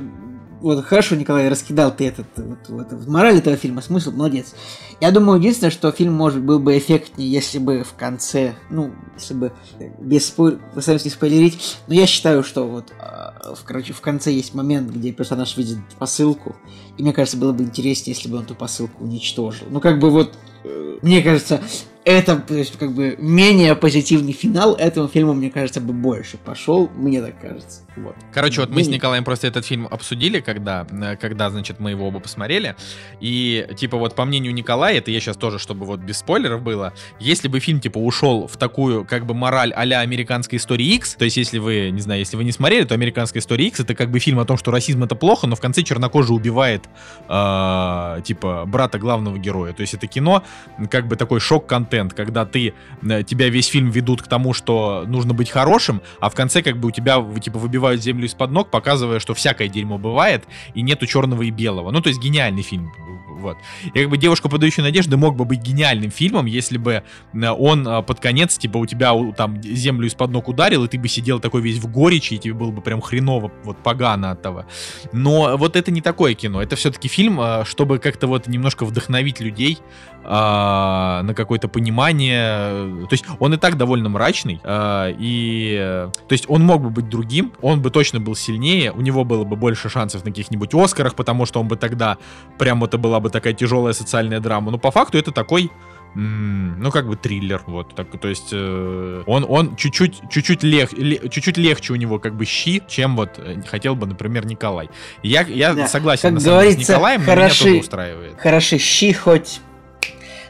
вот 0.62 0.84
хорошо, 0.84 1.16
Николай, 1.16 1.48
раскидал 1.48 1.94
ты 1.94 2.06
этот 2.06 2.26
вот, 2.36 2.58
вот, 2.68 3.06
мораль 3.06 3.38
этого 3.38 3.56
фильма, 3.56 3.82
смысл, 3.82 4.12
молодец. 4.12 4.54
Я 5.00 5.10
думаю, 5.10 5.38
единственное, 5.38 5.70
что 5.70 5.90
фильм 5.90 6.14
может 6.14 6.42
был 6.42 6.58
бы 6.58 6.78
эффектнее, 6.78 7.30
если 7.30 7.58
бы 7.58 7.82
в 7.82 7.94
конце, 7.94 8.54
ну, 8.70 8.92
если 9.16 9.34
бы 9.34 9.52
без 9.98 10.32
вы 10.36 10.58
сами 10.78 11.00
не 11.02 11.10
спойлерить, 11.10 11.78
но 11.88 11.94
я 11.94 12.06
считаю, 12.06 12.44
что 12.44 12.66
вот, 12.66 12.92
э, 12.92 13.54
в, 13.54 13.64
короче, 13.64 13.92
в 13.92 14.00
конце 14.00 14.30
есть 14.32 14.54
момент, 14.54 14.90
где 14.90 15.12
персонаж 15.12 15.56
видит 15.56 15.78
посылку, 15.98 16.56
и 16.96 17.02
мне 17.02 17.12
кажется, 17.12 17.36
было 17.36 17.52
бы 17.52 17.64
интереснее, 17.64 18.14
если 18.14 18.28
бы 18.28 18.38
он 18.38 18.44
эту 18.44 18.54
посылку 18.54 19.04
уничтожил. 19.04 19.66
Ну, 19.70 19.80
как 19.80 19.98
бы 19.98 20.10
вот, 20.10 20.34
э, 20.64 20.98
мне 21.02 21.22
кажется, 21.22 21.60
это, 22.04 22.36
то 22.36 22.54
есть, 22.54 22.76
как 22.78 22.92
бы, 22.92 23.16
менее 23.18 23.76
позитивный 23.76 24.32
финал 24.32 24.74
этому 24.74 25.08
фильму, 25.08 25.34
мне 25.34 25.50
кажется, 25.50 25.80
бы 25.80 25.92
больше 25.92 26.36
пошел, 26.36 26.88
мне 26.96 27.22
так 27.22 27.40
кажется. 27.40 27.82
Вот. 27.96 28.16
Короче, 28.32 28.60
вот 28.60 28.70
мы 28.70 28.82
с 28.82 28.88
Николаем 28.88 29.24
просто 29.24 29.46
этот 29.46 29.66
фильм 29.66 29.86
обсудили, 29.90 30.40
когда, 30.40 30.86
э, 30.90 31.16
когда, 31.16 31.50
значит, 31.50 31.80
мы 31.80 31.90
его 31.90 32.08
оба 32.08 32.20
посмотрели, 32.20 32.74
и, 33.20 33.68
типа, 33.76 33.96
вот 33.96 34.14
по 34.14 34.24
мнению 34.24 34.54
Николая, 34.54 34.98
это 34.98 35.10
я 35.10 35.20
сейчас 35.20 35.36
тоже, 35.36 35.58
чтобы 35.58 35.84
вот 35.86 36.00
без 36.00 36.18
спойлеров 36.18 36.62
было, 36.62 36.92
если 37.20 37.48
бы 37.48 37.60
фильм, 37.60 37.80
типа, 37.80 37.98
ушел 37.98 38.46
в 38.46 38.56
такую, 38.56 39.04
как 39.04 39.26
бы, 39.26 39.34
мораль 39.34 39.72
а-ля 39.72 40.00
американской 40.00 40.58
истории 40.58 40.94
X, 40.94 41.14
то 41.14 41.24
есть, 41.24 41.36
если 41.36 41.58
вы, 41.58 41.90
не 41.90 42.00
знаю, 42.00 42.20
если 42.20 42.36
вы 42.36 42.44
не 42.44 42.52
смотрели, 42.52 42.84
то 42.84 42.94
американская 42.94 43.40
история 43.40 43.66
X 43.66 43.80
это 43.80 43.94
как 43.94 44.10
бы 44.10 44.18
фильм 44.18 44.40
о 44.40 44.44
том, 44.44 44.56
что 44.56 44.70
расизм 44.70 45.04
это 45.04 45.14
плохо, 45.14 45.46
но 45.46 45.56
в 45.56 45.60
конце 45.60 45.82
чернокожий 45.82 46.34
убивает, 46.34 46.84
э, 47.28 48.20
типа, 48.24 48.64
брата 48.66 48.98
главного 48.98 49.38
героя, 49.38 49.72
то 49.72 49.82
есть, 49.82 49.94
это 49.94 50.06
кино, 50.06 50.42
как 50.90 51.06
бы, 51.08 51.16
такой 51.16 51.40
шок-контент 51.40 51.92
контент, 51.92 52.14
когда 52.14 52.44
ты, 52.44 52.74
э, 53.02 53.22
тебя 53.22 53.48
весь 53.48 53.66
фильм 53.66 53.90
ведут 53.90 54.22
к 54.22 54.28
тому, 54.28 54.54
что 54.54 55.04
нужно 55.06 55.34
быть 55.34 55.50
хорошим, 55.50 56.00
а 56.20 56.28
в 56.28 56.34
конце 56.34 56.62
как 56.62 56.76
бы 56.76 56.88
у 56.88 56.90
тебя 56.90 57.22
типа 57.40 57.58
выбивают 57.58 57.81
землю 57.96 58.26
из-под 58.26 58.50
ног, 58.50 58.70
показывая, 58.70 59.18
что 59.18 59.34
всякое 59.34 59.68
дерьмо 59.68 59.98
бывает, 59.98 60.44
и 60.74 60.82
нету 60.82 61.06
черного 61.06 61.42
и 61.42 61.50
белого. 61.50 61.90
Ну, 61.90 62.00
то 62.00 62.08
есть 62.08 62.20
гениальный 62.20 62.62
фильм. 62.62 62.92
Вот. 63.38 63.58
И 63.84 63.90
как 63.90 64.10
бы 64.10 64.16
«Девушка, 64.16 64.48
подающая 64.48 64.84
надежды» 64.84 65.16
мог 65.16 65.36
бы 65.36 65.44
быть 65.44 65.60
гениальным 65.60 66.10
фильмом, 66.10 66.46
если 66.46 66.78
бы 66.78 67.02
э, 67.32 67.48
он 67.48 67.86
э, 67.86 68.02
под 68.02 68.20
конец, 68.20 68.58
типа, 68.58 68.78
у 68.78 68.86
тебя 68.86 69.12
там 69.36 69.62
землю 69.62 70.06
из-под 70.06 70.30
ног 70.30 70.48
ударил, 70.48 70.84
и 70.84 70.88
ты 70.88 70.98
бы 70.98 71.08
сидел 71.08 71.40
такой 71.40 71.62
весь 71.62 71.78
в 71.78 71.90
горечи, 71.90 72.34
и 72.34 72.38
тебе 72.38 72.54
было 72.54 72.70
бы 72.70 72.82
прям 72.82 73.00
хреново, 73.00 73.50
вот 73.64 73.78
погано 73.78 74.30
от 74.30 74.42
того. 74.42 74.66
Но 75.12 75.56
вот 75.56 75.76
это 75.76 75.90
не 75.90 76.00
такое 76.00 76.34
кино. 76.34 76.62
Это 76.62 76.76
все-таки 76.76 77.08
фильм, 77.08 77.40
чтобы 77.64 77.98
как-то 77.98 78.26
вот 78.26 78.46
немножко 78.46 78.84
вдохновить 78.84 79.40
людей 79.40 79.78
а, 80.24 81.22
на 81.22 81.34
какое-то 81.34 81.66
понимание. 81.68 83.06
То 83.06 83.12
есть 83.12 83.24
он 83.40 83.54
и 83.54 83.56
так 83.56 83.76
довольно 83.76 84.08
мрачный, 84.08 84.60
а, 84.62 85.12
и 85.18 86.08
то 86.28 86.32
есть 86.32 86.44
он 86.48 86.62
мог 86.62 86.80
бы 86.82 86.90
быть 86.90 87.08
другим, 87.08 87.52
он 87.60 87.82
бы 87.82 87.90
точно 87.90 88.20
был 88.20 88.36
сильнее, 88.36 88.92
у 88.92 89.00
него 89.00 89.24
было 89.24 89.42
бы 89.42 89.56
больше 89.56 89.88
шансов 89.88 90.24
на 90.24 90.30
каких-нибудь 90.30 90.74
Оскарах, 90.74 91.16
потому 91.16 91.44
что 91.44 91.60
он 91.60 91.66
бы 91.66 91.76
тогда 91.76 92.18
прям 92.56 92.84
это 92.84 92.98
была 92.98 93.18
бы 93.22 93.30
такая 93.30 93.52
тяжелая 93.54 93.92
социальная 93.94 94.40
драма. 94.40 94.70
Но 94.70 94.78
по 94.78 94.90
факту 94.90 95.18
это 95.18 95.32
такой 95.32 95.70
ну, 96.14 96.90
как 96.90 97.06
бы 97.06 97.16
триллер, 97.16 97.62
вот, 97.66 97.94
так, 97.94 98.06
то 98.20 98.28
есть 98.28 98.50
э, 98.52 99.22
он, 99.26 99.46
он 99.48 99.76
чуть-чуть, 99.76 100.20
чуть-чуть, 100.30 100.62
лег, 100.62 100.92
ле, 100.92 101.18
чуть-чуть 101.30 101.56
легче 101.56 101.94
у 101.94 101.96
него 101.96 102.18
как 102.18 102.34
бы 102.34 102.44
щи, 102.44 102.82
чем 102.86 103.16
вот 103.16 103.38
э, 103.38 103.62
хотел 103.66 103.96
бы, 103.96 104.06
например, 104.06 104.44
Николай. 104.44 104.90
Я, 105.22 105.40
я 105.40 105.72
да. 105.72 105.88
согласен 105.88 106.24
как 106.24 106.32
на 106.34 106.40
самом 106.40 106.62
деле 106.64 106.72
с 106.84 106.86
Николаем, 106.86 107.22
хороши, 107.22 107.38
но 107.38 107.44
меня 107.44 107.54
тоже 107.58 107.80
устраивает. 107.80 108.38
Хороши 108.38 108.76
щи 108.76 109.12
хоть 109.14 109.62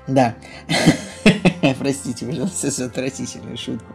да. 0.06 0.34
Простите, 1.78 2.26
пожалуйста, 2.26 2.70
за 2.70 2.86
отвратительную 2.86 3.56
шутку. 3.56 3.94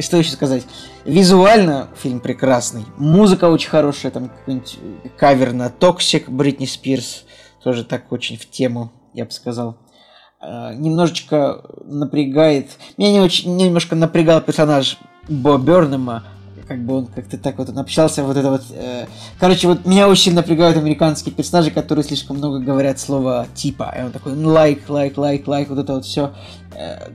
Э, 0.00 0.02
что 0.02 0.16
еще 0.16 0.30
сказать? 0.32 0.64
Визуально 1.04 1.88
фильм 1.94 2.20
прекрасный. 2.20 2.84
Музыка 2.96 3.48
очень 3.48 3.70
хорошая. 3.70 4.10
Там 4.10 4.28
какой-нибудь 4.28 4.78
кавер 5.16 5.52
на 5.52 5.68
Toxic 5.70 6.28
Бритни 6.28 6.66
Спирс. 6.66 7.24
Тоже 7.62 7.84
так 7.84 8.10
очень 8.10 8.38
в 8.38 8.48
тему, 8.48 8.90
я 9.12 9.24
бы 9.26 9.30
сказал. 9.30 9.76
Э, 10.40 10.74
немножечко 10.74 11.62
напрягает... 11.84 12.70
Меня 12.96 13.12
не 13.12 13.20
очень, 13.20 13.56
немножко 13.56 13.94
напрягал 13.94 14.40
персонаж 14.40 14.98
Бо 15.28 15.58
Бернема, 15.58 16.24
как 16.66 16.84
бы 16.84 16.98
он 16.98 17.06
как-то 17.06 17.36
так 17.36 17.58
вот 17.58 17.68
он 17.68 17.78
общался, 17.78 18.22
вот 18.22 18.36
это 18.36 18.50
вот... 18.50 18.62
Э... 18.70 19.06
Короче, 19.38 19.66
вот 19.66 19.84
меня 19.84 20.08
очень 20.08 20.34
напрягают 20.34 20.78
американские 20.78 21.34
персонажи, 21.34 21.70
которые 21.70 22.04
слишком 22.04 22.38
много 22.38 22.60
говорят 22.60 22.98
слово 22.98 23.46
типа. 23.54 23.94
И 23.98 24.02
он 24.02 24.12
такой, 24.12 24.34
лайк, 24.34 24.88
лайк, 24.88 25.18
лайк, 25.18 25.46
лайк, 25.46 25.68
вот 25.68 25.78
это 25.78 25.94
вот 25.94 26.04
все. 26.04 26.32
Э... 26.74 27.10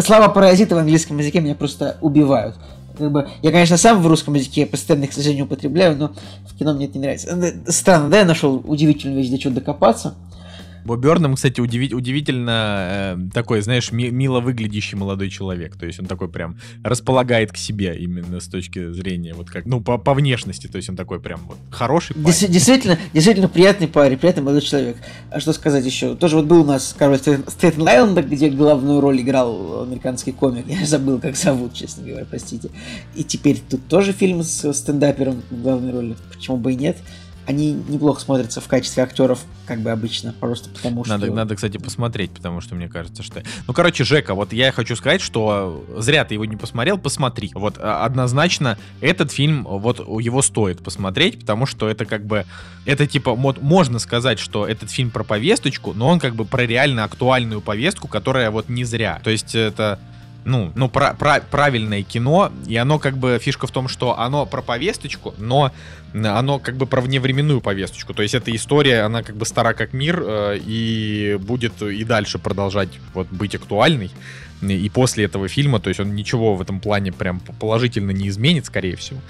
Слова 0.00 0.28
паразиты 0.28 0.74
в 0.74 0.78
английском 0.78 1.18
языке 1.18 1.40
меня 1.40 1.54
просто 1.54 1.98
убивают. 2.00 2.56
Как 2.96 3.12
бы, 3.12 3.28
я, 3.42 3.52
конечно, 3.52 3.76
сам 3.76 4.02
в 4.02 4.06
русском 4.06 4.34
языке 4.34 4.66
постоянно 4.66 5.04
их, 5.04 5.10
к 5.10 5.12
сожалению, 5.12 5.44
употребляю, 5.44 5.96
но 5.96 6.12
в 6.48 6.58
кино 6.58 6.74
мне 6.74 6.86
это 6.86 6.98
не 6.98 7.02
нравится. 7.02 7.28
Э, 7.28 7.70
странно, 7.70 8.08
да, 8.08 8.18
я 8.18 8.24
нашел 8.24 8.62
удивительную 8.64 9.18
вещь, 9.18 9.30
до 9.30 9.38
чего 9.38 9.54
докопаться. 9.54 10.14
Боб 10.88 11.00
Бёрнам, 11.00 11.34
кстати, 11.34 11.60
удиви- 11.60 11.92
удивительно 11.94 13.16
э, 13.18 13.30
такой, 13.34 13.60
знаешь, 13.60 13.92
ми- 13.92 14.10
мило 14.10 14.40
выглядящий 14.40 14.96
молодой 14.96 15.28
человек. 15.28 15.76
То 15.76 15.84
есть 15.84 16.00
он 16.00 16.06
такой 16.06 16.28
прям 16.30 16.56
располагает 16.82 17.52
к 17.52 17.58
себе 17.58 17.94
именно 17.98 18.40
с 18.40 18.48
точки 18.48 18.90
зрения, 18.92 19.34
вот 19.34 19.50
как, 19.50 19.66
ну, 19.66 19.82
по, 19.82 19.98
по 19.98 20.14
внешности. 20.14 20.66
То 20.66 20.76
есть 20.76 20.88
он 20.88 20.96
такой 20.96 21.20
прям 21.20 21.40
вот 21.46 21.58
хороший 21.70 22.14
парень. 22.14 22.26
Дес- 22.28 22.48
действительно, 22.48 22.98
действительно 23.12 23.48
приятный 23.48 23.86
парень, 23.86 24.16
приятный 24.16 24.42
молодой 24.42 24.62
человек. 24.62 24.96
А 25.30 25.40
что 25.40 25.52
сказать 25.52 25.84
еще? 25.84 26.14
Тоже 26.16 26.36
вот 26.36 26.46
был 26.46 26.62
у 26.62 26.64
нас 26.64 26.94
король 26.98 27.18
Стейтен 27.18 27.86
Айленда, 27.86 28.22
где 28.22 28.48
главную 28.48 29.00
роль 29.02 29.20
играл 29.20 29.82
американский 29.82 30.32
комик. 30.32 30.64
Я 30.68 30.86
забыл, 30.86 31.18
как 31.20 31.36
зовут, 31.36 31.74
честно 31.74 32.06
говоря, 32.06 32.24
простите. 32.24 32.70
И 33.14 33.24
теперь 33.24 33.60
тут 33.60 33.86
тоже 33.88 34.12
фильм 34.12 34.42
с 34.42 34.72
стендапером 34.72 35.42
в 35.50 35.62
главной 35.62 35.92
роли. 35.92 36.16
Почему 36.32 36.56
бы 36.56 36.72
и 36.72 36.76
нет? 36.76 36.96
Они 37.48 37.72
неплохо 37.72 38.20
смотрятся 38.20 38.60
в 38.60 38.68
качестве 38.68 39.02
актеров, 39.02 39.40
как 39.64 39.80
бы 39.80 39.90
обычно, 39.90 40.34
просто 40.38 40.68
потому 40.68 41.02
что... 41.02 41.16
Надо, 41.16 41.32
надо, 41.32 41.56
кстати, 41.56 41.78
посмотреть, 41.78 42.30
потому 42.30 42.60
что 42.60 42.74
мне 42.74 42.88
кажется, 42.88 43.22
что... 43.22 43.42
Ну, 43.66 43.72
короче, 43.72 44.04
Жека, 44.04 44.34
вот 44.34 44.52
я 44.52 44.70
хочу 44.70 44.94
сказать, 44.96 45.22
что 45.22 45.82
зря 45.96 46.26
ты 46.26 46.34
его 46.34 46.44
не 46.44 46.56
посмотрел, 46.56 46.98
посмотри. 46.98 47.50
Вот 47.54 47.76
а, 47.78 48.04
однозначно 48.04 48.76
этот 49.00 49.32
фильм, 49.32 49.64
вот 49.64 49.98
его 49.98 50.42
стоит 50.42 50.84
посмотреть, 50.84 51.40
потому 51.40 51.64
что 51.64 51.88
это 51.88 52.04
как 52.04 52.26
бы... 52.26 52.44
Это 52.84 53.06
типа, 53.06 53.34
вот, 53.34 53.62
можно 53.62 53.98
сказать, 53.98 54.38
что 54.38 54.66
этот 54.66 54.90
фильм 54.90 55.10
про 55.10 55.24
повесточку, 55.24 55.94
но 55.94 56.08
он 56.08 56.20
как 56.20 56.34
бы 56.34 56.44
про 56.44 56.66
реально 56.66 57.04
актуальную 57.04 57.62
повестку, 57.62 58.08
которая 58.08 58.50
вот 58.50 58.68
не 58.68 58.84
зря. 58.84 59.22
То 59.24 59.30
есть 59.30 59.54
это 59.54 59.98
ну, 60.48 60.72
ну 60.74 60.88
про, 60.88 61.14
про, 61.14 61.40
правильное 61.40 62.02
кино, 62.02 62.50
и 62.66 62.76
оно 62.76 62.98
как 62.98 63.18
бы 63.18 63.38
фишка 63.40 63.66
в 63.66 63.70
том, 63.70 63.86
что 63.86 64.18
оно 64.18 64.46
про 64.46 64.62
повесточку, 64.62 65.34
но 65.36 65.72
оно 66.14 66.58
как 66.58 66.76
бы 66.76 66.86
про 66.86 67.00
вневременную 67.02 67.60
повесточку. 67.60 68.14
То 68.14 68.22
есть 68.22 68.34
эта 68.34 68.54
история, 68.56 69.02
она 69.02 69.22
как 69.22 69.36
бы 69.36 69.44
стара 69.44 69.74
как 69.74 69.92
мир 69.92 70.22
э, 70.24 70.58
и 70.64 71.38
будет 71.38 71.82
и 71.82 72.02
дальше 72.02 72.38
продолжать 72.38 72.88
вот 73.12 73.28
быть 73.28 73.54
актуальной. 73.54 74.10
И 74.62 74.88
после 74.88 75.26
этого 75.26 75.46
фильма, 75.48 75.78
то 75.80 75.88
есть 75.88 76.00
он 76.00 76.14
ничего 76.14 76.56
в 76.56 76.62
этом 76.62 76.80
плане 76.80 77.12
прям 77.12 77.40
положительно 77.60 78.10
не 78.10 78.28
изменит, 78.28 78.66
скорее 78.66 78.96
всего. 78.96 79.20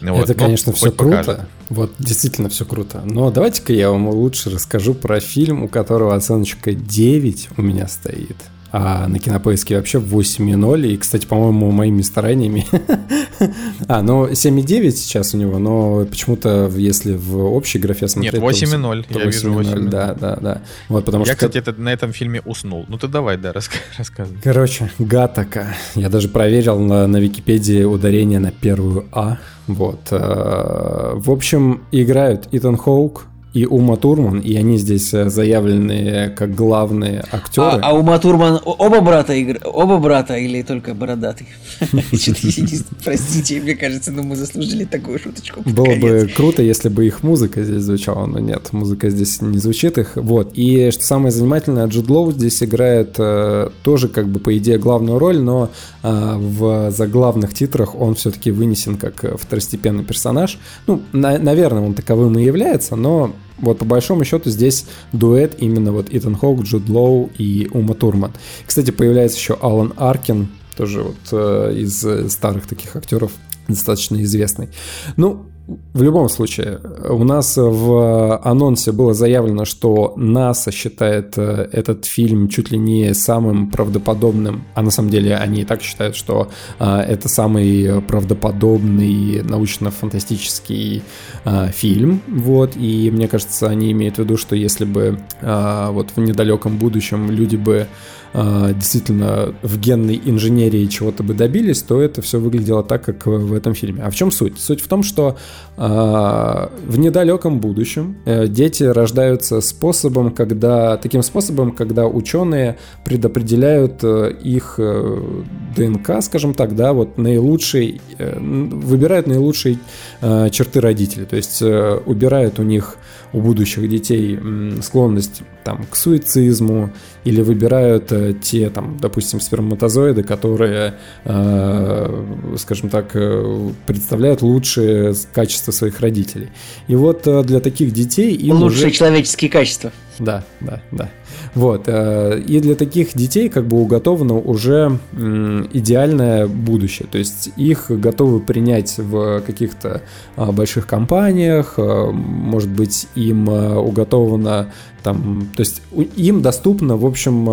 Вот, 0.00 0.24
это, 0.24 0.34
конечно, 0.34 0.72
все 0.72 0.92
круто. 0.92 1.16
Покажет. 1.16 1.40
Вот, 1.70 1.92
действительно 1.98 2.48
все 2.48 2.64
круто. 2.64 3.02
Но 3.04 3.30
давайте-ка 3.30 3.72
я 3.72 3.90
вам 3.90 4.08
лучше 4.08 4.50
расскажу 4.50 4.94
про 4.94 5.20
фильм, 5.20 5.62
у 5.62 5.68
которого 5.68 6.14
оценочка 6.14 6.72
9 6.72 7.48
у 7.56 7.62
меня 7.62 7.88
стоит 7.88 8.36
а 8.70 9.08
на 9.08 9.18
кинопоиске 9.18 9.76
вообще 9.76 9.98
8.0. 9.98 10.86
И, 10.88 10.96
кстати, 10.96 11.26
по-моему, 11.26 11.70
моими 11.70 12.02
стараниями... 12.02 12.66
а, 13.88 14.02
ну 14.02 14.28
7.9 14.28 14.90
сейчас 14.90 15.34
у 15.34 15.38
него, 15.38 15.58
но 15.58 16.04
почему-то, 16.04 16.70
если 16.76 17.14
в 17.14 17.38
общей 17.38 17.78
графе 17.78 18.08
смотреть... 18.08 18.34
Нет, 18.34 18.42
8.0, 18.42 19.06
я 19.10 19.24
вижу 19.24 19.52
8.0. 19.52 19.88
Да, 19.88 20.14
да, 20.14 20.36
да. 20.36 20.62
Вот, 20.88 21.04
потому 21.04 21.24
я, 21.24 21.32
что... 21.32 21.46
кстати, 21.46 21.58
это, 21.58 21.72
на 21.80 21.92
этом 21.92 22.12
фильме 22.12 22.42
уснул. 22.44 22.84
Ну 22.88 22.98
ты 22.98 23.08
давай, 23.08 23.36
да, 23.36 23.52
рассказывай. 23.98 24.38
Короче, 24.42 24.90
Гатака. 24.98 25.74
Я 25.94 26.08
даже 26.08 26.28
проверил 26.28 26.78
на, 26.78 27.06
на 27.06 27.16
Википедии 27.18 27.84
ударение 27.84 28.38
на 28.38 28.50
первую 28.50 29.06
А. 29.12 29.38
Вот. 29.66 30.08
Э, 30.10 31.12
в 31.14 31.30
общем, 31.30 31.82
играют 31.92 32.48
Итан 32.52 32.76
Хоук, 32.76 33.26
и 33.58 33.66
Ума 33.66 33.96
Турман, 33.96 34.38
и 34.38 34.54
они 34.54 34.78
здесь 34.78 35.12
э, 35.12 35.28
заявлены 35.28 36.32
как 36.36 36.54
главные 36.54 37.24
актеры. 37.32 37.80
А, 37.82 37.90
а 37.90 37.98
Ума 37.98 38.18
Турман 38.18 38.60
оба 38.64 39.00
брата 39.00 39.32
игр... 39.32 39.58
оба 39.64 39.98
брата 39.98 40.36
или 40.36 40.62
только 40.62 40.94
бородатый? 40.94 41.48
Простите, 43.04 43.60
мне 43.60 43.74
кажется, 43.74 44.12
но 44.12 44.22
мы 44.22 44.36
заслужили 44.36 44.84
такую 44.84 45.18
шуточку. 45.18 45.62
Было 45.64 45.96
бы 45.96 46.30
круто, 46.36 46.62
если 46.62 46.88
бы 46.88 47.04
их 47.06 47.24
музыка 47.24 47.64
здесь 47.64 47.82
звучала, 47.82 48.26
но 48.26 48.38
нет, 48.38 48.72
музыка 48.72 49.10
здесь 49.10 49.42
не 49.42 49.58
звучит 49.58 49.98
их. 49.98 50.12
Вот. 50.14 50.52
И 50.54 50.90
что 50.92 51.02
самое 51.02 51.32
занимательное, 51.32 51.86
Джуд 51.88 52.08
Лоу 52.08 52.30
здесь 52.30 52.62
играет 52.62 53.16
э, 53.18 53.70
тоже 53.82 54.08
как 54.08 54.28
бы 54.28 54.38
по 54.38 54.56
идее 54.56 54.78
главную 54.78 55.18
роль, 55.18 55.40
но 55.40 55.70
э, 56.04 56.34
в 56.36 56.92
заглавных 56.92 57.54
титрах 57.54 58.00
он 58.00 58.14
все-таки 58.14 58.52
вынесен 58.52 58.96
как 58.96 59.24
второстепенный 59.40 60.04
персонаж. 60.04 60.58
Ну, 60.86 61.02
на, 61.12 61.38
наверное, 61.38 61.82
он 61.82 61.94
таковым 61.94 62.38
и 62.38 62.44
является, 62.44 62.94
но 62.94 63.32
вот 63.58 63.78
по 63.78 63.84
большому 63.84 64.24
счету 64.24 64.50
здесь 64.50 64.86
дуэт 65.12 65.56
именно 65.58 65.92
вот 65.92 66.08
Итан 66.10 66.36
Хоук, 66.36 66.62
Джуд 66.62 66.88
Лоу 66.88 67.30
и 67.38 67.68
Ума 67.72 67.94
Турман. 67.94 68.32
Кстати, 68.66 68.90
появляется 68.90 69.38
еще 69.38 69.58
Алан 69.60 69.92
Аркин, 69.96 70.48
тоже 70.76 71.02
вот 71.02 71.16
э, 71.32 71.74
из 71.76 72.32
старых 72.32 72.66
таких 72.66 72.96
актеров 72.96 73.32
достаточно 73.68 74.22
известный. 74.22 74.70
Ну, 75.16 75.47
в 75.92 76.02
любом 76.02 76.30
случае, 76.30 76.80
у 77.10 77.24
нас 77.24 77.58
в 77.58 78.38
анонсе 78.38 78.90
было 78.90 79.12
заявлено, 79.12 79.66
что 79.66 80.14
НАСА 80.16 80.72
считает 80.72 81.36
э, 81.36 81.68
этот 81.72 82.06
фильм 82.06 82.48
чуть 82.48 82.70
ли 82.70 82.78
не 82.78 83.12
самым 83.12 83.70
правдоподобным, 83.70 84.64
а 84.74 84.80
на 84.80 84.90
самом 84.90 85.10
деле 85.10 85.36
они 85.36 85.60
и 85.62 85.64
так 85.64 85.82
считают, 85.82 86.16
что 86.16 86.48
э, 86.78 87.00
это 87.00 87.28
самый 87.28 88.00
правдоподобный 88.00 89.42
научно-фантастический 89.42 91.02
э, 91.44 91.68
фильм. 91.70 92.22
Вот, 92.28 92.74
и 92.74 93.10
мне 93.10 93.28
кажется, 93.28 93.68
они 93.68 93.92
имеют 93.92 94.16
в 94.16 94.20
виду, 94.20 94.38
что 94.38 94.56
если 94.56 94.86
бы 94.86 95.18
вот 95.42 96.10
в 96.16 96.20
недалеком 96.20 96.78
будущем 96.78 97.30
люди 97.30 97.56
бы 97.56 97.86
действительно 98.34 99.54
в 99.62 99.78
генной 99.78 100.20
инженерии 100.24 100.86
чего-то 100.86 101.22
бы 101.22 101.34
добились, 101.34 101.82
то 101.82 102.00
это 102.00 102.22
все 102.22 102.38
выглядело 102.38 102.82
так, 102.82 103.04
как 103.04 103.26
в 103.26 103.54
этом 103.54 103.74
фильме. 103.74 104.02
А 104.02 104.10
в 104.10 104.14
чем 104.14 104.30
суть? 104.30 104.58
Суть 104.58 104.80
в 104.80 104.88
том, 104.88 105.02
что 105.02 105.36
а, 105.80 106.72
в 106.84 106.98
недалеком 106.98 107.60
будущем 107.60 108.16
э, 108.24 108.48
дети 108.48 108.82
рождаются 108.82 109.60
способом, 109.60 110.32
когда 110.32 110.96
таким 110.96 111.22
способом, 111.22 111.70
когда 111.70 112.08
ученые 112.08 112.78
предопределяют 113.04 114.02
э, 114.02 114.32
их 114.42 114.74
э, 114.78 115.42
ДНК, 115.76 116.20
скажем 116.20 116.54
так, 116.54 116.74
да, 116.74 116.92
вот 116.92 117.16
наилучший, 117.16 118.00
выбирают 118.18 119.28
наилучшие 119.28 119.78
черты 120.20 120.80
родителей, 120.80 121.26
то 121.26 121.36
есть 121.36 121.62
убирают 121.62 122.58
у 122.58 122.64
них 122.64 122.96
у 123.32 123.40
будущих 123.40 123.88
детей 123.88 124.38
склонность 124.82 125.42
там, 125.64 125.84
к 125.90 125.96
суицизму 125.96 126.90
или 127.24 127.42
выбирают 127.42 128.10
э, 128.10 128.32
те, 128.40 128.70
там, 128.70 128.96
допустим, 129.00 129.40
сперматозоиды, 129.40 130.22
которые, 130.22 130.94
э, 131.24 132.54
скажем 132.56 132.88
так, 132.88 133.10
э, 133.14 133.70
представляют 133.86 134.40
лучшие 134.40 135.14
качества 135.34 135.72
своих 135.72 136.00
родителей. 136.00 136.48
И 136.86 136.94
вот 136.94 137.26
э, 137.26 137.42
для 137.42 137.60
таких 137.60 137.92
детей... 137.92 138.38
Лучшие 138.50 138.86
уже... 138.86 138.90
человеческие 138.92 139.50
качества. 139.50 139.92
Да, 140.18 140.44
да, 140.60 140.80
да. 140.90 141.08
Вот. 141.54 141.84
Э, 141.86 142.38
и 142.38 142.60
для 142.60 142.74
таких 142.74 143.14
детей 143.14 143.48
как 143.48 143.66
бы 143.66 143.78
уготовано 143.78 144.34
уже 144.34 144.98
идеальное 145.12 146.46
будущее. 146.46 147.08
То 147.10 147.18
есть 147.18 147.50
их 147.56 147.86
готовы 147.88 148.40
принять 148.40 148.98
в 148.98 149.40
каких-то 149.40 150.02
а, 150.36 150.52
больших 150.52 150.86
компаниях, 150.86 151.74
э, 151.76 152.10
может 152.12 152.70
быть, 152.70 153.06
им 153.14 153.48
э, 153.48 153.76
уготовано 153.76 154.72
там, 155.04 155.48
то 155.56 155.60
есть 155.60 155.80
им 156.16 156.42
доступна, 156.42 156.96
в 156.96 157.06
общем, 157.06 157.44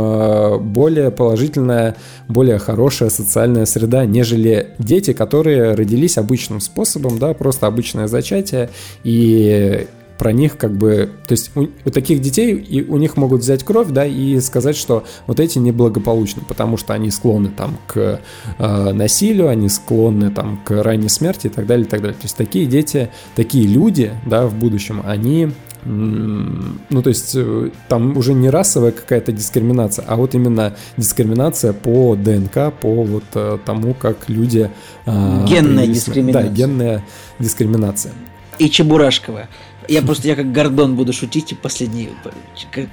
более 0.73 1.11
положительная, 1.11 1.95
более 2.27 2.57
хорошая 2.57 3.09
социальная 3.09 3.65
среда, 3.65 4.03
нежели 4.05 4.69
дети, 4.79 5.13
которые 5.13 5.75
родились 5.75 6.17
обычным 6.17 6.59
способом, 6.59 7.19
да, 7.19 7.35
просто 7.35 7.67
обычное 7.67 8.07
зачатие, 8.07 8.71
и 9.03 9.85
про 10.17 10.31
них 10.31 10.57
как 10.57 10.71
бы, 10.71 11.11
то 11.27 11.33
есть 11.33 11.51
у, 11.55 11.67
у 11.85 11.89
таких 11.89 12.21
детей 12.21 12.55
и 12.55 12.83
у 12.83 12.97
них 12.97 13.17
могут 13.17 13.41
взять 13.41 13.63
кровь, 13.63 13.89
да, 13.89 14.05
и 14.05 14.39
сказать, 14.39 14.75
что 14.75 15.03
вот 15.27 15.39
эти 15.39 15.59
неблагополучны, 15.59 16.43
потому 16.47 16.77
что 16.77 16.93
они 16.93 17.11
склонны 17.11 17.49
там 17.49 17.77
к 17.87 18.19
э, 18.57 18.91
насилию, 18.93 19.49
они 19.49 19.69
склонны 19.69 20.31
там 20.31 20.59
к 20.63 20.83
ранней 20.83 21.09
смерти 21.09 21.47
и 21.47 21.49
так 21.49 21.65
далее, 21.65 21.85
и 21.85 21.89
так 21.89 22.01
далее. 22.01 22.17
То 22.17 22.25
есть 22.25 22.35
такие 22.35 22.65
дети, 22.65 23.09
такие 23.35 23.67
люди, 23.67 24.13
да, 24.25 24.47
в 24.47 24.55
будущем, 24.55 25.01
они 25.05 25.49
ну, 25.85 27.01
то 27.03 27.09
есть 27.09 27.33
э, 27.35 27.69
там 27.87 28.17
уже 28.17 28.33
не 28.33 28.49
расовая 28.49 28.91
какая-то 28.91 29.31
дискриминация, 29.31 30.03
а 30.07 30.15
вот 30.15 30.33
именно 30.33 30.75
дискриминация 30.97 31.73
по 31.73 32.15
ДНК, 32.15 32.73
по 32.73 33.03
вот 33.03 33.23
э, 33.35 33.59
тому, 33.63 33.93
как 33.93 34.27
люди... 34.27 34.71
Э, 35.05 35.45
генная 35.47 35.85
дискриминация. 35.85 36.49
Да, 36.49 36.55
генная 36.55 37.05
дискриминация. 37.37 38.13
И 38.57 38.69
Чебурашковая. 38.69 39.47
Я 39.87 40.01
просто, 40.01 40.27
я 40.27 40.35
как 40.35 40.51
Гордон 40.51 40.95
буду 40.95 41.13
шутить 41.13 41.51
и 41.51 41.55
последний, 41.55 42.09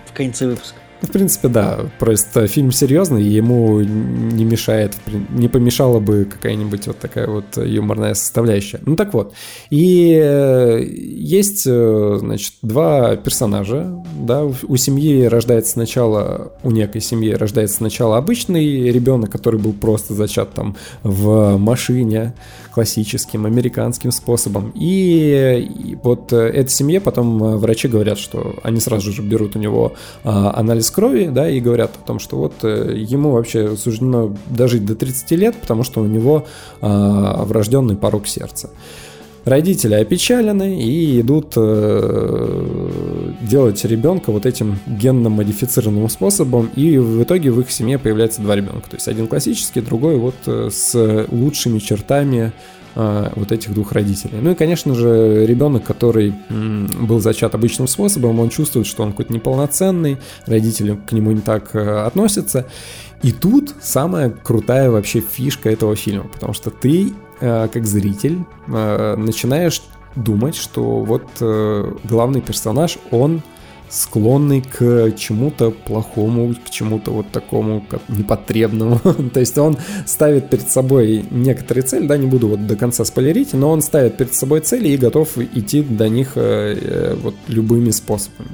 в 0.07 0.13
конце 0.13 0.47
выпуска. 0.47 0.77
В 1.03 1.11
принципе, 1.11 1.49
да. 1.49 1.81
Просто 1.99 2.47
фильм 2.47 2.71
серьезный, 2.71 3.25
ему 3.25 3.81
не 3.81 4.45
мешает, 4.45 4.95
не 5.31 5.49
помешала 5.49 5.99
бы 5.99 6.25
какая-нибудь 6.25 6.87
вот 6.87 6.99
такая 6.99 7.27
вот 7.27 7.57
юморная 7.57 8.15
составляющая. 8.15 8.81
Ну 8.87 8.95
так 8.95 9.13
вот. 9.13 9.35
И 9.71 10.17
э, 10.23 10.81
есть, 10.85 11.65
э, 11.67 12.17
значит, 12.21 12.53
два 12.63 13.17
персонажа, 13.17 13.93
да, 14.17 14.45
у 14.45 14.77
семьи 14.77 15.25
рождается 15.25 15.73
сначала, 15.73 16.53
у 16.63 16.71
некой 16.71 17.01
семьи 17.01 17.33
рождается 17.33 17.79
сначала 17.79 18.17
обычный 18.17 18.93
ребенок, 18.93 19.31
который 19.33 19.59
был 19.59 19.73
просто 19.73 20.15
зачат 20.15 20.55
там 20.55 20.77
в 21.03 21.57
машине, 21.59 22.35
классическим 22.73 23.47
американским 23.47 24.11
способом. 24.11 24.73
И, 24.75 25.69
и 25.69 25.99
вот 26.03 26.33
э, 26.33 26.37
этой 26.37 26.71
семье 26.71 27.01
потом 27.01 27.43
э, 27.43 27.57
врачи 27.57 27.87
говорят, 27.87 28.19
что 28.19 28.57
они 28.63 28.81
сразу 28.81 29.13
же 29.13 29.23
берут 29.23 29.57
у 29.57 29.59
него 29.59 29.93
а, 30.25 30.53
анализ 30.57 30.91
крови, 30.91 31.27
да, 31.27 31.49
и 31.49 31.61
говорят 31.61 31.93
о 32.03 32.07
том, 32.07 32.19
что 32.19 32.37
вот 32.37 32.55
э, 32.63 32.95
ему 32.97 33.33
вообще 33.33 33.77
суждено 33.77 34.35
дожить 34.47 34.87
до 34.87 34.95
30 34.95 35.31
лет, 35.33 35.57
потому 35.61 35.83
что 35.85 36.01
у 36.01 36.07
него 36.07 36.47
а, 36.81 37.45
врожденный 37.45 37.97
порог 37.97 38.27
сердца. 38.27 38.71
Родители 39.45 39.95
опечалены 39.95 40.81
и 40.81 41.21
идут 41.21 41.55
э, 41.57 42.91
делать 43.41 43.85
ребенка 43.85 44.31
вот 44.31 44.47
этим 44.47 44.79
генно 44.87 45.31
модифицированным 45.31 46.09
способом, 46.09 46.71
и 46.77 46.97
в 46.99 47.25
итоге 47.25 47.51
в 47.51 47.61
их 47.61 47.73
семье 47.73 47.99
появляется 47.99 48.41
два 48.41 48.55
ребенка. 48.55 48.89
То 48.89 48.97
есть 48.97 49.09
один 49.09 49.27
классический, 49.27 49.81
другой 49.81 50.17
вот 50.17 50.37
э, 50.47 50.69
с 50.71 51.27
лучшими 51.33 51.81
чертами 51.81 52.53
э, 52.95 53.31
вот 53.35 53.51
этих 53.51 53.75
двух 53.75 53.91
родителей. 53.91 54.39
Ну 54.41 54.53
и, 54.53 54.55
конечно 54.55 54.95
же, 54.95 55.45
ребенок, 55.45 55.83
который 55.83 56.33
был 56.49 57.19
зачат 57.19 57.57
обычным 57.57 57.89
способом, 57.89 58.39
он 58.39 58.49
чувствует, 58.49 58.87
что 58.87 59.03
он 59.03 59.11
какой-то 59.11 59.33
неполноценный, 59.33 60.19
родители 60.47 60.97
к 61.05 61.11
нему 61.11 61.33
не 61.33 61.41
так 61.41 61.75
относятся. 61.75 62.67
И 63.25 63.33
тут 63.33 63.75
самая 63.81 64.31
крутая 64.31 64.89
вообще 64.91 65.21
фишка 65.21 65.69
этого 65.69 65.97
фильма, 65.97 66.29
потому 66.33 66.53
что 66.53 66.71
ты, 66.71 67.13
как 67.43 67.87
зритель, 67.87 68.45
э, 68.69 69.17
начинаешь 69.17 69.83
думать, 70.17 70.57
что 70.57 71.01
вот 71.01 71.27
э, 71.41 71.93
главный 72.05 72.41
персонаж, 72.41 72.99
он 73.11 73.43
склонный 73.93 74.63
к 74.63 75.13
чему-то 75.19 75.71
плохому, 75.71 76.55
к 76.55 76.71
чему-то 76.71 77.11
вот 77.11 77.31
такому 77.31 77.85
как 77.87 78.01
непотребному. 78.09 78.99
То 79.35 79.41
есть 79.41 79.59
он 79.59 79.77
ставит 80.07 80.49
перед 80.49 80.69
собой 80.71 81.25
некоторые 81.31 81.85
цели, 81.85 82.07
да, 82.07 82.17
не 82.17 82.27
буду 82.27 82.49
вот 82.49 82.67
до 82.67 82.77
конца 82.77 83.05
спойлерить, 83.05 83.53
но 83.53 83.71
он 83.71 83.83
ставит 83.83 84.17
перед 84.17 84.35
собой 84.35 84.61
цели 84.61 84.89
и 84.89 84.97
готов 84.97 85.37
идти 85.37 85.83
до 85.83 86.09
них 86.09 86.33
э, 86.37 86.79
э, 86.81 87.17
вот 87.23 87.35
любыми 87.49 87.91
способами. 87.91 88.51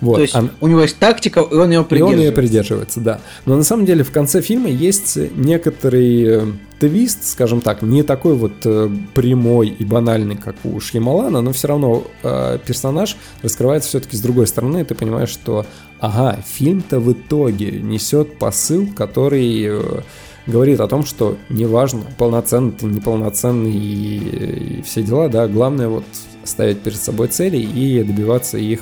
Вот. 0.00 0.16
То 0.16 0.22
есть 0.22 0.34
а... 0.34 0.48
у 0.60 0.66
него 0.66 0.82
есть 0.82 0.98
тактика, 0.98 1.40
и 1.48 1.54
он 1.54 1.70
ее 1.70 1.84
придерживается. 1.84 1.96
И 1.96 2.02
он 2.02 2.20
ее 2.20 2.32
придерживается, 2.32 3.00
да. 3.00 3.20
Но 3.46 3.56
на 3.56 3.62
самом 3.62 3.86
деле 3.86 4.02
в 4.02 4.10
конце 4.10 4.42
фильма 4.42 4.68
есть 4.68 5.16
некоторый 5.36 6.24
э, 6.24 6.46
твист, 6.82 7.28
скажем 7.28 7.60
так, 7.60 7.82
не 7.82 8.02
такой 8.02 8.34
вот 8.34 8.54
э, 8.64 8.90
прямой 9.14 9.68
и 9.68 9.84
банальный, 9.84 10.34
как 10.34 10.56
у 10.64 10.80
Шьямалана, 10.80 11.40
но 11.40 11.52
все 11.52 11.68
равно 11.68 12.02
э, 12.24 12.58
персонаж 12.66 13.16
раскрывается 13.40 13.88
все-таки 13.88 14.16
с 14.16 14.20
другой 14.20 14.48
стороны, 14.48 14.80
и 14.80 14.84
ты 14.84 14.96
понимаешь, 14.96 15.28
что, 15.28 15.64
ага, 16.00 16.42
фильм-то 16.44 16.98
в 16.98 17.12
итоге 17.12 17.70
несет 17.70 18.36
посыл, 18.36 18.88
который... 18.96 19.64
Э, 19.68 20.00
говорит 20.44 20.80
о 20.80 20.88
том, 20.88 21.04
что 21.06 21.36
неважно, 21.50 22.02
полноценный 22.18 22.72
ты, 22.72 22.86
неполноценный 22.86 23.70
и, 23.72 24.82
все 24.84 25.04
дела, 25.04 25.28
да, 25.28 25.46
главное 25.46 25.86
вот 25.86 26.02
ставить 26.42 26.80
перед 26.80 26.98
собой 26.98 27.28
цели 27.28 27.58
и 27.58 28.02
добиваться 28.02 28.58
их 28.58 28.80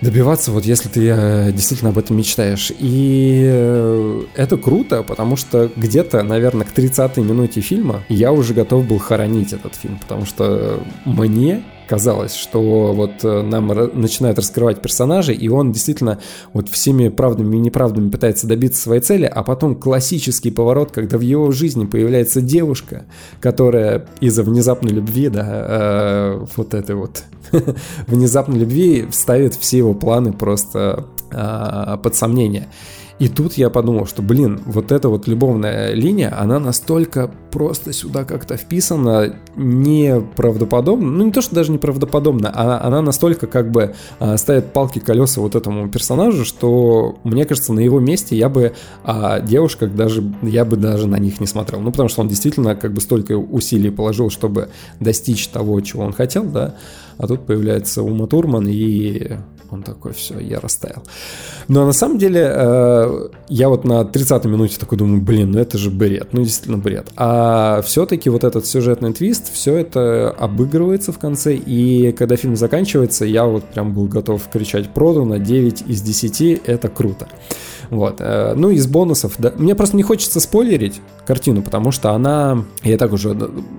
добиваться, 0.00 0.52
вот 0.52 0.64
если 0.64 0.88
ты 0.88 1.08
э, 1.08 1.52
действительно 1.52 1.90
об 1.90 1.98
этом 1.98 2.16
мечтаешь. 2.16 2.72
И 2.78 3.42
э, 3.46 4.22
это 4.34 4.56
круто, 4.56 5.02
потому 5.02 5.36
что 5.36 5.70
где-то, 5.74 6.22
наверное, 6.22 6.66
к 6.66 6.76
30-й 6.76 7.22
минуте 7.22 7.60
фильма 7.60 8.02
я 8.08 8.32
уже 8.32 8.54
готов 8.54 8.86
был 8.86 8.98
хоронить 8.98 9.52
этот 9.52 9.74
фильм, 9.74 9.98
потому 9.98 10.26
что 10.26 10.80
мне 11.04 11.62
казалось, 11.86 12.34
что 12.34 12.92
вот 12.92 13.24
э, 13.24 13.42
нам 13.42 13.68
начинают 13.68 14.38
раскрывать 14.38 14.82
персонажей, 14.82 15.34
и 15.34 15.48
он 15.48 15.72
действительно 15.72 16.20
вот 16.52 16.68
всеми 16.68 17.08
правдами 17.08 17.56
и 17.56 17.60
неправдами 17.60 18.10
пытается 18.10 18.46
добиться 18.46 18.82
своей 18.82 19.00
цели, 19.00 19.24
а 19.24 19.42
потом 19.42 19.74
классический 19.76 20.50
поворот, 20.50 20.90
когда 20.92 21.18
в 21.18 21.20
его 21.20 21.50
жизни 21.50 21.86
появляется 21.86 22.40
девушка, 22.40 23.06
которая 23.40 24.06
из-за 24.20 24.42
внезапной 24.42 24.92
любви, 24.92 25.28
да, 25.28 25.46
э, 25.48 26.46
вот 26.56 26.74
этой 26.74 26.94
вот 26.94 27.22
внезапной 28.06 28.58
любви 28.58 29.08
ставит 29.12 29.54
все 29.54 29.78
его 29.78 29.94
планы 29.94 30.32
просто 30.32 31.06
э, 31.30 31.96
под 32.02 32.14
сомнение. 32.14 32.68
И 33.18 33.28
тут 33.28 33.54
я 33.54 33.70
подумал, 33.70 34.06
что, 34.06 34.20
блин, 34.20 34.60
вот 34.66 34.92
эта 34.92 35.08
вот 35.08 35.26
любовная 35.26 35.94
линия, 35.94 36.34
она 36.38 36.60
настолько 36.60 37.30
просто 37.50 37.94
сюда 37.94 38.24
как-то 38.24 38.58
вписана 38.58 39.34
неправдоподобно, 39.56 41.10
ну 41.10 41.24
не 41.24 41.32
то, 41.32 41.40
что 41.40 41.54
даже 41.54 41.72
неправдоподобно, 41.72 42.52
а 42.54 42.86
она 42.86 43.00
настолько 43.00 43.46
как 43.46 43.70
бы 43.70 43.94
а, 44.18 44.36
ставит 44.36 44.74
палки 44.74 44.98
колеса 44.98 45.40
вот 45.40 45.54
этому 45.54 45.88
персонажу, 45.88 46.44
что 46.44 47.16
мне 47.24 47.46
кажется, 47.46 47.72
на 47.72 47.80
его 47.80 48.00
месте 48.00 48.36
я 48.36 48.50
бы 48.50 48.74
о 49.02 49.40
девушках 49.40 49.94
даже, 49.94 50.22
я 50.42 50.66
бы 50.66 50.76
даже 50.76 51.06
на 51.06 51.18
них 51.18 51.40
не 51.40 51.46
смотрел. 51.46 51.80
Ну 51.80 51.92
потому 51.92 52.10
что 52.10 52.20
он 52.20 52.28
действительно 52.28 52.76
как 52.76 52.92
бы 52.92 53.00
столько 53.00 53.32
усилий 53.38 53.90
положил, 53.90 54.28
чтобы 54.28 54.68
достичь 55.00 55.48
того, 55.48 55.80
чего 55.80 56.04
он 56.04 56.12
хотел, 56.12 56.44
да, 56.44 56.74
а 57.16 57.26
тут 57.26 57.46
появляется 57.46 58.02
Ума 58.02 58.26
Турман 58.26 58.66
и 58.68 59.38
он 59.72 59.82
такой, 59.82 60.12
все, 60.12 60.38
я 60.38 60.60
растаял. 60.60 61.02
Но 61.68 61.86
на 61.86 61.92
самом 61.92 62.18
деле, 62.18 62.42
э, 62.44 63.28
я 63.48 63.68
вот 63.68 63.84
на 63.84 64.02
30-й 64.02 64.48
минуте 64.48 64.78
такой 64.78 64.98
думаю, 64.98 65.20
блин, 65.20 65.52
ну 65.52 65.58
это 65.58 65.78
же 65.78 65.90
бред, 65.90 66.28
ну 66.32 66.42
действительно 66.42 66.78
бред. 66.78 67.08
А 67.16 67.82
все-таки 67.82 68.30
вот 68.30 68.44
этот 68.44 68.66
сюжетный 68.66 69.12
твист, 69.12 69.52
все 69.52 69.76
это 69.76 70.30
обыгрывается 70.30 71.12
в 71.12 71.18
конце, 71.18 71.54
и 71.54 72.12
когда 72.12 72.36
фильм 72.36 72.56
заканчивается, 72.56 73.24
я 73.24 73.44
вот 73.44 73.64
прям 73.64 73.92
был 73.92 74.06
готов 74.06 74.42
кричать 74.52 74.90
продано, 74.90 75.38
9 75.38 75.84
из 75.86 76.02
10, 76.02 76.62
это 76.66 76.88
круто. 76.88 77.28
Вот. 77.90 78.16
Э, 78.20 78.54
ну, 78.56 78.70
из 78.70 78.86
бонусов, 78.86 79.34
да. 79.38 79.52
Мне 79.56 79.74
просто 79.74 79.96
не 79.96 80.02
хочется 80.02 80.40
спойлерить 80.40 81.00
картину, 81.26 81.62
потому 81.62 81.90
что 81.90 82.10
она, 82.10 82.64
я 82.82 82.96
так 82.96 83.12
уже 83.12 83.36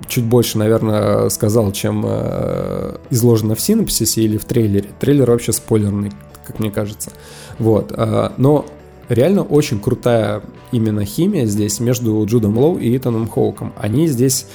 чуть 0.07 0.23
больше, 0.23 0.57
наверное, 0.57 1.29
сказал, 1.29 1.71
чем 1.71 2.03
э, 2.05 2.97
изложено 3.09 3.55
в 3.55 3.61
синопсисе 3.61 4.21
или 4.21 4.37
в 4.37 4.45
трейлере. 4.45 4.89
Трейлер 4.99 5.29
вообще 5.29 5.51
спойлерный, 5.51 6.11
как 6.45 6.59
мне 6.59 6.71
кажется. 6.71 7.11
Вот. 7.59 7.93
Э, 7.95 8.31
но 8.37 8.65
реально 9.09 9.43
очень 9.43 9.79
крутая 9.79 10.41
именно 10.71 11.05
химия 11.05 11.45
здесь 11.45 11.79
между 11.79 12.23
Джудом 12.25 12.57
Лоу 12.57 12.77
и 12.77 12.95
Итаном 12.95 13.27
Хоуком. 13.27 13.73
Они 13.77 14.07
здесь 14.07 14.47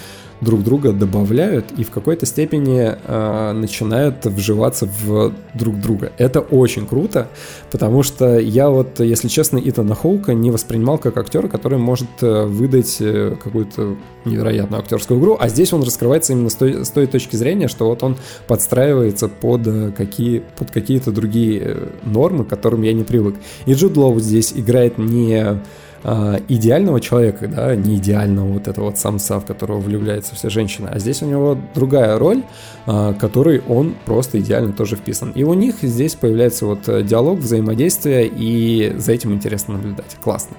друг 0.42 0.62
друга 0.62 0.92
добавляют 0.92 1.66
и 1.76 1.84
в 1.84 1.90
какой-то 1.90 2.26
степени 2.26 2.92
э, 2.92 3.52
начинают 3.52 4.26
вживаться 4.26 4.86
в 4.86 5.32
друг 5.54 5.80
друга. 5.80 6.12
Это 6.18 6.40
очень 6.40 6.86
круто, 6.86 7.28
потому 7.70 8.02
что 8.02 8.38
я 8.38 8.68
вот, 8.68 9.00
если 9.00 9.28
честно, 9.28 9.60
Итана 9.64 9.94
Хоука 9.94 10.34
не 10.34 10.50
воспринимал 10.50 10.98
как 10.98 11.16
актера, 11.16 11.48
который 11.48 11.78
может 11.78 12.08
э, 12.22 12.44
выдать 12.44 12.96
э, 13.00 13.36
какую-то 13.42 13.96
невероятную 14.24 14.80
актерскую 14.80 15.20
игру, 15.20 15.36
а 15.38 15.48
здесь 15.48 15.72
он 15.72 15.82
раскрывается 15.82 16.32
именно 16.32 16.50
с 16.50 16.54
той, 16.56 16.84
с 16.84 16.90
той 16.90 17.06
точки 17.06 17.36
зрения, 17.36 17.68
что 17.68 17.86
вот 17.86 18.02
он 18.02 18.16
подстраивается 18.48 19.28
под, 19.28 19.66
э, 19.66 19.92
какие, 19.96 20.42
под 20.58 20.72
какие-то 20.72 21.12
другие 21.12 21.76
нормы, 22.02 22.44
к 22.44 22.48
которым 22.48 22.82
я 22.82 22.92
не 22.92 23.04
привык. 23.04 23.36
И 23.66 23.74
Джуд 23.74 23.96
Лоу 23.96 24.18
здесь 24.18 24.52
играет 24.54 24.98
не 24.98 25.60
э, 26.04 26.38
идеального 26.48 27.00
человека, 27.00 27.48
да, 27.48 27.74
не 27.74 27.96
идеального 27.96 28.48
вот 28.48 28.68
этого 28.68 28.86
вот 28.86 28.98
самца, 28.98 29.40
в 29.40 29.46
которого 29.46 29.78
влюбляется 29.78 30.34
вся 30.34 30.48
женщина, 30.50 30.90
а 30.92 30.98
здесь 30.98 31.22
у 31.22 31.26
него 31.26 31.56
другая 31.74 32.18
роль, 32.18 32.42
э, 32.86 33.14
которой 33.18 33.62
он 33.68 33.94
просто 34.04 34.40
идеально 34.40 34.72
тоже 34.72 34.96
вписан. 34.96 35.30
И 35.32 35.44
у 35.44 35.54
них 35.54 35.76
здесь 35.82 36.14
появляется 36.14 36.66
вот 36.66 36.88
э, 36.88 37.02
диалог, 37.02 37.38
взаимодействие, 37.38 38.26
и 38.26 38.94
за 38.96 39.12
этим 39.12 39.32
интересно 39.32 39.74
наблюдать. 39.74 40.16
Классно. 40.22 40.56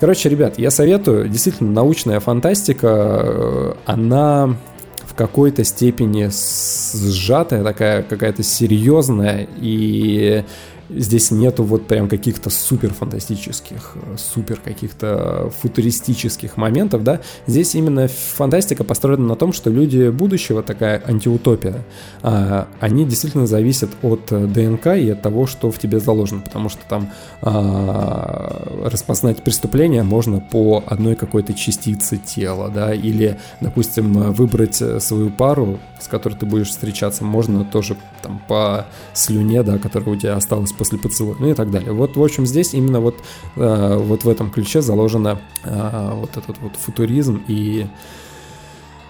Короче, 0.00 0.28
ребят, 0.28 0.58
я 0.58 0.70
советую, 0.70 1.28
действительно, 1.28 1.72
научная 1.72 2.20
фантастика, 2.20 3.20
э, 3.24 3.74
она 3.84 4.56
в 5.04 5.14
какой-то 5.14 5.64
степени 5.64 6.30
сжатая, 6.30 7.64
такая 7.64 8.04
какая-то 8.04 8.44
серьезная, 8.44 9.48
и 9.56 10.44
Здесь 10.90 11.30
нету 11.30 11.64
вот 11.64 11.86
прям 11.86 12.08
каких-то 12.08 12.48
супер 12.48 12.94
фантастических, 12.94 13.94
супер 14.16 14.58
каких-то 14.58 15.52
футуристических 15.60 16.56
моментов, 16.56 17.04
да. 17.04 17.20
Здесь 17.46 17.74
именно 17.74 18.08
фантастика 18.08 18.84
построена 18.84 19.26
на 19.26 19.36
том, 19.36 19.52
что 19.52 19.68
люди 19.68 20.08
будущего, 20.08 20.62
такая 20.62 21.02
антиутопия, 21.06 21.84
а, 22.22 22.68
они 22.80 23.04
действительно 23.04 23.46
зависят 23.46 23.90
от 24.02 24.26
ДНК 24.30 24.86
и 24.96 25.10
от 25.10 25.20
того, 25.20 25.46
что 25.46 25.70
в 25.70 25.78
тебе 25.78 26.00
заложено, 26.00 26.40
потому 26.40 26.70
что 26.70 26.80
там 26.88 27.10
а, 27.42 28.80
распознать 28.84 29.42
преступление 29.42 30.02
можно 30.02 30.40
по 30.40 30.82
одной 30.86 31.16
какой-то 31.16 31.52
частице 31.52 32.16
тела, 32.16 32.70
да, 32.74 32.94
или, 32.94 33.38
допустим, 33.60 34.32
выбрать 34.32 34.82
свою 35.00 35.28
пару, 35.30 35.78
с 36.00 36.08
которой 36.08 36.34
ты 36.34 36.46
будешь 36.46 36.68
встречаться, 36.68 37.24
можно 37.24 37.64
тоже 37.64 37.96
там 38.22 38.40
по 38.48 38.86
слюне, 39.12 39.62
да, 39.62 39.78
которая 39.78 40.16
у 40.16 40.16
тебя 40.16 40.36
осталась 40.36 40.72
после 40.78 40.98
поцелуя, 40.98 41.36
ну 41.38 41.50
и 41.50 41.54
так 41.54 41.70
далее. 41.70 41.92
Вот, 41.92 42.16
в 42.16 42.22
общем, 42.22 42.46
здесь 42.46 42.74
именно 42.74 43.00
вот, 43.00 43.16
э, 43.56 43.96
вот 43.96 44.24
в 44.24 44.28
этом 44.28 44.50
ключе 44.50 44.80
заложено 44.80 45.40
э, 45.64 46.10
вот 46.14 46.36
этот 46.36 46.58
вот 46.60 46.76
футуризм 46.76 47.42
и 47.48 47.86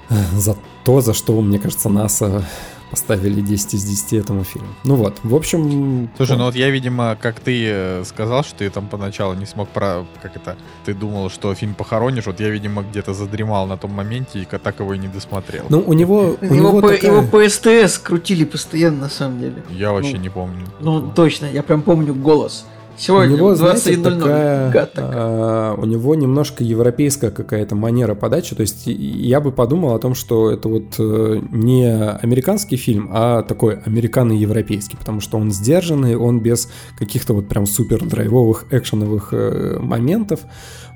э, 0.09 0.15
за 0.37 0.57
то, 0.85 1.01
за 1.01 1.15
что, 1.15 1.41
мне 1.41 1.59
кажется, 1.59 1.89
НАСА 1.89 2.45
поставили 2.91 3.41
10 3.41 3.75
из 3.75 3.85
10 3.85 4.13
этому 4.15 4.45
фильму. 4.45 4.69
Ну 4.85 4.97
вот, 4.97 5.19
в 5.23 5.35
общем... 5.35 6.11
Слушай, 6.17 6.37
ну 6.37 6.45
вот 6.45 6.55
я, 6.55 6.71
видимо, 6.71 7.17
как 7.21 7.41
ты 7.41 7.65
э, 7.67 8.05
сказал, 8.05 8.45
что 8.45 8.59
ты 8.59 8.71
там 8.71 8.89
поначалу 8.89 9.35
не 9.35 9.47
смог 9.47 9.69
про... 9.69 10.05
Как 10.23 10.37
это? 10.37 10.57
Ты 10.85 10.95
думал, 10.95 11.31
что 11.31 11.55
фильм 11.55 11.75
похоронишь, 11.75 12.27
вот 12.27 12.41
я, 12.41 12.49
видимо, 12.49 12.83
где-то 12.83 13.15
задремал 13.15 13.67
на 13.67 13.77
том 13.77 13.93
моменте 13.93 14.41
и 14.41 14.45
так 14.45 14.81
его 14.81 14.95
и 14.95 14.99
не 14.99 15.09
досмотрел. 15.09 15.67
Ну, 15.69 15.83
у 15.87 15.93
него... 15.93 16.37
У 16.41 16.45
его, 16.45 16.55
него 16.55 16.81
по, 16.81 16.89
такая... 16.89 17.11
его 17.11 17.23
по 17.23 17.49
СТС 17.49 17.99
крутили 17.99 18.45
постоянно, 18.45 19.03
на 19.03 19.09
самом 19.09 19.41
деле. 19.41 19.63
Я 19.71 19.93
вообще 19.93 20.17
ну, 20.17 20.23
не 20.23 20.29
помню. 20.29 20.67
Ну, 20.81 21.13
точно, 21.15 21.47
я 21.47 21.63
прям 21.63 21.83
помню 21.83 22.15
голос 22.15 22.65
Сегодня 22.99 23.35
у 23.35 23.37
него, 23.37 23.55
знаете, 23.55 23.97
такая, 23.97 24.91
а, 24.97 25.75
у 25.75 25.87
него 25.87 26.15
немножко 26.15 26.65
европейская 26.65 27.31
какая-то 27.31 27.77
манера 27.77 28.15
подачи. 28.15 28.57
То 28.57 28.63
есть 28.63 28.83
я 28.87 29.41
бы 29.41 29.53
подумал 29.53 29.95
о 29.95 29.99
том, 29.99 30.15
что 30.15 30.51
это 30.51 30.69
вот 30.69 30.97
э, 30.99 31.41
не 31.53 31.89
американский 31.89 32.77
фильм, 32.77 33.09
а 33.13 33.43
такой 33.43 33.77
американо-европейский, 33.77 34.97
потому 34.97 35.21
что 35.21 35.39
он 35.39 35.53
сдержанный, 35.53 36.17
он 36.17 36.41
без 36.41 36.69
каких-то 36.99 37.35
вот 37.35 37.49
прям 37.49 37.67
супер 37.67 38.05
драйвовых 38.05 38.67
экшеновых 38.71 39.29
э, 39.33 39.79
моментов. 39.81 40.41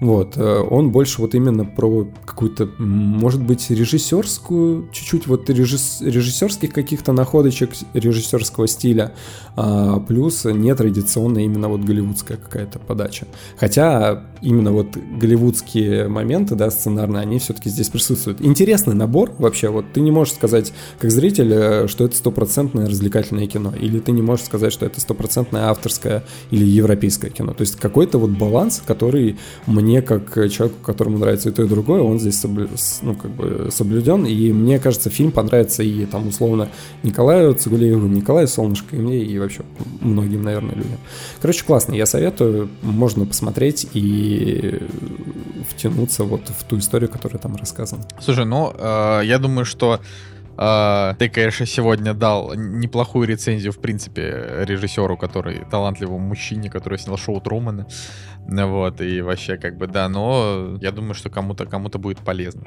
Вот, 0.00 0.36
э, 0.36 0.58
он 0.68 0.90
больше 0.90 1.20
вот 1.20 1.36
именно 1.36 1.64
про 1.64 2.08
какую-то, 2.24 2.68
может 2.78 3.40
быть, 3.40 3.70
режиссерскую, 3.70 4.88
чуть-чуть 4.90 5.28
вот 5.28 5.48
режисс, 5.48 6.00
режиссерских 6.00 6.72
каких-то 6.72 7.12
находочек 7.12 7.70
режиссерского 7.94 8.66
стиля, 8.66 9.12
а, 9.54 10.00
плюс 10.00 10.44
нетрадиционная 10.44 11.44
именно 11.44 11.68
вот 11.68 11.82
голливудская 11.92 12.36
какая-то 12.36 12.78
подача. 12.78 13.26
Хотя 13.56 14.24
именно 14.42 14.72
вот 14.72 14.96
голливудские 14.96 16.08
моменты, 16.08 16.54
да, 16.54 16.70
сценарные, 16.70 17.22
они 17.22 17.38
все-таки 17.38 17.70
здесь 17.70 17.88
присутствуют. 17.88 18.40
Интересный 18.40 18.94
набор 18.94 19.32
вообще, 19.38 19.68
вот 19.68 19.86
ты 19.92 20.00
не 20.00 20.10
можешь 20.10 20.34
сказать 20.34 20.72
как 20.98 21.10
зритель, 21.10 21.52
э, 21.52 21.88
что 21.88 22.04
это 22.04 22.16
стопроцентное 22.16 22.88
развлекательное 22.88 23.46
кино, 23.46 23.72
или 23.78 24.00
ты 24.00 24.12
не 24.12 24.22
можешь 24.22 24.44
сказать, 24.46 24.72
что 24.72 24.84
это 24.84 25.00
стопроцентное 25.00 25.68
авторское 25.68 26.24
или 26.50 26.64
европейское 26.64 27.30
кино. 27.30 27.54
То 27.54 27.62
есть 27.62 27.76
какой-то 27.76 28.18
вот 28.18 28.30
баланс, 28.30 28.82
который 28.84 29.38
мне 29.66 30.02
как 30.02 30.34
человеку, 30.50 30.76
которому 30.82 31.18
нравится 31.18 31.48
и 31.48 31.52
то, 31.52 31.62
и 31.62 31.68
другое, 31.68 32.02
он 32.02 32.18
здесь 32.18 32.38
соблю... 32.38 32.68
ну, 33.02 33.14
как 33.14 33.30
бы 33.30 33.68
соблюден. 33.70 34.26
И 34.26 34.52
мне 34.52 34.78
кажется, 34.78 35.10
фильм 35.10 35.30
понравится 35.30 35.82
и 35.82 36.04
там 36.06 36.28
условно 36.28 36.68
Николаю 37.02 37.54
Цигулееву, 37.54 38.06
Николаю 38.06 38.48
Солнышко, 38.48 38.96
и 38.96 38.98
мне, 38.98 39.22
и 39.22 39.38
вообще 39.38 39.62
многим, 40.00 40.42
наверное, 40.42 40.74
людям. 40.74 40.98
Короче, 41.40 41.64
классно. 41.64 41.94
Я 41.94 42.06
советую, 42.06 42.68
можно 42.82 43.24
посмотреть 43.24 43.86
и 43.92 44.31
втянуться 45.70 46.24
вот 46.24 46.48
в 46.48 46.64
ту 46.64 46.78
историю, 46.78 47.08
которая 47.08 47.38
там 47.38 47.56
рассказана. 47.56 48.02
Слушай, 48.20 48.44
ну, 48.44 48.72
э, 48.76 49.22
я 49.24 49.38
думаю, 49.38 49.64
что 49.64 50.00
Uh, 50.56 51.16
ты, 51.16 51.28
конечно, 51.28 51.64
сегодня 51.64 52.12
дал 52.14 52.54
неплохую 52.54 53.26
рецензию, 53.26 53.72
в 53.72 53.80
принципе, 53.80 54.64
режиссеру, 54.66 55.16
который 55.16 55.64
талантливому 55.70 56.18
мужчине, 56.18 56.70
который 56.70 56.98
снял 56.98 57.16
шоу 57.16 57.40
Трумана. 57.40 57.86
Вот, 58.46 59.00
и 59.00 59.20
вообще, 59.22 59.56
как 59.56 59.76
бы, 59.78 59.86
да, 59.86 60.08
но 60.08 60.76
я 60.80 60.90
думаю, 60.90 61.14
что 61.14 61.30
кому-то 61.30 61.64
кому-то 61.64 61.98
будет 61.98 62.18
полезно. 62.18 62.62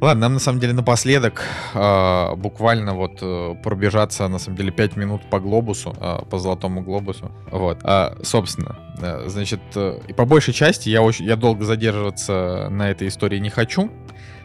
Ладно, 0.00 0.22
нам 0.22 0.34
на 0.34 0.38
самом 0.38 0.60
деле 0.60 0.72
напоследок 0.72 1.42
э, 1.74 2.34
буквально 2.36 2.94
вот 2.94 3.18
э, 3.20 3.54
пробежаться, 3.62 4.28
на 4.28 4.38
самом 4.38 4.56
деле, 4.56 4.70
5 4.70 4.96
минут 4.96 5.22
по 5.28 5.40
глобусу, 5.40 5.94
э, 6.00 6.20
по 6.30 6.38
золотому 6.38 6.82
глобусу. 6.82 7.32
Вот, 7.50 7.80
э, 7.82 8.16
собственно, 8.22 8.76
значит, 9.26 9.60
э, 9.74 9.98
и 10.08 10.12
по 10.12 10.24
большей 10.24 10.54
части 10.54 10.88
я, 10.88 11.02
очень, 11.02 11.26
я 11.26 11.36
долго 11.36 11.64
задерживаться 11.64 12.68
на 12.70 12.90
этой 12.90 13.08
истории 13.08 13.38
не 13.38 13.50
хочу. 13.50 13.90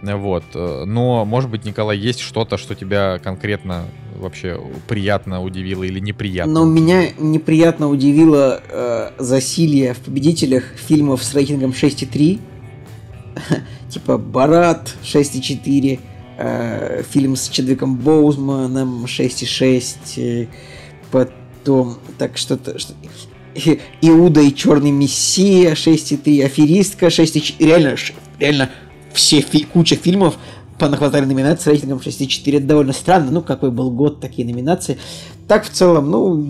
Вот. 0.01 0.43
Но, 0.53 1.25
может 1.25 1.49
быть, 1.49 1.65
Николай, 1.65 1.97
есть 1.97 2.19
что-то, 2.19 2.57
что 2.57 2.75
тебя 2.75 3.19
конкретно 3.19 3.85
вообще 4.17 4.59
приятно 4.87 5.41
удивило 5.41 5.83
или 5.83 5.99
неприятно? 5.99 6.53
Но 6.53 6.65
меня 6.65 7.09
неприятно 7.17 7.89
удивило 7.89 8.61
э, 8.69 9.11
засилье 9.17 9.93
в 9.93 9.99
победителях 9.99 10.63
фильмов 10.75 11.23
с 11.23 11.33
рейтингом 11.33 11.71
6,3. 11.71 12.39
типа 13.89 14.17
Барат 14.17 14.95
6,4, 15.03 15.99
э, 16.37 17.03
фильм 17.09 17.35
с 17.35 17.49
Чедвиком 17.49 17.95
Боузманом 17.97 19.05
6,6, 19.05 19.97
э, 20.17 20.47
потом 21.11 21.97
так 22.17 22.37
что-то... 22.37 22.77
Что 22.79 22.93
Иуда 24.01 24.41
и 24.41 24.53
Черный 24.53 24.91
Мессия 24.91 25.73
6,3, 25.73 26.43
Аферистка 26.43 27.07
6,4. 27.07 27.65
Реально, 27.65 27.95
реально 28.37 28.69
все 29.15 29.41
фи- 29.41 29.65
куча 29.65 29.95
фильмов 29.95 30.37
понахватали 30.77 31.25
номинации 31.25 31.71
рейтингом 31.71 31.99
6,4. 31.99 32.57
Это 32.57 32.65
довольно 32.67 32.93
странно. 32.93 33.31
Ну, 33.31 33.41
какой 33.41 33.71
был 33.71 33.91
год, 33.91 34.19
такие 34.19 34.47
номинации. 34.47 34.97
Так, 35.47 35.65
в 35.65 35.69
целом, 35.69 36.11
ну, 36.11 36.45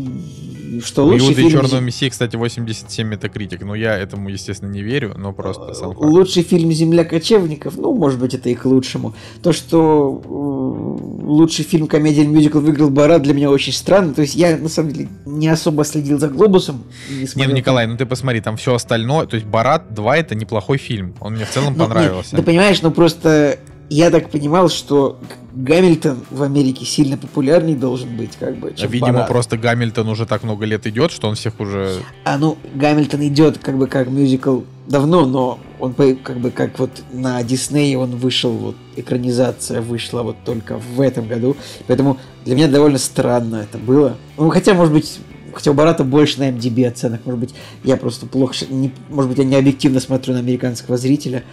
что 0.84 1.06
лучший 1.06 1.34
фильм... 1.34 1.50
Черного 1.50 1.80
Мессии, 1.80 2.10
кстати, 2.10 2.36
87 2.36 3.14
это 3.14 3.30
критик. 3.30 3.64
Но 3.64 3.76
я 3.76 3.98
этому, 3.98 4.30
естественно, 4.30 4.72
не 4.72 4.82
верю, 4.82 5.14
но 5.18 5.34
просто 5.34 5.74
сам 5.74 5.94
факт. 5.94 6.02
Лучший 6.02 6.44
фильм 6.44 6.72
«Земля 6.72 7.04
кочевников», 7.04 7.78
ну, 7.78 7.94
может 7.96 8.20
быть, 8.20 8.34
это 8.34 8.50
и 8.50 8.56
к 8.56 8.66
лучшему. 8.66 9.14
То, 9.42 9.54
что 9.54 10.22
э, 10.24 11.26
лучший 11.26 11.66
фильм 11.66 11.88
комедия 11.88 12.26
мюзикл 12.26 12.60
выиграл 12.60 12.90
Барат, 12.90 13.22
для 13.22 13.34
меня 13.34 13.50
очень 13.50 13.74
странно. 13.74 14.14
То 14.14 14.22
есть 14.22 14.36
я, 14.36 14.58
на 14.58 14.70
самом 14.70 14.92
деле, 14.92 15.10
не 15.26 15.48
особо 15.48 15.84
следил 15.86 16.20
за 16.20 16.28
«Глобусом». 16.30 16.84
Не, 17.10 17.28
не 17.36 17.48
ну, 17.48 17.54
Николай, 17.54 17.88
ну 17.88 17.98
ты 17.98 18.06
посмотри, 18.06 18.42
там 18.42 18.58
все 18.58 18.74
остальное. 18.74 19.26
То 19.26 19.36
есть 19.36 19.48
«Барат 19.48 19.92
2» 19.92 20.16
это 20.16 20.36
неплохой 20.36 20.78
фильм. 20.78 21.16
Он 21.20 21.34
мне 21.34 21.46
в 21.46 21.52
целом 21.52 21.76
ну, 21.78 21.86
понравился. 21.86 22.36
Нет, 22.36 22.46
ты 22.46 22.52
понимаешь, 22.52 22.82
ну 22.82 22.92
просто 22.92 23.60
я 23.90 24.10
так 24.10 24.30
понимал, 24.30 24.70
что 24.70 25.20
Гамильтон 25.54 26.20
в 26.30 26.44
Америке 26.44 26.86
сильно 26.86 27.18
популярней 27.18 27.76
должен 27.76 28.16
быть, 28.18 28.36
как 28.40 28.58
бы. 28.58 28.74
Чем 28.76 28.90
Видимо, 28.90 29.14
Барат. 29.14 29.28
просто 29.30 29.58
Гамильтон 29.58 30.10
уже 30.10 30.26
так 30.26 30.44
много 30.44 30.66
лет 30.66 30.88
идет, 30.88 31.12
что 31.12 31.28
он 31.28 31.36
всех 31.36 31.60
уже. 31.60 31.98
А 32.24 32.38
ну, 32.38 32.58
Гамильтон 32.74 33.26
идет 33.28 33.58
как 33.60 33.78
бы 33.78 33.88
как 33.88 34.10
мюзикл 34.10 34.62
давно, 34.88 35.26
но 35.26 35.60
он 35.80 35.94
как 35.94 36.38
бы 36.38 36.52
как 36.52 36.78
вот 36.80 36.92
на 37.12 37.42
Дисней 37.44 37.96
он 37.96 38.12
вышел, 38.12 38.52
вот 38.52 38.76
экранизация 38.96 39.82
вышла 39.82 40.24
вот 40.24 40.38
только 40.46 40.78
в 40.78 41.02
этом 41.02 41.28
году. 41.28 41.56
Поэтому 41.88 42.18
для 42.44 42.56
меня 42.56 42.68
довольно 42.68 42.98
странно 42.98 43.58
это 43.58 43.78
было. 43.78 44.18
Ну, 44.38 44.50
хотя, 44.50 44.74
может 44.74 44.94
быть, 44.94 45.20
хотя 45.54 45.72
у 45.72 45.74
Барата 45.74 46.04
больше 46.04 46.40
на 46.40 46.50
MDB 46.50 46.88
оценок. 46.88 47.22
Может 47.26 47.40
быть, 47.40 47.56
я 47.84 47.98
просто 47.98 48.26
плохо, 48.26 48.54
не, 48.70 48.92
может 49.10 49.30
быть, 49.30 49.40
я 49.40 49.46
не 49.46 49.56
объективно 49.56 50.00
смотрю 50.00 50.34
на 50.34 50.40
американского 50.40 50.98
зрителя. 50.98 51.44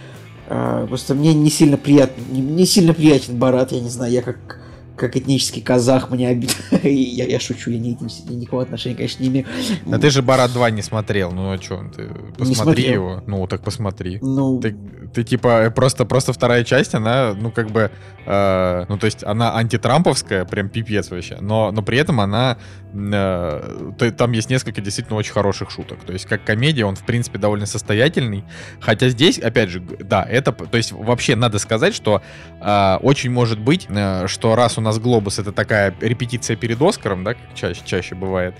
А, 0.47 0.85
просто 0.87 1.15
мне 1.15 1.33
не 1.33 1.49
сильно 1.49 1.77
приятно, 1.77 2.21
не, 2.29 2.41
не 2.41 2.65
сильно 2.65 2.93
приятен 2.93 3.37
Барат, 3.37 3.71
я 3.71 3.79
не 3.79 3.89
знаю, 3.89 4.11
я 4.11 4.21
как 4.21 4.59
как 4.95 5.17
этнический 5.17 5.61
казах, 5.61 6.11
мне 6.11 6.27
обидно. 6.27 6.53
я, 6.83 7.25
я 7.25 7.39
шучу, 7.39 7.71
я, 7.71 7.79
не, 7.79 7.97
я 8.27 8.35
никакого 8.35 8.61
отношения, 8.61 8.95
конечно, 8.95 9.23
не 9.23 9.29
имею. 9.29 9.47
А 9.91 9.97
ты 9.97 10.09
же 10.09 10.21
Барат 10.21 10.53
2 10.53 10.69
не 10.71 10.81
смотрел, 10.81 11.31
ну 11.31 11.51
а 11.51 11.57
что, 11.61 11.83
ты 11.95 12.09
посмотри 12.37 12.83
его. 12.83 13.23
Ну, 13.25 13.45
так 13.47 13.63
посмотри. 13.63 14.19
Ну... 14.21 14.59
Ты, 14.59 14.75
ты 15.13 15.23
типа, 15.23 15.71
просто, 15.75 16.05
просто 16.05 16.33
вторая 16.33 16.63
часть, 16.63 16.95
она, 16.95 17.33
ну, 17.33 17.51
как 17.51 17.69
бы, 17.69 17.91
э, 18.25 18.85
ну, 18.89 18.97
то 18.97 19.05
есть 19.05 19.23
она 19.23 19.55
антитрамповская, 19.55 20.45
прям 20.45 20.69
пипец 20.69 21.11
вообще, 21.11 21.37
но, 21.39 21.71
но 21.71 21.81
при 21.81 21.97
этом 21.97 22.19
она, 22.19 22.57
э, 22.93 24.11
там 24.17 24.31
есть 24.31 24.49
несколько 24.49 24.81
действительно 24.81 25.17
очень 25.17 25.33
хороших 25.33 25.71
шуток. 25.71 25.99
То 26.05 26.13
есть 26.13 26.25
как 26.25 26.43
комедия 26.43 26.85
он, 26.85 26.95
в 26.95 27.03
принципе, 27.05 27.37
довольно 27.37 27.65
состоятельный, 27.65 28.43
хотя 28.79 29.09
здесь, 29.09 29.39
опять 29.39 29.69
же, 29.69 29.79
да, 29.79 30.23
это, 30.23 30.51
то 30.51 30.77
есть 30.77 30.91
вообще 30.91 31.35
надо 31.35 31.59
сказать, 31.59 31.93
что 31.93 32.21
э, 32.59 32.97
очень 33.01 33.31
может 33.31 33.59
быть, 33.59 33.87
э, 33.89 34.27
что 34.27 34.55
раз 34.55 34.77
у 34.77 34.81
нас 34.81 34.99
«Глобус»— 34.99 35.39
это 35.39 35.51
такая 35.51 35.93
репетиция 36.01 36.55
перед 36.55 36.81
«Оскаром», 36.81 37.23
да, 37.23 37.33
как 37.35 37.53
чаще, 37.55 37.81
чаще 37.85 38.15
бывает, 38.15 38.55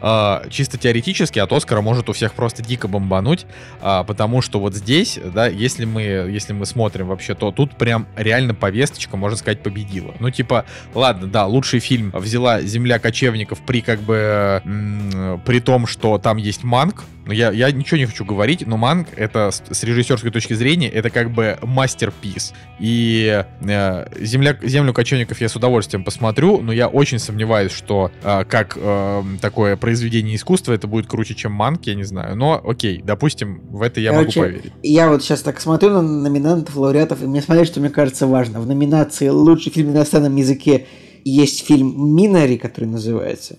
э, 0.00 0.48
чисто 0.50 0.78
теоретически 0.78 1.38
от 1.38 1.52
Оскара 1.52 1.80
может 1.80 2.08
у 2.08 2.12
всех 2.12 2.32
просто 2.34 2.62
дико 2.62 2.88
бомбануть, 2.88 3.46
э, 3.82 4.04
потому 4.06 4.42
что 4.42 4.60
вот 4.60 4.74
здесь, 4.74 5.18
да, 5.34 5.46
если 5.46 5.84
мы, 5.84 6.02
если 6.02 6.52
мы 6.52 6.66
смотрим 6.66 7.08
вообще, 7.08 7.34
то 7.34 7.50
тут 7.50 7.76
прям 7.76 8.06
реально 8.16 8.54
повесточка, 8.54 9.16
можно 9.16 9.36
сказать, 9.36 9.62
победила. 9.62 10.14
Ну, 10.20 10.30
типа, 10.30 10.64
ладно, 10.94 11.26
да, 11.26 11.46
лучший 11.46 11.80
фильм 11.80 12.10
взяла 12.14 12.60
«Земля 12.62 12.98
кочевников» 12.98 13.60
при 13.60 13.80
как 13.80 14.00
бы, 14.00 14.62
м- 14.64 15.40
при 15.44 15.60
том, 15.60 15.86
что 15.86 16.18
там 16.18 16.36
есть 16.36 16.64
манг, 16.64 17.04
но 17.17 17.17
я, 17.32 17.50
я 17.52 17.70
ничего 17.70 17.98
не 17.98 18.06
хочу 18.06 18.24
говорить, 18.24 18.66
но 18.66 18.76
манг 18.76 19.08
это 19.16 19.50
с, 19.50 19.62
с 19.70 19.84
режиссерской 19.84 20.30
точки 20.30 20.54
зрения 20.54 20.88
это 20.88 21.10
как 21.10 21.30
бы 21.30 21.58
мастерпис. 21.62 22.52
И 22.80 23.44
э, 23.60 24.06
земля, 24.20 24.58
землю 24.62 24.92
кочевников 24.92 25.40
я 25.40 25.48
с 25.48 25.56
удовольствием 25.56 26.04
посмотрю, 26.04 26.60
но 26.60 26.72
я 26.72 26.88
очень 26.88 27.18
сомневаюсь, 27.18 27.72
что 27.72 28.10
э, 28.22 28.44
как 28.44 28.76
э, 28.80 29.22
такое 29.40 29.76
произведение 29.76 30.36
искусства 30.36 30.72
это 30.72 30.86
будет 30.86 31.06
круче, 31.06 31.34
чем 31.34 31.52
манг, 31.52 31.86
я 31.86 31.94
не 31.94 32.04
знаю. 32.04 32.36
Но 32.36 32.60
окей, 32.64 33.02
допустим, 33.02 33.60
в 33.70 33.82
это 33.82 34.00
я 34.00 34.12
Короче, 34.12 34.40
могу 34.40 34.52
поверить. 34.52 34.72
Я 34.82 35.08
вот 35.08 35.22
сейчас 35.22 35.42
так 35.42 35.60
смотрю 35.60 35.90
на 35.90 36.02
номинантов, 36.02 36.76
лауреатов, 36.76 37.22
и 37.22 37.26
мне 37.26 37.42
смотреть, 37.42 37.68
что 37.68 37.80
мне 37.80 37.90
кажется 37.90 38.26
важно. 38.26 38.60
В 38.60 38.66
номинации 38.66 39.28
«Лучший 39.28 39.72
фильм 39.72 39.92
на 39.92 39.98
иностранном 39.98 40.36
языке» 40.36 40.86
есть 41.24 41.66
фильм 41.66 42.16
«Минари», 42.16 42.56
который 42.58 42.86
называется. 42.86 43.58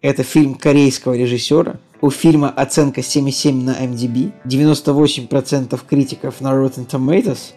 Это 0.00 0.22
фильм 0.22 0.54
корейского 0.54 1.14
режиссера, 1.14 1.80
у 2.04 2.10
фильма 2.10 2.50
оценка 2.50 3.00
7,7 3.00 3.64
на 3.64 3.70
MDB, 3.82 4.32
98% 4.44 5.80
критиков 5.88 6.42
на 6.42 6.48
Rotten 6.48 6.86
Tomatoes, 6.86 7.54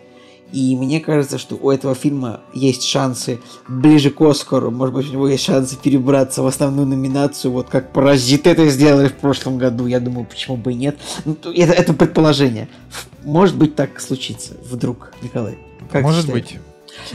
и 0.54 0.78
мне 0.78 1.02
кажется, 1.02 1.38
что 1.38 1.58
у 1.62 1.70
этого 1.70 1.94
фильма 1.96 2.40
есть 2.54 2.84
шансы 2.84 3.42
ближе 3.68 4.10
к 4.10 4.22
Оскару, 4.22 4.72
может 4.72 4.96
быть, 4.96 5.10
у 5.10 5.12
него 5.12 5.28
есть 5.28 5.44
шансы 5.44 5.76
перебраться 5.76 6.44
в 6.44 6.48
основную 6.48 6.88
номинацию, 6.88 7.52
вот 7.52 7.68
как 7.68 7.92
«Паразит» 7.92 8.48
это 8.48 8.70
сделали 8.70 9.10
в 9.10 9.16
прошлом 9.16 9.58
году, 9.58 9.86
я 9.86 10.00
думаю, 10.00 10.26
почему 10.26 10.56
бы 10.56 10.72
и 10.72 10.76
нет. 10.76 10.96
Ну, 11.26 11.36
это, 11.54 11.74
это 11.74 11.94
предположение. 11.94 12.70
Может 13.26 13.58
быть, 13.58 13.76
так 13.76 14.00
случится 14.00 14.54
вдруг, 14.64 15.12
Николай. 15.22 15.58
Как 15.92 16.04
может 16.04 16.32
быть. 16.32 16.58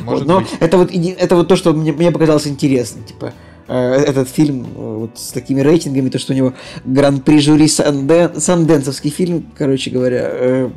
Может 0.00 0.26
вот, 0.26 0.28
но 0.28 0.40
быть. 0.40 0.50
Это, 0.60 0.76
вот, 0.76 0.90
это 0.92 1.36
вот 1.36 1.48
то, 1.48 1.56
что 1.56 1.72
мне, 1.72 1.92
мне 1.92 2.10
показалось 2.10 2.46
интересным. 2.46 3.04
Типа, 3.04 3.32
этот 3.68 4.28
фильм 4.28 4.64
э, 4.64 4.66
вот 4.76 5.18
с 5.18 5.32
такими 5.32 5.60
рейтингами, 5.60 6.08
то, 6.08 6.18
что 6.18 6.32
у 6.32 6.36
него 6.36 6.54
гран-при 6.84 7.38
жюри 7.40 7.68
Санден, 7.68 8.40
Санденсовский 8.40 9.10
фильм, 9.10 9.46
короче 9.56 9.90
говоря, 9.90 10.28
э, 10.32 10.70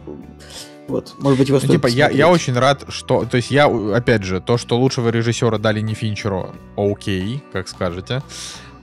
вот, 0.88 1.16
может 1.20 1.40
быть, 1.40 1.48
его 1.48 1.60
ну, 1.62 1.68
типа, 1.68 1.88
я, 1.88 2.10
я 2.10 2.30
очень 2.30 2.54
рад, 2.54 2.84
что... 2.90 3.26
То 3.26 3.38
есть 3.38 3.50
я, 3.50 3.66
опять 3.66 4.24
же, 4.24 4.40
то, 4.40 4.58
что 4.58 4.78
лучшего 4.78 5.10
режиссера 5.10 5.58
дали 5.58 5.82
не 5.82 5.96
Финчеру, 5.96 6.54
окей, 6.78 7.44
как 7.52 7.68
скажете. 7.68 8.22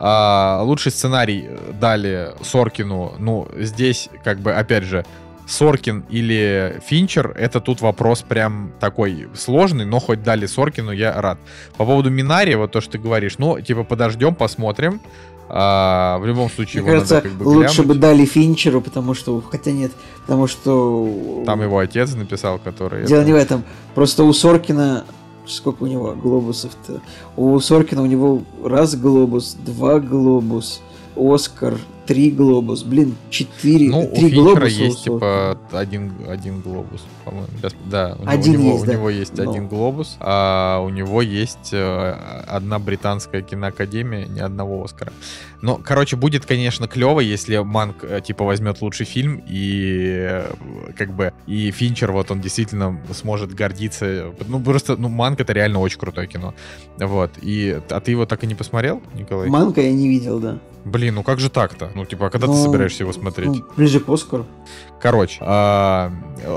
А, 0.05 0.63
лучший 0.65 0.91
сценарий 0.91 1.49
дали 1.81 2.33
Соркину. 2.43 3.15
Ну, 3.21 3.47
здесь, 3.57 4.09
как 4.25 4.41
бы, 4.41 4.53
опять 4.53 4.83
же, 4.83 5.05
Соркин 5.47 6.05
или 6.09 6.81
Финчер, 6.87 7.35
это 7.37 7.61
тут 7.61 7.81
вопрос 7.81 8.23
прям 8.23 8.73
такой 8.81 9.29
сложный, 9.35 9.85
но 9.85 9.99
хоть 9.99 10.23
дали 10.23 10.47
Соркину, 10.47 10.93
я 10.93 11.21
рад. 11.21 11.39
По 11.77 11.85
поводу 11.85 12.11
Минари, 12.11 12.55
вот 12.55 12.73
то, 12.73 12.81
что 12.81 12.93
ты 12.93 12.99
говоришь, 12.99 13.39
ну, 13.39 13.61
типа, 13.61 13.85
подождем, 13.85 14.35
посмотрим. 14.35 15.01
А, 15.49 16.19
в 16.19 16.27
любом 16.27 16.49
случае, 16.49 16.83
Мне 16.83 16.93
кажется, 16.93 17.17
надо, 17.17 17.29
как 17.29 17.39
бы, 17.39 17.45
лучше 17.45 17.83
бы 17.83 17.95
дали 17.95 18.25
Финчеру, 18.25 18.81
потому 18.81 19.13
что, 19.13 19.43
хотя 19.51 19.73
нет, 19.73 19.93
потому 20.23 20.47
что... 20.47 21.43
Там 21.45 21.61
его 21.61 21.79
отец 21.79 22.15
написал, 22.15 22.59
который... 22.59 23.05
Дело 23.05 23.21
это... 23.21 23.27
не 23.27 23.33
в 23.35 23.37
этом. 23.37 23.65
Просто 23.95 24.25
у 24.25 24.33
Соркина 24.33 25.05
сколько 25.47 25.83
у 25.83 25.87
него 25.87 26.15
глобусов-то? 26.15 27.01
У 27.37 27.59
Соркина 27.59 28.03
у 28.03 28.07
него 28.07 28.43
раз 28.65 28.95
глобус, 28.95 29.55
два 29.55 30.01
глобус, 30.01 30.81
Оскар, 31.17 31.77
три 32.07 32.31
глобус, 32.31 32.83
блин, 32.83 33.17
четыре, 33.31 33.89
ну, 33.89 34.11
три 34.15 34.39
у 34.39 34.43
глобуса. 34.43 34.67
есть 34.67 35.05
типа 35.05 35.59
один, 35.73 36.13
один 36.29 36.61
глобус, 36.61 37.05
по-моему. 37.25 37.49
Да, 37.87 38.17
у 38.19 38.27
один 38.27 38.53
него, 38.55 38.73
есть, 38.73 38.83
у 38.83 38.87
да. 38.87 38.93
него 38.93 39.11
есть 39.11 39.37
Но. 39.37 39.51
один 39.51 39.69
глобус, 39.69 40.17
а 40.21 40.81
у 40.81 40.89
него 40.89 41.23
есть 41.23 41.71
э, 41.73 42.17
одна 42.47 42.79
британская 42.79 43.43
киноакадемия, 43.43 44.27
ни 44.27 44.41
одного 44.41 44.85
Оскара. 44.85 45.13
Но, 45.61 45.77
короче, 45.77 46.17
будет, 46.17 46.45
конечно, 46.45 46.89
клево, 46.89 47.21
если 47.21 47.57
Манк 47.59 48.03
э, 48.03 48.21
типа 48.21 48.45
возьмет 48.45 48.83
лучший 48.83 49.07
фильм 49.07 49.43
и 49.47 50.27
э, 50.29 50.53
как 50.97 51.15
бы 51.15 51.33
и 51.47 51.71
Финчер 51.71 52.11
вот 52.11 52.31
он 52.31 52.41
действительно 52.41 53.01
сможет 53.13 53.55
гордиться. 53.55 54.33
Ну 54.49 54.61
просто, 54.61 54.97
ну 54.97 55.09
Манк 55.09 55.41
это 55.41 55.53
реально 55.53 55.79
очень 55.79 56.01
крутое 56.01 56.27
кино, 56.27 56.55
вот. 56.99 57.31
И 57.41 57.81
а 57.89 58.01
ты 58.01 58.11
его 58.11 58.27
так 58.27 58.43
и 58.43 58.47
не 58.47 58.55
посмотрел, 58.55 59.01
Николай? 59.15 59.49
Манка 59.49 59.81
я 59.81 59.93
не 59.93 60.09
видел, 60.09 60.41
да. 60.41 60.59
Блин, 60.85 61.15
ну 61.15 61.23
как 61.23 61.39
же 61.39 61.49
так-то? 61.49 61.92
Ну, 61.95 62.05
типа, 62.05 62.27
а 62.27 62.31
когда 62.31 62.47
ну, 62.47 62.55
ты 62.55 62.59
собираешься 62.61 63.03
его 63.03 63.13
смотреть? 63.13 63.49
Ну, 63.49 63.65
ближе 63.77 64.01
к 64.01 64.09
Оскару. 64.09 64.47
Короче, 65.03 65.39
э, 65.41 66.11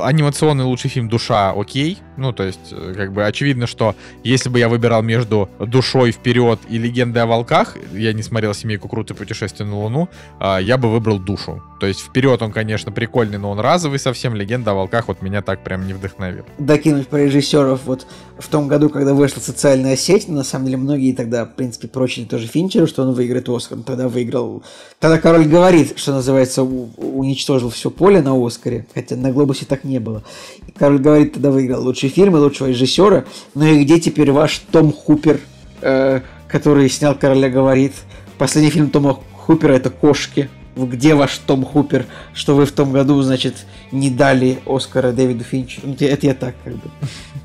анимационный 0.04 0.66
лучший 0.66 0.92
фильм 0.92 1.10
«Душа» 1.10 1.52
окей. 1.52 1.98
Ну, 2.16 2.32
то 2.32 2.44
есть, 2.44 2.72
э, 2.72 2.94
как 2.96 3.12
бы 3.12 3.26
очевидно, 3.26 3.66
что 3.66 3.96
если 4.24 4.50
бы 4.50 4.60
я 4.60 4.70
выбирал 4.70 5.02
между 5.02 5.50
«Душой 5.60 6.12
вперед» 6.12 6.60
и 6.70 6.78
«Легендой 6.78 7.24
о 7.24 7.26
волках», 7.26 7.76
я 7.92 8.14
не 8.14 8.22
смотрел 8.22 8.54
«Семейку 8.54 8.88
круто 8.88 9.16
путешествие 9.16 9.68
на 9.68 9.76
Луну», 9.76 10.10
э, 10.40 10.60
я 10.62 10.78
бы 10.78 10.92
выбрал 10.92 11.18
«Душу». 11.18 11.64
То 11.80 11.88
есть, 11.88 12.02
«Вперед» 12.02 12.40
он, 12.44 12.52
конечно, 12.52 12.92
прикольный, 12.92 13.40
но 13.40 13.50
он 13.50 13.60
разовый 13.60 13.98
совсем. 13.98 14.36
«Легенда 14.36 14.72
о 14.72 14.74
волках» 14.76 15.08
вот 15.08 15.24
меня 15.24 15.42
так 15.42 15.64
прям 15.64 15.88
не 15.88 15.94
вдохновил. 15.94 16.46
Докинуть 16.60 17.08
про 17.08 17.26
режиссеров. 17.26 17.82
Вот 17.86 18.06
в 18.38 18.48
том 18.48 18.68
году, 18.68 18.90
когда 18.90 19.16
вышла 19.16 19.40
социальная 19.40 19.98
сеть, 19.98 20.28
на 20.28 20.44
самом 20.44 20.66
деле, 20.66 20.78
многие 20.78 21.14
тогда, 21.14 21.46
в 21.46 21.56
принципе, 21.56 21.88
прочили 21.88 22.26
тоже 22.26 22.46
Финчеру, 22.46 22.86
что 22.86 23.02
он 23.02 23.14
выиграет 23.14 23.50
Оскар. 23.50 23.80
Тогда 23.80 24.08
выиграл... 24.08 24.64
Тогда 25.00 25.20
король 25.20 25.46
говорит, 25.46 25.98
что 25.98 26.14
называется, 26.14 26.62
уничтожил 26.64 27.72
все 27.72 27.90
поле 27.90 28.22
на 28.22 28.35
Оскаре, 28.44 28.86
хотя 28.94 29.16
на 29.16 29.32
Глобусе 29.32 29.66
так 29.66 29.84
не 29.84 30.00
было. 30.00 30.24
И 30.68 30.72
король 30.72 31.00
говорит, 31.00 31.34
тогда 31.34 31.52
выиграл 31.52 31.84
лучший 31.84 32.10
фильм 32.10 32.36
и 32.36 32.40
лучшего 32.40 32.68
режиссера. 32.68 33.26
Ну 33.54 33.66
и 33.66 33.84
где 33.84 34.00
теперь 34.00 34.32
ваш 34.32 34.60
Том 34.72 34.92
Хупер, 34.92 35.40
э, 35.82 36.22
который 36.48 36.90
снял 36.90 37.16
«Короля 37.16 37.50
говорит»? 37.50 37.94
Последний 38.38 38.72
фильм 38.72 38.90
Тома 38.90 39.20
Хупера 39.34 39.74
это 39.74 39.90
«Кошки». 39.90 40.50
Где 40.76 41.16
ваш 41.16 41.38
Том 41.38 41.64
Хупер, 41.64 42.06
что 42.34 42.54
вы 42.54 42.66
в 42.66 42.72
том 42.74 42.92
году, 42.92 43.22
значит, 43.22 43.66
не 43.94 44.10
дали 44.10 44.60
Оскара 44.66 45.14
Дэвиду 45.14 45.46
Финчеру? 45.46 45.88
Ну, 45.88 45.96
это 45.98 46.28
я 46.28 46.34
так, 46.34 46.54
как 46.66 46.74
бы. 46.74 46.90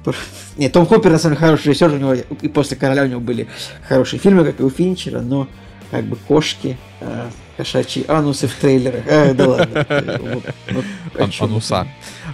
Нет, 0.57 0.73
Том 0.73 0.85
Хупер, 0.85 1.13
на 1.13 1.19
самом 1.19 1.37
деле, 1.37 1.47
хороший 1.47 1.69
режиссер, 1.69 1.93
у 1.93 1.97
него 1.99 2.15
и 2.15 2.49
после 2.49 2.77
«Короля» 2.77 3.05
у 3.05 3.07
него 3.07 3.21
были 3.21 3.47
хорошие 3.87 4.19
фильмы, 4.19 4.45
как 4.45 4.59
и 4.59 4.65
у 4.65 4.71
Финчера, 4.71 5.21
но 5.21 5.47
как 5.93 6.05
бы 6.07 6.17
кошки, 6.17 6.77
э, 7.01 7.29
кошачьи 7.61 8.05
анусы 8.09 8.49
в 8.49 8.55
трейлерах. 8.55 9.05
А, 9.07 9.35
да 9.35 9.49
ладно. 9.49 9.87
Ануса. 11.41 11.87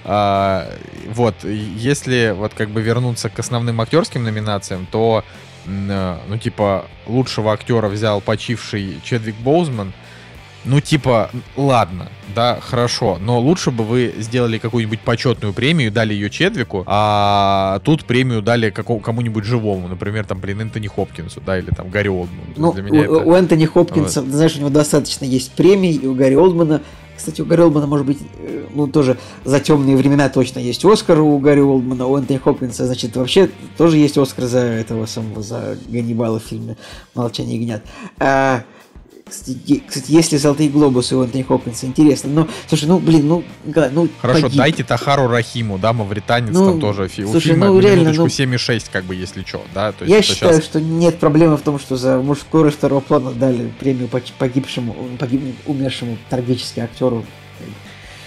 А, 0.04 0.70
вот, 1.08 1.34
если 1.44 2.32
вот 2.36 2.54
как 2.54 2.70
бы 2.70 2.80
вернуться 2.80 3.28
к 3.28 3.38
основным 3.38 3.80
актерским 3.80 4.22
номинациям, 4.22 4.86
то 4.90 5.24
ну, 5.66 6.38
типа, 6.40 6.86
лучшего 7.06 7.52
актера 7.52 7.88
взял 7.88 8.20
почивший 8.20 9.00
Чедвик 9.02 9.34
Боузман— 9.36 9.92
ну, 10.66 10.80
типа, 10.80 11.30
ладно, 11.56 12.08
да, 12.34 12.58
хорошо, 12.60 13.18
но 13.20 13.40
лучше 13.40 13.70
бы 13.70 13.84
вы 13.84 14.14
сделали 14.18 14.58
какую-нибудь 14.58 15.00
почетную 15.00 15.54
премию, 15.54 15.90
дали 15.90 16.12
ее 16.12 16.28
Чедвику, 16.28 16.84
а 16.86 17.80
тут 17.84 18.04
премию 18.04 18.42
дали 18.42 18.70
какому- 18.70 19.00
кому-нибудь 19.00 19.44
живому, 19.44 19.88
например, 19.88 20.26
там, 20.26 20.40
блин, 20.40 20.60
Энтони 20.60 20.86
Хопкинсу, 20.86 21.40
да, 21.40 21.58
или 21.58 21.70
там 21.70 21.88
Гарри 21.88 22.08
Олдману. 22.08 22.42
Ну, 22.56 22.72
Для 22.72 22.82
меня 22.82 23.00
у, 23.00 23.02
это... 23.02 23.26
у 23.26 23.34
Энтони 23.34 23.64
Хопкинса, 23.64 24.22
вот. 24.22 24.30
знаешь, 24.30 24.56
у 24.56 24.58
него 24.58 24.70
достаточно 24.70 25.24
есть 25.24 25.52
премий, 25.52 25.92
и 25.92 26.06
у 26.06 26.14
Гарри 26.14 26.34
Олдмана 26.34 26.82
кстати, 27.16 27.40
у 27.40 27.46
Гарри 27.46 27.62
Олдмана, 27.62 27.86
может 27.86 28.06
быть, 28.06 28.18
э, 28.38 28.66
ну, 28.74 28.86
тоже 28.88 29.16
за 29.44 29.58
темные 29.58 29.96
времена 29.96 30.28
точно 30.28 30.58
есть 30.58 30.84
Оскар 30.84 31.20
у 31.20 31.38
Гарри 31.38 31.60
Олдмана, 31.60 32.06
у 32.06 32.16
Энтони 32.16 32.36
Хопкинса, 32.36 32.84
значит, 32.86 33.16
вообще 33.16 33.48
тоже 33.78 33.96
есть 33.96 34.18
Оскар 34.18 34.44
за 34.44 34.58
этого 34.58 35.06
самого, 35.06 35.42
за 35.42 35.78
Ганнибала 35.88 36.38
в 36.38 36.42
фильме 36.42 36.76
«Молчание 37.14 37.56
ягнят». 37.56 37.82
А, 38.18 38.64
кстати, 39.28 39.82
кстати, 39.88 40.12
есть 40.12 40.30
ли 40.30 40.38
золотые 40.38 40.70
глобусы 40.70 41.16
у 41.16 41.22
Антони 41.22 41.42
Хопкинса? 41.42 41.86
Интересно. 41.86 42.30
Ну, 42.30 42.48
слушай, 42.68 42.84
ну, 42.84 43.00
блин, 43.00 43.26
ну, 43.26 43.44
ну 43.64 44.08
Хорошо, 44.20 44.42
погиб. 44.42 44.56
дайте 44.56 44.84
Тахару 44.84 45.26
Рахиму, 45.26 45.78
да, 45.78 45.92
мавританец 45.92 46.54
ну, 46.54 46.70
там 46.70 46.80
тоже. 46.80 47.08
Фи, 47.08 47.22
слушай, 47.22 47.36
у 47.36 47.40
фильма 47.40 47.66
ну, 47.66 47.80
реально, 47.80 48.12
ну, 48.12 48.26
7,6, 48.26 48.84
как 48.92 49.04
бы, 49.04 49.16
если 49.16 49.42
что, 49.42 49.62
да? 49.74 49.90
То 49.90 50.04
есть 50.04 50.14
я 50.14 50.22
считаю, 50.22 50.54
сейчас... 50.54 50.64
что 50.64 50.80
нет 50.80 51.18
проблемы 51.18 51.56
в 51.56 51.62
том, 51.62 51.80
что 51.80 51.96
за 51.96 52.18
мужскую 52.18 52.62
роль 52.62 52.72
второго 52.72 53.00
плана 53.00 53.32
дали 53.32 53.72
премию 53.80 54.08
погибшему, 54.38 54.94
погиб, 55.18 55.42
умершему 55.66 56.18
трагически 56.30 56.80
актеру. 56.80 57.24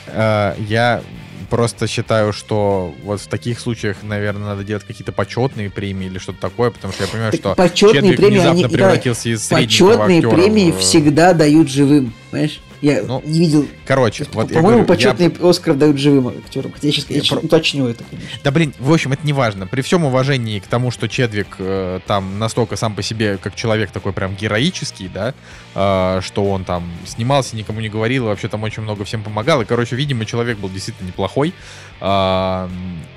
Uh, 0.08 0.56
я 0.68 1.02
просто 1.50 1.88
считаю, 1.88 2.34
что 2.34 2.94
вот 3.04 3.22
в 3.22 3.28
таких 3.28 3.60
случаях, 3.60 3.98
наверное, 4.04 4.48
надо 4.50 4.64
делать 4.64 4.84
какие-то 4.84 5.12
почетные 5.12 5.70
премии 5.70 6.08
или 6.08 6.18
что-то 6.20 6.40
такое, 6.40 6.72
потому 6.72 6.94
что 6.94 7.04
я 7.04 7.10
понимаю, 7.10 7.32
так 7.32 7.40
что 7.40 7.56
почетные 7.56 8.14
премии, 8.14 8.38
внезапно 8.38 8.52
они, 8.52 8.74
превратился 8.76 9.24
да, 9.26 9.30
из 9.32 9.48
Почетные 9.48 10.22
премии 10.22 10.72
в... 10.72 10.80
всегда 10.80 11.34
дают 11.34 11.70
живым, 11.70 12.14
понимаешь? 12.32 12.60
Я 12.82 13.04
ну, 13.04 13.22
не 13.26 13.40
видел. 13.40 13.68
Короче, 13.86 14.26
вот 14.34 14.54
По-моему, 14.54 14.86
почетный 14.86 15.34
я... 15.38 15.50
Оскар 15.50 15.76
дают 15.76 15.98
живым 15.98 16.30
актерам. 16.30 16.72
Хотя 16.72 16.88
я 16.88 16.94
сейчас, 16.94 17.10
я 17.10 17.22
про... 17.24 17.46
уточню 17.46 17.88
это, 17.88 18.04
конечно. 18.10 18.40
Да 18.44 18.52
блин, 18.52 18.74
в 18.80 18.92
общем, 18.94 19.12
это 19.12 19.26
не 19.26 19.34
важно. 19.34 19.68
При 19.68 19.82
всем 19.82 20.06
уважении 20.06 20.60
к 20.60 20.68
тому, 20.68 20.92
что 20.92 21.08
Чедвик 21.08 21.56
э, 21.60 22.00
там 22.08 22.40
настолько 22.40 22.78
сам 22.78 22.96
по 22.96 23.02
себе, 23.02 23.38
как 23.38 23.56
человек 23.56 23.92
такой 23.92 24.14
прям 24.14 24.36
героический, 24.36 25.10
да, 25.14 25.34
э, 25.76 26.22
что 26.24 26.46
он 26.46 26.64
там 26.64 26.90
снимался, 27.06 27.56
никому 27.58 27.82
не 27.82 27.90
говорил, 27.90 28.26
вообще 28.26 28.48
там 28.48 28.64
очень 28.64 28.84
много 28.84 29.04
всем 29.04 29.24
помогал. 29.24 29.62
И, 29.62 29.66
короче, 29.66 29.96
видимо, 29.96 30.26
человек 30.26 30.58
был 30.58 30.70
действительно 30.70 31.08
неплохой. 31.08 31.54
Э, 32.00 32.70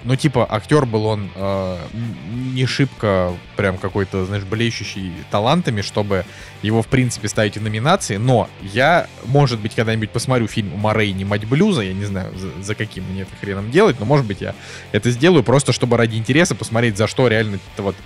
ну, 0.04 0.16
типа, 0.16 0.46
актер 0.50 0.86
был 0.86 1.06
он 1.06 1.30
э, 1.36 1.76
не 2.52 2.66
шибко 2.66 3.32
прям 3.56 3.78
какой-то, 3.78 4.24
знаешь, 4.24 4.44
блещущий 4.44 5.12
талантами, 5.30 5.82
чтобы 5.82 6.24
его, 6.62 6.82
в 6.82 6.86
принципе, 6.86 7.28
ставить 7.28 7.56
в 7.56 7.62
номинации. 7.62 8.16
Но 8.16 8.48
я, 8.62 9.06
может 9.24 9.60
быть, 9.60 9.74
когда-нибудь 9.74 10.10
посмотрю 10.10 10.46
фильм 10.46 10.70
«Морейни. 10.76 11.24
Мать 11.24 11.44
блюза». 11.44 11.82
Я 11.82 11.92
не 11.92 12.04
знаю, 12.04 12.36
за, 12.36 12.62
за 12.62 12.74
каким 12.74 13.04
мне 13.04 13.22
это 13.22 13.32
хреном 13.40 13.70
делать, 13.70 13.96
но, 14.00 14.06
может 14.06 14.26
быть, 14.26 14.40
я 14.40 14.54
это 14.92 15.10
сделаю 15.10 15.42
просто, 15.42 15.72
чтобы 15.72 15.96
ради 15.96 16.16
интереса 16.16 16.54
посмотреть, 16.54 16.96
за 16.96 17.06
что 17.06 17.28
реально 17.28 17.58
это 17.74 17.82
вот 17.82 17.96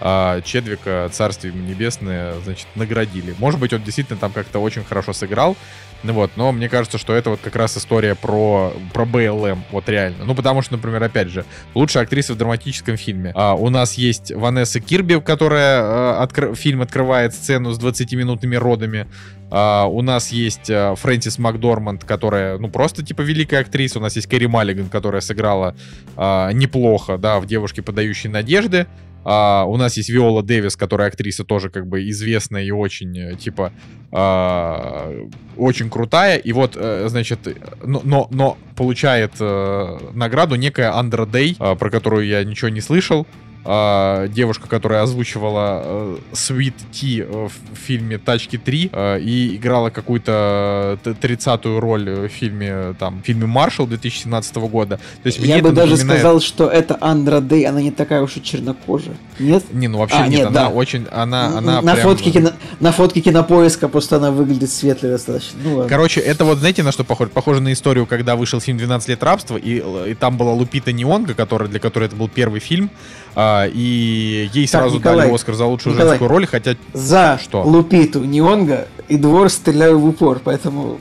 а, 0.00 0.40
Чедвика, 0.42 1.08
царствие 1.10 1.54
небесное, 1.54 2.38
значит, 2.40 2.66
наградили. 2.74 3.34
Может 3.38 3.58
быть, 3.58 3.72
он 3.72 3.82
действительно 3.82 4.18
там 4.18 4.32
как-то 4.32 4.58
очень 4.58 4.84
хорошо 4.84 5.12
сыграл, 5.12 5.56
вот, 6.02 6.30
но 6.36 6.52
мне 6.52 6.68
кажется, 6.68 6.98
что 6.98 7.14
это 7.14 7.30
вот 7.30 7.40
как 7.42 7.56
раз 7.56 7.76
история 7.76 8.14
про, 8.14 8.72
про 8.92 9.04
БЛМ, 9.04 9.64
вот 9.70 9.88
реально. 9.88 10.24
Ну, 10.24 10.34
потому 10.34 10.62
что, 10.62 10.74
например, 10.74 11.02
опять 11.02 11.28
же, 11.28 11.44
лучшая 11.74 12.04
актриса 12.04 12.34
в 12.34 12.36
драматическом 12.38 12.96
фильме. 12.96 13.32
А, 13.34 13.54
у 13.54 13.68
нас 13.70 13.94
есть 13.94 14.32
Ванесса 14.32 14.80
Кирби, 14.80 15.20
которая 15.20 15.80
а, 15.82 16.22
откр... 16.22 16.54
фильм 16.54 16.82
открывает 16.82 17.34
сцену 17.34 17.72
с 17.72 17.78
20-минутными 17.78 18.56
родами. 18.56 19.06
А, 19.50 19.86
у 19.86 20.02
нас 20.02 20.32
есть 20.32 20.70
а, 20.70 20.94
Фрэнсис 20.94 21.38
Макдорманд, 21.38 22.04
которая, 22.04 22.58
ну, 22.58 22.68
просто, 22.68 23.04
типа, 23.04 23.22
великая 23.22 23.60
актриса. 23.60 23.98
У 23.98 24.02
нас 24.02 24.16
есть 24.16 24.28
Кэрри 24.28 24.46
Маллиган, 24.46 24.88
которая 24.88 25.20
сыграла 25.20 25.74
а, 26.16 26.50
неплохо, 26.52 27.18
да, 27.18 27.40
в 27.40 27.46
«Девушке, 27.46 27.82
подающей 27.82 28.28
надежды». 28.28 28.86
А, 29.28 29.64
у 29.64 29.76
нас 29.76 29.96
есть 29.96 30.08
Виола 30.08 30.44
Дэвис, 30.44 30.76
которая 30.76 31.08
актриса 31.08 31.42
тоже 31.42 31.68
как 31.68 31.88
бы 31.88 32.08
известная 32.10 32.62
и 32.62 32.70
очень, 32.70 33.18
э, 33.18 33.34
типа, 33.34 33.72
а, 34.12 35.12
очень 35.56 35.90
крутая. 35.90 36.36
И 36.36 36.52
вот, 36.52 36.76
а, 36.76 37.06
значит, 37.08 37.40
но, 37.82 38.00
но, 38.04 38.28
но 38.30 38.56
получает 38.76 39.32
а, 39.40 39.98
награду 40.14 40.54
некая 40.54 40.96
Андра 40.96 41.26
Дэй, 41.26 41.56
а, 41.58 41.74
про 41.74 41.90
которую 41.90 42.24
я 42.24 42.44
ничего 42.44 42.68
не 42.68 42.80
слышал. 42.80 43.26
Э, 43.66 44.28
девушка, 44.28 44.68
которая 44.68 45.02
озвучивала 45.02 45.82
э, 45.84 46.16
Sweet 46.32 46.74
Tea 46.92 47.48
в 47.48 47.76
фильме 47.76 48.18
«Тачки 48.18 48.56
3» 48.56 48.90
э, 48.92 49.20
и 49.20 49.56
играла 49.56 49.90
какую-то 49.90 50.98
30-ю 51.04 51.80
роль 51.80 52.08
в 52.08 52.28
фильме, 52.28 52.94
там, 52.98 53.22
в 53.22 53.26
фильме 53.26 53.46
«Маршал» 53.46 53.86
2017 53.86 54.56
года. 54.56 54.98
То 55.22 55.26
есть, 55.26 55.38
Я 55.38 55.58
бы 55.58 55.72
даже 55.72 55.92
напоминает... 55.92 56.20
сказал, 56.20 56.40
что 56.40 56.68
это 56.68 56.96
Андра 57.00 57.40
Дэй, 57.40 57.64
она 57.64 57.82
не 57.82 57.90
такая 57.90 58.22
уж 58.22 58.36
и 58.36 58.42
чернокожая. 58.42 59.16
Нет? 59.38 59.64
Не, 59.72 59.88
ну 59.88 59.98
вообще 59.98 60.16
а, 60.16 60.28
нет, 60.28 60.38
нет, 60.38 60.46
она 60.48 60.64
да. 60.64 60.68
очень, 60.68 61.06
она, 61.10 61.58
она 61.58 61.82
на 61.82 61.94
прям... 61.94 62.08
фотке 62.08 62.30
кино, 62.30 62.50
на 62.80 62.92
фотке 62.92 63.20
кинопоиска 63.20 63.88
просто 63.88 64.16
она 64.16 64.30
выглядит 64.30 64.70
светлой 64.70 65.10
достаточно. 65.10 65.58
Ну, 65.62 65.86
Короче, 65.88 66.20
это 66.20 66.44
вот 66.44 66.58
знаете 66.58 66.82
на 66.82 66.92
что 66.92 67.04
похоже? 67.04 67.30
Похоже 67.30 67.60
на 67.60 67.72
историю, 67.72 68.06
когда 68.06 68.36
вышел 68.36 68.60
фильм 68.60 68.78
«12 68.78 69.08
лет 69.08 69.22
рабства», 69.22 69.56
и, 69.56 69.82
и 70.10 70.14
там 70.14 70.36
была 70.36 70.52
Лупита 70.52 70.92
Неонга, 70.92 71.34
которая, 71.34 71.68
для 71.68 71.80
которой 71.80 72.04
это 72.04 72.16
был 72.16 72.28
первый 72.28 72.60
фильм, 72.60 72.90
а, 73.38 73.66
и 73.66 74.48
ей 74.54 74.66
так, 74.66 74.80
сразу 74.80 74.96
Николай, 74.96 75.26
дали 75.26 75.34
Оскар 75.34 75.54
за 75.54 75.66
лучшую 75.66 75.92
Николай, 75.92 76.12
женскую 76.12 76.28
роль, 76.30 76.46
хотя... 76.46 76.74
За 76.94 77.38
что? 77.40 77.62
Лупиту 77.64 78.24
Неонга 78.24 78.88
и 79.08 79.18
двор 79.18 79.50
стреляю 79.50 79.98
в 79.98 80.06
упор, 80.08 80.40
поэтому... 80.42 80.98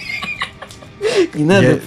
Не 1.34 1.44
надо 1.44 1.80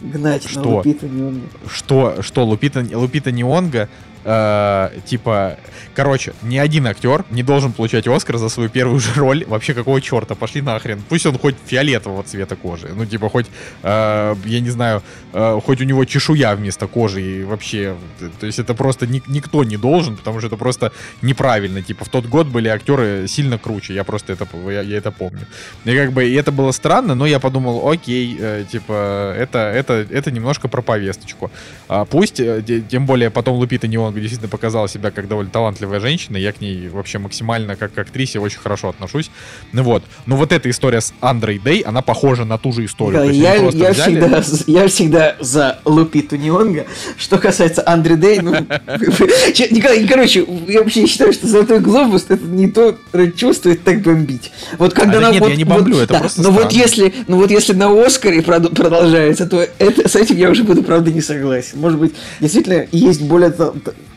гнать 0.00 0.48
что? 0.48 0.62
на 0.62 0.76
Лупиту 0.76 1.06
Неонга. 1.06 1.46
Что? 1.70 2.22
Что? 2.22 2.46
Лупита, 2.46 2.82
Лупита 2.94 3.30
Неонга 3.30 3.90
э, 4.24 4.90
типа, 5.06 5.56
короче, 5.94 6.32
ни 6.42 6.56
один 6.58 6.86
актер 6.86 7.24
не 7.30 7.42
должен 7.42 7.72
получать 7.72 8.06
Оскар 8.06 8.38
за 8.38 8.48
свою 8.48 8.68
первую 8.68 9.00
же 9.00 9.12
роль. 9.14 9.44
Вообще, 9.46 9.74
какого 9.74 10.00
черта? 10.00 10.34
Пошли 10.34 10.62
нахрен. 10.62 11.02
Пусть 11.08 11.26
он 11.26 11.38
хоть 11.38 11.56
фиолетового 11.66 12.22
цвета 12.22 12.56
кожи. 12.56 12.88
Ну, 12.94 13.06
типа, 13.06 13.28
хоть, 13.28 13.46
э, 13.82 14.34
я 14.44 14.60
не 14.60 14.70
знаю, 14.70 15.02
э, 15.32 15.60
хоть 15.64 15.80
у 15.80 15.84
него 15.84 16.04
чешуя 16.04 16.54
вместо 16.54 16.86
кожи. 16.86 17.20
И 17.22 17.44
вообще, 17.44 17.94
то 18.40 18.46
есть 18.46 18.58
это 18.58 18.74
просто 18.74 19.06
ни, 19.06 19.22
никто 19.26 19.64
не 19.64 19.76
должен, 19.76 20.16
потому 20.16 20.38
что 20.38 20.48
это 20.48 20.56
просто 20.56 20.92
неправильно. 21.22 21.82
Типа, 21.82 22.04
в 22.04 22.08
тот 22.08 22.26
год 22.26 22.46
были 22.46 22.68
актеры 22.68 23.26
сильно 23.28 23.58
круче. 23.58 23.94
Я 23.94 24.04
просто 24.04 24.32
это, 24.32 24.46
я, 24.70 24.82
я 24.82 24.98
это 24.98 25.10
помню. 25.10 25.46
И 25.84 25.96
как 25.96 26.12
бы, 26.12 26.28
и 26.28 26.34
это 26.34 26.52
было 26.52 26.72
странно, 26.72 27.14
но 27.14 27.26
я 27.26 27.38
подумал, 27.38 27.88
окей, 27.88 28.36
э, 28.40 28.64
типа, 28.70 29.34
это, 29.36 29.58
это, 29.58 30.06
это 30.10 30.30
немножко 30.30 30.68
про 30.68 30.82
повесточку. 30.82 31.50
А 31.88 32.04
пусть, 32.04 32.40
э, 32.40 32.62
тем 32.88 33.06
более, 33.06 33.30
потом 33.30 33.56
Лупита 33.56 33.86
не 33.86 33.98
он 33.98 34.13
действительно 34.20 34.48
показала 34.48 34.88
себя 34.88 35.10
как 35.10 35.28
довольно 35.28 35.50
талантливая 35.50 36.00
женщина. 36.00 36.36
Я 36.36 36.52
к 36.52 36.60
ней 36.60 36.88
вообще 36.88 37.18
максимально 37.18 37.76
как 37.76 37.94
к 37.94 37.98
актрисе 37.98 38.38
очень 38.38 38.58
хорошо 38.58 38.88
отношусь. 38.88 39.30
Ну 39.72 39.82
вот. 39.82 40.04
Но 40.26 40.36
вот 40.36 40.52
эта 40.52 40.70
история 40.70 41.00
с 41.00 41.12
Андрей 41.20 41.58
Дэй, 41.58 41.80
она 41.80 42.02
похожа 42.02 42.44
на 42.44 42.58
ту 42.58 42.72
же 42.72 42.84
историю. 42.84 43.24
Да, 43.24 43.30
я, 43.30 43.54
я, 43.54 43.90
взяли... 43.90 43.92
всегда, 43.92 44.42
я 44.66 44.88
всегда 44.88 45.36
за 45.40 45.78
Лупиту 45.84 46.36
Нионга. 46.36 46.86
Что 47.16 47.38
касается 47.38 47.82
Андре 47.86 48.16
Дэй, 48.16 48.40
ну... 48.40 48.52
Николай, 48.52 50.06
короче, 50.06 50.46
я 50.68 50.82
вообще 50.82 51.06
считаю, 51.06 51.32
что 51.32 51.46
Золотой 51.46 51.80
Глобус 51.80 52.26
это 52.28 52.44
не 52.44 52.68
то 52.68 52.96
чувствует 53.36 53.84
так 53.84 54.02
бомбить. 54.02 54.52
Вот 54.78 54.94
когда 54.94 55.28
а, 55.28 55.32
нет, 55.32 55.46
я 55.46 55.56
не 55.56 55.64
бомблю, 55.64 55.98
это 55.98 56.18
просто 56.18 56.42
Но 56.42 56.50
вот 56.50 56.72
если, 56.72 57.14
ну 57.26 57.36
вот 57.36 57.50
если 57.50 57.72
на 57.72 57.88
Оскаре 58.04 58.42
продолжается, 58.42 59.46
то 59.46 59.66
это, 59.78 60.08
с 60.08 60.16
этим 60.16 60.36
я 60.36 60.50
уже 60.50 60.64
буду, 60.64 60.82
правда, 60.82 61.10
не 61.10 61.20
согласен. 61.20 61.78
Может 61.80 61.98
быть, 61.98 62.14
действительно 62.40 62.86
есть 62.92 63.22
более 63.22 63.50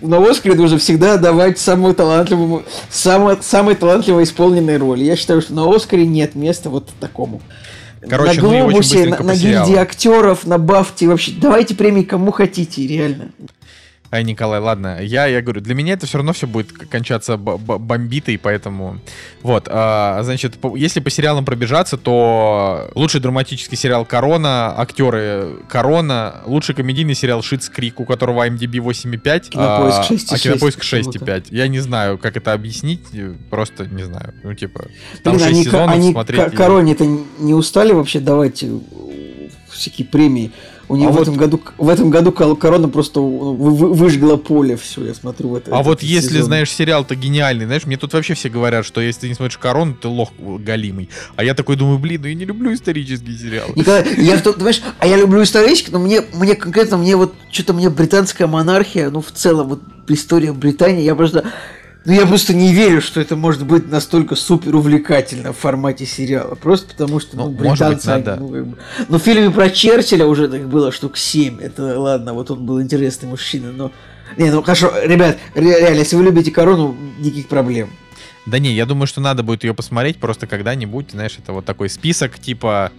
на 0.01 0.17
Оскаре 0.17 0.56
нужно 0.56 0.77
всегда 0.77 1.17
давать 1.17 1.59
самую 1.59 1.93
талантливую, 1.95 2.64
самую, 2.90 3.38
самой 3.41 3.75
талантливо 3.75 4.24
исполненной 4.24 4.77
роли. 4.77 5.03
Я 5.03 5.16
считаю, 5.16 5.41
что 5.41 5.53
на 5.53 5.74
Оскаре 5.74 6.06
нет 6.06 6.35
места 6.35 6.69
вот 6.69 6.90
такому. 6.99 7.41
Короче, 8.07 8.41
на 8.41 8.48
Глобусе, 8.48 9.06
ну 9.06 9.16
на, 9.17 9.24
на 9.24 9.35
гильдии 9.35 9.75
актеров, 9.75 10.45
на 10.45 10.57
Бафте 10.57 11.07
вообще. 11.07 11.32
Давайте 11.40 11.75
премии 11.75 12.03
кому 12.03 12.32
хотите, 12.32 12.85
реально. 12.85 13.32
Ай, 14.10 14.24
Николай, 14.24 14.61
ладно, 14.61 15.00
я, 15.02 15.26
я 15.26 15.42
говорю, 15.42 15.60
для 15.60 15.76
меня 15.76 15.94
это 15.94 16.06
все 16.06 16.18
равно 16.18 16.32
все 16.32 16.48
будет 16.48 16.72
кончаться 16.72 17.36
бомбитой, 17.36 18.38
поэтому... 18.38 19.00
Вот, 19.42 19.68
а, 19.69 20.22
значит, 20.24 20.56
по, 20.56 20.77
если 20.77 21.02
по 21.02 21.10
сериалам 21.10 21.44
пробежаться, 21.44 21.98
то 21.98 22.90
лучший 22.95 23.19
драматический 23.19 23.77
сериал 23.77 24.06
«Корона», 24.06 24.74
актеры 24.77 25.58
«Корона», 25.68 26.42
лучший 26.45 26.74
комедийный 26.74 27.16
сериал 27.16 27.42
«Шиц 27.42 27.68
Крик», 27.68 28.00
у 28.00 28.06
которого 28.06 28.48
IMDb 28.48 28.77
8,5, 28.77 29.50
Кинопоиск 29.50 30.11
6,6. 30.11 30.27
А, 30.30 30.36
а 30.36 30.38
Кинопоиск 30.38 30.84
6,5. 30.84 31.48
Я 31.52 31.68
не 31.68 31.80
знаю, 31.80 32.18
как 32.18 32.38
это 32.38 32.53
объяснить, 32.53 33.02
просто 33.50 33.88
не 33.88 34.03
знаю. 34.03 34.34
Ну, 34.42 34.53
типа, 34.53 34.86
там 35.24 35.36
Блин, 35.36 35.48
6 35.48 35.53
они, 35.53 35.64
сезонов 35.66 35.95
они 35.95 36.11
смотреть... 36.14 36.56
«Короне»-то 36.56 37.06
не 37.40 37.53
устали 37.53 37.92
вообще 37.92 38.22
давать 38.22 38.64
всякие 39.69 40.08
премии? 40.08 40.52
У 40.90 40.95
него 40.95 41.09
а 41.09 41.11
в, 41.11 41.16
вот... 41.16 41.22
этом 41.24 41.35
году, 41.35 41.61
в 41.77 41.90
этом 41.90 42.09
году 42.09 42.32
корона 42.32 42.88
просто 42.88 43.19
выжгла 43.19 44.38
поле, 44.38 44.77
все, 44.77 45.06
я 45.06 45.14
смотрю. 45.14 45.57
Это, 45.57 45.75
а 45.75 45.83
вот 45.83 46.01
если, 46.01 46.35
сезон. 46.35 46.45
знаешь, 46.45 46.72
сериал-то 46.72 47.16
гениальный, 47.16 47.66
знаешь, 47.66 47.85
мне 47.85 47.98
тут 47.98 48.14
вообще 48.14 48.35
все 48.35 48.49
говорят, 48.49 48.85
что 48.85 49.01
если 49.01 49.22
ты 49.22 49.30
не 49.30 49.33
смотришь 49.33 49.57
корону, 49.57 49.95
ты 49.95 50.07
лох 50.07 50.32
галимый. 50.40 51.09
А 51.35 51.43
я 51.43 51.53
такой 51.53 51.75
думаю, 51.75 51.99
блин, 51.99 52.22
ну 52.22 52.27
я 52.27 52.35
не 52.35 52.45
люблю 52.45 52.74
исторические 52.74 53.38
сериалы. 53.38 53.74
Николай, 53.75 54.06
я, 54.17 54.38
знаешь, 54.38 54.82
а 54.99 55.07
я 55.07 55.17
люблю 55.17 55.43
исторические, 55.43 55.91
но 55.91 55.99
мне, 55.99 56.22
мне 56.33 56.56
конкретно, 56.56 56.98
мне 56.98 57.17
вот, 57.17 57.33
что-то 57.51 57.74
мне 57.74 57.90
британская 57.90 58.48
монархия, 58.48 59.09
ну 59.09 59.22
в 59.22 59.32
целом, 59.32 59.67
вот 59.67 59.82
история 60.07 60.53
Британии, 60.53 61.03
я 61.03 61.16
просто 61.16 61.43
ну, 62.08 62.14
я 62.14 62.26
просто 62.26 62.53
не 62.53 62.74
верю, 62.74 63.02
что 63.02 63.19
это 63.19 63.36
может 63.36 63.66
быть 63.66 63.92
настолько 63.92 64.38
супер 64.38 64.74
увлекательно 64.77 65.52
в 65.52 65.58
формате 65.58 66.06
сериала. 66.06 66.56
Просто 66.56 66.88
потому 66.88 67.19
что, 67.19 67.36
ну, 67.36 67.50
ну 67.50 67.52
британцы... 67.52 67.95
Быть, 67.95 68.06
надо. 68.06 68.38
Ну, 68.38 68.48
как 68.48 68.66
бы... 68.66 68.77
ну, 69.10 69.19
в 69.19 69.22
фильме 69.22 69.52
про 69.52 69.69
Черчилля 69.69 70.26
уже 70.26 70.48
так 70.48 70.69
было 70.69 70.94
штук 70.94 71.18
7. 71.18 71.60
Это 71.60 72.00
ладно, 72.00 72.34
вот 72.34 72.50
он 72.50 72.66
был 72.66 72.82
интересный 72.82 73.27
мужчина, 73.27 73.74
но... 73.74 73.92
Не, 74.38 74.52
ну 74.52 74.64
хорошо, 74.64 74.94
ребят, 75.03 75.38
реально, 75.53 75.98
если 75.98 76.16
вы 76.16 76.24
любите 76.24 76.50
корону, 76.50 76.95
никаких 77.19 77.50
проблем. 77.50 77.90
Да 78.45 78.58
не, 78.58 78.72
я 78.72 78.86
думаю, 78.86 79.08
что 79.08 79.19
надо 79.19 79.44
будет 79.44 79.66
ее 79.66 79.74
посмотреть 79.74 80.18
просто 80.18 80.48
когда-нибудь, 80.48 81.11
знаешь, 81.11 81.36
это 81.38 81.52
вот 81.52 81.66
такой 81.66 81.90
список 81.90 82.40
типа 82.40 82.94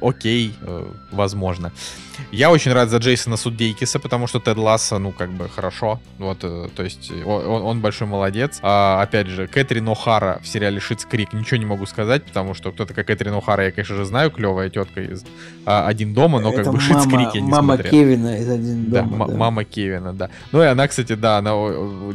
окей, 0.00 0.54
э, 0.62 0.86
возможно. 1.12 1.70
Я 2.32 2.50
очень 2.50 2.72
рад 2.72 2.90
за 2.90 2.98
Джейсона 2.98 3.36
Судейкиса, 3.36 3.98
потому 3.98 4.26
что 4.26 4.40
Тед 4.40 4.56
Ласса, 4.56 4.98
ну, 4.98 5.12
как 5.12 5.30
бы, 5.30 5.48
хорошо. 5.48 6.00
Вот, 6.18 6.38
э, 6.42 6.68
то 6.74 6.82
есть, 6.82 7.12
он, 7.24 7.62
он 7.62 7.80
большой 7.80 8.06
молодец. 8.06 8.58
А, 8.62 9.02
опять 9.02 9.26
же, 9.26 9.46
Кэтрин 9.46 9.88
О'Хара 9.88 10.40
в 10.42 10.46
сериале 10.46 10.80
Шиц 10.80 11.04
Крик, 11.04 11.32
ничего 11.32 11.56
не 11.56 11.66
могу 11.66 11.86
сказать, 11.86 12.24
потому 12.24 12.54
что 12.54 12.72
кто 12.72 12.84
такая 12.84 13.04
Кэтрин 13.04 13.34
О'Хара, 13.34 13.64
я, 13.64 13.72
конечно 13.72 13.96
же, 13.96 14.04
знаю, 14.04 14.30
клевая 14.30 14.70
тетка 14.70 15.00
из 15.00 15.24
а, 15.66 15.86
«Один 15.86 16.14
дома», 16.14 16.40
но 16.40 16.52
как 16.52 16.70
бы 16.70 16.80
Шиц 16.80 17.04
Крик 17.04 17.34
я 17.34 17.40
не 17.40 17.50
мама 17.50 17.74
смотрел. 17.74 17.90
Кевина 17.90 18.38
из 18.38 18.48
«Один 18.48 18.90
дома». 18.90 19.26
Да, 19.26 19.32
да. 19.32 19.36
мама 19.36 19.64
Кевина, 19.64 20.12
да. 20.12 20.30
Ну, 20.52 20.62
и 20.62 20.66
она, 20.66 20.88
кстати, 20.88 21.14
да, 21.14 21.38
она, 21.38 21.52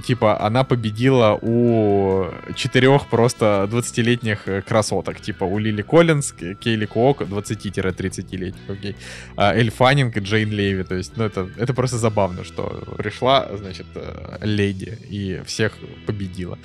типа, 0.05 0.41
она 0.41 0.63
победила 0.63 1.37
у 1.41 2.27
четырех 2.55 3.07
просто 3.07 3.67
20-летних 3.71 4.47
э, 4.47 4.61
красоток, 4.61 5.19
типа, 5.19 5.43
у 5.43 5.57
Лили 5.57 5.81
Коллинз, 5.81 6.33
Кейли 6.59 6.85
Куок, 6.85 7.21
20-30-летних, 7.21 8.69
окей, 8.69 8.95
а, 9.35 9.53
Эльфа 9.53 9.88
Фаннинг 9.89 10.17
и 10.17 10.19
Джейн 10.19 10.51
Леви. 10.51 10.83
То 10.83 10.95
есть, 10.95 11.17
ну, 11.17 11.23
это, 11.23 11.49
это 11.57 11.73
просто 11.73 11.97
забавно, 11.97 12.43
что 12.43 12.83
пришла, 12.97 13.47
значит, 13.57 13.87
э, 13.95 14.37
леди 14.41 14.97
и 15.09 15.41
всех 15.45 15.73
победила. 16.05 16.59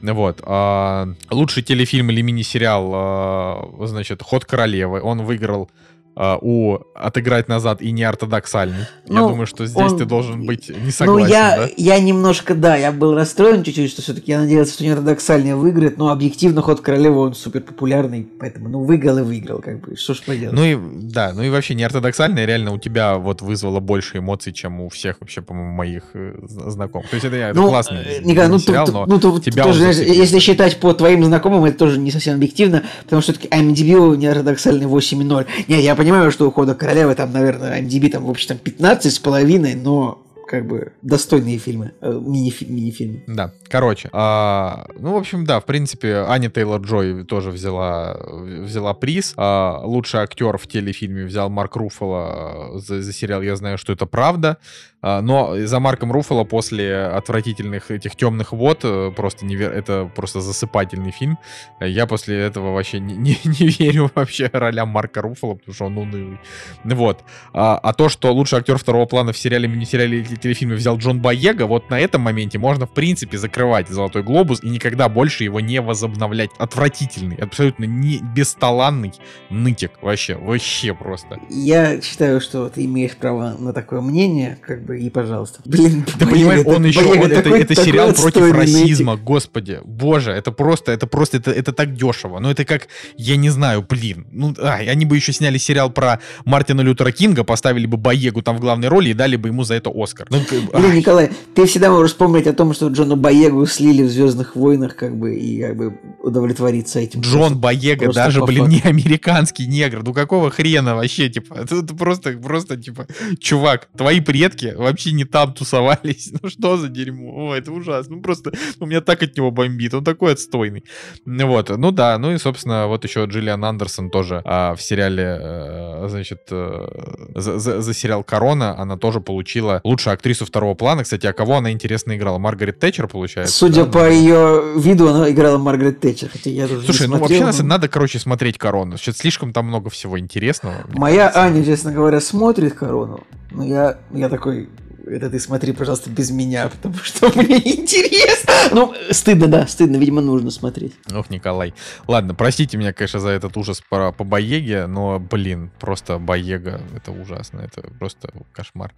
Вот. 0.00 0.40
А, 0.44 1.08
лучший 1.30 1.62
телефильм 1.62 2.10
или 2.10 2.22
мини-сериал, 2.22 2.90
а, 2.94 3.86
значит, 3.86 4.22
«Ход 4.22 4.46
королевы». 4.46 5.02
Он 5.02 5.22
выиграл 5.22 5.68
а, 6.16 6.38
у 6.40 6.78
отыграть 6.94 7.48
назад 7.48 7.80
и 7.80 7.92
неортодоксальный. 7.92 8.86
Ну, 9.08 9.22
я 9.22 9.28
думаю, 9.28 9.46
что 9.46 9.64
здесь 9.66 9.92
он... 9.92 9.98
ты 9.98 10.04
должен 10.04 10.44
быть 10.44 10.68
не 10.68 10.90
согласен. 10.90 11.26
Ну, 11.26 11.32
я, 11.32 11.56
да? 11.56 11.68
я 11.76 12.00
немножко, 12.00 12.54
да, 12.54 12.76
я 12.76 12.92
был 12.92 13.14
расстроен 13.14 13.62
чуть-чуть, 13.62 13.90
что 13.90 14.02
все-таки 14.02 14.32
я 14.32 14.40
надеялся, 14.40 14.74
что 14.74 14.84
неортодоксальный 14.84 15.54
выиграет, 15.54 15.98
но 15.98 16.10
объективно 16.10 16.62
ход 16.62 16.80
королевы 16.80 17.20
он 17.20 17.34
супер 17.34 17.60
популярный, 17.62 18.26
поэтому, 18.38 18.68
ну, 18.68 18.84
выиграл 18.84 19.18
и 19.18 19.22
выиграл, 19.22 19.60
как 19.60 19.80
бы, 19.80 19.96
что 19.96 20.14
ж 20.14 20.22
поделать. 20.22 20.54
Ну 20.54 20.64
и, 20.64 20.76
да, 20.76 21.32
ну 21.32 21.42
и 21.42 21.48
вообще 21.48 21.74
неортодоксальный 21.74 22.44
реально 22.44 22.72
у 22.72 22.78
тебя 22.78 23.16
вот 23.16 23.40
вызвало 23.40 23.80
больше 23.80 24.18
эмоций, 24.18 24.52
чем 24.52 24.80
у 24.80 24.88
всех 24.88 25.16
вообще, 25.20 25.42
по-моему, 25.42 25.72
моих 25.72 26.02
э, 26.14 26.34
знакомых. 26.42 27.08
То 27.08 27.14
есть 27.14 27.26
это, 27.26 27.36
это 27.36 27.56
ну, 27.56 27.68
классный 27.68 28.02
э, 28.04 28.22
Николай, 28.22 28.48
ну, 28.48 28.58
сериал, 28.58 28.86
но 28.90 29.06
ну, 29.06 29.20
то, 29.20 29.38
тебя 29.38 29.64
тоже, 29.64 29.84
если 29.84 30.38
считать 30.40 30.78
по 30.80 30.92
твоим 30.92 31.24
знакомым, 31.24 31.64
это 31.64 31.78
тоже 31.78 31.98
не 31.98 32.10
совсем 32.10 32.34
объективно, 32.34 32.82
потому 33.04 33.22
что 33.22 33.32
все-таки 33.32 33.48
IMDb 33.48 34.16
неортодоксальный 34.16 34.86
8.0. 34.86 35.46
Не, 35.68 35.80
я 35.80 35.94
понимаю, 36.00 36.30
что 36.30 36.48
ухода 36.48 36.74
королевы 36.74 37.14
там, 37.14 37.30
наверное, 37.30 37.82
MDB 37.82 38.08
там, 38.08 38.24
в 38.24 38.30
общем, 38.30 38.48
там 38.48 38.58
15 38.58 39.12
с 39.12 39.18
половиной, 39.18 39.74
но 39.74 40.22
как 40.48 40.66
бы 40.66 40.92
достойные 41.02 41.58
фильмы, 41.58 41.92
э, 42.00 42.10
мини-фи- 42.10 42.66
мини-фильмы. 42.66 43.22
Да, 43.26 43.52
короче, 43.68 44.08
а, 44.12 44.86
ну, 44.98 45.12
в 45.12 45.16
общем, 45.16 45.44
да, 45.44 45.60
в 45.60 45.64
принципе, 45.66 46.24
Аня 46.26 46.48
Тейлор-Джой 46.48 47.24
тоже 47.24 47.50
взяла, 47.50 48.16
взяла 48.30 48.94
приз. 48.94 49.34
А, 49.36 49.82
лучший 49.84 50.20
актер 50.20 50.56
в 50.56 50.66
телефильме 50.66 51.24
взял 51.24 51.50
Марк 51.50 51.76
Руффало 51.76 52.80
за, 52.80 53.02
за 53.02 53.12
сериал 53.12 53.42
«Я 53.42 53.54
знаю, 53.56 53.76
что 53.78 53.92
это 53.92 54.06
правда». 54.06 54.56
А, 55.02 55.22
но 55.22 55.56
за 55.66 55.80
Марком 55.80 56.12
Руффало 56.12 56.44
после 56.44 57.04
отвратительных 57.06 57.90
этих 57.90 58.16
темных 58.16 58.52
вод 58.52 58.80
э, 58.84 59.12
просто 59.16 59.46
не 59.46 59.56
вер... 59.56 59.72
это 59.72 60.10
просто 60.14 60.40
засыпательный 60.40 61.10
фильм. 61.10 61.38
Я 61.80 62.06
после 62.06 62.38
этого 62.38 62.72
вообще 62.74 63.00
не, 63.00 63.16
не, 63.16 63.38
не 63.44 63.68
верю 63.68 64.10
вообще 64.14 64.50
ролям 64.52 64.88
Марка 64.88 65.22
Руффало, 65.22 65.54
потому 65.54 65.74
что 65.74 65.84
он 65.86 65.98
унылый. 65.98 66.38
Вот. 66.84 67.24
А, 67.52 67.78
а 67.78 67.92
то, 67.92 68.08
что 68.08 68.32
лучший 68.32 68.58
актер 68.58 68.76
второго 68.76 69.06
плана 69.06 69.32
в 69.32 69.38
сериале, 69.38 69.68
мини-сериале 69.68 70.24
телефильме 70.24 70.74
взял 70.74 70.98
Джон 70.98 71.20
Боега, 71.20 71.66
вот 71.66 71.88
на 71.90 71.98
этом 71.98 72.20
моменте 72.22 72.58
можно, 72.58 72.86
в 72.86 72.92
принципе, 72.92 73.38
закрывать 73.38 73.88
«Золотой 73.88 74.22
глобус» 74.22 74.62
и 74.62 74.68
никогда 74.68 75.08
больше 75.08 75.44
его 75.44 75.60
не 75.60 75.80
возобновлять. 75.80 76.50
Отвратительный, 76.58 77.36
абсолютно 77.36 77.84
не 77.84 78.20
бесталанный 78.34 79.12
нытик. 79.48 79.92
Вообще, 80.02 80.36
вообще 80.36 80.94
просто. 80.94 81.38
Я 81.48 82.00
считаю, 82.00 82.40
что 82.40 82.68
ты 82.68 82.84
имеешь 82.84 83.16
право 83.16 83.56
на 83.58 83.72
такое 83.72 84.00
мнение, 84.00 84.58
как 84.60 84.84
бы, 84.84 84.89
и 84.98 85.10
пожалуйста. 85.10 85.60
Блин, 85.64 86.04
ты 86.18 86.26
понимаешь, 86.26 86.64
он 86.66 86.84
еще, 86.84 87.00
он, 87.00 87.30
такой, 87.30 87.60
это, 87.60 87.72
это 87.72 87.84
сериал 87.84 88.12
против 88.12 88.52
расизма, 88.52 89.12
нытик. 89.12 89.24
господи, 89.24 89.80
боже, 89.84 90.32
это 90.32 90.52
просто, 90.52 90.92
это 90.92 91.06
просто, 91.06 91.38
это, 91.38 91.50
это 91.50 91.72
так 91.72 91.94
дешево. 91.94 92.38
Ну, 92.38 92.50
это 92.50 92.64
как, 92.64 92.88
я 93.16 93.36
не 93.36 93.50
знаю, 93.50 93.84
блин, 93.88 94.26
ну, 94.32 94.54
а, 94.58 94.74
они 94.74 95.04
бы 95.04 95.16
еще 95.16 95.32
сняли 95.32 95.58
сериал 95.58 95.90
про 95.90 96.20
Мартина 96.44 96.80
Лютера 96.80 97.12
Кинга, 97.12 97.44
поставили 97.44 97.86
бы 97.86 97.96
Боегу 97.96 98.42
там 98.42 98.56
в 98.56 98.60
главной 98.60 98.88
роли 98.88 99.10
и 99.10 99.14
дали 99.14 99.36
бы 99.36 99.48
ему 99.48 99.64
за 99.64 99.74
это 99.74 99.90
Оскар. 99.94 100.26
Ну, 100.30 100.38
Блин, 100.50 100.94
Николай, 100.94 101.30
ты 101.54 101.66
всегда 101.66 101.90
можешь 101.90 102.12
вспомнить 102.12 102.46
о 102.46 102.52
том, 102.52 102.72
что 102.74 102.88
Джона 102.88 103.16
Боегу 103.16 103.66
слили 103.66 104.02
в 104.02 104.10
Звездных 104.10 104.56
войнах, 104.56 104.96
как 104.96 105.16
бы, 105.16 105.34
и 105.34 105.60
как 105.60 105.76
бы 105.76 105.98
удовлетвориться 106.22 107.00
этим. 107.00 107.20
Джон 107.20 107.58
Боега, 107.58 108.12
даже, 108.12 108.44
блин, 108.44 108.68
не 108.68 108.80
американский 108.80 109.66
негр. 109.66 110.02
Ну 110.02 110.12
какого 110.12 110.50
хрена 110.50 110.94
вообще, 110.94 111.28
типа, 111.28 111.54
это, 111.54 111.76
это 111.84 111.94
просто, 111.94 112.32
просто, 112.32 112.76
типа, 112.76 113.06
чувак, 113.38 113.88
твои 113.96 114.20
предки 114.20 114.74
вообще 114.80 115.12
не 115.12 115.24
там 115.24 115.52
тусовались. 115.52 116.32
Ну 116.42 116.48
что 116.48 116.76
за 116.76 116.88
дерьмо? 116.88 117.50
О, 117.50 117.54
это 117.54 117.70
ужасно. 117.70 118.16
Ну 118.16 118.22
просто, 118.22 118.52
у 118.78 118.86
меня 118.86 119.00
так 119.00 119.22
от 119.22 119.36
него 119.36 119.50
бомбит. 119.50 119.92
Он 119.92 120.04
такой 120.04 120.32
отстойный. 120.32 120.84
Вот, 121.26 121.68
ну 121.68 121.90
да, 121.90 122.16
ну 122.18 122.32
и, 122.32 122.38
собственно, 122.38 122.86
вот 122.86 123.04
еще 123.04 123.24
Джиллиан 123.24 123.62
Андерсон 123.64 124.10
тоже 124.10 124.40
а, 124.44 124.74
в 124.74 124.82
сериале, 124.82 125.38
а, 125.38 126.06
значит, 126.08 126.40
а, 126.50 127.30
за, 127.34 127.58
за, 127.58 127.82
за 127.82 127.94
сериал 127.94 128.24
«Корона» 128.24 128.78
она 128.78 128.96
тоже 128.96 129.20
получила 129.20 129.80
лучшую 129.84 130.14
актрису 130.14 130.46
второго 130.46 130.74
плана. 130.74 131.04
Кстати, 131.04 131.26
а 131.26 131.32
кого 131.32 131.56
она 131.56 131.72
интересно 131.72 132.16
играла? 132.16 132.38
Маргарет 132.38 132.78
Тэтчер, 132.78 133.06
получается? 133.06 133.54
Судя 133.54 133.84
да? 133.84 133.90
по 133.90 134.04
ну, 134.04 134.10
ее 134.10 134.62
виду, 134.76 135.08
она 135.08 135.30
играла 135.30 135.58
Маргарет 135.58 136.00
Тэтчер. 136.00 136.28
Хотя 136.30 136.50
я 136.50 136.66
даже 136.66 136.82
Слушай, 136.82 137.08
ну 137.08 137.18
вообще 137.18 137.44
но... 137.44 137.62
надо, 137.62 137.88
короче, 137.88 138.18
смотреть 138.18 138.58
«Корону». 138.58 138.96
Сейчас 138.96 139.18
слишком 139.18 139.52
там 139.52 139.66
много 139.66 139.90
всего 139.90 140.18
интересного. 140.18 140.76
Моя 140.88 141.28
кажется. 141.28 141.42
Аня, 141.42 141.64
честно 141.64 141.92
говоря, 141.92 142.20
смотрит 142.20 142.74
«Корону». 142.74 143.26
Но 143.50 143.64
я, 143.64 143.98
я 144.12 144.28
такой, 144.28 144.68
это 145.06 145.30
ты 145.30 145.40
смотри, 145.40 145.72
пожалуйста, 145.72 146.10
без 146.10 146.30
меня, 146.30 146.68
потому 146.68 146.96
что 146.96 147.30
мне 147.36 147.56
интересно. 147.56 148.52
Ну, 148.72 148.94
стыдно, 149.10 149.48
да, 149.48 149.66
стыдно, 149.66 149.96
видимо, 149.96 150.20
нужно 150.20 150.50
смотреть. 150.50 150.94
Ох, 151.12 151.30
Николай. 151.30 151.74
Ладно, 152.06 152.34
простите 152.34 152.76
меня, 152.76 152.92
конечно, 152.92 153.20
за 153.20 153.30
этот 153.30 153.56
ужас 153.56 153.82
по, 153.88 154.12
по 154.12 154.24
Боеге, 154.24 154.86
но, 154.86 155.18
блин, 155.18 155.70
просто 155.78 156.18
Боега, 156.18 156.80
это 156.94 157.12
ужасно, 157.12 157.60
это 157.60 157.82
просто 157.98 158.30
кошмар. 158.52 158.92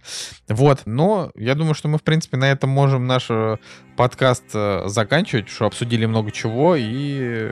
Вот, 0.47 0.81
но 0.85 1.31
я 1.35 1.55
думаю, 1.55 1.73
что 1.73 1.87
мы, 1.87 1.97
в 1.97 2.03
принципе, 2.03 2.37
на 2.37 2.51
этом 2.51 2.69
можем 2.69 3.07
наш 3.07 3.27
э, 3.29 3.57
подкаст 3.95 4.43
э, 4.53 4.83
заканчивать, 4.87 5.49
что 5.49 5.65
обсудили 5.65 6.05
много 6.05 6.31
чего 6.31 6.75
и 6.75 7.51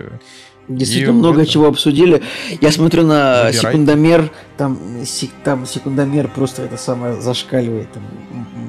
Действительно, 0.77 1.11
и 1.11 1.19
много 1.19 1.41
это... 1.41 1.51
чего 1.51 1.67
обсудили. 1.67 2.21
Я 2.59 2.71
смотрю 2.71 3.05
на 3.05 3.45
Выбирай. 3.45 3.53
секундомер, 3.53 4.31
там, 4.57 4.79
там 5.43 5.65
секундомер 5.65 6.27
просто 6.29 6.63
это 6.63 6.77
самое 6.77 7.21
зашкаливает. 7.21 7.91
Там, 7.91 8.03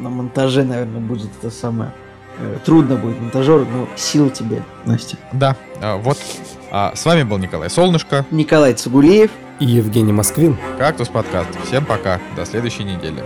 на 0.01 0.11
монтаже, 0.11 0.65
наверное, 0.65 1.01
будет 1.01 1.31
это 1.41 1.51
самое. 1.51 1.93
Э, 2.39 2.59
трудно 2.65 2.97
будет 2.97 3.21
монтажеру, 3.21 3.65
но 3.65 3.89
сил 3.97 4.31
тебе, 4.31 4.63
Настя. 4.85 5.17
Да, 5.33 5.57
а, 5.81 5.97
вот. 5.97 6.19
А, 6.71 6.93
с 6.95 7.05
вами 7.05 7.23
был 7.23 7.39
Николай 7.39 7.71
Солнышко. 7.71 8.25
Николай 8.31 8.75
Цугулеев. 8.75 9.31
И 9.61 9.67
Евгений 9.67 10.13
Москвин. 10.13 10.57
Кактус 10.79 11.09
подкаст. 11.09 11.51
Всем 11.67 11.85
пока. 11.85 12.21
До 12.37 12.45
следующей 12.45 12.85
недели. 12.85 13.23